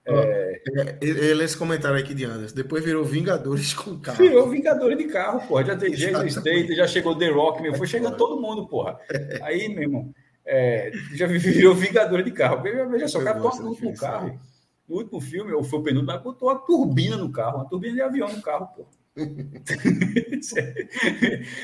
É... 0.05 0.61
Ele 1.01 1.43
esse 1.43 1.57
comentário 1.57 1.97
aqui 1.97 2.13
de 2.13 2.25
Anderson. 2.25 2.55
Depois 2.55 2.85
virou 2.85 3.03
Vingadores 3.03 3.73
com 3.73 3.97
carro. 3.99 4.19
Virou 4.19 4.47
Vingadores 4.47 4.99
de 4.99 5.05
carro, 5.05 5.47
porra. 5.47 5.65
Já 5.65 5.75
tem 5.75 5.89
Jason 5.93 6.25
State, 6.27 6.75
já 6.75 6.85
chegou 6.85 7.17
The 7.17 7.29
Rock, 7.29 7.59
meu. 7.59 7.73
Foi 7.73 7.87
chegando 7.87 8.17
todo 8.17 8.39
mundo, 8.39 8.67
porra. 8.67 8.99
Aí, 9.41 9.67
meu 9.67 9.81
irmão, 9.81 10.13
é, 10.49 10.91
já 11.13 11.27
virou 11.27 11.75
Vingadores 11.75 12.25
de 12.25 12.31
carro. 12.31 12.63
Veja 12.63 13.07
só, 13.07 13.19
o 13.19 13.23
cara 13.23 13.39
toca 13.39 13.61
no 13.61 13.69
último 13.69 13.95
carro. 13.95 14.39
No 14.87 14.95
último 14.95 15.21
filme, 15.21 15.53
ou 15.53 15.63
foi 15.63 15.79
o 15.79 15.83
penúltimo, 15.83 16.11
mas 16.11 16.21
botou 16.23 16.49
uma 16.49 16.57
turbina 16.57 17.15
no 17.15 17.31
carro, 17.31 17.57
uma 17.57 17.69
turbina 17.69 17.93
de 17.93 18.01
avião 18.01 18.27
no 18.27 18.41
carro, 18.41 18.67
porra. 18.75 18.89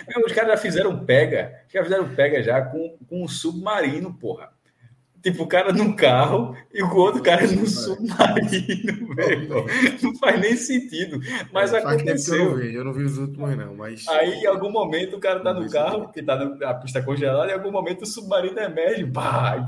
Meu, 0.07 0.25
os 0.25 0.33
caras 0.33 0.51
já 0.51 0.57
fizeram 0.57 1.05
pega, 1.05 1.63
já 1.73 1.83
fizeram 1.83 2.13
pega 2.13 2.43
já 2.43 2.61
com, 2.61 2.97
com 3.07 3.23
um 3.23 3.27
submarino, 3.27 4.13
porra. 4.13 4.53
Tipo, 5.25 5.41
o 5.41 5.47
cara 5.47 5.73
num 5.73 5.91
carro 5.91 6.55
e 6.71 6.83
o 6.83 6.95
outro 6.95 7.23
cara 7.23 7.47
num 7.47 7.65
submarino, 7.65 9.15
velho. 9.15 9.65
Não 10.03 10.15
faz 10.17 10.39
nem 10.39 10.55
sentido. 10.55 11.19
Mas 11.51 11.73
é, 11.73 11.79
aconteceu. 11.79 12.35
Eu 12.35 12.49
não, 12.51 12.55
vi, 12.57 12.75
eu 12.75 12.85
não 12.85 12.93
vi 12.93 13.03
os 13.05 13.17
últimos, 13.17 13.57
não. 13.57 13.73
Mas... 13.73 14.07
Aí, 14.07 14.43
em 14.43 14.45
algum 14.45 14.69
momento, 14.69 15.15
o 15.15 15.19
cara 15.19 15.39
tá 15.39 15.51
no 15.51 15.67
carro, 15.67 16.11
que 16.11 16.21
tá 16.21 16.35
na 16.37 16.75
pista 16.75 17.01
congelada, 17.01 17.47
e 17.47 17.55
em 17.55 17.57
algum 17.57 17.71
momento 17.71 18.03
o 18.03 18.05
submarino 18.05 18.59
emerge, 18.59 19.03
pá, 19.07 19.65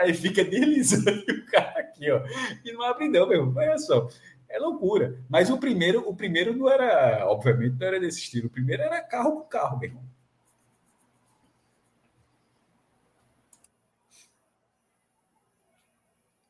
aí 0.00 0.12
fica 0.12 0.42
deslizando 0.42 1.08
o 1.30 1.50
cara 1.52 1.78
aqui, 1.78 2.10
ó. 2.10 2.22
E 2.64 2.72
não 2.72 2.82
abre, 2.82 3.08
não, 3.08 3.28
meu. 3.28 3.54
Olha 3.56 3.78
só. 3.78 4.08
É 4.48 4.58
loucura. 4.58 5.20
Mas 5.28 5.50
o 5.50 5.58
primeiro, 5.58 6.00
o 6.00 6.16
primeiro 6.16 6.52
não 6.52 6.68
era, 6.68 7.24
obviamente, 7.28 7.76
não 7.78 7.86
era 7.86 8.00
desse 8.00 8.18
estilo. 8.18 8.48
O 8.48 8.50
primeiro 8.50 8.82
era 8.82 9.00
carro 9.02 9.36
com 9.36 9.48
carro, 9.48 9.78
meu 9.78 9.88
irmão. 9.88 10.15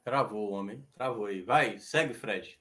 Travou 0.06 0.50
o 0.50 0.52
homem, 0.52 0.84
travou 0.94 1.26
aí. 1.26 1.42
Vai, 1.42 1.80
segue, 1.80 2.14
Fred. 2.14 2.56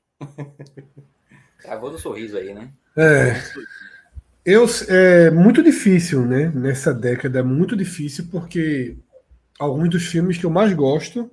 Travou 1.61 1.91
no 1.91 1.99
sorriso 1.99 2.38
aí, 2.38 2.56
né? 2.56 2.74
É. 2.98 3.35
Eu, 4.43 4.65
é 4.88 5.30
muito 5.30 5.61
difícil, 5.61 6.25
né? 6.25 6.51
Nessa 6.56 6.91
década 6.91 7.41
é 7.41 7.43
muito 7.43 7.77
difícil 7.77 8.30
porque 8.32 8.98
alguns 9.59 9.91
dos 9.91 10.07
filmes 10.07 10.40
que 10.40 10.45
eu 10.48 10.49
mais 10.49 10.74
gosto, 10.74 11.30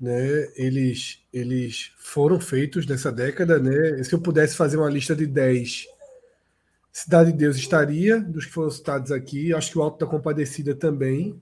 né? 0.00 0.48
Eles, 0.56 1.24
eles 1.32 1.92
foram 1.98 2.40
feitos 2.40 2.84
nessa 2.84 3.12
década, 3.12 3.60
né? 3.60 4.02
Se 4.02 4.12
eu 4.12 4.20
pudesse 4.20 4.56
fazer 4.56 4.76
uma 4.76 4.90
lista 4.90 5.14
de 5.14 5.24
10, 5.24 5.86
Cidade 6.92 7.30
de 7.30 7.38
Deus 7.38 7.56
estaria, 7.56 8.20
dos 8.20 8.44
que 8.44 8.52
foram 8.52 8.72
citados 8.72 9.12
aqui. 9.12 9.54
Acho 9.54 9.70
que 9.70 9.78
o 9.78 9.82
Alto 9.82 10.04
da 10.04 10.10
Compadecida 10.10 10.74
também. 10.74 11.40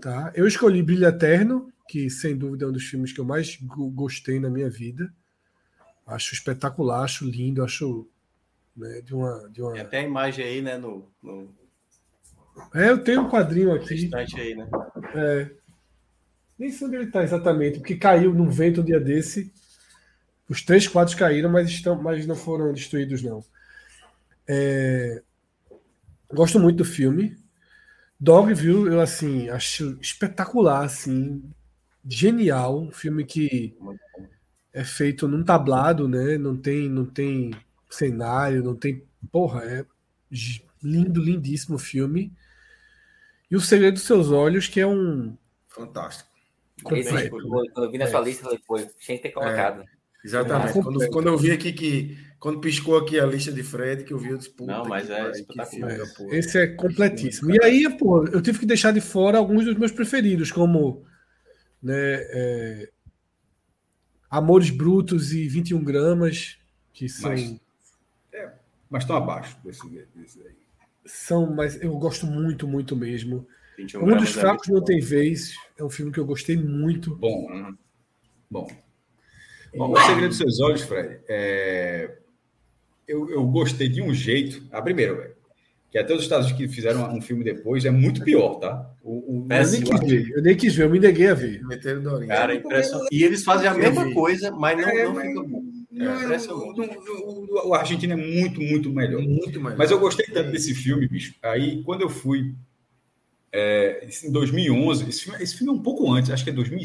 Tá? 0.00 0.30
Eu 0.32 0.46
escolhi 0.46 0.80
Brilho 0.80 1.08
Eterno, 1.08 1.72
que 1.88 2.10
sem 2.10 2.36
dúvida 2.36 2.66
é 2.66 2.68
um 2.68 2.72
dos 2.72 2.84
filmes 2.84 3.12
que 3.12 3.18
eu 3.18 3.24
mais 3.24 3.58
gostei 3.94 4.38
na 4.38 4.50
minha 4.50 4.68
vida. 4.68 5.10
Acho 6.06 6.34
espetacular, 6.34 7.02
acho 7.02 7.24
lindo, 7.24 7.64
acho 7.64 8.06
né, 8.76 9.00
de 9.00 9.14
uma, 9.14 9.48
de 9.50 9.62
uma. 9.62 9.72
Tem 9.72 9.80
até 9.80 9.98
a 10.00 10.02
imagem 10.02 10.44
aí, 10.44 10.62
né? 10.62 10.76
No, 10.76 11.10
no... 11.22 11.48
É, 12.74 12.90
eu 12.90 13.02
tenho 13.02 13.22
um 13.22 13.30
quadrinho 13.30 13.72
aqui. 13.72 14.10
Aí, 14.14 14.54
né? 14.54 14.68
É. 15.14 15.50
Nem 16.58 16.70
sei 16.70 16.86
onde 16.86 16.96
ele 16.96 17.04
está 17.04 17.22
exatamente, 17.22 17.78
porque 17.78 17.96
caiu 17.96 18.34
num 18.34 18.50
vento 18.50 18.82
um 18.82 18.84
dia 18.84 19.00
desse. 19.00 19.52
Os 20.48 20.62
três 20.62 20.86
quadros 20.86 21.14
caíram, 21.14 21.50
mas, 21.50 21.68
estão, 21.68 22.00
mas 22.00 22.26
não 22.26 22.34
foram 22.34 22.72
destruídos, 22.72 23.22
não. 23.22 23.44
É... 24.46 25.22
Gosto 26.32 26.58
muito 26.58 26.78
do 26.78 26.84
filme. 26.84 27.36
Dogville, 28.18 28.88
eu 28.88 29.00
assim, 29.00 29.48
acho 29.48 29.96
espetacular, 30.00 30.84
assim 30.84 31.42
genial, 32.08 32.80
um 32.80 32.90
filme 32.90 33.24
que 33.24 33.76
é 34.72 34.82
feito 34.84 35.28
num 35.28 35.44
tablado, 35.44 36.08
né? 36.08 36.38
Não 36.38 36.56
tem, 36.56 36.88
não 36.88 37.04
tem 37.04 37.52
cenário, 37.90 38.62
não 38.62 38.74
tem. 38.74 39.04
Porra, 39.30 39.64
é 39.64 39.84
lindo, 40.82 41.22
lindíssimo 41.22 41.78
filme. 41.78 42.32
E 43.50 43.56
O 43.56 43.60
Segredo 43.60 43.94
dos 43.94 44.02
Seus 44.04 44.30
Olhos, 44.30 44.68
que 44.68 44.80
é 44.80 44.86
um. 44.86 45.36
Fantástico. 45.68 46.28
Esse, 46.92 47.28
quando 47.30 47.84
eu 47.84 47.90
vi 47.90 47.98
na 47.98 48.06
sua 48.06 48.20
lista, 48.20 48.42
eu 48.42 48.58
falei, 48.58 48.86
pô, 48.86 48.94
tinha 49.00 49.16
que 49.16 49.22
ter 49.22 49.30
colocado. 49.30 49.82
É, 49.82 49.84
exatamente. 50.24 50.78
É, 50.78 50.82
quando, 50.82 51.10
quando, 51.10 51.26
eu 51.26 51.38
vi 51.38 51.50
aqui 51.50 51.72
que. 51.72 52.16
Quando 52.38 52.60
piscou 52.60 52.96
aqui 52.96 53.18
a 53.18 53.26
lista 53.26 53.50
de 53.50 53.64
Fred, 53.64 54.04
que 54.04 54.12
eu 54.12 54.18
vi, 54.18 54.28
eu 54.28 54.38
disse, 54.38 54.54
Não, 54.60 54.84
mas 54.84 55.10
é 55.10 55.30
espetacular. 55.32 55.90
É, 55.90 56.38
esse 56.38 56.56
é 56.56 56.68
completíssimo. 56.68 57.50
E 57.50 57.58
aí, 57.64 57.96
pô, 57.98 58.24
eu 58.26 58.40
tive 58.40 58.60
que 58.60 58.66
deixar 58.66 58.92
de 58.92 59.00
fora 59.00 59.38
alguns 59.38 59.64
dos 59.64 59.76
meus 59.76 59.90
preferidos, 59.90 60.52
como. 60.52 61.04
Né, 61.82 61.94
é, 61.94 62.90
Amores 64.30 64.70
Brutos 64.70 65.32
e 65.32 65.48
21 65.48 65.82
Gramas, 65.82 66.58
que 66.92 67.08
são. 67.08 67.30
Mas, 67.30 67.60
é, 68.32 68.52
mas 68.90 69.02
estão 69.04 69.16
abaixo 69.16 69.56
desse, 69.64 69.88
desse 70.14 70.40
aí. 70.40 70.56
São, 71.06 71.54
mas 71.54 71.80
eu 71.82 71.96
gosto 71.96 72.26
muito, 72.26 72.68
muito 72.68 72.94
mesmo. 72.94 73.46
Um 73.94 74.16
dos 74.16 74.36
é 74.36 74.40
fracos 74.40 74.68
não 74.68 74.82
tem 74.82 75.00
vez. 75.00 75.54
É 75.78 75.84
um 75.84 75.88
filme 75.88 76.12
que 76.12 76.18
eu 76.18 76.26
gostei 76.26 76.56
muito. 76.56 77.14
Bom. 77.16 77.50
Uhum. 77.50 77.78
Bom. 78.50 78.68
Bom, 79.74 79.92
O 79.92 80.00
Segredo 80.00 80.28
dos 80.28 80.38
Seus 80.38 80.60
Olhos, 80.60 80.82
Fred, 80.82 81.20
é... 81.28 82.18
eu, 83.06 83.30
eu 83.30 83.46
gostei 83.46 83.88
de 83.88 84.02
um 84.02 84.12
jeito. 84.12 84.66
A 84.72 84.78
ah, 84.78 84.82
primeira, 84.82 85.14
velho. 85.14 85.37
Que 85.90 85.98
até 85.98 86.14
os 86.14 86.22
Estados 86.22 86.46
Unidos 86.46 86.68
que 86.68 86.74
fizeram 86.74 87.14
um 87.14 87.20
filme 87.20 87.42
depois 87.42 87.84
é 87.84 87.90
muito 87.90 88.22
pior, 88.22 88.56
tá? 88.56 88.90
O, 89.02 89.46
o... 89.46 89.46
Eu, 89.50 89.70
nem 89.70 89.82
quis 89.82 90.00
ver, 90.00 90.30
eu 90.36 90.42
nem 90.42 90.56
quis 90.56 90.74
ver, 90.74 90.84
eu 90.84 90.90
me 90.90 90.98
neguei 90.98 91.28
a 91.28 91.34
ver. 91.34 91.62
Cara, 92.26 92.54
impressionante. 92.54 93.08
E 93.10 93.24
eles 93.24 93.42
fazem 93.42 93.68
a 93.68 93.74
mesma 93.74 94.12
coisa, 94.12 94.50
mas 94.50 94.76
não, 94.78 94.88
é, 94.88 95.04
não 95.04 95.16
fica 95.16 95.42
bom. 95.42 95.62
É, 95.98 97.66
o 97.66 97.74
Argentina 97.74 98.12
é 98.12 98.16
muito, 98.16 98.60
muito 98.60 98.90
melhor. 98.90 99.22
Muito 99.22 99.60
melhor. 99.60 99.78
Mas 99.78 99.90
eu 99.90 99.98
gostei 99.98 100.26
tanto 100.26 100.50
desse 100.50 100.74
filme, 100.74 101.08
bicho. 101.08 101.34
Aí, 101.42 101.82
quando 101.82 102.02
eu 102.02 102.10
fui 102.10 102.54
é, 103.52 104.06
em 104.24 104.30
2011, 104.30 105.08
esse 105.08 105.24
filme, 105.24 105.42
esse 105.42 105.56
filme, 105.56 105.72
é 105.72 105.76
um 105.76 105.82
pouco 105.82 106.12
antes, 106.12 106.30
acho 106.30 106.44
que 106.44 106.50
é 106.50 106.52
2000, 106.52 106.82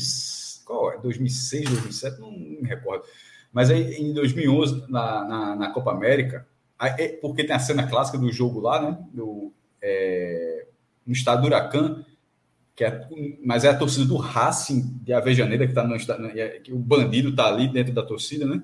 qual 0.65 0.93
é? 0.93 0.97
2006, 0.97 1.69
2007, 1.69 2.21
não, 2.21 2.31
me 2.31 2.61
recordo. 2.63 3.03
Mas 3.51 3.69
aí, 3.69 3.95
em 3.95 4.13
2011, 4.13 4.89
na, 4.89 5.27
na, 5.27 5.55
na 5.55 5.69
Copa 5.71 5.91
América, 5.91 6.47
é, 6.47 6.52
porque 7.21 7.43
tem 7.43 7.55
a 7.55 7.59
cena 7.59 7.87
clássica 7.87 8.17
do 8.17 8.31
jogo 8.31 8.59
lá, 8.59 8.81
né? 8.81 8.97
Do, 9.13 9.51
é, 9.81 10.65
no 11.05 11.13
estado 11.13 11.41
do 11.41 11.47
Huracan, 11.47 12.05
que 12.75 12.83
é, 12.83 13.07
mas 13.43 13.63
é 13.63 13.69
a 13.69 13.77
torcida 13.77 14.05
do 14.05 14.17
Racing 14.17 14.99
de 15.03 15.13
Avejaneira, 15.13 15.65
que 15.65 15.71
está 15.71 15.85
no 15.85 15.95
estado, 15.95 16.25
é, 16.27 16.59
que 16.59 16.73
o 16.73 16.79
bandido 16.79 17.29
está 17.29 17.47
ali 17.47 17.67
dentro 17.67 17.93
da 17.93 18.03
torcida, 18.03 18.45
né? 18.45 18.61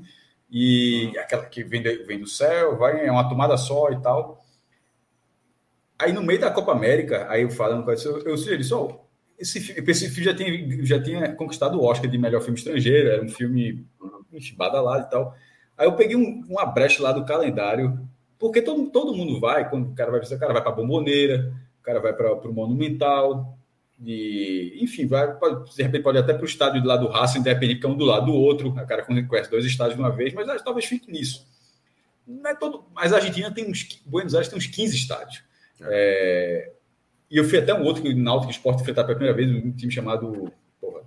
E 0.49 1.13
aquela 1.17 1.45
que 1.45 1.63
vem, 1.63 1.83
vem 1.83 2.19
do 2.19 2.27
céu, 2.27 2.77
vai, 2.77 3.05
é 3.05 3.11
uma 3.11 3.29
tomada 3.29 3.55
só 3.57 3.91
e 3.91 4.01
tal. 4.01 4.43
Aí 5.97 6.11
no 6.11 6.23
meio 6.23 6.39
da 6.39 6.49
Copa 6.49 6.71
América, 6.71 7.27
aí 7.29 7.43
eu 7.43 7.49
falando 7.51 7.83
com 7.83 7.91
eu, 7.91 8.19
eu 8.23 8.37
sugeri 8.37 8.63
só, 8.63 9.05
esse, 9.37 9.59
esse 9.87 10.09
filme 10.09 10.25
já 10.25 10.35
tinha, 10.35 10.85
já 10.85 11.01
tinha 11.01 11.35
conquistado 11.35 11.79
o 11.79 11.83
Oscar 11.83 12.09
de 12.09 12.17
melhor 12.17 12.41
filme 12.41 12.57
estrangeiro, 12.57 13.09
era 13.09 13.23
um 13.23 13.29
filme 13.29 13.85
enfim, 14.33 14.55
badalado 14.55 15.07
e 15.07 15.09
tal. 15.09 15.35
Aí 15.79 15.87
eu 15.87 15.93
peguei 15.93 16.17
um, 16.17 16.43
uma 16.49 16.65
brecha 16.65 17.01
lá 17.01 17.13
do 17.13 17.23
calendário, 17.23 18.05
porque 18.37 18.61
todo, 18.61 18.89
todo 18.91 19.15
mundo 19.15 19.39
vai, 19.39 19.69
quando 19.69 19.89
o 19.89 19.95
cara 19.95 20.11
vai 20.11 20.19
o 20.19 20.39
cara 20.39 20.51
vai 20.51 20.61
para 20.61 20.71
a 20.71 20.75
Bomboneira, 20.75 21.53
o 21.79 21.81
cara 21.81 22.01
vai 22.01 22.11
para 22.11 22.33
o 22.33 22.53
Monumental, 22.53 23.57
de, 23.97 24.77
enfim, 24.81 25.07
vai, 25.07 25.33
pode, 25.37 25.73
de 25.73 25.81
repente 25.81 26.03
pode 26.03 26.17
até 26.17 26.33
para 26.33 26.43
o 26.43 26.45
estádio 26.45 26.81
do 26.81 26.87
lado 26.87 27.07
do 27.07 27.11
Racing, 27.11 27.39
independente 27.39 27.79
que 27.79 27.85
é 27.85 27.89
um 27.89 27.95
do 27.95 28.03
lado 28.03 28.25
do 28.25 28.33
outro, 28.33 28.69
o 28.69 28.73
cara 28.85 29.03
conhece 29.03 29.49
dois 29.49 29.63
estádios 29.63 29.95
de 29.95 30.01
uma 30.01 30.11
vez, 30.11 30.33
mas 30.33 30.61
talvez 30.61 30.85
fique 30.85 31.09
nisso. 31.09 31.47
Não 32.27 32.49
é 32.49 32.55
todo, 32.55 32.85
mas 32.93 33.13
a 33.13 33.15
Argentina 33.15 33.49
tem 33.49 33.69
uns, 33.69 34.01
Buenos 34.05 34.35
Aires 34.35 34.49
tem 34.49 34.57
uns 34.57 34.67
15 34.67 34.95
estádios. 34.95 35.43
É, 35.81 36.73
e 37.31 37.37
eu 37.37 37.45
fui 37.45 37.57
até 37.57 37.73
um 37.73 37.83
outro 37.83 38.03
que 38.03 38.09
o 38.09 38.17
Náutico 38.17 38.51
Esporte 38.51 38.81
enfrentar 38.81 39.05
pela 39.05 39.17
primeira 39.17 39.35
vez, 39.35 39.49
um 39.49 39.71
time 39.71 39.91
chamado 39.91 40.51
porra, 40.79 41.01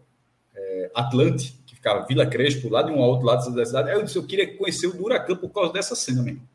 é, 0.55 0.91
Atlante, 0.95 1.62
ficava 1.83 2.07
Vila 2.07 2.25
Crespo, 2.25 2.69
lá 2.69 2.83
de 2.83 2.93
um 2.93 2.99
outro 2.99 3.27
lado 3.27 3.53
da 3.53 3.67
cidade. 3.67 3.91
Aí 3.91 3.97
eu 3.97 4.05
disse, 4.05 4.17
eu 4.17 4.25
queria 4.25 4.57
conhecer 4.57 4.87
o 4.87 4.97
Duracan 4.97 5.35
por 5.35 5.51
causa 5.51 5.73
dessa 5.73 5.97
cena 5.97 6.23
mesmo. 6.23 6.49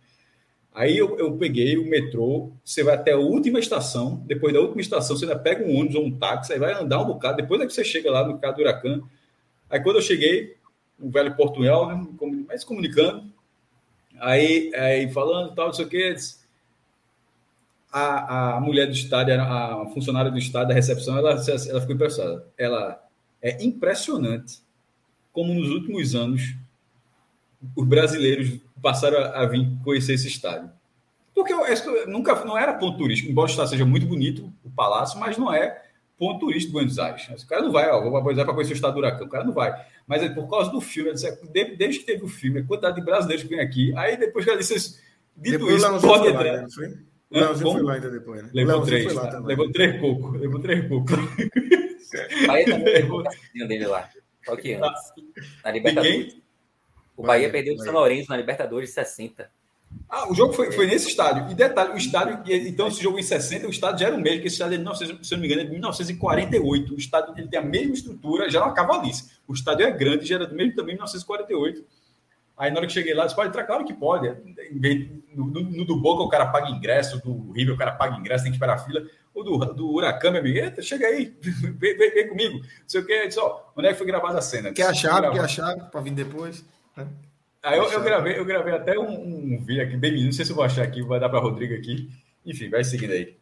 Aí 0.74 0.98
eu, 0.98 1.20
eu, 1.20 1.36
peguei 1.38 1.76
o 1.76 1.90
metrô, 1.90 2.52
você 2.64 2.84
vai 2.84 2.96
até 2.96 3.12
a 3.12 3.18
última 3.18 3.60
estação, 3.60 4.24
depois 4.26 4.54
da 4.54 4.62
última 4.62 4.80
estação 4.80 5.18
você 5.18 5.26
ainda 5.26 5.38
pega 5.38 5.66
um 5.66 5.76
ônibus 5.76 5.96
ou 5.96 6.06
um 6.06 6.18
táxi, 6.18 6.54
aí 6.54 6.60
vai 6.60 6.72
andar 6.72 7.02
um 7.02 7.08
bocado, 7.08 7.38
depois 7.38 7.60
é 7.60 7.66
que 7.66 7.74
você 7.74 7.84
chega 7.84 8.12
lá 8.12 8.26
no 8.26 8.38
caso 8.38 8.56
do 8.56 8.62
Huracan. 8.62 9.02
Aí 9.70 9.82
quando 9.82 9.98
eu 9.98 10.02
cheguei, 10.02 10.56
o 11.00 11.10
velho 11.10 11.36
portunhol, 11.36 11.88
né, 11.88 12.08
mas 12.48 12.64
comunicando, 12.64 13.26
aí, 14.20 14.72
aí 14.76 15.12
falando 15.12 15.54
tal, 15.56 15.68
não 15.68 15.74
sei 15.74 15.86
o 15.86 15.90
que, 15.90 16.16
a, 17.92 18.58
a 18.58 18.62
mulher 18.62 18.86
do 18.86 18.94
estádio, 18.94 19.42
a 19.42 19.90
funcionária 19.94 20.32
do 20.32 20.38
estádio, 20.38 20.70
da 20.70 20.76
recepção, 20.76 21.18
ela, 21.18 21.32
ela 21.32 21.82
ficou 21.82 21.96
impressionada. 21.96 22.46
Ela 22.56 23.04
é 23.42 23.64
impressionante 23.64 24.67
como 25.38 25.54
nos 25.54 25.70
últimos 25.70 26.16
anos 26.16 26.56
os 27.76 27.86
brasileiros 27.88 28.60
passaram 28.82 29.20
a, 29.20 29.44
a 29.44 29.46
vir 29.46 29.70
conhecer 29.84 30.16
esse 30.16 30.28
estádio. 30.28 30.72
Porque 31.36 31.54
eu, 31.54 32.08
nunca 32.08 32.44
não 32.44 32.58
era 32.58 32.74
ponto 32.74 32.98
turístico, 32.98 33.30
embora 33.30 33.48
o 33.48 33.52
estádio 33.52 33.70
seja 33.70 33.86
muito 33.86 34.08
bonito, 34.08 34.52
o 34.66 34.70
palácio, 34.72 35.20
mas 35.20 35.38
não 35.38 35.54
é 35.54 35.80
ponto 36.18 36.40
turístico 36.40 36.70
de 36.70 36.74
Buenos 36.74 36.98
Aires. 36.98 37.44
O 37.44 37.48
cara 37.48 37.62
não 37.62 37.72
vai, 37.72 37.88
ó, 37.88 38.02
vou 38.02 38.12
para 38.14 38.22
Buenos 38.22 38.40
Aires 38.40 38.46
para 38.46 38.54
conhecer 38.56 38.74
o 38.74 38.78
estado 38.78 38.94
do 38.94 38.98
Huracão, 38.98 39.28
o 39.28 39.30
cara 39.30 39.44
não 39.44 39.54
vai. 39.54 39.80
Mas 40.08 40.24
é 40.24 40.30
por 40.30 40.50
causa 40.50 40.72
do 40.72 40.82
filme, 40.82 41.14
disse, 41.14 41.32
desde 41.52 42.00
que 42.00 42.06
teve 42.08 42.26
o 42.26 42.28
filme, 42.28 42.62
a 42.62 42.64
quantidade 42.64 42.96
de 42.96 43.06
brasileiros 43.06 43.44
que 43.44 43.50
vem 43.56 43.60
aqui, 43.60 43.96
aí 43.96 44.18
depois 44.18 44.44
que 44.44 44.50
ela 44.50 44.60
disse, 44.60 45.00
dito 45.36 45.60
depois 45.60 45.84
isso, 45.84 46.02
pode 46.02 46.30
entrar. 46.30 46.64
Lá, 46.64 46.68
foi? 46.68 46.88
O 47.30 47.38
Leãozinho 47.38 47.72
foi 47.74 47.84
lá 47.84 47.94
ainda 47.94 48.10
depois, 48.10 48.42
né? 48.42 48.50
Levou 48.54 48.82
três, 48.82 49.14
tá? 49.14 49.40
levou 49.42 49.72
três 49.72 50.00
pouco, 50.02 50.30
levou 50.32 50.60
três 50.60 50.88
pouco. 50.88 51.12
Bahia 52.48 52.66
também 52.66 52.94
levou 52.94 53.20
o 53.22 53.68
dele 53.68 53.86
lá. 53.86 54.10
Só 54.48 54.56
que 54.56 54.74
antes. 54.74 55.14
Na 55.64 55.72
Libertadores. 55.72 56.38
O 57.16 57.24
Bahia, 57.24 57.50
perdeu 57.50 57.76
o 57.76 57.80
São 57.80 57.94
Lourenço 57.94 58.30
na 58.30 58.38
Libertadores 58.38 58.92
60. 58.92 59.50
Ah, 60.10 60.30
o 60.30 60.36
jogo 60.36 60.54
foi, 60.54 60.72
foi 60.72 60.88
nesse 60.88 61.08
estádio. 61.08 61.52
E 61.52 61.56
detalhe, 61.56 61.94
o 61.94 61.98
estádio, 61.98 62.42
então, 62.46 62.88
esse 62.88 63.02
jogo 63.02 63.20
em 63.20 63.24
60, 63.24 63.68
o 63.68 63.70
estádio 63.70 64.00
já 64.00 64.08
era 64.08 64.16
o 64.16 64.20
mesmo, 64.20 64.42
que 64.42 64.48
esse 64.48 64.56
estádio, 64.56 64.76
é 64.76 64.78
de 64.78 64.84
19, 64.84 65.26
se 65.26 65.34
eu 65.34 65.38
não 65.38 65.42
me 65.42 65.48
engano, 65.48 65.62
é 65.62 65.66
de 65.66 65.72
1948. 65.72 66.94
O 66.94 66.98
estádio 66.98 67.34
ele 67.38 67.48
tem 67.48 67.60
a 67.60 67.64
mesma 67.64 67.94
estrutura, 67.94 68.50
já 68.50 68.60
é 68.60 68.64
uma 68.64 68.74
cavalice. 68.74 69.32
O 69.48 69.54
estádio 69.54 69.86
é 69.86 69.92
grande, 69.92 70.26
já 70.26 70.36
era 70.36 70.46
do 70.46 70.56
mesmo 70.56 70.76
também, 70.76 70.96
1948. 70.96 71.84
Aí 72.58 72.72
na 72.72 72.78
hora 72.78 72.88
que 72.88 72.94
cheguei 72.94 73.14
lá, 73.14 73.26
disse, 73.26 73.36
pode 73.36 73.50
entrar? 73.50 73.66
Claro 73.66 73.86
que 73.86 73.94
pode. 73.94 74.28
No, 75.36 75.46
no, 75.46 75.62
no, 75.62 75.86
do 75.86 76.00
Boca 76.00 76.24
o 76.24 76.30
cara 76.30 76.48
paga 76.48 76.70
ingresso, 76.70 77.22
do 77.22 77.52
River 77.52 77.76
o 77.76 77.78
cara 77.78 77.92
paga 77.92 78.18
ingresso, 78.18 78.44
tem 78.44 78.52
que 78.52 78.58
esperar 78.58 78.76
a 78.76 78.80
fila. 78.80 79.04
O 79.38 79.44
do, 79.44 79.58
do 79.72 79.92
Huracan, 79.92 80.32
meu 80.32 80.42
amigo, 80.42 80.58
Eita, 80.58 80.82
chega 80.82 81.06
aí, 81.06 81.32
vem, 81.44 81.96
vem, 81.96 82.12
vem 82.12 82.28
comigo. 82.28 82.58
Não 82.58 82.66
sei 82.88 83.02
o 83.02 83.06
que, 83.06 83.28
disse, 83.28 83.40
ó, 83.40 83.62
onde 83.76 83.88
é 83.88 83.92
que 83.92 83.98
foi 84.00 84.08
gravada 84.08 84.40
a 84.40 84.42
cena? 84.42 84.74
Quer 84.74 84.88
a 84.88 84.94
chave, 84.96 85.30
quer 85.30 85.42
a 85.42 85.48
chave 85.48 85.92
para 85.92 86.02
vir 86.02 86.14
depois? 86.14 86.66
Né? 86.96 87.08
Aí 87.62 87.78
eu, 87.78 87.84
eu, 87.92 88.02
gravei, 88.02 88.40
eu 88.40 88.44
gravei 88.44 88.74
até 88.74 88.98
um, 88.98 89.54
um 89.54 89.64
vídeo 89.64 89.84
aqui, 89.84 89.96
bem 89.96 90.26
não 90.26 90.32
sei 90.32 90.44
se 90.44 90.52
eu 90.52 90.56
vou 90.56 90.66
achar 90.66 90.82
aqui, 90.82 91.04
vai 91.04 91.20
dar 91.20 91.30
para 91.30 91.38
Rodrigo 91.38 91.76
aqui. 91.76 92.10
Enfim, 92.44 92.68
vai 92.68 92.84
seguindo 92.84 93.12
aí. 93.12 93.38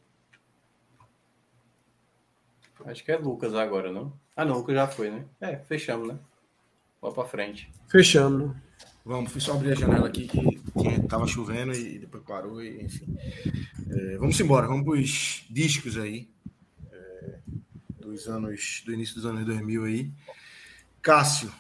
Acho 2.88 3.06
que 3.06 3.14
é 3.14 3.18
Lucas 3.18 3.56
agora, 3.56 3.90
não? 3.90 4.12
Ah, 4.36 4.44
não, 4.44 4.58
Lucas 4.58 4.76
já 4.76 4.88
foi, 4.88 5.10
né? 5.10 5.24
É, 5.40 5.56
fechamos, 5.56 6.10
né? 6.10 6.20
Vamos 7.02 7.16
para 7.16 7.26
frente. 7.26 7.72
Fechamos. 7.88 8.54
Vamos, 9.06 9.32
fui 9.32 9.40
só 9.40 9.54
abrir 9.54 9.72
a 9.72 9.76
janela 9.76 10.08
aqui 10.08 10.28
que, 10.28 10.62
que 10.78 11.08
tava 11.08 11.28
chovendo 11.28 11.74
e 11.74 12.00
depois 12.00 12.24
parou, 12.24 12.62
e, 12.62 12.84
enfim. 12.84 13.18
É, 13.90 14.18
vamos 14.18 14.40
embora, 14.40 14.68
vamos 14.68 14.84
para 14.84 14.94
os 14.94 15.46
discos 15.50 15.98
aí. 15.98 16.30
É, 16.92 17.36
dos 18.00 18.28
anos, 18.28 18.84
do 18.86 18.94
início 18.94 19.16
dos 19.16 19.26
anos 19.26 19.46
2000 19.46 19.84
aí. 19.86 20.12
Cássio, 21.02 21.52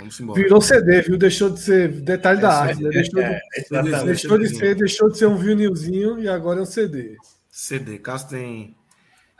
Vamos 0.00 0.18
embora. 0.18 0.42
Virou 0.42 0.60
CD, 0.60 1.02
viu? 1.02 1.18
Deixou 1.18 1.50
de 1.50 1.60
ser 1.60 1.88
detalhe 2.00 2.38
é, 2.38 2.42
da 2.42 2.52
arte, 2.52 2.82
né? 2.82 2.90
Deixou, 2.90 3.20
é, 3.20 3.40
de, 3.60 4.04
deixou, 4.04 4.38
de 4.38 4.48
ser, 4.48 4.74
deixou 4.74 5.10
de 5.10 5.18
ser 5.18 5.26
um 5.26 5.36
vinilzinho 5.36 6.18
e 6.18 6.28
agora 6.28 6.60
é 6.60 6.62
um 6.62 6.66
CD. 6.66 7.16
CD. 7.50 7.98
Caso 7.98 8.28
tem 8.28 8.74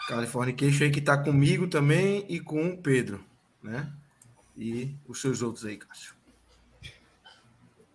Californication 0.07 0.85
aí 0.85 0.91
que 0.91 1.01
tá 1.01 1.17
comigo 1.17 1.67
também 1.67 2.27
e 2.29 2.39
com 2.39 2.69
o 2.69 2.79
Pedro, 2.79 3.25
né? 3.63 3.91
E 4.57 4.95
os 5.09 5.21
seus 5.21 5.41
outros 5.41 5.65
aí, 5.65 5.79
Cássio. 5.79 6.15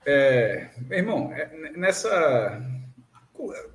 É, 0.06 0.70
meu 0.88 0.98
irmão, 1.00 1.34
é, 1.34 1.72
nessa. 1.76 2.62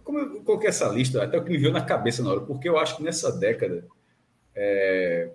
Como 0.05 0.19
eu 0.19 0.43
coloquei 0.43 0.69
essa 0.69 0.89
lista, 0.89 1.23
até 1.23 1.37
o 1.37 1.45
que 1.45 1.51
me 1.51 1.59
veio 1.59 1.73
na 1.73 1.85
cabeça 1.85 2.23
na 2.23 2.31
hora, 2.31 2.41
porque 2.41 2.69
eu 2.69 2.79
acho 2.79 2.97
que 2.97 3.03
nessa 3.03 3.33
década. 3.33 3.85
É, 4.55 5.31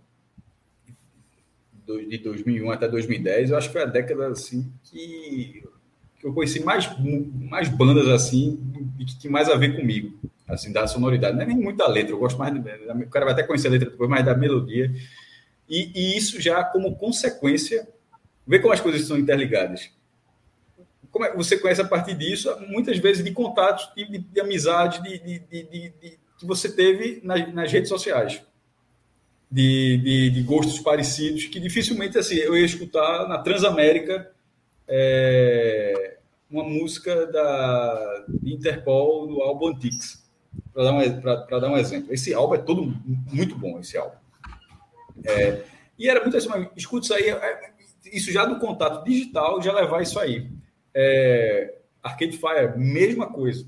de 1.85 2.17
2001 2.17 2.72
até 2.72 2.88
2010, 2.88 3.51
eu 3.51 3.57
acho 3.57 3.67
que 3.67 3.74
foi 3.74 3.83
a 3.83 3.85
década 3.85 4.27
assim 4.27 4.72
que, 4.83 5.64
que 6.19 6.25
eu 6.25 6.33
conheci 6.33 6.64
mais, 6.64 6.90
mais 6.99 7.69
bandas 7.69 8.07
assim 8.07 8.59
e 8.99 9.06
que 9.06 9.19
tinha 9.19 9.32
mais 9.32 9.49
a 9.49 9.56
ver 9.56 9.75
comigo, 9.75 10.17
assim, 10.48 10.74
da 10.74 10.88
sonoridade. 10.88 11.35
Não 11.35 11.43
é 11.43 11.45
nem 11.45 11.57
muita 11.57 11.88
letra, 11.88 12.14
eu 12.14 12.17
gosto 12.17 12.40
mais, 12.40 12.53
o 12.56 13.09
cara 13.09 13.25
vai 13.25 13.33
até 13.33 13.43
conhecer 13.43 13.67
a 13.67 13.72
letra 13.72 13.90
depois, 13.90 14.09
mas 14.09 14.25
da 14.25 14.35
melodia. 14.35 14.91
E, 15.69 15.91
e 15.93 16.17
isso 16.17 16.41
já 16.41 16.64
como 16.64 16.95
consequência, 16.95 17.88
vê 18.48 18.59
como 18.59 18.74
as 18.74 18.82
coisas 18.82 19.06
são 19.07 19.17
interligadas. 19.17 19.91
Como 21.16 21.24
é, 21.24 21.34
você 21.34 21.58
conhece 21.58 21.80
a 21.80 21.88
partir 21.88 22.14
disso, 22.14 22.53
muitas 22.68 22.98
vezes 22.98 23.24
de 23.24 23.32
contatos, 23.32 23.90
de, 23.95 24.03
de, 24.03 24.18
de 24.18 24.42
amizade, 24.42 25.02
de, 25.02 25.40
de, 25.40 25.94
que 26.38 26.45
você 26.45 26.69
teve 26.69 27.22
nas, 27.24 27.53
nas 27.53 27.72
redes 27.72 27.88
sociais. 27.88 28.42
De, 29.50 30.30
de, 30.30 30.44
gostos 30.44 30.77
parecidos, 30.80 31.45
que 31.45 31.58
dificilmente 31.58 32.18
assim, 32.18 32.35
eu 32.35 32.58
ia 32.58 32.66
escutar 32.66 33.30
na 33.30 33.38
Transamérica 33.38 34.30
é, 34.85 36.18
uma 36.52 36.66
música 36.66 37.26
da 37.27 38.26
Interpol 38.44 39.26
do 39.26 39.42
álbum 39.42 39.69
Antiques, 39.69 40.22
para 40.74 40.84
dar, 40.84 40.92
um, 40.92 41.61
dar 41.61 41.69
um 41.69 41.77
exemplo. 41.77 42.14
Esse 42.14 42.34
álbum 42.34 42.56
é 42.56 42.58
todo 42.58 42.94
muito 43.32 43.58
bom, 43.58 43.80
esse 43.80 43.98
álbum. 43.98 44.18
É, 45.24 45.61
e 45.98 46.10
era 46.10 46.22
muito 46.22 46.35
assim, 46.35 46.50
escuta 46.76 47.06
isso 47.06 47.14
aí, 47.14 47.30
é, 47.30 47.72
isso 48.11 48.34
já 48.34 48.44
do 48.44 48.60
contato 48.60 49.06
digital, 49.06 49.61
já 49.61 49.72
levar 49.72 50.02
isso 50.02 50.19
aí. 50.19 50.53
É, 50.95 51.75
Arcade 52.01 52.38
Fire, 52.38 52.77
mesma 52.77 53.27
coisa. 53.27 53.67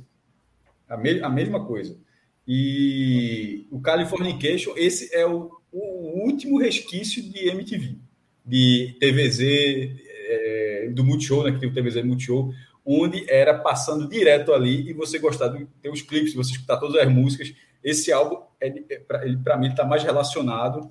A, 0.87 0.95
me, 0.95 1.21
a 1.21 1.29
mesma 1.29 1.65
coisa. 1.65 1.99
E 2.47 3.67
o 3.69 3.81
Californication, 3.81 4.73
esse 4.77 5.13
é 5.13 5.25
o, 5.25 5.51
o 5.71 6.23
último 6.23 6.57
resquício 6.57 7.21
de 7.21 7.49
MTV, 7.49 7.97
de 8.45 8.95
TVZ, 8.99 9.41
é, 9.41 10.89
do 10.93 11.03
Multishow, 11.03 11.43
né, 11.43 11.51
que 11.51 11.59
tem 11.59 11.69
o 11.69 11.73
TVZ 11.73 12.05
Multishow, 12.05 12.53
onde 12.85 13.29
era 13.29 13.53
passando 13.53 14.07
direto 14.07 14.53
ali 14.53 14.89
e 14.89 14.93
você 14.93 15.19
gostar 15.19 15.49
ter 15.81 15.89
os 15.89 16.01
clipes, 16.01 16.33
você 16.33 16.53
escutar 16.53 16.77
todas 16.77 16.95
as 16.95 17.13
músicas. 17.13 17.53
Esse 17.83 18.13
álbum, 18.13 18.41
é, 18.61 18.67
é 18.89 18.99
para 19.43 19.57
mim, 19.57 19.67
está 19.67 19.83
mais 19.83 20.03
relacionado 20.03 20.89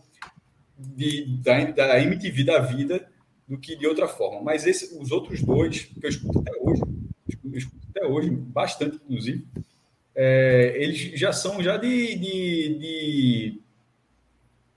de, 0.79 1.25
da, 1.43 1.65
da 1.71 2.01
MTV 2.03 2.45
da 2.45 2.59
vida 2.59 3.09
do 3.49 3.59
que 3.59 3.77
de 3.77 3.87
outra 3.87 4.09
forma. 4.09 4.43
Mas 4.43 4.67
esse, 4.67 4.99
os 4.99 5.11
outros 5.11 5.43
dois, 5.43 5.85
que 5.85 6.05
eu 6.05 6.11
escuto 6.11 6.41
até 6.41 6.53
hoje, 6.61 6.83
eu 7.45 7.59
escuto 7.59 7.87
até 7.91 8.07
hoje, 8.07 8.31
bastante, 8.31 8.97
inclusive, 8.97 9.47
é, 10.15 10.73
eles 10.77 11.19
já 11.19 11.33
são 11.33 11.63
já 11.63 11.77
de, 11.77 12.15
de, 12.17 12.79
de, 12.79 13.61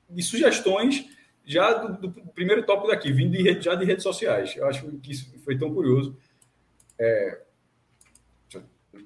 de 0.10 0.24
sugestões 0.24 1.06
já 1.46 1.74
do, 1.74 2.08
do, 2.08 2.12
primeiro 2.32 2.64
tópico 2.64 2.90
daqui, 2.90 3.12
vindo 3.12 3.32
de, 3.32 3.62
já 3.62 3.74
de 3.74 3.86
redes 3.86 4.04
sociais. 4.04 4.56
Eu 4.56 4.68
acho 4.68 4.86
que 5.00 5.12
isso 5.12 5.34
foi 5.44 5.58
tão 5.58 5.74
curioso. 5.74 6.16
É, 7.00 7.40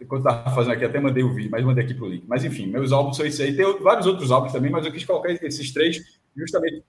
enquanto 0.01 0.27
estava 0.27 0.53
fazendo 0.53 0.73
aqui, 0.73 0.83
até 0.83 0.99
mandei 0.99 1.23
o 1.23 1.33
vídeo, 1.33 1.49
mas 1.49 1.63
mandei 1.63 1.85
aqui 1.85 1.93
para 1.93 2.05
o 2.05 2.09
link. 2.09 2.25
Mas 2.27 2.43
enfim, 2.43 2.67
meus 2.67 2.91
álbuns 2.91 3.15
são 3.15 3.25
esses 3.25 3.39
aí. 3.39 3.55
Tem 3.55 3.65
vários 3.79 4.05
outros 4.05 4.31
álbuns 4.31 4.51
também, 4.51 4.71
mas 4.71 4.85
eu 4.85 4.91
quis 4.91 5.05
colocar 5.05 5.31
esses 5.31 5.71
três 5.71 6.19
justamente 6.35 6.83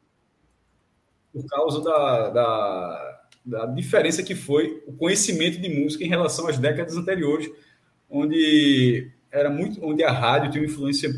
por 1.34 1.44
causa 1.46 1.82
da, 1.82 2.30
da, 2.30 3.24
da 3.44 3.66
diferença 3.66 4.22
que 4.22 4.36
foi 4.36 4.84
o 4.86 4.92
conhecimento 4.92 5.60
de 5.60 5.68
música 5.68 6.04
em 6.04 6.08
relação 6.08 6.46
às 6.46 6.56
décadas 6.56 6.96
anteriores, 6.96 7.50
onde 8.08 9.10
era 9.32 9.50
muito, 9.50 9.84
onde 9.84 10.04
a 10.04 10.12
rádio 10.12 10.52
tinha 10.52 10.62
uma 10.62 10.70
influência, 10.70 11.10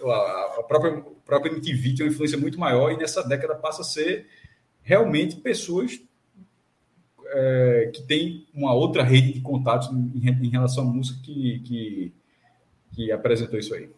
a 0.00 0.62
própria, 0.68 0.98
a 0.98 1.02
própria 1.26 1.50
MTV 1.50 1.94
tinha 1.94 2.06
uma 2.06 2.12
influência 2.12 2.38
muito 2.38 2.60
maior, 2.60 2.92
e 2.92 2.96
nessa 2.96 3.26
década 3.26 3.56
passa 3.56 3.82
a 3.82 3.84
ser 3.84 4.28
realmente 4.82 5.36
pessoas 5.36 6.00
é, 7.26 7.90
que 7.92 8.02
têm 8.02 8.46
uma 8.54 8.72
outra 8.72 9.02
rede 9.02 9.32
de 9.32 9.40
contatos 9.40 9.88
em, 9.90 10.28
em 10.28 10.48
relação 10.48 10.88
à 10.88 10.92
música 10.92 11.20
que, 11.24 11.58
que, 11.60 12.12
que, 12.92 13.10
apresentou 13.10 13.58
isso 13.58 13.74
aí. 13.74 13.90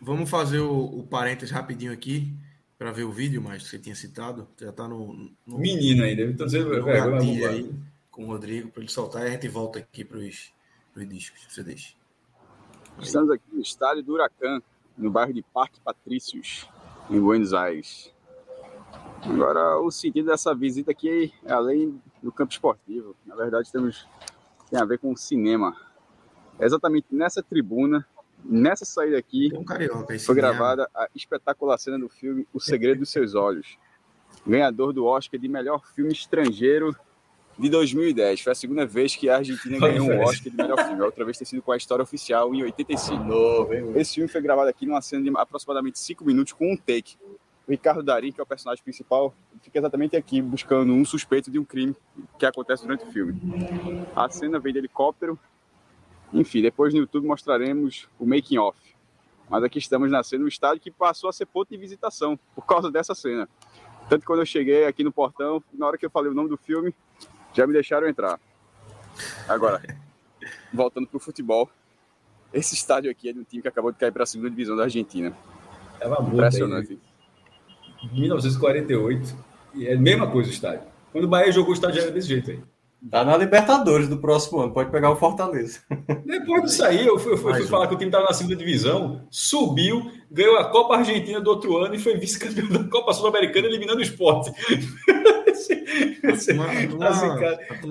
Vamos 0.00 0.28
fazer 0.28 0.58
o, 0.58 1.00
o 1.00 1.02
parênteses 1.04 1.52
rapidinho 1.52 1.92
aqui 1.92 2.34
para 2.78 2.92
ver 2.92 3.04
o 3.04 3.12
vídeo, 3.12 3.40
mas 3.40 3.66
você 3.66 3.78
tinha 3.78 3.94
citado, 3.94 4.48
já 4.60 4.70
está 4.70 4.86
no, 4.86 5.30
no, 5.46 5.58
Menino 5.58 6.04
ainda, 6.04 6.22
estou 6.22 6.46
dizendo, 6.46 6.88
é, 6.88 7.00
aí, 7.48 7.74
com 8.10 8.24
o 8.24 8.26
Rodrigo, 8.26 8.70
para 8.70 8.82
ele 8.82 8.90
soltar 8.90 9.22
e 9.22 9.28
a 9.28 9.30
gente 9.30 9.48
volta 9.48 9.78
aqui 9.78 10.04
para 10.04 10.18
os 10.18 10.54
os 10.96 11.08
discos, 11.08 11.46
CDs. 11.50 11.94
Estamos 12.98 13.30
aqui 13.30 13.44
no 13.52 13.60
estádio 13.60 14.02
do 14.02 14.14
Huracan, 14.14 14.62
no 14.96 15.10
bairro 15.10 15.34
de 15.34 15.42
Parque 15.42 15.78
Patrícios, 15.80 16.66
em 17.10 17.20
Buenos 17.20 17.52
Aires. 17.52 18.10
Agora, 19.22 19.78
o 19.78 19.90
sentido 19.90 20.26
dessa 20.26 20.54
visita 20.54 20.92
aqui 20.92 21.32
é 21.44 21.52
além 21.52 22.00
do 22.22 22.32
campo 22.32 22.52
esportivo. 22.52 23.14
Na 23.26 23.34
verdade, 23.34 23.70
temos, 23.70 24.08
tem 24.70 24.80
a 24.80 24.84
ver 24.84 24.98
com 24.98 25.12
o 25.12 25.16
cinema. 25.16 25.76
É 26.58 26.64
exatamente 26.64 27.08
nessa 27.10 27.42
tribuna, 27.42 28.06
nessa 28.44 28.84
saída 28.84 29.18
aqui, 29.18 29.50
um 29.54 29.64
carioca, 29.64 30.18
foi 30.18 30.34
gravada 30.34 30.88
a 30.94 31.08
espetacular 31.14 31.78
cena 31.78 31.98
do 31.98 32.08
filme 32.08 32.46
O 32.52 32.60
Segredo 32.60 33.00
dos 33.00 33.10
Seus 33.10 33.34
Olhos. 33.34 33.78
Ganhador 34.46 34.92
do 34.92 35.04
Oscar 35.04 35.40
de 35.40 35.48
melhor 35.48 35.84
filme 35.94 36.12
estrangeiro 36.12 36.94
de 37.58 37.68
2010. 37.68 38.40
Foi 38.40 38.52
a 38.52 38.54
segunda 38.54 38.86
vez 38.86 39.16
que 39.16 39.28
a 39.28 39.36
Argentina 39.36 39.78
ganhou 39.78 40.08
um 40.10 40.20
Oscar 40.22 40.50
de 40.50 40.56
melhor 40.56 40.84
filme. 40.84 41.02
A 41.02 41.06
outra 41.06 41.24
vez 41.24 41.38
ter 41.38 41.44
sido 41.44 41.62
com 41.62 41.72
a 41.72 41.76
história 41.76 42.02
oficial 42.02 42.54
em 42.54 42.62
85. 42.62 43.24
Novo, 43.24 43.98
Esse 43.98 44.14
filme 44.14 44.28
foi 44.28 44.40
gravado 44.40 44.68
aqui 44.68 44.86
numa 44.86 45.00
cena 45.00 45.22
de 45.22 45.36
aproximadamente 45.36 45.98
5 45.98 46.24
minutos 46.24 46.52
com 46.52 46.72
um 46.72 46.76
take. 46.76 47.16
O 47.66 47.72
Ricardo 47.72 48.02
Darim, 48.02 48.30
que 48.30 48.40
é 48.40 48.44
o 48.44 48.46
personagem 48.46 48.82
principal, 48.84 49.34
fica 49.60 49.78
exatamente 49.78 50.16
aqui 50.16 50.40
buscando 50.40 50.92
um 50.92 51.04
suspeito 51.04 51.50
de 51.50 51.58
um 51.58 51.64
crime 51.64 51.96
que 52.38 52.46
acontece 52.46 52.84
durante 52.84 53.04
o 53.04 53.10
filme. 53.10 53.40
A 54.14 54.28
cena 54.28 54.60
vem 54.60 54.72
de 54.72 54.78
helicóptero. 54.78 55.36
Enfim, 56.36 56.60
depois 56.60 56.92
no 56.92 57.00
YouTube 57.00 57.26
mostraremos 57.26 58.08
o 58.18 58.26
making 58.26 58.58
off. 58.58 58.78
Mas 59.48 59.64
aqui 59.64 59.78
estamos 59.78 60.10
na 60.10 60.22
cena, 60.22 60.44
um 60.44 60.48
estádio 60.48 60.82
que 60.82 60.90
passou 60.90 61.30
a 61.30 61.32
ser 61.32 61.46
ponto 61.46 61.70
de 61.70 61.76
visitação 61.76 62.38
por 62.54 62.66
causa 62.66 62.90
dessa 62.90 63.14
cena. 63.14 63.48
Tanto 64.08 64.20
que 64.20 64.26
quando 64.26 64.40
eu 64.40 64.46
cheguei 64.46 64.84
aqui 64.84 65.02
no 65.02 65.10
portão, 65.10 65.62
na 65.72 65.86
hora 65.86 65.96
que 65.96 66.04
eu 66.04 66.10
falei 66.10 66.30
o 66.30 66.34
nome 66.34 66.48
do 66.48 66.56
filme, 66.56 66.94
já 67.54 67.66
me 67.66 67.72
deixaram 67.72 68.06
entrar. 68.06 68.38
Agora, 69.48 69.82
voltando 70.72 71.06
para 71.06 71.16
o 71.16 71.20
futebol, 71.20 71.70
esse 72.52 72.74
estádio 72.74 73.10
aqui 73.10 73.30
é 73.30 73.32
de 73.32 73.38
um 73.38 73.44
time 73.44 73.62
que 73.62 73.68
acabou 73.68 73.90
de 73.90 73.98
cair 73.98 74.12
para 74.12 74.24
a 74.24 74.26
segunda 74.26 74.50
divisão 74.50 74.76
da 74.76 74.84
Argentina. 74.84 75.32
Tava 75.98 76.22
Impressionante. 76.22 76.92
Aí, 76.92 76.96
né? 76.96 78.10
1948, 78.12 79.36
e 79.74 79.86
é 79.86 79.94
a 79.94 79.98
mesma 79.98 80.30
coisa 80.30 80.50
o 80.50 80.52
estádio. 80.52 80.86
Quando 81.12 81.24
o 81.24 81.28
Bahia 81.28 81.50
jogou 81.50 81.70
o 81.70 81.74
estádio 81.74 82.02
era 82.02 82.10
desse 82.10 82.28
jeito 82.28 82.50
aí. 82.50 82.60
Tá 83.10 83.24
na 83.24 83.36
Libertadores 83.36 84.08
do 84.08 84.18
próximo 84.18 84.60
ano, 84.60 84.72
pode 84.72 84.90
pegar 84.90 85.10
o 85.10 85.16
Fortaleza. 85.16 85.80
Depois 86.24 86.62
disso 86.62 86.84
aí, 86.84 87.06
eu 87.06 87.18
fui, 87.18 87.34
eu 87.34 87.36
fui, 87.36 87.52
fui 87.54 87.66
falar 87.66 87.86
que 87.86 87.94
o 87.94 87.98
time 87.98 88.08
estava 88.08 88.24
na 88.24 88.32
segunda 88.32 88.56
divisão, 88.56 89.26
subiu, 89.30 90.10
ganhou 90.30 90.56
a 90.56 90.70
Copa 90.70 90.96
Argentina 90.96 91.40
do 91.40 91.48
outro 91.50 91.76
ano 91.76 91.94
e 91.94 91.98
foi 91.98 92.16
vice-campeão 92.16 92.68
da 92.68 92.84
Copa 92.88 93.12
Sul-Americana, 93.12 93.66
eliminando 93.66 94.00
o 94.00 94.02
esporte. 94.02 94.50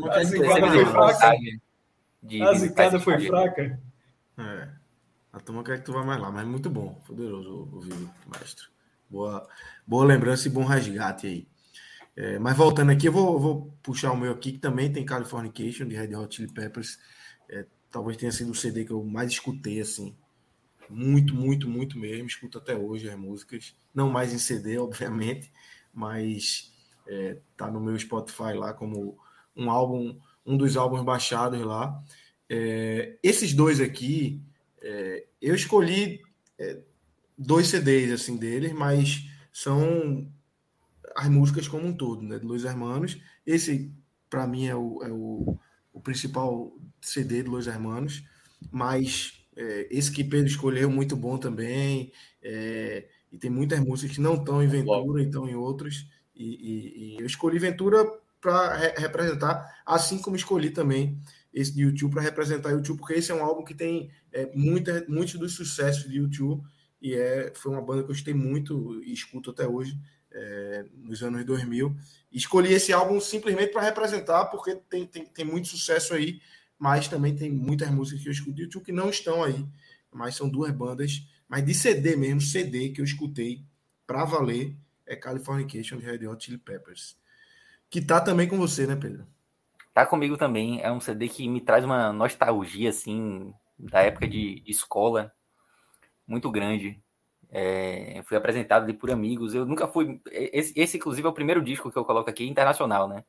a 0.10 0.24
zicada 0.24 0.72
foi 0.72 0.86
fraca. 0.86 1.34
A 2.42 2.54
zicada 2.54 3.00
foi 3.00 3.20
fraca. 3.20 3.80
É. 4.38 4.68
A 5.32 5.40
turma 5.40 5.64
quer 5.64 5.80
que 5.80 5.86
tu 5.86 5.94
vá 5.94 6.04
mais 6.04 6.20
lá, 6.20 6.32
mas 6.32 6.46
muito 6.46 6.70
bom. 6.70 7.00
Poderoso 7.06 7.70
o 7.72 7.80
vídeo, 7.80 8.10
mestre. 8.28 8.66
Boa, 9.10 9.48
boa 9.86 10.06
lembrança 10.06 10.48
e 10.48 10.52
bom 10.52 10.64
resgate 10.64 11.28
aí. 11.28 11.48
É, 12.16 12.40
mas 12.40 12.56
voltando 12.56 12.92
aqui, 12.92 13.08
eu 13.08 13.12
vou, 13.12 13.40
vou, 13.40 13.78
puxar 13.84 14.12
o 14.12 14.18
meu 14.18 14.32
aqui, 14.32 14.54
que 14.54 14.60
também 14.60 14.92
tem 14.92 15.06
Californication, 15.06 15.86
de 15.86 15.96
Red 15.96 16.16
Hot 16.16 16.34
Chili 16.34 16.52
Peppers. 16.52 16.98
É, 17.50 17.66
talvez 17.92 18.18
tenha 18.18 18.32
sido 18.32 18.52
o 18.52 18.56
CD 18.56 18.86
que 18.86 18.92
eu 18.92 19.04
mais 19.04 19.32
escutei, 19.32 19.82
assim. 19.82 20.16
Muito, 20.90 21.36
muito, 21.36 21.68
muito 21.68 21.98
mesmo. 21.98 22.28
Escuto 22.28 22.58
até 22.58 22.76
hoje 22.76 23.10
as 23.10 23.18
músicas. 23.18 23.76
Não 23.94 24.10
mais 24.10 24.34
em 24.34 24.38
CD, 24.38 24.78
obviamente, 24.80 25.52
mas 25.94 26.72
é, 27.08 27.38
tá 27.58 27.70
no 27.70 27.82
meu 27.82 27.98
Spotify 28.00 28.54
lá 28.54 28.74
como 28.74 29.18
um 29.56 29.70
álbum, 29.70 30.18
um 30.46 30.58
dos 30.58 30.78
álbuns 30.78 31.04
baixados 31.04 31.60
lá. 31.62 32.02
É, 32.50 33.18
esses 33.22 33.54
dois 33.54 33.82
aqui, 33.82 34.42
é, 34.82 35.26
eu 35.42 35.56
escolhi 35.56 36.22
é, 36.58 36.80
dois 37.38 37.68
CDs 37.68 38.12
assim 38.12 38.38
deles, 38.38 38.72
mas 38.72 39.26
são 39.52 40.32
as 41.16 41.30
músicas 41.30 41.68
como 41.68 41.88
um 41.88 41.94
todo, 41.94 42.22
né? 42.22 42.38
De 42.38 42.46
Luiz 42.46 42.66
Hermanos. 42.66 43.18
Esse, 43.46 43.92
para 44.30 44.46
mim, 44.46 44.68
é, 44.68 44.76
o, 44.76 45.02
é 45.02 45.10
o, 45.10 45.58
o, 45.94 46.02
principal 46.02 46.76
CD 47.02 47.42
de 47.42 47.50
Luiz 47.50 47.68
Hermanos, 47.68 48.24
mas 48.70 49.42
é, 49.56 49.88
esse 49.90 50.12
que 50.12 50.24
Pedro 50.24 50.48
escolheu, 50.48 50.90
muito 50.90 51.16
bom 51.16 51.38
também. 51.38 52.12
É, 52.42 53.08
e 53.32 53.38
tem 53.38 53.50
muitas 53.50 53.80
músicas 53.80 54.16
que 54.16 54.22
não 54.22 54.36
estão 54.36 54.62
em 54.62 54.68
Ventura, 54.68 55.24
estão 55.24 55.48
em 55.48 55.56
outros. 55.56 56.08
E, 56.36 56.44
e, 56.44 57.16
e 57.16 57.22
eu 57.22 57.26
escolhi 57.26 57.58
Ventura 57.58 58.06
para 58.42 58.76
re 58.76 58.94
representar, 58.98 59.82
assim 59.86 60.20
como 60.20 60.36
escolhi 60.36 60.70
também 60.70 61.20
esse 61.54 61.74
de 61.74 61.84
YouTube 61.84 62.12
para 62.12 62.22
representar 62.22 62.72
YouTube, 62.72 63.00
porque 63.00 63.14
esse 63.14 63.32
é 63.32 63.36
um 63.36 63.44
álbum 63.44 63.64
que 63.64 63.74
tem 63.74 64.12
é, 64.32 64.52
muita, 64.54 65.06
muitos 65.08 65.36
dos 65.36 65.54
sucessos 65.54 66.10
de 66.10 66.18
YouTube 66.18 66.62
e 67.02 67.14
é, 67.14 67.54
foi 67.56 67.72
uma 67.72 67.82
banda 67.82 68.00
que 68.00 68.06
eu 68.06 68.08
gostei 68.10 68.34
muito 68.34 69.02
e 69.04 69.14
escuto 69.14 69.52
até 69.52 69.66
hoje 69.66 69.98
é, 70.36 70.86
nos 70.98 71.24
anos 71.24 71.46
2000. 71.46 71.96
Escolhi 72.32 72.74
esse 72.74 72.92
álbum 72.92 73.20
simplesmente 73.20 73.72
para 73.72 73.82
representar, 73.82 74.46
porque 74.46 74.76
tem, 74.90 75.06
tem, 75.08 75.26
tem 75.26 75.46
muito 75.46 75.70
sucesso 75.70 76.14
aí, 76.14 76.42
mas 76.78 77.08
também 77.08 77.36
tem 77.36 77.50
muitas 77.50 77.90
músicas 77.90 78.22
que 78.22 78.28
eu 78.28 78.34
escuto 78.34 78.62
YouTube 78.62 78.86
que 78.86 78.92
não 78.92 79.10
estão 79.10 79.44
aí. 79.44 79.66
Mas 80.12 80.36
são 80.36 80.50
duas 80.50 80.72
bandas, 80.72 81.26
mas 81.48 81.66
de 81.66 81.74
CD 81.74 82.16
mesmo, 82.16 82.42
CD 82.42 82.90
que 82.90 83.02
eu 83.02 83.06
escutei 83.06 83.64
para 84.06 84.26
valer, 84.26 84.76
é 85.06 85.16
Californication 85.16 85.98
de 85.98 86.06
Red 86.06 86.28
Hot 86.28 86.44
Chili 86.44 86.58
Peppers. 86.58 87.18
Que 87.90 88.02
tá 88.02 88.20
também 88.20 88.48
com 88.48 88.58
você, 88.58 88.86
né, 88.86 88.96
Pedro? 88.96 89.26
Tá 89.94 90.06
comigo 90.06 90.38
também. 90.38 90.82
É 90.82 90.92
um 90.92 91.00
CD 91.00 91.30
que 91.30 91.48
me 91.48 91.62
traz 91.62 91.86
uma 91.86 92.12
nostalgia, 92.12 92.90
assim, 92.90 93.54
da 93.80 94.02
época 94.02 94.28
de, 94.28 94.60
de 94.60 94.72
escola, 94.72 95.34
muito 96.28 96.52
grande. 96.52 97.02
É, 97.58 98.22
fui 98.26 98.36
apresentado 98.36 98.84
ali 98.84 98.94
por 98.94 99.10
amigos. 99.10 99.56
Eu 99.56 99.66
nunca 99.66 99.88
fui. 99.88 100.20
Esse, 100.30 100.74
esse, 100.76 100.98
inclusive, 100.98 101.26
é 101.26 101.30
o 101.30 101.34
primeiro 101.34 101.62
disco 101.64 101.90
que 101.90 101.98
eu 101.98 102.04
coloco 102.04 102.30
aqui 102.30 102.46
internacional, 102.46 103.08
né? 103.08 103.24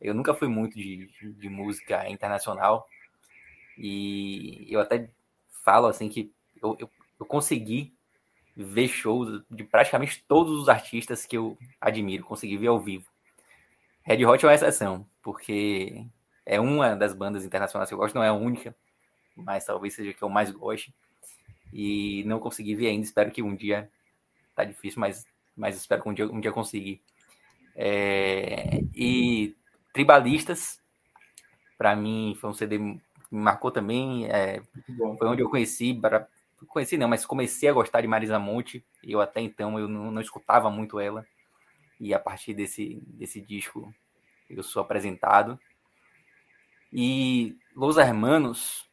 Eu 0.00 0.14
nunca 0.14 0.32
fui 0.32 0.46
muito 0.46 0.76
de, 0.76 1.10
de 1.20 1.48
música 1.48 2.08
internacional. 2.08 2.86
E 3.76 4.64
eu 4.70 4.80
até 4.80 5.10
falo 5.64 5.88
assim 5.88 6.08
que 6.08 6.32
eu, 6.62 6.76
eu, 6.78 6.88
eu 7.18 7.26
consegui 7.26 7.92
ver 8.56 8.86
shows 8.86 9.42
de 9.50 9.64
praticamente 9.64 10.24
todos 10.28 10.56
os 10.56 10.68
artistas 10.68 11.26
que 11.26 11.36
eu 11.36 11.58
admiro, 11.80 12.24
consegui 12.24 12.56
ver 12.56 12.68
ao 12.68 12.78
vivo. 12.78 13.06
Red 14.04 14.24
Hot 14.24 14.44
é 14.44 14.48
uma 14.48 14.54
exceção, 14.54 15.04
porque 15.20 16.06
é 16.46 16.60
uma 16.60 16.94
das 16.94 17.12
bandas 17.12 17.44
internacionais 17.44 17.88
que 17.88 17.94
eu 17.94 17.98
gosto, 17.98 18.14
não 18.14 18.22
é 18.22 18.28
a 18.28 18.32
única, 18.32 18.74
mas 19.36 19.64
talvez 19.64 19.94
seja 19.94 20.12
a 20.12 20.14
que 20.14 20.22
eu 20.22 20.28
mais 20.28 20.50
goste. 20.52 20.94
E 21.72 22.24
não 22.24 22.38
consegui 22.38 22.74
ver 22.74 22.88
ainda, 22.88 23.04
espero 23.04 23.30
que 23.30 23.42
um 23.42 23.54
dia. 23.54 23.90
Tá 24.54 24.64
difícil, 24.64 25.00
mas, 25.00 25.26
mas 25.56 25.76
espero 25.76 26.02
que 26.02 26.08
um 26.08 26.14
dia, 26.14 26.26
um 26.26 26.40
dia 26.40 26.52
conseguir. 26.52 27.00
É, 27.76 28.80
e 28.94 29.56
Tribalistas, 29.92 30.80
para 31.76 31.94
mim, 31.94 32.36
foi 32.40 32.50
um 32.50 32.54
CD 32.54 32.78
que 32.78 33.34
me 33.34 33.40
marcou 33.40 33.70
também. 33.70 34.26
É, 34.26 34.62
foi 35.18 35.28
onde 35.28 35.42
eu 35.42 35.50
conheci 35.50 35.92
conheci 36.66 36.96
não, 36.96 37.08
mas 37.08 37.24
comecei 37.24 37.68
a 37.68 37.72
gostar 37.72 38.00
de 38.00 38.08
Marisa 38.08 38.38
Monte. 38.38 38.84
Eu 39.02 39.20
até 39.20 39.40
então 39.40 39.78
eu 39.78 39.86
não, 39.88 40.10
não 40.10 40.20
escutava 40.20 40.70
muito 40.70 40.98
ela. 40.98 41.26
E 42.00 42.14
a 42.14 42.18
partir 42.18 42.54
desse, 42.54 43.00
desse 43.06 43.40
disco 43.40 43.94
eu 44.48 44.62
sou 44.62 44.82
apresentado. 44.82 45.58
E 46.92 47.56
Los 47.74 47.96
Hermanos, 47.96 48.88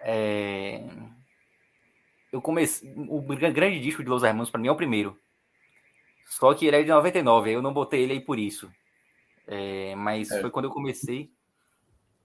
é... 0.00 0.86
eu 2.36 2.42
comecei. 2.42 2.92
O 3.08 3.20
grande 3.22 3.80
disco 3.80 4.02
de 4.02 4.08
Los 4.08 4.22
Hermanos 4.22 4.50
para 4.50 4.60
mim 4.60 4.68
é 4.68 4.72
o 4.72 4.76
primeiro. 4.76 5.18
Só 6.26 6.52
que 6.54 6.66
ele 6.66 6.76
é 6.76 6.82
de 6.82 6.90
99, 6.90 7.50
eu 7.50 7.62
não 7.62 7.72
botei 7.72 8.02
ele 8.02 8.14
aí 8.14 8.20
por 8.20 8.38
isso. 8.38 8.70
É... 9.46 9.94
mas 9.94 10.30
é. 10.30 10.40
foi 10.40 10.50
quando 10.50 10.66
eu 10.66 10.70
comecei 10.70 11.30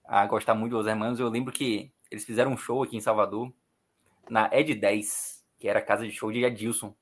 a 0.03 0.25
gostar 0.25 0.53
muito 0.53 0.71
de 0.71 0.75
Los 0.75 0.87
Hermanos. 0.87 1.19
Eu 1.19 1.29
lembro 1.29 1.53
que 1.53 1.91
eles 2.09 2.25
fizeram 2.25 2.51
um 2.51 2.57
show 2.57 2.83
aqui 2.83 2.97
em 2.97 3.01
Salvador 3.01 3.53
na 4.29 4.49
Ed 4.51 4.75
10, 4.75 5.45
que 5.59 5.67
era 5.67 5.79
a 5.79 5.83
casa 5.83 6.05
de 6.05 6.11
show 6.11 6.31
de 6.31 6.43
Edilson. 6.43 6.93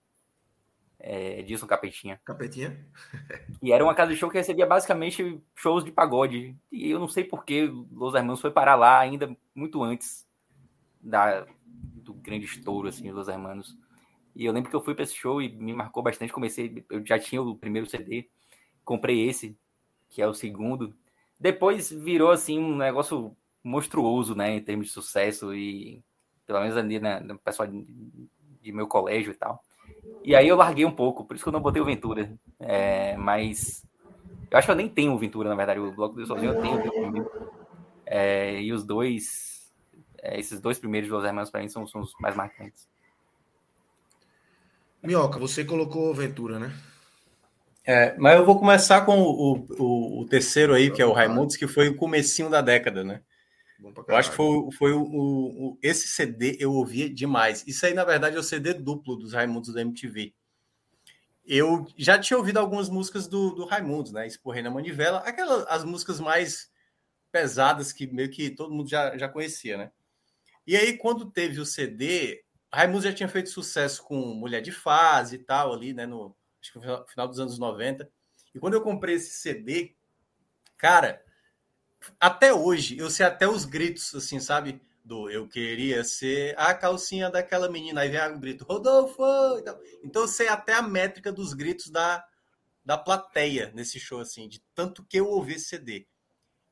É, 0.99 1.39
Edilson 1.39 1.65
Capetinha. 1.65 2.19
Capetinha? 2.25 2.85
e 3.63 3.71
era 3.71 3.83
uma 3.83 3.95
casa 3.95 4.11
de 4.11 4.17
show 4.17 4.29
que 4.29 4.37
recebia 4.37 4.65
basicamente 4.65 5.41
shows 5.55 5.83
de 5.83 5.91
pagode. 5.91 6.55
E 6.71 6.91
eu 6.91 6.99
não 6.99 7.07
sei 7.07 7.23
por 7.23 7.45
que 7.45 7.65
Los 7.91 8.13
Hermanos 8.13 8.41
foi 8.41 8.51
parar 8.51 8.75
lá 8.75 8.99
ainda 8.99 9.35
muito 9.55 9.81
antes 9.81 10.27
da, 11.01 11.47
do 11.99 12.13
grande 12.13 12.45
estouro, 12.45 12.87
assim, 12.87 13.11
Los 13.11 13.27
Hermanos. 13.27 13.77
E 14.35 14.45
eu 14.45 14.53
lembro 14.53 14.69
que 14.69 14.75
eu 14.75 14.81
fui 14.81 14.95
para 14.95 15.03
esse 15.03 15.15
show 15.15 15.41
e 15.41 15.49
me 15.49 15.73
marcou 15.73 16.01
bastante. 16.01 16.31
Comecei, 16.31 16.85
eu 16.89 17.05
já 17.05 17.19
tinha 17.19 17.41
o 17.41 17.55
primeiro 17.55 17.89
CD, 17.89 18.29
comprei 18.83 19.27
esse, 19.27 19.57
que 20.09 20.21
é 20.21 20.27
o 20.27 20.33
segundo. 20.33 20.95
Depois 21.39 21.91
virou, 21.91 22.31
assim, 22.31 22.59
um 22.59 22.75
negócio 22.75 23.35
monstruoso, 23.63 24.35
né, 24.35 24.55
em 24.55 24.61
termos 24.61 24.87
de 24.87 24.93
sucesso 24.93 25.53
e 25.53 26.01
pelo 26.45 26.61
menos 26.61 26.75
ali 26.77 26.99
né, 26.99 27.19
no 27.19 27.37
pessoal 27.37 27.67
de, 27.67 27.85
de, 28.61 28.71
meu 28.71 28.87
colégio 28.87 29.31
e 29.31 29.35
tal. 29.35 29.61
E 30.23 30.35
aí 30.35 30.47
eu 30.47 30.55
larguei 30.55 30.85
um 30.85 30.91
pouco, 30.91 31.23
por 31.23 31.35
isso 31.35 31.43
que 31.43 31.49
eu 31.49 31.53
não 31.53 31.61
botei 31.61 31.81
o 31.81 31.85
Ventura. 31.85 32.35
É, 32.59 33.15
mas 33.17 33.85
eu 34.49 34.57
acho 34.57 34.65
que 34.65 34.71
eu 34.71 34.75
nem 34.75 34.89
tenho 34.89 35.13
o 35.13 35.17
Ventura, 35.17 35.49
na 35.49 35.55
verdade. 35.55 35.79
O 35.79 35.91
bloco 35.91 36.15
do 36.15 36.25
sozinho 36.25 36.53
eu 36.53 36.61
tenho, 36.61 36.79
eu 36.81 36.91
tenho 36.91 37.29
é, 38.11 38.59
e 38.59 38.73
os 38.73 38.83
dois, 38.83 39.48
é, 40.21 40.39
esses 40.39 40.59
dois 40.59 40.79
primeiros 40.79 41.09
Los 41.09 41.23
Hermanos 41.23 41.49
para 41.49 41.61
mim 41.61 41.69
são, 41.69 41.85
são, 41.87 42.01
os 42.01 42.13
mais 42.19 42.35
marcantes. 42.35 42.87
Minhoca, 45.01 45.39
você 45.39 45.63
colocou 45.63 46.13
Ventura, 46.13 46.59
né? 46.59 46.73
É, 47.85 48.15
mas 48.17 48.37
eu 48.37 48.45
vou 48.45 48.59
começar 48.59 49.05
com 49.05 49.19
o, 49.19 49.65
o, 49.79 50.21
o 50.21 50.25
terceiro 50.25 50.73
aí, 50.73 50.91
que 50.91 51.01
é 51.01 51.05
o 51.05 51.13
Raimundos, 51.13 51.55
que 51.55 51.67
foi 51.67 51.87
o 51.87 51.95
comecinho 51.95 52.49
da 52.49 52.61
década, 52.61 53.03
né? 53.03 53.21
eu 54.07 54.15
acho 54.15 54.31
que 54.31 54.35
foi, 54.35 54.71
foi 54.73 54.91
o, 54.91 55.01
o, 55.01 55.67
o, 55.67 55.79
esse 55.81 56.07
CD 56.07 56.57
eu 56.59 56.73
ouvia 56.73 57.09
demais. 57.09 57.63
Isso 57.65 57.85
aí, 57.85 57.93
na 57.93 58.03
verdade, 58.03 58.35
é 58.35 58.39
o 58.39 58.43
CD 58.43 58.73
duplo 58.73 59.15
dos 59.15 59.33
Raimundos 59.33 59.73
da 59.73 59.81
MTV. 59.81 60.33
Eu 61.45 61.87
já 61.97 62.19
tinha 62.19 62.37
ouvido 62.37 62.57
algumas 62.57 62.89
músicas 62.89 63.27
do, 63.27 63.51
do 63.51 63.65
Raimundos, 63.65 64.11
né? 64.11 64.27
Esporrei 64.27 64.61
na 64.61 64.69
Manivela, 64.69 65.19
aquelas 65.19 65.65
as 65.67 65.83
músicas 65.83 66.19
mais 66.19 66.69
pesadas 67.31 67.93
que 67.93 68.05
meio 68.07 68.29
que 68.29 68.49
todo 68.49 68.73
mundo 68.73 68.89
já, 68.89 69.17
já 69.17 69.29
conhecia, 69.29 69.77
né? 69.77 69.91
E 70.69 70.77
aí, 70.77 70.95
quando 70.95 71.31
teve 71.31 71.59
o 71.59 71.65
CD, 71.65 72.43
Raimundo 72.71 73.01
já 73.01 73.11
tinha 73.11 73.27
feito 73.27 73.49
sucesso 73.49 74.03
com 74.03 74.35
Mulher 74.35 74.61
de 74.61 74.71
Fase 74.71 75.37
e 75.37 75.39
tal, 75.39 75.73
ali, 75.73 75.95
né? 75.95 76.05
No 76.05 76.35
acho 76.61 76.73
que 76.73 76.77
no 76.77 77.07
final 77.07 77.27
dos 77.27 77.39
anos 77.39 77.57
90. 77.57 78.07
E 78.53 78.59
quando 78.59 78.75
eu 78.75 78.81
comprei 78.81 79.15
esse 79.15 79.31
CD, 79.31 79.95
cara, 80.77 81.25
até 82.19 82.53
hoje, 82.53 82.95
eu 82.99 83.09
sei 83.09 83.25
até 83.25 83.47
os 83.47 83.65
gritos, 83.65 84.13
assim, 84.13 84.39
sabe? 84.39 84.79
Do 85.03 85.27
eu 85.31 85.47
queria 85.47 86.03
ser 86.03 86.53
a 86.55 86.71
calcinha 86.75 87.31
daquela 87.31 87.67
menina. 87.67 88.01
Aí 88.01 88.09
vem 88.09 88.21
o 88.21 88.39
grito, 88.39 88.63
Rodolfo! 88.63 89.23
Então 90.03 90.21
eu 90.21 90.27
sei 90.27 90.49
até 90.49 90.73
a 90.73 90.83
métrica 90.83 91.31
dos 91.31 91.55
gritos 91.55 91.89
da, 91.89 92.23
da 92.85 92.95
plateia 92.95 93.71
nesse 93.73 93.99
show, 93.99 94.19
assim, 94.19 94.47
de 94.47 94.63
tanto 94.75 95.03
que 95.03 95.17
eu 95.17 95.25
ouvi 95.29 95.55
esse 95.55 95.65
CD. 95.65 96.07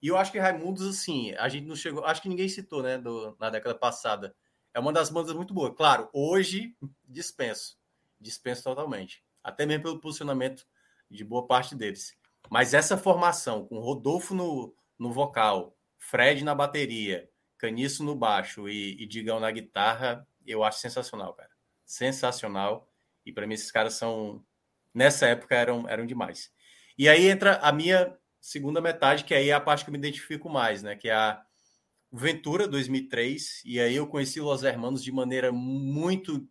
E 0.01 0.07
eu 0.07 0.17
acho 0.17 0.31
que 0.31 0.39
Raimundos, 0.39 0.87
assim, 0.87 1.33
a 1.35 1.49
gente 1.49 1.65
não 1.65 1.75
chegou. 1.75 2.05
Acho 2.05 2.21
que 2.21 2.29
ninguém 2.29 2.47
citou, 2.47 2.83
né, 2.83 2.97
do, 2.97 3.35
na 3.39 3.49
década 3.49 3.75
passada. 3.75 4.35
É 4.73 4.79
uma 4.79 4.93
das 4.93 5.09
bandas 5.09 5.33
muito 5.33 5.53
boas. 5.53 5.73
Claro, 5.75 6.09
hoje 6.13 6.75
dispenso. 7.03 7.77
Dispenso 8.19 8.63
totalmente. 8.63 9.23
Até 9.43 9.65
mesmo 9.65 9.83
pelo 9.83 9.99
posicionamento 9.99 10.65
de 11.09 11.23
boa 11.23 11.47
parte 11.47 11.75
deles. 11.75 12.15
Mas 12.49 12.73
essa 12.73 12.97
formação, 12.97 13.65
com 13.65 13.79
Rodolfo 13.79 14.35
no, 14.35 14.73
no 14.97 15.11
vocal, 15.11 15.75
Fred 15.97 16.43
na 16.43 16.53
bateria, 16.53 17.29
Caniço 17.57 18.03
no 18.03 18.15
baixo 18.15 18.69
e, 18.69 19.01
e 19.01 19.07
Digão 19.07 19.39
na 19.39 19.49
guitarra, 19.49 20.27
eu 20.45 20.63
acho 20.63 20.79
sensacional, 20.79 21.33
cara. 21.33 21.49
Sensacional. 21.85 22.87
E 23.25 23.31
para 23.31 23.47
mim 23.47 23.55
esses 23.55 23.71
caras 23.71 23.95
são 23.95 24.45
nessa 24.93 25.27
época 25.27 25.55
eram 25.55 25.89
eram 25.89 26.05
demais. 26.05 26.51
E 26.97 27.09
aí 27.09 27.27
entra 27.27 27.57
a 27.57 27.71
minha 27.71 28.15
segunda 28.47 28.79
metade, 28.79 29.25
que 29.25 29.33
aí 29.33 29.49
é 29.49 29.53
a 29.53 29.59
parte 29.59 29.83
que 29.83 29.89
eu 29.89 29.91
me 29.91 29.97
identifico 29.97 30.49
mais, 30.49 30.81
né, 30.81 30.95
que 30.95 31.09
é 31.09 31.13
a 31.13 31.41
Ventura 32.09 32.65
2003, 32.65 33.61
e 33.65 33.77
aí 33.81 33.97
eu 33.97 34.07
conheci 34.07 34.39
Los 34.39 34.63
Hermanos 34.63 35.03
de 35.03 35.11
maneira 35.11 35.51
muito 35.51 36.47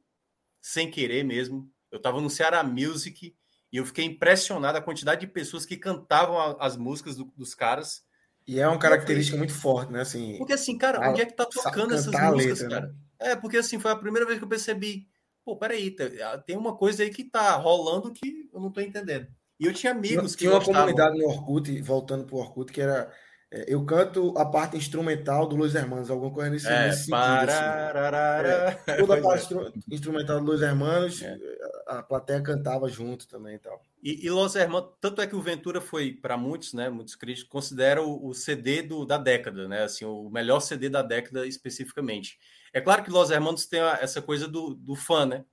sem 0.60 0.91
querer 0.91 1.25
mesmo. 1.25 1.70
Eu 1.91 1.97
estava 1.97 2.20
no 2.20 2.28
Ceará 2.28 2.62
Music 2.62 3.34
e 3.73 3.76
eu 3.78 3.86
fiquei 3.86 4.05
impressionado 4.05 4.76
a 4.76 4.83
quantidade 4.83 5.23
de 5.23 5.26
pessoas 5.26 5.65
que 5.65 5.78
cantavam 5.78 6.39
as 6.60 6.76
músicas 6.76 7.16
do, 7.16 7.33
dos 7.34 7.55
caras 7.55 8.05
e 8.47 8.60
é 8.60 8.68
uma 8.68 8.78
característica 8.78 9.36
muito 9.36 9.55
forte, 9.55 9.91
né? 9.91 10.02
Assim, 10.02 10.36
porque 10.36 10.52
assim, 10.52 10.76
cara, 10.76 11.10
onde 11.10 11.23
é 11.23 11.26
que 11.26 11.34
tá 11.34 11.47
tocando 11.47 11.94
essas 11.94 12.12
músicas, 12.12 12.60
letra, 12.60 12.68
cara? 12.68 12.86
Né? 12.86 12.94
É, 13.18 13.34
porque 13.34 13.57
assim, 13.57 13.81
foi 13.81 13.91
a 13.91 13.97
primeira 13.97 14.26
vez 14.26 14.39
que 14.39 14.44
eu 14.44 14.49
percebi, 14.49 15.08
pô, 15.42 15.57
peraí, 15.57 15.97
tem 16.44 16.57
uma 16.57 16.76
coisa 16.76 17.02
aí 17.02 17.10
que 17.10 17.25
tá 17.25 17.57
rolando 17.57 18.12
que 18.12 18.49
eu 18.52 18.60
não 18.60 18.70
tô 18.70 18.83
entendendo. 18.83 19.26
E 19.59 19.67
eu 19.67 19.73
tinha 19.73 19.93
amigos 19.93 20.35
que 20.35 20.44
Tinha 20.44 20.52
uma 20.52 20.65
comunidade 20.65 21.18
no 21.18 21.28
Orkut, 21.28 21.81
voltando 21.83 22.25
pro 22.25 22.36
Orkut, 22.36 22.73
que 22.73 22.81
era 22.81 23.10
é, 23.51 23.65
eu 23.68 23.85
canto 23.85 24.36
a 24.36 24.44
parte 24.44 24.76
instrumental 24.76 25.47
do 25.47 25.55
Luiz 25.55 25.75
Hermanos, 25.75 26.10
alguma 26.10 26.33
coisa 26.33 26.51
nesse, 26.51 26.67
é, 26.67 26.86
nesse 26.86 27.05
sentido. 27.05 27.15
Assim. 27.15 28.91
É, 28.91 28.97
toda 28.97 29.15
a 29.15 29.23
parte 29.23 29.55
é. 29.55 29.73
instrumental 29.94 30.41
do 30.41 30.47
Luiz 30.47 30.62
Hermanos, 30.62 31.23
é. 31.23 31.39
a 31.86 32.02
plateia 32.02 32.43
cantava 32.43 32.89
junto 32.89 33.28
também 33.28 33.55
e 33.55 33.59
tal. 33.59 33.81
E, 34.02 34.26
e 34.26 34.31
Los 34.31 34.57
Hermanos, 34.57 34.91
tanto 35.01 35.23
é 35.23 35.26
que 35.28 35.36
o 35.36 35.41
Ventura 35.41 35.81
foi, 35.81 36.12
para 36.12 36.36
muitos, 36.36 36.73
né, 36.73 36.91
muitos 36.91 37.15
críticos, 37.15 37.49
considera 37.49 38.02
o, 38.02 38.28
o 38.28 38.35
CD 38.35 38.83
do, 38.83 39.05
da 39.05 39.17
década, 39.17 39.68
né, 39.68 39.85
assim, 39.85 40.05
o 40.05 40.28
melhor 40.28 40.59
CD 40.59 40.89
da 40.89 41.02
década 41.02 41.47
especificamente. 41.47 42.39
É 42.73 42.81
claro 42.81 43.05
que 43.05 43.10
Los 43.10 43.31
Hermanos 43.31 43.67
tem 43.67 43.81
essa 43.81 44.20
coisa 44.20 44.49
do, 44.49 44.75
do 44.75 44.97
fã, 44.97 45.25
né, 45.25 45.44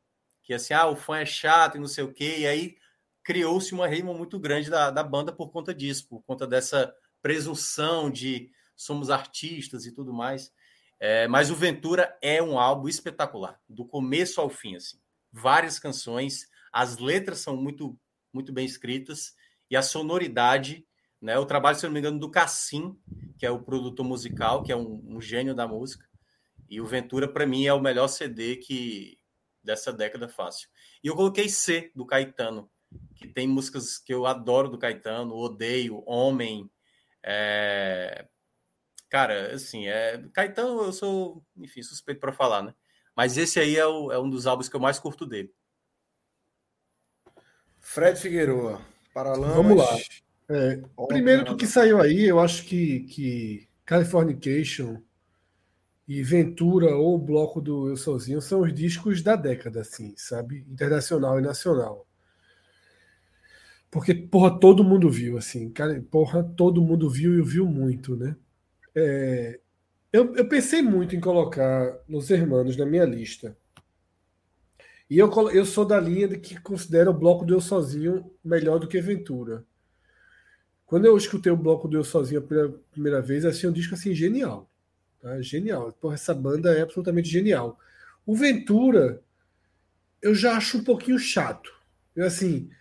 que 0.42 0.54
assim, 0.54 0.74
ah, 0.74 0.88
o 0.88 0.96
fã 0.96 1.20
é 1.20 1.26
chato 1.26 1.78
e 1.78 1.80
não 1.80 1.88
sei 1.88 2.04
o 2.04 2.12
quê, 2.12 2.40
e 2.40 2.48
aí 2.48 2.76
criou-se 3.24 3.74
uma 3.74 3.88
rima 3.88 4.14
muito 4.14 4.40
grande 4.40 4.70
da, 4.70 4.92
da 4.92 5.04
banda 5.04 5.32
por 5.32 5.52
conta 5.52 5.74
disso, 5.74 6.08
por 6.08 6.22
conta 6.24 6.46
dessa 6.46 6.94
presunção 7.22 8.12
de 8.12 8.52
somos 8.76 9.10
artistas 9.10 9.86
e 9.86 9.92
tudo 9.94 10.14
mais. 10.14 10.52
É, 11.00 11.28
mas 11.28 11.50
o 11.50 11.56
Ventura 11.56 12.18
é 12.22 12.42
um 12.42 12.58
álbum 12.58 12.88
espetacular, 12.88 13.60
do 13.68 13.86
começo 13.86 14.40
ao 14.40 14.50
fim, 14.50 14.76
assim. 14.76 14.98
Várias 15.32 15.80
canções, 15.80 16.48
as 16.72 16.98
letras 16.98 17.40
são 17.40 17.58
muito, 17.58 17.98
muito 18.32 18.54
bem 18.54 18.66
escritas 18.66 19.34
e 19.70 19.76
a 19.76 19.82
sonoridade, 19.82 20.86
né? 21.22 21.38
O 21.38 21.46
trabalho, 21.46 21.78
se 21.78 21.86
não 21.86 21.92
me 21.92 22.00
engano, 22.00 22.20
do 22.20 22.30
Cassim, 22.30 22.98
que 23.38 23.46
é 23.46 23.52
o 23.52 23.62
produtor 23.64 24.06
musical, 24.06 24.64
que 24.64 24.72
é 24.72 24.76
um, 24.76 25.04
um 25.06 25.22
gênio 25.22 25.56
da 25.56 25.68
música. 25.68 26.08
E 26.70 26.80
o 26.80 26.86
Ventura, 26.86 27.28
para 27.28 27.46
mim, 27.46 27.66
é 27.66 27.74
o 27.74 27.82
melhor 27.82 28.08
CD 28.08 28.58
que 28.58 29.18
dessa 29.64 29.92
década 29.92 30.28
fácil. 30.28 30.70
E 31.04 31.08
eu 31.08 31.16
coloquei 31.16 31.48
C 31.50 31.92
do 31.96 32.06
Caetano, 32.06 32.70
que 33.16 33.28
tem 33.28 33.48
músicas 33.48 33.98
que 33.98 34.14
eu 34.14 34.26
adoro 34.26 34.70
do 34.70 34.78
Caetano, 34.78 35.36
Odeio, 35.36 36.04
Homem. 36.06 36.70
É... 37.24 38.28
Cara, 39.10 39.54
assim, 39.54 39.88
é... 39.88 40.24
Caetano 40.34 40.84
eu 40.84 40.94
sou, 40.94 41.44
enfim, 41.58 41.82
suspeito 41.82 42.20
para 42.20 42.34
falar, 42.34 42.64
né? 42.64 42.74
Mas 43.16 43.38
esse 43.38 43.60
aí 43.60 43.78
é, 43.78 43.86
o, 43.86 44.12
é 44.12 44.20
um 44.20 44.30
dos 44.30 44.48
álbuns 44.48 44.68
que 44.68 44.76
eu 44.76 44.80
mais 44.80 45.00
curto 45.00 45.26
dele. 45.26 45.54
Fred 47.80 48.20
Figueroa, 48.20 48.82
Paralamas. 49.14 49.56
Vamos 49.56 49.78
lá. 49.78 49.98
É, 50.50 50.82
primeiro 51.08 51.46
do 51.46 51.56
que 51.56 51.68
saiu 51.68 52.02
aí, 52.02 52.24
eu 52.24 52.40
acho 52.40 52.66
que, 52.66 53.02
que 53.02 53.70
Californication 53.86 55.02
e 56.08 56.22
Ventura 56.22 56.96
ou 56.96 57.16
o 57.16 57.20
bloco 57.20 57.62
do 57.62 57.90
Eu 57.90 57.98
Sozinho 57.98 58.42
são 58.42 58.62
os 58.62 58.74
discos 58.74 59.22
da 59.22 59.36
década, 59.36 59.82
assim, 59.82 60.14
sabe? 60.18 60.66
Internacional 60.70 61.40
e 61.40 61.42
nacional. 61.42 62.08
Porque, 63.94 64.16
porra, 64.16 64.60
todo 64.60 64.84
mundo 64.84 65.08
viu, 65.08 65.38
assim. 65.38 65.70
Cara, 65.70 66.04
porra, 66.10 66.44
todo 66.44 66.82
mundo 66.82 67.08
viu 67.08 67.38
e 67.38 67.44
viu 67.44 67.68
muito, 67.68 68.16
né? 68.16 68.36
É, 68.96 69.60
eu, 70.12 70.36
eu 70.36 70.50
pensei 70.50 70.82
muito 70.82 71.16
em 71.16 71.20
colocar 71.20 71.96
Los 72.10 72.32
Hermanos 72.32 72.76
na 72.76 72.88
minha 72.88 73.06
lista. 73.06 73.56
E 75.08 75.20
eu, 75.20 75.30
eu 75.52 75.64
sou 75.64 75.86
da 75.86 76.00
linha 76.00 76.28
de 76.28 76.40
que 76.40 76.60
considera 76.60 77.12
o 77.12 77.14
bloco 77.14 77.46
do 77.46 77.54
Eu 77.54 77.62
Sozinho 77.62 78.32
melhor 78.44 78.80
do 78.80 78.88
que 78.88 79.00
Ventura. 79.00 79.64
Quando 80.88 81.06
eu 81.06 81.16
escutei 81.16 81.52
o 81.52 81.58
bloco 81.58 81.88
do 81.88 81.96
Eu 81.96 82.04
Sozinho 82.04 82.40
a 82.40 82.44
primeira, 82.44 82.74
primeira 82.90 83.22
vez, 83.22 83.46
achei 83.46 83.70
um 83.70 83.74
disco 83.74 83.94
assim 83.94 84.16
genial. 84.16 84.68
Tá? 85.22 85.40
Genial. 85.40 85.92
Porra, 86.02 86.16
essa 86.16 86.34
banda 86.34 86.74
é 86.74 86.82
absolutamente 86.82 87.30
genial. 87.30 87.78
O 88.26 88.36
Ventura, 88.36 89.22
eu 90.20 90.34
já 90.34 90.58
acho 90.58 90.80
um 90.80 90.84
pouquinho 90.84 91.20
chato. 91.20 91.72
Eu, 92.16 92.26
assim, 92.26 92.72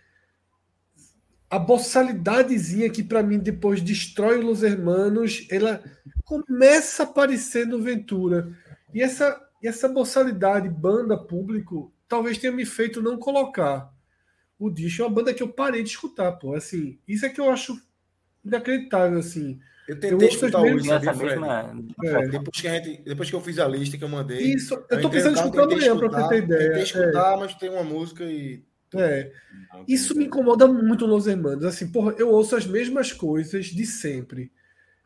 a 1.53 1.59
boçalidadezinha 1.59 2.89
que 2.89 3.03
para 3.03 3.21
mim 3.21 3.37
depois 3.37 3.79
destrói 3.79 4.43
os 4.43 4.63
Hermanos, 4.63 5.45
ela 5.51 5.83
começa 6.25 7.03
a 7.03 7.05
aparecer 7.05 7.67
no 7.67 7.79
Ventura. 7.79 8.51
E 8.91 9.03
essa, 9.03 9.39
e 9.61 9.67
essa 9.67 9.87
boçalidade, 9.87 10.67
banda, 10.67 11.15
público, 11.15 11.93
talvez 12.07 12.39
tenha 12.39 12.51
me 12.51 12.65
feito 12.65 13.03
não 13.03 13.19
colocar 13.19 13.93
o 14.57 14.67
disco. 14.67 15.03
É 15.03 15.05
uma 15.05 15.13
banda 15.13 15.31
que 15.31 15.43
eu 15.43 15.47
parei 15.47 15.83
de 15.83 15.89
escutar, 15.89 16.31
pô. 16.31 16.55
Assim, 16.55 16.97
isso 17.07 17.23
é 17.23 17.29
que 17.29 17.39
eu 17.39 17.51
acho 17.51 17.79
inacreditável, 18.43 19.19
assim. 19.19 19.59
Eu 19.87 19.99
tentei 19.99 20.27
eu 20.27 20.31
escutar 20.31 20.59
hoje, 20.59 20.87
sabia, 20.87 21.13
mesma... 21.13 21.75
é. 22.03 22.27
depois, 22.29 22.61
que 22.61 22.67
a 22.67 22.73
gente, 22.79 23.03
depois 23.03 23.29
que 23.29 23.35
eu 23.35 23.41
fiz 23.41 23.59
a 23.59 23.67
lista 23.67 23.95
que 23.95 24.03
eu 24.03 24.09
mandei. 24.09 24.39
Isso, 24.39 24.73
eu 24.89 25.01
tô 25.01 25.07
pensando 25.07 25.37
em 25.37 25.39
escutar 25.39 25.63
amanhã, 25.65 25.95
para 25.95 26.07
você 26.07 26.29
ter 26.29 26.43
ideia. 26.45 26.67
Tentei 26.69 26.81
escutar, 26.81 27.33
é. 27.35 27.39
mas 27.39 27.53
tem 27.53 27.69
uma 27.69 27.83
música 27.83 28.23
e. 28.23 28.63
É. 28.95 29.31
Isso 29.87 30.15
me 30.17 30.25
incomoda 30.25 30.67
muito 30.67 31.05
Los 31.05 31.27
Hermanos. 31.27 31.65
Assim, 31.65 31.87
porra, 31.89 32.15
eu 32.17 32.29
ouço 32.29 32.55
as 32.55 32.65
mesmas 32.65 33.11
coisas 33.11 33.67
de 33.67 33.85
sempre. 33.85 34.51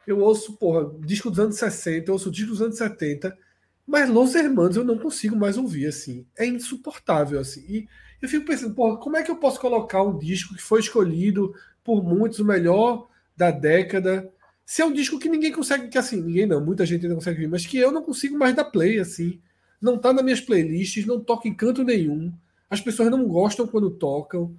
Eu 0.05 0.19
ouço, 0.19 0.53
porra, 0.57 0.89
disco 1.05 1.29
dos 1.29 1.39
anos 1.39 1.57
60, 1.57 2.09
eu 2.09 2.13
ouço 2.13 2.31
disco 2.31 2.51
dos 2.51 2.61
anos 2.61 2.77
70, 2.77 3.37
mas 3.85 4.09
Los 4.09 4.35
Hermanos 4.35 4.77
eu 4.77 4.83
não 4.83 4.97
consigo 4.97 5.35
mais 5.35 5.57
ouvir, 5.57 5.87
assim. 5.87 6.25
É 6.37 6.45
insuportável, 6.45 7.39
assim. 7.39 7.65
E 7.67 7.87
eu 8.21 8.29
fico 8.29 8.45
pensando, 8.45 8.73
porra, 8.73 8.97
como 8.97 9.17
é 9.17 9.23
que 9.23 9.31
eu 9.31 9.35
posso 9.35 9.59
colocar 9.59 10.03
um 10.03 10.17
disco 10.17 10.55
que 10.55 10.61
foi 10.61 10.79
escolhido 10.79 11.53
por 11.87 12.03
muitos 12.03 12.39
o 12.39 12.45
melhor 12.45 13.07
da 13.37 13.49
década. 13.49 14.29
Se 14.65 14.81
é 14.81 14.85
um 14.85 14.91
disco 14.91 15.17
que 15.17 15.29
ninguém 15.29 15.53
consegue, 15.53 15.87
que 15.87 15.97
assim, 15.97 16.21
ninguém 16.21 16.45
não, 16.45 16.59
muita 16.59 16.85
gente 16.85 17.07
não 17.07 17.15
consegue 17.15 17.39
ver, 17.39 17.47
mas 17.47 17.65
que 17.65 17.77
eu 17.77 17.93
não 17.93 18.01
consigo 18.01 18.37
mais 18.37 18.53
dar 18.53 18.65
play, 18.65 18.99
assim. 18.99 19.39
Não 19.79 19.97
tá 19.97 20.11
nas 20.11 20.23
minhas 20.23 20.41
playlists, 20.41 21.05
não 21.05 21.23
toca 21.23 21.47
em 21.47 21.53
canto 21.53 21.83
nenhum. 21.85 22.33
As 22.69 22.81
pessoas 22.81 23.09
não 23.09 23.27
gostam 23.27 23.67
quando 23.67 23.89
tocam. 23.89 24.55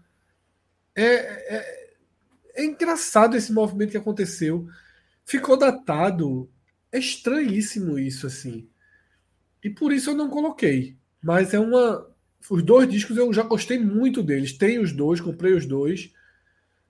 É, 0.94 1.04
é, 1.04 1.94
é 2.54 2.64
engraçado 2.64 3.36
esse 3.36 3.52
movimento 3.52 3.90
que 3.90 3.96
aconteceu. 3.96 4.66
Ficou 5.24 5.56
datado. 5.56 6.50
É 6.90 6.98
estranhíssimo 6.98 7.98
isso, 7.98 8.26
assim. 8.26 8.68
E 9.62 9.68
por 9.68 9.92
isso 9.92 10.10
eu 10.10 10.14
não 10.14 10.30
coloquei. 10.30 10.96
Mas 11.22 11.52
é 11.52 11.58
uma. 11.58 12.08
Os 12.50 12.62
dois 12.62 12.88
discos 12.88 13.16
eu 13.16 13.32
já 13.32 13.42
gostei 13.42 13.78
muito 13.78 14.22
deles. 14.22 14.56
Tenho 14.56 14.82
os 14.82 14.92
dois, 14.92 15.20
comprei 15.20 15.52
os 15.52 15.66
dois. 15.66 16.12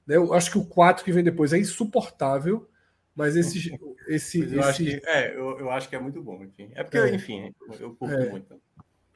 Né? 0.06 0.16
Eu 0.16 0.32
acho 0.32 0.50
que 0.50 0.58
o 0.58 0.64
4 0.64 1.04
que 1.04 1.12
vem 1.12 1.24
depois 1.24 1.52
é 1.52 1.58
insuportável, 1.58 2.68
mas 3.14 3.34
esse. 3.36 3.58
esse, 4.06 4.40
eu, 4.40 4.46
esse... 4.46 4.58
Acho 4.60 4.84
que, 4.84 5.02
é, 5.04 5.34
eu, 5.34 5.58
eu, 5.60 5.70
acho 5.70 5.88
que 5.88 5.96
é 5.96 6.00
muito 6.00 6.22
bom, 6.22 6.42
enfim. 6.42 6.70
É 6.74 6.82
porque, 6.82 6.98
é. 6.98 7.14
enfim, 7.14 7.52
eu 7.78 7.94
curto 7.94 8.14
é. 8.14 8.30
muito. 8.30 8.60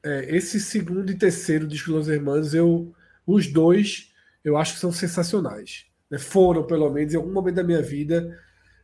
É, 0.05 0.37
esse 0.37 0.59
segundo 0.59 1.11
e 1.11 1.17
terceiro 1.17 1.67
disco 1.67 1.93
Los 1.93 2.09
Hermanos, 2.09 2.55
eu, 2.55 2.95
os 3.27 3.47
dois, 3.47 4.13
eu 4.45 4.57
acho 4.57 4.75
que 4.75 4.81
são 4.81 4.93
sensacionais. 4.93 5.87
Né? 6.11 6.19
Foram, 6.19 6.67
pelo 6.67 6.91
menos, 6.91 7.15
em 7.15 7.17
algum 7.17 7.33
momento 7.33 7.57
da 7.57 7.65
minha 7.65 7.83
vida. 7.83 8.39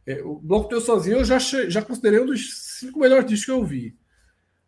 É, 0.06 0.22
o 0.22 0.36
Bloco 0.36 0.68
Teu 0.68 0.80
Sozinho 0.80 1.18
eu 1.18 1.24
já, 1.24 1.38
já 1.38 1.82
considerei 1.82 2.20
um 2.20 2.26
dos 2.26 2.78
cinco 2.78 3.00
melhores 3.00 3.26
discos 3.26 3.44
que 3.46 3.50
eu 3.50 3.64
vi. 3.64 3.96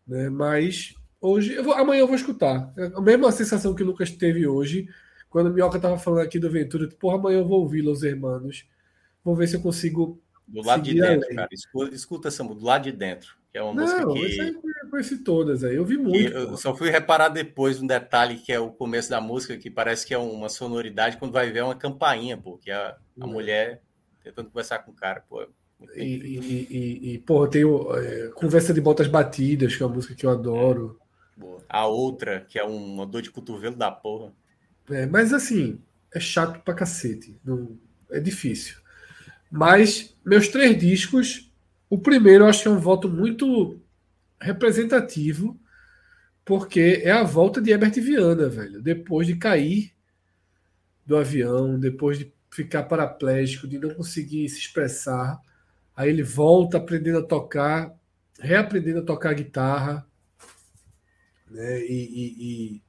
Né? 0.07 0.29
Mas 0.29 0.95
hoje, 1.21 1.55
eu 1.55 1.65
vou, 1.65 1.75
amanhã 1.75 2.01
eu 2.01 2.07
vou 2.07 2.17
escutar. 2.17 2.73
É 2.77 2.93
a 2.95 3.01
mesma 3.01 3.31
sensação 3.31 3.75
que 3.75 3.83
o 3.83 3.87
Lucas 3.87 4.11
teve 4.11 4.47
hoje 4.47 4.89
quando 5.31 5.47
o 5.47 5.53
Minhoca 5.55 5.79
tava 5.79 5.97
falando 5.97 6.25
aqui 6.25 6.41
do 6.41 6.51
Ventura, 6.51 6.89
tipo, 6.89 7.01
porra, 7.01 7.17
amanhã 7.17 7.39
eu 7.39 7.47
vou 7.47 7.61
ouvir 7.61 7.83
Los 7.83 8.03
Hermanos. 8.03 8.67
Vou 9.25 9.37
ver 9.37 9.47
se 9.47 9.55
eu 9.55 9.61
consigo. 9.61 10.21
Do 10.47 10.67
lado 10.67 10.83
de 10.83 11.01
dentro, 11.01 11.29
cara. 11.33 11.49
Escuta, 11.53 11.95
escuta 11.95 12.29
essa 12.29 12.43
do 12.43 12.65
lado 12.65 12.83
de 12.83 12.93
dentro. 12.93 13.37
Que 13.53 13.59
é 13.59 13.63
uma 13.63 13.73
Não, 13.73 14.07
música 14.09 14.53
que. 14.53 14.59
Conheci 14.91 15.19
todas 15.19 15.63
aí, 15.63 15.77
eu 15.77 15.85
vi 15.85 15.97
muito. 15.97 16.33
Eu 16.33 16.57
só 16.57 16.75
fui 16.75 16.91
reparar 16.91 17.29
depois 17.29 17.81
um 17.81 17.87
detalhe 17.87 18.37
que 18.37 18.53
é 18.53 18.59
o 18.59 18.71
começo 18.71 19.09
da 19.09 19.21
música, 19.21 19.57
que 19.57 19.71
parece 19.71 20.07
que 20.07 20.13
é 20.13 20.19
uma 20.19 20.49
sonoridade, 20.49 21.17
quando 21.17 21.33
vai 21.33 21.51
ver 21.51 21.61
é 21.61 21.65
uma 21.65 21.77
campainha, 21.77 22.37
pô, 22.37 22.59
que 22.59 22.71
é 22.71 22.75
a, 22.75 22.97
a 23.21 23.27
mulher 23.27 23.81
tentando 24.23 24.49
conversar 24.49 24.81
com 24.81 24.91
o 24.91 24.95
cara, 24.95 25.25
pô. 25.29 25.47
E, 25.95 26.03
e, 26.03 26.67
e, 26.71 27.15
e 27.15 27.19
porra, 27.19 27.49
tem 27.49 27.65
o, 27.65 27.97
é, 27.97 28.29
Conversa 28.35 28.75
de 28.75 28.81
Botas 28.81 29.07
Batidas, 29.07 29.75
que 29.75 29.83
é 29.83 29.87
uma 29.87 29.95
música 29.95 30.15
que 30.15 30.27
eu 30.27 30.31
adoro. 30.31 30.99
A 31.69 31.87
outra, 31.87 32.41
que 32.41 32.59
é 32.59 32.65
uma 32.65 33.07
dor 33.07 33.23
de 33.23 33.31
cotovelo 33.31 33.77
da 33.77 33.91
porra. 33.91 34.33
É, 34.91 35.07
mas 35.07 35.33
assim, 35.33 35.81
é 36.15 36.21
chato 36.21 36.61
pra 36.63 36.75
cacete. 36.75 37.39
Não, 37.45 37.79
é 38.11 38.21
difícil. 38.21 38.77
Mas 39.51 40.15
meus 40.25 40.49
três 40.49 40.79
discos, 40.79 41.51
o 41.89 41.99
primeiro 41.99 42.45
eu 42.45 42.49
acho 42.49 42.63
que 42.63 42.69
é 42.69 42.71
um 42.71 42.79
voto 42.79 43.09
muito 43.09 43.81
representativo, 44.41 45.61
porque 46.45 47.03
é 47.05 47.11
a 47.11 47.23
volta 47.23 47.61
de 47.61 47.71
Herbert 47.71 47.93
Viana, 47.95 48.49
velho. 48.49 48.83
Depois 48.83 49.27
de 49.27 49.37
cair 49.37 49.93
do 51.05 51.17
avião, 51.17 51.79
depois 51.79 52.19
de 52.19 52.33
ficar 52.51 52.85
paraplégico, 52.85 53.69
de 53.69 53.79
não 53.79 53.95
conseguir 53.95 54.49
se 54.49 54.59
expressar, 54.59 55.41
aí 55.95 56.09
ele 56.09 56.23
volta 56.23 56.79
aprendendo 56.79 57.19
a 57.19 57.23
tocar, 57.23 57.95
reaprendendo 58.39 59.01
a 59.01 59.05
tocar 59.05 59.35
guitarra, 59.35 60.07
né? 61.51 61.81
E, 61.83 61.93
e, 61.93 62.77
e 62.77 62.83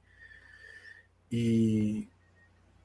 e 1.32 2.06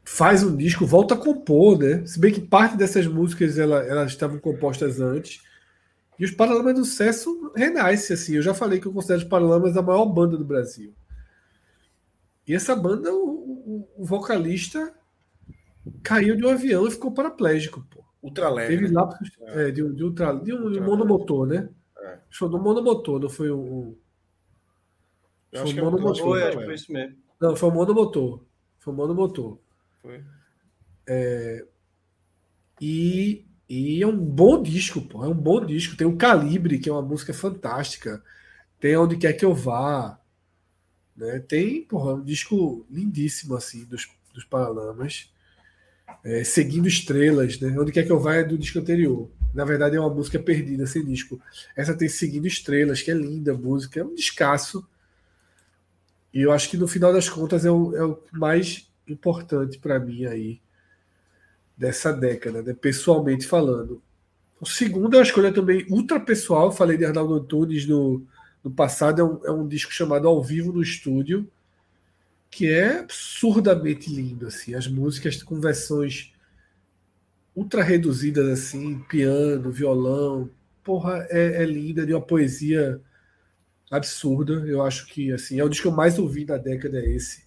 faz 0.06 0.42
um 0.42 0.56
disco, 0.56 0.86
volta 0.86 1.16
a 1.16 1.18
compor, 1.18 1.78
né? 1.78 2.06
Se 2.06 2.18
bem 2.18 2.34
que 2.34 2.40
parte 2.40 2.78
dessas 2.78 3.06
músicas 3.06 3.58
ela, 3.60 3.84
elas 3.84 4.12
estavam 4.12 4.40
compostas 4.40 5.02
antes. 5.02 5.42
E 6.20 6.26
os 6.26 6.32
Paralamas 6.32 6.74
do 6.74 6.86
Sucesso 6.86 7.52
renasce, 7.56 8.14
assim. 8.14 8.36
Eu 8.36 8.42
já 8.42 8.54
falei 8.54 8.80
que 8.80 8.88
eu 8.88 8.94
considero 8.94 9.22
os 9.22 9.28
Paralamas 9.28 9.78
a 9.78 9.82
maior 9.82 10.06
banda 10.06 10.38
do 10.38 10.46
Brasil. 10.46 10.94
E 12.48 12.54
essa 12.56 12.76
banda, 12.76 13.14
o, 13.14 13.18
o, 13.18 13.90
o 13.98 14.06
vocalista 14.06 14.94
caiu 16.02 16.36
de 16.36 16.46
um 16.46 16.50
avião 16.50 16.88
e 16.88 16.92
ficou 16.92 17.12
paraplégico, 17.12 17.86
pô. 17.90 18.04
Ultraleve. 18.22 18.76
Teve 18.76 18.94
né? 18.94 19.02
é. 19.42 19.68
é, 19.68 19.72
de, 19.72 19.94
de, 19.94 20.04
ultra, 20.04 20.34
de 20.34 20.54
um, 20.54 20.72
de 20.72 20.80
um 20.80 20.84
monomotor, 20.84 21.46
né? 21.46 21.70
É. 22.00 22.20
Foi 22.32 22.50
do 22.50 22.60
monomotor, 22.60 23.20
não 23.20 23.30
foi 23.30 23.52
um. 23.52 23.96
Foi 25.52 25.62
um 25.62 25.76
monomotor. 25.76 26.18
Foi, 26.18 26.44
acho 26.44 26.58
que 26.58 26.66
foi 26.66 26.76
isso 26.76 26.92
mesmo. 26.92 27.16
Não, 27.40 27.56
foi 27.56 27.70
o 27.70 27.72
monomotor. 27.72 28.44
Foi 28.80 28.94
o 28.94 28.96
monomotor. 28.98 29.60
Foi. 30.02 30.24
É, 31.08 31.66
e, 32.82 33.47
e 33.70 34.02
é 34.02 34.08
um 34.08 34.18
bom 34.18 34.62
disco, 34.62 35.02
pô. 35.02 35.24
É 35.24 35.28
um 35.28 35.34
bom 35.34 35.66
disco. 35.66 35.96
Tem 35.96 36.08
o 36.08 36.16
Calibre, 36.16 36.80
que 36.80 36.90
é 36.90 36.92
uma 36.92 37.02
música 37.02 37.34
fantástica. 37.34 38.24
Tem 38.80 38.96
Onde 38.96 39.18
Quer 39.18 39.34
Que 39.34 39.46
Eu 39.46 39.54
Vá. 39.54 40.20
Né? 41.16 41.40
Tem, 41.40 41.84
porra, 41.84 42.14
um 42.14 42.24
disco 42.24 42.86
lindíssimo, 42.90 43.56
assim, 43.56 43.86
dos, 43.86 44.08
dos 44.34 44.44
Paralamas. 44.46 45.32
É, 46.24 46.44
Seguindo 46.44 46.88
Estrelas, 46.88 47.60
né? 47.60 47.78
Onde 47.78 47.92
Quer 47.92 48.06
Que 48.06 48.12
Eu 48.12 48.20
Vá 48.20 48.36
é 48.36 48.44
do 48.44 48.58
disco 48.58 48.80
anterior. 48.80 49.30
Na 49.54 49.66
verdade, 49.66 49.96
é 49.96 50.00
uma 50.00 50.14
música 50.14 50.40
perdida, 50.40 50.86
sem 50.86 51.04
disco. 51.04 51.42
Essa 51.76 51.94
tem 51.96 52.08
Seguindo 52.08 52.48
Estrelas, 52.48 53.02
que 53.02 53.12
é 53.12 53.14
linda 53.14 53.52
a 53.52 53.58
música. 53.58 54.00
É 54.00 54.04
um 54.04 54.16
descasso 54.16 54.88
e 56.38 56.42
eu 56.42 56.52
acho 56.52 56.70
que 56.70 56.78
no 56.78 56.88
final 56.88 57.12
das 57.12 57.28
contas 57.28 57.66
é 57.66 57.72
o, 57.72 57.96
é 57.96 58.06
o 58.06 58.22
mais 58.32 58.88
importante 59.08 59.80
para 59.80 60.00
mim 60.00 60.26
aí 60.26 60.62
dessa 61.78 62.12
década, 62.12 62.62
né? 62.62 62.74
pessoalmente 62.74 63.46
falando. 63.46 64.02
O 64.60 64.66
segundo 64.66 65.16
é 65.16 65.20
uma 65.20 65.24
escolha 65.24 65.54
também 65.54 65.86
ultra 65.90 66.20
pessoal. 66.20 66.72
Falei 66.72 66.98
de 66.98 67.06
Arnaldo 67.06 67.36
Antunes 67.36 67.86
no, 67.86 68.26
no 68.64 68.72
passado, 68.72 69.22
é 69.22 69.24
um, 69.24 69.46
é 69.46 69.52
um 69.52 69.68
disco 69.68 69.92
chamado 69.92 70.28
Ao 70.28 70.44
Vivo 70.44 70.74
no 70.74 70.82
Estúdio. 70.82 71.48
que 72.50 72.68
é 72.68 73.00
absurdamente 73.00 74.10
lindo, 74.10 74.48
assim, 74.48 74.74
as 74.74 74.88
músicas 74.88 75.44
com 75.44 75.60
versões 75.60 76.34
ultra 77.56 77.84
reduzidas, 77.84 78.48
assim, 78.48 79.00
piano, 79.10 79.72
violão, 79.72 80.50
porra, 80.84 81.26
é, 81.30 81.64
é 81.64 81.66
linda, 81.66 82.06
de 82.06 82.14
uma 82.14 82.22
poesia 82.22 83.02
absurda, 83.92 84.54
eu 84.66 84.82
acho 84.82 85.08
que, 85.08 85.32
assim, 85.32 85.60
é 85.60 85.64
o 85.64 85.70
disco 85.70 85.84
que 85.84 85.88
eu 85.88 85.96
mais 85.96 86.20
ouvi 86.20 86.46
da 86.46 86.58
década, 86.58 87.00
é 87.00 87.10
esse, 87.10 87.44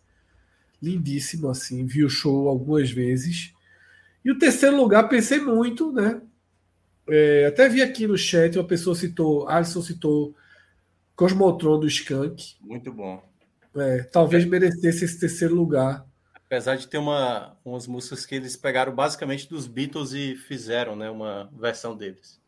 lindíssimo, 0.82 1.48
assim, 1.48 1.86
vi 1.86 2.04
o 2.04 2.10
show 2.10 2.48
algumas 2.48 2.90
vezes, 2.90 3.52
e 4.24 4.30
o 4.30 4.38
terceiro 4.38 4.76
lugar, 4.76 5.08
pensei 5.08 5.40
muito, 5.40 5.92
né, 5.92 6.20
é, 7.08 7.46
até 7.46 7.68
vi 7.68 7.82
aqui 7.82 8.06
no 8.06 8.16
chat, 8.16 8.56
uma 8.56 8.66
pessoa 8.66 8.94
citou, 8.94 9.48
Alisson 9.48 9.82
citou 9.82 10.34
Cosmotron 11.16 11.80
do 11.80 11.86
Skank. 11.88 12.56
Muito 12.60 12.92
bom. 12.92 13.22
É, 13.76 14.04
talvez 14.04 14.44
merecesse 14.44 15.04
esse 15.04 15.18
terceiro 15.18 15.54
lugar. 15.54 16.06
Apesar 16.34 16.76
de 16.76 16.88
ter 16.88 16.98
uma, 16.98 17.56
umas 17.64 17.86
músicas 17.86 18.24
que 18.24 18.34
eles 18.34 18.56
pegaram 18.56 18.94
basicamente 18.94 19.48
dos 19.48 19.66
Beatles 19.66 20.12
e 20.12 20.36
fizeram 20.36 20.94
né, 20.96 21.10
uma 21.10 21.50
versão 21.52 21.96
deles. 21.96 22.40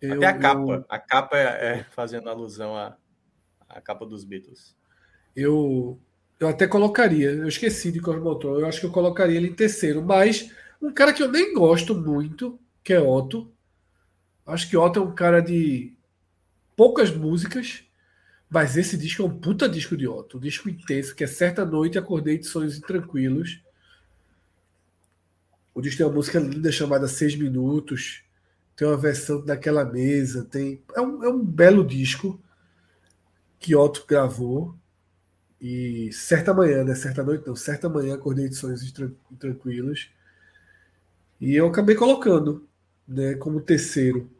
Eu, 0.00 0.14
Até 0.14 0.26
a 0.26 0.38
capa. 0.38 0.60
Eu... 0.60 0.84
A 0.88 0.98
capa 0.98 1.36
é, 1.38 1.42
é, 1.42 1.84
fazendo 1.90 2.28
alusão 2.28 2.76
à, 2.76 2.96
à 3.68 3.80
capa 3.80 4.04
dos 4.04 4.24
Beatles. 4.24 4.76
Eu, 5.34 6.00
eu 6.40 6.48
até 6.48 6.66
colocaria, 6.66 7.30
eu 7.30 7.48
esqueci 7.48 7.92
de 7.92 8.00
Cosmotron, 8.00 8.58
eu 8.58 8.66
acho 8.66 8.80
que 8.80 8.86
eu 8.86 8.92
colocaria 8.92 9.36
ele 9.36 9.48
em 9.48 9.54
terceiro, 9.54 10.02
mas 10.02 10.50
um 10.80 10.92
cara 10.92 11.12
que 11.12 11.22
eu 11.22 11.30
nem 11.30 11.54
gosto 11.54 11.94
muito, 11.94 12.58
que 12.82 12.92
é 12.92 13.00
Otto, 13.00 13.52
Acho 14.50 14.68
que 14.68 14.76
Otto 14.76 14.98
é 14.98 15.02
um 15.02 15.14
cara 15.14 15.40
de 15.40 15.94
poucas 16.76 17.14
músicas, 17.14 17.84
mas 18.48 18.76
esse 18.76 18.96
disco 18.98 19.22
é 19.22 19.24
um 19.24 19.38
puta 19.38 19.68
disco 19.68 19.96
de 19.96 20.08
Otto. 20.08 20.38
Um 20.38 20.40
disco 20.40 20.68
intenso, 20.68 21.14
que 21.14 21.22
é 21.22 21.26
Certa 21.26 21.64
Noite 21.64 21.98
Acordei 21.98 22.36
de 22.36 22.46
Sonhos 22.46 22.76
Intranquilos. 22.76 23.62
O 25.72 25.80
disco 25.80 25.98
tem 25.98 26.06
uma 26.06 26.14
música 26.14 26.40
linda 26.40 26.72
chamada 26.72 27.06
Seis 27.06 27.36
Minutos. 27.36 28.24
Tem 28.74 28.88
uma 28.88 28.96
versão 28.96 29.44
daquela 29.44 29.84
mesa. 29.84 30.44
Tem... 30.44 30.82
É, 30.96 31.00
um, 31.00 31.22
é 31.22 31.28
um 31.28 31.44
belo 31.44 31.86
disco 31.86 32.40
que 33.60 33.76
Otto 33.76 34.04
gravou. 34.08 34.74
E 35.60 36.10
certa 36.12 36.52
manhã, 36.52 36.82
né? 36.82 36.96
Certa 36.96 37.22
noite, 37.22 37.46
não. 37.46 37.54
Certa 37.54 37.88
manhã 37.88 38.14
acordei 38.14 38.48
de 38.48 38.56
sonhos 38.56 38.82
intranquilos. 39.30 40.10
E 41.40 41.54
eu 41.54 41.66
acabei 41.66 41.94
colocando, 41.94 42.68
né, 43.06 43.34
como 43.34 43.60
terceiro. 43.60 44.30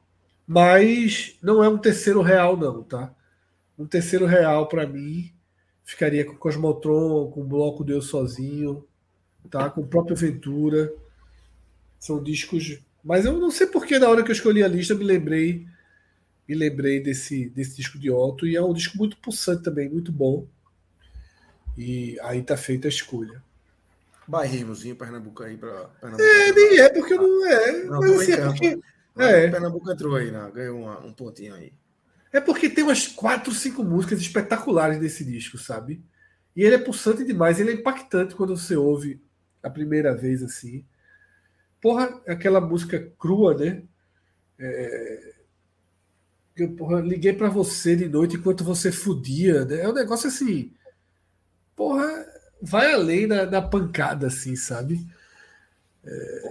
Mas 0.47 1.37
não 1.43 1.63
é 1.63 1.69
um 1.69 1.79
terceiro 1.79 2.21
real, 2.23 2.57
não, 2.57 2.83
tá? 2.83 3.15
Um 3.79 3.87
terceiro 3.87 4.27
real, 4.27 4.69
para 4.69 4.87
mim, 4.87 5.33
ficaria 5.85 6.25
com 6.25 6.37
Cosmotron, 6.37 7.31
com 7.31 7.41
o 7.41 7.47
Bloco 7.47 7.85
Deus 7.85 8.07
Sozinho, 8.07 8.85
tá? 9.49 9.71
Com 9.71 9.83
o 9.83 9.87
próprio 9.87 10.17
Ventura. 10.17 10.93
São 11.99 12.23
discos. 12.23 12.81
Mas 13.03 13.25
eu 13.25 13.39
não 13.39 13.51
sei 13.51 13.67
porque 13.67 13.99
na 13.99 14.09
hora 14.09 14.23
que 14.23 14.31
eu 14.31 14.35
escolhi 14.35 14.63
a 14.63 14.69
lista 14.69 14.95
me 14.95 15.05
lembrei 15.05 15.67
me 16.51 16.57
lembrei 16.57 17.01
desse, 17.01 17.49
desse 17.51 17.77
disco 17.77 17.97
de 17.97 18.11
Otto 18.11 18.45
e 18.45 18.57
é 18.57 18.63
um 18.63 18.73
disco 18.73 18.99
muito 18.99 19.17
pulsante 19.19 19.63
também, 19.63 19.89
muito 19.89 20.11
bom. 20.11 20.49
E 21.79 22.19
aí 22.23 22.43
tá 22.43 22.57
feita 22.57 22.89
a 22.89 22.91
escolha. 22.91 23.41
Bairrismozinho 24.27 24.97
Pernambuco 24.97 25.43
aí 25.43 25.57
para 25.57 25.89
Pernambuco. 26.01 26.23
É, 26.23 26.53
nem 26.53 26.79
é 26.79 26.89
porque 26.89 27.15
não 27.15 27.47
é. 27.47 27.73
Não, 27.85 28.01
mas 28.01 28.21
assim, 28.21 28.33
é 28.33 28.45
porque 28.47 28.81
é. 29.17 29.51
Pernambuco 29.51 29.91
entrou 29.91 30.17
aí, 30.17 30.31
né? 30.31 30.51
ganhou 30.55 30.81
uma, 30.81 30.99
um 31.01 31.13
pontinho 31.13 31.55
aí. 31.55 31.73
É 32.33 32.41
porque 32.41 32.71
tem 32.71 32.85
umas 32.85 33.09
quatro, 33.09 33.53
cinco 33.53 33.83
músicas 33.83 34.21
espetaculares 34.21 34.99
desse 34.99 35.25
disco, 35.25 35.59
sabe? 35.59 36.03
E 36.55 36.63
ele 36.63 36.77
é 36.77 36.79
pulsante 36.79 37.25
demais, 37.25 37.59
ele 37.59 37.71
é 37.71 37.75
impactante 37.75 38.35
quando 38.35 38.57
você 38.57 38.77
ouve 38.77 39.21
a 39.63 39.69
primeira 39.69 40.15
vez 40.15 40.43
assim. 40.43 40.85
Porra, 41.81 42.21
aquela 42.27 42.61
música 42.61 43.13
crua, 43.19 43.55
né? 43.55 43.83
É... 44.59 45.35
Eu, 46.57 46.77
porra, 46.77 47.01
liguei 47.01 47.33
para 47.33 47.49
você 47.49 47.97
de 47.97 48.09
noite 48.09 48.37
enquanto 48.37 48.63
você 48.63 48.93
fudia, 48.93 49.65
né? 49.65 49.81
É 49.81 49.89
um 49.89 49.95
negócio 49.95 50.29
assim. 50.29 50.73
Porra, 51.75 52.07
vai 52.63 52.93
além 52.93 53.27
da, 53.27 53.45
da 53.45 53.63
pancada, 53.63 54.27
assim, 54.27 54.57
sabe? 54.57 55.07
É... 56.05 56.43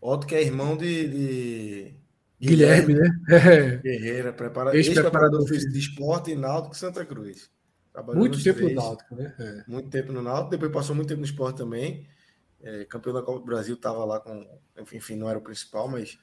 Otto, 0.00 0.26
que 0.26 0.34
é 0.34 0.42
irmão 0.42 0.76
de, 0.76 1.08
de... 1.08 1.94
Guilherme, 2.40 2.94
Guilherme, 2.94 2.94
né? 2.94 3.22
É. 3.30 3.76
Guerreira, 3.76 4.32
prepara... 4.32 4.76
ex-preparador 4.76 5.46
físico 5.46 5.72
de 5.72 5.78
esporte 5.78 6.32
e 6.32 6.36
Náutico 6.36 6.76
Santa 6.76 7.04
Cruz. 7.04 7.50
Trabalhou 7.92 8.20
muito 8.20 8.42
tempo 8.42 8.58
três, 8.58 8.74
no 8.74 8.80
Náutico, 8.80 9.14
né? 9.14 9.34
É. 9.38 9.64
Muito 9.70 9.90
tempo 9.90 10.12
no 10.12 10.22
Náutico, 10.22 10.50
depois 10.50 10.72
passou 10.72 10.96
muito 10.96 11.08
tempo 11.08 11.20
no 11.20 11.26
esporte 11.26 11.58
também. 11.58 12.06
É, 12.62 12.84
campeão 12.84 13.12
da 13.12 13.22
Copa 13.22 13.40
do 13.40 13.44
Brasil, 13.44 13.74
estava 13.74 14.04
lá 14.04 14.18
com. 14.18 14.46
Enfim, 14.92 15.16
não 15.16 15.28
era 15.28 15.38
o 15.38 15.42
principal, 15.42 15.88
mas. 15.88 16.18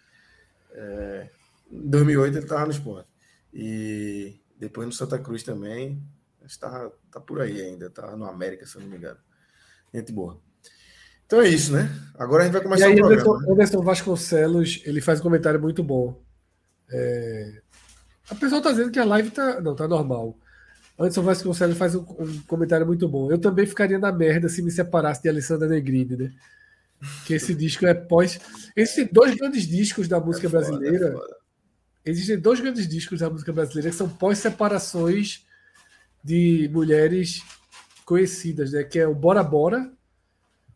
É, 0.71 1.29
em 1.71 1.89
2008 1.89 2.37
ele 2.37 2.45
estava 2.45 2.65
no 2.65 2.71
esporte. 2.71 3.07
E 3.53 4.39
depois 4.57 4.87
no 4.87 4.93
Santa 4.93 5.19
Cruz 5.19 5.43
também. 5.43 6.01
Está 6.49 6.89
tá 7.11 7.19
por 7.19 7.41
aí 7.41 7.61
ainda, 7.61 7.85
está 7.85 8.17
no 8.17 8.25
América, 8.25 8.65
se 8.65 8.75
eu 8.75 8.81
não 8.81 8.89
me 8.89 8.97
engano. 8.97 9.19
Gente 9.93 10.11
boa. 10.11 10.41
Então 11.25 11.41
é 11.41 11.47
isso, 11.47 11.71
né? 11.71 11.87
Agora 12.15 12.41
a 12.41 12.45
gente 12.47 12.53
vai 12.53 12.63
começar 12.63 12.87
aí, 12.87 12.93
o 12.93 12.97
programa. 12.97 13.21
Anderson, 13.21 13.37
né? 13.37 13.53
Anderson 13.53 13.83
Vasconcelos, 13.83 14.81
ele 14.83 14.99
faz 14.99 15.19
um 15.19 15.23
comentário 15.23 15.61
muito 15.61 15.83
bom. 15.83 16.19
É... 16.89 17.61
A 18.31 18.33
pessoa 18.33 18.63
tá 18.63 18.71
dizendo 18.71 18.89
que 18.89 18.97
a 18.97 19.05
live 19.05 19.29
tá. 19.29 19.61
Não, 19.61 19.75
tá 19.75 19.87
normal. 19.87 20.39
Anderson 20.97 21.21
Vasconcelos 21.21 21.77
faz 21.77 21.93
um, 21.93 22.01
um, 22.01 22.41
comentário 22.47 22.85
muito 22.85 23.07
bom. 23.07 23.31
Eu 23.31 23.37
também 23.37 23.67
ficaria 23.67 23.99
na 23.99 24.11
merda 24.11 24.49
se 24.49 24.63
me 24.63 24.71
separasse 24.71 25.21
de 25.21 25.29
Alessandra 25.29 25.67
Negrini, 25.67 26.17
né? 26.17 26.33
Que 27.27 27.35
esse 27.35 27.53
disco 27.53 27.85
é 27.85 27.93
pós. 27.93 28.39
Existem 28.75 29.07
dois 29.11 29.35
grandes 29.35 29.67
discos 29.67 30.07
da 30.07 30.19
música 30.19 30.47
é 30.47 30.49
foda, 30.49 30.65
brasileira. 30.65 31.15
É 32.05 32.09
Existem 32.09 32.39
dois 32.39 32.59
grandes 32.59 32.87
discos 32.87 33.19
da 33.19 33.29
música 33.29 33.53
brasileira 33.53 33.91
que 33.91 33.95
são 33.95 34.09
pós-separações 34.09 35.47
de 36.23 36.69
mulheres 36.71 37.43
conhecidas, 38.05 38.71
né? 38.71 38.83
Que 38.83 38.99
é 38.99 39.07
o 39.07 39.15
Bora 39.15 39.43
Bora, 39.43 39.91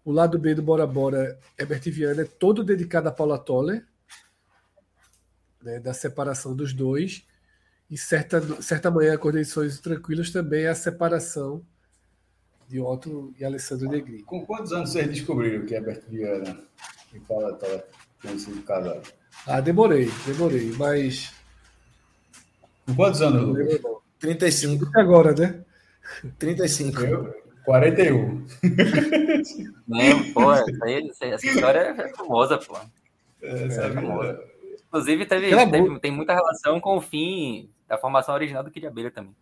o 0.05 0.11
lado 0.11 0.37
B 0.37 0.53
do 0.53 0.61
Bora 0.61 0.85
Bora, 0.85 1.39
Herbert 1.57 1.81
Viana, 1.85 2.21
é 2.21 2.25
todo 2.25 2.63
dedicado 2.63 3.07
a 3.07 3.11
Paula 3.11 3.39
Toller, 3.39 3.85
né, 5.61 5.79
da 5.79 5.93
separação 5.93 6.55
dos 6.55 6.73
dois. 6.73 7.25
E 7.89 7.97
certa, 7.97 8.41
certa 8.61 8.91
manhã, 8.91 9.17
Condições 9.17 9.79
Tranquilas 9.79 10.31
também 10.31 10.63
é 10.63 10.69
a 10.69 10.75
separação 10.75 11.65
de 12.67 12.79
Otto 12.79 13.33
e 13.39 13.45
Alessandro 13.45 13.89
Negri. 13.89 14.23
Com 14.23 14.45
quantos 14.45 14.71
anos 14.73 14.91
vocês 14.91 15.07
descobriram 15.07 15.65
que 15.65 15.73
Herbert 15.73 16.03
Viana 16.09 16.59
e 17.13 17.19
Paula 17.19 17.53
Toller 17.53 17.85
tinham 18.19 18.39
sido 18.39 18.61
casados? 18.63 19.13
Ah, 19.45 19.61
demorei, 19.61 20.09
demorei, 20.25 20.71
mas. 20.77 21.33
Com 22.85 22.95
quantos 22.95 23.21
anos? 23.21 23.57
35. 24.23 24.89
Agora, 24.95 25.33
né? 25.33 25.61
35. 26.39 27.01
Eu, 27.01 27.43
41. 27.65 28.45
Não, 29.85 30.33
pô, 30.33 30.53
essa 30.53 31.45
história 31.45 31.79
é 31.79 32.09
famosa, 32.15 32.57
pô. 32.57 32.77
É, 33.41 33.65
é 33.65 33.91
famosa. 33.91 34.41
Inclusive, 34.87 35.25
teve, 35.25 35.49
teve, 35.49 35.99
tem 35.99 36.11
muita 36.11 36.33
relação 36.33 36.79
com 36.79 36.97
o 36.97 37.01
fim 37.01 37.69
da 37.85 37.97
formação 37.97 38.33
original 38.33 38.63
do 38.63 38.71
Kid 38.71 38.87
Abelha 38.87 39.11
também. 39.11 39.35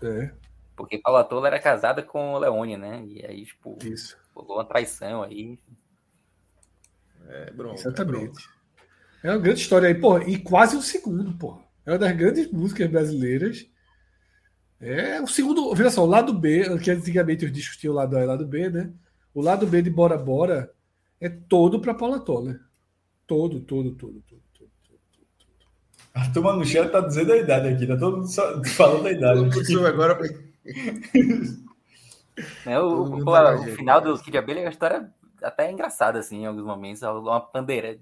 É. 0.00 0.30
Porque 0.76 0.98
Paula 0.98 1.24
Tola 1.24 1.48
era 1.48 1.58
casada 1.58 2.02
com 2.02 2.34
o 2.34 2.38
Leone, 2.38 2.76
né? 2.76 3.02
E 3.06 3.26
aí, 3.26 3.46
tipo, 3.46 3.78
Isso. 3.82 4.16
rolou 4.32 4.58
uma 4.58 4.64
traição 4.64 5.24
aí. 5.24 5.58
É, 7.28 7.50
bronca, 7.50 7.80
Exatamente. 7.80 8.48
É, 9.24 9.28
é 9.28 9.30
uma 9.32 9.38
grande 9.38 9.60
história 9.60 9.88
aí, 9.88 9.94
pô. 9.94 10.18
E 10.18 10.38
quase 10.38 10.76
um 10.76 10.82
segundo, 10.82 11.32
pô. 11.36 11.65
É 11.86 11.92
uma 11.92 11.98
das 11.98 12.16
grandes 12.16 12.50
músicas 12.50 12.90
brasileiras 12.90 13.66
é 14.80 15.20
o 15.20 15.26
segundo. 15.26 15.74
Veja 15.74 15.90
só, 15.90 16.04
o 16.04 16.06
lado 16.06 16.34
B, 16.34 16.78
que 16.78 16.90
antigamente 16.90 17.44
os 17.44 17.52
discos 17.52 17.76
tinham 17.76 17.94
o 17.94 17.96
lado 17.96 18.16
A 18.16 18.20
e 18.20 18.24
o 18.24 18.26
lado 18.26 18.46
B, 18.46 18.68
né? 18.68 18.92
O 19.32 19.40
lado 19.40 19.66
B 19.66 19.80
de 19.82 19.90
Bora 19.90 20.18
Bora 20.18 20.70
é 21.20 21.28
todo 21.28 21.80
para 21.80 21.94
Paula 21.94 22.20
Toller. 22.20 22.60
Todo, 23.26 23.60
todo, 23.60 23.92
todo, 23.92 24.22
todo. 24.28 24.42
todo, 24.52 24.70
todo, 24.86 25.00
A 26.14 26.30
turma 26.30 26.54
no 26.54 26.64
chat 26.64 26.90
tá 26.90 27.00
dizendo 27.00 27.32
a 27.32 27.36
idade 27.36 27.68
aqui, 27.68 27.86
tá 27.86 27.96
todo 27.96 28.18
mundo 28.18 28.28
falando 28.68 29.04
da 29.04 29.12
idade. 29.12 29.76
agora. 29.86 30.18
é, 32.66 32.78
o, 32.78 32.84
o, 32.84 33.24
o, 33.24 33.60
o 33.60 33.76
final 33.76 34.00
do 34.00 34.18
Kid 34.18 34.36
Abelha 34.36 34.60
é 34.60 34.64
uma 34.64 34.70
história 34.70 35.10
até 35.42 35.70
engraçada, 35.70 36.18
assim, 36.18 36.42
em 36.42 36.46
alguns 36.46 36.64
momentos. 36.64 37.02
Uma 37.02 37.40
pandeira. 37.40 37.98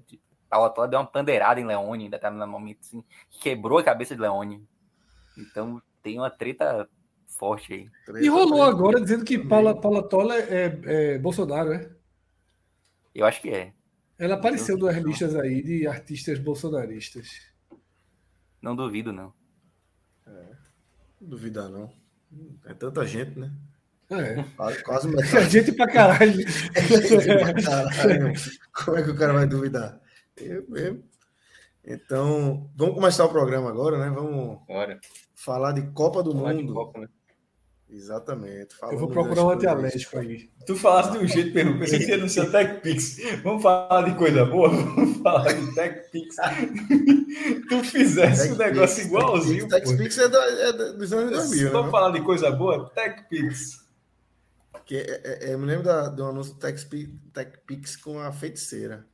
Paula 0.55 0.71
Toller 0.71 0.91
deu 0.91 1.01
uma 1.01 1.07
pandeirada 1.07 1.61
em 1.61 1.67
Leone, 1.67 2.05
ainda 2.05 2.17
tá 2.17 2.31
no 2.31 2.47
momento 2.47 2.79
assim, 2.83 3.03
quebrou 3.43 3.79
a 3.79 3.83
cabeça 3.83 4.15
de 4.15 4.21
Leone. 4.21 4.65
Então, 5.37 5.83
tem 6.01 6.17
uma 6.17 6.31
treta 6.31 6.89
forte 7.27 7.73
aí. 7.73 8.23
e 8.23 8.29
rolou 8.29 8.63
agora 8.63 9.01
dizendo 9.01 9.25
que 9.25 9.37
Paula, 9.37 9.81
Paula 9.81 10.09
Tola 10.09 10.37
é, 10.37 10.81
é, 10.85 11.19
Bolsonaro, 11.19 11.73
é? 11.73 11.91
Eu 13.13 13.27
acho 13.27 13.43
que 13.43 13.51
é. 13.51 13.73
Ela 14.17 14.37
apareceu 14.37 14.79
duas 14.79 14.97
listas 14.99 15.35
aí 15.35 15.61
de 15.61 15.89
artistas 15.89 16.39
bolsonaristas. 16.39 17.51
Não 18.63 18.77
duvido, 18.77 19.13
não. 19.13 19.35
É, 20.25 20.53
duvidar, 21.21 21.69
não. 21.69 21.93
É 22.65 22.75
tanta 22.75 23.05
gente, 23.05 23.37
né? 23.41 23.51
É. 24.09 24.45
Quase 24.85 25.09
metade. 25.11 25.37
A 25.37 25.49
gente 25.49 25.73
pra 25.73 25.89
caralho. 25.89 26.45
pra 27.41 27.55
caralho. 27.61 28.33
Como 28.73 28.97
é 28.99 29.03
que 29.03 29.11
o 29.11 29.17
cara 29.17 29.33
vai 29.33 29.47
duvidar? 29.49 30.04
Eu 30.37 30.65
mesmo. 30.69 31.05
Então, 31.87 32.71
vamos 32.75 32.95
começar 32.95 33.25
o 33.25 33.29
programa 33.29 33.69
agora, 33.69 33.99
né? 33.99 34.11
Vamos 34.11 34.59
Bora. 34.67 34.99
falar 35.35 35.73
de 35.73 35.83
Copa 35.93 36.23
do 36.23 36.33
falar 36.33 36.55
Mundo. 36.55 36.73
Copa, 36.73 37.01
né? 37.01 37.09
Exatamente. 37.91 38.75
Eu 38.91 38.99
vou 38.99 39.09
procurar 39.09 39.45
um 39.45 39.51
antialérgico 39.51 40.19
aí. 40.19 40.51
Tu 40.67 40.75
falaste 40.75 41.13
de 41.13 41.19
um 41.19 41.29
jeito, 41.29 41.55
mesmo, 41.55 41.79
pensei 41.79 41.99
que 42.01 42.07
ia 42.07 42.17
no 42.17 42.29
seu 42.29 42.51
TechPix. 42.51 43.19
Vamos 43.43 43.63
falar 43.63 44.03
de 44.03 44.17
coisa 44.17 44.45
boa? 44.47 44.69
Vamos 44.71 45.19
falar 45.19 45.53
de 45.53 45.75
TechPix. 45.75 46.37
tu 47.69 47.85
fizesse 47.85 48.53
um 48.53 48.57
negócio 48.57 49.05
igualzinho. 49.05 49.69
TechPix 49.69 50.19
é, 50.19 50.25
é 50.25 50.73
dos 50.95 51.13
anos 51.13 51.31
2000, 51.31 51.71
Vamos 51.71 51.87
né? 51.87 51.91
falar 51.93 52.11
de 52.11 52.23
coisa 52.23 52.51
boa? 52.51 52.91
TechPix. 52.91 53.85
Que 54.87 54.97
é, 54.97 55.21
é, 55.25 55.51
é, 55.51 55.55
eu 55.55 55.59
me 55.59 55.67
lembro 55.67 55.85
da, 55.85 56.09
do 56.09 56.25
anúncio 56.25 56.57
TechPix 56.57 57.97
com 57.97 58.19
a 58.19 58.33
feiticeira. 58.33 59.07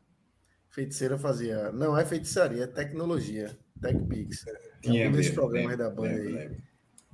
Feiticeira 0.81 1.19
fazia. 1.19 1.71
Não 1.73 1.97
é 1.97 2.07
feitiçaria, 2.07 2.65
é 2.65 2.67
tecnologia. 2.67 3.55
TechPix. 3.83 4.47
Tinha 4.81 5.11
um 5.11 5.13
desses 5.13 5.35
programas 5.35 5.77
da 5.77 5.91
banda 5.91 6.09
lembro, 6.09 6.27
aí. 6.27 6.33
Lembro. 6.33 6.63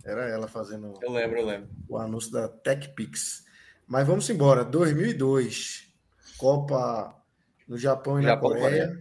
Era 0.05 0.29
ela 0.29 0.47
fazendo. 0.47 0.95
Eu 1.03 1.11
lembro, 1.11 1.39
eu 1.41 1.47
lembro. 1.47 1.69
O 1.89 1.99
anúncio 1.99 2.31
da 2.31 2.49
TechPix. 2.49 3.45
Mas 3.85 4.07
vamos 4.07 4.31
embora. 4.31 4.65
2002. 4.65 5.93
Copa 6.39 7.21
no 7.67 7.77
Japão 7.77 8.21
e 8.21 8.23
Japão, 8.23 8.51
na 8.51 8.57
Coreia. 8.57 8.87
Coreia. 8.87 9.01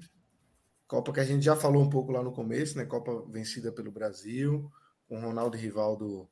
Copa 0.88 1.14
que 1.14 1.20
a 1.20 1.26
gente 1.26 1.46
já 1.46 1.56
falou 1.56 1.84
um 1.84 1.90
pouco 1.90 2.12
lá 2.12 2.24
no 2.24 2.32
começo, 2.32 2.76
né? 2.76 2.86
Copa 2.86 3.24
vencida 3.30 3.72
pelo 3.72 3.92
Brasil, 3.92 4.72
com 5.08 5.20
Ronaldo 5.20 5.56
e 5.58 5.60
Rivaldo 5.60 6.28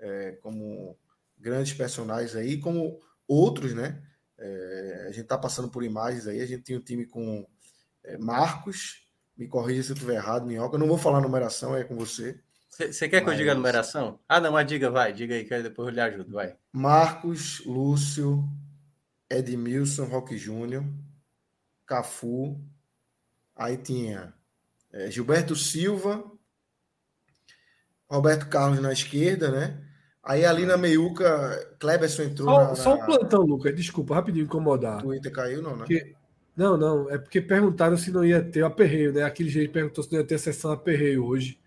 é, 0.00 0.32
como 0.42 0.98
grandes 1.38 1.72
personagens 1.72 2.34
aí, 2.34 2.58
como 2.58 2.98
outros, 3.28 3.74
né? 3.74 4.02
É, 4.36 5.06
a 5.08 5.12
gente 5.12 5.26
tá 5.26 5.38
passando 5.38 5.70
por 5.70 5.84
imagens 5.84 6.26
aí. 6.26 6.40
A 6.40 6.46
gente 6.46 6.64
tinha 6.64 6.78
um 6.80 6.82
time 6.82 7.06
com 7.06 7.40
é, 7.40 7.55
Marcos, 8.18 9.06
me 9.36 9.46
corrija 9.46 9.82
se 9.82 9.90
eu 9.90 9.94
estiver 9.94 10.14
errado, 10.14 10.46
Minhoca. 10.46 10.76
Eu 10.76 10.80
não 10.80 10.86
vou 10.86 10.98
falar 10.98 11.18
a 11.18 11.22
numeração, 11.22 11.76
é 11.76 11.84
com 11.84 11.96
você. 11.96 12.40
Você 12.70 13.08
quer 13.08 13.22
que 13.22 13.30
eu 13.30 13.34
diga 13.34 13.52
a 13.52 13.54
numeração? 13.54 14.20
Ah, 14.28 14.38
não, 14.38 14.52
mas 14.52 14.66
diga, 14.66 14.90
vai, 14.90 15.12
diga 15.12 15.34
aí, 15.34 15.44
que 15.44 15.62
depois 15.62 15.88
eu 15.88 15.94
lhe 15.94 16.00
ajudo, 16.00 16.32
vai. 16.32 16.56
Marcos, 16.72 17.64
Lúcio, 17.64 18.46
Edmilson, 19.30 20.04
Roque 20.04 20.36
Júnior, 20.36 20.84
Cafu, 21.86 22.60
aí 23.54 23.78
tinha 23.78 24.34
é, 24.92 25.10
Gilberto 25.10 25.56
Silva, 25.56 26.24
Roberto 28.10 28.48
Carlos 28.48 28.80
na 28.80 28.92
esquerda, 28.92 29.50
né? 29.50 29.82
Aí 30.22 30.44
ali 30.44 30.66
na 30.66 30.76
meiuca, 30.76 31.76
Kleberson 31.78 32.22
entrou. 32.24 32.48
Só, 32.48 32.68
na, 32.68 32.74
só 32.74 32.94
um 32.94 33.06
plantão, 33.06 33.42
Lucas, 33.42 33.74
desculpa, 33.74 34.16
rapidinho 34.16 34.44
incomodar. 34.44 34.98
O 34.98 35.02
Twitter 35.02 35.32
caiu, 35.32 35.62
não, 35.62 35.76
né? 35.76 35.84
Porque... 35.86 36.15
Não, 36.56 36.76
não, 36.76 37.10
é 37.10 37.18
porque 37.18 37.40
perguntaram 37.40 37.96
se 37.98 38.10
não 38.10 38.24
ia 38.24 38.42
ter 38.42 38.62
o 38.62 38.66
aperreio, 38.66 39.12
né? 39.12 39.22
Aquele 39.22 39.50
jeito 39.50 39.72
perguntou 39.72 40.02
se 40.02 40.10
não 40.10 40.20
ia 40.20 40.26
ter 40.26 40.38
sessão 40.38 40.72
aperreio 40.72 41.24
hoje. 41.24 41.60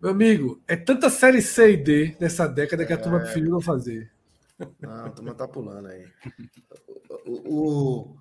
Meu 0.00 0.12
amigo, 0.12 0.62
é 0.68 0.76
tanta 0.76 1.10
série 1.10 1.42
C 1.42 1.72
e 1.72 1.76
D 1.76 2.16
nessa 2.20 2.46
década 2.46 2.86
que 2.86 2.92
a 2.92 2.98
turma 2.98 3.18
é. 3.18 3.20
preferiu 3.22 3.50
não 3.50 3.60
fazer. 3.60 4.12
Não, 4.80 5.06
a 5.06 5.10
turma 5.10 5.34
tá 5.34 5.48
pulando 5.48 5.88
aí. 5.88 6.06
O, 7.26 8.12
o 8.12 8.16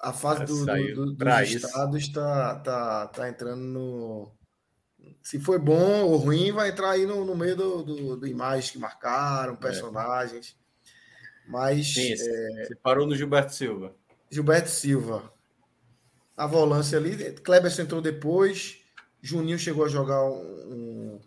a 0.00 0.12
fase 0.12 0.44
do, 0.44 0.64
do, 0.64 0.94
do, 0.94 1.14
dos 1.14 1.50
estados 1.50 2.02
está 2.02 2.56
tá, 2.60 3.06
tá 3.08 3.28
entrando 3.28 3.62
no. 3.62 4.32
Se 5.22 5.40
foi 5.40 5.58
bom 5.58 6.04
ou 6.04 6.16
ruim, 6.16 6.52
vai 6.52 6.70
entrar 6.70 6.90
aí 6.90 7.06
no, 7.06 7.24
no 7.24 7.34
meio 7.34 7.56
do, 7.56 7.82
do, 7.82 8.16
do 8.16 8.26
imagens 8.26 8.70
que 8.70 8.78
marcaram, 8.78 9.54
é. 9.54 9.56
personagens. 9.56 10.56
É. 10.56 11.50
Mas. 11.50 11.94
Sim, 11.94 12.12
é... 12.12 12.64
Você 12.64 12.76
parou 12.76 13.06
no 13.06 13.16
Gilberto 13.16 13.54
Silva. 13.54 13.94
Gilberto 14.34 14.68
Silva. 14.68 15.32
A 16.36 16.44
volância 16.44 16.98
ali. 16.98 17.32
Kleber 17.34 17.80
entrou 17.80 18.02
depois. 18.02 18.80
Juninho 19.22 19.58
chegou 19.58 19.84
a 19.84 19.88
jogar 19.88 20.24
um, 20.24 21.20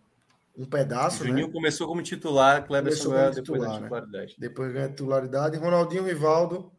um 0.57 0.65
pedaço. 0.65 1.25
Juninho 1.25 1.47
né? 1.47 1.53
começou 1.53 1.87
como 1.87 2.03
titular, 2.03 2.67
Kleber 2.67 2.91
depois 2.91 2.99
titular, 2.99 3.29
da 3.29 3.35
né? 3.35 3.41
titularidade. 3.41 4.31
Né? 4.31 4.35
Depois 4.37 4.73
ganha 4.73 4.89
titularidade. 4.89 5.57
Ronaldinho 5.57 6.03
Rivaldo 6.03 6.69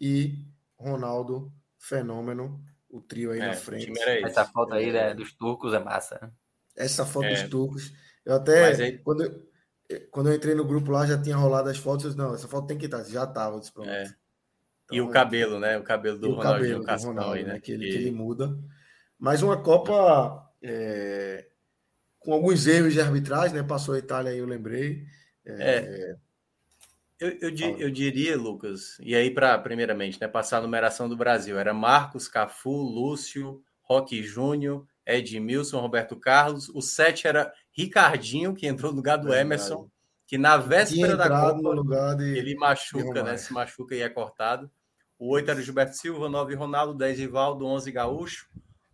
e 0.00 0.38
Ronaldo 0.78 1.52
Fenômeno, 1.76 2.62
o 2.88 3.00
trio 3.00 3.32
aí 3.32 3.40
é, 3.40 3.46
na 3.48 3.54
frente. 3.54 3.92
Essa 4.24 4.44
foto 4.44 4.74
aí 4.74 4.92
né, 4.92 5.12
dos 5.12 5.32
turcos 5.32 5.74
é 5.74 5.80
massa. 5.80 6.20
Né? 6.22 6.30
Essa 6.76 7.04
foto 7.04 7.26
é. 7.26 7.34
dos 7.34 7.50
turcos. 7.50 7.92
Eu 8.24 8.36
até. 8.36 8.66
Aí... 8.66 8.98
Quando, 8.98 9.24
eu, 9.24 10.08
quando 10.12 10.30
eu 10.30 10.36
entrei 10.36 10.54
no 10.54 10.64
grupo 10.64 10.92
lá, 10.92 11.04
já 11.04 11.20
tinha 11.20 11.36
rolado 11.36 11.68
as 11.68 11.78
fotos. 11.78 12.04
Eu 12.04 12.10
disse, 12.12 12.22
não, 12.22 12.32
essa 12.32 12.46
foto 12.46 12.68
tem 12.68 12.78
que 12.78 12.86
estar. 12.86 13.02
Já 13.02 13.24
estava. 13.24 13.60
É. 13.86 14.14
Então, 14.84 14.96
e 14.96 15.00
o 15.00 15.08
cabelo, 15.08 15.58
né? 15.58 15.78
O 15.78 15.82
cabelo 15.82 16.18
do 16.18 16.32
Ronaldinho 16.32 16.82
cabelo 16.82 17.02
do 17.02 17.08
Ronaldo, 17.08 17.32
aí, 17.32 17.44
né? 17.44 17.60
Que 17.60 17.72
ele, 17.72 17.90
que 17.90 17.96
ele 17.96 18.10
muda. 18.10 18.56
Mas 19.18 19.42
uma 19.42 19.56
Copa 19.56 20.50
é, 20.62 21.46
com 22.18 22.32
alguns 22.32 22.66
erros 22.66 22.92
de 22.92 23.00
arbitragem, 23.00 23.56
né? 23.56 23.62
Passou 23.62 23.94
a 23.94 23.98
Itália 23.98 24.32
aí, 24.32 24.38
eu 24.38 24.46
lembrei. 24.46 25.04
É, 25.46 25.76
é 25.76 26.16
eu, 27.20 27.30
eu, 27.40 27.78
eu, 27.78 27.90
diria, 27.90 28.36
Lucas, 28.36 28.98
e 29.00 29.14
aí 29.14 29.30
para 29.30 29.56
primeiramente, 29.58 30.20
né, 30.20 30.26
passar 30.26 30.58
a 30.58 30.60
numeração 30.60 31.08
do 31.08 31.16
Brasil, 31.16 31.58
era 31.58 31.72
Marcos, 31.72 32.28
Cafu, 32.28 32.82
Lúcio, 32.82 33.62
Roque 33.82 34.22
Júnior, 34.22 34.86
Edmilson, 35.06 35.80
Roberto 35.80 36.16
Carlos, 36.16 36.68
o 36.70 36.82
sete 36.82 37.26
era 37.26 37.52
Ricardinho, 37.70 38.54
que 38.54 38.66
entrou 38.66 38.90
no 38.90 38.96
lugar 38.96 39.16
do 39.16 39.32
Emerson, 39.32 39.88
que 40.26 40.38
na 40.38 40.56
véspera 40.56 41.16
da 41.16 41.28
Copa 41.28 42.16
de, 42.16 42.38
ele 42.38 42.54
machuca, 42.54 43.22
né, 43.22 43.36
se 43.36 43.52
machuca 43.52 43.94
e 43.94 44.00
é 44.00 44.08
cortado. 44.08 44.70
O 45.18 45.30
oito 45.30 45.50
era 45.50 45.62
Gilberto 45.62 45.96
Silva, 45.96 46.28
nove 46.28 46.54
Ronaldo, 46.54 46.94
dez 46.94 47.18
Rivaldo, 47.18 47.66
onze 47.66 47.92
Gaúcho, 47.92 48.48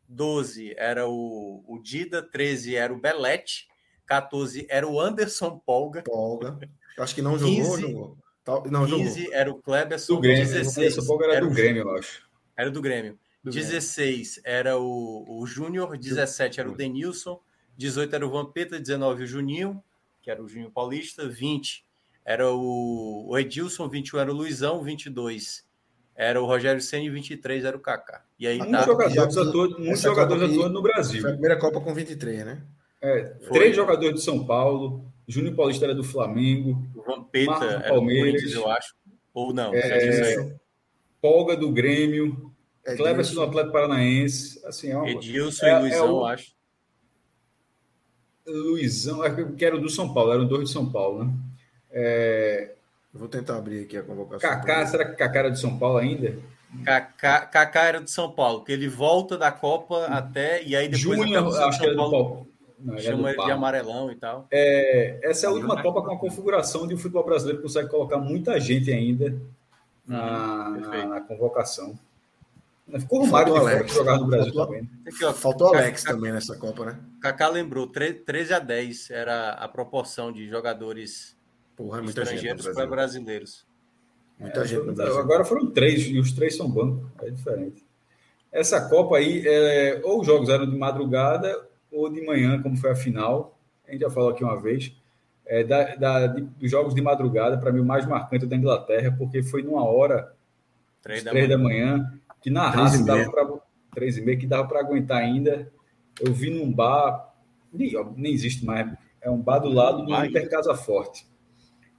12 0.09 0.75
era 0.77 1.09
o, 1.09 1.65
o 1.67 1.79
Dida, 1.79 2.23
13 2.23 2.75
era 2.75 2.93
o 2.93 3.01
Belete, 3.01 3.69
14 4.07 4.67
era 4.69 4.87
o 4.87 5.01
Anderson 5.01 5.59
Polga. 5.65 6.03
Polga. 6.03 6.59
Acho 6.99 7.15
que 7.15 7.23
não 7.23 7.39
jogou, 7.39 7.77
15, 7.77 7.81
jogou. 7.81 8.19
Não, 8.69 8.87
15 8.87 9.21
jogou. 9.21 9.35
era 9.35 9.51
o 9.51 9.55
Kleberson. 9.63 10.15
Do 10.17 10.21
Grêmio. 10.21 10.45
16 10.45 10.99
o 10.99 11.07
Polga 11.07 11.25
era, 11.27 11.35
era 11.37 11.47
do 11.47 11.55
Grêmio, 11.55 11.83
eu 11.83 11.91
acho. 11.97 12.29
Era 12.57 12.71
do 12.71 12.83
Grêmio. 12.83 13.19
Do 13.43 13.51
16 13.51 14.41
Grêmio. 14.43 14.59
era 14.59 14.79
o, 14.79 15.41
o 15.41 15.47
Júnior, 15.47 15.97
17 15.97 16.61
era 16.61 16.69
o 16.69 16.75
Denilson, 16.75 17.41
18 17.77 18.15
era 18.15 18.27
o 18.27 18.31
Vampeta, 18.31 18.79
19 18.79 19.23
o 19.23 19.27
Juninho, 19.27 19.83
que 20.23 20.31
era 20.31 20.43
o 20.43 20.49
Juninho 20.49 20.71
Paulista, 20.71 21.29
20 21.29 21.85
era 22.25 22.51
o, 22.51 23.37
Edilson, 23.39 23.89
21 23.89 24.19
era 24.21 24.31
o 24.31 24.35
Luizão, 24.35 24.83
22 24.83 25.65
era 26.15 26.41
o 26.41 26.45
Rogério 26.45 26.83
Senna 26.83 27.05
e 27.05 27.11
23 27.11 27.65
era 27.65 27.77
o 27.77 27.81
Kaká. 27.81 28.23
E 28.39 28.47
aí 28.47 28.59
muitos 28.59 28.79
tá, 28.79 28.85
jogadores, 28.85 29.37
atuando, 29.37 29.79
muitos 29.81 30.03
jogadores 30.03 30.43
atuando 30.43 30.75
no 30.75 30.83
Brasil. 30.83 31.23
Foi 31.23 31.31
a 31.31 31.33
primeira 31.33 31.59
Copa 31.59 31.81
com 31.81 31.95
23, 31.95 32.45
né? 32.45 32.63
É, 33.01 33.23
três 33.51 33.75
jogadores 33.75 34.17
de 34.17 34.23
São 34.23 34.45
Paulo, 34.45 35.11
Júnior 35.27 35.57
Paulista 35.57 35.87
era 35.87 35.95
do 35.95 36.05
Flamengo, 36.05 36.87
o 36.95 37.03
Vampeta 37.03 37.65
era 37.65 37.89
Palmeiras, 37.89 38.53
eu 38.53 38.69
acho. 38.69 38.95
Ou 39.33 39.55
não, 39.55 39.73
é, 39.75 40.57
Polga 41.23 41.57
do 41.57 41.73
Grêmio, 41.73 42.53
é 42.85 42.95
Cleberson 42.97 43.35
do 43.35 43.43
Atlético 43.43 43.73
Paranaense, 43.73 44.61
assim, 44.67 44.91
é 44.91 44.97
uma, 44.97 45.09
Edilson 45.09 45.67
é, 45.67 45.71
e 45.71 45.81
Luizão, 45.81 46.07
é 46.07 46.11
o, 46.11 46.27
acho. 46.27 46.53
Luizão, 48.53 49.25
é 49.25 49.31
que 49.31 49.65
era 49.65 49.79
do 49.79 49.89
São 49.89 50.13
Paulo, 50.13 50.33
eram 50.33 50.47
dois 50.47 50.69
de 50.69 50.73
São 50.73 50.91
Paulo, 50.91 51.25
né? 51.25 51.33
É, 51.93 52.73
vou 53.13 53.29
tentar 53.29 53.57
abrir 53.57 53.85
aqui 53.85 53.97
a 53.97 54.03
convocação. 54.03 54.49
Kaká, 54.49 54.87
será 54.87 55.05
que 55.05 55.17
Kaká 55.17 55.39
era 55.39 55.51
de 55.51 55.59
São 55.59 55.79
Paulo 55.79 55.99
ainda? 55.99 56.39
Kaká, 56.85 57.41
Kaká 57.47 57.85
era 57.85 58.01
de 58.01 58.11
São 58.11 58.31
Paulo, 58.31 58.63
que 58.65 58.73
ele 58.73 58.89
volta 58.89 59.37
da 59.37 59.51
Copa 59.51 60.07
até 60.07 60.63
e 60.63 60.77
aí 60.77 60.89
depois 60.89 61.19
Júnior, 61.19 61.63
acho 61.63 61.81
que 61.81 61.87
era 61.87 61.95
do 61.95 62.11
Paulo. 62.11 62.47
Não, 62.79 62.99
chama 62.99 63.31
ele 63.31 63.45
de 63.45 63.51
amarelão 63.51 64.11
e 64.11 64.17
tal. 64.17 64.47
É, 64.51 65.19
essa 65.23 65.47
é 65.47 65.49
a 65.49 65.53
última 65.53 65.83
Copa 65.83 66.01
com 66.03 66.13
a 66.13 66.19
configuração 66.19 66.87
de 66.87 66.95
o 66.95 66.99
futebol 66.99 67.25
brasileiro 67.25 67.61
consegue 67.61 67.89
colocar 67.89 68.17
muita 68.19 68.59
gente 68.59 68.91
ainda 68.91 69.37
na, 70.07 70.69
hum, 70.69 70.81
na, 70.81 71.07
na 71.07 71.21
convocação. 71.21 71.99
Ficou 72.99 73.25
o 73.25 73.27
Mário 73.27 73.57
Alex 73.57 73.93
jogar 73.93 74.19
no 74.19 74.27
Brasil 74.27 74.53
faltou, 74.53 74.67
também. 74.67 74.91
Aqui, 75.07 75.25
ó, 75.25 75.33
faltou 75.33 75.71
o 75.71 75.77
Alex 75.77 76.03
Kaká, 76.03 76.15
também 76.17 76.33
nessa 76.33 76.57
Copa, 76.57 76.85
né? 76.87 76.99
Kaká 77.21 77.49
lembrou, 77.49 77.87
13 77.87 78.55
a 78.55 78.59
10 78.59 79.11
era 79.11 79.51
a 79.51 79.69
proporção 79.69 80.33
de 80.33 80.49
jogadores 80.49 81.37
Porra, 81.77 82.01
é 82.01 82.05
estrangeiros 82.05 82.69
para 82.69 82.87
brasileiros. 82.87 83.67
Muita 84.39 84.61
é, 84.61 84.67
gente 84.67 84.87
no 84.87 84.93
Brasil. 84.95 85.19
Agora 85.19 85.45
foram 85.45 85.71
três, 85.71 86.07
e 86.07 86.19
os 86.19 86.33
três 86.33 86.57
são 86.57 86.69
banco, 86.71 87.11
é 87.23 87.31
diferente. 87.31 87.85
Essa 88.51 88.89
Copa 88.89 89.19
aí, 89.19 89.43
é, 89.47 90.01
ou 90.03 90.21
os 90.21 90.27
jogos 90.27 90.49
eram 90.49 90.69
de 90.69 90.77
madrugada 90.77 91.69
ou 91.93 92.11
de 92.11 92.25
manhã, 92.25 92.61
como 92.61 92.77
foi 92.77 92.91
a 92.91 92.97
final. 92.97 93.57
A 93.87 93.93
gente 93.93 94.01
já 94.01 94.11
falou 94.11 94.31
aqui 94.31 94.43
uma 94.43 94.61
vez. 94.61 94.93
É, 95.47 95.65
da, 95.65 95.97
da, 95.97 96.27
de, 96.29 96.43
dos 96.43 96.71
jogos 96.71 96.95
de 96.95 97.03
madrugada, 97.03 97.59
para 97.59 97.73
mim, 97.73 97.81
o 97.81 97.85
mais 97.85 98.07
marcante 98.07 98.45
é 98.45 98.49
da 98.49 98.57
Inglaterra, 98.57 99.15
porque 99.17 99.43
foi 99.43 99.63
numa 99.63 99.85
hora, 99.85 100.33
três, 101.03 101.25
da, 101.25 101.33
da 101.33 101.59
manhã, 101.59 102.09
que 102.41 102.51
na 102.51 102.69
raça 102.69 103.05
dava 103.05 103.31
para. 103.31 103.71
Três 103.93 104.17
e 104.17 104.21
meia, 104.21 104.39
que 104.39 104.47
dava 104.47 104.69
para 104.69 104.79
aguentar 104.79 105.19
ainda. 105.19 105.71
Eu 106.21 106.33
vi 106.33 106.49
num 106.49 106.73
bar, 106.73 107.35
nem, 107.73 107.93
nem 108.17 108.33
existe 108.33 108.65
mais, 108.65 108.89
é 109.21 109.29
um 109.29 109.39
bar 109.41 109.59
do 109.59 109.69
lado 109.69 110.05
do 110.05 110.25
Inter 110.25 110.49
Casa 110.49 110.75
Forte. 110.75 111.27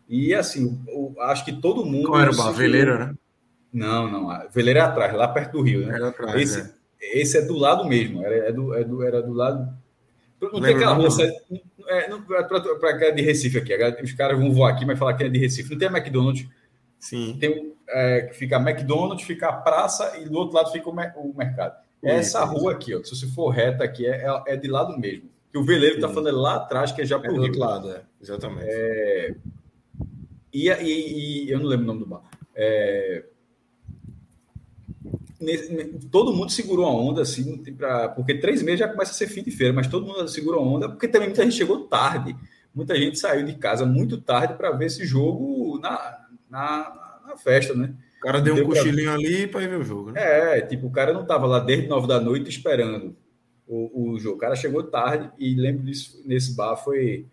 E 0.07 0.33
assim, 0.33 0.81
eu, 0.87 1.13
acho 1.19 1.43
que 1.43 1.51
todo 1.51 1.85
mundo. 1.85 2.07
Qual 2.07 2.19
era 2.19 2.31
o 2.31 2.35
bar? 2.35 2.51
Veleira, 2.51 2.97
né? 2.97 3.15
Não, 3.73 4.09
não. 4.09 4.49
Veleira 4.51 4.81
é 4.81 4.83
atrás, 4.83 5.13
lá 5.13 5.27
perto 5.27 5.53
do 5.53 5.61
Rio, 5.61 5.85
né? 5.85 5.95
Era 5.95 6.09
atrás, 6.09 6.41
esse, 6.41 6.61
é. 6.61 7.21
esse 7.21 7.37
é 7.37 7.41
do 7.41 7.57
lado 7.57 7.85
mesmo. 7.87 8.23
Era, 8.25 8.49
é 8.49 8.51
do, 8.51 8.73
é 8.73 8.83
do, 8.83 9.03
era 9.03 9.21
do 9.21 9.33
lado. 9.33 9.73
Não 10.41 10.61
tem 10.61 10.75
aquela 10.75 10.93
rua. 10.93 11.07
É, 11.87 12.09
para 12.79 13.11
de 13.11 13.21
Recife 13.21 13.57
aqui. 13.57 13.73
Os 14.03 14.13
caras 14.13 14.39
vão 14.39 14.51
voar 14.51 14.73
aqui, 14.73 14.85
mas 14.85 14.97
falar 14.97 15.13
que 15.13 15.23
é 15.23 15.29
de 15.29 15.39
Recife. 15.39 15.71
Não 15.71 15.77
tem 15.77 15.87
a 15.87 15.91
McDonald's. 15.91 16.47
Sim. 17.01 17.35
Tem 17.37 17.73
é, 17.91 18.29
fica 18.33 18.57
a 18.57 18.61
McDonald's, 18.61 19.25
fica 19.25 19.49
a 19.49 19.53
praça 19.53 20.17
e 20.19 20.29
do 20.29 20.37
outro 20.37 20.55
lado 20.55 20.71
fica 20.71 20.89
o, 20.89 20.93
o 20.93 21.37
mercado. 21.37 21.75
Essa 22.01 22.43
rua 22.43 22.71
aqui, 22.71 22.95
ó, 22.95 23.03
se 23.03 23.15
você 23.15 23.27
for 23.27 23.49
reta 23.49 23.83
aqui, 23.83 24.07
é, 24.07 24.25
é 24.47 24.55
de 24.55 24.67
lado 24.67 24.97
mesmo. 24.97 25.29
Que 25.51 25.57
o 25.57 25.63
veleiro 25.63 25.95
está 25.95 26.07
falando 26.07 26.37
lá 26.37 26.55
atrás, 26.55 26.91
que 26.91 27.01
é 27.01 27.05
já 27.05 27.19
pro 27.19 27.31
é 27.31 27.35
do 27.35 27.41
outro 27.41 27.59
lado, 27.59 27.91
é. 27.91 28.01
Exatamente. 28.21 28.65
É... 28.67 29.35
E, 30.53 30.69
e, 30.69 31.45
e, 31.45 31.51
eu 31.51 31.59
não 31.59 31.67
lembro 31.67 31.83
o 31.83 31.87
nome 31.87 31.99
do 31.99 32.05
bar. 32.05 32.23
É... 32.55 33.25
Todo 36.09 36.33
mundo 36.33 36.51
segurou 36.51 36.85
a 36.85 36.91
onda, 36.91 37.21
assim, 37.23 37.57
pra... 37.73 38.09
porque 38.09 38.35
três 38.35 38.63
meses 38.63 38.79
já 38.79 38.87
começa 38.87 39.11
a 39.11 39.15
ser 39.15 39.27
fim 39.27 39.43
de 39.43 39.51
feira, 39.51 39.73
mas 39.73 39.87
todo 39.87 40.05
mundo 40.05 40.27
segurou 40.27 40.61
a 40.61 40.63
onda, 40.63 40.89
porque 40.89 41.07
também 41.07 41.27
muita 41.27 41.43
gente 41.43 41.55
chegou 41.55 41.87
tarde. 41.87 42.35
Muita 42.73 42.95
gente 42.95 43.19
saiu 43.19 43.45
de 43.45 43.55
casa 43.55 43.85
muito 43.85 44.19
tarde 44.21 44.53
para 44.53 44.71
ver 44.71 44.85
esse 44.85 45.05
jogo 45.05 45.77
na, 45.79 46.21
na, 46.51 47.21
na 47.25 47.37
festa, 47.37 47.73
né? 47.73 47.95
O 48.17 48.21
cara 48.21 48.39
deu, 48.39 48.53
deu 48.53 48.65
um 48.65 48.67
cochilinho 48.67 49.05
pra... 49.05 49.13
ali 49.13 49.47
para 49.47 49.63
ir 49.63 49.69
ver 49.69 49.79
o 49.79 49.83
jogo, 49.83 50.11
né? 50.11 50.21
É, 50.57 50.61
tipo, 50.61 50.85
o 50.85 50.91
cara 50.91 51.13
não 51.13 51.25
tava 51.25 51.47
lá 51.47 51.59
desde 51.59 51.87
nove 51.87 52.07
da 52.07 52.19
noite 52.19 52.49
esperando 52.49 53.15
o, 53.65 54.11
o 54.11 54.19
jogo. 54.19 54.35
O 54.35 54.39
cara 54.39 54.55
chegou 54.55 54.83
tarde 54.83 55.31
e 55.39 55.55
lembro 55.55 55.83
disso 55.83 56.21
nesse 56.25 56.55
bar 56.55 56.75
foi, 56.75 57.25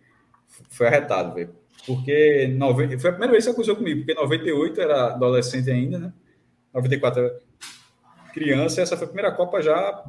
foi 0.71 0.87
arretado, 0.87 1.35
velho. 1.35 1.55
Porque 1.85 2.49
nove... 2.57 2.99
foi 2.99 3.11
a 3.11 3.13
primeira 3.13 3.33
vez 3.33 3.45
que 3.45 3.51
aconteceu 3.51 3.77
comigo, 3.77 4.01
porque 4.01 4.15
98 4.15 4.81
era 4.81 5.07
adolescente 5.09 5.71
ainda, 5.71 5.99
né? 5.99 6.13
94 6.73 7.21
era 7.23 7.39
criança, 8.33 8.81
e 8.81 8.83
essa 8.83 8.97
foi 8.97 9.05
a 9.05 9.09
primeira 9.09 9.33
Copa 9.33 9.61
já 9.61 10.05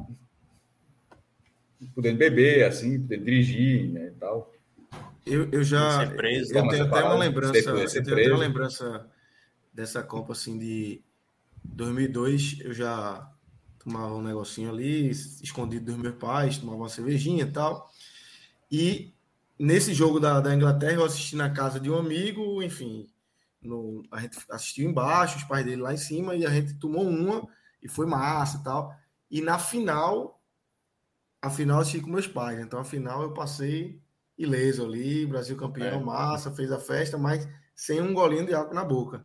podendo 1.94 2.18
beber, 2.18 2.64
assim, 2.64 3.00
podendo 3.00 3.24
dirigir, 3.24 3.90
né, 3.90 4.08
e 4.08 4.18
tal. 4.18 4.52
Eu, 5.30 5.48
eu 5.52 5.62
já 5.62 6.10
preso, 6.10 6.52
eu 6.52 6.68
tenho 6.68 6.84
até 6.84 7.04
uma 7.04 7.14
lembrança, 7.14 7.70
eu 7.70 7.88
tenho 7.88 8.02
até 8.02 8.28
uma 8.32 8.38
lembrança 8.38 9.06
dessa 9.72 10.02
Copa 10.02 10.32
assim 10.32 10.58
de 10.58 11.02
2002, 11.62 12.58
eu 12.60 12.74
já 12.74 13.30
tomava 13.78 14.14
um 14.14 14.22
negocinho 14.22 14.68
ali, 14.70 15.08
escondido 15.10 15.86
dos 15.86 15.96
meus 15.96 16.16
pais, 16.16 16.58
tomava 16.58 16.78
uma 16.78 16.88
cervejinha 16.88 17.44
e 17.44 17.50
tal. 17.52 17.88
E 18.70 19.14
nesse 19.58 19.94
jogo 19.94 20.18
da, 20.18 20.40
da 20.40 20.54
Inglaterra, 20.54 20.94
eu 20.94 21.04
assisti 21.04 21.36
na 21.36 21.50
casa 21.50 21.78
de 21.78 21.88
um 21.88 21.96
amigo, 21.96 22.60
enfim, 22.60 23.06
no, 23.62 24.02
a 24.10 24.20
gente 24.20 24.38
assistiu 24.50 24.88
embaixo, 24.88 25.36
os 25.36 25.44
pais 25.44 25.64
dele 25.64 25.82
lá 25.82 25.94
em 25.94 25.98
cima, 25.98 26.34
e 26.34 26.44
a 26.44 26.50
gente 26.50 26.74
tomou 26.74 27.06
uma 27.06 27.46
e 27.80 27.88
foi 27.88 28.06
massa 28.06 28.58
e 28.58 28.62
tal. 28.64 28.94
E 29.30 29.40
na 29.40 29.58
final, 29.58 30.42
a 31.40 31.50
final 31.50 31.76
eu 31.76 31.82
assisti 31.82 32.00
com 32.00 32.10
meus 32.10 32.26
pais, 32.26 32.58
então 32.58 32.80
a 32.80 32.84
final 32.84 33.22
eu 33.22 33.32
passei 33.32 33.99
ileso 34.40 34.84
ali, 34.84 35.26
Brasil 35.26 35.56
campeão, 35.56 36.00
é. 36.00 36.04
massa, 36.04 36.50
fez 36.50 36.72
a 36.72 36.78
festa, 36.78 37.18
mas 37.18 37.46
sem 37.74 38.00
um 38.00 38.14
golinho 38.14 38.46
de 38.46 38.54
álcool 38.54 38.74
na 38.74 38.84
boca. 38.84 39.24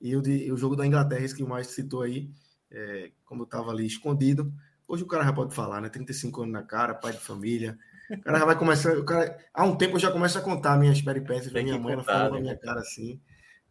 E 0.00 0.14
o, 0.16 0.22
de, 0.22 0.50
o 0.52 0.56
jogo 0.56 0.76
da 0.76 0.86
Inglaterra, 0.86 1.24
esse 1.24 1.34
que 1.34 1.42
o 1.42 1.48
mais 1.48 1.66
citou 1.66 2.02
aí, 2.02 2.30
é, 2.70 3.10
como 3.24 3.42
eu 3.42 3.44
estava 3.44 3.70
ali 3.70 3.86
escondido. 3.86 4.52
Hoje 4.86 5.02
o 5.02 5.06
cara 5.06 5.24
já 5.24 5.32
pode 5.32 5.54
falar, 5.54 5.80
né? 5.80 5.88
35 5.88 6.42
anos 6.42 6.52
na 6.52 6.62
cara, 6.62 6.94
pai 6.94 7.12
de 7.12 7.18
família. 7.18 7.76
O 8.10 8.20
cara 8.20 8.38
já 8.38 8.44
vai 8.44 8.56
começar. 8.56 8.96
O 8.98 9.04
cara, 9.04 9.38
há 9.52 9.64
um 9.64 9.76
tempo 9.76 9.96
eu 9.96 10.00
já 10.00 10.12
começo 10.12 10.38
a 10.38 10.42
contar 10.42 10.78
minhas 10.78 11.00
peripécias 11.00 11.52
da 11.52 11.62
minha 11.62 11.78
mãe, 11.78 11.94
ela 11.94 12.04
falou 12.04 12.30
na 12.30 12.36
né? 12.36 12.40
minha 12.42 12.58
cara 12.58 12.80
assim. 12.80 13.20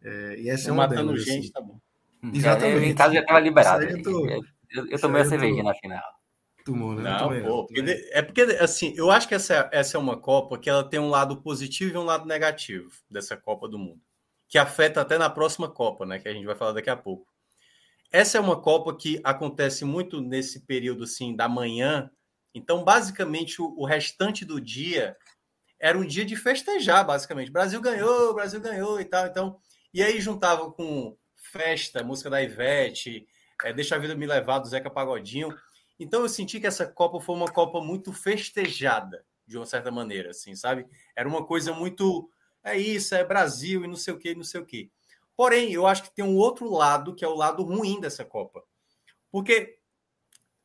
É, 0.02 0.40
e 0.40 0.50
essa 0.50 0.68
é 0.68 0.72
uma 0.72 0.88
matando 0.88 1.12
delas, 1.12 1.24
gente, 1.24 1.44
assim. 1.44 1.52
tá 1.52 1.60
bom. 1.60 1.78
Exatamente. 2.32 2.86
Em 2.86 2.94
casa 2.94 3.14
já 3.14 3.20
estava 3.20 3.40
liberado. 3.40 3.84
Eu, 3.84 4.02
tô, 4.02 4.28
eu, 4.28 4.86
eu 4.88 5.00
tomei 5.00 5.22
a 5.22 5.24
cervejinha 5.24 5.62
na 5.62 5.74
final. 5.74 6.02
Tomou, 6.64 6.94
né? 6.94 7.02
Não, 7.02 7.42
pô, 7.42 7.66
porque, 7.66 8.08
é 8.10 8.22
porque, 8.22 8.40
assim, 8.40 8.94
eu 8.96 9.10
acho 9.10 9.28
que 9.28 9.34
essa, 9.34 9.68
essa 9.70 9.98
é 9.98 10.00
uma 10.00 10.16
Copa 10.16 10.58
que 10.58 10.70
ela 10.70 10.82
tem 10.82 10.98
um 10.98 11.10
lado 11.10 11.42
positivo 11.42 11.94
e 11.94 11.98
um 11.98 12.04
lado 12.04 12.26
negativo 12.26 12.90
dessa 13.10 13.36
Copa 13.36 13.68
do 13.68 13.78
Mundo, 13.78 14.00
que 14.48 14.56
afeta 14.56 15.02
até 15.02 15.18
na 15.18 15.28
próxima 15.28 15.68
Copa, 15.68 16.06
né? 16.06 16.18
Que 16.18 16.26
a 16.26 16.32
gente 16.32 16.46
vai 16.46 16.56
falar 16.56 16.72
daqui 16.72 16.88
a 16.88 16.96
pouco. 16.96 17.26
Essa 18.10 18.38
é 18.38 18.40
uma 18.40 18.58
Copa 18.58 18.96
que 18.96 19.20
acontece 19.22 19.84
muito 19.84 20.22
nesse 20.22 20.64
período 20.64 21.04
assim 21.04 21.36
da 21.36 21.48
manhã. 21.48 22.10
Então, 22.54 22.82
basicamente, 22.82 23.60
o, 23.60 23.74
o 23.76 23.84
restante 23.84 24.42
do 24.42 24.58
dia 24.58 25.14
era 25.78 25.98
um 25.98 26.06
dia 26.06 26.24
de 26.24 26.34
festejar, 26.34 27.04
basicamente. 27.04 27.50
Brasil 27.50 27.80
ganhou, 27.80 28.32
Brasil 28.32 28.60
ganhou 28.60 28.98
e 28.98 29.04
tal. 29.04 29.26
Então, 29.26 29.58
e 29.92 30.02
aí 30.02 30.18
juntava 30.18 30.70
com 30.70 31.14
festa, 31.36 32.02
música 32.02 32.30
da 32.30 32.42
Ivete, 32.42 33.26
é, 33.62 33.72
Deixa 33.72 33.96
a 33.96 33.98
Vida 33.98 34.14
Me 34.14 34.26
Levar, 34.26 34.60
do 34.60 34.68
Zeca 34.68 34.88
Pagodinho. 34.88 35.54
Então, 35.98 36.22
eu 36.22 36.28
senti 36.28 36.60
que 36.60 36.66
essa 36.66 36.86
Copa 36.86 37.20
foi 37.20 37.34
uma 37.36 37.50
Copa 37.50 37.80
muito 37.80 38.12
festejada, 38.12 39.24
de 39.46 39.56
uma 39.56 39.66
certa 39.66 39.90
maneira, 39.90 40.30
assim, 40.30 40.54
sabe? 40.56 40.86
Era 41.14 41.28
uma 41.28 41.44
coisa 41.44 41.72
muito. 41.72 42.28
É 42.62 42.76
isso, 42.76 43.14
é 43.14 43.24
Brasil 43.24 43.84
e 43.84 43.88
não 43.88 43.96
sei 43.96 44.14
o 44.14 44.18
quê, 44.18 44.34
não 44.34 44.42
sei 44.42 44.60
o 44.60 44.66
quê. 44.66 44.90
Porém, 45.36 45.72
eu 45.72 45.86
acho 45.86 46.04
que 46.04 46.14
tem 46.14 46.24
um 46.24 46.36
outro 46.36 46.70
lado, 46.70 47.14
que 47.14 47.24
é 47.24 47.28
o 47.28 47.34
lado 47.34 47.62
ruim 47.62 48.00
dessa 48.00 48.24
Copa. 48.24 48.64
Porque, 49.30 49.78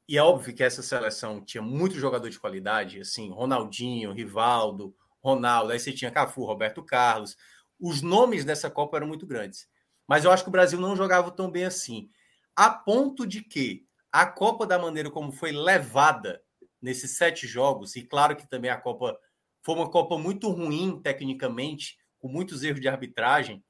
e 0.08 0.18
é 0.18 0.24
óbvio 0.24 0.54
que 0.54 0.64
essa 0.64 0.82
seleção 0.82 1.44
tinha 1.44 1.62
muito 1.62 1.96
jogador 1.96 2.30
de 2.30 2.40
qualidade, 2.40 3.02
assim, 3.02 3.32
Ronaldinho, 3.32 4.14
Rivaldo, 4.14 4.96
Ronaldo, 5.22 5.72
aí 5.72 5.80
você 5.80 5.92
tinha 5.92 6.12
Cafu, 6.12 6.46
Roberto 6.46 6.84
Carlos. 6.84 7.36
Os 7.80 8.02
nomes 8.02 8.46
dessa 8.46 8.70
Copa 8.70 8.98
eram 8.98 9.08
muito 9.08 9.26
grandes. 9.26 9.68
Mas 10.08 10.24
eu 10.24 10.32
acho 10.32 10.44
que 10.44 10.50
o 10.50 10.52
Brasil 10.52 10.80
não 10.80 10.96
jogava 10.96 11.32
tão 11.32 11.52
bem 11.52 11.66
assim. 11.66 12.10
A 12.56 12.70
ponto 12.70 13.26
de 13.26 13.44
que 13.44 13.89
a 14.12 14.26
Copa, 14.26 14.66
da 14.66 14.80
maneira 14.80 15.10
como 15.10 15.32
foi 15.32 15.52
levada 15.52 16.42
nesses 16.82 17.18
sete 17.18 17.48
jogos, 17.48 17.96
e 17.96 18.04
claro 18.04 18.36
que 18.36 18.48
também 18.48 18.72
a 18.72 18.80
Copa 18.80 19.18
foi 19.62 19.76
uma 19.76 19.90
Copa 19.90 20.18
muito 20.18 20.50
ruim 20.50 21.00
tecnicamente, 21.02 21.98
com 22.20 22.28
muitos 22.28 22.64
erros 22.64 22.82
de 22.82 22.88
arbitragem, 22.88 23.64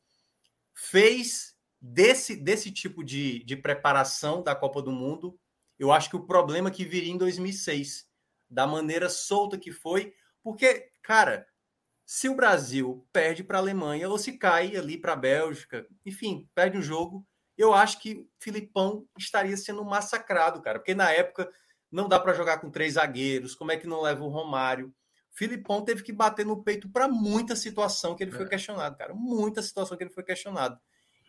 fez 0.73 1.55
desse, 1.81 2.35
desse 2.35 2.71
tipo 2.71 3.03
de, 3.03 3.43
de 3.43 3.55
preparação 3.55 4.41
da 4.41 4.55
Copa 4.55 4.81
do 4.81 4.91
Mundo, 4.91 5.39
eu 5.77 5.91
acho 5.91 6.09
que 6.09 6.15
o 6.15 6.25
problema 6.25 6.71
que 6.71 6.85
viria 6.85 7.11
em 7.11 7.17
2006, 7.17 8.07
da 8.49 8.67
maneira 8.67 9.09
solta 9.09 9.57
que 9.57 9.71
foi, 9.71 10.13
porque, 10.43 10.89
cara, 11.01 11.47
se 12.05 12.27
o 12.27 12.35
Brasil 12.35 13.07
perde 13.13 13.43
para 13.43 13.59
a 13.59 13.61
Alemanha 13.61 14.09
ou 14.09 14.17
se 14.17 14.37
cai 14.37 14.75
ali 14.75 14.97
para 14.97 15.13
a 15.13 15.15
Bélgica, 15.15 15.87
enfim, 16.05 16.49
perde 16.55 16.77
um 16.77 16.81
jogo, 16.81 17.25
eu 17.59 17.73
acho 17.73 17.99
que 17.99 18.25
Filipão 18.39 19.05
estaria 19.17 19.57
sendo 19.57 19.83
massacrado, 19.83 20.61
cara, 20.61 20.79
porque 20.79 20.95
na 20.95 21.11
época 21.11 21.51
não 21.91 22.07
dá 22.07 22.17
para 22.17 22.33
jogar 22.33 22.59
com 22.59 22.71
três 22.71 22.93
zagueiros, 22.93 23.53
como 23.53 23.71
é 23.71 23.77
que 23.77 23.85
não 23.85 24.01
leva 24.01 24.23
o 24.23 24.29
Romário? 24.29 24.93
Filipão 25.29 25.83
teve 25.83 26.01
que 26.01 26.13
bater 26.13 26.45
no 26.45 26.63
peito 26.63 26.89
para 26.89 27.07
muita 27.09 27.57
situação 27.57 28.15
que 28.15 28.23
ele 28.23 28.31
foi 28.31 28.45
é. 28.45 28.49
questionado, 28.49 28.97
cara. 28.97 29.13
Muita 29.13 29.61
situação 29.61 29.97
que 29.97 30.03
ele 30.03 30.13
foi 30.13 30.23
questionado. 30.23 30.79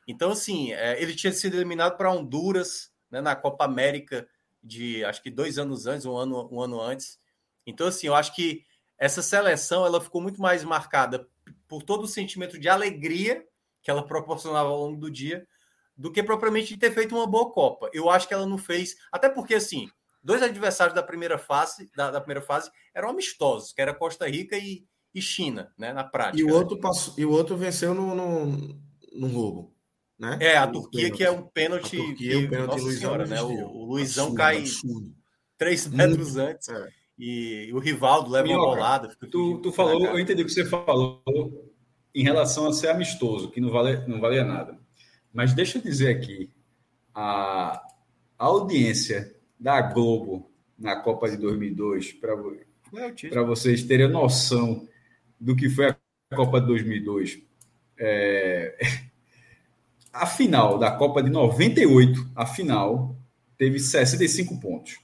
Então, 0.06 0.30
assim, 0.30 0.72
é, 0.72 1.00
ele 1.02 1.14
tinha 1.14 1.32
sido 1.32 1.56
eliminado 1.56 1.96
para 1.96 2.12
Honduras 2.12 2.92
né, 3.10 3.20
na 3.20 3.34
Copa 3.34 3.64
América 3.64 4.28
de 4.62 5.04
acho 5.04 5.22
que 5.22 5.30
dois 5.30 5.58
anos 5.58 5.86
antes, 5.86 6.06
um 6.06 6.16
ano, 6.16 6.48
um 6.52 6.60
ano 6.60 6.80
antes. 6.80 7.18
Então, 7.66 7.88
assim, 7.88 8.06
eu 8.06 8.14
acho 8.14 8.34
que 8.34 8.64
essa 8.98 9.20
seleção 9.20 9.84
ela 9.84 10.00
ficou 10.00 10.20
muito 10.20 10.40
mais 10.40 10.62
marcada 10.62 11.28
por 11.66 11.82
todo 11.82 12.04
o 12.04 12.08
sentimento 12.08 12.58
de 12.58 12.68
alegria 12.68 13.44
que 13.82 13.90
ela 13.90 14.06
proporcionava 14.06 14.68
ao 14.68 14.78
longo 14.78 14.96
do 14.96 15.10
dia 15.10 15.46
do 16.00 16.10
que 16.10 16.22
propriamente 16.22 16.72
de 16.72 16.80
ter 16.80 16.92
feito 16.92 17.14
uma 17.14 17.26
boa 17.26 17.52
Copa. 17.52 17.90
Eu 17.92 18.08
acho 18.08 18.26
que 18.26 18.32
ela 18.32 18.46
não 18.46 18.56
fez, 18.56 18.96
até 19.12 19.28
porque 19.28 19.54
assim, 19.54 19.86
dois 20.22 20.42
adversários 20.42 20.94
da 20.94 21.02
primeira 21.02 21.36
fase, 21.36 21.90
da, 21.94 22.10
da, 22.10 22.20
primeira 22.20 22.40
fase 22.40 22.70
eram 22.94 23.10
amistosos, 23.10 23.72
que 23.72 23.82
era 23.82 23.92
Costa 23.92 24.26
Rica 24.26 24.56
e, 24.56 24.86
e 25.14 25.20
China, 25.20 25.70
né, 25.76 25.92
na 25.92 26.02
prática. 26.02 26.40
E 26.40 26.44
o 26.44 26.54
outro 26.54 26.80
passou, 26.80 27.14
e 27.18 27.24
o 27.26 27.30
outro 27.30 27.54
venceu 27.54 27.92
no, 27.92 28.14
no, 28.14 28.80
no 29.12 29.26
roubo, 29.26 29.74
né? 30.18 30.38
É, 30.40 30.56
a 30.56 30.66
Turquia 30.66 31.10
que 31.10 31.22
é 31.22 31.30
um 31.30 31.42
pênalti, 31.42 32.00
a 32.00 32.04
Turquia, 32.04 32.16
que, 32.16 32.32
é 32.32 32.38
um 32.38 32.48
pênalti 32.48 32.70
Nossa 32.70 32.84
Luizão 32.84 33.00
senhora, 33.00 33.26
né? 33.26 33.42
O, 33.42 33.48
o 33.48 33.84
Luizão 33.84 34.24
absurdo, 34.24 34.38
cai 34.38 34.58
absurdo. 34.58 35.14
três 35.58 35.86
metros 35.86 36.34
Muito, 36.34 36.40
antes. 36.40 36.68
É. 36.70 36.88
E 37.18 37.70
o 37.74 37.78
Rivaldo 37.78 38.30
leva 38.30 38.46
Minhoca, 38.46 38.64
uma 38.64 38.74
bolada. 38.74 39.16
Tu, 39.30 39.58
tu 39.58 39.70
falou, 39.70 40.02
eu 40.06 40.18
entendi 40.18 40.40
o 40.40 40.46
que 40.46 40.52
você 40.52 40.64
falou 40.64 41.22
em 42.14 42.22
relação 42.22 42.66
a 42.66 42.72
ser 42.72 42.88
amistoso, 42.88 43.50
que 43.50 43.60
não 43.60 43.68
vale, 43.68 43.98
não 44.06 44.18
valia 44.18 44.42
nada. 44.42 44.79
Mas 45.32 45.54
deixa 45.54 45.78
eu 45.78 45.82
dizer 45.82 46.16
aqui, 46.16 46.50
a, 47.14 47.82
a 48.38 48.44
audiência 48.44 49.34
da 49.58 49.80
Globo 49.80 50.50
na 50.78 50.96
Copa 50.96 51.30
de 51.30 51.36
2002, 51.36 52.12
para 52.12 53.42
vocês 53.42 53.82
terem 53.84 54.08
noção 54.08 54.88
do 55.38 55.54
que 55.54 55.68
foi 55.68 55.88
a 55.88 55.96
Copa 56.34 56.60
de 56.60 56.66
2002. 56.66 57.42
É... 57.98 58.78
A 60.12 60.26
final 60.26 60.76
da 60.76 60.90
Copa 60.90 61.22
de 61.22 61.30
98, 61.30 62.32
a 62.34 62.44
final, 62.44 63.16
teve 63.56 63.78
65 63.78 64.58
pontos. 64.58 64.98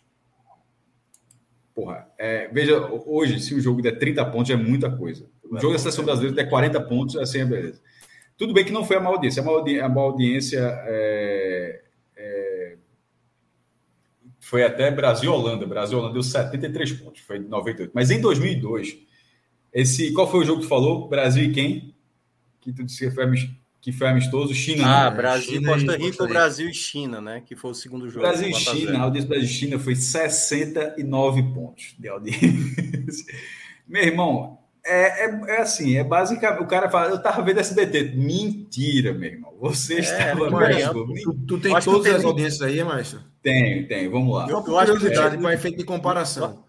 porra, 1.73 2.09
é, 2.19 2.49
veja, 2.49 2.77
hoje, 3.07 3.39
se 3.39 3.55
o 3.55 3.61
jogo 3.61 3.81
der 3.81 4.01
30 4.01 4.25
pontos, 4.33 4.51
é 4.51 4.57
muita 4.57 4.91
coisa. 4.91 5.31
O 5.45 5.61
jogo 5.61 5.75
da 5.75 5.79
seleção 5.79 6.05
brasileira 6.05 6.35
der 6.35 6.51
40 6.51 6.81
pontos, 6.89 7.17
assim 7.17 7.39
é 7.39 7.45
beleza. 7.45 7.81
Tudo 8.37 8.53
bem 8.53 8.65
que 8.65 8.73
não 8.73 8.85
foi 8.85 8.97
a 8.97 9.01
maior 9.01 9.15
audiência. 9.15 9.41
A 9.41 9.45
maior 9.45 9.59
audiência, 9.59 9.85
a 9.85 9.89
maior 9.89 10.07
audiência 10.07 10.61
é, 10.87 11.83
é, 12.17 12.77
foi 14.41 14.63
até 14.63 14.91
Brasil-Holanda. 14.91 15.67
Brasil-Holanda 15.67 16.13
deu 16.13 16.23
73 16.23 16.93
pontos, 16.93 17.23
foi 17.23 17.39
98. 17.39 17.93
Mas 17.95 18.11
em 18.11 18.21
2002, 18.21 18.99
esse, 19.73 20.13
qual 20.13 20.31
foi 20.31 20.41
o 20.41 20.45
jogo 20.45 20.61
que 20.61 20.67
tu 20.67 20.69
falou? 20.69 21.09
Brasil 21.09 21.45
e 21.45 21.53
quem? 21.53 21.95
Que 22.61 22.73
tu 22.73 22.85
disse 22.85 23.09
que 23.09 23.15
foi, 23.15 23.27
que 23.81 23.93
foi 23.93 24.09
amistoso? 24.09 24.55
China. 24.55 24.85
Ah, 24.85 25.11
né? 25.11 25.17
Brasil, 25.17 25.55
China 25.55 25.73
Costa 25.73 25.97
Rica, 25.97 26.27
Brasil 26.27 26.69
e 26.69 26.75
China, 26.75 27.21
né? 27.21 27.43
Que 27.45 27.57
foi 27.57 27.71
o 27.71 27.75
segundo 27.75 28.09
jogo. 28.11 28.21
Brasil 28.21 28.49
e 28.49 28.55
China, 28.55 28.99
a 28.99 29.03
audiência 29.03 29.29
Brasil 29.29 29.47
e 29.47 29.53
China 29.53 29.79
foi 29.79 29.95
69 29.97 31.43
pontos 31.55 31.95
de 31.99 32.09
audiência. 32.09 33.35
Meu 33.89 34.03
irmão, 34.03 34.59
é, 34.87 35.25
é, 35.25 35.41
é, 35.49 35.61
assim, 35.61 35.97
é 35.97 36.05
basicamente. 36.05 36.63
O 36.63 36.67
cara 36.67 36.89
fala, 36.89 37.11
eu 37.11 37.21
tava 37.21 37.43
vendo 37.43 37.59
SBT. 37.59 38.13
Mentira, 38.15 39.13
meu 39.13 39.31
irmão. 39.31 39.53
Você 39.61 39.97
é, 39.97 39.99
estava 39.99 40.49
vendo. 40.49 41.15
Tu, 41.15 41.35
tu 41.47 41.61
tem 41.61 41.79
todas 41.81 42.15
as 42.15 42.25
audiências 42.25 42.63
aí, 42.63 42.83
maestro? 42.85 43.21
Tenho, 43.43 43.89
tenho. 43.89 44.11
Vamos 44.11 44.37
lá. 44.37 44.49
Eu, 44.49 44.65
eu 44.65 44.79
acho 44.79 44.93
curiosidade, 44.93 45.39
para 45.39 45.55
efeito 45.55 45.79
de 45.79 45.85
comparação. 45.85 46.65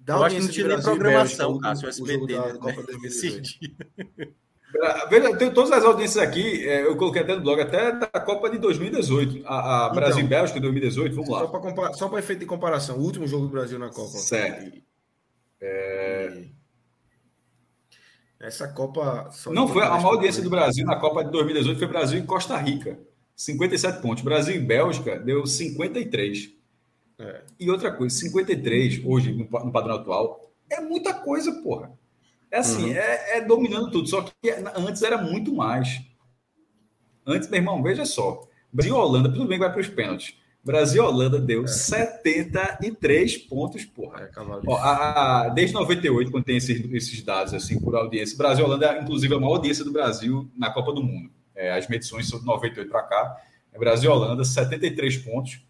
Da 0.00 0.14
eu 0.14 0.24
acho 0.24 0.36
que 0.36 0.42
não 0.42 0.48
tinha 0.48 0.68
nem 0.68 0.80
programação, 0.80 1.58
Cássio, 1.58 1.86
o 1.86 1.90
SBT. 1.90 2.34
Da, 2.34 2.46
né? 2.46 2.54
Copa 2.54 2.82
Veja, 5.10 5.36
tem 5.36 5.50
todas 5.50 5.72
as 5.72 5.82
audiências 5.82 6.22
aqui, 6.22 6.68
é, 6.68 6.84
eu 6.84 6.94
coloquei 6.94 7.22
até 7.22 7.34
no 7.34 7.40
blog, 7.40 7.60
até 7.60 7.90
da 7.90 8.20
Copa 8.20 8.50
de 8.50 8.58
2018, 8.58 9.42
a, 9.46 9.86
a 9.86 9.86
então, 9.86 9.96
Brasil 9.96 10.24
e 10.24 10.28
Bélgica 10.28 10.60
2018, 10.60 11.16
vamos 11.16 11.30
lá. 11.30 11.92
Só 11.94 12.08
para 12.08 12.18
efeito 12.18 12.40
de 12.40 12.46
comparação, 12.46 12.98
o 12.98 13.02
último 13.02 13.26
jogo 13.26 13.46
do 13.46 13.50
Brasil 13.50 13.78
na 13.78 13.88
Copa. 13.88 14.18
Certo. 14.18 14.78
É... 15.60 16.44
Essa 18.40 18.68
Copa. 18.68 19.30
Não, 19.48 19.66
foi 19.66 19.82
a 19.82 19.90
maior 19.90 20.14
audiência 20.14 20.42
do 20.42 20.50
Brasil 20.50 20.86
na 20.86 20.96
Copa 20.96 21.24
de 21.24 21.30
2018 21.32 21.78
foi 21.78 21.88
Brasil 21.88 22.18
e 22.20 22.22
Costa 22.22 22.56
Rica. 22.56 22.98
57 23.34 24.00
pontos. 24.00 24.22
Brasil 24.22 24.54
e 24.54 24.60
Bélgica 24.60 25.18
deu 25.18 25.46
53. 25.46 26.50
É. 27.18 27.42
E 27.58 27.70
outra 27.70 27.92
coisa, 27.92 28.14
53 28.16 29.04
hoje, 29.04 29.32
no, 29.32 29.72
padrão 29.72 29.96
atual, 29.96 30.52
é 30.70 30.80
muita 30.80 31.14
coisa, 31.14 31.52
porra. 31.62 31.92
É 32.50 32.58
assim, 32.58 32.90
uhum. 32.90 32.96
é, 32.96 33.38
é, 33.38 33.40
dominando 33.40 33.90
tudo. 33.90 34.08
Só 34.08 34.22
que 34.22 34.50
antes 34.76 35.02
era 35.02 35.18
muito 35.18 35.52
mais. 35.52 36.00
Antes, 37.26 37.48
meu 37.48 37.58
irmão, 37.58 37.82
veja 37.82 38.04
só. 38.04 38.46
Brasil 38.72 38.94
e 38.94 38.98
Holanda, 38.98 39.30
tudo 39.30 39.46
bem 39.46 39.58
que 39.58 39.64
vai 39.64 39.72
para 39.72 39.80
os 39.80 39.88
pênaltis. 39.88 40.34
Brasil 40.68 41.02
e 41.02 41.06
Holanda 41.06 41.40
deu 41.40 41.64
é. 41.64 41.66
73 41.66 43.38
pontos, 43.38 43.86
porra. 43.86 44.20
É, 44.20 44.30
Ó, 44.66 44.76
a, 44.76 45.46
a, 45.46 45.48
desde 45.48 45.72
98, 45.72 46.30
quando 46.30 46.44
tem 46.44 46.58
esses, 46.58 46.84
esses, 46.92 47.22
dados 47.22 47.54
assim 47.54 47.80
por 47.80 47.96
audiência, 47.96 48.36
Brasil 48.36 48.64
e 48.64 48.68
Holanda, 48.68 48.86
é, 48.86 49.00
inclusive, 49.00 49.34
a 49.34 49.40
maior 49.40 49.54
audiência 49.54 49.82
do 49.82 49.90
Brasil 49.90 50.46
na 50.54 50.70
Copa 50.70 50.92
do 50.92 51.02
Mundo. 51.02 51.30
É, 51.56 51.72
as 51.72 51.88
medições 51.88 52.28
são 52.28 52.38
de 52.38 52.44
98 52.44 52.90
para 52.90 53.02
cá. 53.02 53.36
É 53.72 53.78
Brasil 53.78 54.10
e 54.10 54.12
Holanda, 54.12 54.44
73 54.44 55.16
pontos. 55.16 55.62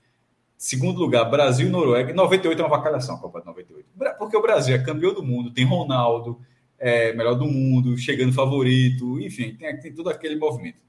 Segundo 0.57 0.99
lugar, 0.99 1.25
Brasil 1.31 1.69
e 1.69 1.71
Noruega. 1.71 2.13
98 2.13 2.61
é 2.61 2.65
uma 2.65 2.77
vacalhação 2.77 3.15
a 3.15 3.19
Copa 3.21 3.39
de 3.39 3.47
98. 3.47 3.87
Porque 4.19 4.37
o 4.37 4.43
Brasil 4.43 4.75
é 4.75 4.79
campeão 4.81 5.15
do 5.15 5.23
mundo, 5.23 5.53
tem 5.53 5.65
Ronaldo, 5.65 6.41
é 6.77 7.13
melhor 7.13 7.35
do 7.35 7.47
mundo, 7.47 7.97
chegando 7.97 8.33
favorito, 8.33 9.21
enfim, 9.21 9.55
tem, 9.55 9.79
tem 9.79 9.95
todo 9.95 10.11
aquele 10.11 10.35
movimento. 10.35 10.88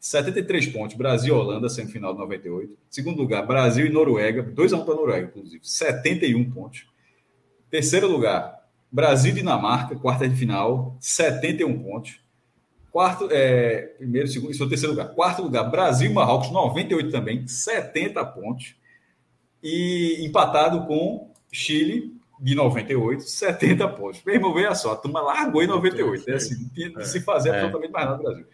73 0.00 0.66
pontos, 0.68 0.96
Brasil 0.96 1.36
e 1.36 1.38
Holanda, 1.38 1.68
semifinal 1.68 2.14
de 2.14 2.20
98. 2.20 2.76
Segundo 2.88 3.18
lugar, 3.18 3.46
Brasil 3.46 3.84
e 3.84 3.90
Noruega, 3.90 4.42
2 4.42 4.72
a 4.72 4.76
1 4.78 4.84
para 4.84 4.94
a 4.94 4.96
Noruega, 4.96 5.26
inclusive, 5.26 5.60
71 5.62 6.50
pontos. 6.50 6.86
Terceiro 7.70 8.08
lugar, 8.08 8.66
Brasil 8.90 9.32
e 9.32 9.34
Dinamarca, 9.34 9.94
quarta 9.96 10.26
de 10.26 10.34
final, 10.34 10.96
71 10.98 11.82
pontos. 11.82 12.18
Quarto, 12.90 13.28
é, 13.30 13.82
primeiro, 13.98 14.26
segundo, 14.26 14.50
isso 14.50 14.62
é 14.62 14.66
o 14.66 14.68
terceiro 14.68 14.94
lugar. 14.94 15.14
Quarto 15.14 15.42
lugar, 15.42 15.70
Brasil 15.70 16.10
e 16.10 16.14
Marrocos, 16.14 16.50
98 16.50 17.10
também, 17.10 17.46
70 17.46 18.24
pontos. 18.24 18.74
E 19.62 20.24
empatado 20.24 20.86
com 20.86 21.30
Chile, 21.52 22.18
de 22.40 22.54
98, 22.54 23.22
70 23.22 23.88
pontos. 23.88 24.22
Meu 24.24 24.34
irmão, 24.34 24.54
veja 24.54 24.74
só, 24.74 24.92
a 24.92 24.96
turma 24.96 25.20
largou 25.20 25.62
em 25.62 25.66
98. 25.66 26.26
Né? 26.26 26.34
Assim, 26.34 26.62
não 26.62 26.68
tinha 26.70 26.92
é, 26.96 27.04
se 27.04 27.20
fazer 27.20 27.50
é. 27.50 27.52
absolutamente 27.52 27.92
mais 27.92 28.06
nada 28.06 28.16
no 28.16 28.22
Brasil. 28.22 28.46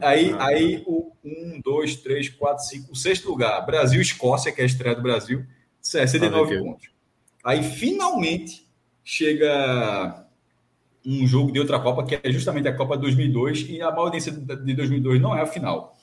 Aí, 0.00 0.30
nada, 0.30 0.44
aí 0.44 0.72
nada. 0.72 0.84
o 0.86 1.12
1, 1.24 1.60
2, 1.62 1.96
3, 1.96 2.28
4, 2.30 2.64
5, 2.64 2.92
o 2.92 2.96
sexto 2.96 3.28
lugar, 3.28 3.64
Brasil 3.64 4.00
Escócia, 4.00 4.52
que 4.52 4.60
é 4.60 4.64
a 4.64 4.66
estreia 4.66 4.94
do 4.94 5.02
Brasil, 5.02 5.44
69 5.80 6.58
pontos. 6.58 6.88
Aí 7.44 7.62
finalmente 7.62 8.66
chega 9.02 10.26
um 11.04 11.26
jogo 11.26 11.52
de 11.52 11.60
outra 11.60 11.78
Copa, 11.78 12.04
que 12.04 12.18
é 12.22 12.32
justamente 12.32 12.68
a 12.68 12.76
Copa 12.76 12.96
2002, 12.96 13.66
e 13.68 13.82
a 13.82 13.90
maior 13.90 14.04
audiência 14.06 14.32
de 14.32 14.74
2002 14.74 15.20
não 15.20 15.36
é 15.36 15.42
a 15.42 15.46
final. 15.46 15.96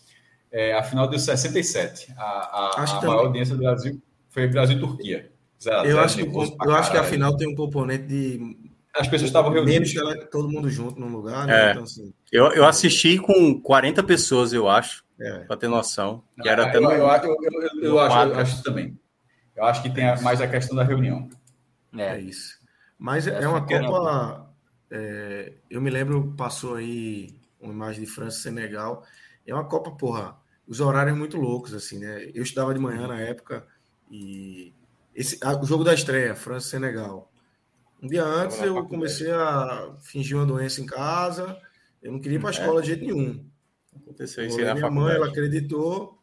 É, 0.51 0.73
a 0.73 0.83
final 0.83 1.07
deu 1.07 1.17
67. 1.17 2.13
A, 2.17 2.23
a, 2.23 2.83
a 2.83 3.01
maior 3.01 3.25
audiência 3.25 3.55
do 3.55 3.61
Brasil 3.61 4.01
foi 4.29 4.47
Brasil 4.47 4.77
e 4.77 4.79
Turquia. 4.79 5.31
Zero, 5.61 5.87
eu, 5.87 5.99
acho, 5.99 6.17
que, 6.17 6.23
eu 6.23 6.75
acho 6.75 6.91
que 6.91 6.97
a 6.97 7.03
final 7.03 7.37
tem 7.37 7.47
um 7.47 7.55
componente 7.55 8.07
de 8.07 8.57
as 8.93 9.07
pessoas 9.07 9.29
estavam 9.29 9.51
reunidas. 9.51 9.93
todo 10.29 10.49
mundo 10.49 10.69
junto 10.69 10.99
num 10.99 11.09
lugar, 11.09 11.47
né? 11.47 11.67
É. 11.67 11.71
Então, 11.71 11.83
assim, 11.83 12.13
eu, 12.31 12.47
eu 12.51 12.65
assisti 12.65 13.17
com 13.17 13.59
40 13.61 14.03
pessoas, 14.03 14.53
eu 14.53 14.69
acho, 14.69 15.03
é. 15.19 15.39
para 15.39 15.57
ter 15.57 15.67
noção. 15.67 16.23
Que 16.41 16.49
era 16.49 16.65
até 16.65 16.77
eu, 16.77 16.83
eu, 16.83 17.07
eu, 17.07 17.37
eu, 17.61 17.83
eu 17.83 17.99
acho, 17.99 18.29
eu 18.29 18.39
acho 18.39 18.63
também. 18.63 18.99
Eu 19.55 19.65
acho 19.65 19.81
que 19.81 19.89
tem 19.89 20.09
a, 20.09 20.19
mais 20.21 20.41
a 20.41 20.47
questão 20.47 20.75
da 20.75 20.83
reunião. 20.83 21.29
É, 21.95 22.15
é 22.15 22.19
isso. 22.19 22.59
Mas 22.97 23.27
é 23.27 23.47
uma 23.47 23.65
Copa. 23.65 24.49
É, 24.89 25.53
eu 25.69 25.81
me 25.81 25.89
lembro, 25.89 26.33
passou 26.35 26.75
aí 26.75 27.39
uma 27.59 27.73
imagem 27.73 28.03
de 28.03 28.09
França 28.09 28.37
e 28.37 28.41
Senegal. 28.41 29.03
É 29.45 29.53
uma 29.53 29.65
Copa, 29.65 29.91
porra, 29.91 30.35
os 30.67 30.79
horários 30.79 31.17
muito 31.17 31.37
loucos, 31.37 31.73
assim, 31.73 31.99
né? 31.99 32.29
Eu 32.33 32.43
estudava 32.43 32.73
de 32.73 32.79
manhã 32.79 33.07
na 33.07 33.19
época 33.19 33.65
e 34.09 34.73
esse, 35.15 35.37
a, 35.43 35.59
o 35.59 35.65
jogo 35.65 35.83
da 35.83 35.93
estreia, 35.93 36.35
França 36.35 36.67
e 36.67 36.69
Senegal. 36.71 37.30
Um 38.01 38.07
dia 38.07 38.23
antes 38.23 38.59
eu 38.61 38.83
comecei 38.87 39.31
a 39.31 39.95
fingir 40.01 40.35
uma 40.35 40.45
doença 40.45 40.81
em 40.81 40.85
casa. 40.85 41.59
Eu 42.01 42.11
não 42.11 42.19
queria 42.19 42.37
ir 42.37 42.41
para 42.41 42.49
a 42.49 42.53
é. 42.53 42.55
escola 42.55 42.79
é. 42.79 42.81
de 42.81 42.87
jeito 42.87 43.05
nenhum. 43.05 43.45
Aconteceu 43.95 44.45
isso 44.45 44.59
na 44.59 44.73
minha 44.73 44.89
mãe, 44.89 45.15
ela 45.15 45.27
acreditou 45.27 46.21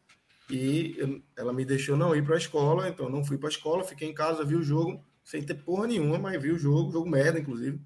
e 0.49 0.95
eu, 0.97 1.21
ela 1.37 1.53
me 1.53 1.63
deixou 1.63 1.95
não 1.95 2.15
ir 2.15 2.23
para 2.25 2.35
a 2.35 2.37
escola, 2.37 2.89
então 2.89 3.07
não 3.07 3.23
fui 3.23 3.37
para 3.37 3.47
a 3.47 3.51
escola, 3.51 3.83
fiquei 3.83 4.09
em 4.09 4.13
casa, 4.13 4.43
vi 4.43 4.55
o 4.55 4.63
jogo 4.63 5.05
sem 5.23 5.43
ter 5.43 5.53
porra 5.53 5.85
nenhuma, 5.85 6.17
mas 6.17 6.41
vi 6.41 6.51
o 6.51 6.57
jogo, 6.57 6.91
jogo 6.91 7.07
merda, 7.07 7.39
inclusive. 7.39 7.79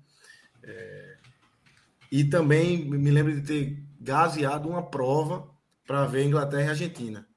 É... 0.64 1.18
E 2.10 2.24
também 2.24 2.86
me 2.86 3.12
lembro 3.12 3.34
de 3.34 3.42
ter 3.42 3.84
gaseado 4.00 4.70
uma 4.70 4.90
prova 4.90 5.50
para 5.86 6.06
ver 6.06 6.24
Inglaterra 6.24 6.68
e 6.68 6.70
Argentina. 6.70 7.28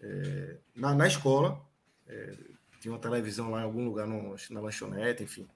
É... 0.00 0.56
Na, 0.74 0.94
na 0.94 1.06
escola, 1.06 1.60
é... 2.08 2.34
tinha 2.80 2.92
uma 2.92 3.00
televisão 3.00 3.50
lá 3.50 3.60
em 3.60 3.64
algum 3.64 3.84
lugar 3.84 4.06
no, 4.06 4.34
na 4.50 4.60
lanchonete, 4.60 5.22
enfim. 5.22 5.46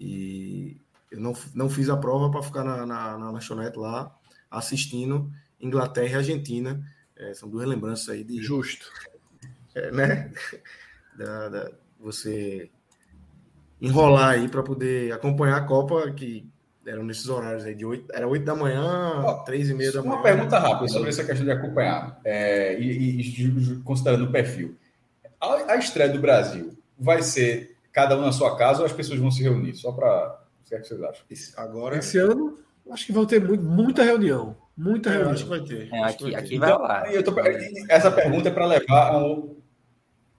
E 0.00 0.80
eu 1.10 1.20
não, 1.20 1.34
não 1.54 1.68
fiz 1.68 1.90
a 1.90 1.96
prova 1.96 2.30
para 2.30 2.42
ficar 2.42 2.64
na, 2.64 2.86
na, 2.86 3.18
na, 3.18 3.30
lanchonete 3.30 3.78
lá 3.78 4.16
assistindo 4.50 5.30
Inglaterra 5.60 6.14
e 6.14 6.16
Argentina. 6.16 6.82
É, 7.14 7.34
são 7.34 7.50
duas 7.50 7.68
lembranças 7.68 8.08
aí 8.08 8.24
de. 8.24 8.42
Justo. 8.42 8.90
É, 9.74 9.92
né? 9.92 10.32
Da, 11.12 11.48
da, 11.50 11.70
você 11.98 12.70
enrolar 13.78 14.30
aí 14.30 14.48
para 14.48 14.62
poder 14.62 15.12
acompanhar 15.12 15.56
a 15.56 15.64
Copa, 15.66 16.10
que 16.12 16.48
eram 16.86 17.04
nesses 17.04 17.28
horários 17.28 17.64
aí 17.64 17.74
de 17.74 17.84
8, 17.84 18.06
era 18.12 18.26
8 18.26 18.44
da 18.44 18.54
manhã, 18.54 19.22
oh, 19.26 19.44
3 19.44 19.70
e 19.70 19.74
meia 19.74 19.92
da 19.92 20.02
manhã. 20.02 20.14
Uma 20.14 20.22
pergunta 20.22 20.58
rápida 20.58 20.88
sobre 20.88 21.10
essa 21.10 21.24
questão 21.24 21.44
de 21.44 21.52
acompanhar, 21.52 22.18
é, 22.24 22.78
e, 22.80 23.20
e, 23.20 23.76
considerando 23.82 24.24
o 24.24 24.32
perfil. 24.32 24.76
A, 25.40 25.72
a 25.72 25.76
estreia 25.76 26.10
do 26.10 26.20
Brasil 26.20 26.76
vai 26.98 27.22
ser 27.22 27.69
cada 27.92 28.16
um 28.16 28.22
na 28.22 28.32
sua 28.32 28.56
casa 28.56 28.80
ou 28.80 28.86
as 28.86 28.92
pessoas 28.92 29.18
vão 29.18 29.30
se 29.30 29.42
reunir? 29.42 29.74
Só 29.74 29.92
para. 29.92 30.40
O 30.60 30.68
que, 30.68 30.74
é 30.74 30.80
que 30.80 30.86
vocês 30.86 31.02
acham? 31.02 31.24
Esse, 31.28 31.58
agora... 31.58 31.96
Esse 31.96 32.18
ano, 32.18 32.58
acho 32.90 33.06
que 33.06 33.12
vão 33.12 33.26
ter 33.26 33.40
muito, 33.40 33.64
muita 33.64 34.04
reunião. 34.04 34.56
Muita 34.76 35.10
é, 35.10 35.12
reunião. 35.14 35.32
Acho 35.32 35.44
que 35.44 35.50
vai 35.50 35.60
ter. 35.60 35.92
É, 35.92 36.04
aqui, 36.04 36.30
vai 36.30 36.34
aqui 36.34 36.58
vai 36.58 36.70
então, 36.70 36.82
lá. 36.82 37.02
Tô, 37.22 37.92
essa 37.92 38.10
pergunta 38.10 38.48
é 38.48 38.52
para 38.52 38.66
levar 38.66 39.14
ao. 39.14 39.56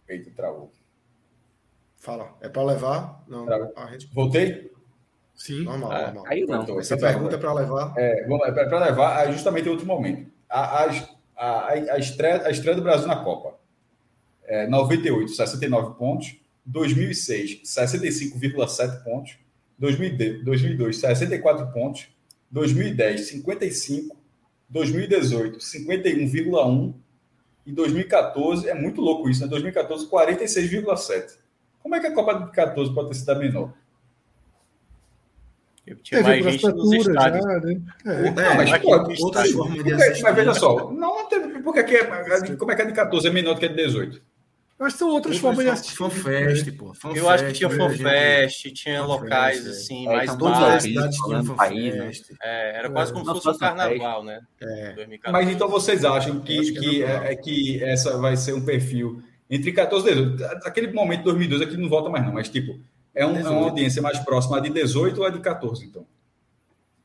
Eita, 0.08 0.32
travou. 0.32 0.72
Fala. 1.98 2.36
É 2.42 2.50
para 2.50 2.64
levar? 2.64 3.24
Não. 3.28 3.46
A 3.76 3.92
gente... 3.92 4.10
Voltei? 4.14 4.72
Sim. 5.36 5.64
Normal, 5.64 5.92
ah, 5.92 6.02
normal. 6.06 6.24
Aí 6.28 6.46
não. 6.46 6.64
Então, 6.64 6.80
essa 6.80 6.98
pergunta 6.98 7.36
é 7.36 7.38
para 7.38 7.54
levar. 7.54 7.94
É, 7.98 8.26
é 8.26 8.66
para 8.66 8.86
levar 8.86 9.28
é 9.28 9.32
justamente 9.32 9.68
em 9.68 9.72
outro 9.72 9.86
momento. 9.86 10.32
A, 10.50 10.84
a, 10.84 10.90
a, 11.36 11.70
a, 11.70 11.98
estreia, 12.00 12.46
a 12.46 12.50
estreia 12.50 12.76
do 12.76 12.82
Brasil 12.84 13.08
na 13.08 13.24
Copa. 13.24 13.56
É, 14.46 14.68
98, 14.68 15.32
69 15.32 15.98
pontos. 15.98 16.36
2006, 16.66 17.62
65,7 17.64 19.04
pontos. 19.04 19.38
2002, 19.78 20.98
64 20.98 21.72
pontos. 21.72 22.08
2010, 22.52 23.28
55. 23.28 24.18
2018, 24.70 25.58
51,1. 25.58 26.94
E 27.66 27.72
2014, 27.72 28.70
é 28.70 28.74
muito 28.74 29.02
louco 29.02 29.30
isso, 29.30 29.42
né? 29.42 29.48
2014, 29.48 30.08
46,7. 30.10 31.38
Como 31.82 31.96
é 31.96 32.00
que 32.00 32.08
a 32.08 32.14
Copa 32.14 32.34
de 32.34 32.52
14 32.52 32.94
pode 32.94 33.10
ter 33.10 33.16
sido 33.16 33.30
a 33.30 33.36
menor? 33.36 33.74
Tinha 36.04 36.22
mais 36.22 36.44
gente 36.44 36.68
nos 36.68 36.94
estádios. 36.94 37.44
Já, 37.44 37.60
né? 37.60 37.82
é. 38.06 38.32
Não, 38.32 38.56
mas 38.56 38.78
pode, 38.78 39.24
outras 39.24 39.52
formas 39.52 39.84
de 39.84 39.94
assistir. 39.94 40.24
Mas 40.24 40.36
veja 40.36 40.54
só, 40.54 40.92
não 40.92 41.28
teve, 41.28 41.60
porque 41.62 41.80
aqui 41.80 41.96
é, 41.96 42.56
como 42.56 42.72
é 42.72 42.76
que 42.76 42.82
é 42.84 42.86
de 42.86 42.94
14 42.94 43.28
é 43.28 43.32
menor 43.32 43.56
do 43.56 43.60
que 43.60 43.68
de 43.68 43.76
18? 43.76 44.22
Mas 44.82 44.96
são 44.96 45.10
outras 45.10 45.38
formas 45.38 45.64
de 45.64 45.70
assistir. 45.70 45.96
Fanfest, 45.96 46.72
pô. 46.72 46.92
Fanfest, 46.96 47.18
eu 47.22 47.30
acho 47.30 47.46
que 47.46 47.54
tinha 47.54 47.70
fanfest, 47.70 48.74
tinha 48.74 49.06
locais 49.06 49.68
assim, 49.68 50.08
é, 50.08 50.12
mais 50.12 50.36
todas 50.36 50.58
as 50.58 50.82
cidades 50.82 51.18
tinham 51.20 51.46
fanfest. 51.46 52.32
É, 52.42 52.80
era 52.80 52.90
quase 52.90 53.14
como 53.14 53.24
se 53.24 53.32
fosse 53.44 53.50
um 53.50 53.60
carnaval, 53.60 54.24
né? 54.24 54.42
É. 54.60 54.96
Mas 55.32 55.50
então 55.52 55.70
vocês 55.70 56.04
acham 56.04 56.40
que, 56.40 56.72
que, 56.72 57.04
é, 57.04 57.32
é, 57.32 57.36
que 57.36 57.84
essa 57.84 58.18
vai 58.18 58.36
ser 58.36 58.54
um 58.54 58.66
perfil 58.66 59.22
entre 59.48 59.72
14 59.72 60.10
e 60.10 60.16
18? 60.16 60.46
Aquele 60.66 60.92
momento 60.92 61.20
de 61.20 61.26
2012 61.26 61.64
aqui 61.64 61.78
não 61.78 61.88
volta 61.88 62.10
mais 62.10 62.26
não, 62.26 62.34
mas 62.34 62.50
tipo, 62.50 62.80
é, 63.14 63.24
um, 63.24 63.38
é 63.38 63.48
uma 63.48 63.66
audiência 63.66 64.02
mais 64.02 64.18
próxima 64.18 64.60
de 64.60 64.72
18 64.72 65.16
ou 65.20 65.28
a 65.28 65.30
de 65.30 65.42
14, 65.42 65.86
então? 65.86 66.08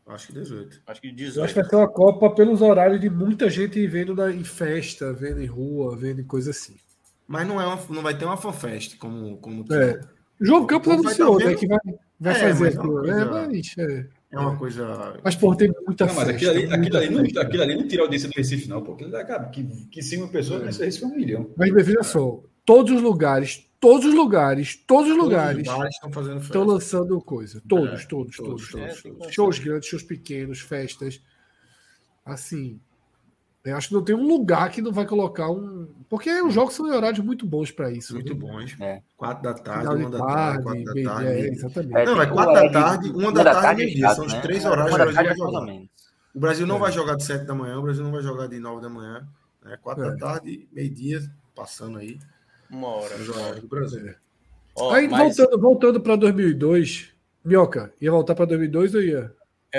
Acho 0.06 0.28
que 0.28 0.32
18. 0.32 0.80
Acho 0.86 1.00
que 1.02 1.12
18. 1.12 1.44
acho 1.44 1.52
que 1.52 1.60
vai 1.60 1.68
ter 1.68 1.76
uma 1.76 1.88
Copa 1.88 2.30
pelos 2.30 2.62
horários 2.62 2.98
de 3.02 3.10
muita 3.10 3.50
gente 3.50 3.86
vendo 3.86 4.14
na, 4.14 4.32
em 4.32 4.44
festa, 4.44 5.12
vendo 5.12 5.42
em 5.42 5.46
rua, 5.46 5.94
vendo 5.94 6.22
em 6.22 6.24
coisa 6.24 6.52
assim. 6.52 6.74
Mas 7.26 7.46
não, 7.46 7.60
é 7.60 7.66
uma, 7.66 7.78
não 7.90 8.02
vai 8.02 8.16
ter 8.16 8.24
uma 8.24 8.36
fanfest 8.36 8.96
como. 8.98 9.36
como 9.38 9.64
é. 9.72 10.00
João 10.40 10.66
Campos 10.66 10.92
anunciou, 10.92 11.38
né? 11.38 11.54
Que 11.54 11.66
vai, 11.66 11.78
vai 12.20 12.34
é, 12.34 12.38
fazer 12.38 12.68
aquilo. 12.68 13.06
É, 13.10 13.24
mas, 13.24 13.74
é, 13.78 14.06
é 14.30 14.38
uma 14.38 14.56
coisa. 14.56 15.18
Mas, 15.24 15.34
pô, 15.34 15.54
tem 15.56 15.72
muita 15.86 16.06
não, 16.06 16.14
mas 16.14 16.28
festa. 16.28 16.50
Aquilo 16.50 16.50
ali, 16.50 16.72
aquilo, 16.72 16.96
ali 16.98 17.10
não, 17.10 17.42
aquilo 17.42 17.62
ali 17.62 17.74
não 17.74 17.88
tira 17.88 18.02
audiência 18.02 18.28
do 18.28 18.34
Recife, 18.34 18.68
não, 18.68 18.82
pô. 18.82 18.92
Aquilo, 18.92 19.10
cara, 19.10 19.44
que, 19.46 19.64
que 19.90 20.02
cinco 20.02 20.28
pessoas, 20.28 20.62
é. 20.62 20.66
Recife 20.66 21.04
é 21.04 21.06
um 21.06 21.16
milhão. 21.16 21.50
Mas 21.56 21.72
veja 21.72 22.02
só, 22.02 22.42
todos 22.64 22.92
os 22.92 23.02
lugares, 23.02 23.66
todos 23.80 24.06
os 24.06 24.14
lugares, 24.14 24.76
todos 24.86 25.10
os 25.10 25.16
lugares, 25.16 25.64
todos 25.64 25.84
os 25.84 25.94
estão 25.94 26.12
fazendo 26.12 26.40
festa. 26.40 26.46
Estão 26.46 26.64
lançando 26.64 27.20
coisa. 27.22 27.62
Todos, 27.66 28.02
é, 28.02 28.06
todos, 28.06 28.36
todos, 28.36 28.70
todos, 28.70 29.02
todos. 29.02 29.32
Shows 29.32 29.58
grandes, 29.58 29.88
shows 29.88 30.02
pequenos, 30.02 30.60
festas. 30.60 31.20
Assim. 32.24 32.80
Eu 33.66 33.76
acho 33.76 33.88
que 33.88 33.94
não 33.94 34.02
tem 34.02 34.14
um 34.14 34.26
lugar 34.26 34.70
que 34.70 34.80
não 34.80 34.92
vai 34.92 35.04
colocar 35.06 35.50
um. 35.50 35.88
Porque 36.08 36.30
os 36.42 36.54
jogos 36.54 36.74
são 36.74 36.86
em 36.86 36.92
horários 36.92 37.24
muito 37.24 37.44
bons 37.44 37.70
para 37.70 37.90
isso. 37.90 38.14
Muito 38.14 38.32
né? 38.32 38.40
bons. 38.40 38.76
É. 38.80 39.02
Quatro 39.16 39.42
da 39.42 39.54
tarde, 39.54 39.88
uma 39.88 40.10
da 40.10 40.18
tarde, 40.18 40.62
quatro 40.62 40.84
da 40.84 41.02
tarde. 41.02 41.26
É, 41.26 41.48
exatamente. 41.48 42.04
Não, 42.04 42.22
é 42.22 42.26
quatro 42.26 42.54
da 42.54 42.70
tarde, 42.70 43.10
uma 43.10 43.32
da 43.32 43.44
tarde 43.44 43.82
e 43.82 43.84
meio-dia. 43.86 44.14
São 44.14 44.24
os 44.24 44.32
né? 44.32 44.40
três 44.40 44.64
horários 44.64 44.94
que 44.94 45.02
o 45.02 45.04
Brasil 45.04 45.24
vai 45.24 45.36
jogar. 45.36 45.82
O 46.34 46.40
Brasil 46.40 46.66
não 46.66 46.78
vai 46.78 46.92
jogar 46.92 47.16
de 47.16 47.24
sete 47.24 47.44
da 47.44 47.54
manhã, 47.54 47.78
o 47.78 47.82
Brasil 47.82 48.04
não 48.04 48.12
vai 48.12 48.22
jogar 48.22 48.46
de 48.46 48.58
nove 48.58 48.82
da 48.82 48.88
manhã. 48.88 49.26
Né? 49.64 49.76
Quatro 49.82 50.04
da 50.04 50.16
tarde, 50.16 50.68
meio-dia, 50.72 51.22
passando 51.54 51.98
aí. 51.98 52.18
Uma 52.70 52.88
hora. 52.88 53.16
Os 53.16 53.28
horários 53.28 53.60
do 53.60 53.68
Brasil. 53.68 54.14
Oh, 54.76 54.90
aí, 54.90 55.08
mas... 55.08 55.36
voltando, 55.36 55.60
voltando 55.60 56.00
para 56.00 56.16
2002, 56.16 57.12
Minhoca, 57.44 57.92
ia 58.00 58.10
voltar 58.10 58.34
para 58.34 58.44
2002 58.46 58.94
ou 58.94 59.02
ia? 59.02 59.34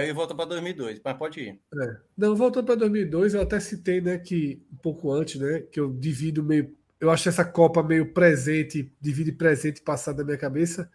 Ia 0.05 0.13
voltar 0.13 0.35
para 0.35 0.45
2002, 0.45 0.99
mas 1.03 1.17
pode 1.17 1.39
ir. 1.39 1.59
É. 1.73 1.97
Não, 2.17 2.35
voltando 2.35 2.65
para 2.65 2.75
2002, 2.75 3.33
eu 3.33 3.41
até 3.41 3.59
citei, 3.59 4.01
né, 4.01 4.17
que 4.17 4.61
um 4.71 4.77
pouco 4.77 5.11
antes, 5.11 5.39
né, 5.39 5.61
que 5.71 5.79
eu 5.79 5.91
divido 5.93 6.43
meio, 6.43 6.75
eu 6.99 7.09
acho 7.09 7.29
essa 7.29 7.45
Copa 7.45 7.81
meio 7.81 8.13
presente, 8.13 8.91
divide 8.99 9.31
presente 9.31 9.77
e 9.77 9.83
passado 9.83 10.17
na 10.19 10.23
minha 10.25 10.37
cabeça, 10.37 10.89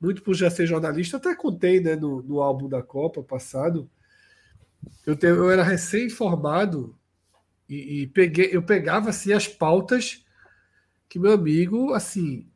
muito 0.00 0.22
por 0.22 0.34
já 0.34 0.48
ser 0.50 0.66
jornalista, 0.66 1.16
até 1.16 1.34
contei, 1.34 1.80
né, 1.80 1.96
no, 1.96 2.22
no 2.22 2.40
álbum 2.40 2.68
da 2.68 2.82
Copa 2.82 3.22
passado, 3.22 3.90
eu, 5.06 5.16
te, 5.16 5.26
eu 5.26 5.50
era 5.50 5.62
recém-formado 5.62 6.96
e, 7.68 8.02
e, 8.02 8.06
peguei, 8.06 8.50
eu 8.52 8.62
pegava 8.62 9.10
assim 9.10 9.32
as 9.32 9.46
pautas 9.46 10.24
que 11.08 11.18
meu 11.18 11.32
amigo, 11.32 11.92
assim, 11.94 12.46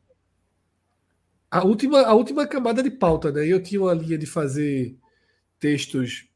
a 1.49 1.63
última, 1.63 2.01
a 2.01 2.13
última 2.13 2.47
camada 2.47 2.81
de 2.81 2.89
pauta, 2.89 3.31
né? 3.31 3.45
Eu 3.45 3.61
tinha 3.61 3.81
uma 3.81 3.93
linha 3.93 4.17
de 4.17 4.25
fazer 4.25 4.95
textos 5.63 6.27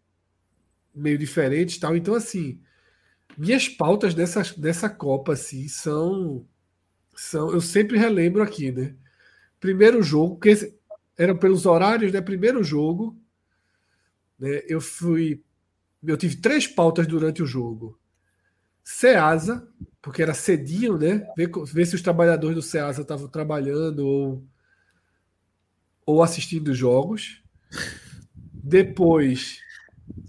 meio 0.96 1.18
diferentes, 1.18 1.78
tal. 1.78 1.98
Então, 1.98 2.16
assim, 2.16 2.62
minhas 3.38 3.68
pautas 3.68 4.14
dessa, 4.14 4.42
dessa 4.58 4.90
Copa, 4.90 5.34
assim, 5.34 5.68
são, 5.68 6.48
são. 7.14 7.52
Eu 7.52 7.60
sempre 7.60 7.98
relembro 7.98 8.42
aqui, 8.42 8.72
né? 8.72 8.96
Primeiro 9.60 10.02
jogo, 10.02 10.40
que 10.40 10.74
eram 11.18 11.36
pelos 11.36 11.66
horários, 11.66 12.14
né? 12.14 12.22
Primeiro 12.22 12.64
jogo, 12.64 13.20
né? 14.40 14.62
Eu 14.66 14.80
fui. 14.80 15.44
Eu 16.02 16.16
tive 16.16 16.38
três 16.38 16.66
pautas 16.66 17.06
durante 17.06 17.44
o 17.44 17.46
jogo. 17.46 18.00
Ceasa, 18.82 19.68
porque 20.02 20.22
era 20.22 20.34
cedinho, 20.34 20.98
né? 20.98 21.28
Ver, 21.36 21.52
ver 21.66 21.86
se 21.86 21.96
os 21.96 22.02
trabalhadores 22.02 22.56
do 22.56 22.62
Ceasa 22.62 23.02
estavam 23.02 23.28
trabalhando 23.28 24.08
ou, 24.08 24.48
ou 26.06 26.24
assistindo 26.24 26.74
jogos. 26.74 27.44
Depois 28.68 29.62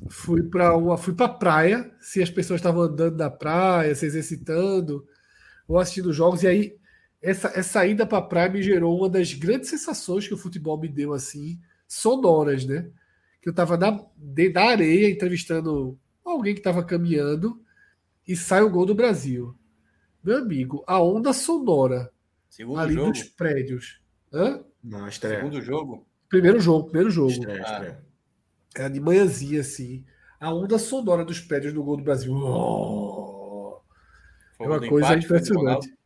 fui 0.09 0.45
para 0.45 0.77
uma 0.77 0.97
fui 0.97 1.13
para 1.13 1.29
praia, 1.29 1.93
se 2.01 2.23
as 2.23 2.31
pessoas 2.31 2.61
estavam 2.61 2.83
andando 2.83 3.17
na 3.17 3.29
praia, 3.29 3.95
se 3.97 4.07
exercitando 4.07 5.05
ou 5.67 5.77
assistindo 5.77 6.13
jogos 6.13 6.45
e 6.45 6.47
aí 6.47 6.79
essa, 7.21 7.49
essa 7.49 7.85
ida 7.85 8.07
para 8.07 8.19
a 8.19 8.23
praia 8.23 8.49
me 8.49 8.63
gerou 8.63 8.97
uma 8.97 9.09
das 9.09 9.35
grandes 9.35 9.69
sensações 9.69 10.29
que 10.29 10.35
o 10.35 10.39
futebol 10.39 10.79
me 10.79 10.89
deu 10.89 11.13
assim, 11.13 11.59
sonoras, 11.89 12.65
né? 12.65 12.89
Que 13.43 13.49
eu 13.49 13.51
estava 13.51 13.77
na, 13.77 13.91
na 13.91 14.63
areia 14.63 15.11
entrevistando 15.11 15.99
alguém 16.25 16.55
que 16.55 16.61
estava 16.61 16.85
caminhando 16.85 17.61
e 18.27 18.37
sai 18.37 18.63
o 18.63 18.71
gol 18.71 18.87
do 18.87 18.95
Brasil. 18.95 19.53
Meu 20.23 20.39
amigo, 20.39 20.85
a 20.87 21.03
onda 21.03 21.33
sonora 21.33 22.13
Segundo 22.49 22.79
ali 22.79 22.95
jogo? 22.95 23.11
dos 23.11 23.25
prédios. 23.25 24.01
Hã? 24.33 24.63
Não, 24.83 25.09
estreia. 25.09 25.39
Segundo 25.39 25.61
jogo? 25.61 26.07
Primeiro 26.29 26.61
jogo, 26.61 26.85
primeiro 26.85 27.11
jogo. 27.11 27.33
Estreia, 27.33 27.63
estreia. 27.63 28.08
Era 28.79 28.89
de 28.89 29.01
manhãzinha, 29.01 29.61
assim. 29.61 30.05
A 30.39 30.55
onda 30.55 30.79
sonora 30.79 31.25
dos 31.25 31.41
prédios 31.41 31.73
do 31.73 31.83
gol 31.83 31.97
do 31.97 32.05
Brasil. 32.05 32.33
Oh! 32.33 33.81
É 34.61 34.67
uma 34.67 34.81
coisa 34.81 35.09
empate, 35.09 35.25
impressionante. 35.25 35.99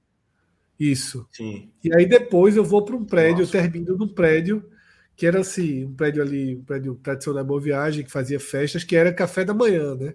Isso. 0.79 1.27
Sim. 1.31 1.71
E 1.85 1.95
aí 1.95 2.07
depois 2.07 2.57
eu 2.57 2.65
vou 2.65 2.85
para 2.85 2.97
um 2.97 3.05
prédio, 3.05 3.41
Nossa. 3.45 3.57
eu 3.57 3.63
termino 3.63 3.97
num 3.97 4.09
prédio 4.09 4.69
que 5.15 5.27
era 5.27 5.41
assim, 5.41 5.85
um 5.85 5.95
prédio 5.95 6.23
ali, 6.23 6.57
um 6.57 6.65
prédio 6.65 6.95
tradicional 6.97 7.45
Boa 7.45 7.61
Viagem, 7.61 8.05
que 8.05 8.11
fazia 8.11 8.41
festas, 8.41 8.83
que 8.83 8.97
era 8.97 9.13
café 9.13 9.45
da 9.45 9.55
manhã, 9.55 9.95
né? 9.95 10.15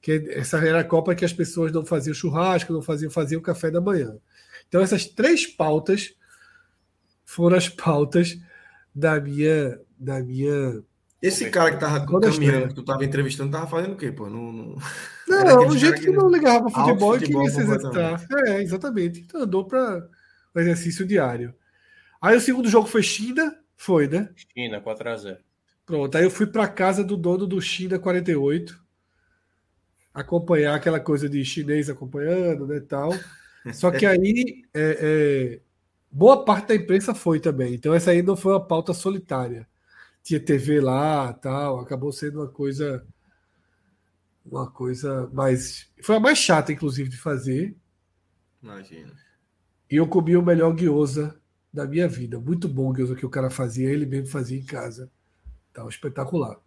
Que 0.00 0.24
essa 0.30 0.58
era 0.58 0.80
a 0.80 0.84
Copa 0.84 1.14
que 1.14 1.24
as 1.24 1.32
pessoas 1.32 1.72
não 1.72 1.84
faziam 1.84 2.14
churrasco, 2.14 2.72
não 2.72 2.80
faziam, 2.80 3.10
faziam 3.10 3.42
café 3.42 3.70
da 3.70 3.80
manhã. 3.80 4.16
Então 4.68 4.80
essas 4.80 5.04
três 5.04 5.46
pautas 5.46 6.14
foram 7.24 7.56
as 7.56 7.68
pautas 7.68 8.38
da 8.94 9.20
minha 9.20 9.80
da 9.98 10.20
minha 10.22 10.82
esse 11.20 11.50
cara 11.50 11.72
que 11.72 11.80
tava 11.80 12.04
caminhando, 12.04 12.68
que 12.68 12.74
tu 12.74 12.84
tava 12.84 13.04
entrevistando, 13.04 13.50
tava 13.50 13.66
fazendo 13.66 13.94
o 13.94 13.96
quê, 13.96 14.12
pô? 14.12 14.28
Não, 14.28 14.52
não... 14.52 14.76
não 15.26 15.68
o 15.68 15.78
jeito 15.78 15.96
que, 15.96 16.06
que 16.06 16.10
não 16.10 16.28
ligava 16.28 16.70
para 16.70 16.84
futebol, 16.84 17.14
futebol 17.14 17.16
e 17.16 17.48
queria 17.48 17.50
se 17.50 17.60
exercitar. 17.60 18.26
É, 18.46 18.62
exatamente. 18.62 19.20
Então 19.20 19.42
andou 19.42 19.64
para 19.64 20.06
o 20.54 20.60
exercício 20.60 21.06
diário. 21.06 21.54
Aí 22.20 22.36
o 22.36 22.40
segundo 22.40 22.68
jogo 22.68 22.86
foi 22.86 23.02
China, 23.02 23.56
foi, 23.76 24.08
né? 24.08 24.28
China, 24.54 24.80
4x0. 24.80 25.38
Pronto, 25.86 26.16
aí 26.16 26.24
eu 26.24 26.30
fui 26.30 26.46
para 26.46 26.68
casa 26.68 27.02
do 27.04 27.16
dono 27.16 27.46
do 27.46 27.60
China 27.60 27.98
48, 27.98 28.78
acompanhar 30.12 30.74
aquela 30.74 30.98
coisa 30.98 31.28
de 31.28 31.44
chinês 31.44 31.88
acompanhando, 31.88 32.66
né, 32.66 32.80
tal. 32.80 33.10
Só 33.72 33.90
que 33.90 34.04
aí 34.04 34.64
é, 34.74 34.98
é, 35.00 35.60
boa 36.10 36.44
parte 36.44 36.68
da 36.68 36.74
imprensa 36.74 37.14
foi 37.14 37.38
também. 37.40 37.74
Então 37.74 37.94
essa 37.94 38.10
aí 38.10 38.22
não 38.22 38.36
foi 38.36 38.52
uma 38.52 38.64
pauta 38.64 38.92
solitária 38.92 39.66
tinha 40.26 40.40
TV 40.40 40.80
lá, 40.80 41.32
tal, 41.32 41.78
acabou 41.78 42.10
sendo 42.10 42.40
uma 42.40 42.48
coisa 42.48 43.06
uma 44.44 44.68
coisa 44.68 45.28
mais 45.32 45.88
foi 46.02 46.16
a 46.16 46.20
mais 46.20 46.36
chata 46.36 46.72
inclusive 46.72 47.08
de 47.08 47.16
fazer. 47.16 47.76
Imagina. 48.60 49.12
E 49.88 49.94
eu 49.94 50.08
comi 50.08 50.36
o 50.36 50.42
melhor 50.42 50.74
gyoza 50.74 51.40
da 51.72 51.86
minha 51.86 52.08
vida, 52.08 52.40
muito 52.40 52.68
bom 52.68 52.90
o 52.90 52.92
gyoza 52.92 53.14
que 53.14 53.24
o 53.24 53.30
cara 53.30 53.50
fazia, 53.50 53.88
ele 53.88 54.04
mesmo 54.04 54.26
fazia 54.26 54.58
em 54.58 54.64
casa. 54.64 55.08
Tal, 55.72 55.88
espetacular. 55.88 56.58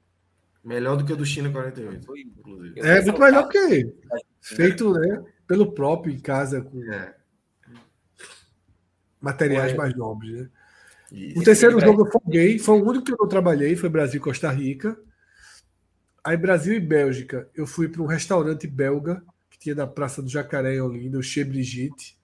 Melhor 0.63 0.95
do 0.95 1.03
que 1.03 1.11
o 1.11 1.17
do 1.17 1.25
China 1.25 1.51
48, 1.51 2.17
inclusive. 2.17 2.79
É, 2.79 3.01
muito 3.01 3.19
melhor 3.19 3.49
que 3.49 3.57
ele. 3.57 3.93
Feito, 4.39 4.93
né, 4.93 5.21
pelo 5.45 5.73
próprio 5.73 6.13
em 6.13 6.19
casa 6.19 6.61
com 6.61 6.81
é. 6.93 7.13
materiais 9.19 9.75
mais 9.75 9.93
nobres, 9.97 10.43
né? 10.43 10.49
O 11.11 11.43
terceiro 11.43 11.79
jogo 11.79 12.05
eu 12.05 12.11
folguei, 12.11 12.59
foi 12.59 12.79
o 12.79 12.87
único 12.87 13.05
que 13.05 13.11
eu 13.11 13.17
não 13.19 13.27
trabalhei, 13.27 13.75
foi 13.75 13.89
Brasil 13.89 14.19
e 14.19 14.23
Costa 14.23 14.49
Rica. 14.51 14.97
Aí 16.23 16.37
Brasil 16.37 16.75
e 16.75 16.79
Bélgica, 16.79 17.49
eu 17.55 17.65
fui 17.65 17.87
para 17.87 18.01
um 18.01 18.05
restaurante 18.05 18.67
belga 18.67 19.23
que 19.49 19.57
tinha 19.57 19.75
na 19.75 19.87
Praça 19.87 20.21
do 20.21 20.29
Jacaré 20.29 20.75
em 20.75 20.81
Olinda, 20.81 21.17
o 21.17 21.23
Che 21.23 21.43
Brigitte. 21.43 22.17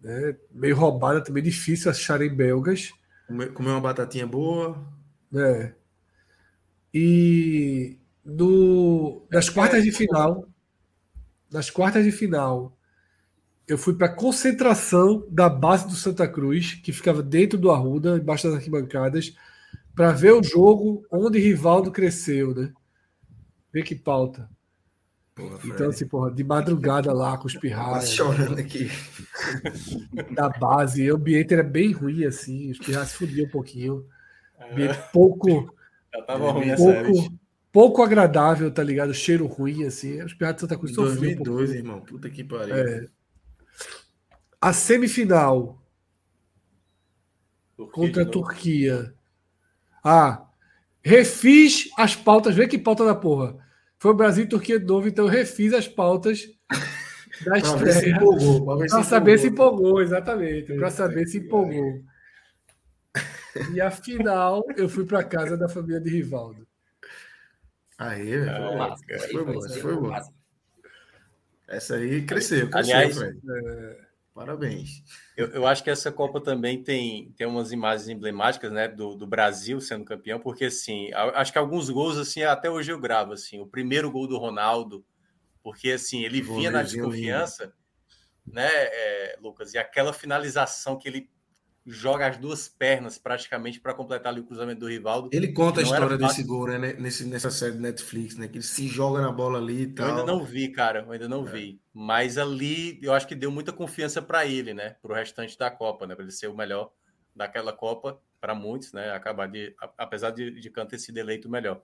Né? 0.00 0.36
Meio 0.52 0.76
roubada, 0.76 1.20
também 1.20 1.42
difícil 1.42 1.90
acharem 1.90 2.32
belgas. 2.32 2.92
Comer 3.26 3.70
uma 3.70 3.80
batatinha 3.80 4.26
boa. 4.26 4.80
É. 5.34 5.72
E 6.94 7.98
no, 8.24 9.26
nas 9.30 9.48
quartas 9.48 9.82
de 9.82 9.90
final, 9.90 10.48
nas 11.50 11.70
quartas 11.70 12.04
de 12.04 12.12
final, 12.12 12.77
eu 13.68 13.76
fui 13.76 13.94
para 13.94 14.06
a 14.06 14.14
concentração 14.14 15.26
da 15.30 15.48
base 15.48 15.86
do 15.86 15.94
Santa 15.94 16.26
Cruz, 16.26 16.74
que 16.74 16.90
ficava 16.90 17.22
dentro 17.22 17.58
do 17.58 17.70
Arruda, 17.70 18.16
embaixo 18.16 18.48
das 18.48 18.56
arquibancadas, 18.56 19.36
para 19.94 20.10
ver 20.10 20.32
o 20.32 20.42
jogo 20.42 21.04
onde 21.12 21.38
Rivaldo 21.38 21.92
cresceu, 21.92 22.54
né? 22.54 22.72
Ver 23.70 23.82
que 23.82 23.94
pauta. 23.94 24.48
Porra, 25.34 25.58
então, 25.64 25.90
assim, 25.90 26.06
porra, 26.06 26.32
de 26.32 26.42
madrugada 26.42 27.12
lá 27.12 27.36
com 27.36 27.46
os 27.46 27.54
pirraias. 27.54 28.10
chorando 28.10 28.58
aqui. 28.58 28.90
Da 30.34 30.48
base, 30.48 31.10
o 31.10 31.16
ambiente 31.16 31.52
era 31.52 31.62
bem 31.62 31.92
ruim, 31.92 32.24
assim, 32.24 32.70
os 32.70 32.78
pirraias 32.78 33.10
se 33.10 33.16
fudiam 33.18 33.46
um 33.46 33.50
pouquinho. 33.50 34.06
Ambiente 34.72 34.98
pouco. 35.12 35.74
Já 36.12 36.22
tava 36.22 36.50
ruim 36.52 36.74
pouco, 36.74 37.38
pouco 37.70 38.02
agradável, 38.02 38.70
tá 38.70 38.82
ligado? 38.82 39.12
Cheiro 39.12 39.46
ruim, 39.46 39.84
assim. 39.84 40.22
Os 40.22 40.32
pirraias 40.32 40.56
de 40.56 40.60
Santa 40.62 40.76
Cruz 40.76 40.94
sofriam. 40.94 41.42
2002, 41.42 41.70
um 41.70 41.74
irmão. 41.74 42.00
Puta 42.00 42.30
que 42.30 42.42
pariu. 42.42 42.74
É. 42.74 43.08
A 44.60 44.72
semifinal 44.72 45.80
Turquia 47.76 47.92
contra 47.92 48.22
a 48.22 48.26
Turquia. 48.26 49.14
Ah, 50.02 50.48
refiz 51.02 51.88
as 51.96 52.16
pautas. 52.16 52.54
Vê 52.54 52.66
que 52.66 52.78
pauta 52.78 53.04
da 53.04 53.14
porra. 53.14 53.56
Foi 53.98 54.10
o 54.10 54.14
Brasil 54.14 54.44
e 54.44 54.48
Turquia 54.48 54.78
de 54.78 54.86
novo, 54.86 55.08
então 55.08 55.26
eu 55.26 55.30
refiz 55.30 55.72
as 55.72 55.86
pautas 55.86 56.48
da 57.44 57.58
estreia. 57.58 58.18
Para 58.88 59.02
saber 59.04 59.38
se 59.38 59.48
empolgou, 59.48 60.02
exatamente. 60.02 60.74
Para 60.74 60.90
saber 60.90 61.26
se 61.26 61.38
empolgou. 61.38 62.02
E 63.74 63.80
a 63.80 63.90
final, 63.90 64.64
eu 64.76 64.88
fui 64.88 65.04
para 65.04 65.24
casa 65.24 65.56
da 65.56 65.68
família 65.68 65.98
de 66.00 66.10
Rivaldo. 66.10 66.64
Aí, 67.98 68.36
ah, 68.48 68.94
foi, 69.28 69.44
bom, 69.44 69.60
foi 69.60 69.96
bom. 69.96 70.16
Essa 71.66 71.96
aí 71.96 72.24
cresceu, 72.24 72.70
cresceu, 72.70 72.96
Aliás, 72.96 73.20
é... 73.20 74.07
Parabéns. 74.38 75.02
Eu, 75.36 75.48
eu, 75.48 75.66
acho 75.66 75.82
que 75.82 75.90
essa 75.90 76.12
Copa 76.12 76.40
também 76.40 76.80
tem, 76.80 77.32
tem 77.32 77.44
umas 77.44 77.72
imagens 77.72 78.08
emblemáticas, 78.08 78.70
né, 78.70 78.86
do, 78.86 79.16
do 79.16 79.26
Brasil 79.26 79.80
sendo 79.80 80.04
campeão, 80.04 80.38
porque 80.38 80.66
assim, 80.66 81.10
acho 81.12 81.50
que 81.50 81.58
alguns 81.58 81.90
gols 81.90 82.16
assim 82.16 82.44
até 82.44 82.70
hoje 82.70 82.92
eu 82.92 83.00
gravo 83.00 83.32
assim, 83.32 83.58
o 83.58 83.66
primeiro 83.66 84.12
gol 84.12 84.28
do 84.28 84.38
Ronaldo, 84.38 85.04
porque 85.60 85.90
assim 85.90 86.24
ele 86.24 86.40
vinha 86.40 86.70
na 86.70 86.84
desconfiança, 86.84 87.74
né, 88.46 88.68
é, 88.70 89.38
Lucas, 89.42 89.74
e 89.74 89.78
aquela 89.78 90.12
finalização 90.12 90.96
que 90.96 91.08
ele 91.08 91.28
joga 91.88 92.26
as 92.28 92.36
duas 92.36 92.68
pernas 92.68 93.18
praticamente 93.18 93.80
para 93.80 93.94
completar 93.94 94.32
ali 94.32 94.40
o 94.40 94.44
cruzamento 94.44 94.80
do 94.80 94.88
Rivaldo. 94.88 95.30
Ele 95.32 95.52
conta 95.52 95.80
a 95.80 95.82
história 95.82 96.18
desse 96.18 96.42
gol, 96.44 96.68
né? 96.68 96.94
Nesse, 96.98 97.24
nessa 97.24 97.50
série 97.50 97.72
de 97.72 97.78
Netflix, 97.78 98.36
né? 98.36 98.46
Que 98.46 98.58
ele 98.58 98.64
se 98.64 98.86
joga 98.86 99.20
na 99.20 99.32
bola 99.32 99.58
ali 99.58 99.82
e 99.82 99.86
tal. 99.86 100.06
Eu 100.06 100.16
ainda 100.16 100.26
não 100.26 100.44
vi, 100.44 100.68
cara. 100.68 101.00
Eu 101.00 101.12
ainda 101.12 101.28
não 101.28 101.46
é. 101.46 101.50
vi. 101.50 101.80
Mas 101.92 102.36
ali 102.36 102.98
eu 103.02 103.12
acho 103.12 103.26
que 103.26 103.34
deu 103.34 103.50
muita 103.50 103.72
confiança 103.72 104.20
para 104.20 104.46
ele, 104.46 104.74
né? 104.74 104.96
Para 105.00 105.12
o 105.12 105.14
restante 105.14 105.58
da 105.58 105.70
Copa, 105.70 106.06
né? 106.06 106.14
Para 106.14 106.24
ele 106.24 106.32
ser 106.32 106.48
o 106.48 106.56
melhor 106.56 106.92
daquela 107.34 107.72
Copa, 107.72 108.20
para 108.40 108.54
muitos, 108.54 108.92
né? 108.92 109.10
Acabar 109.12 109.48
de, 109.48 109.74
apesar 109.96 110.30
de, 110.30 110.60
de 110.60 110.70
Kant 110.70 110.90
ter 110.90 110.98
sido 110.98 111.18
eleito 111.18 111.48
o 111.48 111.50
melhor. 111.50 111.82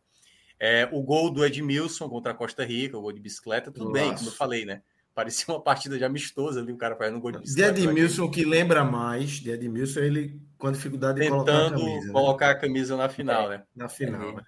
É, 0.61 0.89
o 0.93 1.03
gol 1.03 1.31
do 1.31 1.45
Edmilson 1.45 2.09
contra 2.09 2.33
a 2.33 2.35
Costa 2.35 2.65
Rica, 2.65 2.97
o 2.97 3.01
gol 3.01 3.13
de 3.13 3.21
bicicleta, 3.21 3.73
tudo 3.73 3.91
Nossa. 3.91 3.93
bem, 3.93 4.15
como 4.15 4.29
eu 4.29 4.33
falei, 4.33 4.65
né? 4.65 4.83
Parecia 5.15 5.55
uma 5.55 5.63
partida 5.63 5.97
de 5.97 6.05
amistosa 6.05 6.61
ali, 6.61 6.73
o 6.73 6.77
cara 6.77 6.97
fazendo 6.97 7.19
um 7.19 7.21
gol 7.21 7.31
de 7.31 7.39
bicicleta. 7.39 7.73
De 7.73 7.85
Edmilson, 7.85 8.29
que 8.29 8.45
lembra 8.45 8.83
mais, 8.83 9.31
de 9.33 9.51
Edmilson, 9.51 10.01
ele 10.01 10.41
com 10.59 10.67
a 10.67 10.73
dificuldade 10.73 11.21
de 11.21 11.29
Tentando 11.29 11.45
colocar 11.45 11.67
a 11.67 11.71
camisa. 11.71 12.07
Né? 12.07 12.13
colocar 12.13 12.51
a 12.51 12.55
camisa 12.55 12.97
na 12.97 13.09
final, 13.09 13.49
né? 13.49 13.63
Na 13.77 13.89
final, 13.89 14.35
né? 14.35 14.43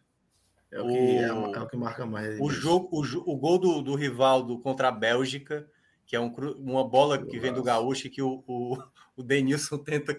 É 0.72 0.80
o, 0.80 0.88
que, 0.88 0.98
é, 0.98 1.22
é, 1.22 1.32
o 1.32 1.68
que 1.68 1.76
marca 1.76 2.04
mais. 2.04 2.40
O, 2.40 2.50
jogo, 2.50 2.88
o, 2.90 3.32
o 3.32 3.36
gol 3.36 3.58
do, 3.58 3.80
do 3.80 3.94
Rivaldo 3.94 4.58
contra 4.58 4.88
a 4.88 4.92
Bélgica, 4.92 5.66
que 6.04 6.16
é 6.16 6.20
um, 6.20 6.34
uma 6.58 6.86
bola 6.86 7.24
que 7.24 7.38
vem 7.38 7.52
do 7.52 7.62
Gaúcho, 7.62 8.10
que 8.10 8.20
o, 8.20 8.42
o, 8.46 8.76
o 9.16 9.22
Denilson 9.22 9.78
tenta 9.78 10.14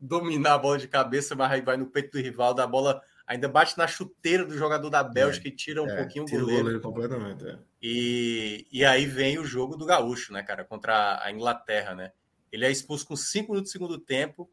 dominar 0.00 0.54
a 0.54 0.58
bola 0.58 0.78
de 0.78 0.86
cabeça, 0.86 1.34
mas 1.34 1.50
aí 1.50 1.60
vai 1.60 1.76
no 1.76 1.86
peito 1.86 2.12
do 2.12 2.22
Rivaldo, 2.22 2.62
a 2.62 2.66
bola 2.66 3.02
ainda 3.26 3.48
bate 3.48 3.76
na 3.76 3.86
chuteira 3.86 4.44
do 4.44 4.56
jogador 4.56 4.88
da 4.88 5.02
Bélgica 5.02 5.48
é, 5.48 5.50
e 5.50 5.54
tira 5.54 5.82
um 5.82 5.88
é, 5.88 5.96
pouquinho 5.96 6.24
tira 6.24 6.42
o 6.42 6.46
goleiro. 6.46 6.60
O 6.60 6.64
goleiro 6.64 6.80
completamente, 6.80 7.46
é. 7.46 7.58
E, 7.82 8.66
e 8.70 8.84
aí 8.84 9.06
vem 9.06 9.38
o 9.38 9.44
jogo 9.44 9.76
do 9.76 9.86
Gaúcho, 9.86 10.32
né, 10.32 10.42
cara, 10.42 10.64
contra 10.64 11.22
a 11.22 11.30
Inglaterra, 11.32 11.94
né? 11.94 12.12
Ele 12.52 12.66
é 12.66 12.70
expulso 12.70 13.06
com 13.06 13.16
cinco 13.16 13.52
minutos 13.52 13.70
do 13.70 13.72
segundo 13.72 13.98
tempo, 13.98 14.50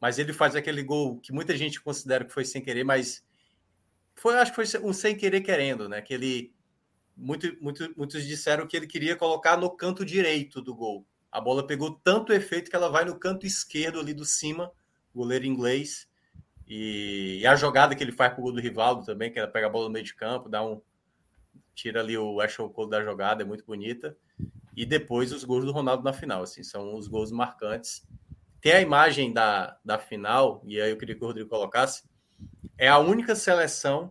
mas 0.00 0.18
ele 0.18 0.32
faz 0.32 0.54
aquele 0.54 0.82
gol 0.82 1.18
que 1.18 1.32
muita 1.32 1.56
gente 1.56 1.80
considera 1.80 2.24
que 2.24 2.32
foi 2.32 2.44
sem 2.44 2.62
querer, 2.62 2.84
mas 2.84 3.24
foi, 4.14 4.36
acho 4.36 4.52
que 4.54 4.64
foi 4.64 4.80
um 4.82 4.92
sem 4.92 5.16
querer 5.16 5.40
querendo, 5.40 5.88
né? 5.88 6.00
Que 6.02 6.14
ele 6.14 6.54
muito, 7.16 7.56
muito, 7.60 7.92
muitos 7.96 8.24
disseram 8.24 8.66
que 8.66 8.76
ele 8.76 8.86
queria 8.86 9.16
colocar 9.16 9.56
no 9.56 9.70
canto 9.70 10.04
direito 10.04 10.62
do 10.62 10.74
gol. 10.74 11.04
A 11.32 11.40
bola 11.40 11.66
pegou 11.66 11.92
tanto 11.92 12.32
efeito 12.32 12.70
que 12.70 12.76
ela 12.76 12.88
vai 12.88 13.04
no 13.04 13.18
canto 13.18 13.44
esquerdo 13.44 13.98
ali 13.98 14.14
do 14.14 14.24
cima, 14.24 14.70
goleiro 15.14 15.44
inglês, 15.44 16.08
e, 16.66 17.38
e, 17.40 17.46
a 17.46 17.56
jogada 17.56 17.94
que 17.94 18.04
ele 18.04 18.12
faz 18.12 18.32
pro 18.34 18.42
gol 18.42 18.52
do 18.52 18.60
Rivaldo 18.60 19.04
também, 19.04 19.32
que 19.32 19.38
ela 19.38 19.48
pega 19.48 19.66
a 19.66 19.70
bola 19.70 19.86
no 19.86 19.92
meio 19.92 20.04
de 20.04 20.14
campo, 20.14 20.48
dá 20.48 20.62
um. 20.62 20.80
Tira 21.78 22.00
ali 22.00 22.18
o 22.18 22.40
Ashton 22.40 22.68
Cole 22.68 22.90
da 22.90 23.04
jogada, 23.04 23.44
é 23.44 23.46
muito 23.46 23.64
bonita. 23.64 24.16
E 24.76 24.84
depois 24.84 25.32
os 25.32 25.44
gols 25.44 25.64
do 25.64 25.70
Ronaldo 25.70 26.02
na 26.02 26.12
final, 26.12 26.42
assim, 26.42 26.64
são 26.64 26.96
os 26.96 27.06
gols 27.06 27.30
marcantes. 27.30 28.04
Tem 28.60 28.72
a 28.72 28.80
imagem 28.80 29.32
da, 29.32 29.78
da 29.84 29.96
final, 29.96 30.60
e 30.66 30.80
aí 30.80 30.90
eu 30.90 30.96
queria 30.96 31.14
que 31.14 31.22
o 31.22 31.26
Rodrigo 31.28 31.48
colocasse. 31.48 32.02
É 32.76 32.88
a 32.88 32.98
única 32.98 33.36
seleção 33.36 34.10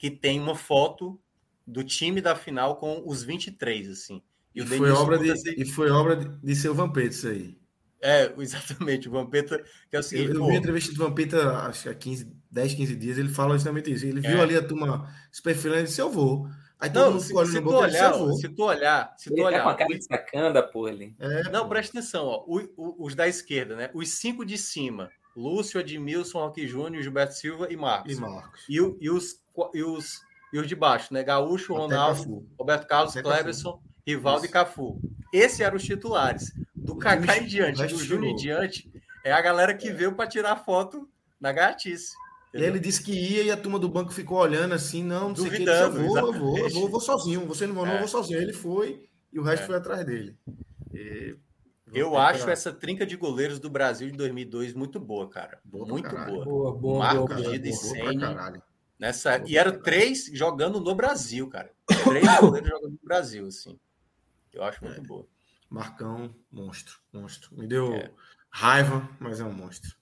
que 0.00 0.10
tem 0.10 0.40
uma 0.40 0.56
foto 0.56 1.16
do 1.64 1.84
time 1.84 2.20
da 2.20 2.34
final 2.34 2.74
com 2.74 3.04
os 3.06 3.22
23, 3.22 3.88
assim. 3.88 4.20
E, 4.52 4.60
e 4.60 4.66
foi, 4.66 4.90
obra 4.90 5.16
de, 5.16 5.32
e 5.62 5.64
foi 5.64 5.90
obra 5.90 6.16
de, 6.16 6.28
de 6.42 6.56
seu 6.56 6.74
Vampeta 6.74 7.14
isso 7.14 7.28
aí. 7.28 7.56
É, 8.00 8.32
exatamente. 8.36 9.08
O 9.08 9.12
Vampeta, 9.12 9.62
que 9.88 9.94
é 9.94 10.00
o 10.00 10.02
seguinte. 10.02 10.30
Eu, 10.30 10.40
eu 10.40 10.46
vi 10.46 10.54
a 10.54 10.58
entrevista 10.58 10.92
do 10.92 10.98
Vampeta, 10.98 11.56
acho 11.68 11.84
que 11.84 11.88
há 11.88 11.94
15, 11.94 12.32
10, 12.50 12.74
15 12.74 12.96
dias, 12.96 13.16
ele 13.16 13.28
fala 13.28 13.54
justamente 13.54 13.92
isso. 13.92 14.04
Ele 14.04 14.20
viu 14.20 14.38
é. 14.38 14.40
ali 14.40 14.56
a 14.56 14.66
turma 14.66 15.08
se 15.30 15.40
perfilando 15.40 15.82
e 15.82 15.84
disse: 15.84 16.00
Eu 16.00 16.10
vou. 16.10 16.48
Aí 16.80 16.90
não, 16.90 17.20
se, 17.20 17.26
se, 17.26 17.60
tu 17.60 17.74
olhar, 17.74 18.14
se 18.14 18.48
tu 18.48 18.62
olhar, 18.62 19.14
se 19.18 19.28
tu 19.28 19.34
ele 19.34 19.42
olhar, 19.42 19.58
tá 19.58 19.64
com 19.64 19.68
a 19.70 19.74
cara 19.74 19.98
de 19.98 20.04
sacanda, 20.04 20.62
pô, 20.62 20.86
ali. 20.86 21.14
É, 21.18 21.50
não, 21.50 21.64
pô. 21.64 21.68
presta 21.68 21.98
atenção, 21.98 22.24
ó. 22.24 22.42
O, 22.46 22.60
o, 22.74 23.04
os 23.04 23.14
da 23.14 23.28
esquerda, 23.28 23.76
né? 23.76 23.90
Os 23.92 24.08
cinco 24.08 24.46
de 24.46 24.56
cima: 24.56 25.10
Lúcio, 25.36 25.78
Edmilson, 25.78 26.38
Roque 26.38 26.66
Júnior, 26.66 27.02
Gilberto 27.02 27.34
Silva 27.34 27.68
e 27.70 27.76
Marcos. 27.76 28.16
E 28.16 28.20
Marcos. 28.20 28.64
E, 28.66 28.74
e, 28.74 29.10
os, 29.10 29.42
e, 29.74 29.82
os, 29.82 30.22
e 30.54 30.58
os 30.58 30.66
de 30.66 30.74
baixo, 30.74 31.12
né? 31.12 31.22
Gaúcho, 31.22 31.74
Até 31.74 31.82
Ronaldo, 31.82 32.18
Cafu. 32.18 32.46
Roberto 32.58 32.86
Carlos, 32.86 33.16
Até 33.16 33.22
Cleberson, 33.22 33.72
Cafu. 33.72 33.84
Rivaldo 34.06 34.38
Isso. 34.38 34.46
e 34.46 34.52
Cafu. 34.52 35.00
Esses 35.32 35.60
eram 35.60 35.76
os 35.76 35.84
titulares. 35.84 36.50
Do 36.74 36.96
Kaká 36.96 37.36
em 37.36 37.46
diante, 37.46 37.86
do 37.86 37.98
Júnior 37.98 38.32
em 38.32 38.36
diante, 38.36 38.90
é 39.22 39.32
a 39.32 39.40
galera 39.42 39.74
que 39.74 39.90
veio 39.90 40.14
para 40.14 40.26
tirar 40.26 40.56
foto 40.56 41.06
na 41.38 41.52
gatice. 41.52 42.14
Entendeu? 42.50 42.68
Ele 42.68 42.80
disse 42.80 43.02
que 43.02 43.12
ia 43.12 43.44
e 43.44 43.50
a 43.50 43.56
turma 43.56 43.78
do 43.78 43.88
banco 43.88 44.12
ficou 44.12 44.38
olhando 44.38 44.74
assim, 44.74 45.04
não, 45.04 45.28
não 45.28 45.36
sei 45.36 45.46
o 45.46 45.50
que. 45.50 45.58
Disse, 45.58 45.70
eu 45.70 45.92
vou, 45.92 46.18
eu 46.18 46.32
vou, 46.32 46.58
eu 46.58 46.68
vou, 46.68 46.82
eu 46.82 46.88
vou 46.88 47.00
sozinho. 47.00 47.46
Você 47.46 47.66
não 47.66 47.74
vai, 47.74 47.84
não, 47.84 47.92
é. 47.92 47.94
eu 47.94 47.98
vou 48.00 48.08
sozinho. 48.08 48.40
Ele 48.40 48.52
foi 48.52 49.08
e 49.32 49.38
o 49.38 49.42
resto 49.42 49.62
é. 49.62 49.66
foi 49.66 49.76
atrás 49.76 50.04
dele. 50.04 50.36
E... 50.92 51.36
Eu 51.92 52.16
acho 52.16 52.48
essa 52.48 52.72
trinca 52.72 53.04
de 53.04 53.16
goleiros 53.16 53.58
do 53.58 53.68
Brasil 53.68 54.10
de 54.10 54.16
2002 54.16 54.74
muito 54.74 55.00
boa, 55.00 55.28
cara. 55.28 55.60
Boa 55.64 55.86
muito 55.86 56.08
boa. 56.08 56.44
boa. 56.44 56.76
Boa, 56.76 56.98
Marcos, 56.98 57.36
boa, 57.36 57.52
Gida 57.52 57.68
e 57.68 57.72
Senni. 57.72 58.62
Nessa... 58.98 59.42
E 59.46 59.56
eram 59.56 59.80
três 59.80 60.26
jogando 60.32 60.80
no 60.80 60.94
Brasil, 60.94 61.48
cara. 61.48 61.70
Três 61.86 62.24
goleiros 62.38 62.68
jogando 62.68 62.92
no 62.92 63.00
Brasil, 63.02 63.46
assim. 63.46 63.78
Eu 64.52 64.62
acho 64.62 64.84
muito 64.84 65.00
é. 65.00 65.04
boa. 65.04 65.26
Marcão, 65.68 66.34
monstro, 66.50 66.98
monstro. 67.12 67.56
Me 67.56 67.66
deu 67.66 67.94
é. 67.94 68.10
raiva, 68.50 69.08
mas 69.18 69.40
é 69.40 69.44
um 69.44 69.52
monstro. 69.52 69.96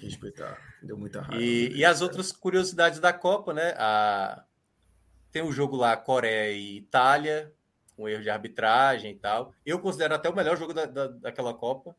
respeitar. 0.00 0.58
Deu 0.82 0.96
muita 0.96 1.20
raiva. 1.20 1.42
E, 1.42 1.76
e, 1.76 1.84
as 1.84 2.00
outras 2.00 2.32
curiosidades 2.32 3.00
da 3.00 3.12
Copa, 3.12 3.52
né? 3.52 3.74
A... 3.76 4.44
Tem 5.30 5.42
o 5.42 5.46
um 5.46 5.52
jogo 5.52 5.76
lá, 5.76 5.96
Coreia 5.96 6.52
e 6.52 6.78
Itália, 6.78 7.52
com 7.96 8.08
erro 8.08 8.22
de 8.22 8.30
arbitragem 8.30 9.12
e 9.12 9.16
tal. 9.16 9.52
Eu 9.66 9.78
considero 9.78 10.14
até 10.14 10.28
o 10.28 10.34
melhor 10.34 10.56
jogo 10.56 10.72
da, 10.72 10.86
da, 10.86 11.08
daquela 11.08 11.52
Copa. 11.52 11.94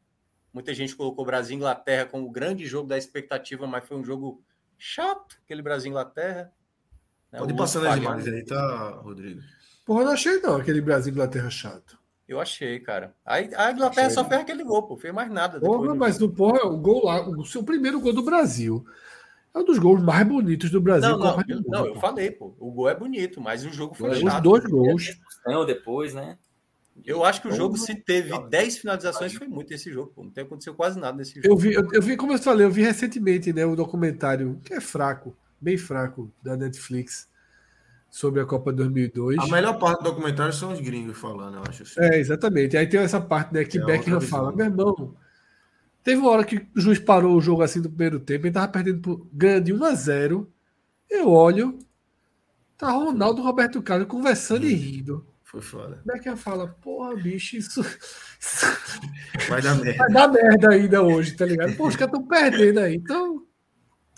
Muita 0.51 0.73
gente 0.73 0.95
colocou 0.95 1.25
Brasil 1.25 1.53
e 1.53 1.57
Inglaterra 1.57 2.05
como 2.05 2.25
o 2.25 2.31
grande 2.31 2.65
jogo 2.65 2.87
da 2.87 2.97
expectativa, 2.97 3.67
mas 3.67 3.85
foi 3.85 3.97
um 3.97 4.03
jogo 4.03 4.41
chato, 4.77 5.37
aquele 5.43 5.61
Brasil 5.61 5.87
e 5.87 5.89
Inglaterra. 5.91 6.51
Né? 7.31 7.39
Pode 7.39 7.53
ir 7.53 7.57
passando 7.57 7.87
as 7.87 7.97
imagens 7.97 8.27
aí, 8.27 8.45
tá, 8.45 8.89
Rodrigo? 9.01 9.41
Porra, 9.85 10.05
não 10.05 10.11
achei 10.13 10.39
não, 10.39 10.55
aquele 10.55 10.81
Brasil 10.81 11.11
e 11.11 11.15
Inglaterra 11.15 11.49
chato. 11.49 11.98
Eu 12.29 12.39
achei, 12.39 12.79
cara. 12.79 13.15
A, 13.25 13.41
Inglaterra 13.41 14.05
achei, 14.05 14.09
só 14.11 14.23
fez 14.23 14.41
aquele 14.41 14.63
gol, 14.63 14.83
pô. 14.83 14.95
Fez 14.95 15.11
mais 15.11 15.31
nada. 15.31 15.59
Porra, 15.59 15.95
mas 15.95 16.19
do 16.19 16.29
porra, 16.29 16.63
o 16.67 16.77
gol 16.77 17.03
lá, 17.03 17.27
o 17.27 17.43
seu 17.43 17.63
primeiro 17.63 17.99
gol 17.99 18.13
do 18.13 18.21
Brasil. 18.21 18.85
É 19.51 19.57
um 19.57 19.65
dos 19.65 19.79
gols 19.79 19.99
mais 19.99 20.27
bonitos 20.27 20.69
do 20.69 20.79
Brasil. 20.79 21.09
Não, 21.09 21.17
não, 21.17 21.43
eu, 21.47 21.61
não, 21.65 21.85
eu 21.87 21.95
falei, 21.95 22.29
pô. 22.29 22.53
O 22.59 22.69
gol 22.69 22.87
é 22.87 22.93
bonito, 22.93 23.41
mas 23.41 23.65
o 23.65 23.73
jogo 23.73 23.95
foi 23.95 24.11
Os 24.11 24.19
chato. 24.19 24.43
dois 24.43 24.63
gols. 24.65 25.19
Não, 25.43 25.65
depois, 25.65 26.13
né? 26.13 26.37
Eu 27.03 27.25
acho 27.25 27.41
que 27.41 27.47
o 27.47 27.51
jogo, 27.51 27.75
se 27.77 27.95
teve 27.95 28.37
10 28.37 28.77
finalizações, 28.77 29.33
foi 29.33 29.47
muito 29.47 29.73
esse 29.73 29.91
jogo, 29.91 30.11
pô. 30.15 30.23
Não 30.23 30.29
tem 30.29 30.43
aconteceu 30.43 30.75
quase 30.75 30.99
nada 30.99 31.17
nesse 31.17 31.41
jogo. 31.41 31.47
Eu 31.47 31.57
vi, 31.57 31.73
eu, 31.73 31.87
eu, 31.93 32.01
vi, 32.01 32.15
como 32.15 32.33
eu 32.33 32.37
falei, 32.37 32.63
eu 32.63 32.71
vi 32.71 32.83
recentemente, 32.83 33.51
né, 33.51 33.65
o 33.65 33.75
documentário, 33.75 34.59
que 34.63 34.75
é 34.75 34.79
fraco, 34.79 35.35
bem 35.59 35.77
fraco, 35.77 36.31
da 36.43 36.55
Netflix 36.55 37.28
sobre 38.09 38.41
a 38.41 38.45
Copa 38.45 38.71
2002. 38.71 39.37
A 39.39 39.47
melhor 39.47 39.77
parte 39.77 40.03
do 40.03 40.11
documentário 40.11 40.53
são 40.53 40.71
os 40.71 40.79
gringos 40.79 41.17
falando, 41.17 41.57
eu 41.57 41.63
acho. 41.67 41.83
Assim. 41.83 41.99
É, 41.99 42.19
exatamente. 42.19 42.75
Aí 42.75 42.87
tem 42.87 42.99
essa 42.99 43.21
parte 43.21 43.53
né, 43.53 43.63
que 43.63 43.77
é 43.77 43.85
Beckham 43.85 44.19
fala: 44.21 44.51
meu 44.51 44.65
irmão, 44.65 45.15
Teve 46.03 46.21
uma 46.21 46.31
hora 46.31 46.45
que 46.45 46.57
o 46.75 46.81
juiz 46.81 46.99
parou 46.99 47.35
o 47.35 47.41
jogo 47.41 47.61
assim 47.61 47.81
do 47.81 47.89
primeiro 47.89 48.19
tempo, 48.19 48.47
ele 48.47 48.53
tava 48.53 48.67
perdendo 48.67 48.99
por, 49.01 49.27
ganhando 49.33 49.65
de 49.65 49.73
1 49.73 49.83
a 49.83 49.93
0 49.93 50.51
Eu 51.09 51.29
olho, 51.29 51.77
tá 52.77 52.89
Ronaldo 52.89 53.41
Roberto 53.41 53.81
Carlos 53.81 54.07
conversando 54.07 54.65
hum. 54.65 54.69
e 54.69 54.73
rindo. 54.73 55.25
Foi 55.43 55.61
foda. 55.61 56.01
Que 56.21 56.35
fala? 56.35 56.67
Porra, 56.67 57.15
bicho, 57.15 57.57
isso. 57.57 57.81
Vai 59.49 59.61
dar 59.61 59.75
merda. 59.75 59.97
Vai 59.97 60.13
dar 60.13 60.27
merda 60.27 60.69
ainda 60.69 61.01
hoje, 61.01 61.35
tá 61.35 61.45
ligado? 61.45 61.75
Pô, 61.75 61.87
os 61.87 61.95
caras 61.95 62.13
estão 62.13 62.27
perdendo 62.27 62.79
aí. 62.79 62.95
Então, 62.95 63.43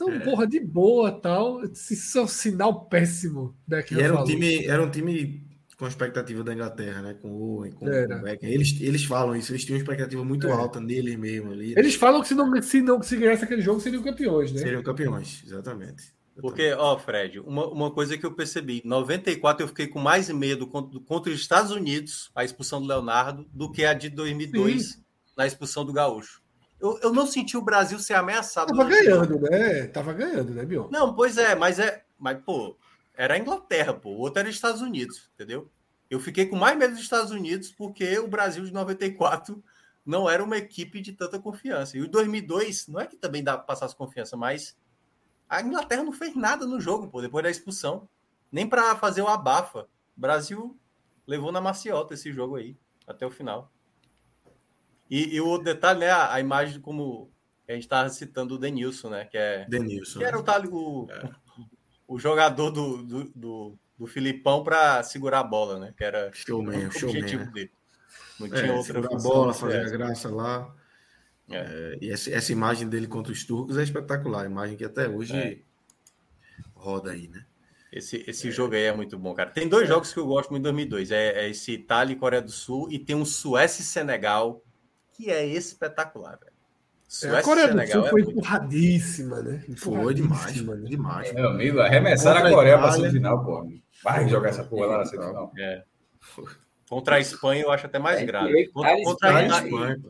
então 0.10 0.16
é. 0.16 0.20
porra, 0.20 0.48
de 0.48 0.60
boa 0.60 1.12
tal. 1.12 1.64
Isso 1.64 2.18
é 2.18 2.22
um 2.22 2.28
sinal 2.28 2.86
péssimo. 2.86 3.56
E 3.70 4.00
era 4.00 4.20
um, 4.20 4.24
time, 4.24 4.66
era 4.66 4.84
um 4.84 4.90
time 4.90 5.52
com 5.82 5.86
a 5.86 5.88
expectativa 5.88 6.44
da 6.44 6.54
Inglaterra, 6.54 7.02
né? 7.02 7.16
Com 7.16 7.30
o 7.30 7.58
Owen, 7.58 7.72
com, 7.72 7.90
Era. 7.90 8.18
o 8.18 8.22
Beckham. 8.22 8.48
Eles, 8.48 8.80
eles 8.80 9.04
falam 9.04 9.36
isso, 9.36 9.52
eles 9.52 9.66
tinham 9.66 9.78
uma 9.78 9.82
expectativa 9.82 10.24
muito 10.24 10.48
é. 10.48 10.52
alta 10.52 10.80
neles 10.80 11.16
mesmo 11.18 11.52
ali. 11.52 11.74
Eles 11.76 11.96
falam 11.96 12.22
que 12.22 12.28
se 12.28 12.36
não, 12.36 12.62
se 12.62 12.82
não 12.82 13.02
se 13.02 13.18
ganhasse 13.18 13.44
aquele 13.44 13.64
jogo, 13.64 13.80
seriam 13.80 14.04
campeões, 14.04 14.52
né? 14.52 14.60
Seriam 14.60 14.84
campeões, 14.84 15.44
exatamente. 15.44 16.14
Porque, 16.40 16.72
ó, 16.74 16.98
Fred, 17.00 17.40
uma, 17.40 17.68
uma 17.68 17.92
coisa 17.92 18.16
que 18.16 18.24
eu 18.24 18.32
percebi: 18.32 18.82
94 18.86 19.64
eu 19.64 19.68
fiquei 19.68 19.88
com 19.88 20.00
mais 20.00 20.30
medo 20.30 20.68
contra, 20.68 21.00
contra 21.00 21.32
os 21.32 21.40
Estados 21.40 21.72
Unidos, 21.72 22.30
a 22.36 22.44
expulsão 22.44 22.80
do 22.80 22.88
Leonardo, 22.88 23.48
do 23.52 23.72
que 23.72 23.84
a 23.84 23.94
de 23.94 24.10
2002, 24.10 24.84
Sim. 24.84 25.04
na 25.36 25.48
expulsão 25.48 25.84
do 25.84 25.92
Gaúcho. 25.92 26.41
Eu, 26.82 27.00
eu 27.04 27.14
não 27.14 27.28
senti 27.28 27.56
o 27.56 27.62
Brasil 27.62 28.00
ser 28.00 28.16
ameaçado. 28.16 28.76
Tava 28.76 28.90
ganhando, 28.90 29.34
jogo. 29.34 29.50
né? 29.50 29.88
Tava 29.88 30.14
ganhando, 30.14 30.52
né, 30.54 30.66
Bion? 30.66 30.88
Não, 30.90 31.14
pois 31.14 31.38
é, 31.38 31.54
mas 31.54 31.78
é. 31.78 32.04
Mas, 32.18 32.40
pô, 32.44 32.76
era 33.14 33.36
a 33.36 33.38
Inglaterra, 33.38 33.94
pô. 33.94 34.10
O 34.10 34.18
outro 34.18 34.40
era 34.40 34.50
Estados 34.50 34.82
Unidos, 34.82 35.30
entendeu? 35.36 35.70
Eu 36.10 36.20
fiquei 36.20 36.48
com 36.48 36.56
mais 36.56 36.78
medo 36.78 36.94
dos 36.94 37.04
Estados 37.04 37.32
Unidos 37.32 37.72
porque 37.72 38.18
o 38.18 38.28
Brasil 38.28 38.66
de 38.66 38.74
94 38.74 39.64
não 40.06 40.30
era 40.30 40.44
uma 40.44 40.58
equipe 40.58 41.00
de 41.02 41.14
tanta 41.14 41.40
confiança. 41.40 41.98
E 41.98 42.02
o 42.02 42.08
2002 42.08 42.88
não 42.88 43.00
é 43.00 43.06
que 43.06 43.16
também 43.16 43.44
dá 43.44 43.64
essa 43.70 43.88
confiança, 43.96 44.36
mas 44.36 44.76
a 45.48 45.62
Inglaterra 45.62 46.04
não 46.04 46.12
fez 46.12 46.36
nada 46.36 46.66
no 46.66 46.82
jogo, 46.82 47.08
pô, 47.08 47.22
depois 47.22 47.44
da 47.44 47.52
expulsão. 47.52 48.10
Nem 48.52 48.68
para 48.68 48.96
fazer 48.96 49.22
o 49.22 49.28
abafa. 49.28 49.88
O 50.18 50.22
Brasil 50.22 50.78
levou 51.28 51.52
na 51.52 51.62
maciota 51.62 52.14
esse 52.14 52.32
jogo 52.34 52.56
aí, 52.56 52.76
até 53.08 53.26
o 53.26 53.32
final. 53.32 53.72
E, 55.12 55.36
e 55.36 55.42
o 55.42 55.58
detalhe, 55.58 56.00
né, 56.00 56.10
a, 56.10 56.34
a 56.34 56.40
imagem 56.40 56.80
como 56.80 57.30
a 57.68 57.74
gente 57.74 57.84
estava 57.84 58.10
citando 58.10 58.56
o 58.56 58.58
Denilson, 58.58 59.10
né? 59.10 59.26
Que 59.26 59.38
é. 59.38 59.66
Denilson. 59.70 60.20
Que 60.20 60.26
era 60.26 60.38
o, 60.40 60.42
o, 60.42 61.08
é 61.12 61.30
o 62.08 62.20
jogador 62.20 62.72
do, 62.72 63.04
do, 63.04 63.24
do, 63.36 63.80
do 64.00 64.08
Filipão 64.08 64.64
para 64.64 65.04
segurar 65.04 65.40
a 65.40 65.44
bola, 65.44 65.80
né? 65.80 65.94
Que 65.98 66.04
era 66.04 66.32
showman, 66.34 66.88
o 66.88 66.92
showman, 66.92 67.18
objetivo 67.18 67.46
né? 67.46 67.52
dele. 67.52 67.72
Não 68.40 68.50
tinha 68.50 68.66
é, 68.68 68.72
outra 68.72 69.00
a 69.00 69.18
bola, 69.18 69.54
fazer 69.54 69.86
a 69.86 69.90
graça 69.90 70.30
lá. 70.30 70.74
É. 71.50 71.58
É, 71.58 71.98
e 72.02 72.10
essa, 72.10 72.32
essa, 72.32 72.52
imagem 72.52 72.88
dele 72.88 73.08
contra 73.08 73.32
os 73.32 73.46
turcos 73.46 73.78
é 73.78 73.84
espetacular. 73.84 74.46
imagem 74.46 74.78
que 74.78 74.86
até 74.86 75.08
hoje 75.08 75.36
é. 75.36 75.60
roda 76.74 77.12
aí, 77.12 77.28
né? 77.28 77.46
Esse, 77.92 78.24
esse 78.26 78.48
é. 78.48 78.52
jogo 78.52 78.76
aí 78.76 78.84
é 78.84 78.94
muito 78.94 79.18
bom, 79.20 79.34
cara. 79.34 79.50
Tem 79.50 79.68
dois 79.68 79.84
é. 79.84 79.88
jogos 79.88 80.14
que 80.14 80.20
eu 80.20 80.26
gosto 80.26 80.50
muito 80.52 80.62
em 80.62 80.64
2002. 80.64 81.12
É, 81.12 81.50
esse 81.50 81.74
Itália 81.74 82.14
e 82.14 82.18
Coreia 82.18 82.42
do 82.42 82.52
Sul. 82.52 82.90
E 82.92 82.98
tem 82.98 83.16
um 83.16 83.26
Suécia 83.26 83.82
e 83.82 83.86
Senegal, 83.86 84.64
que 85.12 85.30
é 85.30 85.46
espetacular, 85.46 86.38
velho. 86.40 86.52
Suécia, 87.08 87.40
a 87.40 87.44
Coreia 87.44 87.68
do 87.68 87.88
Sul 87.88 88.06
foi 88.06 88.22
empurradíssima, 88.22 89.42
né? 89.42 89.62
Foi 89.76 90.14
demais, 90.14 90.62
né? 90.62 90.76
demais. 90.86 91.34
Meu 91.34 91.50
amigo, 91.50 91.82
arremessaram 91.82 92.48
a 92.48 92.50
Coreia 92.50 92.78
para 92.78 92.88
a 92.88 92.92
semifinal, 92.94 93.44
pô. 93.44 93.68
Vai 94.02 94.30
jogar 94.30 94.50
essa 94.50 94.64
porra 94.64 94.86
lá 94.86 94.98
na 95.00 95.06
semifinal. 95.06 95.52
É. 95.58 95.84
Contra 96.90 97.16
a 97.16 97.20
Espanha 97.20 97.64
eu 97.64 97.72
acho 97.72 97.86
até 97.86 98.00
mais 98.00 98.20
é, 98.20 98.26
grave. 98.26 98.68
Contra, 98.68 99.04
contra 99.04 99.38
a 99.38 99.44
Itália. 99.44 100.02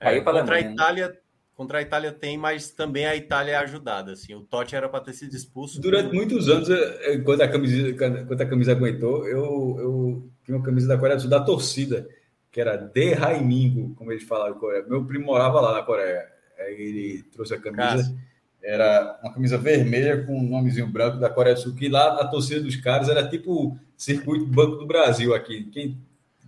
É, 0.00 0.20
contra 0.20 0.56
a 0.56 0.60
Itália, 0.60 1.18
contra 1.54 1.78
a 1.78 1.82
Itália 1.82 2.12
tem, 2.12 2.36
mas 2.36 2.70
também 2.70 3.06
a 3.06 3.16
Itália 3.16 3.52
é 3.52 3.56
ajudada. 3.56 4.12
Assim, 4.12 4.34
o 4.34 4.42
Totti 4.42 4.76
era 4.76 4.88
para 4.88 5.04
ter 5.04 5.14
sido 5.14 5.34
expulso. 5.34 5.80
Durante 5.80 6.14
muitos 6.14 6.48
anos, 6.48 6.68
enquanto 7.14 7.40
a 7.40 7.48
camisa, 7.48 7.88
enquanto 7.88 8.40
a 8.40 8.46
camisa 8.46 8.72
aguentou, 8.72 9.26
eu, 9.26 9.76
eu 9.78 10.30
tinha 10.44 10.58
uma 10.58 10.64
camisa 10.64 10.88
da 10.88 10.98
Coreia 10.98 11.16
do 11.16 11.22
Sul 11.22 11.30
da 11.30 11.40
torcida, 11.40 12.06
que 12.54 12.60
era 12.60 12.76
De 12.76 13.12
Raimingo, 13.14 13.96
como 13.96 14.12
eles 14.12 14.22
falavam 14.22 14.60
Coreia. 14.60 14.84
Meu 14.88 15.04
primo 15.04 15.26
morava 15.26 15.60
lá 15.60 15.72
na 15.72 15.82
Coreia. 15.82 16.24
Aí 16.56 16.74
ele 16.74 17.22
trouxe 17.32 17.52
a 17.52 17.60
camisa. 17.60 18.16
Era 18.62 19.18
uma 19.24 19.34
camisa 19.34 19.58
vermelha 19.58 20.24
com 20.24 20.38
um 20.38 20.48
nomezinho 20.48 20.86
branco 20.86 21.18
da 21.18 21.28
Coreia 21.28 21.56
do 21.56 21.60
Sul, 21.60 21.74
que 21.74 21.88
lá 21.88 22.20
a 22.20 22.28
torcida 22.28 22.60
dos 22.60 22.76
caras 22.76 23.08
era 23.08 23.28
tipo 23.28 23.76
circuito 23.96 24.46
Banco 24.46 24.76
do 24.76 24.86
Brasil 24.86 25.34
aqui. 25.34 25.64
Quem, 25.64 25.98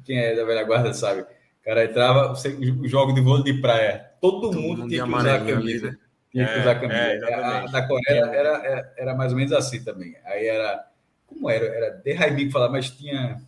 quem 0.04 0.16
é 0.16 0.36
da 0.36 0.44
velha 0.44 0.62
guarda 0.62 0.94
sabe. 0.94 1.22
O 1.22 1.64
cara 1.64 1.84
entrava, 1.84 2.32
o 2.32 2.88
jogo 2.88 3.12
de 3.12 3.20
vôlei 3.20 3.52
de 3.52 3.60
praia. 3.60 4.08
Todo, 4.20 4.42
Todo 4.42 4.60
mundo, 4.60 4.86
tinha 4.86 5.02
que 5.02 5.10
usar 5.10 5.34
a 5.34 5.44
camisa. 5.44 5.90
Né? 5.90 5.98
Tinha 6.30 6.46
que 6.46 6.60
usar 6.60 6.70
a 6.70 6.72
é, 6.72 6.78
camisa. 6.78 7.26
É, 7.26 7.34
a, 7.34 7.66
da 7.66 7.88
Coreia 7.88 8.26
era, 8.26 8.64
era, 8.64 8.92
era, 8.96 9.14
mais 9.16 9.32
ou 9.32 9.38
menos 9.38 9.52
assim 9.52 9.82
também. 9.82 10.14
Aí 10.24 10.46
era. 10.46 10.86
Como 11.26 11.50
era? 11.50 11.66
Era 11.66 11.90
de 11.90 12.12
Raimi 12.12 12.46
que 12.46 12.52
falava, 12.52 12.74
mas 12.74 12.90
tinha. 12.90 13.42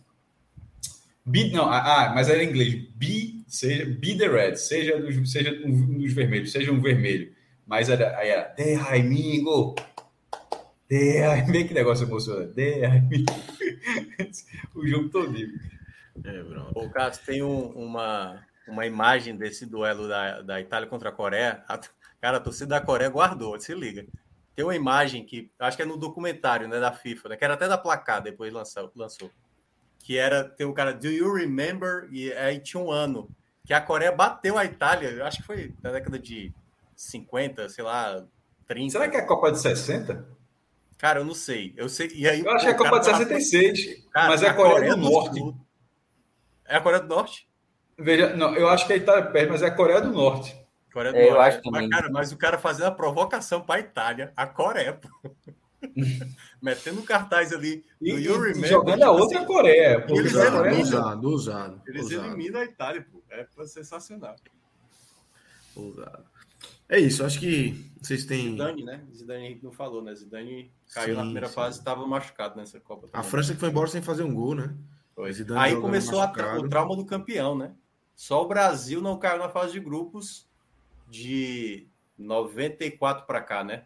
Be, 1.29 1.51
não, 1.51 1.69
ah, 1.71 2.11
mas 2.15 2.27
era 2.27 2.43
em 2.43 2.49
inglês. 2.49 2.73
Be, 2.95 3.43
seja, 3.47 3.85
be 3.85 4.17
the 4.17 4.27
red, 4.27 4.55
seja 4.55 4.99
dos, 4.99 5.31
seja 5.31 5.51
um 5.63 5.99
dos 5.99 6.11
vermelhos, 6.11 6.51
seja 6.51 6.71
um 6.71 6.81
vermelho. 6.81 7.31
Mas 7.67 7.87
era, 7.87 8.17
aí 8.17 8.29
era 8.29 8.51
de 8.57 8.73
Raimingo. 8.73 9.75
De 10.89 11.19
Raimingo, 11.19 11.67
que 11.67 11.73
negócio 11.75 12.07
emocionante. 12.07 12.53
De 12.53 12.83
Raimingo. 12.83 13.31
o 14.73 14.87
jogo 14.87 15.09
todo. 15.09 15.37
É, 15.37 16.43
Ô, 16.73 16.89
Cássio, 16.89 17.23
tem 17.23 17.43
um, 17.43 17.67
uma, 17.73 18.43
uma 18.67 18.87
imagem 18.87 19.37
desse 19.37 19.67
duelo 19.67 20.07
da, 20.07 20.41
da 20.41 20.59
Itália 20.59 20.89
contra 20.89 21.09
a 21.09 21.11
Coreia. 21.11 21.63
A, 21.67 21.79
cara, 22.19 22.37
a 22.37 22.41
torcida 22.41 22.69
da 22.69 22.81
Coreia 22.81 23.11
guardou, 23.11 23.59
se 23.59 23.75
liga. 23.75 24.03
Tem 24.55 24.65
uma 24.65 24.75
imagem 24.75 25.23
que 25.23 25.51
acho 25.59 25.77
que 25.77 25.83
é 25.83 25.85
no 25.85 25.95
documentário 25.95 26.67
né, 26.67 26.79
da 26.79 26.91
FIFA, 26.91 27.29
né, 27.29 27.37
que 27.37 27.45
era 27.45 27.53
até 27.53 27.67
da 27.67 27.77
placar, 27.77 28.21
depois 28.21 28.51
lançou, 28.51 28.91
lançou 28.95 29.31
que 30.09 30.17
era 30.17 30.43
tem 30.43 30.65
o 30.65 30.73
cara 30.73 30.91
Do 30.91 31.07
You 31.07 31.31
Remember? 31.31 32.07
E 32.11 32.33
aí 32.33 32.59
tinha 32.59 32.81
um 32.81 32.91
ano 32.91 33.29
que 33.63 33.71
a 33.71 33.79
Coreia 33.79 34.11
bateu 34.11 34.57
a 34.57 34.65
Itália, 34.65 35.23
acho 35.23 35.37
que 35.37 35.43
foi 35.43 35.71
na 35.83 35.91
década 35.91 36.17
de 36.17 36.51
50, 36.95 37.69
sei 37.69 37.83
lá, 37.83 38.25
30. 38.65 38.91
Será 38.91 39.07
que 39.07 39.17
é 39.17 39.19
a 39.19 39.27
Copa 39.27 39.51
de 39.51 39.59
60? 39.59 40.27
Cara, 40.97 41.19
eu 41.19 41.23
não 41.23 41.35
sei. 41.35 41.75
Eu 41.77 41.87
sei. 41.87 42.07
E 42.15 42.27
aí, 42.27 42.39
eu 42.39 42.49
acho 42.49 42.65
que 42.65 42.71
é 42.71 42.73
a 42.73 42.77
Copa 42.77 42.99
de 42.99 43.05
66, 43.05 44.07
cara, 44.09 44.29
mas 44.29 44.41
é 44.41 44.49
a 44.49 44.53
Coreia, 44.55 44.73
Coreia 44.73 44.95
do, 44.95 45.01
do 45.03 45.11
Norte. 45.11 45.37
Sul. 45.37 45.55
É 46.65 46.75
a 46.75 46.81
Coreia 46.81 47.03
do 47.03 47.07
Norte? 47.07 47.47
Veja, 47.95 48.35
não, 48.35 48.55
eu 48.55 48.67
acho 48.67 48.87
que 48.87 48.93
a 48.93 48.97
Itália 48.97 49.27
perde, 49.27 49.51
mas 49.51 49.61
é 49.61 49.67
a 49.67 49.75
Coreia 49.75 50.01
do 50.01 50.11
Norte. 50.11 50.59
Coreia 50.91 51.13
do 51.13 51.19
é, 51.19 51.29
Norte. 51.29 51.35
Eu 51.35 51.41
acho 51.41 51.61
mas, 51.71 51.87
cara, 51.87 52.09
mas 52.09 52.31
o 52.31 52.37
cara 52.37 52.57
fazendo 52.57 52.87
a 52.87 52.91
provocação 52.91 53.61
para 53.61 53.75
a 53.75 53.79
Itália, 53.79 54.33
a 54.35 54.47
Coreia, 54.47 54.93
pô. 54.93 55.07
metendo 56.61 57.01
cartaz 57.03 57.53
ali 57.53 57.85
e, 58.01 58.11
e 58.11 58.67
jogando 58.67 59.03
a 59.03 59.11
outra 59.11 59.45
Coreia. 59.45 60.05
Pô, 60.05 60.19
eles 60.19 60.33
usado, 60.33 60.65
eliminam, 60.65 60.81
usado, 60.81 61.29
usado, 61.29 61.81
eles 61.87 62.05
usado. 62.05 62.27
eliminam 62.27 62.61
a 62.61 62.65
Itália, 62.65 63.05
pô. 63.11 63.21
É 63.29 63.45
sensacional. 63.65 64.35
Usado. 65.75 66.25
É 66.87 66.99
isso, 66.99 67.23
acho 67.23 67.39
que 67.39 67.91
vocês 68.01 68.25
têm. 68.25 68.51
Zidane, 68.51 68.83
né? 68.83 69.05
Zidane 69.13 69.45
Henrique 69.45 69.63
não 69.63 69.71
falou, 69.71 70.01
né? 70.01 70.15
Zidane 70.15 70.71
caiu 70.91 71.13
sim, 71.13 71.15
na 71.15 71.21
primeira 71.21 71.47
sim. 71.47 71.53
fase 71.53 71.77
e 71.77 71.79
estava 71.79 72.05
machucado 72.07 72.57
nessa 72.57 72.79
Copa. 72.79 73.07
Também. 73.07 73.19
A 73.19 73.23
França 73.23 73.53
que 73.53 73.59
foi 73.59 73.69
embora 73.69 73.87
sem 73.87 74.01
fazer 74.01 74.23
um 74.23 74.33
gol, 74.33 74.55
né? 74.55 74.75
Aí 75.57 75.75
começou 75.75 76.21
a, 76.21 76.31
o 76.57 76.69
trauma 76.69 76.95
do 76.95 77.05
campeão, 77.05 77.55
né? 77.57 77.73
Só 78.15 78.41
o 78.43 78.47
Brasil 78.47 79.01
não 79.01 79.19
caiu 79.19 79.37
na 79.37 79.49
fase 79.49 79.73
de 79.73 79.79
grupos 79.79 80.47
de 81.09 81.87
94 82.17 83.25
para 83.25 83.41
cá, 83.41 83.63
né? 83.63 83.85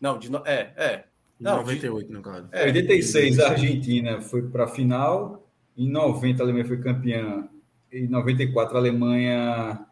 Não, 0.00 0.18
de 0.18 0.30
no... 0.30 0.38
é, 0.46 0.72
é. 0.76 1.09
Não, 1.40 1.56
98, 1.58 2.06
de... 2.06 2.12
no 2.12 2.22
caso. 2.22 2.48
É, 2.52 2.64
86, 2.64 3.38
a 3.40 3.50
Argentina 3.50 4.20
foi 4.20 4.42
para 4.42 4.64
a 4.64 4.68
final. 4.68 5.48
Em 5.76 5.90
90, 5.90 6.42
a 6.42 6.44
Alemanha 6.44 6.66
foi 6.66 6.78
campeã. 6.78 7.48
Em 7.90 8.06
94, 8.06 8.76
a 8.76 8.80
Alemanha 8.80 9.86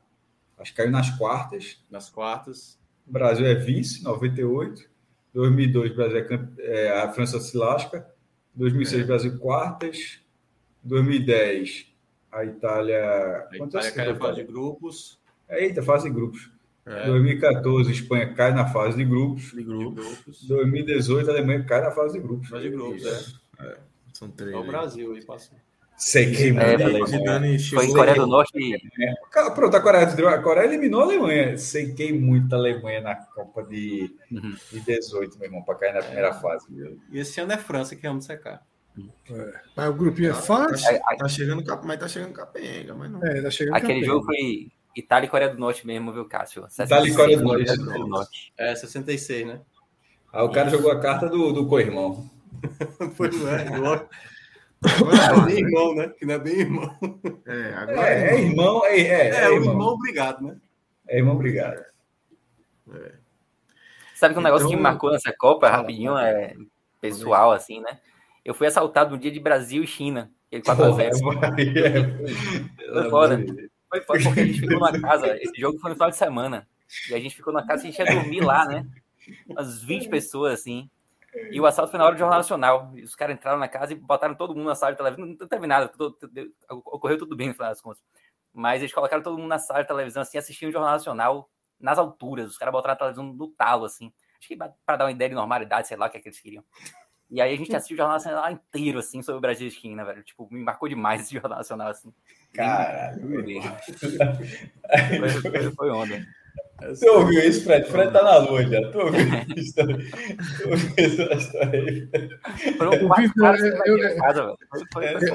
acho 0.58 0.72
que 0.72 0.76
caiu 0.76 0.90
nas 0.90 1.10
quartas. 1.16 1.82
Nas 1.90 2.10
quartas. 2.10 2.78
O 3.06 3.12
Brasil 3.12 3.46
é 3.46 3.54
vice, 3.54 4.04
98. 4.04 4.88
2002, 5.32 5.94
Brasil 5.94 6.18
é, 6.18 6.22
campe... 6.22 6.62
é 6.62 6.90
a 7.00 7.10
França 7.12 7.40
se 7.40 7.56
lasca. 7.56 8.06
2006, 8.54 9.02
é. 9.02 9.06
Brasil 9.06 9.38
quartas. 9.38 10.20
2010, 10.82 11.86
a 12.30 12.44
Itália. 12.44 13.48
A 13.50 13.56
Itália 13.56 13.92
cai 13.92 14.12
na 14.12 14.16
fase 14.16 14.36
de 14.36 14.44
grupos. 14.44 15.18
Eita, 15.48 15.82
fase 15.82 16.08
de 16.08 16.14
grupos. 16.14 16.50
É. 16.88 17.06
2014, 17.06 17.92
Espanha 17.92 18.32
cai 18.32 18.52
na 18.52 18.66
fase 18.66 18.96
de 18.96 19.04
grupos. 19.04 19.52
De 19.52 19.62
grupos. 19.62 20.42
2018, 20.48 21.28
a 21.28 21.32
Alemanha 21.34 21.64
cai 21.64 21.82
na 21.82 21.90
fase 21.90 22.14
de 22.14 22.20
grupos. 22.20 22.48
Fase 22.48 22.62
de 22.62 22.70
grupos, 22.70 23.04
é. 23.04 23.66
é. 23.66 23.76
São 24.14 24.30
três. 24.30 24.54
É 24.54 24.56
o 24.56 24.64
Brasil 24.64 25.12
aí 25.12 25.24
passou. 25.24 25.58
Sei 25.98 26.30
que 26.30 26.56
é, 26.56 27.58
Foi 27.58 27.86
em 27.86 27.92
Coreia 27.92 28.14
do 28.14 28.26
Norte. 28.28 28.52
É. 28.72 29.50
Pronto, 29.50 29.76
a 29.76 29.80
Coreia, 29.80 30.06
a 30.06 30.42
Coreia 30.42 30.66
eliminou 30.66 31.00
a 31.00 31.04
Alemanha. 31.04 31.58
Sequei 31.58 32.12
muito 32.12 32.54
a 32.54 32.56
Alemanha 32.56 33.00
na 33.00 33.16
Copa 33.16 33.64
de, 33.64 34.08
uhum. 34.30 34.54
de 34.70 34.80
18, 34.80 35.36
meu 35.36 35.48
irmão, 35.48 35.62
para 35.62 35.74
cair 35.74 35.94
na 35.94 36.02
primeira 36.02 36.32
fase. 36.34 36.66
E 37.10 37.18
esse 37.18 37.40
ano 37.40 37.52
é 37.52 37.58
França 37.58 37.96
que 37.96 38.06
vamos 38.06 38.26
secar. 38.26 38.64
É. 39.28 39.60
Mas 39.76 39.90
o 39.90 39.94
grupinho 39.94 40.30
é 40.30 40.34
tá, 40.34 40.40
fácil. 40.40 40.98
Tá, 41.00 41.16
tá, 41.16 41.28
chegando, 41.28 41.64
mas 41.84 41.98
tá 41.98 42.08
chegando 42.08 42.32
capenga, 42.32 42.94
mas 42.94 43.10
não. 43.10 43.24
É, 43.24 43.42
tá 43.42 43.50
chegando 43.50 43.74
Aquele 43.74 43.94
capenga. 43.94 44.06
jogo 44.06 44.24
foi 44.24 44.70
Itália 44.98 45.26
e 45.28 45.30
Coreia 45.30 45.50
do 45.52 45.60
Norte 45.60 45.86
mesmo, 45.86 46.12
viu, 46.12 46.24
Cássio? 46.24 46.66
Itália 46.66 47.08
e 47.08 47.14
Coreia 47.14 47.38
do 47.38 47.44
Norte. 47.44 47.76
do 47.76 48.06
Norte. 48.08 48.52
É, 48.58 48.74
66, 48.74 49.46
né? 49.46 49.60
Aí 50.32 50.42
o 50.42 50.50
cara 50.50 50.68
jogou 50.68 50.90
a 50.90 50.98
carta 50.98 51.28
do, 51.28 51.52
do 51.52 51.66
co-irmão. 51.66 52.28
Foi, 53.14 53.30
não 53.30 53.48
é? 53.48 53.68
Agora 53.68 54.08
é 55.20 55.40
bem 55.46 55.58
irmão, 55.58 55.94
né? 55.94 56.08
Que 56.08 56.26
não 56.26 56.34
é 56.34 56.38
bem 56.38 56.54
irmão. 56.54 56.98
É, 57.46 57.74
agora 57.74 58.08
é, 58.08 58.34
é 58.34 58.40
irmão. 58.40 58.84
É, 58.86 58.98
é, 58.98 59.28
é, 59.28 59.44
é, 59.44 59.48
o 59.50 59.54
irmão 59.54 59.88
obrigado, 59.88 60.42
né? 60.44 60.56
É 61.06 61.18
irmão 61.18 61.34
obrigado. 61.34 61.84
É. 62.92 63.12
Sabe 64.14 64.34
que 64.34 64.40
um 64.40 64.42
negócio 64.42 64.66
que 64.66 64.74
me 64.74 64.80
então, 64.80 64.90
marcou 64.90 65.12
nessa 65.12 65.32
Copa, 65.32 65.70
rapidinho, 65.70 66.18
é 66.18 66.54
pessoal, 67.00 67.52
assim, 67.52 67.80
né? 67.80 68.00
Eu 68.44 68.52
fui 68.52 68.66
assaltado 68.66 69.12
no 69.12 69.18
dia 69.18 69.30
de 69.30 69.38
Brasil 69.38 69.84
e 69.84 69.86
China. 69.86 70.30
Ele 70.50 70.62
4x0. 70.62 71.10
Foi 72.92 73.10
foda. 73.10 73.44
Foi 73.88 74.00
foda 74.02 74.22
porque 74.22 74.40
a 74.40 74.46
gente 74.46 74.60
ficou 74.60 74.80
na 74.80 74.92
casa. 75.00 75.36
Esse 75.42 75.60
jogo 75.60 75.78
foi 75.78 75.90
no 75.90 75.96
final 75.96 76.10
de 76.10 76.16
semana. 76.16 76.68
E 77.10 77.14
a 77.14 77.20
gente 77.20 77.36
ficou 77.36 77.52
na 77.52 77.66
casa 77.66 77.84
e 77.84 77.88
a 77.88 77.90
gente 77.90 77.98
ia 77.98 78.14
dormir 78.14 78.40
lá, 78.40 78.66
né? 78.66 78.86
Umas 79.46 79.82
20 79.82 80.08
pessoas, 80.08 80.54
assim. 80.54 80.90
E 81.50 81.60
o 81.60 81.66
assalto 81.66 81.90
foi 81.90 81.98
na 81.98 82.06
hora 82.06 82.14
do 82.14 82.18
Jornal 82.18 82.38
Nacional. 82.38 82.92
E 82.94 83.02
os 83.02 83.14
caras 83.14 83.36
entraram 83.36 83.58
na 83.58 83.68
casa 83.68 83.92
e 83.92 83.96
botaram 83.96 84.34
todo 84.34 84.54
mundo 84.54 84.66
na 84.66 84.74
sala 84.74 84.92
de 84.92 84.98
televisão. 84.98 85.36
Não 85.38 85.48
teve 85.48 85.66
nada, 85.66 85.88
tudo, 85.88 86.12
tudo, 86.12 86.54
ocorreu 86.68 87.18
tudo 87.18 87.36
bem 87.36 87.48
no 87.48 87.54
final 87.54 87.68
das 87.68 87.80
contas. 87.80 88.02
Mas 88.52 88.80
eles 88.80 88.92
colocaram 88.92 89.22
todo 89.22 89.36
mundo 89.36 89.48
na 89.48 89.58
sala 89.58 89.82
de 89.82 89.88
televisão, 89.88 90.22
assim, 90.22 90.38
assistindo 90.38 90.70
o 90.70 90.72
Jornal 90.72 90.92
Nacional 90.92 91.50
nas 91.78 91.98
alturas. 91.98 92.50
Os 92.50 92.58
caras 92.58 92.72
botaram 92.72 92.94
a 92.94 92.96
televisão 92.96 93.24
no 93.24 93.48
talo, 93.48 93.84
assim. 93.84 94.12
Acho 94.38 94.48
que 94.48 94.56
para 94.56 94.96
dar 94.96 95.04
uma 95.04 95.10
ideia 95.10 95.28
de 95.28 95.34
normalidade, 95.34 95.88
sei 95.88 95.96
lá 95.96 96.06
o 96.06 96.10
que, 96.10 96.16
é 96.16 96.20
que 96.20 96.28
eles 96.28 96.40
queriam. 96.40 96.64
E 97.30 97.40
aí 97.40 97.52
a 97.52 97.56
gente 97.56 97.74
assistiu 97.76 97.94
o 97.94 97.98
Jornal 97.98 98.16
Nacional 98.16 98.50
inteiro, 98.50 98.98
assim, 98.98 99.22
sobre 99.22 99.38
o 99.38 99.40
Brasil 99.40 99.68
e 99.68 99.70
China, 99.70 100.04
velho. 100.04 100.22
Tipo, 100.22 100.48
me 100.50 100.62
marcou 100.62 100.88
demais 100.88 101.22
esse 101.22 101.34
Jornal 101.34 101.58
Nacional, 101.58 101.88
assim. 101.88 102.12
Caralho. 102.54 103.20
Foi, 105.18 105.28
foi, 105.50 105.70
foi 105.72 105.90
onda. 105.90 106.26
Tu 106.78 107.10
ouviu 107.10 107.42
isso, 107.42 107.64
Fred? 107.64 107.90
Fred 107.90 108.12
tá 108.12 108.22
na 108.22 108.38
lua 108.38 108.62
já. 108.62 108.80
Tu 108.90 108.98
ouviu 108.98 109.20
isso? 109.56 109.74
tu 109.74 110.70
ouviu 110.70 110.94
essa 110.96 111.34
história 111.34 111.82
aí? 111.82 112.08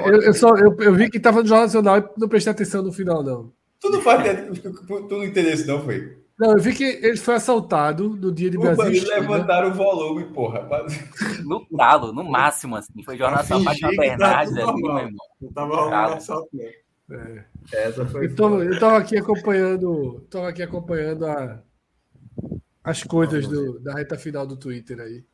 Eu, 0.06 0.22
eu, 0.22 0.34
só, 0.34 0.56
eu, 0.56 0.74
eu 0.80 0.94
vi 0.94 1.10
que 1.10 1.20
tava 1.20 1.42
no 1.42 1.46
Jornal 1.46 1.66
Nacional 1.66 1.98
e 1.98 2.04
não 2.16 2.28
prestei 2.28 2.50
atenção 2.50 2.82
no 2.82 2.92
final, 2.92 3.22
não. 3.22 3.52
Tu 3.78 3.90
não 3.90 4.00
faz 4.00 4.22
tu 4.62 5.08
não 5.10 5.24
entendeu 5.24 5.52
isso, 5.52 5.66
não, 5.66 5.82
foi? 5.84 6.16
Não, 6.38 6.52
eu 6.52 6.58
vi 6.58 6.74
que 6.74 6.82
ele 6.82 7.18
foi 7.18 7.34
assaltado 7.34 8.08
no 8.08 8.32
dia 8.32 8.50
de 8.50 8.58
Brasil. 8.58 8.86
Eles 8.86 9.04
levantaram 9.04 9.70
o 9.70 9.74
volume, 9.74 10.24
porra. 10.24 10.66
No 11.44 11.64
talo, 11.76 12.12
no 12.12 12.24
máximo, 12.24 12.74
assim. 12.76 13.02
Foi 13.04 13.16
Jornal 13.16 13.38
Nacional 13.38 13.74
de 13.74 13.96
Bernardes, 13.96 14.56
assim, 14.56 14.82
meu 14.82 14.98
irmão. 14.98 15.10
Não 15.40 15.52
tava 15.52 15.76
rolando 15.76 16.14
assalto, 16.14 16.48
não. 16.52 16.64
É. 17.10 17.44
Essa 17.72 18.06
foi 18.06 18.26
eu, 18.26 18.34
tô, 18.34 18.62
eu 18.62 18.78
tava 18.78 18.98
aqui 18.98 19.16
acompanhando, 19.16 20.26
tava 20.30 20.48
aqui 20.48 20.62
acompanhando 20.62 21.26
a, 21.26 21.62
as 22.82 23.02
coisas 23.02 23.46
do, 23.46 23.78
da 23.78 23.94
reta 23.94 24.16
final 24.16 24.46
do 24.46 24.56
Twitter 24.56 25.00
aí. 25.00 25.24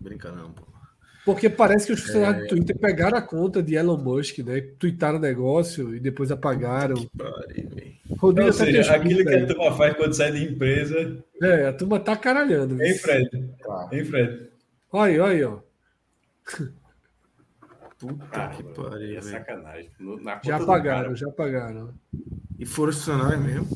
Brinca 0.00 0.32
não, 0.32 0.52
pô. 0.52 0.72
Porque 1.24 1.48
parece 1.48 1.86
que 1.86 1.92
os 1.92 2.00
funcionários 2.00 2.38
é... 2.38 2.42
do 2.42 2.48
Twitter 2.48 2.76
pegaram 2.78 3.16
a 3.16 3.22
conta 3.22 3.62
de 3.62 3.76
Elon 3.76 3.96
Musk, 3.96 4.38
né? 4.38 4.60
Tweetaram 4.78 5.18
o 5.18 5.20
negócio 5.20 5.94
e 5.94 6.00
depois 6.00 6.32
apagaram. 6.32 6.96
Que 6.96 7.10
pariu, 7.16 7.70
Rodrigo 8.18 8.48
Ou 8.48 8.52
seja, 8.52 8.94
aquilo 8.94 9.24
que 9.24 9.34
a 9.34 9.46
turma 9.46 9.76
faz 9.76 9.94
quando 9.96 10.14
sai 10.14 10.32
de 10.32 10.44
empresa. 10.44 11.24
É, 11.40 11.68
a 11.68 11.72
turma 11.72 12.00
tá 12.00 12.16
caralhando. 12.16 12.82
Hein, 12.82 12.94
Fred? 12.94 13.30
Tá. 13.62 13.88
Hein, 13.92 14.04
Fred? 14.04 14.48
Olha 14.90 15.12
aí, 15.12 15.20
olha 15.20 15.32
aí, 15.32 15.44
ó. 15.44 15.58
Puta 18.02 18.26
ah, 18.32 18.48
que 18.48 18.64
pariu. 18.64 19.16
É 19.16 19.20
sacanagem. 19.20 19.92
já 20.44 20.56
apagaram, 20.56 21.14
já 21.14 21.28
apagaram. 21.28 21.94
E 22.58 22.66
foram 22.66 22.92
funcionários 22.92 23.44
mesmo? 23.44 23.68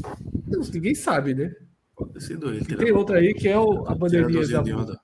Não, 0.48 0.60
ninguém 0.62 0.96
sabe, 0.96 1.32
né? 1.32 1.55
Pode 1.94 2.24
ser 2.24 2.36
doido. 2.36 2.76
Tem 2.76 2.90
outra 2.90 3.18
aí 3.18 3.32
que 3.32 3.48
é 3.48 3.56
o, 3.56 3.86
a 3.86 3.94
bandeirinha 3.94 4.44
da. 4.44 5.00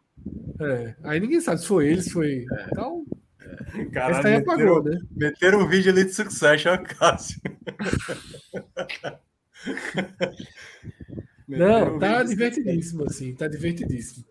É, 0.61 0.97
aí 1.05 1.21
ninguém 1.21 1.41
sabe 1.41 1.61
se 1.61 1.69
foi 1.69 1.87
ele, 1.87 2.03
se 2.03 2.11
foi. 2.11 2.45
É. 2.51 2.67
Então. 2.73 3.07
É. 3.41 3.85
Caralho, 3.87 4.19
esse 4.19 4.27
aí 4.27 4.35
apagou, 4.35 4.83
né? 4.83 4.99
Meteram 5.13 5.61
um 5.61 5.69
vídeo 5.69 5.93
ali 5.93 6.05
de 6.05 6.13
sucesso, 6.13 6.69
ó, 6.69 6.77
Cássio. 6.79 7.41
Não, 11.47 11.97
tá 11.97 12.25
divertidíssimo, 12.25 13.05
assim, 13.05 13.37
tá 13.37 13.47
divertidíssimo. 13.47 14.25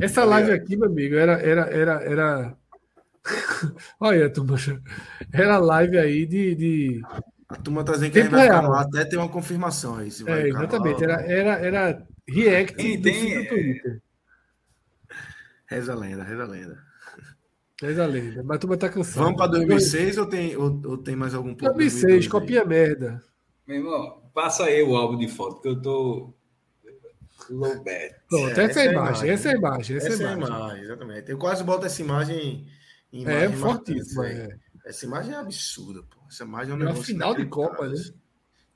Essa 0.00 0.24
live 0.24 0.52
aqui, 0.52 0.78
meu 0.78 0.88
amigo, 0.88 1.14
era, 1.14 1.32
era, 1.32 1.62
era, 1.66 2.02
era 2.02 2.56
Olha, 4.00 4.30
turma, 4.30 4.56
era 5.32 5.58
live 5.58 5.98
aí 5.98 6.26
de. 6.26 6.54
de... 6.54 7.02
A 7.48 7.56
turma 7.56 7.84
tá 7.84 7.92
dizendo 7.92 8.12
que 8.12 8.22
vai 8.22 8.42
ficar 8.44 8.68
lá, 8.68 8.80
até 8.80 9.04
tem 9.04 9.18
uma 9.18 9.28
confirmação 9.28 9.96
aí. 9.96 10.10
Se 10.10 10.24
vai 10.24 10.42
é, 10.42 10.48
exatamente, 10.48 11.04
era, 11.04 11.20
era, 11.20 11.52
era 11.58 12.06
react 12.26 12.76
tem, 12.76 12.96
do 12.96 13.02
tem, 13.02 13.46
Twitter. 13.46 14.02
Reza 15.66 15.92
a 15.92 15.96
lenda, 15.96 16.24
reza 16.24 16.42
a 16.42 16.46
lenda. 16.46 16.78
Reza 17.80 18.04
a 18.04 18.06
lenda, 18.06 18.42
mas 18.42 18.56
a 18.56 18.58
turma 18.58 18.76
tá 18.76 18.88
cansada. 18.88 19.24
Vamos 19.24 19.36
para 19.36 19.50
2006 19.50 20.18
ou 20.18 20.26
tem, 20.26 20.56
ou, 20.56 20.80
ou, 20.84 20.98
tem 20.98 21.14
mais 21.14 21.34
algum 21.34 21.54
ponto? 21.54 21.74
2006, 21.74 22.28
copia 22.28 22.64
merda. 22.64 23.22
Meu 23.66 23.76
irmão, 23.78 24.22
passa 24.32 24.64
aí 24.64 24.82
o 24.82 24.96
álbum 24.96 25.18
de 25.18 25.28
foto, 25.28 25.60
que 25.60 25.68
eu 25.68 25.80
tô 25.80 26.32
low 27.50 27.82
bad. 27.82 28.14
Pronto, 28.28 28.60
essa, 28.60 28.80
é 28.80 28.88
a 28.88 28.92
imagem, 28.92 29.30
essa 29.30 29.48
é 29.48 29.52
a 29.52 29.56
imagem, 29.56 29.96
essa, 29.96 30.08
essa 30.08 30.22
é 30.22 30.26
a 30.26 30.32
imagem. 30.32 30.56
imagem. 30.56 30.82
Exatamente. 30.84 31.30
Eu 31.30 31.38
quase 31.38 31.64
boto 31.64 31.84
essa 31.84 32.00
imagem 32.00 32.66
é 33.12 33.48
fortíssima. 33.50 34.26
É. 34.28 34.48
Essa 34.84 35.06
imagem 35.06 35.34
é 35.34 35.36
absurda, 35.36 36.02
pô. 36.02 36.20
Essa 36.28 36.44
imagem 36.44 36.72
é 36.72 36.74
um 36.76 36.80
é 36.80 36.84
negócio. 36.84 37.04
final 37.04 37.34
de 37.34 37.46
Copa, 37.46 37.88
né? 37.88 38.02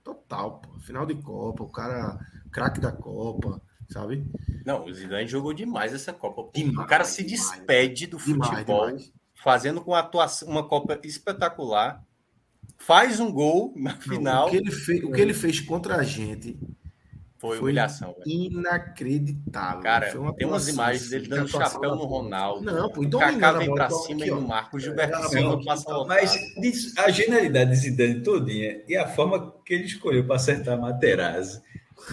Total, 0.05 0.61
pô. 0.61 0.79
Final 0.81 1.07
de 1.07 1.15
Copa, 1.17 1.65
o 1.65 1.69
cara, 1.69 2.19
craque 2.53 2.81
da 2.81 2.93
Copa, 2.93 3.61
sabe? 3.89 4.25
Não, 4.65 4.85
o 4.85 4.93
Zidane 4.93 5.27
jogou 5.27 5.53
demais 5.53 5.95
essa 5.95 6.13
Copa. 6.13 6.51
Demais, 6.55 6.87
o 6.87 6.89
cara 6.89 7.05
se 7.05 7.25
demais, 7.25 7.51
despede 7.51 8.07
do 8.07 8.19
futebol, 8.19 8.87
demais, 8.87 9.13
fazendo 9.35 9.81
com 9.81 9.95
atuação, 9.95 10.49
uma 10.49 10.69
Copa 10.69 10.99
espetacular. 11.05 12.05
Faz 12.79 13.21
um 13.21 13.33
gol 13.33 13.73
na 13.75 13.97
final. 13.97 14.43
Não, 14.43 14.49
o, 14.49 14.51
que 14.51 14.57
ele 14.59 14.71
fez, 14.71 15.05
o 15.05 15.11
que 15.11 15.21
ele 15.21 15.35
fez 15.35 15.61
contra 15.61 15.97
a 15.97 16.03
gente 16.03 16.59
foi, 17.39 17.59
foi 17.59 17.59
humilhação. 17.59 18.15
Inacreditável. 18.25 19.83
Cara, 19.83 20.11
foi 20.11 20.21
uma 20.21 20.35
tem 20.35 20.47
umas 20.47 20.69
imagens 20.69 21.11
dele 21.11 21.29
dando 21.29 21.49
chapéu 21.49 21.95
no 21.95 22.05
Ronaldo. 22.05 22.65
Não, 22.65 22.91
pô, 22.91 23.05
então 23.05 23.21
o 23.21 23.23
Kaká 23.23 23.53
vem 23.53 23.75
pra 23.75 23.91
cima 23.91 24.23
aqui, 24.23 24.31
e 24.31 24.35
no 24.35 24.41
Marco, 24.41 24.77
o 24.77 24.81
Gilberto 24.81 25.19
é, 25.19 25.29
Silva 25.29 25.65
passa 25.65 26.05
Mas 26.05 26.55
a 26.99 27.11
genialidade 27.11 27.71
de 27.71 27.77
Zidane 27.77 28.23
todinha 28.23 28.83
e 28.89 28.97
a 28.97 29.07
forma 29.07 29.55
que 29.65 29.75
ele 29.75 29.85
escolheu 29.85 30.27
para 30.27 30.37
acertar 30.37 30.75
a 30.75 30.77
Materazzi 30.81 31.63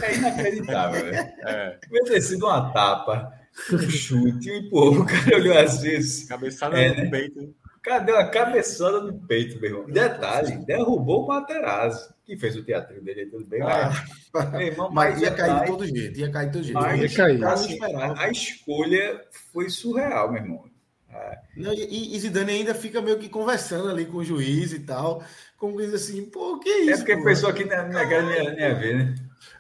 é 0.02 0.16
inacreditável. 0.16 1.06
é. 1.48 1.78
Ter 2.06 2.22
sido 2.22 2.46
uma 2.46 2.72
tapa, 2.72 3.32
um 3.72 3.80
chute, 3.90 4.52
um 4.52 4.56
empurro. 4.56 5.02
O 5.02 5.06
cara 5.06 5.36
olhou 5.36 5.58
assim. 5.58 6.28
Cabeçada 6.28 6.78
é, 6.78 6.90
no 6.90 7.04
né? 7.04 7.10
peito. 7.10 7.56
Cadê 7.84 8.14
a 8.14 8.30
cabeçada 8.30 9.02
no 9.02 9.14
peito, 9.14 9.60
meu 9.60 9.70
irmão? 9.70 9.86
Detalhe, 9.86 10.56
derrubou 10.66 11.26
o 11.26 11.28
Materazzi, 11.28 12.08
que 12.26 12.38
fez 12.38 12.56
o 12.56 12.64
teatro 12.64 13.02
dele, 13.02 13.26
tudo 13.26 13.46
bem. 13.46 13.62
Ah, 13.62 13.92
mas, 14.34 14.54
irmão, 14.62 14.90
mas, 14.90 15.22
ia 15.22 15.32
cair 15.32 15.60
de 15.60 15.66
todo 15.66 15.86
jeito, 15.86 16.20
ia 16.20 16.32
cair 16.32 16.46
de 16.46 16.54
todo 16.54 16.64
jeito. 16.64 16.80
Mas, 16.80 17.02
ia 17.02 17.18
cair. 17.18 17.44
Assim, 17.44 17.84
a, 17.84 18.22
a, 18.24 18.30
escolha 18.30 19.22
foi 19.52 19.70
surreal, 19.70 20.32
meu 20.32 20.42
irmão. 20.42 20.64
É. 21.12 21.40
Não, 21.58 21.74
e, 21.74 22.16
e 22.16 22.20
Zidane 22.20 22.54
ainda 22.54 22.74
fica 22.74 23.02
meio 23.02 23.20
que 23.20 23.28
conversando 23.28 23.90
ali 23.90 24.06
com 24.06 24.18
o 24.18 24.24
juiz 24.24 24.72
e 24.72 24.80
tal, 24.80 25.22
como 25.58 25.78
diz 25.78 25.94
assim, 25.94 26.24
pô, 26.26 26.60
que 26.60 26.70
é 26.70 26.80
isso? 26.84 26.92
É 26.92 26.98
porque 26.98 27.12
a 27.12 27.24
pessoa 27.24 27.52
aqui 27.52 27.66
na 27.66 27.84
minha 27.84 28.08
casa 28.08 28.26
nem, 28.26 28.56
nem 28.56 28.66
a 28.66 28.74
ver, 28.74 28.98
né? 28.98 29.16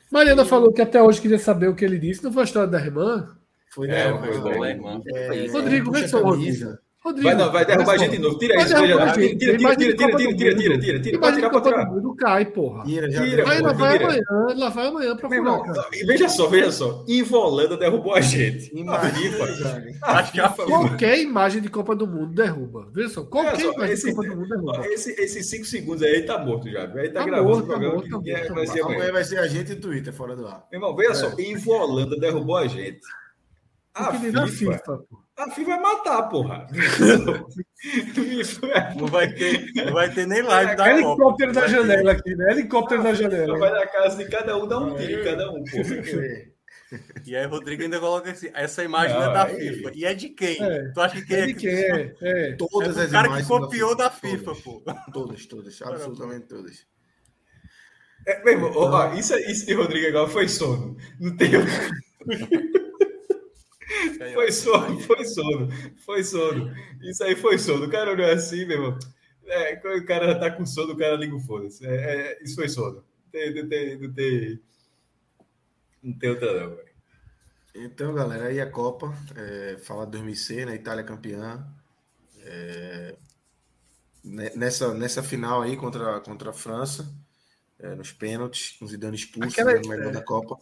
Mariana 0.09 0.45
falou 0.45 0.71
que 0.71 0.81
até 0.81 1.01
hoje 1.01 1.19
queria 1.19 1.39
saber 1.39 1.67
o 1.67 1.75
que 1.75 1.83
ele 1.83 1.99
disse. 1.99 2.23
Não 2.23 2.31
foi 2.31 2.43
a 2.43 2.45
história 2.45 2.69
da 2.69 2.79
irmã? 2.79 3.35
Foi 3.69 3.87
da 3.87 3.95
é, 3.95 4.07
irmã. 4.07 4.21
Foi 4.21 4.59
da 4.59 4.69
irmã. 4.69 5.01
É, 5.07 5.47
Rodrigo, 5.47 5.85
como 5.85 5.97
é 5.97 6.01
que 6.03 6.07
sou, 6.07 6.23
Rodrigo? 6.23 6.77
Rodrigo, 7.03 7.27
vai, 7.27 7.35
não, 7.35 7.51
vai 7.51 7.65
derrubar 7.65 7.95
a 7.95 7.97
gente 7.97 8.11
de 8.11 8.19
novo. 8.19 8.37
Tira 8.37 8.55
isso. 8.55 8.67
Tira, 8.67 8.77
tira, 8.77 9.37
tira, 9.37 9.75
tira, 9.75 9.75
tira, 9.75 9.95
tira, 9.95 10.35
tira, 10.35 10.55
tira, 10.55 10.79
tira, 10.79 11.01
tira. 11.01 11.19
Pode 11.19 11.35
tirar, 11.35 11.49
pode 11.49 11.65
tirar. 11.65 11.91
Não 11.91 12.15
cai, 12.15 12.45
porra. 12.45 12.83
Tira, 12.85 13.11
já 13.11 13.25
tira. 13.25 13.49
Aí 13.49 13.57
ela 13.57 13.73
vai 13.73 13.97
amanhã, 13.97 14.23
ela 14.49 14.69
vai 14.69 14.87
amanhã 14.87 15.15
pra 15.17 15.29
furar, 15.29 15.89
Veja 16.05 16.29
só, 16.29 16.47
veja 16.47 16.71
só. 16.71 17.03
Ivolanda 17.05 17.75
derrubou 17.75 18.15
a 18.15 18.21
gente. 18.21 18.69
Que 18.69 20.65
qualquer 20.65 21.19
imagem 21.19 21.61
de 21.61 21.69
Copa 21.69 21.93
do 21.93 22.07
Mundo 22.07 22.33
derruba. 22.33 22.87
Veja 22.93 23.09
só, 23.09 23.23
qualquer 23.23 23.73
imagem 23.73 23.95
de 23.95 24.13
Copa 24.15 24.29
do 24.29 24.35
Mundo 24.37 24.47
derruba. 24.47 24.87
Esses 24.87 25.45
cinco 25.49 25.65
segundos 25.65 26.03
aí 26.03 26.21
tá 26.21 26.39
morto 26.39 26.69
já. 26.69 26.89
Aí 26.93 27.09
tá 27.09 27.25
gravando 27.25 27.63
o 27.63 27.65
programa 27.65 28.01
que 28.01 28.53
vai 28.53 28.65
ser 28.65 28.81
amanhã. 28.81 29.11
vai 29.11 29.23
ser 29.25 29.39
a 29.39 29.47
gente 29.47 29.73
e 29.73 29.75
Twitter 29.75 30.13
fora 30.13 30.37
do 30.37 30.47
ar. 30.47 30.65
Irmão, 30.71 30.95
veja 30.95 31.15
só. 31.15 31.33
Ivolanda 31.37 32.17
derrubou 32.17 32.55
a 32.55 32.65
gente. 32.65 33.01
A 33.95 34.11
FIFA, 34.13 35.03
a 35.37 35.51
FIFA 35.51 35.69
vai 35.69 35.79
matar, 35.79 36.23
porra. 36.23 36.65
não, 38.97 39.07
vai 39.07 39.31
ter, 39.31 39.71
não 39.75 39.93
vai 39.93 40.11
ter 40.11 40.25
nem 40.25 40.41
live 40.41 40.75
da 40.75 40.89
Helicóptero 40.89 41.53
da 41.53 41.67
janela 41.67 42.13
aqui, 42.13 42.35
né? 42.35 42.51
Helicóptero 42.51 43.01
ah, 43.01 43.03
da 43.03 43.13
janela. 43.13 43.59
Vai 43.59 43.71
na 43.71 43.85
casa 43.85 44.17
de 44.17 44.27
cada 44.29 44.57
um, 44.57 44.67
dá 44.67 44.79
um 44.79 44.95
tiro 44.95 45.21
em 45.21 45.23
cada 45.23 45.51
um, 45.51 45.63
porra. 45.63 45.83
E 47.25 47.35
aí, 47.35 47.45
Rodrigo 47.45 47.83
ainda 47.83 47.99
coloca 47.99 48.31
assim: 48.31 48.49
essa 48.53 48.83
imagem 48.83 49.15
não, 49.15 49.29
é 49.29 49.33
da 49.33 49.49
é... 49.49 49.55
FIFA. 49.55 49.91
E 49.95 50.05
é 50.05 50.13
de 50.13 50.29
quem? 50.29 50.61
É, 50.61 50.91
tu 50.91 51.01
acha 51.01 51.15
que 51.15 51.25
quem 51.25 51.37
é? 51.37 51.45
De 51.47 51.53
quem 51.53 51.69
é? 51.69 52.15
é. 52.21 52.55
Todas 52.55 52.97
é 52.97 53.03
as 53.03 53.11
cara 53.11 53.35
que 53.35 53.47
copiou 53.47 53.95
da 53.95 54.09
FIFA, 54.09 54.45
da 54.45 54.55
FIFA 54.55 54.63
pô. 54.63 54.83
Todas, 55.11 55.45
todas, 55.45 55.81
absolutamente 55.81 56.47
todas. 56.47 56.85
É, 58.25 58.43
mesmo, 58.43 58.71
ó, 58.75 59.13
isso, 59.13 59.35
isso 59.35 59.65
de 59.65 59.73
Rodrigo 59.73 60.07
agora 60.07 60.29
foi 60.29 60.47
sono. 60.47 60.95
Não 61.19 61.35
tem. 61.35 61.51
Foi 64.33 64.51
sono, 64.51 64.99
foi 64.99 65.25
sono, 65.25 65.71
foi 66.05 66.23
sono. 66.23 66.75
Isso 67.01 67.23
aí 67.23 67.35
foi 67.35 67.57
sono. 67.57 67.85
O 67.85 67.89
cara 67.89 68.11
é 68.21 68.33
assim, 68.33 68.65
meu 68.65 68.77
irmão. 68.77 68.99
É, 69.45 69.75
quando 69.75 70.01
o 70.01 70.05
cara 70.05 70.39
tá 70.39 70.49
com 70.51 70.65
sono, 70.65 70.93
o 70.93 70.97
cara 70.97 71.15
liga 71.15 71.35
o 71.35 71.39
foda-se. 71.39 71.85
É, 71.85 71.95
é, 71.95 72.43
isso 72.43 72.55
foi 72.55 72.69
sono. 72.69 72.95
Não 72.95 73.31
tem, 73.31 73.53
não 73.53 73.69
tem, 73.69 73.99
não 73.99 74.13
tem, 74.13 74.61
não 76.01 76.13
tem 76.13 76.29
outra 76.29 76.53
não, 76.53 76.75
velho. 76.75 76.93
Então, 77.75 78.13
galera, 78.13 78.45
aí 78.45 78.61
a 78.61 78.69
Copa, 78.69 79.13
é, 79.35 79.77
fala 79.79 80.05
de 80.05 80.11
2006, 80.11 80.67
né? 80.67 80.75
Itália 80.75 81.03
campeã. 81.03 81.65
É, 82.45 83.15
nessa, 84.23 84.93
nessa 84.93 85.23
final 85.23 85.61
aí 85.61 85.75
contra, 85.75 86.19
contra 86.21 86.51
a 86.51 86.53
França, 86.53 87.11
é, 87.79 87.95
nos 87.95 88.11
pênaltis, 88.11 88.77
com 88.77 88.87
Zidane 88.87 89.15
expulso, 89.15 89.49
Aquela, 89.49 89.79
no 89.79 89.89
melhor 89.89 90.09
é, 90.09 90.11
da 90.11 90.21
Copa. 90.21 90.57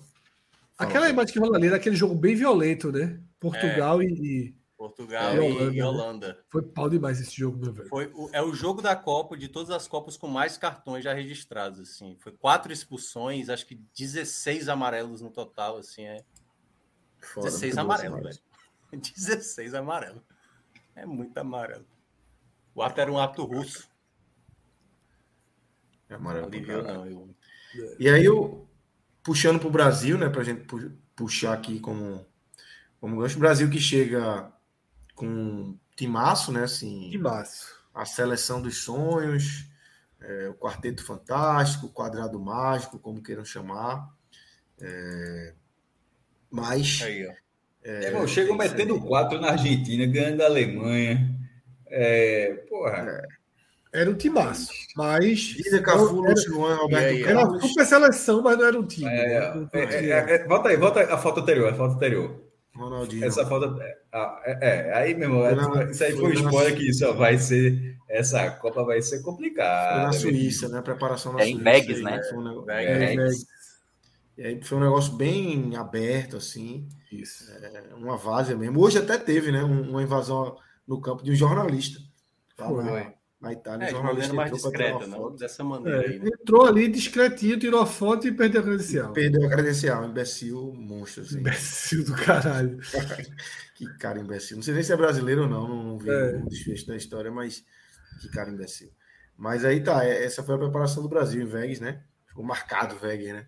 Aquela 0.82 1.10
imagem 1.10 1.34
que 1.34 1.40
rola 1.40 1.58
ali 1.58 1.68
era 1.68 1.76
aquele 1.76 1.96
jogo 1.96 2.16
bem 2.16 2.36
violento, 2.36 2.92
né? 2.92 3.20
Portugal 3.40 4.02
é. 4.02 4.06
e, 4.06 4.56
Portugal 4.82 5.36
e 5.36 5.40
Holanda. 5.40 5.76
E 5.76 5.84
Holanda. 5.84 6.46
Foi 6.50 6.64
pau 6.64 6.90
demais 6.90 7.22
esse 7.22 7.36
jogo, 7.36 7.60
meu 7.60 7.72
velho. 7.72 7.88
Foi, 7.88 8.12
é 8.34 8.42
o 8.42 8.52
jogo 8.52 8.82
da 8.82 8.96
Copa, 8.96 9.38
de 9.38 9.48
todas 9.48 9.70
as 9.70 9.88
Copas, 9.88 10.18
com 10.18 10.28
mais 10.28 10.58
cartões 10.58 11.04
já 11.04 11.14
registrados, 11.14 11.80
assim. 11.80 12.18
Foi 12.20 12.32
quatro 12.32 12.74
expulsões, 12.74 13.48
acho 13.48 13.68
que 13.68 13.76
16 13.96 14.68
amarelos 14.68 15.22
no 15.22 15.30
total, 15.30 15.78
assim, 15.78 16.06
é. 16.06 16.24
Foda, 17.20 17.46
16 17.46 17.78
amarelo, 17.78 18.24
velho. 18.24 18.40
16 18.92 19.76
amarelo. 19.76 20.24
É 20.96 21.06
muito 21.06 21.38
amarelo. 21.38 21.86
O 22.74 22.82
ato 22.82 23.00
era 23.00 23.12
um 23.12 23.20
ato 23.20 23.44
russo. 23.44 23.88
É 26.10 26.16
amarelo. 26.16 26.48
Alivio, 26.48 26.82
não, 26.82 27.06
eu... 27.06 27.36
E 28.00 28.10
aí, 28.10 28.26
eu, 28.26 28.68
puxando 29.24 29.60
para 29.60 29.68
o 29.68 29.72
Brasil, 29.72 30.18
né, 30.18 30.30
para 30.30 30.42
a 30.42 30.44
gente 30.44 30.66
puxar 31.16 31.54
aqui 31.54 31.80
como, 31.80 32.26
como 33.00 33.20
gancho, 33.20 33.38
o 33.38 33.40
Brasil 33.40 33.70
que 33.70 33.80
chega 33.80 34.52
com 35.16 35.78
timaço, 35.96 36.52
né, 36.52 36.64
assim... 36.64 37.10
Timaço. 37.10 37.80
A 37.94 38.06
seleção 38.06 38.62
dos 38.62 38.84
sonhos, 38.84 39.68
é, 40.20 40.48
o 40.50 40.54
Quarteto 40.54 41.04
Fantástico, 41.04 41.88
o 41.88 41.92
Quadrado 41.92 42.40
Mágico, 42.40 42.98
como 43.00 43.22
queiram 43.22 43.44
chamar. 43.44 44.10
É, 44.80 45.54
mas... 46.50 47.02
Aí, 47.04 47.28
ó. 47.28 47.34
É, 47.84 48.08
Irmão, 48.08 48.28
chegam 48.28 48.56
metendo 48.56 49.00
quatro 49.02 49.42
na 49.42 49.52
Argentina, 49.52 50.06
ganhando 50.06 50.38
da 50.38 50.46
Alemanha. 50.46 51.36
É, 51.88 52.54
porra. 52.70 52.98
É. 52.98 53.41
Era 53.94 54.10
um 54.10 54.14
timaço, 54.14 54.72
mas. 54.96 55.40
Dida, 55.40 55.82
Cafu, 55.82 56.22
Luciano, 56.22 56.76
Roberto 56.84 57.28
Era 57.28 57.46
uma 57.46 57.60
super 57.60 57.86
seleção, 57.86 58.42
mas 58.42 58.58
não 58.58 58.66
era 58.66 58.80
um 58.80 58.86
time. 58.86 59.10
É, 59.10 59.54
né? 59.54 59.70
é, 59.74 59.80
é, 59.80 60.36
é, 60.36 60.48
volta 60.48 60.70
aí, 60.70 60.78
volta 60.78 61.02
a 61.02 61.18
foto 61.18 61.42
anterior, 61.42 61.74
a 61.74 61.76
foto 61.76 61.96
anterior. 61.96 62.42
Ronaldinho. 62.74 63.26
Essa 63.26 63.46
foto. 63.46 63.78
É, 64.46 64.94
aí, 64.94 65.14
meu 65.14 65.46
irmão, 65.46 65.90
isso 65.90 66.04
aí 66.06 66.14
foi 66.14 66.30
um 66.30 66.34
spoiler 66.34 66.76
que 66.78 66.90
isso 66.90 67.14
vai 67.16 67.38
ser. 67.38 67.98
Essa 68.08 68.50
Copa 68.52 68.84
vai 68.86 69.02
ser 69.02 69.22
complicada. 69.22 69.96
Foi 69.96 70.04
na 70.04 70.14
Suíça, 70.14 70.70
né? 70.70 70.80
A 70.80 70.82
preparação 70.82 71.34
na 71.34 71.42
é 71.42 71.44
Suíça. 71.44 71.60
Em 71.60 71.64
Vegas, 71.64 72.02
né? 72.02 72.24
Foi 72.30 72.38
um 72.38 72.44
negócio, 72.44 72.72
é, 72.72 73.16
E 74.38 74.46
aí 74.46 74.64
foi 74.64 74.78
um 74.78 74.82
negócio 74.82 75.14
bem 75.14 75.76
aberto, 75.76 76.38
assim. 76.38 76.88
Isso. 77.12 77.52
É, 77.52 77.94
uma 77.94 78.16
várzea 78.16 78.56
mesmo. 78.56 78.80
Hoje 78.80 79.00
até 79.00 79.18
teve, 79.18 79.52
né? 79.52 79.62
Uma 79.64 80.02
invasão 80.02 80.56
no 80.88 81.02
campo 81.02 81.24
de 81.24 81.32
um 81.32 81.36
jornalista. 81.36 82.00
Foi 82.56 83.21
na 83.42 83.52
Itália. 83.52 83.86
É, 83.86 83.94
de 83.94 83.96
maneira 83.96 84.34
mais 84.34 84.52
discreta, 84.52 85.08
não 85.08 85.36
dessa 85.36 85.64
maneira. 85.64 86.04
É, 86.04 86.10
aí, 86.10 86.20
né? 86.20 86.30
Entrou 86.40 86.66
ali 86.66 86.88
discretinho, 86.88 87.60
tirou 87.60 87.82
a 87.82 87.86
foto 87.86 88.28
e 88.28 88.32
perdeu 88.32 88.62
a 88.62 88.64
credencial. 88.64 89.14
Perdeu 89.14 89.46
a 89.46 89.50
credencial, 89.50 90.06
imbecil, 90.06 90.74
monstro. 90.74 91.24
Assim. 91.24 91.40
Imbecil 91.40 92.06
do 92.06 92.14
caralho. 92.14 92.78
que 93.76 93.86
cara 93.98 94.20
imbecil. 94.20 94.58
Não 94.58 94.64
sei 94.64 94.76
nem 94.76 94.84
se 94.84 94.94
é 94.94 94.96
brasileiro 94.96 95.44
ou 95.44 95.50
não, 95.50 95.68
não 95.68 95.98
vi 95.98 96.10
é. 96.10 96.36
o 96.36 96.48
desfecho 96.48 96.86
da 96.86 96.96
história, 96.96 97.32
mas 97.32 97.66
que 98.22 98.30
cara 98.30 98.52
imbecil. 98.52 98.92
Mas 99.36 99.66
aí 99.66 99.84
tá, 99.84 100.06
é, 100.06 100.24
essa 100.24 100.44
foi 100.44 100.54
a 100.54 100.60
preparação 100.60 101.02
do 101.02 101.10
Brasil 101.10 101.42
em 101.42 101.48
Vegas, 101.48 101.80
né? 101.80 102.04
Ficou 102.28 102.46
marcado 102.46 102.96
Vegas, 102.98 103.34
né? 103.34 103.48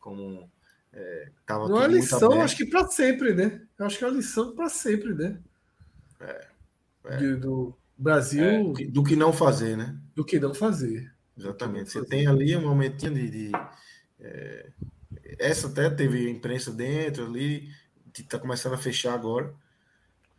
Como 0.00 0.50
é, 0.90 1.28
tava 1.44 1.66
Uma 1.66 1.86
lição, 1.86 2.40
acho 2.40 2.56
que 2.56 2.64
para 2.64 2.86
sempre, 2.88 3.34
né? 3.34 3.60
Eu 3.78 3.84
acho 3.84 3.98
que 3.98 4.04
é 4.04 4.06
uma 4.06 4.16
lição 4.16 4.54
para 4.54 4.70
sempre, 4.70 5.12
né? 5.12 5.38
É. 6.20 6.46
é. 7.04 7.16
De, 7.18 7.36
do, 7.36 7.76
Brasil. 8.04 8.44
É, 8.44 8.84
do 8.84 9.02
que 9.02 9.16
não 9.16 9.32
fazer, 9.32 9.76
né? 9.76 9.96
Do 10.14 10.24
que 10.24 10.38
não 10.38 10.54
fazer. 10.54 11.10
Exatamente. 11.36 11.90
Você 11.90 12.04
tem 12.04 12.26
ali 12.26 12.54
um 12.54 12.68
momentinho 12.68 13.14
de. 13.14 13.30
de 13.30 13.52
é, 14.20 14.68
essa 15.38 15.66
até 15.66 15.88
teve 15.88 16.30
imprensa 16.30 16.70
dentro 16.70 17.24
ali, 17.24 17.68
está 18.16 18.38
começando 18.38 18.74
a 18.74 18.78
fechar 18.78 19.14
agora, 19.14 19.52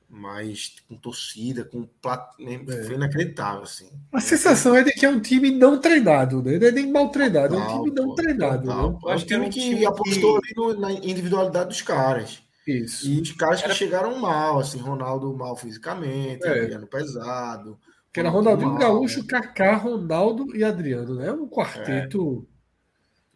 mas 0.07 0.75
com 0.87 0.95
torcida, 0.95 1.65
com 1.65 1.85
plat... 2.01 2.29
é. 2.39 2.83
foi 2.83 2.95
inacreditável. 2.95 3.63
Assim. 3.63 3.89
A 4.13 4.21
sensação 4.21 4.75
é 4.75 4.83
de 4.83 4.91
que 4.91 5.05
é 5.05 5.09
um 5.09 5.19
time 5.19 5.49
não 5.49 5.79
treinado, 5.79 6.41
né? 6.43 6.59
Não 6.59 6.67
é 6.67 6.71
nem 6.71 6.91
mal 6.91 7.09
treinado, 7.09 7.55
total, 7.55 7.69
é 7.69 7.73
um 7.73 7.83
time 7.83 7.95
não 7.95 8.07
pô, 8.09 8.15
treinado. 8.15 8.67
Né? 8.67 8.99
É 9.07 9.15
um 9.15 9.25
time 9.25 9.49
que 9.49 9.85
apostou 9.85 10.37
ali 10.37 10.53
no, 10.55 10.79
na 10.79 10.91
individualidade 10.91 11.69
dos 11.69 11.81
caras. 11.81 12.44
Isso. 12.65 13.07
E 13.07 13.21
os 13.21 13.31
caras 13.33 13.61
que 13.61 13.73
chegaram 13.73 14.19
mal, 14.19 14.59
assim, 14.59 14.79
Ronaldo 14.79 15.35
mal 15.35 15.55
fisicamente, 15.55 16.45
é. 16.45 16.49
Adriano 16.49 16.87
pesado. 16.87 17.79
Que 18.11 18.21
era 18.21 18.29
Ronaldinho 18.29 18.71
mal, 18.71 18.79
Gaúcho, 18.79 19.19
né? 19.19 19.27
Kaká, 19.27 19.75
Ronaldo 19.75 20.55
e 20.55 20.63
Adriano, 20.63 21.15
né? 21.15 21.31
Um 21.31 21.47
quarteto 21.47 22.47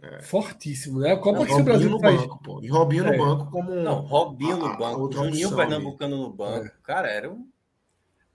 é. 0.01 0.15
É. 0.15 0.21
fortíssimo, 0.21 0.99
né? 0.99 1.11
A 1.11 1.17
Copa 1.17 1.43
é, 1.43 1.45
que 1.45 1.53
o 1.53 1.63
Brasil 1.63 1.89
no 1.89 1.99
faz. 1.99 2.21
Banco, 2.21 2.41
pô. 2.41 2.63
E 2.63 2.69
Robinho 2.69 3.03
no 3.03 3.13
é. 3.13 3.17
banco 3.17 3.51
como. 3.51 3.75
Não, 3.75 3.99
Robinho 3.99 4.57
no 4.57 4.77
banco, 4.77 5.11
Juninho 5.11 5.55
Pernambucano 5.55 6.17
no 6.17 6.31
banco. 6.31 6.65
É. 6.65 6.71
Cara, 6.81 7.09
era 7.09 7.29
um. 7.29 7.47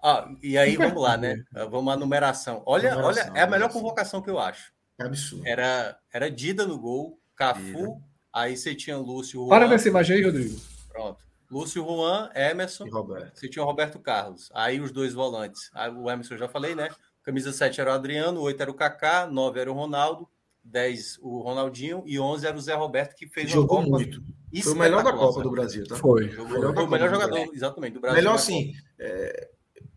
Ah, 0.02 0.28
e 0.42 0.58
aí, 0.58 0.76
vamos 0.76 1.02
lá, 1.02 1.16
né? 1.16 1.42
Vamos 1.70 1.92
à 1.92 1.96
numeração. 1.96 2.62
Olha, 2.66 2.94
numeração, 2.94 3.30
olha, 3.30 3.38
é 3.38 3.42
a 3.42 3.46
melhor 3.46 3.72
convocação 3.72 4.20
que 4.20 4.28
eu 4.28 4.38
acho. 4.38 4.70
É 5.00 5.04
absurdo. 5.04 5.46
Era, 5.46 5.96
era 6.12 6.30
Dida 6.30 6.66
no 6.66 6.78
gol, 6.78 7.18
Cafu, 7.34 7.62
Dida. 7.62 8.00
aí 8.30 8.54
você 8.54 8.74
tinha 8.74 8.98
Lúcio. 8.98 9.40
Juan, 9.40 9.48
Para 9.48 9.66
nessa 9.66 9.88
imagem 9.88 10.18
aí, 10.18 10.22
Rodrigo. 10.22 10.73
Pronto. 10.94 11.24
Lúcio 11.50 11.84
Juan, 11.84 12.30
Emerson. 12.34 12.86
E 12.86 12.90
Roberto. 12.90 13.38
Você 13.38 13.48
tinha 13.48 13.62
o 13.62 13.66
Roberto 13.66 13.98
Carlos. 13.98 14.50
Aí 14.54 14.80
os 14.80 14.92
dois 14.92 15.12
volantes. 15.12 15.70
Aí, 15.74 15.90
o 15.90 16.08
Emerson 16.08 16.34
eu 16.34 16.38
já 16.38 16.48
falei, 16.48 16.74
né? 16.74 16.88
Camisa 17.22 17.52
7 17.52 17.80
era 17.80 17.90
o 17.90 17.94
Adriano, 17.94 18.40
8 18.40 18.62
era 18.62 18.70
o 18.70 18.74
Kaká, 18.74 19.26
9 19.26 19.60
era 19.60 19.72
o 19.72 19.74
Ronaldo, 19.74 20.28
10 20.62 21.18
o 21.22 21.40
Ronaldinho 21.40 22.02
e 22.06 22.18
11 22.18 22.46
era 22.46 22.56
o 22.56 22.60
Zé 22.60 22.74
Roberto, 22.74 23.14
que 23.14 23.26
fez 23.26 23.50
Jogou 23.50 23.82
muito. 23.82 24.22
Foi 24.62 24.72
o 24.72 24.76
melhor 24.76 25.02
da 25.02 25.12
Copa 25.12 25.42
do 25.42 25.50
Brasil, 25.50 25.86
tá? 25.86 25.96
Foi. 25.96 26.28
Jogou, 26.28 26.62
foi, 26.62 26.74
foi 26.74 26.84
o 26.84 26.90
melhor 26.90 27.10
jogador, 27.10 27.48
exatamente, 27.52 27.94
do 27.94 28.00
Brasil. 28.00 28.22
Melhor 28.22 28.38
sim. 28.38 28.72
É, 28.98 29.50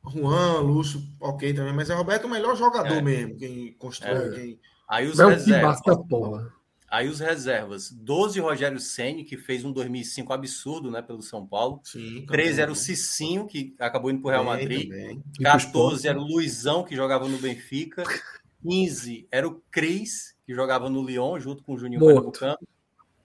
Juan, 0.09 0.61
Lúcio, 0.61 1.01
ok 1.19 1.53
também, 1.53 1.73
mas 1.73 1.89
é 1.89 1.93
o 1.93 1.97
Roberto 1.97 2.25
o 2.25 2.29
melhor 2.29 2.55
jogador 2.55 2.95
é. 2.95 3.01
mesmo, 3.01 3.37
quem 3.37 3.73
constrói, 3.73 4.29
é. 4.29 4.31
quem... 4.31 4.59
Aí 4.89 5.07
os 5.07 5.19
reservas. 5.19 5.81
Aí 6.89 7.09
os 7.09 7.19
reservas, 7.19 7.91
12 7.91 8.39
Rogério 8.39 8.79
Ceni 8.79 9.25
que 9.25 9.37
fez 9.37 9.65
um 9.65 9.73
2005 9.73 10.31
absurdo, 10.31 10.89
né, 10.89 11.01
pelo 11.01 11.21
São 11.21 11.45
Paulo. 11.45 11.81
Sim, 11.83 12.25
13 12.25 12.61
era 12.61 12.71
o 12.71 12.75
Cicinho, 12.75 13.45
que 13.45 13.75
acabou 13.77 14.09
indo 14.09 14.21
para 14.21 14.29
o 14.29 14.31
Real 14.31 14.45
Madrid. 14.45 14.89
Também. 14.89 15.21
14 15.41 16.07
era 16.07 16.17
o 16.17 16.23
Luizão, 16.23 16.83
que 16.83 16.95
jogava 16.95 17.27
no 17.27 17.37
Benfica. 17.37 18.03
15 18.63 19.27
era 19.29 19.47
o 19.47 19.61
Cris, 19.69 20.35
que 20.45 20.53
jogava 20.53 20.89
no 20.89 21.03
Lyon, 21.03 21.39
junto 21.39 21.61
com 21.61 21.73
o 21.73 21.77
Juninho 21.77 21.99
Pernambucano. 21.99 22.57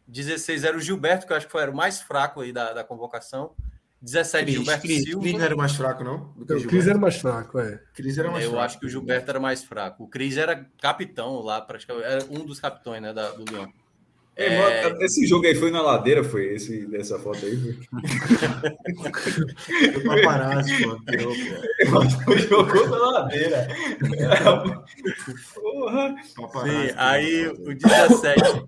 16 0.08 0.64
era 0.64 0.76
o 0.76 0.80
Gilberto, 0.80 1.26
que 1.26 1.32
eu 1.32 1.36
acho 1.36 1.46
que 1.46 1.52
foi, 1.52 1.62
era 1.62 1.70
o 1.70 1.76
mais 1.76 2.00
fraco 2.00 2.40
aí 2.40 2.52
da, 2.52 2.72
da 2.72 2.84
convocação. 2.84 3.54
17, 4.02 4.44
Cris, 4.44 4.54
Gilberto 4.56 4.82
Cris, 4.82 5.04
Silva. 5.04 5.20
Cris 5.20 5.32
não 5.34 5.44
era 5.44 5.56
mais 5.56 5.72
fraco, 5.76 6.02
não? 6.02 6.34
Do 6.36 6.58
o 6.58 6.66
Cris 6.66 6.86
era 6.88 6.98
mais 6.98 7.16
fraco, 7.16 7.58
é. 7.60 7.80
Cris 7.94 8.18
era 8.18 8.30
mais 8.32 8.44
eu 8.44 8.50
fraco. 8.50 8.64
acho 8.64 8.80
que 8.80 8.86
o 8.86 8.88
Gilberto 8.88 9.30
era 9.30 9.38
mais 9.38 9.62
fraco. 9.62 10.02
O 10.02 10.08
Cris 10.08 10.36
era 10.36 10.66
capitão 10.80 11.40
lá, 11.40 11.60
praticamente. 11.60 12.04
Era 12.04 12.24
um 12.24 12.44
dos 12.44 12.58
capitões 12.58 13.00
né, 13.00 13.12
da, 13.14 13.30
do 13.30 13.44
Leão. 13.50 13.72
É, 14.34 14.86
é... 14.86 15.04
Esse 15.04 15.24
jogo 15.26 15.46
aí 15.46 15.54
foi 15.54 15.70
na 15.70 15.80
ladeira, 15.82 16.24
foi 16.24 16.54
esse 16.54 16.86
dessa 16.86 17.18
foto 17.18 17.44
aí? 17.44 17.78
Foi, 18.96 19.92
foi 19.92 20.04
paparazzi, 20.04 20.72
pô. 20.82 20.98
Jogou 22.48 22.88
na 22.88 22.96
ladeira. 22.96 23.68
Porra. 25.54 26.14
Sim, 26.64 26.94
aí 26.96 27.46
o 27.46 27.74
17. 27.74 28.64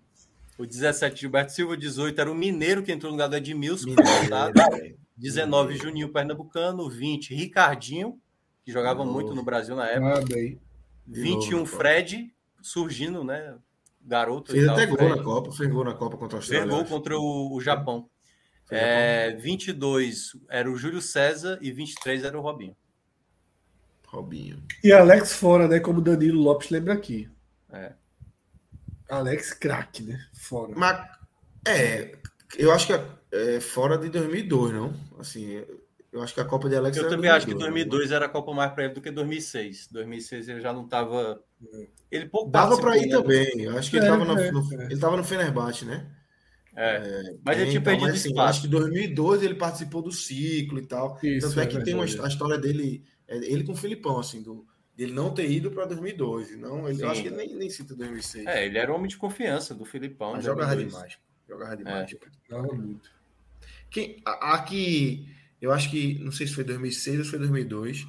O 0.57 0.65
17, 0.65 1.23
Gilberto 1.23 1.51
Silva, 1.51 1.73
o 1.73 1.77
18 1.77 2.21
era 2.21 2.31
o 2.31 2.35
Mineiro 2.35 2.85
que 2.85 2.93
entrou 2.93 3.11
no 3.11 3.17
lugar 3.17 3.29
do 3.29 3.35
Edmilson, 3.37 3.87
Mineiro, 3.89 5.04
19, 5.17 5.77
Juninho 5.77 6.13
Pernambucano, 6.13 6.89
20, 6.89 7.35
Ricardinho, 7.35 8.21
que 8.65 8.73
jogava 8.73 9.05
muito 9.05 9.35
no 9.35 9.45
Brasil 9.45 9.77
na 9.77 9.89
época. 9.89 10.21
Ah, 10.21 10.25
bem. 10.25 10.61
21, 11.07 11.59
novo, 11.59 11.71
Fred, 11.71 12.35
surgindo, 12.63 13.23
né? 13.23 13.57
Garoto. 14.01 14.53
Fez 14.53 14.69
até 14.69 14.87
gol 14.87 14.97
Fred. 14.97 15.17
na 15.17 15.23
Copa, 15.23 15.53
fez 15.53 15.71
gol 15.71 15.85
na 15.85 15.95
Copa 15.95 16.17
contra 16.17 16.37
a 16.37 16.41
Austrália. 16.41 16.67
Fez 16.67 16.77
gol 16.77 16.85
contra 16.85 17.19
o, 17.19 17.55
o 17.55 17.61
Japão. 17.61 18.09
É, 18.71 19.33
22 19.37 20.37
era 20.49 20.71
o 20.71 20.77
Júlio 20.77 21.01
César 21.01 21.59
e 21.61 21.71
23 21.71 22.25
era 22.25 22.39
o 22.39 22.43
Robinho. 22.43 22.77
Robinho. 24.07 24.63
E 24.83 24.93
Alex 24.93 25.35
fora, 25.35 25.69
né? 25.69 25.81
Como 25.81 26.01
Danilo 26.01 26.41
Lopes 26.41 26.71
lembra 26.71 26.95
aqui. 26.95 27.29
É. 27.73 27.93
Alex 29.09 29.53
craque, 29.53 30.03
né? 30.03 30.19
Fora. 30.33 30.73
Mas, 30.77 31.09
é, 31.67 32.17
eu 32.57 32.73
acho 32.73 32.87
que 32.87 32.93
é, 32.93 33.05
é, 33.35 33.61
fora 33.61 33.99
de 33.99 34.09
2002, 34.09 34.73
não? 34.73 34.93
Assim, 35.19 35.63
eu 36.13 36.23
acho 36.23 36.33
que 36.33 36.41
a 36.41 36.45
Copa 36.45 36.69
de 36.69 36.77
Alex 36.77 36.97
Eu 36.97 37.09
também 37.09 37.29
2002, 37.29 37.37
acho 37.37 37.47
que 37.47 37.55
2002 37.55 38.11
né? 38.11 38.17
era 38.17 38.27
a 38.27 38.29
Copa 38.29 38.55
mais 38.55 38.73
para 38.73 38.85
ele 38.85 38.95
do 38.95 39.01
que 39.01 39.11
2006. 39.11 39.89
2006 39.91 40.49
ele 40.49 40.61
já 40.61 40.73
não 40.73 40.85
estava. 40.85 41.43
Ele 42.09 42.27
pouco 42.27 42.51
Dava 42.53 42.79
para 42.79 42.97
ir 42.97 43.07
né? 43.07 43.17
também. 43.17 43.63
Eu 43.63 43.77
acho 43.77 43.91
que 43.91 43.97
é, 43.97 43.99
ele 43.99 44.07
estava 44.07 44.25
no, 44.25 44.41
é, 44.41 44.53
no, 44.53 44.83
é. 44.83 44.85
ele 44.85 45.01
tava 45.01 45.17
no 45.17 45.25
Fenerbahçe, 45.25 45.85
né? 45.85 46.07
É, 46.77 46.97
é, 46.97 47.37
mas 47.45 47.59
ele 47.59 47.71
tinha 47.71 47.81
então, 47.81 47.93
perdido 47.93 48.15
assim, 48.15 48.29
espaço. 48.29 48.51
Acho 48.51 48.61
que 48.63 48.67
em 48.69 48.71
2012 48.71 49.45
ele 49.45 49.55
participou 49.55 50.03
do 50.03 50.13
ciclo 50.13 50.79
e 50.79 50.87
tal. 50.87 51.19
Isso, 51.21 51.49
Tanto 51.49 51.61
é, 51.61 51.67
que 51.67 51.83
tem 51.83 51.95
uma, 51.95 52.05
a 52.05 52.29
história 52.29 52.59
dele, 52.59 53.05
ele 53.29 53.65
com 53.65 53.73
o 53.73 53.77
Filipão, 53.77 54.19
assim, 54.19 54.41
do, 54.41 54.65
dele 54.97 55.13
não 55.13 55.35
ter 55.35 55.51
ido 55.51 55.71
para 55.73 55.87
2012. 55.87 56.57
Não, 56.57 56.89
ele, 56.89 57.03
eu 57.03 57.11
acho 57.11 57.23
que 57.23 57.29
ele 57.29 57.37
nem, 57.37 57.55
nem 57.55 57.71
cita 57.71 57.95
2006. 57.95 58.47
É, 58.47 58.67
ele 58.67 58.79
era 58.79 58.93
um 58.93 58.97
homem 58.97 59.09
de 59.09 59.17
confiança 59.17 59.75
do 59.75 59.85
Filipão. 59.85 60.33
Mas 60.33 60.45
jogava 60.45 60.77
demais. 60.77 61.19
Jogava 61.49 61.77
demais. 61.77 62.13
É. 62.13 62.19
Jogava 62.49 62.75
muito. 62.75 63.14
Quem, 63.95 64.21
aqui, 64.27 65.33
eu 65.61 65.71
acho 65.71 65.89
que, 65.89 66.19
não 66.19 66.33
sei 66.33 66.49
se 66.49 66.55
foi 66.55 66.65
2006 66.65 67.19
ou 67.19 67.25
se 67.25 67.31
foi 67.31 67.39
2002, 67.39 68.05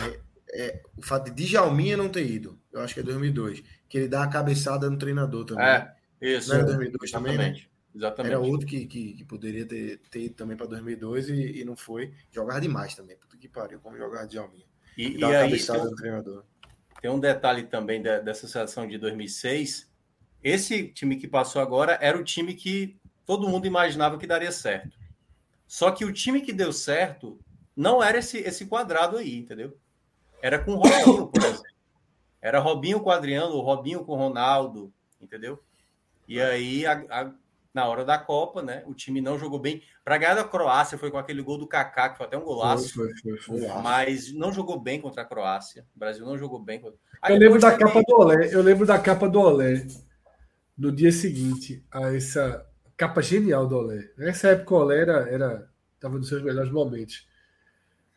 é, 0.00 0.20
é, 0.52 0.82
o 0.96 1.02
fato 1.02 1.28
de 1.28 1.44
Djalminha 1.44 1.96
não 1.96 2.08
ter 2.08 2.24
ido, 2.24 2.56
eu 2.72 2.80
acho 2.80 2.94
que 2.94 3.00
é 3.00 3.02
2002, 3.02 3.60
que 3.88 3.98
ele 3.98 4.06
dá 4.06 4.22
a 4.22 4.28
cabeçada 4.28 4.88
no 4.88 4.96
treinador 4.96 5.44
também. 5.44 5.64
É, 5.64 5.92
isso. 6.20 6.50
Não 6.50 6.58
era 6.58 6.66
2002 6.66 7.10
Exatamente. 7.10 7.36
também, 7.36 7.52
né? 7.52 7.66
Exatamente. 7.96 8.32
Era 8.32 8.40
outro 8.40 8.64
que, 8.64 8.86
que, 8.86 9.14
que 9.14 9.24
poderia 9.24 9.66
ter, 9.66 9.98
ter 10.08 10.20
ido 10.20 10.36
também 10.36 10.56
para 10.56 10.68
2002 10.68 11.28
e, 11.28 11.60
e, 11.60 11.64
não 11.64 11.74
foi. 11.74 12.14
Jogava 12.30 12.60
demais 12.60 12.94
também, 12.94 13.16
puta 13.16 13.36
que 13.36 13.48
pariu, 13.48 13.80
como 13.80 13.96
jogar 13.96 14.26
Djalminha. 14.26 14.66
E, 14.96 15.16
e, 15.16 15.18
e 15.18 15.24
aí, 15.24 15.60
tem 15.60 15.80
um, 15.80 15.94
treinador. 15.96 16.44
tem 17.02 17.10
um 17.10 17.18
detalhe 17.18 17.64
também 17.64 18.00
da, 18.00 18.20
dessa 18.20 18.46
seleção 18.46 18.86
de 18.86 18.98
2006. 18.98 19.92
Esse 20.44 20.86
time 20.92 21.16
que 21.16 21.26
passou 21.26 21.60
agora 21.60 21.98
era 22.00 22.16
o 22.16 22.22
time 22.22 22.54
que 22.54 22.96
todo 23.26 23.48
mundo 23.48 23.66
imaginava 23.66 24.16
que 24.16 24.28
daria 24.28 24.52
certo. 24.52 25.02
Só 25.66 25.90
que 25.90 26.04
o 26.04 26.12
time 26.12 26.40
que 26.40 26.52
deu 26.52 26.72
certo 26.72 27.38
não 27.76 28.02
era 28.02 28.18
esse, 28.18 28.38
esse 28.38 28.66
quadrado 28.66 29.16
aí, 29.16 29.38
entendeu? 29.38 29.76
Era 30.42 30.58
com 30.58 30.72
o 30.72 30.76
Robinho, 30.76 31.26
por 31.28 31.40
exemplo. 31.42 31.62
Era 32.40 32.58
Robinho 32.58 33.00
com 33.00 33.08
o 33.08 33.12
Adriano, 33.12 33.60
Robinho 33.60 34.04
com 34.04 34.12
o 34.12 34.16
Ronaldo, 34.16 34.92
entendeu? 35.20 35.58
E 36.28 36.40
aí, 36.40 36.84
a, 36.84 36.92
a, 37.10 37.32
na 37.72 37.88
hora 37.88 38.04
da 38.04 38.16
Copa, 38.16 38.62
né? 38.62 38.82
O 38.86 38.94
time 38.94 39.20
não 39.20 39.38
jogou 39.38 39.58
bem. 39.58 39.82
Para 40.04 40.18
ganhar 40.18 40.34
da 40.34 40.44
Croácia 40.44 40.96
foi 40.96 41.10
com 41.10 41.18
aquele 41.18 41.42
gol 41.42 41.58
do 41.58 41.66
Kaká, 41.66 42.10
que 42.10 42.18
foi 42.18 42.26
até 42.26 42.36
um 42.36 42.44
golaço. 42.44 42.94
Foi, 42.94 43.10
foi, 43.16 43.36
foi, 43.38 43.66
mas 43.82 44.32
não 44.32 44.52
jogou 44.52 44.78
bem 44.78 45.00
contra 45.00 45.22
a 45.22 45.24
Croácia. 45.24 45.84
O 45.96 45.98
Brasil 45.98 46.24
não 46.24 46.38
jogou 46.38 46.60
bem. 46.60 46.80
Contra... 46.80 46.98
eu 47.28 47.36
lembro 47.36 47.58
da 47.58 47.72
também... 47.72 47.86
capa 47.86 48.02
do 48.06 48.14
Olé. 48.14 48.54
Eu 48.54 48.62
lembro 48.62 48.86
da 48.86 48.98
capa 48.98 49.28
do 49.28 49.40
Olé 49.40 49.86
no 50.76 50.92
dia 50.92 51.10
seguinte 51.10 51.84
a 51.90 52.14
essa 52.14 52.64
capa 52.96 53.22
genial 53.22 53.66
do 53.66 53.76
Olé. 53.76 54.10
Nessa 54.16 54.48
época 54.48 54.74
o 54.74 54.78
Olé 54.78 55.00
era, 55.00 55.28
era 55.28 55.68
tava 56.00 56.18
nos 56.18 56.28
seus 56.28 56.42
melhores 56.42 56.70
momentos. 56.70 57.26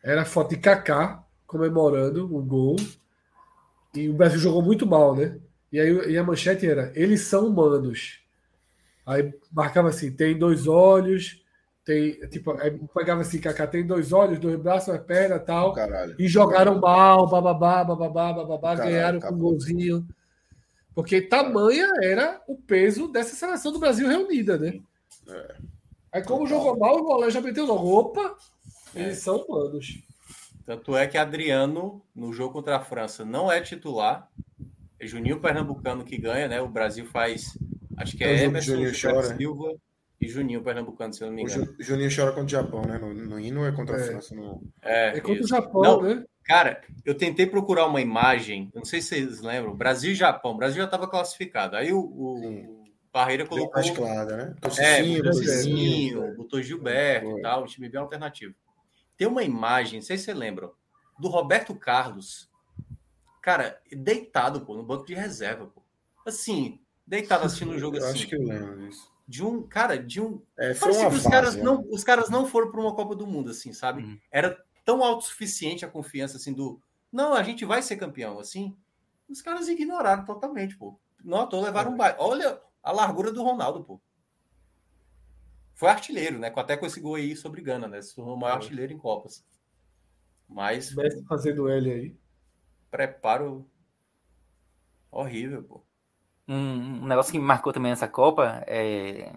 Era 0.02 0.24
foto 0.24 0.50
de 0.50 0.58
Kaká 0.58 1.24
comemorando 1.46 2.24
o 2.36 2.42
gol 2.42 2.76
e 3.94 4.08
o 4.08 4.14
Brasil 4.14 4.38
jogou 4.38 4.62
muito 4.62 4.86
mal, 4.86 5.16
né? 5.16 5.38
E 5.72 5.80
aí 5.80 6.12
e 6.12 6.18
a 6.18 6.22
manchete 6.22 6.66
era: 6.66 6.92
eles 6.94 7.22
são 7.22 7.46
humanos. 7.46 8.20
Aí 9.04 9.32
marcava 9.50 9.88
assim: 9.88 10.12
tem 10.12 10.38
dois 10.38 10.66
olhos, 10.66 11.42
tem 11.84 12.12
tipo, 12.28 12.52
aí 12.60 12.78
pegava 12.94 13.22
assim: 13.22 13.40
Kaká 13.40 13.66
tem 13.66 13.86
dois 13.86 14.12
olhos, 14.12 14.38
dois 14.38 14.58
braços, 14.60 14.88
uma 14.88 14.98
perna, 14.98 15.38
tal. 15.38 15.72
Caralho. 15.72 16.14
E 16.18 16.28
jogaram 16.28 16.78
mal, 16.78 17.26
bababá, 17.28 17.82
bababá, 17.84 18.32
bababá, 18.32 18.74
ganharam 18.74 19.20
com 19.20 19.34
um 19.34 19.38
golzinho. 19.38 20.06
Porque 20.98 21.20
tamanha 21.20 21.86
era 22.02 22.42
o 22.48 22.56
peso 22.56 23.06
dessa 23.06 23.36
seleção 23.36 23.70
do 23.70 23.78
Brasil 23.78 24.08
reunida, 24.08 24.58
né? 24.58 24.80
É. 25.28 25.54
Aí, 26.10 26.24
como 26.24 26.44
jogou 26.44 26.76
mal, 26.76 26.96
o 26.96 27.04
Golé 27.04 27.30
já 27.30 27.40
meteu 27.40 27.66
logo. 27.66 28.00
Opa, 28.00 28.36
é. 28.96 29.02
eles 29.02 29.18
são 29.18 29.36
humanos. 29.36 30.02
Tanto 30.66 30.96
é 30.96 31.06
que 31.06 31.16
Adriano, 31.16 32.02
no 32.12 32.32
jogo 32.32 32.54
contra 32.54 32.78
a 32.78 32.80
França, 32.80 33.24
não 33.24 33.50
é 33.50 33.60
titular. 33.60 34.28
É 34.98 35.06
Juninho 35.06 35.38
Pernambucano 35.38 36.04
que 36.04 36.18
ganha, 36.18 36.48
né? 36.48 36.60
O 36.60 36.66
Brasil 36.66 37.06
faz. 37.06 37.56
Acho 37.96 38.16
que 38.16 38.24
é, 38.24 38.34
é 38.34 38.44
Emerson 38.46 38.72
Juninho 38.72 38.92
chora. 39.00 39.36
Silva 39.36 39.76
e 40.20 40.28
Juninho 40.28 40.62
Pernambucano, 40.62 41.12
se 41.12 41.22
eu 41.22 41.28
não 41.28 41.34
me 41.34 41.42
engano. 41.42 41.74
O 41.78 41.82
Juninho 41.82 42.10
chora 42.14 42.32
contra 42.32 42.46
o 42.46 42.48
Japão, 42.48 42.82
né? 42.82 42.98
No, 42.98 43.14
no 43.14 43.38
hino 43.38 43.64
é 43.64 43.72
contra 43.72 43.96
a 43.96 44.00
é. 44.00 44.04
França. 44.04 44.34
No... 44.34 44.62
É, 44.82 45.18
é 45.18 45.20
contra 45.20 45.42
isso. 45.42 45.44
o 45.44 45.48
Japão, 45.48 45.82
não, 45.82 46.02
né? 46.02 46.24
Cara, 46.42 46.80
eu 47.04 47.14
tentei 47.14 47.46
procurar 47.46 47.86
uma 47.86 48.00
imagem, 48.00 48.70
não 48.74 48.84
sei 48.84 49.02
se 49.02 49.08
vocês 49.08 49.40
lembram, 49.40 49.76
Brasil 49.76 50.12
e 50.12 50.16
Japão. 50.16 50.52
O 50.52 50.56
Brasil 50.56 50.78
já 50.78 50.86
estava 50.86 51.06
classificado. 51.06 51.76
Aí 51.76 51.92
o, 51.92 52.00
o 52.00 52.84
Barreira 53.12 53.46
colocou. 53.46 53.74
Mais 53.74 53.90
clara, 53.90 54.36
né? 54.36 54.54
é, 54.78 55.02
botou 56.34 56.62
Gilberto 56.62 57.38
e 57.38 57.42
tal, 57.42 57.62
um 57.62 57.66
time 57.66 57.88
bem 57.88 58.00
alternativo. 58.00 58.54
Tem 59.16 59.28
uma 59.28 59.42
imagem, 59.42 60.00
não 60.00 60.06
sei 60.06 60.16
se 60.16 60.24
você 60.24 60.34
lembra, 60.34 60.70
do 61.18 61.28
Roberto 61.28 61.74
Carlos, 61.74 62.48
cara, 63.42 63.78
deitado, 63.92 64.62
pô, 64.62 64.74
no 64.74 64.82
banco 64.82 65.04
de 65.04 65.14
reserva, 65.14 65.66
pô. 65.66 65.82
Assim, 66.26 66.80
deitado 67.06 67.44
assistindo 67.44 67.72
o 67.72 67.78
jogo 67.78 67.96
eu 67.96 68.04
assim. 68.04 68.14
Acho 68.14 68.26
que 68.26 68.36
eu 68.36 68.42
lembro 68.42 68.78
disso. 68.78 69.17
De 69.28 69.44
um, 69.44 69.62
cara, 69.62 69.98
de 69.98 70.20
um. 70.20 70.40
É, 70.58 70.72
foi 70.72 70.92
uma 70.92 71.08
os, 71.08 71.22
caras 71.24 71.54
né? 71.54 71.62
não, 71.62 71.86
os 71.90 72.02
caras 72.02 72.30
não 72.30 72.46
foram 72.46 72.70
para 72.70 72.80
uma 72.80 72.94
Copa 72.94 73.14
do 73.14 73.26
Mundo, 73.26 73.50
assim, 73.50 73.74
sabe? 73.74 74.02
Hum. 74.02 74.18
Era 74.30 74.58
tão 74.84 75.04
autossuficiente 75.04 75.84
a 75.84 75.88
confiança 75.88 76.38
assim 76.38 76.54
do 76.54 76.80
não, 77.12 77.34
a 77.34 77.42
gente 77.42 77.64
vai 77.64 77.82
ser 77.82 77.96
campeão, 77.96 78.38
assim. 78.38 78.76
Os 79.28 79.42
caras 79.42 79.68
ignoraram 79.68 80.24
totalmente, 80.24 80.76
pô. 80.76 80.98
Não, 81.24 81.48
tô 81.48 81.60
levaram 81.60 81.92
um 81.92 81.96
baile. 81.96 82.16
Olha 82.20 82.60
a 82.82 82.92
largura 82.92 83.32
do 83.32 83.42
Ronaldo, 83.42 83.82
pô. 83.82 84.00
Foi 85.74 85.88
artilheiro, 85.88 86.38
né? 86.38 86.52
Até 86.54 86.76
com 86.76 86.86
esse 86.86 87.00
gol 87.00 87.14
aí 87.14 87.36
sobre 87.36 87.62
Gana, 87.62 87.88
né? 87.88 88.02
Se 88.02 88.14
tornou 88.14 88.34
o 88.34 88.38
maior 88.38 88.56
artilheiro 88.56 88.92
em 88.92 88.98
Copas. 88.98 89.44
Mas. 90.48 90.94
Messi 90.94 91.24
fazendo 91.24 91.68
L 91.68 91.90
aí. 91.90 92.16
Preparo 92.90 93.68
horrível, 95.10 95.62
pô. 95.62 95.82
Um, 96.48 97.02
um 97.02 97.06
negócio 97.06 97.30
que 97.30 97.38
me 97.38 97.44
marcou 97.44 97.72
também 97.72 97.90
nessa 97.90 98.08
Copa 98.08 98.64
é 98.66 99.30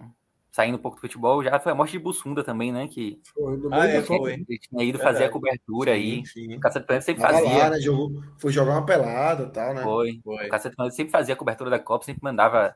saindo 0.51 0.75
um 0.75 0.81
pouco 0.81 0.97
do 0.97 1.01
futebol, 1.01 1.41
já 1.41 1.57
foi 1.59 1.71
a 1.71 1.75
morte 1.75 1.93
de 1.93 1.99
Bussunda 1.99 2.43
também, 2.43 2.73
né? 2.73 2.87
Que 2.87 3.21
foi, 3.33 3.57
no 3.57 3.73
ah, 3.73 3.87
é, 3.87 4.01
foi. 4.01 4.33
Ele 4.33 4.59
tinha 4.59 4.83
ido 4.83 4.99
fazer 4.99 5.23
a 5.23 5.29
cobertura 5.29 5.93
sim, 5.93 5.97
aí. 5.97 6.25
Sim. 6.25 6.55
O 6.55 6.59
Cacete 6.59 6.85
Planeta 6.85 7.05
sempre 7.05 7.21
fazia. 7.21 7.57
Lá, 7.57 7.69
né? 7.69 7.79
Jogou, 7.79 8.21
foi 8.37 8.51
jogar 8.51 8.73
uma 8.73 8.85
pelada 8.85 9.43
e 9.43 9.49
tal, 9.49 9.73
né? 9.73 9.81
Foi. 9.81 10.19
foi. 10.21 10.47
O 10.47 10.49
Cacete 10.49 10.75
Planeta 10.75 10.95
sempre 10.95 11.11
fazia 11.11 11.33
a 11.33 11.37
cobertura 11.37 11.69
da 11.69 11.79
Copa, 11.79 12.05
sempre 12.05 12.21
mandava 12.21 12.75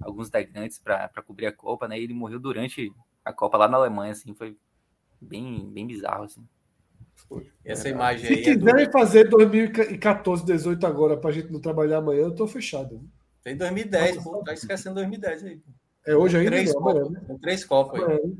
alguns 0.00 0.28
integrantes 0.28 0.78
para 0.78 1.10
cobrir 1.26 1.46
a 1.46 1.52
Copa, 1.52 1.86
né? 1.86 2.00
E 2.00 2.04
ele 2.04 2.14
morreu 2.14 2.40
durante 2.40 2.90
a 3.22 3.32
Copa 3.34 3.58
lá 3.58 3.68
na 3.68 3.76
Alemanha, 3.76 4.12
assim, 4.12 4.34
foi 4.34 4.56
bem, 5.20 5.70
bem 5.70 5.86
bizarro, 5.86 6.24
assim. 6.24 6.42
Essa 7.62 7.88
é, 7.88 7.90
imagem 7.90 8.26
Se 8.26 8.32
aí. 8.32 8.44
Se 8.44 8.54
quiserem 8.56 8.84
é 8.84 8.86
do... 8.86 8.92
fazer 8.92 9.28
2014, 9.28 10.42
18 10.42 10.86
agora 10.86 11.18
pra 11.18 11.30
gente 11.30 11.52
não 11.52 11.60
trabalhar 11.60 11.98
amanhã, 11.98 12.22
eu 12.22 12.34
tô 12.34 12.46
fechado. 12.46 13.02
Tem 13.42 13.56
2010, 13.56 14.22
pô, 14.22 14.42
tá 14.44 14.52
esquecendo 14.52 14.96
2010 14.96 15.44
aí. 15.44 15.62
É 16.06 16.14
hoje 16.14 16.36
ainda? 16.36 16.50
Três, 16.50 16.74
não, 16.74 16.80
amanhã, 16.80 17.08
né? 17.10 17.38
três 17.40 17.64
copas 17.64 18.00
aí. 18.00 18.06
Amanhã. 18.06 18.36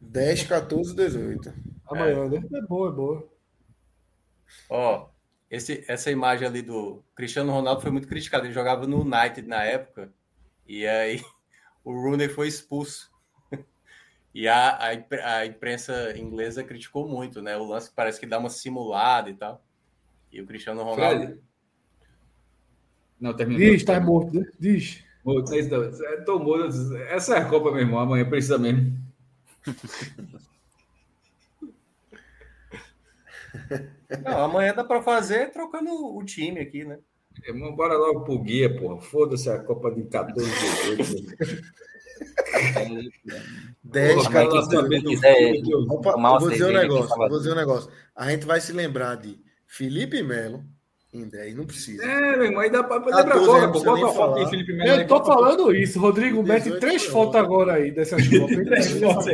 10, 0.00 0.44
14, 0.44 0.94
18. 0.94 1.52
Amanhã, 1.86 2.24
é. 2.24 2.28
né? 2.28 2.48
É 2.54 2.62
boa, 2.62 2.88
é 2.88 2.92
boa. 2.92 3.28
Ó, 4.70 5.08
esse, 5.50 5.84
essa 5.88 6.10
imagem 6.10 6.46
ali 6.46 6.62
do 6.62 7.02
Cristiano 7.14 7.52
Ronaldo 7.52 7.80
foi 7.80 7.90
muito 7.90 8.08
criticado. 8.08 8.46
Ele 8.46 8.52
jogava 8.52 8.86
no 8.86 9.00
United 9.00 9.46
na 9.46 9.64
época. 9.64 10.12
E 10.66 10.86
aí 10.86 11.22
o 11.84 11.92
Rooney 11.92 12.28
foi 12.28 12.48
expulso. 12.48 13.10
E 14.34 14.46
a, 14.46 14.76
a, 14.76 15.38
a, 15.38 15.46
imprensa 15.46 16.16
inglesa 16.16 16.62
criticou 16.62 17.08
muito, 17.08 17.42
né? 17.42 17.56
O 17.56 17.64
lance 17.64 17.90
parece 17.90 18.20
que 18.20 18.26
dá 18.26 18.38
uma 18.38 18.50
simulada 18.50 19.30
e 19.30 19.34
tal. 19.34 19.64
E 20.30 20.40
o 20.40 20.46
Cristiano 20.46 20.82
Ronaldo. 20.82 21.24
Fred. 21.24 21.40
Não, 23.20 23.34
terminou. 23.34 23.60
Diz, 23.60 23.84
tá 23.84 24.00
morto, 24.00 24.34
né? 24.34 24.46
Diz. 24.58 25.02
Morto, 25.24 25.50
Tô 26.24 26.38
morto. 26.38 26.96
Essa 27.08 27.36
é 27.36 27.38
a 27.38 27.44
Copa, 27.44 27.70
meu 27.70 27.80
irmão. 27.80 27.98
Amanhã 27.98 28.28
precisa 28.28 28.58
mesmo. 28.58 28.96
Não, 34.24 34.44
amanhã 34.44 34.74
dá 34.74 34.84
para 34.84 35.02
fazer 35.02 35.50
trocando 35.52 35.90
o 35.90 36.24
time 36.24 36.60
aqui, 36.60 36.84
né? 36.84 36.98
Irmão, 37.46 37.74
bora 37.74 37.96
logo 37.96 38.20
pro 38.22 38.38
guia, 38.38 38.74
porra. 38.74 39.00
Foda-se 39.00 39.48
a 39.50 39.58
Copa 39.58 39.90
de 39.90 40.04
14 40.04 40.50
de 40.96 41.36
10, 43.84 44.28
14 44.28 45.02
quiser. 45.02 45.62
Opa, 45.88 46.38
vou 46.38 46.50
dizer 46.50 46.64
um 46.64 46.72
negócio, 46.72 47.16
vou 47.16 47.38
dizer 47.38 47.52
um 47.52 47.56
negócio. 47.56 47.90
A 48.14 48.30
gente 48.30 48.46
vai 48.46 48.60
se 48.60 48.72
lembrar 48.72 49.16
de 49.16 49.40
Felipe 49.66 50.22
Melo 50.22 50.64
em 51.12 51.26
10, 51.26 51.54
não 51.54 51.66
precisa. 51.66 52.04
É, 52.04 52.36
meu 52.36 52.44
irmão, 52.46 52.60
aí 52.60 52.70
dá 52.70 52.84
pra 52.84 52.96
lembrar 52.96 53.36
agora, 53.36 53.72
pô. 53.72 53.82
Bota 53.82 54.06
a 54.06 54.12
foto 54.12 54.38
aí, 54.38 54.50
Felipe 54.50 54.72
Melo. 54.74 55.00
Eu 55.00 55.06
tô 55.06 55.24
falando 55.24 55.74
isso, 55.74 55.98
Rodrigo, 55.98 56.42
mete 56.42 56.70
três 56.78 57.04
fotos 57.06 57.36
agora 57.36 57.74
aí 57.74 57.90
dessas 57.90 58.24
fotos. 58.28 58.56
três 58.56 58.92
fotos 58.92 59.26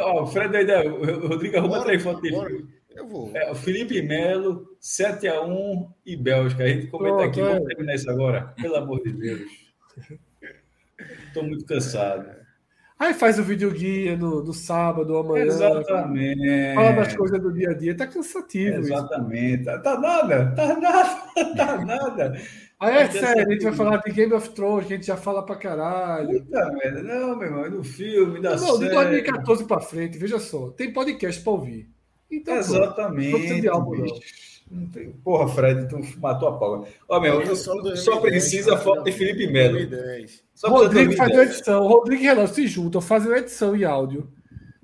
Ó, 0.00 0.22
o 0.22 0.26
Fred 0.26 0.56
aí, 0.56 0.88
o 0.88 1.28
Rodrigo 1.28 1.56
arruma 1.58 1.84
três 1.84 2.02
fotos 2.02 2.22
dele. 2.22 2.66
Eu 2.96 3.06
vou. 3.06 3.30
É, 3.34 3.50
o 3.50 3.54
Felipe 3.54 4.00
Melo, 4.02 4.66
7x1 4.80 5.88
e 6.06 6.16
Bélgica. 6.16 6.64
A 6.64 6.68
gente 6.68 6.86
comenta 6.88 7.16
Pronto, 7.16 7.28
aqui, 7.28 7.40
é. 7.40 7.44
vamos 7.44 7.66
terminar 7.66 7.94
isso 7.94 8.10
agora. 8.10 8.54
Pelo 8.60 8.76
amor 8.76 9.02
de 9.02 9.12
Deus. 9.12 9.42
Estou 11.26 11.42
muito 11.42 11.64
cansado. 11.64 12.43
Aí 12.98 13.12
faz 13.12 13.38
o 13.38 13.42
vídeo 13.42 13.70
guia 13.72 14.16
no, 14.16 14.42
no 14.42 14.54
sábado, 14.54 15.16
amanhã. 15.16 15.46
Exatamente. 15.46 16.74
Fala 16.74 16.92
das 16.92 17.16
coisas 17.16 17.40
do 17.40 17.52
dia 17.52 17.70
a 17.70 17.74
dia. 17.74 17.96
Tá 17.96 18.06
cansativo. 18.06 18.76
Exatamente. 18.78 19.68
Isso. 19.68 19.82
Tá 19.82 19.98
nada, 20.00 20.54
tá 20.54 20.76
nada, 20.76 21.22
tá 21.56 21.84
nada. 21.84 22.40
Aí 22.78 22.96
é 22.96 23.10
sério, 23.10 23.46
a 23.46 23.50
gente 23.50 23.64
vai 23.64 23.72
falar 23.72 23.96
de 23.98 24.12
Game 24.12 24.32
of 24.32 24.50
Thrones, 24.50 24.86
que 24.86 24.92
a 24.92 24.96
gente 24.96 25.06
já 25.06 25.16
fala 25.16 25.44
pra 25.44 25.56
caralho. 25.56 26.40
Puta 26.44 26.72
merda. 26.72 27.02
Não, 27.02 27.36
meu 27.36 27.48
irmão, 27.48 27.64
é 27.64 27.70
no 27.70 27.82
filme, 27.82 28.40
da 28.40 28.56
Não, 28.56 28.78
de 28.78 28.88
2014 28.88 29.64
pra 29.64 29.80
frente, 29.80 30.18
veja 30.18 30.38
só. 30.38 30.70
Tem 30.70 30.92
podcast 30.92 31.42
pra 31.42 31.52
ouvir. 31.52 31.88
Então, 32.30 32.56
Exatamente. 32.56 33.30
Pô, 33.30 33.38
não 33.38 33.60
de 33.60 33.68
álbum, 33.68 33.94
não. 33.96 34.06
Porra, 35.22 35.48
Fred, 35.48 35.88
tu 35.88 36.00
matou 36.18 36.48
a 36.48 36.58
pau. 36.58 36.88
Ó, 37.08 37.20
meu, 37.20 37.54
só, 37.54 37.94
só 37.96 38.20
precisa 38.20 38.76
foto 38.76 39.04
de 39.04 39.12
Felipe 39.12 39.46
Melo. 39.46 39.78
Rodrigo 40.64 41.12
faz 41.12 41.38
a 41.38 41.42
edição. 41.42 41.86
Rodrigo 41.86 42.22
e 42.22 42.26
Renan 42.26 42.46
se 42.46 42.66
juntam, 42.66 43.00
fazem 43.00 43.32
a 43.32 43.38
edição 43.38 43.76
em 43.76 43.84
áudio 43.84 44.32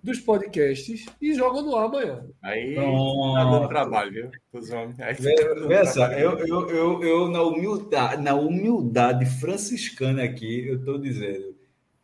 dos 0.02 0.18
podcasts 0.18 1.07
e 1.20 1.34
jogam 1.34 1.62
no 1.62 1.76
ar 1.76 1.86
amanhã. 1.86 2.25
Aí 2.42 2.75
Pronto. 2.75 3.34
tá 3.34 3.44
dando 3.44 3.68
trabalho, 3.68 4.12
viu? 4.12 4.31
Os 4.52 4.70
homens. 4.70 4.99
Aí 5.00 5.15
tá 5.15 6.18
eu, 6.18 6.39
eu, 6.39 6.70
eu, 6.70 7.02
eu, 7.02 7.28
na, 7.28 7.42
humildade, 7.42 8.23
na 8.23 8.34
humildade 8.34 9.26
franciscana 9.26 10.25
aqui, 10.25 10.67
eu 10.67 10.83
tô 10.84 10.99
dizendo, 10.99 11.55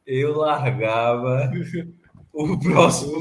eu 0.06 0.36
largava 0.36 1.50
o 2.32 2.58
próximo, 2.58 3.18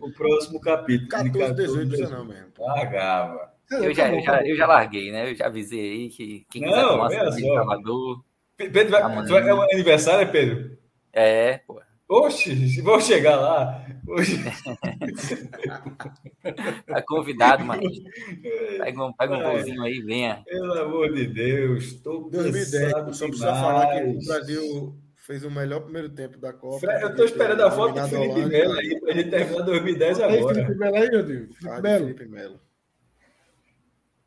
o 0.00 0.12
próximo 0.12 0.60
capítulo. 0.60 1.08
14, 1.08 1.54
18, 1.54 1.90
18 1.90 2.10
não 2.10 2.24
mesmo. 2.24 2.46
Largava. 2.58 3.55
Eu 3.70 3.92
já, 3.92 4.12
eu, 4.12 4.20
já, 4.20 4.46
eu 4.46 4.56
já 4.56 4.66
larguei, 4.66 5.10
né? 5.10 5.30
Eu 5.30 5.34
já 5.34 5.46
avisei 5.46 5.80
aí 5.80 6.08
que 6.08 6.46
quem 6.50 6.62
quiser 6.62 6.82
não, 6.82 6.90
tomar 6.90 7.10
cerveja 7.10 7.54
Salvador. 7.54 8.24
Pedro, 8.56 8.90
vai, 8.90 9.26
vai, 9.26 9.48
é 9.48 9.54
um 9.54 9.62
aniversário, 9.62 10.30
Pedro? 10.30 10.78
É, 11.12 11.58
pô. 11.58 11.80
Oxe, 12.08 12.80
vou 12.82 13.00
chegar 13.00 13.36
lá. 13.36 13.84
Tá 16.86 17.02
convidado, 17.02 17.64
mas 17.64 17.80
pega 18.78 19.04
um, 19.04 19.12
pega 19.12 19.36
um 19.36 19.42
golzinho 19.42 19.82
aí, 19.82 20.00
venha. 20.00 20.42
Pelo 20.46 20.78
amor 20.78 21.12
de 21.12 21.26
Deus, 21.26 21.84
estou 21.86 22.30
2010, 22.30 23.16
só 23.16 23.26
precisa 23.26 23.54
falar 23.54 23.96
que 23.96 24.10
o 24.10 24.24
Brasil 24.24 24.96
fez 25.16 25.44
o 25.44 25.50
melhor 25.50 25.80
primeiro 25.80 26.08
tempo 26.10 26.38
da 26.38 26.52
Copa. 26.52 26.78
Fred, 26.78 27.02
eu 27.02 27.08
estou 27.08 27.24
esperando 27.24 27.62
a 27.62 27.70
foto 27.70 28.00
do 28.00 28.08
Felipe 28.08 28.46
Melo 28.46 28.74
aí 28.74 29.00
para 29.00 29.10
a 29.10 29.16
gente 29.16 29.30
terminar 29.30 29.64
2010 29.64 30.20
agora. 30.20 30.54
Felipe 30.54 30.78
Melo 30.78 30.96
aí, 30.96 31.10
meu 31.10 31.22
Deus. 31.24 31.56
Felipe 31.58 32.26
Melo. 32.26 32.60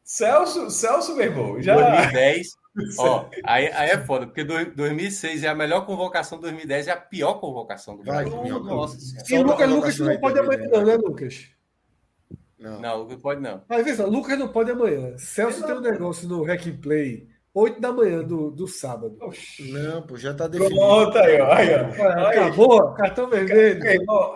Celso, 0.10 0.72
Celso, 0.72 1.16
meu 1.16 1.26
irmão, 1.28 1.62
já. 1.62 1.76
2010. 1.76 2.48
Ó, 2.98 3.30
aí, 3.46 3.68
aí 3.68 3.90
é 3.92 3.98
foda, 4.00 4.26
porque 4.26 4.44
2006 4.44 5.44
é 5.44 5.50
a 5.50 5.54
melhor 5.54 5.86
convocação, 5.86 6.40
2010 6.40 6.88
é 6.88 6.92
a 6.92 6.98
pior 6.98 7.36
convocação 7.36 7.96
do 7.96 8.02
Brasil. 8.02 8.36
Vai, 8.36 8.50
Nossa, 8.50 8.98
e 9.30 9.38
o 9.38 9.44
Lucas, 9.44 9.70
Lucas 9.70 10.00
não 10.00 10.20
pode 10.20 10.40
amanhã, 10.40 10.68
não, 10.68 10.84
né, 10.84 10.96
Lucas? 10.96 11.50
Não, 12.58 12.82
não 12.82 12.98
Lucas 12.98 13.22
pode 13.22 13.40
não. 13.40 13.62
Mas 13.70 13.86
veja, 13.86 14.04
Lucas 14.08 14.40
não 14.40 14.48
pode 14.48 14.72
amanhã. 14.72 15.16
Celso 15.20 15.64
tem 15.64 15.76
um 15.76 15.80
negócio 15.80 16.28
no 16.28 16.44
Hack 16.44 16.66
Play 16.82 17.28
8 17.60 17.82
da 17.82 17.92
manhã 17.92 18.24
do, 18.24 18.50
do 18.52 18.68
sábado. 18.68 19.18
Não, 19.60 20.02
pô, 20.02 20.18
já 20.18 20.34
tá 20.34 20.48
definido. 20.48 20.76
Pronto, 20.76 21.18
aí, 21.18 21.42
ó. 21.42 21.52
Aí, 21.52 21.70
ó. 21.76 22.28
Acabou, 22.28 22.94
cartão 22.94 23.30
vermelho. 23.30 23.82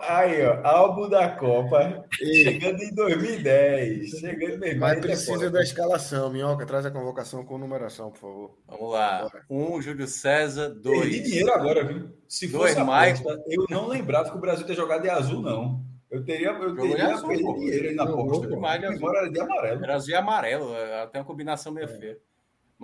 Aí, 0.02 0.46
ó, 0.46 0.68
álbum 0.68 1.08
da 1.08 1.30
Copa, 1.30 2.06
chegando 2.12 2.82
em 2.82 2.94
2010. 2.94 4.10
Chegando 4.10 4.60
mesmo. 4.60 4.80
Mas 4.82 5.00
precisa 5.00 5.50
da 5.50 5.62
escalação, 5.62 6.30
Minhoca, 6.30 6.66
traz 6.66 6.86
a 6.86 6.92
convocação 6.92 7.46
com 7.46 7.58
numeração, 7.58 8.12
por 8.12 8.20
favor. 8.20 8.58
Vamos 8.68 8.92
lá. 8.92 9.22
Bora. 9.24 9.46
Um, 9.50 9.82
Júlio 9.82 10.08
César, 10.08 10.70
dois. 10.70 11.00
Perdi 11.00 11.22
dinheiro 11.22 11.54
agora, 11.54 11.84
viu? 11.86 12.10
Se 12.28 12.48
dois, 12.48 12.74
fosse 12.74 12.82
aposta, 12.82 13.44
eu 13.48 13.66
não 13.70 13.88
lembrava 13.88 14.30
que 14.32 14.38
o 14.38 14.42
Brasil 14.42 14.66
ter 14.66 14.76
jogado 14.76 15.02
de 15.02 15.10
azul, 15.10 15.42
não. 15.42 15.82
Eu 16.12 16.24
teria, 16.24 16.50
eu 16.50 16.76
teria 16.76 17.14
azul, 17.14 17.28
perdido 17.28 17.54
dinheiro 17.56 17.90
aí 17.90 17.96
na 17.96 18.04
aposta. 18.04 18.48
Agora 18.48 19.20
era 19.20 19.30
de 19.30 19.40
amarelo. 19.40 19.92
Azul 19.92 20.10
e 20.10 20.16
amarelo, 20.16 20.76
até 21.02 21.20
uma 21.20 21.26
combinação 21.26 21.72
meio 21.72 21.86
é. 21.86 21.88
feia. 21.88 22.18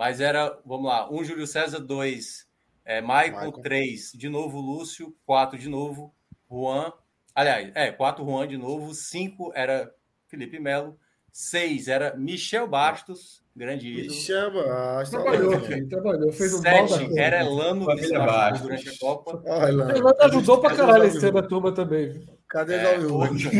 Mas 0.00 0.18
era, 0.18 0.58
vamos 0.64 0.86
lá, 0.86 1.12
um 1.12 1.22
Júlio 1.22 1.46
César, 1.46 1.78
dois, 1.78 2.48
é, 2.86 3.02
Michael, 3.02 3.32
Michael, 3.32 3.52
três, 3.52 4.12
de 4.14 4.30
novo 4.30 4.58
Lúcio, 4.58 5.14
quatro 5.26 5.58
de 5.58 5.68
novo, 5.68 6.14
Juan, 6.50 6.90
aliás, 7.34 7.70
é, 7.74 7.92
quatro 7.92 8.24
Juan 8.24 8.48
de 8.48 8.56
novo, 8.56 8.94
cinco 8.94 9.52
era 9.54 9.94
Felipe 10.26 10.58
Melo, 10.58 10.98
seis 11.30 11.86
era 11.86 12.16
Michel 12.16 12.66
Bastos, 12.66 13.44
grande 13.54 13.88
ídolo. 13.88 14.08
Michel 14.08 14.50
Bastos. 14.54 15.22
Trabalhou, 15.22 15.60
filho, 15.60 15.88
trabalhou, 15.90 16.32
fez 16.32 16.54
um 16.54 16.58
Sete 16.62 17.18
era 17.18 17.44
Elano 17.44 17.84
Bastos 17.84 18.62
durante 18.62 18.88
a 18.88 18.98
Copa. 18.98 19.42
Elano 19.68 20.16
ajudou 20.18 20.62
pra 20.62 20.74
caralho 20.74 21.04
esse 21.04 21.20
tema 21.20 21.42
turma 21.42 21.72
também. 21.72 22.26
Cadê 22.48 22.76
é, 22.76 22.98
Oito, 23.00 23.50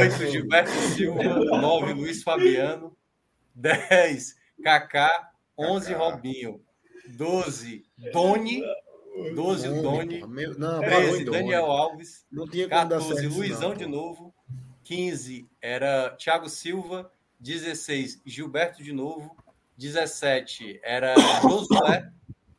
oito 0.00 0.32
Gilberto 0.32 0.72
Silva, 0.72 1.22
nove 1.22 1.92
Luiz 1.92 2.24
Fabiano, 2.24 2.96
dez 3.54 4.34
Kaká, 4.60 5.30
11 5.58 5.92
Robinho, 5.94 6.60
12 7.16 7.84
Doni, 8.12 8.62
12 9.34 9.68
o 9.68 9.82
Doni, 9.82 10.20
não, 10.58 10.80
13 10.80 11.24
Daniel 11.24 11.66
Alves, 11.66 12.26
não 12.30 12.48
tinha 12.48 12.68
14 12.68 13.14
certo, 13.14 13.34
Luizão 13.34 13.70
não. 13.70 13.76
de 13.76 13.86
novo, 13.86 14.34
15 14.82 15.48
era 15.60 16.10
Thiago 16.10 16.48
Silva, 16.48 17.10
16 17.38 18.22
Gilberto 18.24 18.82
de 18.82 18.92
novo, 18.92 19.36
17 19.76 20.80
era 20.82 21.14
Josué, 21.42 22.10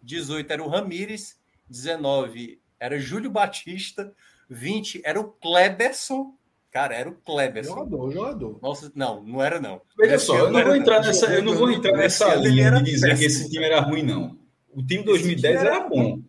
18 0.02 0.52
era 0.52 0.64
o 0.64 0.68
Ramires, 0.70 1.40
19 1.70 2.62
era 2.80 3.00
Júlio 3.00 3.30
Batista, 3.30 4.14
20 4.50 5.02
era 5.04 5.20
o 5.20 5.32
Kleberson, 5.32 6.38
Cara, 6.76 6.94
era 6.94 7.10
o 7.10 7.14
Kleber. 7.14 7.64
Jogador, 7.64 8.12
jogador. 8.12 8.60
Nossa, 8.62 8.92
não, 8.94 9.24
não 9.24 9.42
era 9.42 9.62
não. 9.62 9.80
Veja 9.98 10.20
só, 10.20 10.38
eu 10.38 10.52
não 10.52 10.62
vou 10.62 10.76
entrar 10.76 11.00
nessa, 11.00 11.34
eu 11.34 11.42
não 11.42 11.56
vou 11.56 11.72
entrar 11.72 11.94
nessa 11.94 12.36
linha 12.36 12.70
de 12.70 12.84
dizer 12.84 13.18
que 13.18 13.24
esse 13.24 13.50
time 13.50 13.64
era 13.64 13.80
ruim, 13.80 14.04
não. 14.04 14.38
O 14.74 14.86
time 14.86 15.00
de 15.00 15.06
2010 15.06 15.56
era, 15.56 15.88
bom. 15.88 16.20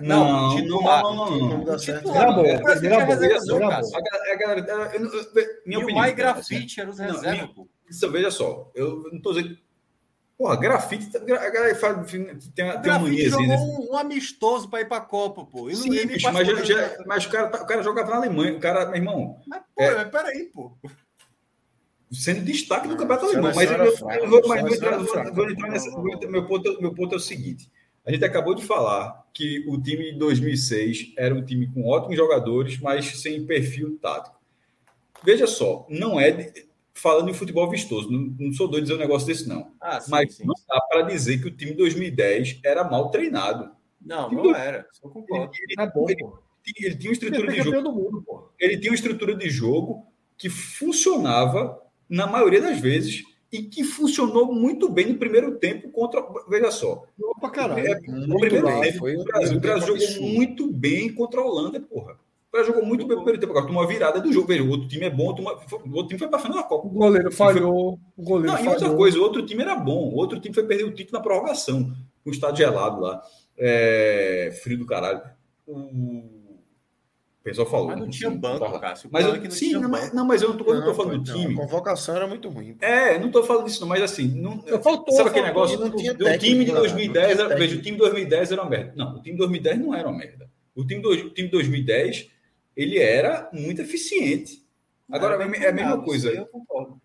Não, 0.00 0.48
não, 0.48 0.56
titular, 0.56 1.00
não, 1.00 1.14
não, 1.14 1.38
não. 1.38 1.64
não. 1.64 2.12
Era 2.12 2.32
bom, 2.32 2.44
era 2.44 2.60
bom. 2.60 3.96
A 3.96 4.34
galera, 4.34 4.90
minha 5.64 5.78
opinião. 5.78 5.88
E 5.88 5.92
o 5.92 5.94
Mais 5.94 6.12
Grafite 6.16 6.80
era 6.80 6.90
os 6.90 6.98
reservas, 6.98 7.50
pô. 7.54 7.68
Veja 8.10 8.32
só, 8.32 8.72
eu 8.74 9.04
não 9.12 9.18
estou 9.18 9.32
dizendo 9.32 9.56
Porra, 10.36 10.56
grafite, 10.56 11.16
a 11.16 11.20
galera 11.20 11.74
faz, 11.76 12.10
tem, 12.10 12.26
tem 12.36 12.64
uma 12.64 12.98
mania 12.98 13.28
assim, 13.28 13.46
né? 13.46 13.56
um, 13.56 13.92
um, 13.92 13.96
amistoso 13.96 14.68
para 14.68 14.80
ir 14.80 14.88
para 14.88 14.96
a 14.96 15.00
Copa, 15.00 15.44
pô. 15.44 15.72
Sim, 15.72 16.06
bicho, 16.06 16.32
mas, 16.32 16.48
já, 16.48 16.64
já, 16.64 17.04
mas 17.06 17.24
o, 17.24 17.30
cara, 17.30 17.48
tá, 17.48 17.62
o 17.62 17.66
cara 17.66 17.82
jogava 17.84 18.10
na 18.10 18.16
Alemanha, 18.16 18.56
o 18.56 18.60
cara, 18.60 18.86
meu 18.86 18.96
irmão. 18.96 19.40
Mas, 19.46 19.62
pô, 19.74 19.82
é, 19.82 19.94
mas 19.94 20.10
peraí, 20.10 20.44
pô. 20.46 20.76
Sendo 22.10 22.44
destaque 22.44 22.88
do 22.88 22.96
campeonato 22.96 23.26
alemão. 23.26 23.52
Mas 23.54 23.70
eu, 23.70 24.28
vou 24.28 25.50
entrar 25.50 25.70
nessa. 25.70 25.90
Meu 26.28 26.46
ponto, 26.46 26.82
meu 26.82 26.94
ponto 26.94 27.14
é 27.14 27.16
o 27.16 27.20
seguinte: 27.20 27.70
a 28.04 28.10
gente 28.10 28.24
acabou 28.24 28.54
de 28.54 28.64
falar 28.64 29.24
que 29.32 29.64
o 29.68 29.80
time 29.80 30.12
de 30.12 30.18
2006 30.18 31.14
era 31.16 31.34
um 31.34 31.44
time 31.44 31.72
com 31.72 31.88
ótimos 31.88 32.16
jogadores, 32.16 32.78
mas 32.78 33.20
sem 33.22 33.46
perfil 33.46 33.98
tático. 34.00 34.36
Veja 35.24 35.46
só, 35.46 35.86
não 35.88 36.20
é 36.20 36.52
falando 36.94 37.28
em 37.28 37.34
futebol 37.34 37.68
vistoso. 37.68 38.10
Não, 38.10 38.34
não 38.38 38.52
sou 38.52 38.68
doido 38.68 38.84
dizer 38.84 38.94
um 38.94 38.98
negócio 38.98 39.26
desse, 39.26 39.48
não. 39.48 39.72
Ah, 39.80 40.00
sim, 40.00 40.10
Mas 40.10 40.36
sim. 40.36 40.46
não 40.46 40.54
dá 40.68 40.80
para 40.88 41.02
dizer 41.02 41.40
que 41.40 41.48
o 41.48 41.50
time 41.50 41.72
de 41.72 41.78
2010 41.78 42.60
era 42.64 42.84
mal 42.84 43.10
treinado. 43.10 43.70
Não, 44.00 44.30
não 44.30 44.42
do... 44.42 44.54
era. 44.54 44.86
Só 44.92 45.08
concordo. 45.08 45.52
Ele, 45.54 45.74
ele, 45.76 45.82
é 45.82 45.92
bom, 45.92 46.06
ele, 46.08 46.22
ele, 46.22 46.86
ele, 46.86 46.96
tinha 46.96 47.10
uma 47.10 47.14
estrutura 47.14 47.52
de 47.52 47.62
jogo. 47.62 47.92
Mundo, 47.92 48.52
ele 48.58 48.78
tinha 48.78 48.90
uma 48.90 48.96
estrutura 48.96 49.34
de 49.34 49.50
jogo 49.50 50.06
que 50.36 50.48
funcionava 50.48 51.80
na 52.08 52.26
maioria 52.26 52.60
das 52.60 52.78
vezes 52.78 53.24
e 53.50 53.62
que 53.62 53.84
funcionou 53.84 54.52
muito 54.52 54.88
bem 54.88 55.06
no 55.06 55.18
primeiro 55.18 55.58
tempo 55.58 55.88
contra. 55.90 56.24
Veja 56.48 56.70
só. 56.70 57.04
Opa, 57.20 57.50
caralho. 57.50 57.86
É, 57.86 58.00
no 58.08 58.38
primeiro 58.38 58.66
tempo, 58.80 59.08
o 59.08 59.24
Brasil, 59.24 59.56
o 59.56 59.60
Brasil 59.60 59.98
jogou 59.98 60.28
muito 60.28 60.72
bem 60.72 61.12
contra 61.12 61.40
a 61.40 61.44
Holanda, 61.44 61.80
porra. 61.80 62.18
Cara 62.54 62.66
jogou 62.66 62.86
muito 62.86 63.04
bem 63.04 63.16
no 63.16 63.24
primeiro 63.24 63.40
tempo. 63.40 63.58
Agora, 63.58 63.72
uma 63.72 63.84
virada 63.84 64.20
do 64.20 64.32
jogo. 64.32 64.46
Veja, 64.46 64.62
o 64.62 64.70
outro 64.70 64.86
time 64.86 65.06
é 65.06 65.10
bom, 65.10 65.34
o 65.34 65.92
outro 65.92 66.06
time 66.06 66.18
foi 66.20 66.28
para 66.28 66.38
final 66.38 66.58
da 66.58 66.62
Copa. 66.62 66.86
O 66.86 66.90
goleiro 66.90 67.32
falhou. 67.32 67.98
O 68.16 68.22
goleiro 68.22 68.52
Não, 68.52 68.56
falhou. 68.56 68.72
e 68.72 68.74
outra 68.74 68.96
coisa, 68.96 69.18
o 69.18 69.22
outro 69.22 69.44
time 69.44 69.62
era 69.62 69.74
bom. 69.74 70.08
O 70.08 70.14
outro 70.14 70.38
time 70.38 70.54
foi 70.54 70.62
perder 70.62 70.84
o 70.84 70.94
título 70.94 71.18
na 71.18 71.24
prorrogação, 71.24 71.92
com 72.22 72.30
o 72.30 72.32
estado 72.32 72.56
gelado 72.56 73.00
lá. 73.00 73.20
É... 73.58 74.56
Frio 74.62 74.78
do 74.78 74.86
caralho. 74.86 75.20
O 75.66 76.22
pessoal 77.42 77.68
falou. 77.68 77.88
Mas 77.88 77.98
não 77.98 78.08
tinha 78.08 78.30
banco, 78.30 78.78
Cássio. 78.78 79.08
Mas 79.12 79.26
eu, 79.26 79.50
sim, 79.50 79.72
não, 79.72 79.88
mas, 79.88 80.12
não, 80.14 80.24
mas 80.24 80.40
eu 80.40 80.50
não 80.50 80.56
tô, 80.56 80.64
não, 80.64 80.74
não 80.74 80.84
tô 80.84 80.94
falando 80.94 81.24
do 81.24 81.32
time. 81.32 81.54
A 81.54 81.56
convocação 81.56 82.14
era 82.14 82.28
muito 82.28 82.48
ruim. 82.48 82.76
É, 82.80 83.18
não 83.18 83.32
tô 83.32 83.42
falando 83.42 83.66
disso, 83.66 83.80
não, 83.80 83.88
mas 83.88 84.00
assim, 84.00 84.28
não, 84.28 84.62
faltou, 84.80 85.12
sabe 85.16 85.30
aquele 85.30 85.46
negócio? 85.46 85.76
Não 85.80 85.90
tinha 85.90 86.12
o 86.12 86.38
time 86.38 86.64
de 86.64 86.70
2010, 86.70 87.38
era, 87.40 87.56
veja, 87.56 87.76
o 87.76 87.82
time 87.82 87.96
de 87.96 88.02
2010 88.02 88.52
era 88.52 88.62
uma 88.62 88.70
merda. 88.70 88.92
Não, 88.94 89.16
o 89.16 89.22
time 89.22 89.32
de 89.32 89.38
2010 89.38 89.78
não 89.80 89.92
era 89.92 90.08
uma 90.08 90.16
merda. 90.16 90.48
O 90.76 90.86
time, 90.86 91.02
do, 91.02 91.10
o 91.10 91.30
time 91.30 91.48
de 91.48 91.52
2010 91.52 92.33
ele 92.76 92.98
era 92.98 93.48
muito 93.52 93.82
eficiente. 93.82 94.64
Agora, 95.10 95.42
é 95.42 95.68
a 95.68 95.72
mesma 95.72 96.02
coisa. 96.02 96.30
Eu 96.30 96.46
concordo. 96.46 97.00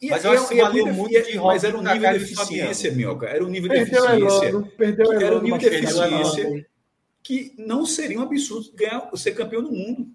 E, 0.00 0.10
mas 0.10 0.24
eu 0.24 0.32
acho 0.32 0.48
que 0.48 0.56
valeu 0.56 0.86
muito 0.92 1.22
de 1.22 1.38
Mas 1.38 1.64
era 1.64 1.78
um 1.78 1.82
nível 1.82 2.10
de 2.10 2.16
eficiência, 2.16 2.92
Minhoca. 2.92 3.26
Era 3.26 3.44
um 3.44 3.48
nível 3.48 3.70
de 3.70 3.76
eficiência. 3.76 4.62
perdeu 4.76 5.12
era 5.12 5.38
um 5.38 5.42
nível 5.42 5.58
de 5.58 5.66
eficiência 5.66 6.66
que 7.22 7.54
não 7.58 7.84
seria 7.84 8.20
um 8.20 8.22
absurdo 8.22 8.70
ganhar, 8.74 9.10
ser 9.16 9.32
campeão 9.32 9.62
do 9.62 9.72
mundo. 9.72 10.08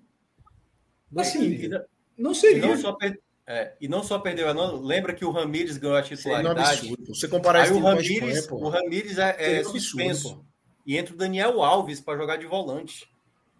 Assim, 1.18 1.70
não 2.18 2.34
seria. 2.34 2.66
Não 2.66 2.78
só 2.78 2.94
per... 2.94 3.20
é, 3.46 3.74
e 3.82 3.88
não 3.88 4.02
só 4.02 4.18
perdeu, 4.18 4.54
não, 4.54 4.82
lembra 4.82 5.14
que 5.14 5.26
o 5.26 5.32
Ramires 5.32 5.76
ganhou 5.78 5.98
a 5.98 6.02
titularidade. 6.02 6.88
Absurdo, 6.88 7.14
você 7.14 7.28
comparar 7.28 7.64
Aí 7.64 7.72
o 7.72 7.80
Ramires, 7.80 8.48
o 8.50 8.70
Ramires 8.70 9.18
é, 9.18 9.60
é 9.60 9.64
suspenso. 9.64 10.28
Absurdo, 10.30 10.46
e 10.86 10.98
entra 10.98 11.14
o 11.14 11.18
Daniel 11.18 11.62
Alves 11.62 12.00
para 12.00 12.18
jogar 12.18 12.38
de 12.38 12.46
volante 12.46 13.11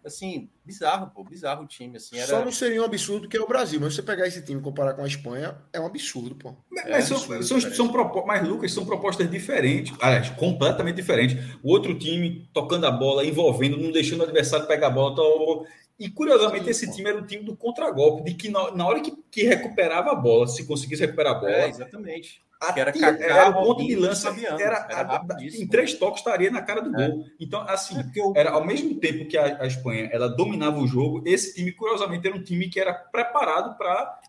assim, 0.04 0.48
bizarro, 0.64 1.10
pô, 1.14 1.24
bizarro 1.24 1.64
o 1.64 1.66
time. 1.66 1.96
Assim, 1.96 2.18
era... 2.18 2.26
Só 2.26 2.44
não 2.44 2.52
seria 2.52 2.82
um 2.82 2.84
absurdo 2.84 3.28
que 3.28 3.36
é 3.36 3.40
o 3.40 3.46
Brasil, 3.46 3.80
mas 3.80 3.94
você 3.94 4.02
pegar 4.02 4.26
esse 4.26 4.42
time 4.42 4.60
e 4.60 4.62
comparar 4.62 4.94
com 4.94 5.02
a 5.02 5.06
Espanha, 5.06 5.56
é 5.72 5.80
um 5.80 5.86
absurdo, 5.86 6.34
pô. 6.34 6.54
Mas, 6.70 6.86
é 6.86 7.00
são, 7.02 7.16
absurdo, 7.16 7.44
são, 7.44 7.60
são 7.60 7.88
propo... 7.88 8.24
mas, 8.26 8.46
Lucas, 8.46 8.72
são 8.72 8.84
propostas 8.84 9.30
diferentes, 9.30 9.96
aliás, 10.00 10.30
completamente 10.30 10.96
diferentes. 10.96 11.36
O 11.62 11.70
outro 11.70 11.98
time 11.98 12.48
tocando 12.52 12.86
a 12.86 12.90
bola, 12.90 13.24
envolvendo, 13.24 13.76
não 13.76 13.92
deixando 13.92 14.20
o 14.20 14.24
adversário 14.24 14.66
pegar 14.66 14.88
a 14.88 14.90
bola. 14.90 15.66
E 16.04 16.10
curiosamente, 16.10 16.64
Sim, 16.64 16.70
esse 16.70 16.86
pô. 16.86 16.92
time 16.92 17.08
era 17.08 17.18
o 17.18 17.26
time 17.26 17.44
do 17.44 17.56
contragolpe, 17.56 18.24
de 18.24 18.34
que 18.34 18.48
na, 18.48 18.70
na 18.72 18.86
hora 18.86 19.00
que, 19.00 19.12
que, 19.30 19.44
recuperava 19.44 20.10
a 20.10 20.14
bola, 20.14 20.46
se 20.46 20.66
conseguisse 20.66 21.02
recuperar 21.02 21.36
a 21.36 21.38
bola. 21.38 21.52
É, 21.52 21.68
exatamente 21.68 22.42
que 22.70 22.80
era, 22.80 22.92
Kaká, 22.92 23.24
era 23.24 23.50
o 23.50 23.64
ponto 23.64 23.84
de 23.84 23.96
lança, 23.96 24.28
era, 24.60 24.86
era 24.88 25.26
em 25.40 25.66
três 25.66 25.94
toques 25.94 26.20
estaria 26.20 26.50
na 26.50 26.62
cara 26.62 26.80
do 26.82 27.00
é. 27.00 27.08
gol. 27.08 27.24
Então, 27.40 27.60
assim, 27.62 27.98
é 27.98 28.04
eu... 28.14 28.32
era 28.36 28.50
ao 28.50 28.64
mesmo 28.64 28.94
tempo 29.00 29.26
que 29.26 29.36
a, 29.36 29.62
a, 29.62 29.66
Espanha 29.66 30.08
ela 30.12 30.28
dominava 30.28 30.78
o 30.78 30.86
jogo, 30.86 31.22
esse 31.24 31.54
time, 31.54 31.72
curiosamente, 31.72 32.26
era 32.26 32.36
um 32.36 32.42
time 32.42 32.68
que 32.68 32.78
era 32.78 32.92
preparado 32.92 33.76
para 33.76 34.20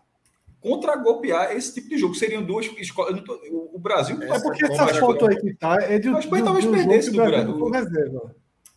contragolpear 0.60 1.52
esse 1.52 1.74
tipo 1.74 1.90
de 1.90 1.98
jogo. 1.98 2.14
Seriam 2.14 2.42
duas 2.42 2.66
escolas. 2.78 3.20
Tô, 3.22 3.38
o, 3.72 3.78
Brasil. 3.78 4.20
É 4.22 4.40
porque 4.40 4.64
essa 4.64 4.88
foto 4.94 5.28
aí 5.28 5.36
que 5.36 5.54
tá 5.54 5.76
é 5.82 5.98
de. 5.98 6.08
A 6.08 6.18
Espanha 6.18 6.44
talvez 6.44 6.64
perdesse 6.64 7.10
do 7.10 7.16
Brasil. 7.16 7.70
Reserva. 7.70 8.34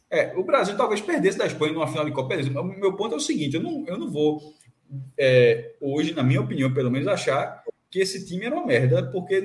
É, 0.10 0.34
o 0.36 0.44
Brasil 0.44 0.76
talvez 0.78 1.02
perdesse 1.02 1.38
da 1.38 1.46
Espanha 1.46 1.74
numa 1.74 1.88
final 1.88 2.06
de 2.06 2.12
Copa. 2.12 2.36
O 2.36 2.64
meu 2.64 2.96
ponto 2.96 3.14
é 3.14 3.18
o 3.18 3.22
seguinte: 3.22 3.56
eu 3.56 3.62
não, 3.62 3.86
eu 3.88 3.98
não 3.98 4.10
vou, 4.10 4.54
é, 5.18 5.74
hoje, 5.82 6.14
na 6.14 6.24
minha 6.24 6.42
opinião, 6.42 6.74
pelo 6.74 6.90
menos, 6.90 7.08
achar 7.08 7.64
que 7.90 8.00
esse 8.00 8.26
time 8.26 8.46
era 8.46 8.56
uma 8.56 8.66
merda, 8.66 9.04
porque 9.12 9.36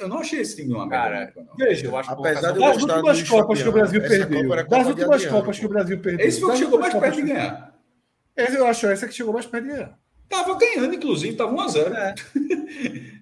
eu 0.00 0.08
não 0.08 0.18
achei 0.18 0.40
esse 0.40 0.56
time 0.56 0.74
uma 0.74 0.86
merda. 0.86 1.32
Cara, 1.32 1.48
veja, 1.56 1.86
eu 1.86 1.96
acho 1.96 2.10
apesar 2.10 2.52
de 2.52 2.58
das 2.58 2.82
últimas 2.82 3.22
Copas 3.28 3.62
que 3.62 3.68
o 3.68 3.72
Brasil 3.72 4.00
perdeu, 4.00 4.66
das 4.66 4.86
últimas 4.86 5.26
Copas 5.26 5.58
que 5.58 5.66
o 5.66 5.68
Brasil 5.68 5.98
perdeu. 6.00 6.26
Esse 6.26 6.40
foi 6.40 6.50
o 6.50 6.52
que 6.52 6.58
chegou 6.58 6.78
mais 6.78 6.94
perto 6.94 7.16
de 7.16 7.22
ganhar. 7.22 7.76
Esse 8.36 8.56
eu 8.56 8.66
acho 8.66 8.86
essa 8.86 9.08
que 9.08 9.14
chegou 9.14 9.32
mais 9.32 9.46
perto 9.46 9.64
de 9.64 9.70
ganhar. 9.70 9.98
Tava 10.28 10.58
ganhando, 10.58 10.94
inclusive, 10.94 11.36
tava 11.36 11.52
1x0. 11.52 11.94
É. 11.94 12.14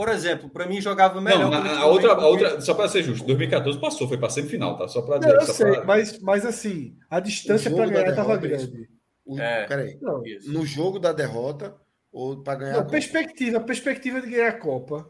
Por 0.00 0.08
exemplo, 0.08 0.48
para 0.48 0.66
mim 0.66 0.80
jogava 0.80 1.20
melhor. 1.20 1.50
Não, 1.50 1.52
a, 1.52 1.78
a 1.80 1.84
outra, 1.84 2.14
a 2.14 2.26
outra, 2.26 2.58
só 2.62 2.72
para 2.72 2.88
ser 2.88 3.02
justo, 3.02 3.26
2014 3.26 3.78
passou, 3.78 4.08
foi 4.08 4.16
para 4.16 4.30
semifinal, 4.30 4.74
tá? 4.74 4.88
Só 4.88 5.02
para 5.02 5.18
dizer. 5.18 5.34
eu 5.34 5.42
sei, 5.42 5.72
pra... 5.72 5.84
mas, 5.84 6.18
mas 6.20 6.46
assim, 6.46 6.96
a 7.10 7.20
distância 7.20 7.70
para 7.70 7.84
ganhar 7.84 8.08
estava 8.08 8.34
grande. 8.38 8.88
O, 9.26 9.38
é, 9.38 9.66
peraí, 9.66 9.98
não, 10.00 10.22
no 10.46 10.64
jogo 10.64 10.98
da 10.98 11.12
derrota, 11.12 11.76
ou 12.10 12.42
para 12.42 12.58
ganhar. 12.60 12.76
Não, 12.78 12.86
perspectiva, 12.86 13.60
perspectiva 13.60 14.22
de 14.22 14.30
ganhar 14.30 14.48
a 14.48 14.58
Copa, 14.58 15.06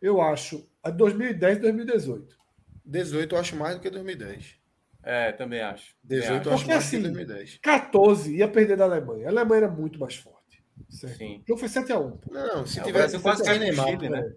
eu 0.00 0.18
acho 0.22 0.66
a 0.82 0.88
2010 0.88 1.58
e 1.58 1.60
2018. 1.60 2.36
18 2.86 3.34
eu 3.34 3.38
acho 3.38 3.54
mais 3.54 3.74
do 3.74 3.82
que 3.82 3.90
2010. 3.90 4.56
É, 5.02 5.32
também 5.32 5.60
acho. 5.60 5.94
18 6.04 6.30
eu 6.30 6.54
acho 6.54 6.64
Porque, 6.64 6.72
mais 6.72 6.86
assim, 6.86 6.96
que 6.96 7.02
2010. 7.02 7.58
14 7.58 8.34
ia 8.34 8.48
perder 8.48 8.78
da 8.78 8.84
Alemanha. 8.84 9.26
A 9.26 9.28
Alemanha 9.28 9.64
era 9.64 9.70
muito 9.70 10.00
mais 10.00 10.14
forte. 10.14 10.39
Certo? 10.88 11.18
Sim. 11.18 11.40
Então 11.42 11.56
foi 11.56 11.68
7x1. 11.68 12.18
Não, 12.30 12.66
se 12.66 12.80
é, 12.80 12.82
tivesse 12.82 13.18
quase 13.18 13.44
sem 13.44 13.58
Neymar, 13.58 13.88
Chile, 13.88 14.08
né? 14.08 14.32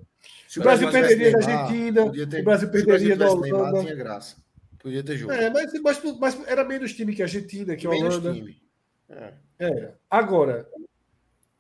Se 0.48 0.60
o 0.60 0.64
Brasil 0.64 0.92
perderia 0.92 1.32
da 1.32 1.38
Argentina, 1.38 2.12
ter, 2.28 2.42
o 2.42 2.44
Brasil 2.44 2.70
perderia 2.70 3.16
da 3.18 3.32
Holanda. 3.32 3.48
Neymar, 3.48 3.82
tinha 3.82 3.96
graça. 3.96 4.44
Podia 4.80 5.04
ter 5.04 5.18
jogo. 5.18 5.32
É, 5.32 5.50
mas, 5.50 5.72
mas, 5.82 6.20
mas, 6.20 6.48
era 6.48 6.64
menos 6.66 6.94
time 6.94 7.16
que 7.16 7.22
a 7.22 7.26
Argentina, 7.26 7.76
que 7.76 7.88
a 7.88 7.90
Holanda. 7.90 8.34
Time. 8.34 8.62
É. 9.10 9.34
Era. 9.58 9.98
Agora, 10.10 10.68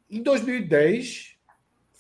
em 0.09 0.21
2010, 0.21 1.37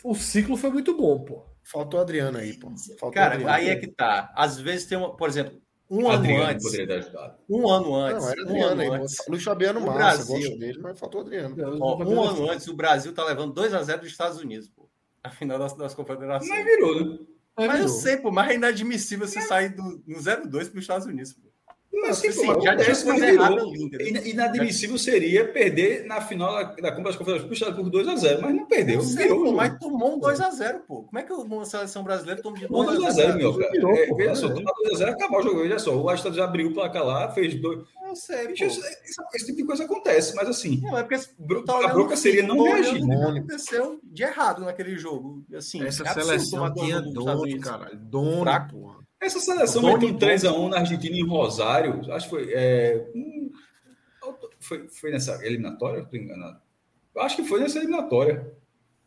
o 0.03 0.13
ciclo 0.13 0.57
foi 0.57 0.69
muito 0.69 0.95
bom, 0.95 1.23
pô. 1.23 1.45
Faltou 1.63 1.99
o 1.99 2.03
Adriano 2.03 2.37
aí, 2.37 2.53
pô. 2.59 2.69
Faltou 2.99 3.11
Cara, 3.11 3.53
aí 3.53 3.69
é 3.69 3.75
que 3.77 3.87
tá. 3.87 4.33
Às 4.35 4.59
vezes 4.59 4.85
tem 4.85 4.97
uma, 4.97 5.15
por 5.15 5.29
exemplo, 5.29 5.62
um 5.93 6.09
Adriano 6.09 6.43
ano 6.43 6.49
antes. 6.49 6.65
Um 7.49 7.69
ano 7.69 7.95
antes. 7.95 8.23
Não, 8.23 8.31
era 8.31 8.41
Adriano 8.41 8.59
um 8.59 8.71
ano 8.71 8.81
aí. 8.81 8.89
Antes, 8.89 9.17
Luiz 9.27 9.43
Fabiano 9.43 9.81
massa, 9.81 9.93
Brasil, 9.93 10.35
gosto 10.35 10.59
dele, 10.59 10.79
mas 10.81 10.99
faltou 10.99 11.21
o 11.21 11.23
Adriano. 11.23 11.55
Ó, 11.79 12.03
um 12.03 12.23
ano 12.23 12.49
antes, 12.49 12.67
o 12.67 12.73
Brasil 12.73 13.13
tá 13.13 13.23
levando 13.23 13.53
2 13.53 13.73
a 13.73 13.83
0 13.83 14.01
dos 14.01 14.09
Estados 14.09 14.39
Unidos, 14.39 14.67
pô. 14.69 14.89
A 15.23 15.29
final 15.29 15.59
das, 15.59 15.73
das 15.73 15.93
confederações. 15.93 16.49
Mas 16.49 16.65
virou, 16.65 16.99
né? 16.99 17.19
Mas, 17.55 17.67
mas 17.67 17.81
eu 17.81 17.87
sei, 17.87 18.17
pô, 18.17 18.31
mas 18.31 18.49
é 18.49 18.55
inadmissível 18.55 19.27
você 19.27 19.41
sair 19.41 19.69
do, 19.69 20.01
no 20.07 20.17
0-2 20.17 20.49
para 20.49 20.59
os 20.59 20.75
Estados 20.75 21.05
Unidos, 21.05 21.33
pô. 21.33 21.42
Mas, 22.01 22.17
assim, 22.17 22.31
sim, 22.31 22.47
já 22.61 22.75
tinha 22.75 22.95
coisa 22.95 23.27
errada 23.27 23.61
Inadmissível 24.25 24.97
seria 24.97 25.47
perder 25.47 26.05
na 26.05 26.19
final 26.21 26.51
da, 26.51 26.63
da 26.63 26.91
Copa 26.91 27.03
das 27.03 27.15
Confederações 27.15 27.49
puxado 27.49 27.75
por 27.75 27.89
2x0, 27.89 28.41
mas 28.41 28.55
não 28.55 28.65
perdeu. 28.65 28.95
Não 28.97 29.03
sei, 29.03 29.23
virou, 29.23 29.43
pô, 29.43 29.51
mas 29.51 29.77
tomou 29.77 30.15
um 30.15 30.19
2x0, 30.19 30.79
pô. 30.87 31.03
Como 31.03 31.19
é 31.19 31.23
que 31.23 31.31
a 31.31 31.65
seleção 31.65 32.03
brasileira 32.03 32.41
tomou 32.41 32.57
de 32.57 32.67
2x0? 32.67 33.35
meu 33.35 33.57
cara. 33.57 33.71
Virou, 33.71 33.91
é, 33.93 34.07
veja 34.15 34.35
só, 34.35 34.49
tomar 34.49 34.71
2x0 34.91 35.09
acabou 35.09 35.39
o 35.39 35.43
jogo. 35.43 35.61
Veja 35.61 35.79
só, 35.79 35.95
o 35.95 36.09
Aston 36.09 36.33
já 36.33 36.45
abriu 36.45 36.69
o 36.69 36.73
placar 36.73 37.05
lá, 37.05 37.31
fez 37.31 37.61
dois. 37.61 37.83
Não 38.01 38.15
sei, 38.15 38.47
Bicho, 38.47 38.65
esse, 38.65 38.81
esse, 39.33 39.45
tipo 39.45 39.57
de 39.57 39.63
coisa 39.65 39.85
acontece, 39.85 40.35
mas 40.35 40.47
assim. 40.47 40.81
Não, 40.81 40.97
é 40.97 41.03
porque 41.03 41.17
tá 41.65 41.85
a 41.85 41.87
bronca 41.87 42.15
seria 42.15 42.43
não 42.43 42.63
reagir. 42.63 43.03
O 43.03 43.07
que 43.07 43.13
aconteceu 43.13 43.99
de 44.03 44.23
errado 44.23 44.63
naquele 44.63 44.97
jogo. 44.97 45.43
Assim, 45.55 45.83
Essa 45.83 46.03
é 46.03 46.13
seleção 46.13 46.73
tinha 46.73 47.01
dono, 47.01 47.59
caralho. 47.59 47.97
Dono, 47.97 48.45
porra. 48.69 49.02
Essa 49.23 49.39
seleção 49.39 49.81
meteu 49.81 50.09
um 50.09 50.17
3x1 50.17 50.69
na 50.69 50.79
Argentina 50.79 51.15
em 51.15 51.25
Rosário. 51.25 52.01
Acho 52.11 52.25
que 52.25 52.35
foi. 52.35 52.53
É, 52.53 53.09
um, 53.15 53.51
foi, 54.59 54.87
foi 54.87 55.11
nessa 55.11 55.45
eliminatória? 55.45 56.01
Estou 56.01 56.19
enganado. 56.19 56.59
Acho 57.17 57.35
que 57.37 57.43
foi 57.43 57.59
nessa 57.59 57.79
eliminatória. 57.79 58.51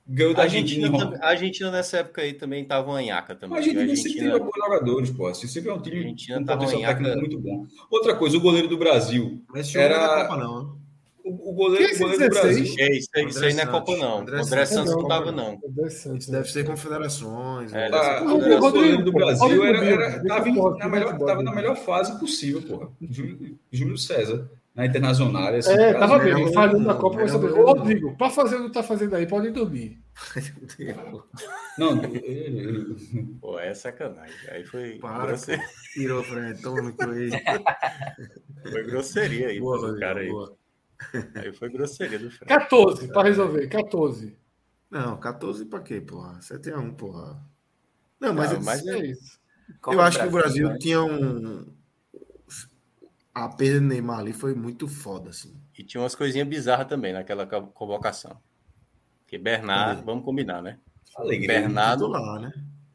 Ganhou 0.08 0.34
da 0.34 0.42
Argentina. 0.42 0.86
Argentina, 0.86 1.18
a 1.20 1.28
Argentina 1.28 1.70
nessa 1.70 1.98
época 1.98 2.22
aí 2.22 2.32
também 2.32 2.62
estava 2.62 2.92
anhaca 2.92 3.34
também. 3.34 3.56
A 3.56 3.58
Argentina, 3.58 3.80
a 3.80 3.90
Argentina 3.90 4.30
sempre 4.30 4.38
bons 4.38 4.64
jogadores, 4.64 5.10
pô. 5.10 5.26
Assim, 5.26 5.48
sempre 5.48 5.70
é 5.70 5.74
um 5.74 5.80
time 5.80 6.04
com 6.04 6.44
potencial 6.44 6.80
técnico 6.80 7.18
muito 7.18 7.38
bom. 7.40 7.66
Outra 7.90 8.14
coisa, 8.14 8.36
o 8.36 8.40
goleiro 8.40 8.68
do 8.68 8.78
Brasil. 8.78 9.42
Mas 9.48 9.74
era... 9.74 9.98
não 9.98 10.04
é 10.04 10.22
Copa, 10.22 10.36
não 10.36 10.85
o, 11.26 11.52
goleiro, 11.52 11.94
o 11.94 11.98
goleiro 11.98 12.28
do 12.28 12.30
Brasil. 12.30 12.74
É, 12.78 12.96
isso, 12.96 13.08
aí, 13.16 13.24
isso 13.26 13.44
aí 13.44 13.54
não 13.54 13.62
é 13.62 13.66
Copa, 13.66 13.96
não. 13.96 14.18
André, 14.20 14.40
André 14.40 14.66
Santos 14.66 14.92
não 14.92 15.02
estava, 15.02 15.32
não. 15.32 15.58
Isso 15.86 16.30
deve 16.30 16.50
ser 16.50 16.64
confederações. 16.64 17.72
É, 17.72 17.88
né? 17.88 18.20
o, 18.20 18.56
o 18.56 18.60
goleiro 18.60 19.04
do 19.04 19.12
Brasil 19.12 19.64
estava 19.64 20.50
na, 20.78 20.88
melhor, 20.88 21.42
na 21.42 21.52
melhor 21.52 21.76
fase 21.76 22.18
possível, 22.18 22.62
porra. 22.62 22.88
Júlio, 23.72 23.98
César. 23.98 24.48
Na 24.76 24.84
Internacional. 24.84 25.54
Assim, 25.54 25.72
é, 25.72 25.94
tava 25.94 26.18
bem, 26.18 26.52
falhando 26.52 26.80
na 26.80 26.94
Copa, 26.94 27.16
mas 27.16 27.30
saber. 27.30 27.50
Ô, 27.50 27.64
Rodrigo, 27.64 28.14
para 28.16 28.28
fazer 28.28 28.56
o 28.56 28.66
que 28.66 28.72
tá 28.72 28.82
fazendo 28.82 29.16
aí, 29.16 29.26
pode 29.26 29.50
dormir. 29.50 29.98
Não, 31.78 31.98
pô, 33.40 33.58
é 33.58 33.72
sacanagem. 33.72 34.36
Aí 34.50 34.64
foi. 34.66 34.98
Para, 34.98 35.28
grosseria. 35.28 35.64
Tirou, 35.94 36.22
Fred, 36.22 36.60
toma 36.60 36.82
no 36.82 36.94
Foi 38.70 38.82
grosseria 38.84 39.48
aí, 39.48 39.58
boa, 39.58 39.98
cara 39.98 40.20
aí. 40.20 40.28
Boa. 40.28 40.50
Aí 40.50 40.65
foi 41.58 41.68
grosseria 41.68 42.18
do 42.18 42.30
Fred. 42.30 42.48
14 42.48 43.08
para 43.08 43.28
resolver, 43.28 43.66
14. 43.68 44.36
Não, 44.90 45.16
14 45.18 45.64
para 45.66 45.80
quê, 45.80 46.00
porra? 46.00 46.40
7 46.40 46.70
a 46.70 46.78
1, 46.78 46.94
porra. 46.94 47.40
Não, 48.20 48.32
mas, 48.32 48.52
não, 48.52 48.62
mas 48.62 48.86
é 48.86 49.06
isso. 49.06 49.38
eu 49.88 50.00
acho 50.00 50.18
que 50.18 50.26
o 50.26 50.30
Brasil 50.30 50.68
né? 50.68 50.78
tinha 50.78 51.02
um. 51.02 51.66
A 53.34 53.48
perda 53.50 53.80
do 53.80 53.86
Neymar 53.86 54.20
ali 54.20 54.32
foi 54.32 54.54
muito 54.54 54.88
foda, 54.88 55.30
assim. 55.30 55.54
E 55.78 55.84
tinha 55.84 56.00
umas 56.00 56.14
coisinhas 56.14 56.48
bizarras 56.48 56.88
também 56.88 57.12
naquela 57.12 57.46
convocação. 57.46 58.40
Que 59.26 59.36
Bernard, 59.36 60.02
vamos 60.04 60.24
combinar, 60.24 60.62
né? 60.62 60.78
Alegria, 61.14 61.60
Bernardo, 61.60 62.06
titular, 62.06 62.40
né? 62.40 62.52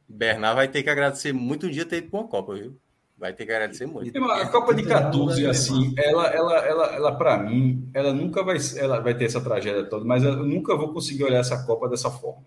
Bernard 0.08 0.56
vai 0.56 0.68
ter 0.68 0.82
que 0.82 0.90
agradecer 0.90 1.34
muito 1.34 1.68
um 1.68 1.70
dia 1.70 1.86
ter 1.86 1.98
ido 1.98 2.10
para 2.10 2.20
uma 2.20 2.28
Copa, 2.28 2.56
viu? 2.56 2.80
Vai 3.22 3.34
ter 3.34 3.46
que 3.46 3.52
agradecer 3.52 3.86
muito. 3.86 4.18
A 4.32 4.48
Copa 4.48 4.74
de 4.74 4.82
14, 4.82 5.46
assim, 5.46 5.94
ela, 5.96 6.26
ela, 6.26 6.58
ela, 6.66 6.86
ela 6.88 7.16
para 7.16 7.38
mim, 7.38 7.88
ela 7.94 8.12
nunca 8.12 8.44
vai, 8.44 8.58
ela 8.78 9.00
vai 9.00 9.16
ter 9.16 9.26
essa 9.26 9.40
tragédia 9.40 9.84
toda, 9.84 10.04
mas 10.04 10.24
eu 10.24 10.38
nunca 10.38 10.76
vou 10.76 10.92
conseguir 10.92 11.26
olhar 11.26 11.38
essa 11.38 11.64
Copa 11.64 11.88
dessa 11.88 12.10
forma. 12.10 12.44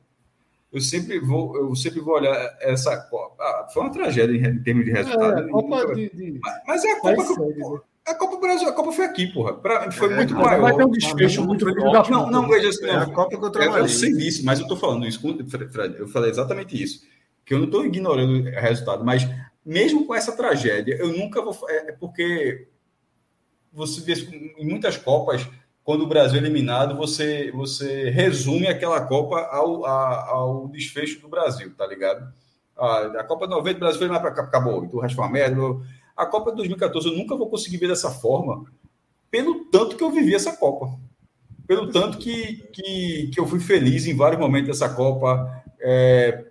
Eu 0.73 0.81
sempre 0.81 1.21
vou, 1.21 1.57
eu 1.57 1.77
sempre 1.77 2.01
vou 2.01 2.15
olhar 2.15 2.35
essa 2.61 2.97
Copa. 3.09 3.41
Ah, 3.41 3.69
foi 3.73 3.85
uma 3.85 3.93
tragédia 3.93 4.37
em, 4.37 4.59
termos 4.65 4.85
de 4.85 4.91
resultado. 4.91 5.45
É, 5.45 5.49
Copa 5.49 5.95
de, 5.95 6.11
de... 6.11 6.41
Mas, 6.43 6.63
mas, 6.67 6.85
é 6.85 6.91
a 6.91 7.01
Copa 7.01 7.25
que 7.25 7.63
eu, 7.63 7.85
a 8.09 8.15
Copa 8.17 8.41
Brasil, 8.41 8.69
a 8.69 8.73
Copa 8.73 8.91
foi 8.91 9.05
aqui, 9.05 9.29
porra. 9.29 9.55
Pra, 9.55 9.93
foi 9.93 10.13
é, 10.13 10.17
muito 10.17 10.35
maior. 10.35 10.61
Vai 10.61 10.77
ter 10.77 10.85
um 10.85 10.91
desfecho 10.91 11.45
muito 11.45 11.65
grande. 11.65 12.11
Não, 12.11 12.29
não, 12.29 12.49
veja 12.49 12.71
assim. 12.71 12.87
É 12.87 12.97
a 12.97 13.07
Copa 13.07 13.39
que 13.39 13.59
eu 13.61 13.63
Eu, 13.63 13.79
eu 13.79 13.89
sei 13.89 14.13
disso, 14.13 14.45
mas 14.45 14.59
eu 14.59 14.67
tô 14.67 14.77
falando 14.77 15.07
isso, 15.07 15.21
Fred, 15.71 16.01
eu 16.01 16.09
falei 16.09 16.31
exatamente 16.31 16.83
isso. 16.83 17.07
Que 17.45 17.55
eu 17.55 17.59
não 17.59 17.67
estou 17.67 17.87
ignorando 17.87 18.41
o 18.41 18.51
resultado, 18.61 19.05
mas 19.05 19.25
mesmo 19.65 20.07
com 20.07 20.15
essa 20.15 20.37
tragédia, 20.37 20.97
eu 20.97 21.09
nunca 21.17 21.41
vou. 21.41 21.57
É, 21.69 21.89
é 21.89 21.93
porque 21.93 22.69
você 23.73 24.01
vê 24.01 24.13
em 24.59 24.67
muitas 24.67 24.97
Copas, 24.97 25.49
quando 25.83 26.05
o 26.05 26.07
Brasil 26.07 26.39
é 26.39 26.43
eliminado, 26.43 26.97
você, 26.97 27.51
você 27.53 28.09
resume 28.11 28.67
aquela 28.67 29.01
Copa 29.03 29.39
ao, 29.41 29.85
ao 29.85 30.69
desfecho 30.69 31.21
do 31.21 31.29
Brasil, 31.29 31.75
tá 31.77 31.87
ligado? 31.87 32.33
A, 32.77 33.21
a 33.21 33.25
Copa 33.25 33.47
90, 33.47 33.77
o 33.77 33.81
Brasil 33.81 33.99
foi 33.99 34.09
mais 34.09 34.23
para 34.23 34.31
acabou, 34.31 34.85
então 34.85 34.99
o 34.99 35.03
resto 35.03 35.17
foi 35.17 35.25
uma 35.25 35.31
merda. 35.31 35.61
A 36.17 36.25
Copa 36.25 36.51
de 36.51 36.57
2014 36.59 37.09
eu 37.09 37.17
nunca 37.17 37.37
vou 37.37 37.51
conseguir 37.51 37.77
ver 37.77 37.89
dessa 37.89 38.11
forma, 38.11 38.65
pelo 39.31 39.67
tanto 39.67 39.97
que 39.97 40.05
eu 40.05 40.11
vivi 40.11 40.35
essa 40.35 40.57
Copa. 40.57 40.99
Pelo 41.67 41.91
tanto 41.91 42.19
que, 42.19 42.69
que, 42.73 43.31
que 43.33 43.41
eu 43.41 43.47
fui 43.47 43.59
feliz 43.59 44.07
em 44.07 44.17
vários 44.17 44.41
momentos 44.41 44.69
dessa 44.69 44.95
Copa, 44.95 45.65
é, 45.81 46.45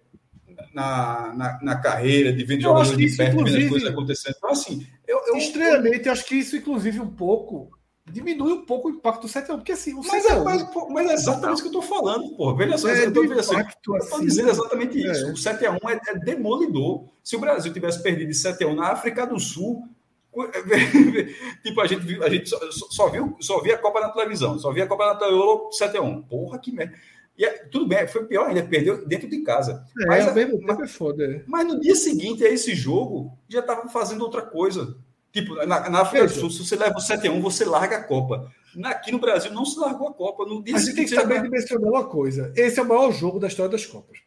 na, 0.74 1.34
na, 1.34 1.60
na, 1.62 1.76
carreira, 1.76 2.34
de 2.34 2.44
ver 2.44 2.60
jogadores 2.60 2.98
de 2.98 3.18
perto, 3.18 3.44
vendo 3.44 3.58
as 3.58 3.70
coisas 3.70 3.90
acontecendo. 3.90 4.36
Então, 4.38 4.50
assim, 4.50 4.88
eu, 5.08 5.22
eu 5.28 5.38
estranhamente, 5.38 6.08
eu 6.08 6.14
acho 6.14 6.26
que 6.26 6.36
isso, 6.36 6.56
inclusive, 6.56 7.00
um 7.00 7.10
pouco 7.10 7.72
diminui 8.06 8.52
um 8.52 8.66
pouco 8.66 8.90
o 8.90 8.92
impacto 8.92 9.22
do 9.22 9.28
7 9.28 9.48
porque 9.48 9.72
assim, 9.72 9.94
o 9.94 10.02
mas, 10.06 10.26
é, 10.26 10.40
mas, 10.42 10.70
mas 10.90 11.10
é 11.10 11.14
exatamente 11.14 11.54
isso 11.54 11.70
que 11.70 11.76
eu 11.76 11.80
estou 11.80 11.98
falando, 11.98 12.36
pô. 12.36 12.54
Veja 12.56 12.78
só, 12.78 12.90
é, 12.90 13.06
eu 13.06 13.10
estou 13.10 13.40
assim, 13.40 13.56
assim, 13.56 14.26
dizendo 14.26 14.50
exatamente 14.50 15.02
né? 15.02 15.12
isso. 15.12 15.26
É. 15.26 15.30
O 15.30 15.34
7x1 15.34 15.80
é, 15.90 16.12
é, 16.12 16.20
demolidor. 16.20 17.06
Se 17.24 17.36
o 17.36 17.40
Brasil 17.40 17.72
tivesse 17.72 18.04
perdido 18.04 18.30
de 18.30 18.36
7x1 18.36 18.76
na 18.76 18.90
África 18.90 19.26
do 19.26 19.40
Sul, 19.40 19.88
tipo, 21.64 21.80
a 21.80 21.88
gente, 21.88 22.24
a 22.24 22.30
gente 22.30 22.50
só, 22.50 22.60
só, 22.72 23.10
viu, 23.10 23.38
só 23.40 23.62
via 23.62 23.76
a 23.76 23.78
Copa 23.78 24.02
na 24.02 24.10
televisão, 24.10 24.58
só 24.58 24.72
via 24.72 24.84
a 24.84 24.88
Copa 24.88 25.06
na 25.06 25.16
televisão 25.16 25.70
7x1. 25.70 26.28
Porra, 26.28 26.60
que 26.60 26.72
merda. 26.72 26.94
E 27.38 27.46
é, 27.46 27.66
tudo 27.66 27.88
bem, 27.88 28.08
foi 28.08 28.26
pior 28.26 28.48
ainda, 28.48 28.64
perdeu 28.64 29.06
dentro 29.06 29.28
de 29.28 29.42
casa. 29.42 29.84
É, 30.02 30.06
mas, 30.06 30.38
é, 30.38 30.46
mas, 30.62 30.80
é 30.80 30.88
foda. 30.88 31.26
É. 31.26 31.44
Mas 31.48 31.68
no 31.68 31.80
dia 31.80 31.96
seguinte 31.96 32.46
a 32.46 32.50
esse 32.50 32.76
jogo, 32.76 33.38
já 33.50 33.60
estavam 33.60 33.90
fazendo 33.90 34.22
outra 34.22 34.42
coisa. 34.42 34.96
Tipo, 35.32 35.56
na, 35.66 35.90
na 35.90 36.02
África 36.02 36.28
do 36.28 36.32
Sul, 36.32 36.52
se 36.52 36.64
você 36.64 36.76
leva 36.76 36.96
o 36.96 37.02
7x1, 37.02 37.42
você 37.42 37.66
larga 37.66 37.98
a 37.98 38.04
Copa. 38.04 38.52
Aqui 38.84 39.12
no 39.12 39.20
Brasil 39.20 39.52
não 39.52 39.66
se 39.66 39.80
largou 39.80 40.10
a 40.10 40.14
Copa. 40.14 40.46
No 40.46 40.64
dia 40.64 40.76
a 40.76 40.80
gente 40.80 40.94
tem 40.94 41.06
que 41.06 41.16
saber 41.16 41.42
dimensionar 41.42 41.90
uma 41.90 42.06
coisa. 42.06 42.54
Esse 42.56 42.80
é 42.80 42.84
o 42.84 42.88
maior 42.88 43.12
jogo 43.12 43.40
da 43.40 43.48
história 43.48 43.72
das 43.72 43.86
Copas. 43.86 44.20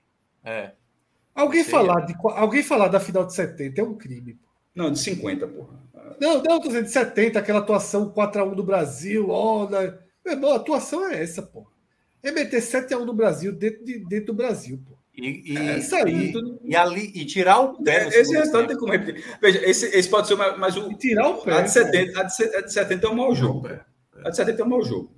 É. 0.45 0.73
Alguém 1.33 1.63
falar, 1.63 2.01
de, 2.07 2.15
alguém 2.23 2.63
falar 2.63 2.89
da 2.89 2.99
final 2.99 3.25
de 3.25 3.35
70 3.35 3.81
é 3.81 3.85
um 3.85 3.95
crime. 3.95 4.39
Não, 4.75 4.91
de 4.91 4.99
50, 4.99 5.47
porra. 5.47 5.87
Não, 6.21 6.43
não, 6.43 6.61
tô 6.61 6.69
dizendo 6.69 6.85
de 6.87 6.91
70, 6.91 7.39
aquela 7.39 7.61
atuação 7.61 8.13
4x1 8.13 8.55
do 8.55 8.65
Brasil. 8.65 9.31
Ó, 9.31 9.69
né? 9.69 9.97
Meu 10.25 10.35
irmão, 10.35 10.53
a 10.53 10.57
atuação 10.57 11.09
é 11.09 11.23
essa, 11.23 11.43
porra. 11.43 11.76
É 12.23 12.33
meter 12.33 12.61
7x1 12.61 13.05
no 13.05 13.15
Brasil 13.15 13.53
dentro, 13.53 13.85
de, 13.85 13.99
dentro 14.01 14.27
do 14.27 14.35
Brasil, 14.35 14.81
pô. 14.87 14.97
E, 15.17 15.55
e, 15.55 15.57
é 15.57 15.79
isso 15.79 15.97
aí. 15.97 16.33
E, 16.33 16.73
e, 16.73 16.77
ali, 16.77 17.11
e 17.15 17.25
tirar 17.25 17.61
o 17.61 17.83
pé. 17.83 18.05
É, 18.05 18.21
esse 18.21 18.37
resultado 18.37 18.69
tem 18.69 18.77
como 18.77 18.93
repetir. 18.93 19.25
Veja, 19.41 19.65
esse, 19.65 19.87
esse 19.87 20.09
pode 20.11 20.29
ser 20.29 20.37
mais, 20.37 20.77
o. 20.77 20.93
E 20.93 20.97
tirar 20.97 21.29
o 21.29 21.43
pé. 21.43 21.53
A 21.53 21.63
de 21.63 21.71
70, 21.71 22.21
a 22.21 22.23
de, 22.25 22.57
a 22.57 22.61
de 22.61 22.73
70 22.73 23.07
é 23.07 23.11
um 23.11 23.15
mau 23.15 23.35
jogo. 23.35 23.67
A 24.25 24.31
de 24.31 24.37
70 24.37 24.61
é 24.61 24.65
um 24.65 24.69
mau 24.69 24.83
jogo. 24.83 25.16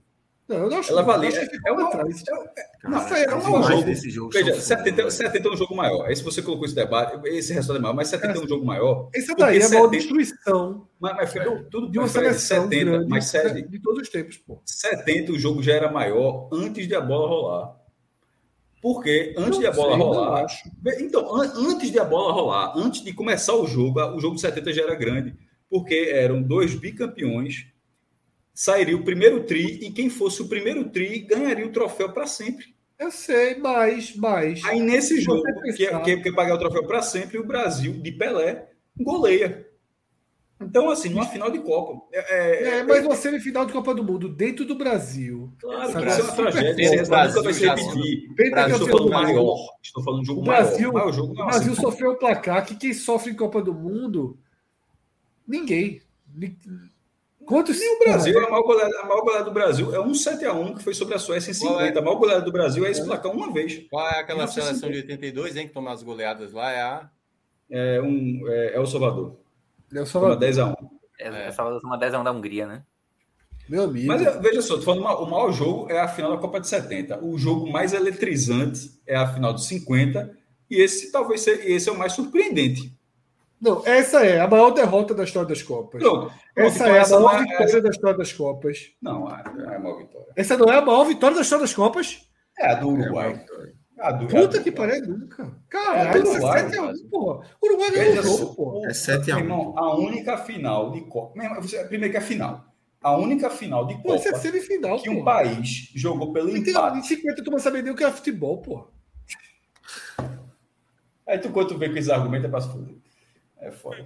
Não, 0.48 0.56
eu 0.56 0.70
não 0.70 0.78
acho, 0.78 0.92
ela 0.92 1.02
valia. 1.02 1.28
É, 1.28 1.48
é, 1.66 1.72
uma, 1.72 1.88
atrás. 1.88 2.24
É, 2.26 2.88
não, 2.88 2.98
é, 2.98 3.24
é 3.24 3.34
um 3.36 3.62
jogo. 3.62 3.84
Desse 3.84 4.08
jogo. 4.08 4.30
Veja, 4.32 4.58
70, 4.58 5.10
70 5.10 5.46
é 5.46 5.52
um 5.52 5.56
jogo 5.56 5.76
maior. 5.76 6.06
Aí 6.06 6.16
se 6.16 6.24
você 6.24 6.40
colocou 6.40 6.64
esse 6.64 6.74
debate, 6.74 7.20
esse 7.28 7.52
resultado 7.52 7.78
é 7.78 7.82
maior, 7.82 7.94
mas 7.94 8.08
70 8.08 8.38
é 8.38 8.42
um 8.42 8.48
jogo 8.48 8.64
maior. 8.64 9.10
Esse 9.14 9.34
daí 9.36 9.58
é 9.58 9.66
a 9.66 9.68
maior 9.68 9.88
destruição. 9.88 10.88
Mas, 10.98 11.16
mas 11.16 11.32
tudo 11.70 11.90
de 11.90 11.98
uma 11.98 12.08
seleção 12.08 12.64
70, 12.64 12.84
grande, 12.84 13.08
mas 13.10 13.26
sério, 13.26 13.68
de 13.68 13.78
todos 13.78 14.02
os 14.02 14.08
tempos, 14.08 14.38
pô. 14.38 14.62
70 14.64 15.32
o 15.32 15.38
jogo 15.38 15.62
já 15.62 15.74
era 15.74 15.90
maior 15.90 16.48
antes 16.50 16.88
de 16.88 16.94
a 16.94 17.00
bola 17.00 17.28
rolar. 17.28 17.78
Porque 18.80 19.34
antes 19.36 19.58
de 19.58 19.66
a 19.66 19.72
bola 19.72 19.96
sei, 19.96 20.02
rolar. 20.02 20.46
Então, 21.00 21.36
an 21.36 21.52
antes 21.56 21.90
de 21.90 21.98
a 21.98 22.04
bola 22.04 22.32
rolar, 22.32 22.72
antes 22.76 23.02
de 23.02 23.12
começar 23.12 23.54
o 23.54 23.66
jogo, 23.66 24.00
o 24.00 24.20
jogo 24.20 24.36
de 24.36 24.40
70 24.40 24.72
já 24.72 24.82
era 24.82 24.94
grande. 24.94 25.36
Porque 25.68 26.10
eram 26.10 26.40
dois 26.40 26.74
bicampeões, 26.74 27.66
sairia 28.58 28.96
o 28.96 29.04
primeiro 29.04 29.44
tri, 29.44 29.78
e 29.80 29.92
quem 29.92 30.10
fosse 30.10 30.42
o 30.42 30.48
primeiro 30.48 30.90
tri 30.90 31.20
ganharia 31.20 31.64
o 31.64 31.70
troféu 31.70 32.12
para 32.12 32.26
sempre. 32.26 32.74
Eu 32.98 33.08
sei, 33.08 33.56
mas, 33.56 34.16
mas. 34.16 34.64
Aí 34.64 34.80
nesse 34.80 35.20
jogo, 35.20 35.44
que, 35.76 35.86
que, 35.86 36.16
que 36.16 36.32
pagar 36.32 36.56
o 36.56 36.58
troféu 36.58 36.84
para 36.84 37.00
sempre, 37.00 37.38
o 37.38 37.46
Brasil, 37.46 37.92
de 37.92 38.10
Pelé, 38.10 38.68
goleia. 38.98 39.64
Então, 40.60 40.90
assim, 40.90 41.08
numa 41.08 41.24
final 41.24 41.52
de 41.52 41.60
Copa. 41.60 42.04
É, 42.12 42.18
é, 42.18 42.78
é 42.78 42.82
mas 42.82 43.06
uma 43.06 43.14
semifinal 43.14 43.64
de 43.64 43.72
Copa 43.72 43.94
do 43.94 44.02
Mundo 44.02 44.28
dentro 44.28 44.64
do 44.64 44.74
Brasil. 44.74 45.52
Claro, 45.60 46.08
isso 46.08 46.20
é 46.20 46.24
uma 46.24 46.32
tragédia. 46.32 46.82
Esse 46.82 46.96
nunca 46.96 47.42
vai 47.42 47.52
se 47.52 47.64
repetir. 47.64 48.28
Estou 48.72 48.88
falando 48.88 49.10
maior. 49.10 49.56
Estou 49.80 50.02
falando 50.02 50.20
de 50.22 50.26
jogo 50.26 50.40
o 50.40 50.44
Brasil, 50.44 50.92
maior. 50.92 51.12
jogo 51.12 51.30
o 51.30 51.36
Brasil 51.36 51.72
assim, 51.72 51.80
sofreu 51.80 52.10
o 52.10 52.16
placar 52.16 52.66
que 52.66 52.74
quem 52.74 52.92
sofre 52.92 53.30
em 53.30 53.36
Copa 53.36 53.62
do 53.62 53.72
Mundo. 53.72 54.36
Ninguém. 55.46 56.02
Quantos... 57.48 57.80
Nem 57.80 57.96
o 57.96 57.98
Brasil, 57.98 58.38
a 58.38 58.50
maior, 58.50 58.62
goleada, 58.62 59.00
a 59.00 59.06
maior 59.06 59.22
goleada 59.22 59.44
do 59.44 59.50
Brasil 59.50 59.94
é 59.94 59.98
um 59.98 60.12
7x1 60.12 60.76
que 60.76 60.84
foi 60.84 60.92
sobre 60.92 61.14
a 61.14 61.18
Suécia 61.18 61.50
em 61.50 61.54
50. 61.54 61.82
É? 61.82 61.98
A 61.98 62.02
maior 62.02 62.16
goleada 62.16 62.42
do 62.42 62.52
Brasil 62.52 62.84
é 62.84 62.90
esse 62.90 63.02
placar 63.02 63.32
uma 63.32 63.50
vez. 63.50 63.86
Qual 63.90 64.06
é 64.06 64.20
aquela 64.20 64.46
seleção 64.46 64.90
de 64.90 64.98
82, 64.98 65.56
hein, 65.56 65.66
que 65.66 65.72
tomou 65.72 65.90
as 65.90 66.02
goleadas 66.02 66.52
lá? 66.52 66.70
É 66.70 66.80
a. 66.82 67.10
É, 67.70 68.00
um, 68.02 68.42
é, 68.46 68.74
é 68.74 68.80
o 68.80 68.86
Salvador. 68.86 69.36
É 69.94 70.00
o 70.00 70.06
Salvador. 70.06 70.36
10 70.36 70.58
a 70.58 70.66
1 70.66 70.74
é, 71.18 71.46
é. 71.46 71.50
Salvador 71.50 71.80
toma 71.80 71.98
10 71.98 72.14
a 72.14 72.20
1 72.20 72.24
da 72.24 72.32
Hungria, 72.32 72.66
né? 72.66 72.82
Meu 73.68 73.84
amigo. 73.84 74.06
Mas 74.06 74.22
veja 74.40 74.62
só, 74.62 74.76
tô 74.76 74.82
falando, 74.82 75.04
o 75.04 75.30
maior 75.30 75.52
jogo 75.52 75.90
é 75.90 75.98
a 76.00 76.08
final 76.08 76.30
da 76.30 76.38
Copa 76.38 76.60
de 76.60 76.68
70. 76.68 77.22
O 77.24 77.36
jogo 77.36 77.70
mais 77.70 77.92
eletrizante 77.92 78.98
é 79.06 79.16
a 79.16 79.26
final 79.26 79.52
de 79.52 79.64
50. 79.64 80.36
E 80.70 80.80
esse 80.80 81.10
talvez 81.10 81.42
seja, 81.42 81.62
esse 81.64 81.88
é 81.88 81.92
o 81.92 81.98
mais 81.98 82.12
surpreendente. 82.12 82.97
Não, 83.60 83.82
essa 83.84 84.24
é 84.24 84.40
a 84.40 84.46
maior 84.46 84.70
derrota 84.70 85.14
da 85.14 85.24
história 85.24 85.48
das 85.48 85.62
Copas. 85.62 86.00
Pronto. 86.00 86.32
Essa 86.54 86.88
é 86.88 87.00
a 87.00 87.08
maior 87.08 87.38
vitória 87.40 87.64
essa... 87.64 87.80
da 87.80 87.90
história 87.90 88.18
das 88.18 88.32
Copas. 88.32 88.92
Não, 89.02 89.28
é 89.28 89.76
a 89.76 89.78
maior 89.78 89.98
vitória. 89.98 90.28
Essa 90.36 90.56
não 90.56 90.72
é 90.72 90.76
a 90.76 90.82
maior 90.82 91.04
vitória 91.04 91.36
da 91.36 91.42
história 91.42 91.64
das 91.64 91.74
Copas? 91.74 92.28
É 92.58 92.70
a 92.70 92.74
do 92.74 92.88
Uruguai. 92.88 93.44
Ah, 94.00 94.12
do, 94.12 94.28
Puta 94.28 94.62
que 94.62 94.70
pariu, 94.70 95.08
nunca. 95.08 95.52
Caralho, 95.68 96.24
é, 96.24 96.30
Uruguai, 96.30 96.60
é 96.60 96.68
7x1, 96.68 97.10
porra. 97.10 97.46
O 97.60 97.66
Uruguai 97.66 97.90
ganhou 97.90 98.18
o 98.18 98.22
jogo, 98.22 98.54
porra. 98.54 98.88
É 98.88 98.92
7x1. 98.92 99.72
A 99.76 99.96
única 99.96 100.36
final 100.38 100.92
de 100.92 101.00
Copa. 101.02 101.32
Primeiro 101.88 102.10
que 102.12 102.16
é 102.16 102.20
a 102.20 102.22
final. 102.22 102.64
A 103.02 103.16
única 103.16 103.50
final 103.50 103.86
de 103.86 103.94
Copa. 103.94 104.08
Pô, 104.08 104.14
é 104.14 104.18
semifinal, 104.18 105.00
que 105.00 105.10
um 105.10 105.24
país 105.24 105.90
jogou 105.96 106.32
pelo 106.32 106.56
empate. 106.56 106.98
Em 106.98 107.02
50 107.02 107.42
tu 107.42 107.50
não 107.50 107.58
sabe 107.58 107.82
nem 107.82 107.92
o 107.92 107.96
que 107.96 108.04
é 108.04 108.10
futebol, 108.10 108.58
porra. 108.62 108.86
Aí 111.26 111.38
tu 111.38 111.50
quando 111.50 111.76
vê 111.76 111.88
com 111.88 111.96
esses 111.96 112.10
argumentos 112.10 112.46
é 112.46 112.48
pra 112.48 112.60
se 112.60 112.70
fuder. 112.70 112.94
É 113.60 113.70
foda. 113.70 114.04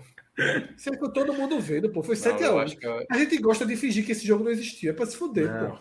Isso 0.76 0.89
é 0.89 0.97
que 0.97 1.12
todo 1.12 1.34
mundo 1.34 1.60
vendo, 1.60 1.90
pô. 1.90 2.02
Foi 2.02 2.14
7x1. 2.14 2.78
Eu... 2.82 3.06
A 3.10 3.18
gente 3.18 3.39
gosta 3.39 3.66
de 3.66 3.76
fingir 3.76 4.05
que 4.05 4.12
esse 4.12 4.26
jogo 4.26 4.44
não 4.44 4.50
existia 4.50 4.90
é 4.90 4.92
pra 4.92 5.06
se 5.06 5.16
fuder, 5.16 5.52
não. 5.52 5.70
pô. 5.70 5.78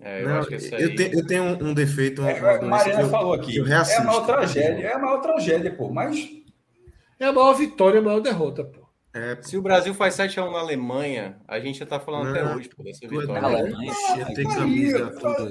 É, 0.00 0.22
eu, 0.22 0.28
não, 0.28 0.36
aí... 0.36 0.82
eu, 0.82 0.96
te, 0.96 1.16
eu, 1.16 1.26
tenho 1.26 1.44
um, 1.44 1.72
defeito. 1.72 2.22
É, 2.24 2.56
a 2.56 2.62
Mariana 2.62 3.08
falou 3.08 3.34
aqui. 3.34 3.60
é 3.60 3.96
a 3.96 4.04
maior 4.04 4.26
tragédia. 4.26 4.86
É 4.86 4.92
a 4.94 4.98
maior 4.98 5.20
tragédia, 5.20 5.72
pô. 5.74 5.90
Mas. 5.90 6.28
É 7.20 7.26
a 7.26 7.32
maior 7.32 7.52
vitória, 7.52 8.00
a 8.00 8.02
maior 8.02 8.20
derrota, 8.20 8.64
pô. 8.64 8.82
É, 9.14 9.36
Se 9.42 9.58
o 9.58 9.62
Brasil 9.62 9.92
faz 9.92 10.16
7x1 10.16 10.50
na 10.50 10.58
Alemanha, 10.58 11.36
a 11.46 11.60
gente 11.60 11.78
já 11.78 11.86
tá 11.86 12.00
falando 12.00 12.24
não, 12.24 12.30
até 12.30 12.54
hoje 12.54 12.70
pô, 12.70 12.82
dessa 12.82 13.04
é 13.04 13.08
vitória. 13.08 13.40
Na 13.40 13.46
Alemanha, 13.46 13.92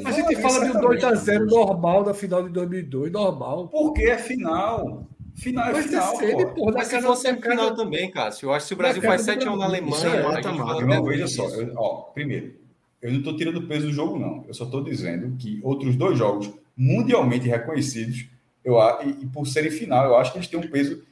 a 0.03 0.11
gente 0.11 0.35
fala 0.37 0.65
de 0.65 0.71
um 0.71 0.81
2x0 0.81 1.45
normal 1.45 2.03
na 2.03 2.13
final 2.13 2.43
de 2.43 2.49
2002, 2.49 3.11
normal. 3.11 3.67
Porque 3.67 4.03
é 4.03 4.17
final. 4.17 5.07
Final 5.35 5.69
é 5.69 5.81
final. 5.81 6.17
Pô. 6.17 6.47
Porra, 6.53 6.71
Mas 6.73 6.87
se 6.87 7.01
fosse 7.01 7.27
é 7.27 7.35
final 7.35 7.75
também, 7.75 8.11
Cássio. 8.11 8.47
Eu 8.47 8.53
acho 8.53 8.65
que 8.65 8.67
se 8.67 8.73
o 8.73 8.77
Brasil 8.77 9.01
faz 9.01 9.25
7x1 9.25 9.57
na 9.57 9.65
Alemanha. 9.65 10.07
É 10.07 10.23
mata, 10.23 10.51
mata. 10.51 11.01
Veja 11.03 11.27
só, 11.27 11.47
ó, 11.75 12.01
primeiro, 12.13 12.55
eu 13.01 13.11
não 13.11 13.19
estou 13.19 13.35
tirando 13.35 13.67
peso 13.67 13.87
do 13.87 13.93
jogo, 13.93 14.19
não. 14.19 14.43
Eu 14.47 14.53
só 14.53 14.65
estou 14.65 14.83
dizendo 14.83 15.35
que 15.37 15.59
outros 15.63 15.95
dois 15.95 16.17
jogos 16.17 16.51
mundialmente 16.75 17.47
reconhecidos, 17.47 18.27
eu, 18.63 18.77
e, 19.03 19.23
e 19.23 19.25
por 19.27 19.47
serem 19.47 19.71
final, 19.71 20.05
eu 20.05 20.17
acho 20.17 20.31
que 20.31 20.37
eles 20.37 20.47
têm 20.47 20.59
um 20.59 20.69
peso. 20.69 21.03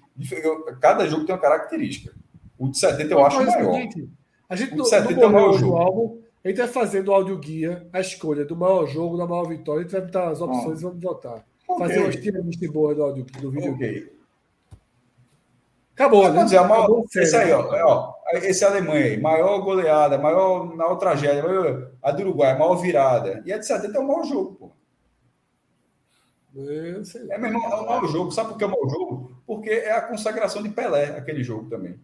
Cada 0.80 1.08
jogo 1.08 1.26
tem 1.26 1.34
uma 1.34 1.42
característica. 1.42 2.14
O 2.58 2.68
de 2.68 2.78
70 2.78 3.14
eu 3.14 3.26
acho 3.26 3.38
maior. 3.38 3.76
a 4.50 4.56
gente 4.56 4.74
o 4.74 4.84
de 4.84 4.90
70 4.90 5.14
no, 5.14 5.18
no 5.18 5.24
é 5.24 5.28
o 5.28 5.32
maior 5.32 5.54
jogo. 5.54 5.78
Álbum, 5.78 6.22
a 6.44 6.48
gente 6.48 6.58
vai 6.58 6.68
fazendo 6.68 7.08
o 7.08 7.14
áudio 7.14 7.38
guia, 7.38 7.88
a 7.92 8.00
escolha 8.00 8.46
do 8.46 8.56
maior 8.56 8.86
jogo, 8.88 9.18
da 9.18 9.26
maior 9.26 9.48
vitória, 9.48 9.82
a 9.82 9.84
gente 9.84 9.92
vai 9.92 10.02
botar 10.02 10.30
as 10.30 10.42
opções 10.42 10.78
ah. 10.78 10.80
e 10.80 10.84
vamos 10.84 11.02
votar. 11.02 11.46
Okay. 11.70 11.88
Fazer 11.88 12.00
uma 12.00 12.10
tiras 12.10 12.72
boa 12.72 12.96
do 12.96 13.24
do 13.24 13.52
vídeo. 13.52 13.74
Ok. 13.74 14.20
Acabou, 15.94 16.32
né? 16.32 16.44
Dizer, 16.46 16.56
é 16.56 16.60
maior, 16.62 16.84
Acabou 16.84 17.06
esse 17.14 17.36
aí, 17.36 17.52
ó, 17.52 17.68
ó, 17.86 18.16
esse 18.36 18.64
Alemanha 18.64 19.06
aí, 19.06 19.22
maior 19.22 19.60
goleada, 19.60 20.18
maior, 20.18 20.64
maior 20.74 20.96
tragédia, 20.96 21.44
maior, 21.44 21.92
a 22.02 22.12
do 22.12 22.22
Uruguai, 22.22 22.58
maior 22.58 22.76
virada. 22.76 23.44
E 23.46 23.52
a 23.52 23.58
de 23.58 23.68
70 23.68 23.98
é 23.98 24.00
o 24.00 24.08
maior 24.08 24.24
jogo, 24.24 24.56
pô. 24.56 24.72
É, 26.56 27.38
meu 27.38 27.50
irmão, 27.50 27.64
é 27.64 27.76
o 27.76 27.86
maior 27.86 28.08
jogo. 28.08 28.32
Sabe 28.32 28.50
por 28.50 28.58
que 28.58 28.64
é 28.64 28.68
o 28.68 28.72
maior 28.72 28.90
jogo? 28.90 29.32
Porque 29.46 29.70
é 29.70 29.92
a 29.92 30.02
consagração 30.02 30.64
de 30.64 30.70
Pelé, 30.70 31.18
aquele 31.18 31.44
jogo 31.44 31.70
também. 31.70 32.00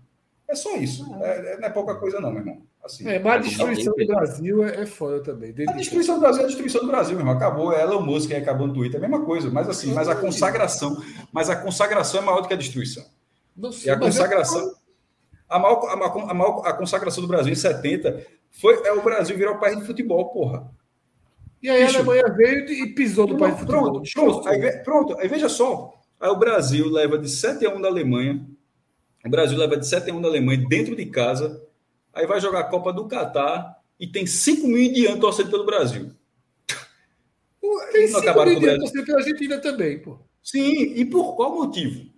É 0.47 0.55
só 0.55 0.75
isso. 0.75 1.15
É, 1.23 1.53
é 1.53 1.57
não 1.57 1.67
é 1.67 1.71
pouca 1.71 1.95
coisa, 1.95 2.19
não, 2.19 2.31
meu 2.31 2.41
irmão. 2.41 2.61
Assim, 2.85 3.07
é, 3.07 3.17
mas 3.17 3.33
a 3.33 3.37
destruição 3.39 3.93
do 3.95 4.05
Brasil 4.05 4.63
é, 4.63 4.81
é 4.81 4.85
foda 4.85 5.19
também. 5.19 5.55
A 5.67 5.71
destruição 5.73 6.15
do 6.15 6.21
Brasil 6.21 6.41
é 6.41 6.43
a 6.43 6.47
destruição 6.47 6.81
do 6.81 6.87
Brasil, 6.87 7.13
meu 7.13 7.21
irmão. 7.21 7.33
Acabou. 7.33 7.73
É 7.73 7.81
Elon 7.81 8.01
Musk 8.01 8.29
que 8.29 8.35
acabou 8.35 8.67
no 8.67 8.73
Twitter, 8.75 9.01
é 9.01 9.05
a 9.05 9.09
mesma 9.09 9.25
coisa. 9.25 9.49
Mas 9.49 9.67
assim, 9.67 9.91
mas 9.91 10.07
a 10.07 10.15
consagração, 10.15 11.03
mas 11.31 11.49
a 11.49 11.55
consagração 11.55 12.21
é 12.21 12.23
maior 12.23 12.41
do 12.41 12.47
que 12.47 12.53
a 12.53 12.57
destruição. 12.57 13.03
Sei, 13.71 13.87
e 13.87 13.89
a 13.89 13.97
consagração. 13.97 14.75
A, 15.49 15.57
maior, 15.57 15.89
a, 15.89 15.95
maior, 15.95 16.29
a, 16.29 16.33
maior, 16.33 16.61
a 16.63 16.73
consagração 16.73 17.23
do 17.23 17.27
Brasil 17.27 17.51
em 17.51 17.55
70 17.55 18.23
foi 18.51 18.79
é 18.85 18.93
o 18.93 19.01
Brasil 19.01 19.35
virar 19.35 19.53
o 19.53 19.59
país 19.59 19.79
de 19.79 19.83
futebol, 19.83 20.29
porra. 20.29 20.69
E 21.63 21.69
aí 21.69 21.85
Bicho, 21.85 21.97
a 21.97 21.99
Alemanha 22.01 22.35
veio 22.35 22.69
e 22.69 22.93
pisou 22.93 23.25
no 23.25 23.35
país 23.35 23.55
de 23.55 23.61
futebol. 23.61 23.93
Pronto, 23.93 24.11
pronto, 24.13 24.47
aí, 24.47 24.71
pronto, 24.83 25.17
aí 25.17 25.27
veja 25.27 25.49
só. 25.49 25.91
Aí 26.19 26.29
o 26.29 26.35
Brasil 26.35 26.87
leva 26.87 27.17
de 27.17 27.29
7 27.29 27.65
a 27.65 27.73
1 27.73 27.81
da 27.81 27.87
Alemanha. 27.87 28.45
O 29.25 29.29
Brasil 29.29 29.57
leva 29.57 29.75
de 29.75 29.87
7 29.87 30.11
a 30.11 30.13
1 30.13 30.21
da 30.21 30.27
Alemanha 30.27 30.63
dentro 30.69 30.95
de 30.95 31.07
casa. 31.07 31.64
Aí 32.15 32.25
vai 32.25 32.39
jogar 32.39 32.61
a 32.61 32.69
Copa 32.69 32.93
do 32.93 33.07
Catar 33.07 33.77
e 33.99 34.07
tem 34.07 34.25
5 34.25 34.65
mil 34.65 34.81
indianos 34.81 35.19
torcendo 35.19 35.51
pelo 35.51 35.65
Brasil. 35.65 36.11
Tem 37.91 38.07
5 38.07 38.45
mil 38.45 38.53
indianos 38.53 38.79
torcendo 38.79 39.05
pela 39.05 39.19
Argentina 39.19 39.57
também, 39.59 39.99
pô. 39.99 40.17
Sim, 40.41 40.93
e 40.95 41.03
por 41.05 41.35
qual 41.35 41.53
motivo? 41.53 42.09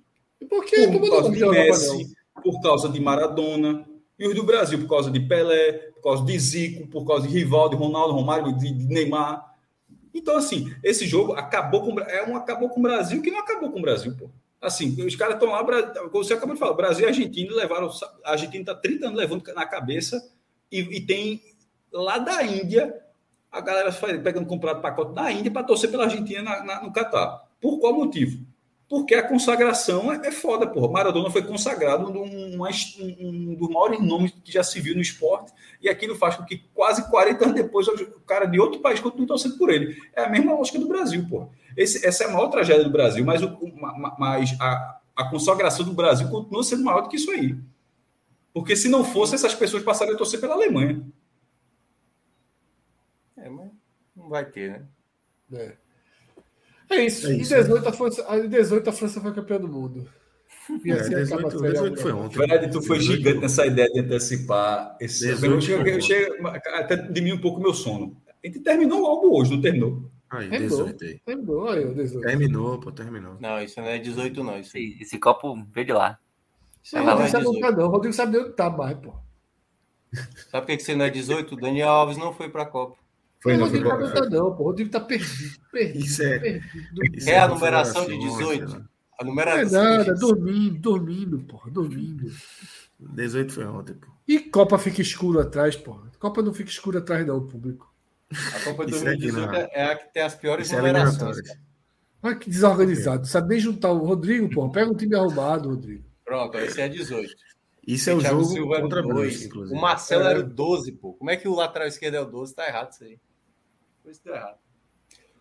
Por 0.47 0.63
quê? 0.65 0.87
Por 0.87 1.09
causa 1.09 1.31
de 1.31 1.45
Messi, 1.45 2.15
por 2.43 2.61
causa 2.61 2.89
de 2.89 2.99
Maradona, 2.99 3.87
e 4.19 4.27
os 4.27 4.35
do 4.35 4.43
Brasil 4.43 4.79
por 4.79 4.89
causa 4.89 5.11
de 5.11 5.19
Pelé, 5.19 5.73
por 5.95 6.01
causa 6.01 6.23
de 6.23 6.39
Zico, 6.39 6.87
por 6.87 7.05
causa 7.05 7.27
de 7.27 7.33
Rivaldo, 7.33 7.75
de 7.75 7.83
Ronaldo, 7.83 8.13
Romário, 8.13 8.55
de 8.55 8.71
Neymar. 8.71 9.55
Então, 10.13 10.37
assim, 10.37 10.73
esse 10.83 11.05
jogo 11.05 11.33
acabou 11.33 11.81
com 11.81 11.99
é 11.99 12.27
um 12.27 12.35
acabou 12.35 12.69
com 12.69 12.79
o 12.79 12.83
Brasil 12.83 13.21
que 13.21 13.31
não 13.31 13.39
acabou 13.39 13.71
com 13.71 13.79
o 13.79 13.81
Brasil, 13.81 14.15
pô. 14.17 14.29
Assim, 14.61 14.99
os 15.05 15.15
caras 15.15 15.35
estão 15.35 15.49
lá, 15.49 15.63
como 16.09 16.23
você 16.23 16.33
acabou 16.33 16.55
de 16.55 16.59
falar, 16.59 16.73
Brasil 16.73 17.05
e 17.05 17.09
Argentina 17.09 17.55
levaram. 17.55 17.91
A 18.25 18.31
Argentina 18.31 18.61
está 18.61 18.75
30 18.75 19.07
anos 19.07 19.17
levando 19.17 19.43
na 19.53 19.65
cabeça 19.65 20.31
e, 20.71 20.79
e, 20.79 21.01
tem 21.01 21.41
lá 21.91 22.17
da 22.17 22.43
Índia 22.43 22.93
a 23.51 23.61
galera 23.61 23.91
pegando 23.91 24.47
comprado 24.47 24.81
pacote 24.81 25.13
da 25.13 25.31
Índia 25.31 25.51
para 25.51 25.63
torcer 25.63 25.91
pela 25.91 26.05
Argentina 26.05 26.41
na, 26.41 26.63
na, 26.63 26.83
no 26.83 26.91
Catar. 26.91 27.47
Por 27.61 27.79
qual 27.79 27.93
motivo? 27.93 28.45
Porque 28.89 29.15
a 29.15 29.27
consagração 29.27 30.11
é, 30.11 30.27
é 30.27 30.31
foda, 30.31 30.65
porra. 30.65 30.91
Maradona 30.91 31.29
foi 31.29 31.43
consagrado 31.43 32.09
um, 32.09 32.23
um, 32.23 32.57
um, 33.19 33.55
dos 33.55 33.69
maiores 33.69 33.99
nomes 33.99 34.33
que 34.43 34.51
já 34.51 34.63
se 34.63 34.79
viu 34.79 34.95
no 34.95 35.01
esporte, 35.01 35.51
e 35.81 35.89
aquilo 35.89 36.15
faz 36.15 36.35
com 36.35 36.45
que 36.45 36.63
quase 36.73 37.09
40 37.09 37.45
anos 37.45 37.55
depois 37.55 37.87
o 37.87 38.21
cara 38.21 38.45
de 38.45 38.59
outro 38.59 38.79
país 38.79 38.99
continue 38.99 39.27
torcendo 39.27 39.57
por 39.57 39.69
ele. 39.69 39.97
É 40.15 40.23
a 40.23 40.29
mesma 40.29 40.53
lógica 40.53 40.79
do 40.79 40.87
Brasil, 40.87 41.25
porra. 41.29 41.49
Esse, 41.77 42.03
essa 42.03 42.23
é 42.23 42.27
a 42.27 42.31
maior 42.31 42.47
tragédia 42.47 42.83
do 42.83 42.89
Brasil, 42.89 43.23
mas, 43.23 43.43
o, 43.43 43.55
mas 44.17 44.57
a, 44.59 44.99
a 45.15 45.29
consagração 45.29 45.85
do 45.85 45.93
Brasil 45.93 46.27
continua 46.27 46.63
sendo 46.63 46.83
maior 46.83 47.01
do 47.01 47.09
que 47.09 47.17
isso 47.17 47.29
aí. 47.29 47.55
Porque 48.51 48.75
se 48.75 48.89
não 48.89 49.05
fosse, 49.05 49.35
essas 49.35 49.53
pessoas 49.53 49.83
passariam 49.83 50.15
a 50.15 50.17
torcer 50.17 50.41
pela 50.41 50.55
Alemanha. 50.55 51.05
É, 53.37 53.47
mas 53.47 53.69
não 54.15 54.27
vai 54.27 54.43
ter, 54.43 54.71
né? 54.71 54.85
É. 55.53 55.73
É 56.89 57.05
isso. 57.05 57.27
É 57.27 57.35
isso 57.35 57.53
em, 57.53 57.59
18, 57.59 57.83
né? 57.83 57.89
a 57.89 57.93
França, 57.93 58.37
em 58.37 58.49
18 58.49 58.89
a 58.89 58.93
França 58.93 59.21
foi 59.21 59.33
campeã 59.33 59.59
do 59.59 59.67
mundo. 59.67 60.09
E 60.83 60.91
assim 60.91 61.13
é, 61.13 61.19
18, 61.19 61.61
18 61.61 62.01
foi 62.01 62.11
ontem. 62.11 62.35
Fred, 62.35 62.71
tu 62.71 62.81
foi 62.81 62.99
gigante 62.99 63.39
nessa 63.39 63.67
ideia 63.67 63.89
de 63.89 63.99
antecipar 63.99 64.97
esse. 64.99 65.29
Eu 65.29 65.61
cheguei, 65.61 65.95
eu 65.95 66.01
cheguei, 66.01 66.27
até 66.73 66.95
de 66.95 67.21
mim 67.21 67.33
um 67.33 67.41
pouco 67.41 67.61
meu 67.61 67.73
sono. 67.73 68.17
A 68.43 68.47
gente 68.47 68.61
terminou 68.61 68.99
logo 68.99 69.37
hoje, 69.37 69.51
não 69.51 69.61
terminou? 69.61 70.09
Aí, 70.29 70.49
terminou, 70.49 70.77
18 70.85 71.03
aí. 71.03 71.19
Terminou, 71.25 71.69
aí, 71.69 71.93
18. 71.93 72.27
Terminou, 72.27 72.79
pô, 72.79 72.91
terminou. 72.91 73.37
Não, 73.39 73.61
isso 73.61 73.79
não 73.79 73.87
é 73.87 73.97
18, 73.97 74.43
não. 74.43 74.59
Isso 74.59 74.77
esse, 74.77 74.97
esse 75.01 75.19
copo 75.19 75.55
veio 75.71 75.87
de 75.87 75.93
lá. 75.93 76.19
Sim, 76.83 76.97
não, 76.97 77.19
não 77.19 77.27
sabe 77.27 77.45
não. 77.45 77.85
O 77.85 77.89
Rodrigo 77.89 78.13
sabe 78.13 78.37
onde 78.37 78.53
tá 78.53 78.69
mais, 78.69 78.97
pô. 78.97 79.13
Sabe 80.51 80.65
por 80.65 80.77
que 80.77 80.79
você 80.79 80.95
não 80.95 81.05
é 81.05 81.09
18? 81.09 81.53
O 81.53 81.57
Daniel 81.57 81.89
Alves 81.89 82.17
não 82.17 82.33
foi 82.33 82.49
pra 82.49 82.65
Copa. 82.65 82.97
Foi, 83.39 83.55
não, 83.55 83.61
o 83.61 83.65
Rodrigo 83.65 83.89
não 83.89 84.13
tá 84.13 84.29
não, 84.29 84.55
pô. 84.55 84.63
O 84.63 84.65
Rodrigo 84.67 84.89
tá 84.89 84.99
perdido. 84.99 85.59
perdido 85.71 86.05
isso 86.05 86.23
é, 86.23 86.39
perdido. 86.39 87.03
Isso 87.13 87.29
é 87.29 87.39
a 87.39 87.47
numeração 87.47 88.05
de 88.05 88.17
18. 88.17 88.85
A 89.19 89.23
numeração. 89.23 89.81
Não 89.81 89.91
é 89.91 89.97
nada, 89.97 90.15
dormindo, 90.15 90.79
dormindo, 90.79 91.39
porra, 91.39 91.71
dormindo. 91.71 92.31
18 92.99 93.53
foi 93.53 93.65
ontem, 93.65 93.93
pô. 93.93 94.07
E 94.27 94.39
Copa 94.39 94.77
fica 94.77 95.01
escuro 95.01 95.39
atrás, 95.39 95.75
porra. 95.75 96.11
Copa 96.19 96.41
não 96.41 96.53
fica 96.53 96.69
escuro 96.69 96.97
atrás, 96.97 97.25
não, 97.25 97.45
público. 97.45 97.86
A 98.31 98.59
Copa 98.59 98.85
de 98.85 98.91
2018 98.91 99.55
é, 99.55 99.69
é, 99.71 99.83
a 99.85 99.95
que 99.95 100.13
tem 100.13 100.23
as 100.23 100.35
piores 100.35 100.71
é 100.71 100.77
numerações. 100.77 101.37
É 101.39 101.57
Olha 102.21 102.35
que 102.35 102.49
desorganizado. 102.49 103.25
Sabe 103.25 103.49
nem 103.49 103.59
juntar 103.59 103.91
o 103.91 104.05
Rodrigo, 104.05 104.49
porra. 104.49 104.71
Pega 104.71 104.91
um 104.91 104.95
time 104.95 105.15
arrumado, 105.15 105.69
Rodrigo. 105.69 106.03
Pronto, 106.25 106.57
esse 106.57 106.81
é 106.81 106.89
18. 106.89 107.33
Isso 107.87 108.09
é 108.09 108.13
o 108.13 108.19
jogo 108.19 108.43
Silva 108.43 108.81
contra 108.81 109.01
dois, 109.01 109.45
inclusive. 109.45 109.77
O 109.77 109.81
Marcelo 109.81 110.23
é. 110.23 110.31
era 110.31 110.39
o 110.39 110.43
12, 110.43 110.91
pô. 110.93 111.13
Como 111.13 111.29
é 111.29 111.37
que 111.37 111.47
o 111.47 111.55
lateral 111.55 111.87
esquerdo 111.87 112.15
é 112.15 112.21
o 112.21 112.25
12? 112.25 112.53
Tá 112.53 112.67
errado 112.67 112.91
isso 112.91 113.03
aí. 113.05 113.17
Pois 114.03 114.19
tá 114.19 114.35
errado. 114.35 114.57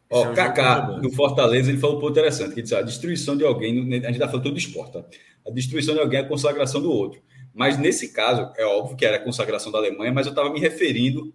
Ó, 0.08 0.30
é 0.30 0.34
Kaká, 0.34 0.80
do 0.80 1.10
Fortaleza, 1.10 1.68
ele 1.68 1.80
falou 1.80 1.96
um 1.96 2.00
ponto 2.00 2.12
interessante, 2.12 2.54
que 2.54 2.62
disse, 2.62 2.76
a 2.76 2.82
destruição 2.82 3.36
de 3.36 3.44
alguém, 3.44 3.80
a 3.80 3.82
gente 3.82 4.12
está 4.12 4.28
falando 4.28 4.44
todo 4.44 4.54
de 4.54 4.60
esporte, 4.60 4.92
tá? 4.92 5.04
A 5.44 5.50
destruição 5.50 5.94
de 5.94 6.00
alguém 6.00 6.20
é 6.20 6.22
a 6.22 6.28
consagração 6.28 6.80
do 6.80 6.92
outro. 6.92 7.20
Mas 7.52 7.76
nesse 7.76 8.12
caso, 8.12 8.52
é 8.56 8.64
óbvio 8.64 8.96
que 8.96 9.04
era 9.04 9.16
a 9.16 9.20
consagração 9.24 9.72
da 9.72 9.78
Alemanha, 9.78 10.12
mas 10.12 10.26
eu 10.26 10.30
estava 10.30 10.52
me 10.52 10.60
referindo 10.60 11.34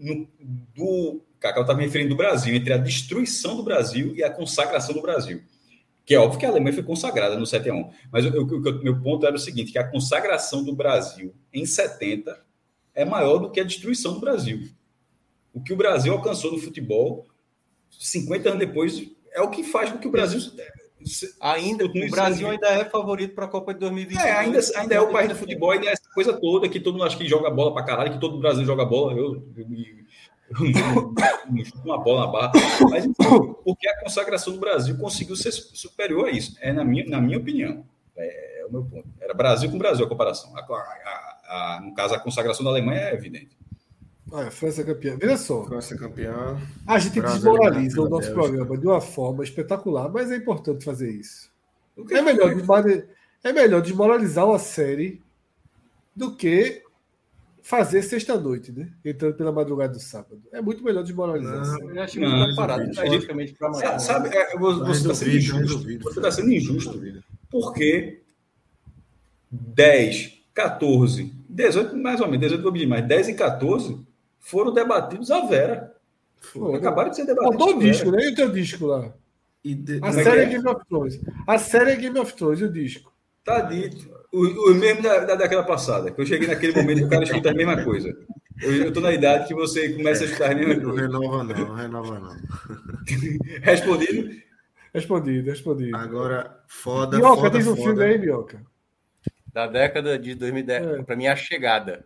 no, 0.00 0.26
do 0.74 1.22
Kaká 1.38 1.60
estava 1.60 1.78
me 1.78 1.84
referindo 1.84 2.10
do 2.10 2.16
Brasil, 2.16 2.54
entre 2.54 2.72
a 2.72 2.78
destruição 2.78 3.56
do 3.56 3.62
Brasil 3.62 4.14
e 4.16 4.24
a 4.24 4.30
consagração 4.30 4.94
do 4.94 5.02
Brasil. 5.02 5.42
Que 6.04 6.14
é 6.14 6.18
óbvio 6.18 6.40
que 6.40 6.46
a 6.46 6.48
Alemanha 6.48 6.74
foi 6.74 6.82
consagrada 6.82 7.36
no 7.36 7.46
7 7.46 7.70
a 7.70 7.74
1. 7.74 7.90
Mas 8.10 8.24
o 8.26 8.82
meu 8.82 9.00
ponto 9.00 9.26
era 9.26 9.36
o 9.36 9.38
seguinte: 9.38 9.70
que 9.70 9.78
a 9.78 9.88
consagração 9.88 10.64
do 10.64 10.74
Brasil 10.74 11.34
em 11.52 11.64
70 11.64 12.36
é 12.94 13.04
maior 13.04 13.38
do 13.38 13.50
que 13.50 13.60
a 13.60 13.64
destruição 13.64 14.14
do 14.14 14.20
Brasil. 14.20 14.68
O 15.52 15.62
que 15.62 15.72
o 15.72 15.76
Brasil 15.76 16.12
alcançou 16.12 16.50
no 16.50 16.58
futebol 16.58 17.26
50 17.98 18.48
anos 18.48 18.60
depois 18.60 19.10
é 19.32 19.40
o 19.40 19.50
que 19.50 19.62
faz 19.62 19.90
com 19.90 19.98
que 19.98 20.08
o 20.08 20.10
Brasil. 20.10 20.40
Ainda, 21.40 21.86
o 21.86 22.10
Brasil 22.10 22.48
ainda 22.48 22.68
é 22.68 22.84
favorito 22.84 23.34
para 23.34 23.46
a 23.46 23.48
Copa 23.48 23.72
de 23.72 23.80
2020. 23.80 24.18
É, 24.18 24.32
ainda, 24.32 24.60
ainda 24.76 24.94
é 24.94 25.00
o 25.00 25.10
país 25.10 25.28
do 25.30 25.34
futebol, 25.34 25.70
ainda 25.70 25.88
é 25.88 25.94
coisa 26.14 26.32
toda 26.32 26.68
que 26.68 26.80
todo 26.80 26.94
mundo 26.94 27.04
acha 27.04 27.16
que 27.16 27.28
joga 27.28 27.50
bola 27.50 27.72
para 27.72 27.84
caralho, 27.84 28.12
que 28.12 28.20
todo 28.20 28.36
o 28.36 28.40
Brasil 28.40 28.64
joga 28.64 28.84
bola. 28.84 29.12
Eu, 29.12 29.44
eu, 29.56 29.66
eu, 30.50 31.14
uma 31.84 31.98
bola 31.98 32.26
na 32.26 32.32
barra. 32.32 32.52
Mas 32.90 33.06
porque 33.64 33.88
a 33.88 34.00
consagração 34.00 34.52
do 34.52 34.60
Brasil 34.60 34.96
conseguiu 34.98 35.36
ser 35.36 35.52
superior 35.52 36.26
a 36.26 36.30
isso. 36.30 36.56
É 36.60 36.72
na 36.72 36.84
minha, 36.84 37.08
na 37.08 37.20
minha 37.20 37.38
opinião. 37.38 37.84
É, 38.16 38.60
é 38.60 38.66
o 38.66 38.72
meu 38.72 38.84
ponto. 38.84 39.08
Era 39.20 39.32
Brasil 39.32 39.70
com 39.70 39.78
Brasil 39.78 40.04
a 40.04 40.08
comparação. 40.08 40.52
A, 40.56 40.60
a, 40.60 41.76
a, 41.76 41.80
no 41.80 41.94
caso, 41.94 42.14
a 42.14 42.18
consagração 42.18 42.64
da 42.64 42.70
Alemanha 42.70 43.00
é 43.00 43.14
evidente. 43.14 43.56
Olha, 44.32 44.50
França 44.50 44.82
é 44.82 44.84
campeã. 44.84 45.16
Veja 45.16 45.36
só. 45.36 45.64
França 45.64 45.94
é 45.94 45.98
campeã. 45.98 46.60
A 46.86 46.98
gente 46.98 47.20
desmoraliza 47.20 48.00
o 48.00 48.08
nosso 48.08 48.32
programa 48.32 48.78
de 48.78 48.86
uma 48.86 49.00
forma 49.00 49.42
espetacular, 49.42 50.08
mas 50.08 50.30
é 50.30 50.36
importante 50.36 50.84
fazer 50.84 51.10
isso. 51.10 51.50
É 52.10 52.22
melhor, 52.22 52.52
é 53.42 53.52
melhor 53.52 53.82
desmoralizar 53.82 54.46
uma 54.46 54.58
série 54.58 55.20
do 56.20 56.36
que 56.36 56.82
fazer 57.62 58.02
sexta-noite, 58.02 58.70
né? 58.70 58.90
Entrando 59.02 59.34
pela 59.34 59.50
madrugada 59.50 59.94
do 59.94 60.00
sábado. 60.00 60.42
É 60.52 60.60
muito 60.60 60.84
melhor 60.84 61.02
desmoralizar. 61.02 61.66
Não, 61.66 61.94
eu 61.94 62.02
acho 62.02 62.18
que 62.18 62.26
muito 62.26 62.54
parado, 62.54 62.90
praticamente 62.94 63.54
para 63.54 63.68
amanhã. 63.68 63.98
Sabe, 63.98 64.28
é, 64.28 64.58
você 64.58 65.00
está 65.00 65.14
sendo 65.14 65.36
injusto. 65.36 65.78
Você 66.02 66.18
está 66.18 66.30
sendo 66.30 66.52
injusto. 66.52 67.00
Porque 67.50 68.22
10, 69.50 70.44
14, 70.52 71.32
18, 71.48 71.96
mais 71.96 72.20
ou 72.20 72.26
menos, 72.26 72.40
18 72.40 72.62
vou 72.62 72.72
medir 72.72 72.86
mais, 72.86 73.06
10 73.06 73.28
e 73.28 73.34
14 73.34 74.06
foram 74.38 74.72
debatidos 74.72 75.30
à 75.30 75.46
Vera. 75.46 75.94
Foi. 76.38 76.74
Acabaram 76.76 77.10
de 77.10 77.16
ser 77.16 77.24
debatidos. 77.24 77.56
Faltou 77.56 77.76
o 77.76 77.80
disco, 77.80 78.10
né? 78.10 78.24
E 78.24 78.28
o 78.28 78.34
teu 78.34 78.50
disco 78.50 78.86
lá? 78.86 79.12
De... 79.64 80.00
A 80.02 80.08
é 80.08 80.12
série 80.12 80.40
é 80.40 80.46
Game 80.46 80.68
of 80.68 80.84
Thrones. 80.86 81.20
A 81.46 81.58
série 81.58 81.90
é 81.92 81.96
Game 81.96 82.18
of 82.18 82.34
Thrones, 82.34 82.62
o 82.62 82.68
disco. 82.70 83.12
Tá 83.44 83.60
dito. 83.62 84.09
O, 84.32 84.70
o 84.70 84.74
mesmo 84.74 85.02
da, 85.02 85.20
da, 85.24 85.34
daquela 85.34 85.64
passada, 85.64 86.10
que 86.10 86.20
eu 86.20 86.26
cheguei 86.26 86.46
naquele 86.46 86.72
momento 86.74 86.98
que 86.98 87.04
o 87.04 87.10
cara 87.10 87.24
escuta 87.24 87.50
a 87.50 87.54
mesma 87.54 87.82
coisa. 87.82 88.16
Eu, 88.62 88.74
eu 88.84 88.92
tô 88.92 89.00
na 89.00 89.12
idade 89.12 89.48
que 89.48 89.54
você 89.54 89.88
começa 89.90 90.22
a 90.22 90.26
escutar 90.26 90.52
a 90.52 90.54
mesma 90.54 90.74
coisa. 90.74 91.08
Não 91.08 91.20
renova 91.20 91.44
não, 91.44 91.66
não 91.66 91.74
renova 91.74 92.20
não. 92.20 92.36
Respondido? 93.62 94.30
Respondido, 94.92 95.50
respondido. 95.50 95.96
Agora, 95.96 96.62
foda, 96.66 97.16
Bioca, 97.16 97.42
foda, 97.42 97.58
diz 97.58 97.66
um 97.66 97.76
filme 97.76 98.02
aí, 98.02 98.18
Bioca. 98.18 98.60
Da 99.52 99.66
década 99.66 100.18
de 100.18 100.34
2010. 100.34 100.84
É. 100.84 101.02
Pra 101.02 101.16
mim, 101.16 101.26
A 101.26 101.36
Chegada. 101.36 102.04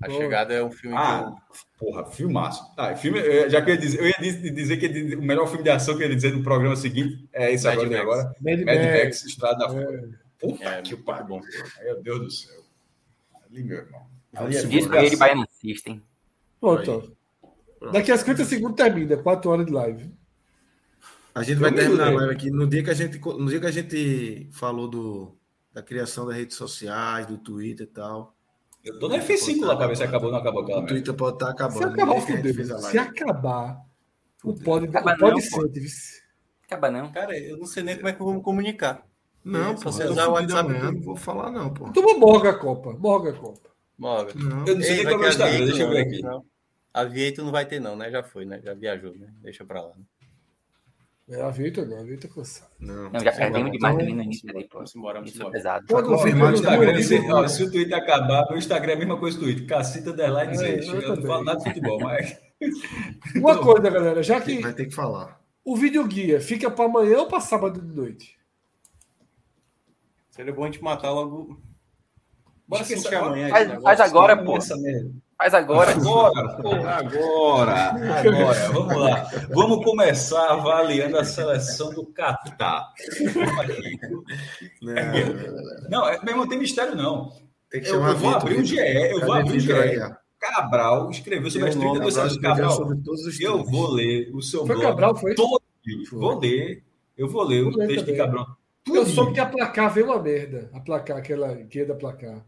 A 0.00 0.06
Pô. 0.06 0.12
Chegada 0.12 0.54
é 0.54 0.62
um 0.62 0.70
filme 0.70 0.96
ah, 0.96 1.32
que 1.50 1.58
Porra, 1.78 2.04
filmaço. 2.06 2.62
Ah, 2.76 2.94
filme, 2.94 3.20
já 3.48 3.60
que 3.62 3.70
eu 3.70 3.74
ia 3.74 3.80
dizer, 3.80 4.00
eu 4.00 4.06
ia 4.06 4.52
dizer 4.52 4.76
que 4.76 5.16
o 5.16 5.22
melhor 5.22 5.46
filme 5.48 5.64
de 5.64 5.70
ação 5.70 5.96
que 5.96 6.04
eu 6.04 6.08
ia 6.08 6.14
dizer 6.14 6.32
no 6.32 6.42
programa 6.42 6.76
seguinte 6.76 7.28
é 7.32 7.52
esse 7.52 7.64
Mad 7.64 7.78
agora, 7.78 8.00
agora. 8.00 8.34
Mad, 8.40 8.60
Mad 8.62 8.78
Max, 8.78 9.24
Estrada 9.24 9.58
da 9.58 9.68
Fúria. 9.68 10.08
É. 10.42 10.46
Puta 10.46 10.64
é, 10.64 10.82
que 10.82 10.96
pariu. 10.96 11.26
bom. 11.26 11.40
Meu 11.82 12.02
Deus 12.02 12.20
do 12.20 12.30
céu. 12.30 12.62
Ali, 13.44 13.64
meu 13.64 13.78
irmão. 13.78 14.06
Ali 14.34 14.56
é 14.56 14.62
Diz 14.64 14.86
pra 14.86 15.04
ele, 15.04 15.16
Baiano 15.16 15.46
System. 15.50 16.02
Pronto. 16.60 17.16
Daqui 17.92 18.10
a 18.10 18.18
50 18.18 18.44
segundos 18.44 18.76
termina, 18.76 19.16
4 19.16 19.50
horas 19.50 19.66
de 19.66 19.72
live. 19.72 20.12
A 21.34 21.42
gente 21.42 21.58
vai 21.58 21.72
terminar 21.72 22.08
a 22.08 22.10
live 22.10 22.32
aqui 22.32 22.50
no 22.50 22.66
dia 22.66 22.82
que 22.82 22.90
a 22.90 22.94
gente, 22.94 23.20
no 23.20 23.48
dia 23.48 23.60
que 23.60 23.66
a 23.66 23.70
gente 23.70 24.48
falou 24.52 24.88
do, 24.88 25.36
da 25.72 25.82
criação 25.82 26.26
das 26.26 26.36
redes 26.36 26.56
sociais, 26.56 27.26
do 27.26 27.38
Twitter 27.38 27.86
e 27.86 27.90
tal. 27.90 28.34
Eu 28.84 28.98
tô 28.98 29.08
no 29.08 29.14
F5 29.16 29.64
lá 29.64 29.76
para 29.76 29.88
ver 29.88 29.96
se 29.96 30.02
acabou 30.02 30.26
ou 30.28 30.32
não 30.32 30.40
acabou 30.40 30.62
aquela. 30.62 30.82
O 30.82 30.86
Twitter 30.86 31.14
pode 31.14 31.36
estar 31.36 31.46
tá 31.46 31.52
acabando. 31.52 31.78
Se 31.78 31.84
acabar, 31.84 32.20
fudeu. 32.20 32.80
Se 32.80 32.98
acabar, 32.98 33.88
o 34.44 34.54
pode, 34.54 34.86
Acaba 34.86 35.16
pode 35.16 35.34
não, 35.34 35.40
ser. 35.40 36.22
Acaba 36.64 36.90
não. 36.90 37.12
Cara, 37.12 37.38
eu 37.38 37.56
não 37.56 37.66
sei 37.66 37.82
nem 37.82 37.96
como 37.96 38.08
é 38.08 38.12
que 38.12 38.20
eu 38.20 38.26
vou 38.26 38.34
me 38.34 38.42
comunicar. 38.42 39.06
Não, 39.44 39.74
pô, 39.74 39.90
você 39.92 40.04
usar 40.04 40.28
o 40.28 40.32
WhatsApp. 40.32 40.72
Não 40.72 41.00
vou 41.00 41.16
falar, 41.16 41.50
não, 41.50 41.72
pô. 41.72 41.90
Tu 41.90 42.18
morga 42.18 42.50
a 42.50 42.54
Copa. 42.54 42.92
Morga 42.98 43.30
a 43.30 43.32
Copa. 43.32 43.70
Morga. 43.96 44.32
Não. 44.34 44.66
Eu 44.66 44.76
não 44.76 44.82
sei 44.82 44.98
Ei, 44.98 45.04
nem 45.04 45.12
como 45.12 45.24
é 45.24 45.28
Instagram, 45.28 45.64
deixa 45.66 45.82
eu 45.82 45.90
ver 45.90 46.00
aqui. 46.00 46.22
Não. 46.22 46.44
A 46.92 47.04
Vieito 47.04 47.42
não 47.42 47.52
vai 47.52 47.66
ter, 47.66 47.80
não, 47.80 47.96
né? 47.96 48.10
Já 48.10 48.22
foi, 48.22 48.44
né? 48.44 48.60
Já 48.62 48.74
viajou, 48.74 49.14
né? 49.14 49.28
Deixa 49.42 49.64
pra 49.64 49.82
lá. 49.82 49.88
Né? 49.96 50.04
É, 51.30 51.42
a 51.42 51.50
Vitor 51.50 51.86
não, 51.86 51.98
a 51.98 52.02
Vitor 52.02 52.34
cansado. 52.34 52.70
Não, 52.80 53.10
não 53.10 53.20
já 53.20 53.30
perdemos 53.32 53.70
demais 53.70 53.96
também 53.98 54.14
no 54.14 54.22
início 54.22 54.48
pô. 54.70 54.82
Embora, 54.96 55.18
vamos 55.18 55.36
embora. 55.36 55.50
Pesado. 55.50 55.86
Pode 55.86 56.08
confirmar 56.08 56.54
Instagram. 56.54 57.02
Se, 57.02 57.30
ó, 57.30 57.46
se 57.46 57.62
o 57.64 57.70
Twitter 57.70 57.98
acabar, 57.98 58.50
o 58.50 58.56
Instagram 58.56 58.92
é 58.92 58.94
a 58.94 58.98
mesma 58.98 59.18
coisa 59.18 59.36
do 59.36 59.44
Twitter. 59.44 59.66
Cacita 59.66 60.10
Underline 60.10 60.56
é, 60.64 60.78
eu, 60.78 61.00
eu 61.02 61.16
não 61.16 61.22
falo 61.22 61.44
nada 61.44 61.58
de 61.58 61.64
futebol, 61.64 62.00
mas. 62.00 62.38
Uma 63.36 63.58
coisa, 63.58 63.90
galera, 63.90 64.22
já 64.22 64.40
que. 64.40 64.58
Vai 64.62 64.72
ter 64.72 64.86
que 64.86 64.94
falar. 64.94 65.38
O 65.62 65.76
vídeo 65.76 66.06
guia 66.08 66.40
fica 66.40 66.70
para 66.70 66.86
amanhã 66.86 67.18
ou 67.18 67.26
para 67.26 67.40
sábado 67.40 67.78
de 67.78 67.94
noite? 67.94 68.37
Seria 70.38 70.54
bom 70.54 70.62
a 70.62 70.66
gente 70.66 70.80
matar 70.80 71.10
logo. 71.10 71.60
Bora 72.68 72.84
sentir 72.84 73.12
amanhã. 73.12 73.48
Faz, 73.48 73.82
faz 73.82 74.00
agora, 74.00 74.36
pô. 74.36 74.56
Faz 75.36 75.52
agora. 75.52 75.90
Agora, 75.90 76.44
agora, 76.96 77.72
agora. 78.20 78.72
Vamos 78.72 78.96
lá. 78.96 79.28
Vamos 79.50 79.84
começar 79.84 80.48
avaliando 80.50 81.18
a 81.18 81.24
seleção 81.24 81.92
do 81.92 82.06
Catar. 82.06 82.86
Não, 84.80 86.02
não, 86.02 86.08
é, 86.08 86.20
não 86.22 86.46
tem 86.46 86.56
mistério, 86.60 86.94
não. 86.94 87.32
Tem 87.68 87.84
eu, 87.84 88.00
eu 88.00 88.16
vou 88.16 88.30
abrir 88.30 88.60
o 88.60 88.64
GE, 88.64 88.78
eu 88.78 89.18
vou 89.18 89.32
abrir 89.32 89.56
o 89.56 89.60
GE. 89.60 89.72
Cabral 90.38 91.10
escreveu 91.10 91.50
sobre 91.50 91.70
as 91.70 91.74
32 91.74 92.14
seleções. 92.14 92.40
Cabral, 92.40 92.94
eu 93.40 93.64
vou 93.64 93.90
ler 93.90 94.30
o 94.32 94.40
seu 94.40 94.64
foi 94.64 94.76
blog 94.76 94.86
Cabral, 94.86 95.16
foi? 95.16 95.34
todo. 95.34 95.60
Foi. 96.08 96.20
Vou 96.20 96.38
ler. 96.38 96.84
Eu 97.16 97.28
vou 97.28 97.42
ler 97.42 97.64
o 97.64 97.76
texto 97.76 98.06
de 98.06 98.16
Cabral. 98.16 98.57
Eu 98.94 99.06
soube 99.06 99.32
que 99.32 99.40
a 99.40 99.46
placar 99.46 99.92
veio 99.92 100.06
uma 100.06 100.22
merda. 100.22 100.70
A 100.72 100.80
placar, 100.80 101.16
aquela 101.18 101.54
guia 101.54 101.86
da 101.86 101.94
placar. 101.94 102.44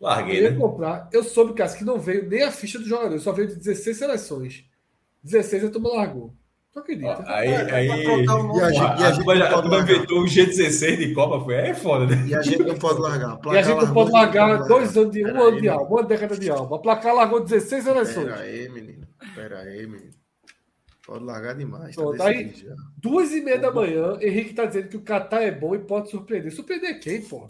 Larguei, 0.00 0.38
eu 0.38 0.42
ia 0.44 0.50
né? 0.52 0.56
comprar. 0.58 1.08
Eu 1.12 1.24
soube, 1.24 1.54
Cássio, 1.54 1.78
que 1.78 1.84
não 1.84 1.98
veio 1.98 2.28
nem 2.28 2.42
a 2.42 2.52
ficha 2.52 2.78
do 2.78 2.86
jogador, 2.86 3.18
só 3.18 3.32
veio 3.32 3.48
de 3.48 3.56
16 3.56 3.96
seleções. 3.96 4.64
16 5.24 5.64
a 5.64 5.70
turma 5.70 5.90
largou. 5.90 6.32
Tu 6.72 6.78
acredita? 6.78 7.24
Aí, 7.26 7.48
é, 7.48 7.74
aí, 7.74 7.86
e 7.88 7.90
a 7.90 8.70
gente, 8.70 9.00
e 9.00 9.04
a 9.04 9.12
gente 9.12 9.42
a 9.42 9.62
turma 9.62 9.80
inventou 9.80 10.20
o 10.20 10.24
G16 10.24 10.96
de 10.98 11.14
Copa, 11.14 11.44
foi 11.44 11.54
é 11.54 11.74
foda, 11.74 12.06
né? 12.06 12.24
E 12.28 12.34
a 12.34 12.42
gente 12.42 12.62
não 12.62 12.76
pode 12.76 13.00
largar. 13.00 13.40
E 13.46 13.58
a 13.58 13.62
gente 13.62 13.86
não 13.86 13.92
pode 13.92 14.12
largar 14.12 14.68
dois 14.68 14.96
anos 14.96 15.12
de 15.12 15.24
um 15.24 15.42
ano 15.42 15.60
de 15.60 15.68
alma, 15.68 15.88
uma 15.88 16.02
década 16.04 16.36
de 16.36 16.50
alma. 16.50 16.76
A 16.76 16.78
placar 16.78 17.14
largou 17.14 17.40
16 17.40 17.84
seleções. 17.84 18.26
Pera 18.28 18.40
aí, 18.40 18.68
menino. 18.68 19.06
Pera 19.34 19.58
aí, 19.60 19.86
menino. 19.86 20.17
Pode 21.08 21.24
largar 21.24 21.54
demais. 21.54 21.96
Tá 21.96 22.02
Pronto, 22.02 22.22
aí, 22.22 22.54
duas 22.98 23.32
e 23.32 23.40
meia 23.40 23.58
da 23.58 23.72
manhã, 23.72 24.18
Henrique 24.20 24.52
tá 24.52 24.66
dizendo 24.66 24.88
que 24.90 24.96
o 24.98 25.00
Catar 25.00 25.40
é 25.40 25.50
bom 25.50 25.74
e 25.74 25.78
pode 25.78 26.10
surpreender. 26.10 26.52
Surpreender 26.52 27.00
quem, 27.00 27.22
pô? 27.22 27.46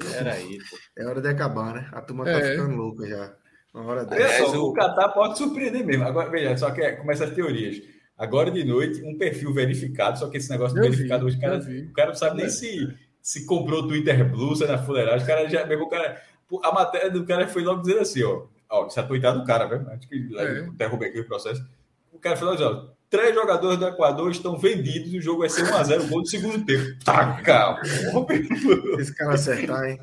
Peraí, 0.00 0.58
pô. 0.68 0.76
É 0.96 1.06
hora 1.06 1.20
de 1.20 1.28
acabar, 1.28 1.74
né? 1.74 1.88
A 1.92 2.02
turma 2.02 2.24
tá 2.24 2.32
é. 2.32 2.40
tá 2.40 2.50
ficando 2.50 2.74
louca 2.74 3.06
já. 3.06 3.32
Uma 3.72 3.84
hora 3.84 4.04
dessa. 4.04 4.42
É, 4.42 4.58
o 4.58 4.72
Catar 4.72 5.10
pode 5.10 5.38
surpreender 5.38 5.86
mesmo. 5.86 6.02
Agora, 6.02 6.28
veja, 6.28 6.56
só 6.56 6.72
que 6.72 6.80
é, 6.80 6.96
começa 6.96 7.24
as 7.24 7.30
teorias. 7.30 7.80
Agora 8.16 8.50
de 8.50 8.64
noite, 8.64 9.00
um 9.04 9.16
perfil 9.16 9.54
verificado, 9.54 10.18
só 10.18 10.28
que 10.28 10.38
esse 10.38 10.50
negócio 10.50 10.74
de 10.74 10.80
verificado 10.80 11.24
hoje, 11.24 11.36
o 11.36 11.40
cara, 11.40 11.58
o 11.58 11.92
cara 11.92 12.08
não 12.08 12.16
sabe 12.16 12.38
nem 12.38 12.48
se, 12.48 12.92
se 13.22 13.46
comprou 13.46 13.84
o 13.84 13.86
Twitter 13.86 14.28
Blue, 14.28 14.56
se 14.56 14.64
é 14.64 14.66
na 14.66 14.76
fuleiragem. 14.76 15.22
O 15.22 15.26
cara 15.28 15.48
já 15.48 15.64
pegou 15.64 15.86
o 15.86 15.88
cara. 15.88 16.20
A 16.64 16.72
matéria 16.72 17.12
do 17.12 17.24
cara 17.24 17.46
foi 17.46 17.62
logo 17.62 17.82
dizer 17.82 18.00
assim, 18.00 18.24
ó. 18.24 18.42
Ó, 18.68 18.88
se 18.88 18.98
atuitado 18.98 19.38
do 19.38 19.46
cara, 19.46 19.66
velho. 19.66 19.88
Acho 19.88 20.08
que 20.08 20.36
é. 20.36 20.62
derrubei 20.72 21.10
aqui 21.10 21.20
o 21.20 21.28
processo. 21.28 21.64
O 22.12 22.18
cara 22.18 22.36
falou 22.36 22.56
ó 22.58 22.98
Três 23.10 23.34
jogadores 23.34 23.78
do 23.78 23.86
Equador 23.86 24.30
estão 24.30 24.58
vendidos. 24.58 25.14
O 25.14 25.20
jogo 25.20 25.40
vai 25.40 25.48
ser 25.48 25.62
1x0, 25.64 26.08
gol 26.08 26.22
do 26.22 26.28
segundo 26.28 26.64
tempo. 26.64 27.02
Taca! 27.02 27.80
Esse 28.98 29.14
cara 29.14 29.34
acertar, 29.34 29.84
hein? 29.84 29.98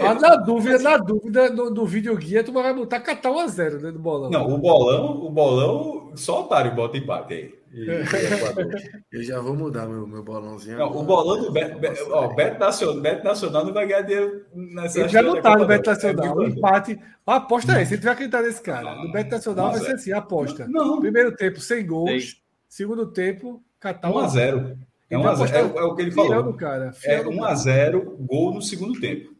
Ah, 0.00 0.14
na 0.14 0.36
dúvida, 0.36 0.78
na 0.78 0.96
dúvida, 0.96 1.50
no, 1.50 1.70
no 1.70 1.86
videoguia, 1.86 2.42
tu 2.42 2.52
vai 2.52 2.72
botar 2.74 3.00
catar 3.00 3.30
1x0 3.30 3.80
né, 3.80 3.92
do 3.92 3.98
bolão. 3.98 4.30
Não, 4.30 4.52
o 4.52 4.58
bolão, 4.58 5.24
o 5.24 5.30
bolão, 5.30 6.12
só 6.16 6.42
otário 6.42 6.74
bota 6.74 6.96
empate 6.96 7.34
aí. 7.34 7.54
eu 9.10 9.22
já 9.24 9.40
vou 9.40 9.56
mudar 9.56 9.86
meu, 9.86 10.06
meu 10.06 10.22
bolãozinho. 10.22 10.78
Não, 10.78 10.96
o 10.96 11.02
bolão 11.02 11.42
do 11.42 11.50
Beto, 11.50 11.78
Beto, 11.78 12.06
ó, 12.10 12.32
Beto, 12.32 12.60
Nacional, 12.60 13.00
Beto 13.00 13.24
Nacional 13.24 13.64
não 13.64 13.72
vai 13.72 13.86
ganhar 13.86 14.02
dinheiro 14.02 14.44
nessa 14.54 15.00
Ele 15.00 15.08
já 15.08 15.22
botar 15.22 15.58
no 15.58 15.66
Beto 15.66 15.90
Nacional. 15.90 16.26
É 16.26 16.32
o 16.32 16.48
empate. 16.48 17.00
A 17.26 17.36
aposta 17.36 17.72
é 17.72 17.82
essa. 17.82 17.90
Se 17.90 17.98
tiver 17.98 18.12
acreditar 18.12 18.42
nesse 18.42 18.62
cara, 18.62 18.94
no 18.94 19.10
Beto 19.10 19.30
Nacional 19.32 19.72
vai 19.72 19.80
ser 19.80 19.94
assim: 19.94 20.12
a 20.12 20.18
aposta. 20.18 20.68
Não. 20.68 21.00
Primeiro 21.00 21.34
tempo, 21.34 21.58
sem 21.60 21.84
gols. 21.84 22.40
Segundo 22.68 23.06
tempo, 23.06 23.60
Catar 23.84 24.10
1 24.10 24.18
a 24.18 24.28
0 24.28 24.78
é, 25.10 25.18
1 25.18 25.28
a 25.28 25.34
0. 25.34 25.54
É, 25.54 25.60
é, 25.60 25.82
o 25.82 25.94
que 25.94 26.02
ele 26.02 26.10
falou. 26.10 26.54
Cara, 26.54 26.90
é 27.04 27.20
1 27.20 27.44
a 27.44 27.54
0 27.54 28.16
gol 28.20 28.54
no 28.54 28.62
segundo 28.62 28.98
tempo. 28.98 29.33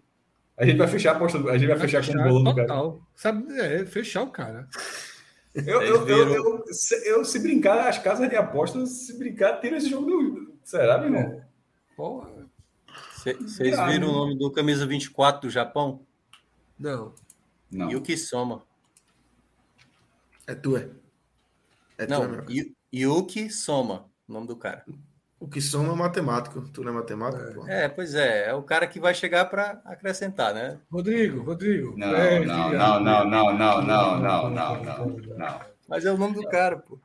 A 0.56 0.64
gente 0.64 0.76
vai 0.76 0.86
fechar 0.86 1.12
a 1.12 1.16
aposta, 1.16 1.38
a 1.38 1.58
gente 1.58 1.66
vai, 1.66 1.76
vai 1.76 1.88
fechar, 1.88 2.04
fechar 2.04 2.22
com 2.22 2.28
o 2.28 2.32
gol 2.32 2.44
do 2.44 2.54
cara. 2.54 2.94
Sabe, 3.16 3.58
é, 3.58 3.84
fechar 3.84 4.22
o 4.22 4.30
cara. 4.30 4.68
Eu, 5.54 5.82
eu, 5.82 6.08
eu, 6.08 6.34
eu, 6.34 6.64
eu, 7.04 7.24
se 7.24 7.38
brincar, 7.38 7.88
as 7.88 7.98
casas 7.98 8.28
de 8.28 8.36
apostas, 8.36 8.88
se 8.90 9.18
brincar, 9.18 9.60
tira 9.60 9.76
esse 9.76 9.88
jogo 9.88 10.06
do. 10.06 10.54
Será, 10.64 10.98
meu 10.98 11.14
irmão? 11.14 11.42
Porra. 11.96 12.30
Vocês 13.24 13.76
viram 13.86 14.08
o 14.08 14.12
nome 14.12 14.38
do 14.38 14.50
camisa 14.50 14.86
24 14.86 15.42
do 15.42 15.50
Japão? 15.50 16.04
Não. 16.78 17.14
Não. 17.70 17.90
Yuki 17.90 18.16
Soma. 18.16 18.62
É 20.46 20.54
tu, 20.54 20.76
é? 20.76 20.90
é 21.98 22.06
não, 22.06 22.44
tu, 22.44 22.52
Yuki 22.92 23.48
Soma, 23.50 24.10
o 24.28 24.32
nome 24.32 24.46
do 24.46 24.56
cara. 24.56 24.84
O 25.44 25.46
que 25.46 25.60
soma 25.60 25.92
é 25.92 25.94
matemático. 25.94 26.62
Tu 26.72 26.82
não 26.82 26.92
é 26.92 26.94
matemático? 26.94 27.68
É, 27.68 27.84
é 27.84 27.88
pois 27.88 28.14
é. 28.14 28.48
É 28.48 28.54
o 28.54 28.62
cara 28.62 28.86
que 28.86 28.98
vai 28.98 29.12
chegar 29.12 29.44
para 29.44 29.78
acrescentar, 29.84 30.54
né? 30.54 30.78
Rodrigo, 30.90 31.42
Rodrigo. 31.42 31.94
Não, 31.98 32.16
é, 32.16 32.42
não, 32.42 32.72
não, 32.72 33.00
não, 33.00 33.24
não, 33.26 33.52
não, 33.52 33.82
não, 33.82 34.20
não, 34.20 34.50
não, 34.50 34.82
não, 34.82 35.08
não. 35.36 35.60
Mas 35.86 36.06
é 36.06 36.10
o 36.10 36.16
nome 36.16 36.36
do 36.36 36.48
cara, 36.48 36.78
pô. 36.78 36.98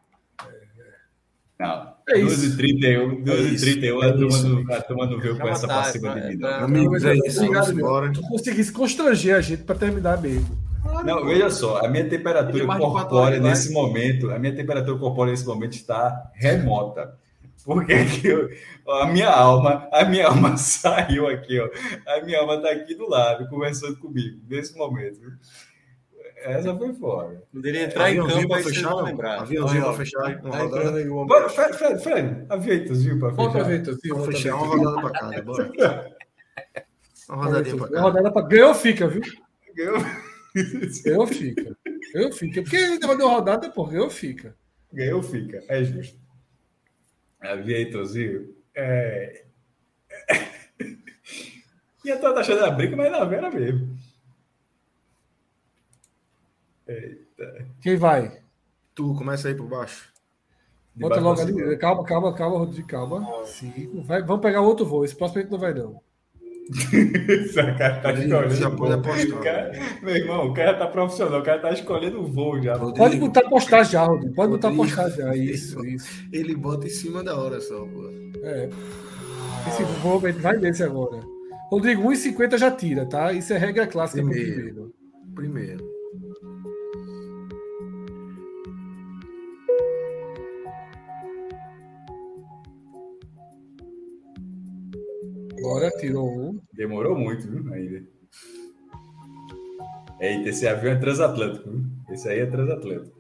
Não. 1.60 1.94
É 2.08 2.14
12h31, 2.14 3.26
12h31, 3.26 4.04
a 4.08 4.14
turma 4.14 4.38
do, 4.38 4.74
a 4.74 4.82
turma 4.84 5.08
do 5.08 5.20
veio 5.20 5.38
com 5.38 5.48
essa 5.50 5.68
passiva 5.68 6.14
de 6.14 6.30
vida. 6.30 6.60
Amigos, 6.60 7.04
é 7.04 7.16
isso. 7.16 7.44
Obrigado, 7.44 7.74
embora. 7.74 8.14
Tu 8.14 8.22
conseguisse 8.22 8.72
constranger 8.72 9.36
a 9.36 9.42
gente 9.42 9.64
para 9.64 9.76
terminar 9.76 10.22
mesmo. 10.22 10.58
Não, 11.04 11.26
veja 11.26 11.50
só, 11.50 11.86
a 11.86 11.90
minha 11.90 12.08
temperatura 12.08 12.66
corpórea 12.66 13.38
nesse 13.42 13.74
momento, 13.74 14.32
a 14.32 14.40
minha 14.40 14.56
temperatura 14.56 14.98
corpórea 14.98 15.32
nesse 15.32 15.46
momento 15.46 15.74
está 15.74 16.32
remota. 16.36 17.20
Porque 17.66 18.28
eu, 18.28 18.50
a 18.88 19.08
minha 19.08 19.30
alma, 19.30 19.88
a 19.92 20.06
minha 20.06 20.28
alma 20.28 20.56
saiu 20.58 21.28
aqui, 21.28 21.60
ó. 21.60 21.70
A 22.08 22.22
minha 22.22 22.40
alma 22.40 22.56
está 22.56 22.72
aqui 22.72 22.96
do 22.96 23.10
lado, 23.10 23.48
conversando 23.50 23.98
comigo, 23.98 24.40
nesse 24.48 24.78
momento. 24.78 25.20
Essa 26.38 26.76
foi 26.76 26.94
fora. 26.94 27.44
Poderia 27.52 27.84
entrar 27.84 28.10
é, 28.10 28.14
em 28.14 28.18
campo 28.18 28.48
para 28.48 28.64
fechar, 28.64 28.90
não 28.92 29.02
lembrar. 29.02 29.42
Aviãozinho 29.42 29.84
para 29.84 29.94
fechar. 29.98 30.42
Uma 30.42 30.58
rodada. 30.58 30.98
Aí, 30.98 31.10
uma... 31.10 31.50
Fred, 31.50 31.74
Fred, 31.74 32.04
Fred, 32.04 32.46
aviãozinho 32.50 33.20
para 33.20 33.30
fechar. 33.30 33.46
Bota 33.46 33.62
aviãozinho 33.62 34.16
para 34.16 34.26
fechar. 34.26 34.56
Uma 34.56 34.68
rodada 34.68 35.02
para 35.02 35.12
cada, 35.12 35.42
bora. 35.42 35.72
Uma 37.30 37.46
rodadinha 37.46 37.76
para 37.78 37.88
cada. 37.88 38.00
Uma 38.00 38.10
rodada 38.10 38.32
para... 38.32 38.48
Ganhou, 38.48 38.74
fica, 38.74 39.08
viu? 39.08 39.22
Ganhou. 39.76 39.98
Eu 41.06 41.28
fica. 41.28 41.78
Eu 42.14 42.32
fica. 42.32 42.62
Porque 42.62 42.76
ele 42.76 43.00
deu 43.00 43.30
rodada, 43.30 43.70
pô, 43.70 43.92
eu 43.92 44.10
fica. 44.10 44.56
Ganhou, 44.92 45.22
fica. 45.22 45.64
É 45.68 45.84
justo. 45.84 46.19
Aviatorzinho. 47.42 48.56
É... 48.76 49.46
e 52.04 52.10
eu 52.10 52.20
tô 52.20 52.28
achando 52.28 52.66
a 52.66 52.72
briga, 52.72 52.96
mas 52.96 53.12
na 53.12 53.24
vera 53.26 53.50
mesmo. 53.50 53.98
Eita. 56.88 57.68
Quem 57.82 57.96
vai? 57.96 58.42
Tu, 58.96 59.14
começa 59.16 59.48
aí 59.48 59.56
por 59.56 59.68
baixo. 59.68 60.12
Bota 60.96 61.20
logo 61.20 61.40
ali. 61.40 61.78
Calma, 61.78 62.04
calma, 62.04 62.36
calma, 62.36 62.58
Rodrigo, 62.58 62.88
calma. 62.88 63.46
Sim. 63.46 64.02
Vai, 64.04 64.22
vamos 64.22 64.42
pegar 64.42 64.62
outro 64.62 64.86
voo. 64.86 65.06
Esse 65.06 65.16
próximo 65.16 65.40
a 65.40 65.42
gente 65.44 65.52
não 65.52 65.60
vai, 65.60 65.74
não. 65.74 66.02
Cara 67.78 67.96
tá 68.00 68.14
escolhendo. 68.14 69.38
Cara, 69.42 69.72
meu 70.04 70.16
irmão, 70.16 70.48
o 70.48 70.54
cara 70.54 70.74
tá 70.76 70.88
profissional, 70.88 71.40
o 71.40 71.44
cara 71.44 71.60
tá 71.60 71.72
escolhendo 71.72 72.22
o 72.22 72.26
voo 72.28 72.62
já. 72.62 72.76
Rodrigo, 72.76 72.98
pode 72.98 73.18
botar 73.18 73.50
postar 73.50 73.84
já, 73.84 74.04
Rodrigo. 74.04 74.36
Pode 74.36 74.52
botar 74.52 74.72
postar 74.72 75.10
já. 75.10 75.36
Isso, 75.36 75.84
isso. 75.86 76.08
Ele 76.32 76.56
bota 76.56 76.86
em 76.86 76.92
cima 76.92 77.24
da 77.24 77.36
hora 77.36 77.60
só, 77.60 77.80
pô. 77.86 78.10
É. 78.44 78.70
Esse 79.68 79.84
voo 80.02 80.20
vai 80.20 80.58
nesse 80.58 80.84
agora. 80.84 81.20
Rodrigo, 81.72 82.04
1,50 82.04 82.58
já 82.58 82.72
tira, 82.72 83.06
tá? 83.06 83.32
Isso 83.34 83.54
é 83.54 83.58
regra 83.58 83.86
clássica 83.86 84.24
primeiro. 84.24 84.94
primeiro. 85.36 85.99
Agora 95.60 95.92
tirou 95.92 96.28
um. 96.28 96.60
Demorou 96.74 97.18
muito, 97.18 97.50
viu? 97.50 97.74
Ainda. 97.74 98.04
Eita, 100.20 100.50
esse 100.50 100.68
avião 100.68 100.94
é 100.94 100.96
transatlântico, 100.98 101.70
viu? 101.70 101.86
Esse 102.10 102.30
aí 102.30 102.40
é 102.40 102.46
transatlântico. 102.46 103.18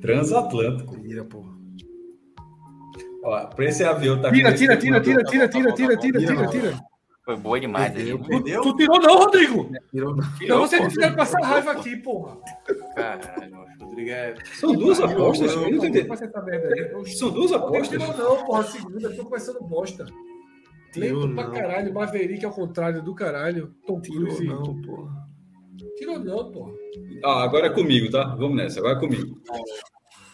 Transatlântico. 0.00 0.98
Tira, 1.00 1.24
porra. 1.24 1.58
Ó, 3.24 3.46
pra 3.46 3.64
esse 3.64 3.84
avião 3.84 4.20
tá 4.20 4.30
Tira, 4.30 4.54
tira, 4.54 4.76
tira, 4.76 5.00
tira, 5.00 5.24
tira, 5.24 5.48
tira, 5.48 5.72
tira, 5.72 5.96
tira, 5.96 6.18
tira, 6.20 6.46
tira. 6.48 6.78
Foi 7.24 7.36
boa 7.36 7.60
demais 7.60 7.94
aí. 7.94 8.18
Perdeu? 8.18 8.62
Tu, 8.62 8.76
tirou 8.76 9.00
não, 9.00 9.18
Rodrigo? 9.18 9.70
Tirou 9.90 10.16
não. 10.16 10.32
Tirou, 10.38 10.60
você 10.60 10.78
que 10.78 10.90
ficar 10.90 11.14
passar 11.14 11.40
raiva 11.42 11.72
aqui, 11.72 11.96
porra. 11.96 12.38
Caralho, 12.94 13.67
É... 14.08 14.34
São 14.54 14.74
duas 14.74 15.00
apostas. 15.00 15.52
Eu, 15.52 15.62
Eu 15.62 15.70
não 15.70 15.84
entendi. 15.84 16.06
São 17.16 17.30
duas 17.30 17.50
Não 17.50 17.58
apostas. 17.58 17.88
tirou 17.88 18.16
não, 18.16 18.44
porra. 18.44 18.64
Segunda, 18.64 19.16
tô 19.16 19.24
começando 19.24 19.60
bosta. 19.60 20.06
Lento 20.96 21.34
pra 21.34 21.44
não. 21.44 21.52
caralho. 21.52 21.94
Maverick 21.94 22.44
ao 22.44 22.52
contrário 22.52 23.02
do 23.02 23.14
caralho. 23.14 23.74
Tom 23.86 24.00
Tirou 24.00 24.24
Cruise. 24.26 24.44
não, 24.46 24.80
porra. 24.82 25.28
Tirou 25.96 26.18
não, 26.18 26.50
porra. 26.50 26.72
Ah, 27.24 27.42
agora 27.42 27.66
é 27.66 27.70
comigo, 27.70 28.10
tá? 28.10 28.34
Vamos 28.36 28.56
nessa, 28.56 28.80
agora 28.80 28.96
é 28.96 29.00
comigo. 29.00 29.40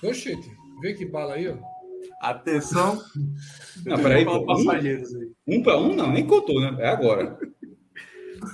Oxente, 0.03 0.51
vê 0.81 0.95
que 0.95 1.07
bala 1.07 1.35
aí, 1.35 1.49
ó. 1.49 1.57
Atenção. 2.21 3.03
Não, 3.85 3.97
peraí, 3.99 4.25
pô. 4.25 4.39
Um, 4.39 5.57
um 5.57 5.63
pra 5.63 5.79
um, 5.79 5.95
não, 5.95 6.11
nem 6.11 6.27
contou, 6.27 6.61
né? 6.61 6.77
É 6.79 6.89
agora. 6.89 7.39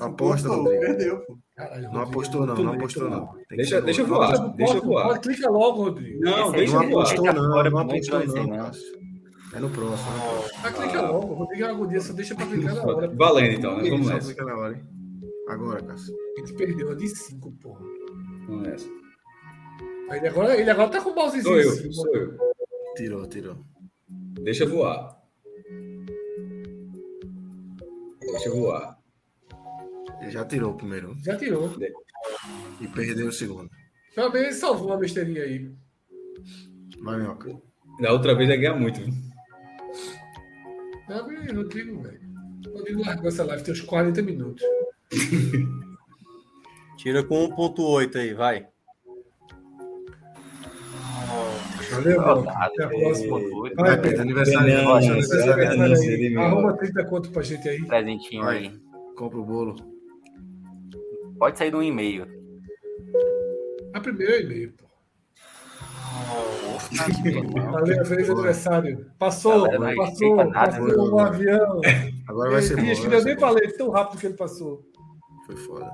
Aposta, 0.01 0.49
Rodrigo. 0.49 0.81
Perdeu, 0.81 1.19
pô. 1.21 1.39
Caralho, 1.57 1.83
Não 1.83 1.91
Rodrigo, 1.91 2.11
apostou, 2.11 2.41
não. 2.41 2.47
muito 2.55 2.63
Não 2.65 2.71
lento, 2.73 2.81
apostou, 2.81 3.11
não. 3.11 3.35
Deixa, 3.51 3.81
deixa 3.83 4.03
logo. 4.03 4.15
voar, 4.15 4.31
Bota, 4.39 4.57
deixa 4.57 4.75
bota, 4.75 4.87
voar. 4.87 5.19
Clica 5.21 5.51
logo, 5.51 5.83
Rodrigo. 5.85 6.21
Não, 6.21 6.53
deixa 6.53 6.73
Não 6.75 6.81
aí 6.81 6.87
voar. 6.91 7.03
apostou, 7.03 7.23
Deixa 7.25 7.39
não. 7.41 7.51
fora, 7.53 7.71
Não 7.71 7.85
muito 7.85 8.15
apostou, 8.15 8.37
não. 8.37 8.47
não. 8.57 8.65
Cássio. 8.67 9.01
É 9.53 9.59
no 9.61 9.71
próximo. 9.71 10.09
Ah, 10.63 10.71
clica 10.73 11.03
logo. 11.03 11.35
Rodrigo 11.35 11.63
é 11.63 11.67
uma 11.67 11.75
agonia, 11.75 12.01
só 12.01 12.13
deixa 12.13 12.35
pra 12.37 12.47
clicar 12.47 12.75
na 12.75 12.83
hora. 12.85 13.09
Valendo 13.17 13.55
então, 13.59 13.77
né? 13.77 13.91
Vamos 13.91 14.07
nessa. 14.09 14.27
clica 14.29 14.45
na 14.45 14.57
hora, 14.57 14.75
hein? 14.77 14.83
Agora, 15.49 15.83
Cássio. 15.83 16.15
A 16.37 16.41
gente 16.41 16.55
perdeu 16.55 16.91
a 16.91 16.95
de 16.95 17.09
5, 17.09 17.53
porra. 17.61 17.81
Vamos 18.47 18.63
nessa. 18.63 18.89
Ele 20.13 20.27
agora, 20.29 20.57
ele 20.61 20.71
agora 20.71 20.89
tá 20.89 21.01
com 21.01 21.11
o 21.11 21.15
mousezinho 21.15 21.45
Sou 21.45 21.57
eu, 21.61 21.71
cima. 21.73 21.93
sou 21.93 22.15
eu. 22.17 22.35
Tirou, 22.97 23.27
tirou. 23.27 23.57
Deixa 24.43 24.67
voar. 24.67 25.17
Deixa 28.21 28.51
voar. 28.51 28.99
Ele 30.21 30.31
já 30.31 30.45
tirou 30.45 30.73
o 30.73 30.77
primeiro. 30.77 31.17
Já 31.25 31.37
tirou. 31.37 31.73
E 32.81 32.89
perdeu 32.89 33.29
o 33.29 33.33
segundo. 33.33 33.71
Menos 34.17 34.35
ele 34.35 34.53
salvou 34.53 34.89
uma 34.89 34.99
besteirinha 34.99 35.43
aí. 35.43 35.71
Vai, 37.03 37.19
Minhoca. 37.19 37.57
Da 38.01 38.13
outra 38.13 38.35
vez 38.35 38.49
ia 38.49 38.57
ganhar 38.57 38.75
muito. 38.77 39.01
viu? 39.01 39.13
Não, 41.09 41.27
mas 41.27 41.53
Rodrigo, 41.53 42.03
velho. 42.03 42.21
Rodrigo 42.73 43.01
largou 43.01 43.29
essa 43.29 43.45
live, 43.45 43.63
tem 43.65 43.73
uns 43.73 43.81
40 43.81 44.23
minutos. 44.23 44.63
Tira 46.97 47.25
com 47.25 47.49
1.8 47.49 48.17
aí, 48.17 48.35
vai. 48.35 48.67
Valeu, 51.91 52.21
mano. 52.21 52.49
Até 52.51 52.85
a 52.85 52.89
próxima. 52.89 53.41
Vai, 53.77 54.01
Pedro. 54.01 54.23
Aniversário. 54.23 54.89
Arruma 56.41 56.77
30 56.77 57.05
conto 57.07 57.31
pra 57.31 57.43
gente 57.43 57.69
aí. 57.69 57.85
Presentinho 57.85 58.45
aí. 58.45 58.79
Compra 59.17 59.39
o 59.39 59.45
bolo. 59.45 59.90
Pode 61.41 61.57
sair 61.57 61.71
de 61.71 61.77
um 61.77 61.83
e-mail. 61.83 62.27
A 63.95 64.01
primeira 64.01 64.35
é 64.35 64.43
e-mail, 64.43 64.75
pô. 64.75 64.85
Valeu, 67.73 68.05
feliz 68.05 68.27
Boa. 68.27 68.39
aniversário. 68.41 69.11
Passou, 69.19 69.63
Galera, 69.63 69.97
passou, 69.97 70.37
nada, 70.37 70.53
passou 70.53 70.87
né? 70.87 70.95
um 70.97 71.19
avião. 71.19 71.81
Agora 72.29 72.51
vai 72.51 72.61
ser 72.61 72.77
bom. 72.77 72.83
Que 72.83 73.15
eu 73.17 73.25
nem 73.25 73.39
falei, 73.39 73.69
tão 73.73 73.89
rápido 73.89 74.21
que 74.21 74.27
ele 74.27 74.37
passou. 74.37 74.85
Foi 75.47 75.57
foda. 75.57 75.91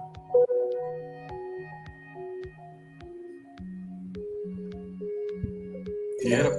Tira. 6.22 6.50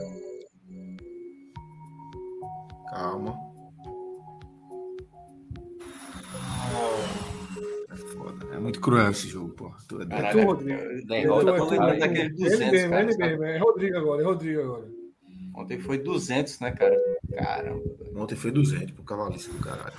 Calma. 2.90 3.47
Muito 8.68 8.82
cruel 8.82 9.12
esse 9.12 9.30
jogo, 9.30 9.50
pô. 9.54 9.72
Tu 9.88 10.02
é. 10.02 10.06
É 10.10 10.32
tu, 10.32 10.42
Rodrigo. 10.42 10.80
É 10.80 11.02
tu, 11.02 11.08
tô 11.08 11.14
é 11.14 11.24
tu, 11.24 11.36
lembrando 11.36 11.74
é 11.74 11.94
tu. 11.94 12.00
daquele 12.00 12.22
Ele 12.22 12.30
200, 12.30 12.60
mesmo, 12.60 12.90
cara, 12.90 13.04
ele 13.04 13.12
sabe? 13.14 13.30
mesmo. 13.30 13.44
É 13.46 13.58
Rodrigo 13.58 13.98
agora, 13.98 14.22
é 14.22 14.26
Rodrigo 14.26 14.62
agora. 14.62 14.98
Ontem 15.56 15.80
foi 15.80 15.98
200, 15.98 16.60
né, 16.60 16.72
cara? 16.72 16.96
Caramba. 17.34 17.84
Ontem 18.16 18.36
foi 18.36 18.52
200 18.52 18.92
pro 18.92 19.04
cavalista 19.04 19.52
do 19.52 19.60
caralho. 19.60 19.94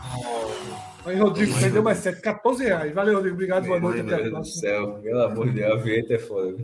Aí, 1.04 1.16
Rodrigo, 1.16 1.52
vendeu 1.54 1.82
mais 1.82 1.98
7, 1.98 2.20
14 2.20 2.64
reais. 2.64 2.94
Valeu, 2.94 3.14
Rodrigo. 3.14 3.34
Obrigado, 3.34 3.66
boa 3.66 3.80
noite. 3.80 4.02
Meu 4.02 4.16
Deus 4.16 4.32
do 4.32 4.44
céu, 4.44 5.00
pelo 5.02 5.22
amor 5.22 5.48
de 5.48 5.54
Deus, 5.54 5.72
a 5.72 5.76
vinheta 5.76 6.14
é 6.14 6.18
foda. 6.18 6.56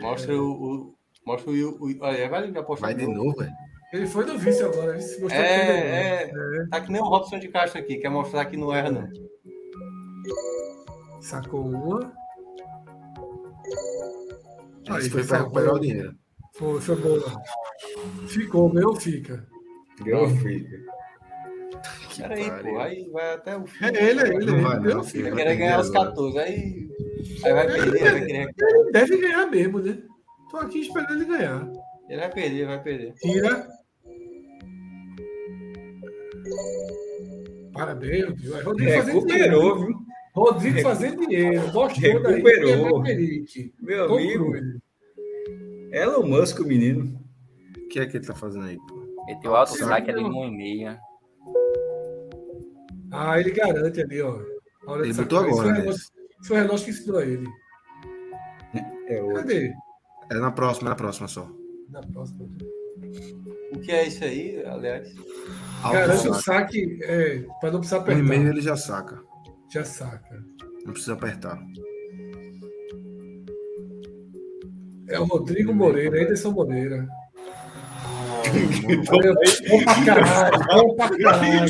Mostra 0.00 0.34
o. 0.34 0.50
o 0.50 0.94
mostra 1.26 1.50
o. 1.50 1.54
o 1.54 1.96
olha, 2.00 2.28
vai 2.28 2.46
ligar 2.46 2.64
a 2.66 2.74
Vai 2.74 2.94
de 2.94 3.06
novo, 3.06 3.36
velho. 3.36 3.52
Ele 3.92 4.06
foi 4.06 4.24
do 4.24 4.38
vice 4.38 4.62
agora. 4.62 4.92
Ele 4.92 5.02
se 5.02 5.20
gostou 5.20 5.28
de 5.28 5.44
É, 5.44 6.22
é. 6.22 6.66
Tá 6.70 6.80
que 6.80 6.90
nem 6.90 7.02
o 7.02 7.04
Robson 7.04 7.38
de 7.38 7.48
Castro 7.48 7.80
aqui, 7.80 7.96
quer 7.96 8.08
mostrar 8.08 8.46
que 8.46 8.56
não 8.56 8.72
erra, 8.72 8.90
não. 8.90 9.08
Sacou 11.22 11.64
uma. 11.64 12.12
Isso 14.98 15.10
foi 15.10 15.24
pra 15.24 15.38
recuperar 15.38 15.74
o 15.74 15.78
dinheiro. 15.80 16.14
Foi, 16.54 16.80
foi 16.80 16.96
boa. 16.96 17.42
Ficou, 18.26 18.72
meu 18.72 18.94
fica. 18.96 19.46
Ganhou 20.04 20.28
fica. 20.28 20.92
Peraí, 22.18 22.50
pô, 22.62 22.78
aí 22.78 23.08
vai 23.10 23.34
até 23.34 23.56
o 23.56 23.66
fim. 23.66 23.84
É 23.84 23.88
ele, 23.88 24.20
é 24.20 24.28
ele. 24.34 24.44
Não 24.44 24.60
vai, 24.60 24.80
Meu 24.80 24.96
não, 24.96 25.04
fica. 25.04 25.18
filho. 25.18 25.34
Vai 25.34 25.44
querer 25.44 25.56
ganhar 25.56 25.80
os 25.80 25.90
14, 25.90 26.38
aí. 26.38 26.88
Aí 27.44 27.52
vai 27.54 27.66
perder, 27.66 28.12
vai 28.12 28.26
querer. 28.26 28.54
Ele 28.60 28.92
deve 28.92 29.16
ganhar 29.18 29.46
mesmo, 29.46 29.78
né? 29.78 29.98
Tô 30.50 30.56
aqui 30.58 30.80
esperando 30.80 31.12
ele 31.12 31.24
ganhar. 31.24 31.72
Ele 32.08 32.20
vai 32.20 32.30
perder, 32.30 32.66
vai 32.66 32.82
perder. 32.82 33.14
Tira. 33.14 33.66
Parabéns. 37.72 38.24
Aí, 38.24 38.74
dinheiro. 38.76 39.04
Recuperou, 39.06 39.78
viu? 39.78 40.11
Rodrigo 40.34 40.80
fazendo 40.80 41.20
dinheiro. 41.26 41.72
Mostrou 41.72 42.22
daí. 42.22 42.34
Recuperou. 42.42 43.06
é. 43.06 43.14
Meu 43.80 44.06
Tom 44.08 44.14
amigo, 44.14 44.50
Cruise. 44.50 44.78
Elon 45.92 46.26
Musk, 46.26 46.60
o 46.60 46.64
menino. 46.66 47.20
O 47.76 47.88
que 47.88 48.00
é 48.00 48.06
que 48.06 48.16
ele 48.16 48.26
tá 48.26 48.34
fazendo 48.34 48.64
aí, 48.64 48.78
pô? 48.88 49.24
Meteu 49.26 49.54
alto 49.54 49.72
Sim. 49.72 49.84
saque 49.84 50.10
ali 50.10 50.22
no 50.22 50.44
e-mail. 50.46 50.96
Ah, 53.10 53.38
ele 53.38 53.50
garante 53.50 54.00
ali, 54.00 54.22
ó. 54.22 54.40
A 54.86 54.90
hora 54.92 55.04
Ele 55.04 55.12
botou 55.12 55.38
agora, 55.38 55.54
foi 55.54 55.66
o 55.66 55.70
né? 55.72 55.80
relógio- 55.80 56.06
Foi 56.44 56.56
o 56.56 56.60
relógio 56.62 56.84
que 56.86 56.90
ensinou 56.90 57.18
a 57.20 57.24
ele. 57.26 57.46
É 59.08 59.22
outro. 59.22 59.36
Cadê? 59.36 59.72
É 60.30 60.34
na 60.34 60.50
próxima, 60.50 60.88
é 60.88 60.90
na 60.90 60.96
próxima 60.96 61.28
só. 61.28 61.48
Na 61.90 62.00
próxima. 62.00 62.48
O 63.74 63.78
que 63.80 63.92
é 63.92 64.06
isso 64.08 64.24
aí, 64.24 64.64
aliás? 64.64 65.14
Alto 65.82 65.92
Garante 65.94 66.28
o 66.28 66.34
saque. 66.34 66.42
saque, 66.42 66.98
é, 67.02 67.38
pra 67.60 67.70
não 67.70 67.78
precisar 67.80 67.98
O 67.98 68.00
apertar. 68.00 68.20
e-mail 68.20 68.48
ele 68.48 68.60
já 68.62 68.76
saca. 68.76 69.22
Já 69.72 69.84
saca. 69.84 70.44
Não 70.84 70.92
precisa 70.92 71.14
apertar. 71.14 71.58
É 75.08 75.18
o 75.18 75.24
Rodrigo 75.24 75.72
Moreira, 75.72 76.22
Anderson 76.22 76.50
Moreira. 76.50 77.08
Então, 78.86 79.18
bom 79.68 79.84
pra 79.84 80.04
caralho, 80.04 80.58
bom 80.66 80.94
pra 80.94 81.08
caralho. 81.08 81.68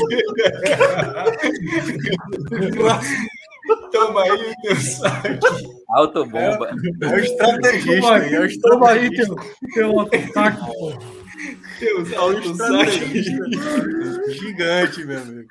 Toma 3.93 4.23
aí 4.23 4.31
o 4.33 4.55
teu 4.63 4.77
saque. 4.77 5.39
Autobomba. 5.91 6.71
É 7.03 7.07
o 7.07 7.19
estrategista, 7.21 7.93
Toma 8.01 8.19
é 8.19 8.41
o 8.41 8.43
aí, 8.43 8.61
toma 8.61 8.91
aí 8.91 9.11
teu, 9.15 9.37
teu 9.75 10.01
ataque, 10.01 10.59
pô. 10.67 11.22
Teu 11.83 12.21
alto 12.21 12.55
saque. 12.55 13.23
Gigante, 14.35 15.05
meu 15.05 15.19
amigo. 15.21 15.49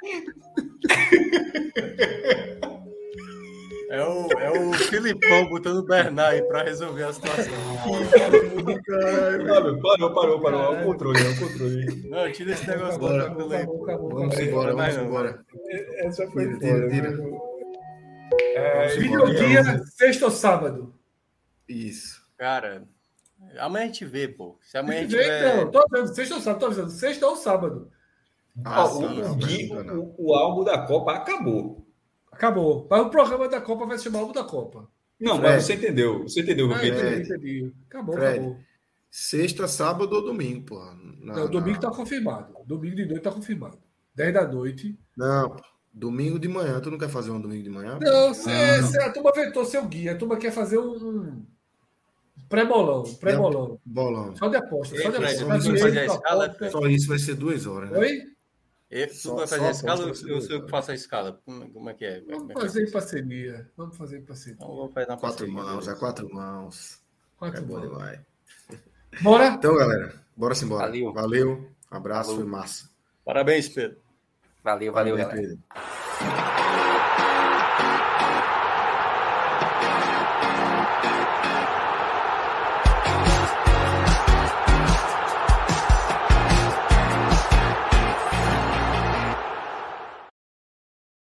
É 3.89 4.01
o, 4.05 4.31
é 4.39 4.51
o 4.57 4.71
Filipão 4.73 5.49
botando 5.49 5.79
o 5.79 5.83
Bernard 5.85 6.35
aí 6.35 6.41
pra 6.43 6.63
resolver 6.63 7.03
a 7.03 7.11
situação. 7.11 7.53
Parou, 9.45 9.81
parou, 9.81 10.13
parou, 10.13 10.39
parou. 10.41 10.61
Olha 10.61 10.81
o 10.81 10.85
controle, 10.85 11.19
olha 11.19 11.31
o 11.31 11.39
controle. 11.39 12.09
Não, 12.09 12.31
tira 12.31 12.51
esse 12.53 12.67
negócio 12.69 12.95
Acabou, 12.95 13.09
da 13.17 13.25
tranquila 13.25 13.57
aí. 13.57 13.65
Vamos 13.65 13.83
acabou. 13.83 14.41
embora, 14.41 14.75
vai 14.75 14.91
vamos 14.91 15.07
embora. 15.07 15.45
Essa 16.05 16.25
foi 16.31 16.57
Tira, 16.57 16.59
tira, 16.59 16.89
tira. 16.89 17.11
né? 17.17 17.37
É. 18.55 18.87
Videodia, 18.95 19.83
sexta 19.85 20.25
ou 20.25 20.31
sábado? 20.31 20.95
Isso. 21.67 22.21
Cara, 22.37 22.83
amanhã 23.59 23.83
a 23.85 23.87
gente 23.87 24.05
vê, 24.05 24.27
pô. 24.27 24.57
Se 24.61 24.77
amanhã 24.77 24.99
a 24.99 25.01
gente 25.03 25.11
Vê, 25.15 25.23
tiver... 25.23 25.57
Então, 25.67 25.71
tô 25.71 25.79
avisando, 25.97 26.15
sexta 26.15 26.35
ou 26.35 26.41
sábado, 26.41 26.59
tô 26.59 26.65
avisando, 26.67 26.89
sexta 26.91 27.27
ou 27.27 27.35
sábado. 27.35 27.91
Ah, 28.65 28.85
o, 28.87 29.01
não, 29.01 29.15
não, 29.15 29.83
não. 29.83 29.99
o, 29.99 30.15
o 30.29 30.35
álbum 30.35 30.63
da 30.63 30.85
Copa 30.85 31.13
acabou. 31.13 31.85
Acabou. 32.31 32.87
Mas 32.89 33.01
o 33.01 33.09
programa 33.09 33.47
da 33.47 33.61
Copa 33.61 33.85
vai 33.85 33.97
se 33.97 34.05
chamar 34.05 34.19
álbum 34.19 34.33
da 34.33 34.43
Copa. 34.43 34.87
Não, 35.19 35.37
Fred. 35.37 35.53
mas 35.55 35.63
você 35.65 35.73
entendeu. 35.75 36.23
Você 36.23 36.41
entendeu 36.41 36.67
o 36.67 36.79
que 36.79 36.87
eu 36.87 36.93
Ah, 36.93 37.15
entendi. 37.15 37.71
Acabou, 37.89 38.15
Fred. 38.15 38.39
acabou. 38.39 38.59
Sexta, 39.09 39.67
sábado 39.67 40.13
ou 40.15 40.23
domingo, 40.23 40.65
porra. 40.65 40.95
Na- 41.19 41.35
Não, 41.35 41.47
domingo 41.49 41.75
na- 41.81 41.89
tá 41.89 41.91
confirmado. 41.91 42.53
Domingo 42.65 42.95
de 42.95 43.05
noite 43.05 43.21
tá 43.21 43.31
confirmado. 43.31 43.77
10 44.15 44.33
da 44.33 44.47
noite. 44.47 44.97
Não, 45.15 45.49
pô. 45.51 45.61
domingo 45.93 46.39
de 46.39 46.47
manhã. 46.47 46.79
Tu 46.81 46.89
não 46.91 46.97
quer 46.97 47.09
fazer 47.09 47.31
um 47.31 47.39
domingo 47.39 47.63
de 47.63 47.69
manhã? 47.69 47.99
Não, 48.01 48.33
cê, 48.33 48.81
cê- 48.83 49.01
a 49.01 49.11
turma 49.11 49.31
vetou 49.33 49.63
seu 49.65 49.85
guia. 49.85 50.13
A 50.13 50.17
turma 50.17 50.37
quer 50.37 50.51
fazer 50.51 50.77
um 50.77 51.45
pré-bolão. 52.51 53.03
Pré-bolão. 53.15 53.79
Bolão. 53.83 54.35
Só 54.35 54.47
de 54.49 54.57
aposta. 54.57 54.95
Só 54.95 55.01
de 55.01 55.07
Ei, 55.07 55.11
Fred, 55.11 55.25
aposta. 55.25 55.45
vamos 55.45 55.63
Dinheiro, 55.63 55.87
fazer 55.87 55.99
a 55.99 56.07
só 56.07 56.15
escala. 56.15 56.53
Fred? 56.53 56.71
Só 56.71 56.87
isso 56.87 57.07
vai 57.07 57.19
ser 57.19 57.35
duas 57.35 57.65
horas, 57.65 57.89
né? 57.91 57.97
Oi? 57.97 58.31
E 58.91 59.07
Tu 59.07 59.13
Só- 59.15 59.35
vai 59.35 59.47
só 59.47 59.55
fazer 59.55 59.67
a 59.67 59.71
escala 59.71 59.99
ou 60.05 60.13
vai 60.13 60.31
eu 60.31 60.39
eu 60.49 60.65
que 60.65 60.69
faço 60.69 60.91
a 60.91 60.93
escala? 60.93 61.39
Como, 61.45 61.71
como 61.71 61.89
é 61.89 61.93
que 61.93 62.03
é? 62.05 62.17
É 62.17 62.21
Vamos 62.21 62.47
que 62.47 62.51
é? 62.51 62.61
fazer 62.61 62.87
em 62.87 62.91
parceria. 62.91 63.71
Vamos 63.77 63.97
fazer 63.97 64.17
em 64.19 64.25
parceria. 64.25 64.53
Então, 64.55 64.67
vou 64.67 64.89
fazer 64.91 65.07
na 65.07 65.17
Quatro 65.17 65.27
parceria, 65.47 65.53
mãos, 65.53 65.67
é 65.69 65.71
beleza. 65.79 65.95
quatro 65.95 66.33
mãos. 66.33 67.01
É 67.41 67.61
bom 67.61 67.79
demais. 67.81 68.19
Bora? 69.21 69.47
Então, 69.47 69.75
galera, 69.75 70.13
bora 70.35 70.53
se 70.55 70.65
embora. 70.65 70.87
Valeu. 70.87 71.13
Valeu. 71.13 71.71
Abraço, 71.89 72.29
Falou. 72.31 72.41
foi 72.43 72.49
massa. 72.51 72.89
Parabéns, 73.25 73.69
Pedro. 73.69 73.97
Valeu, 74.63 74.91
valeu, 74.93 75.15
Parabéns, 75.15 75.47
galera. 75.47 75.57
Pedro. 75.73 76.00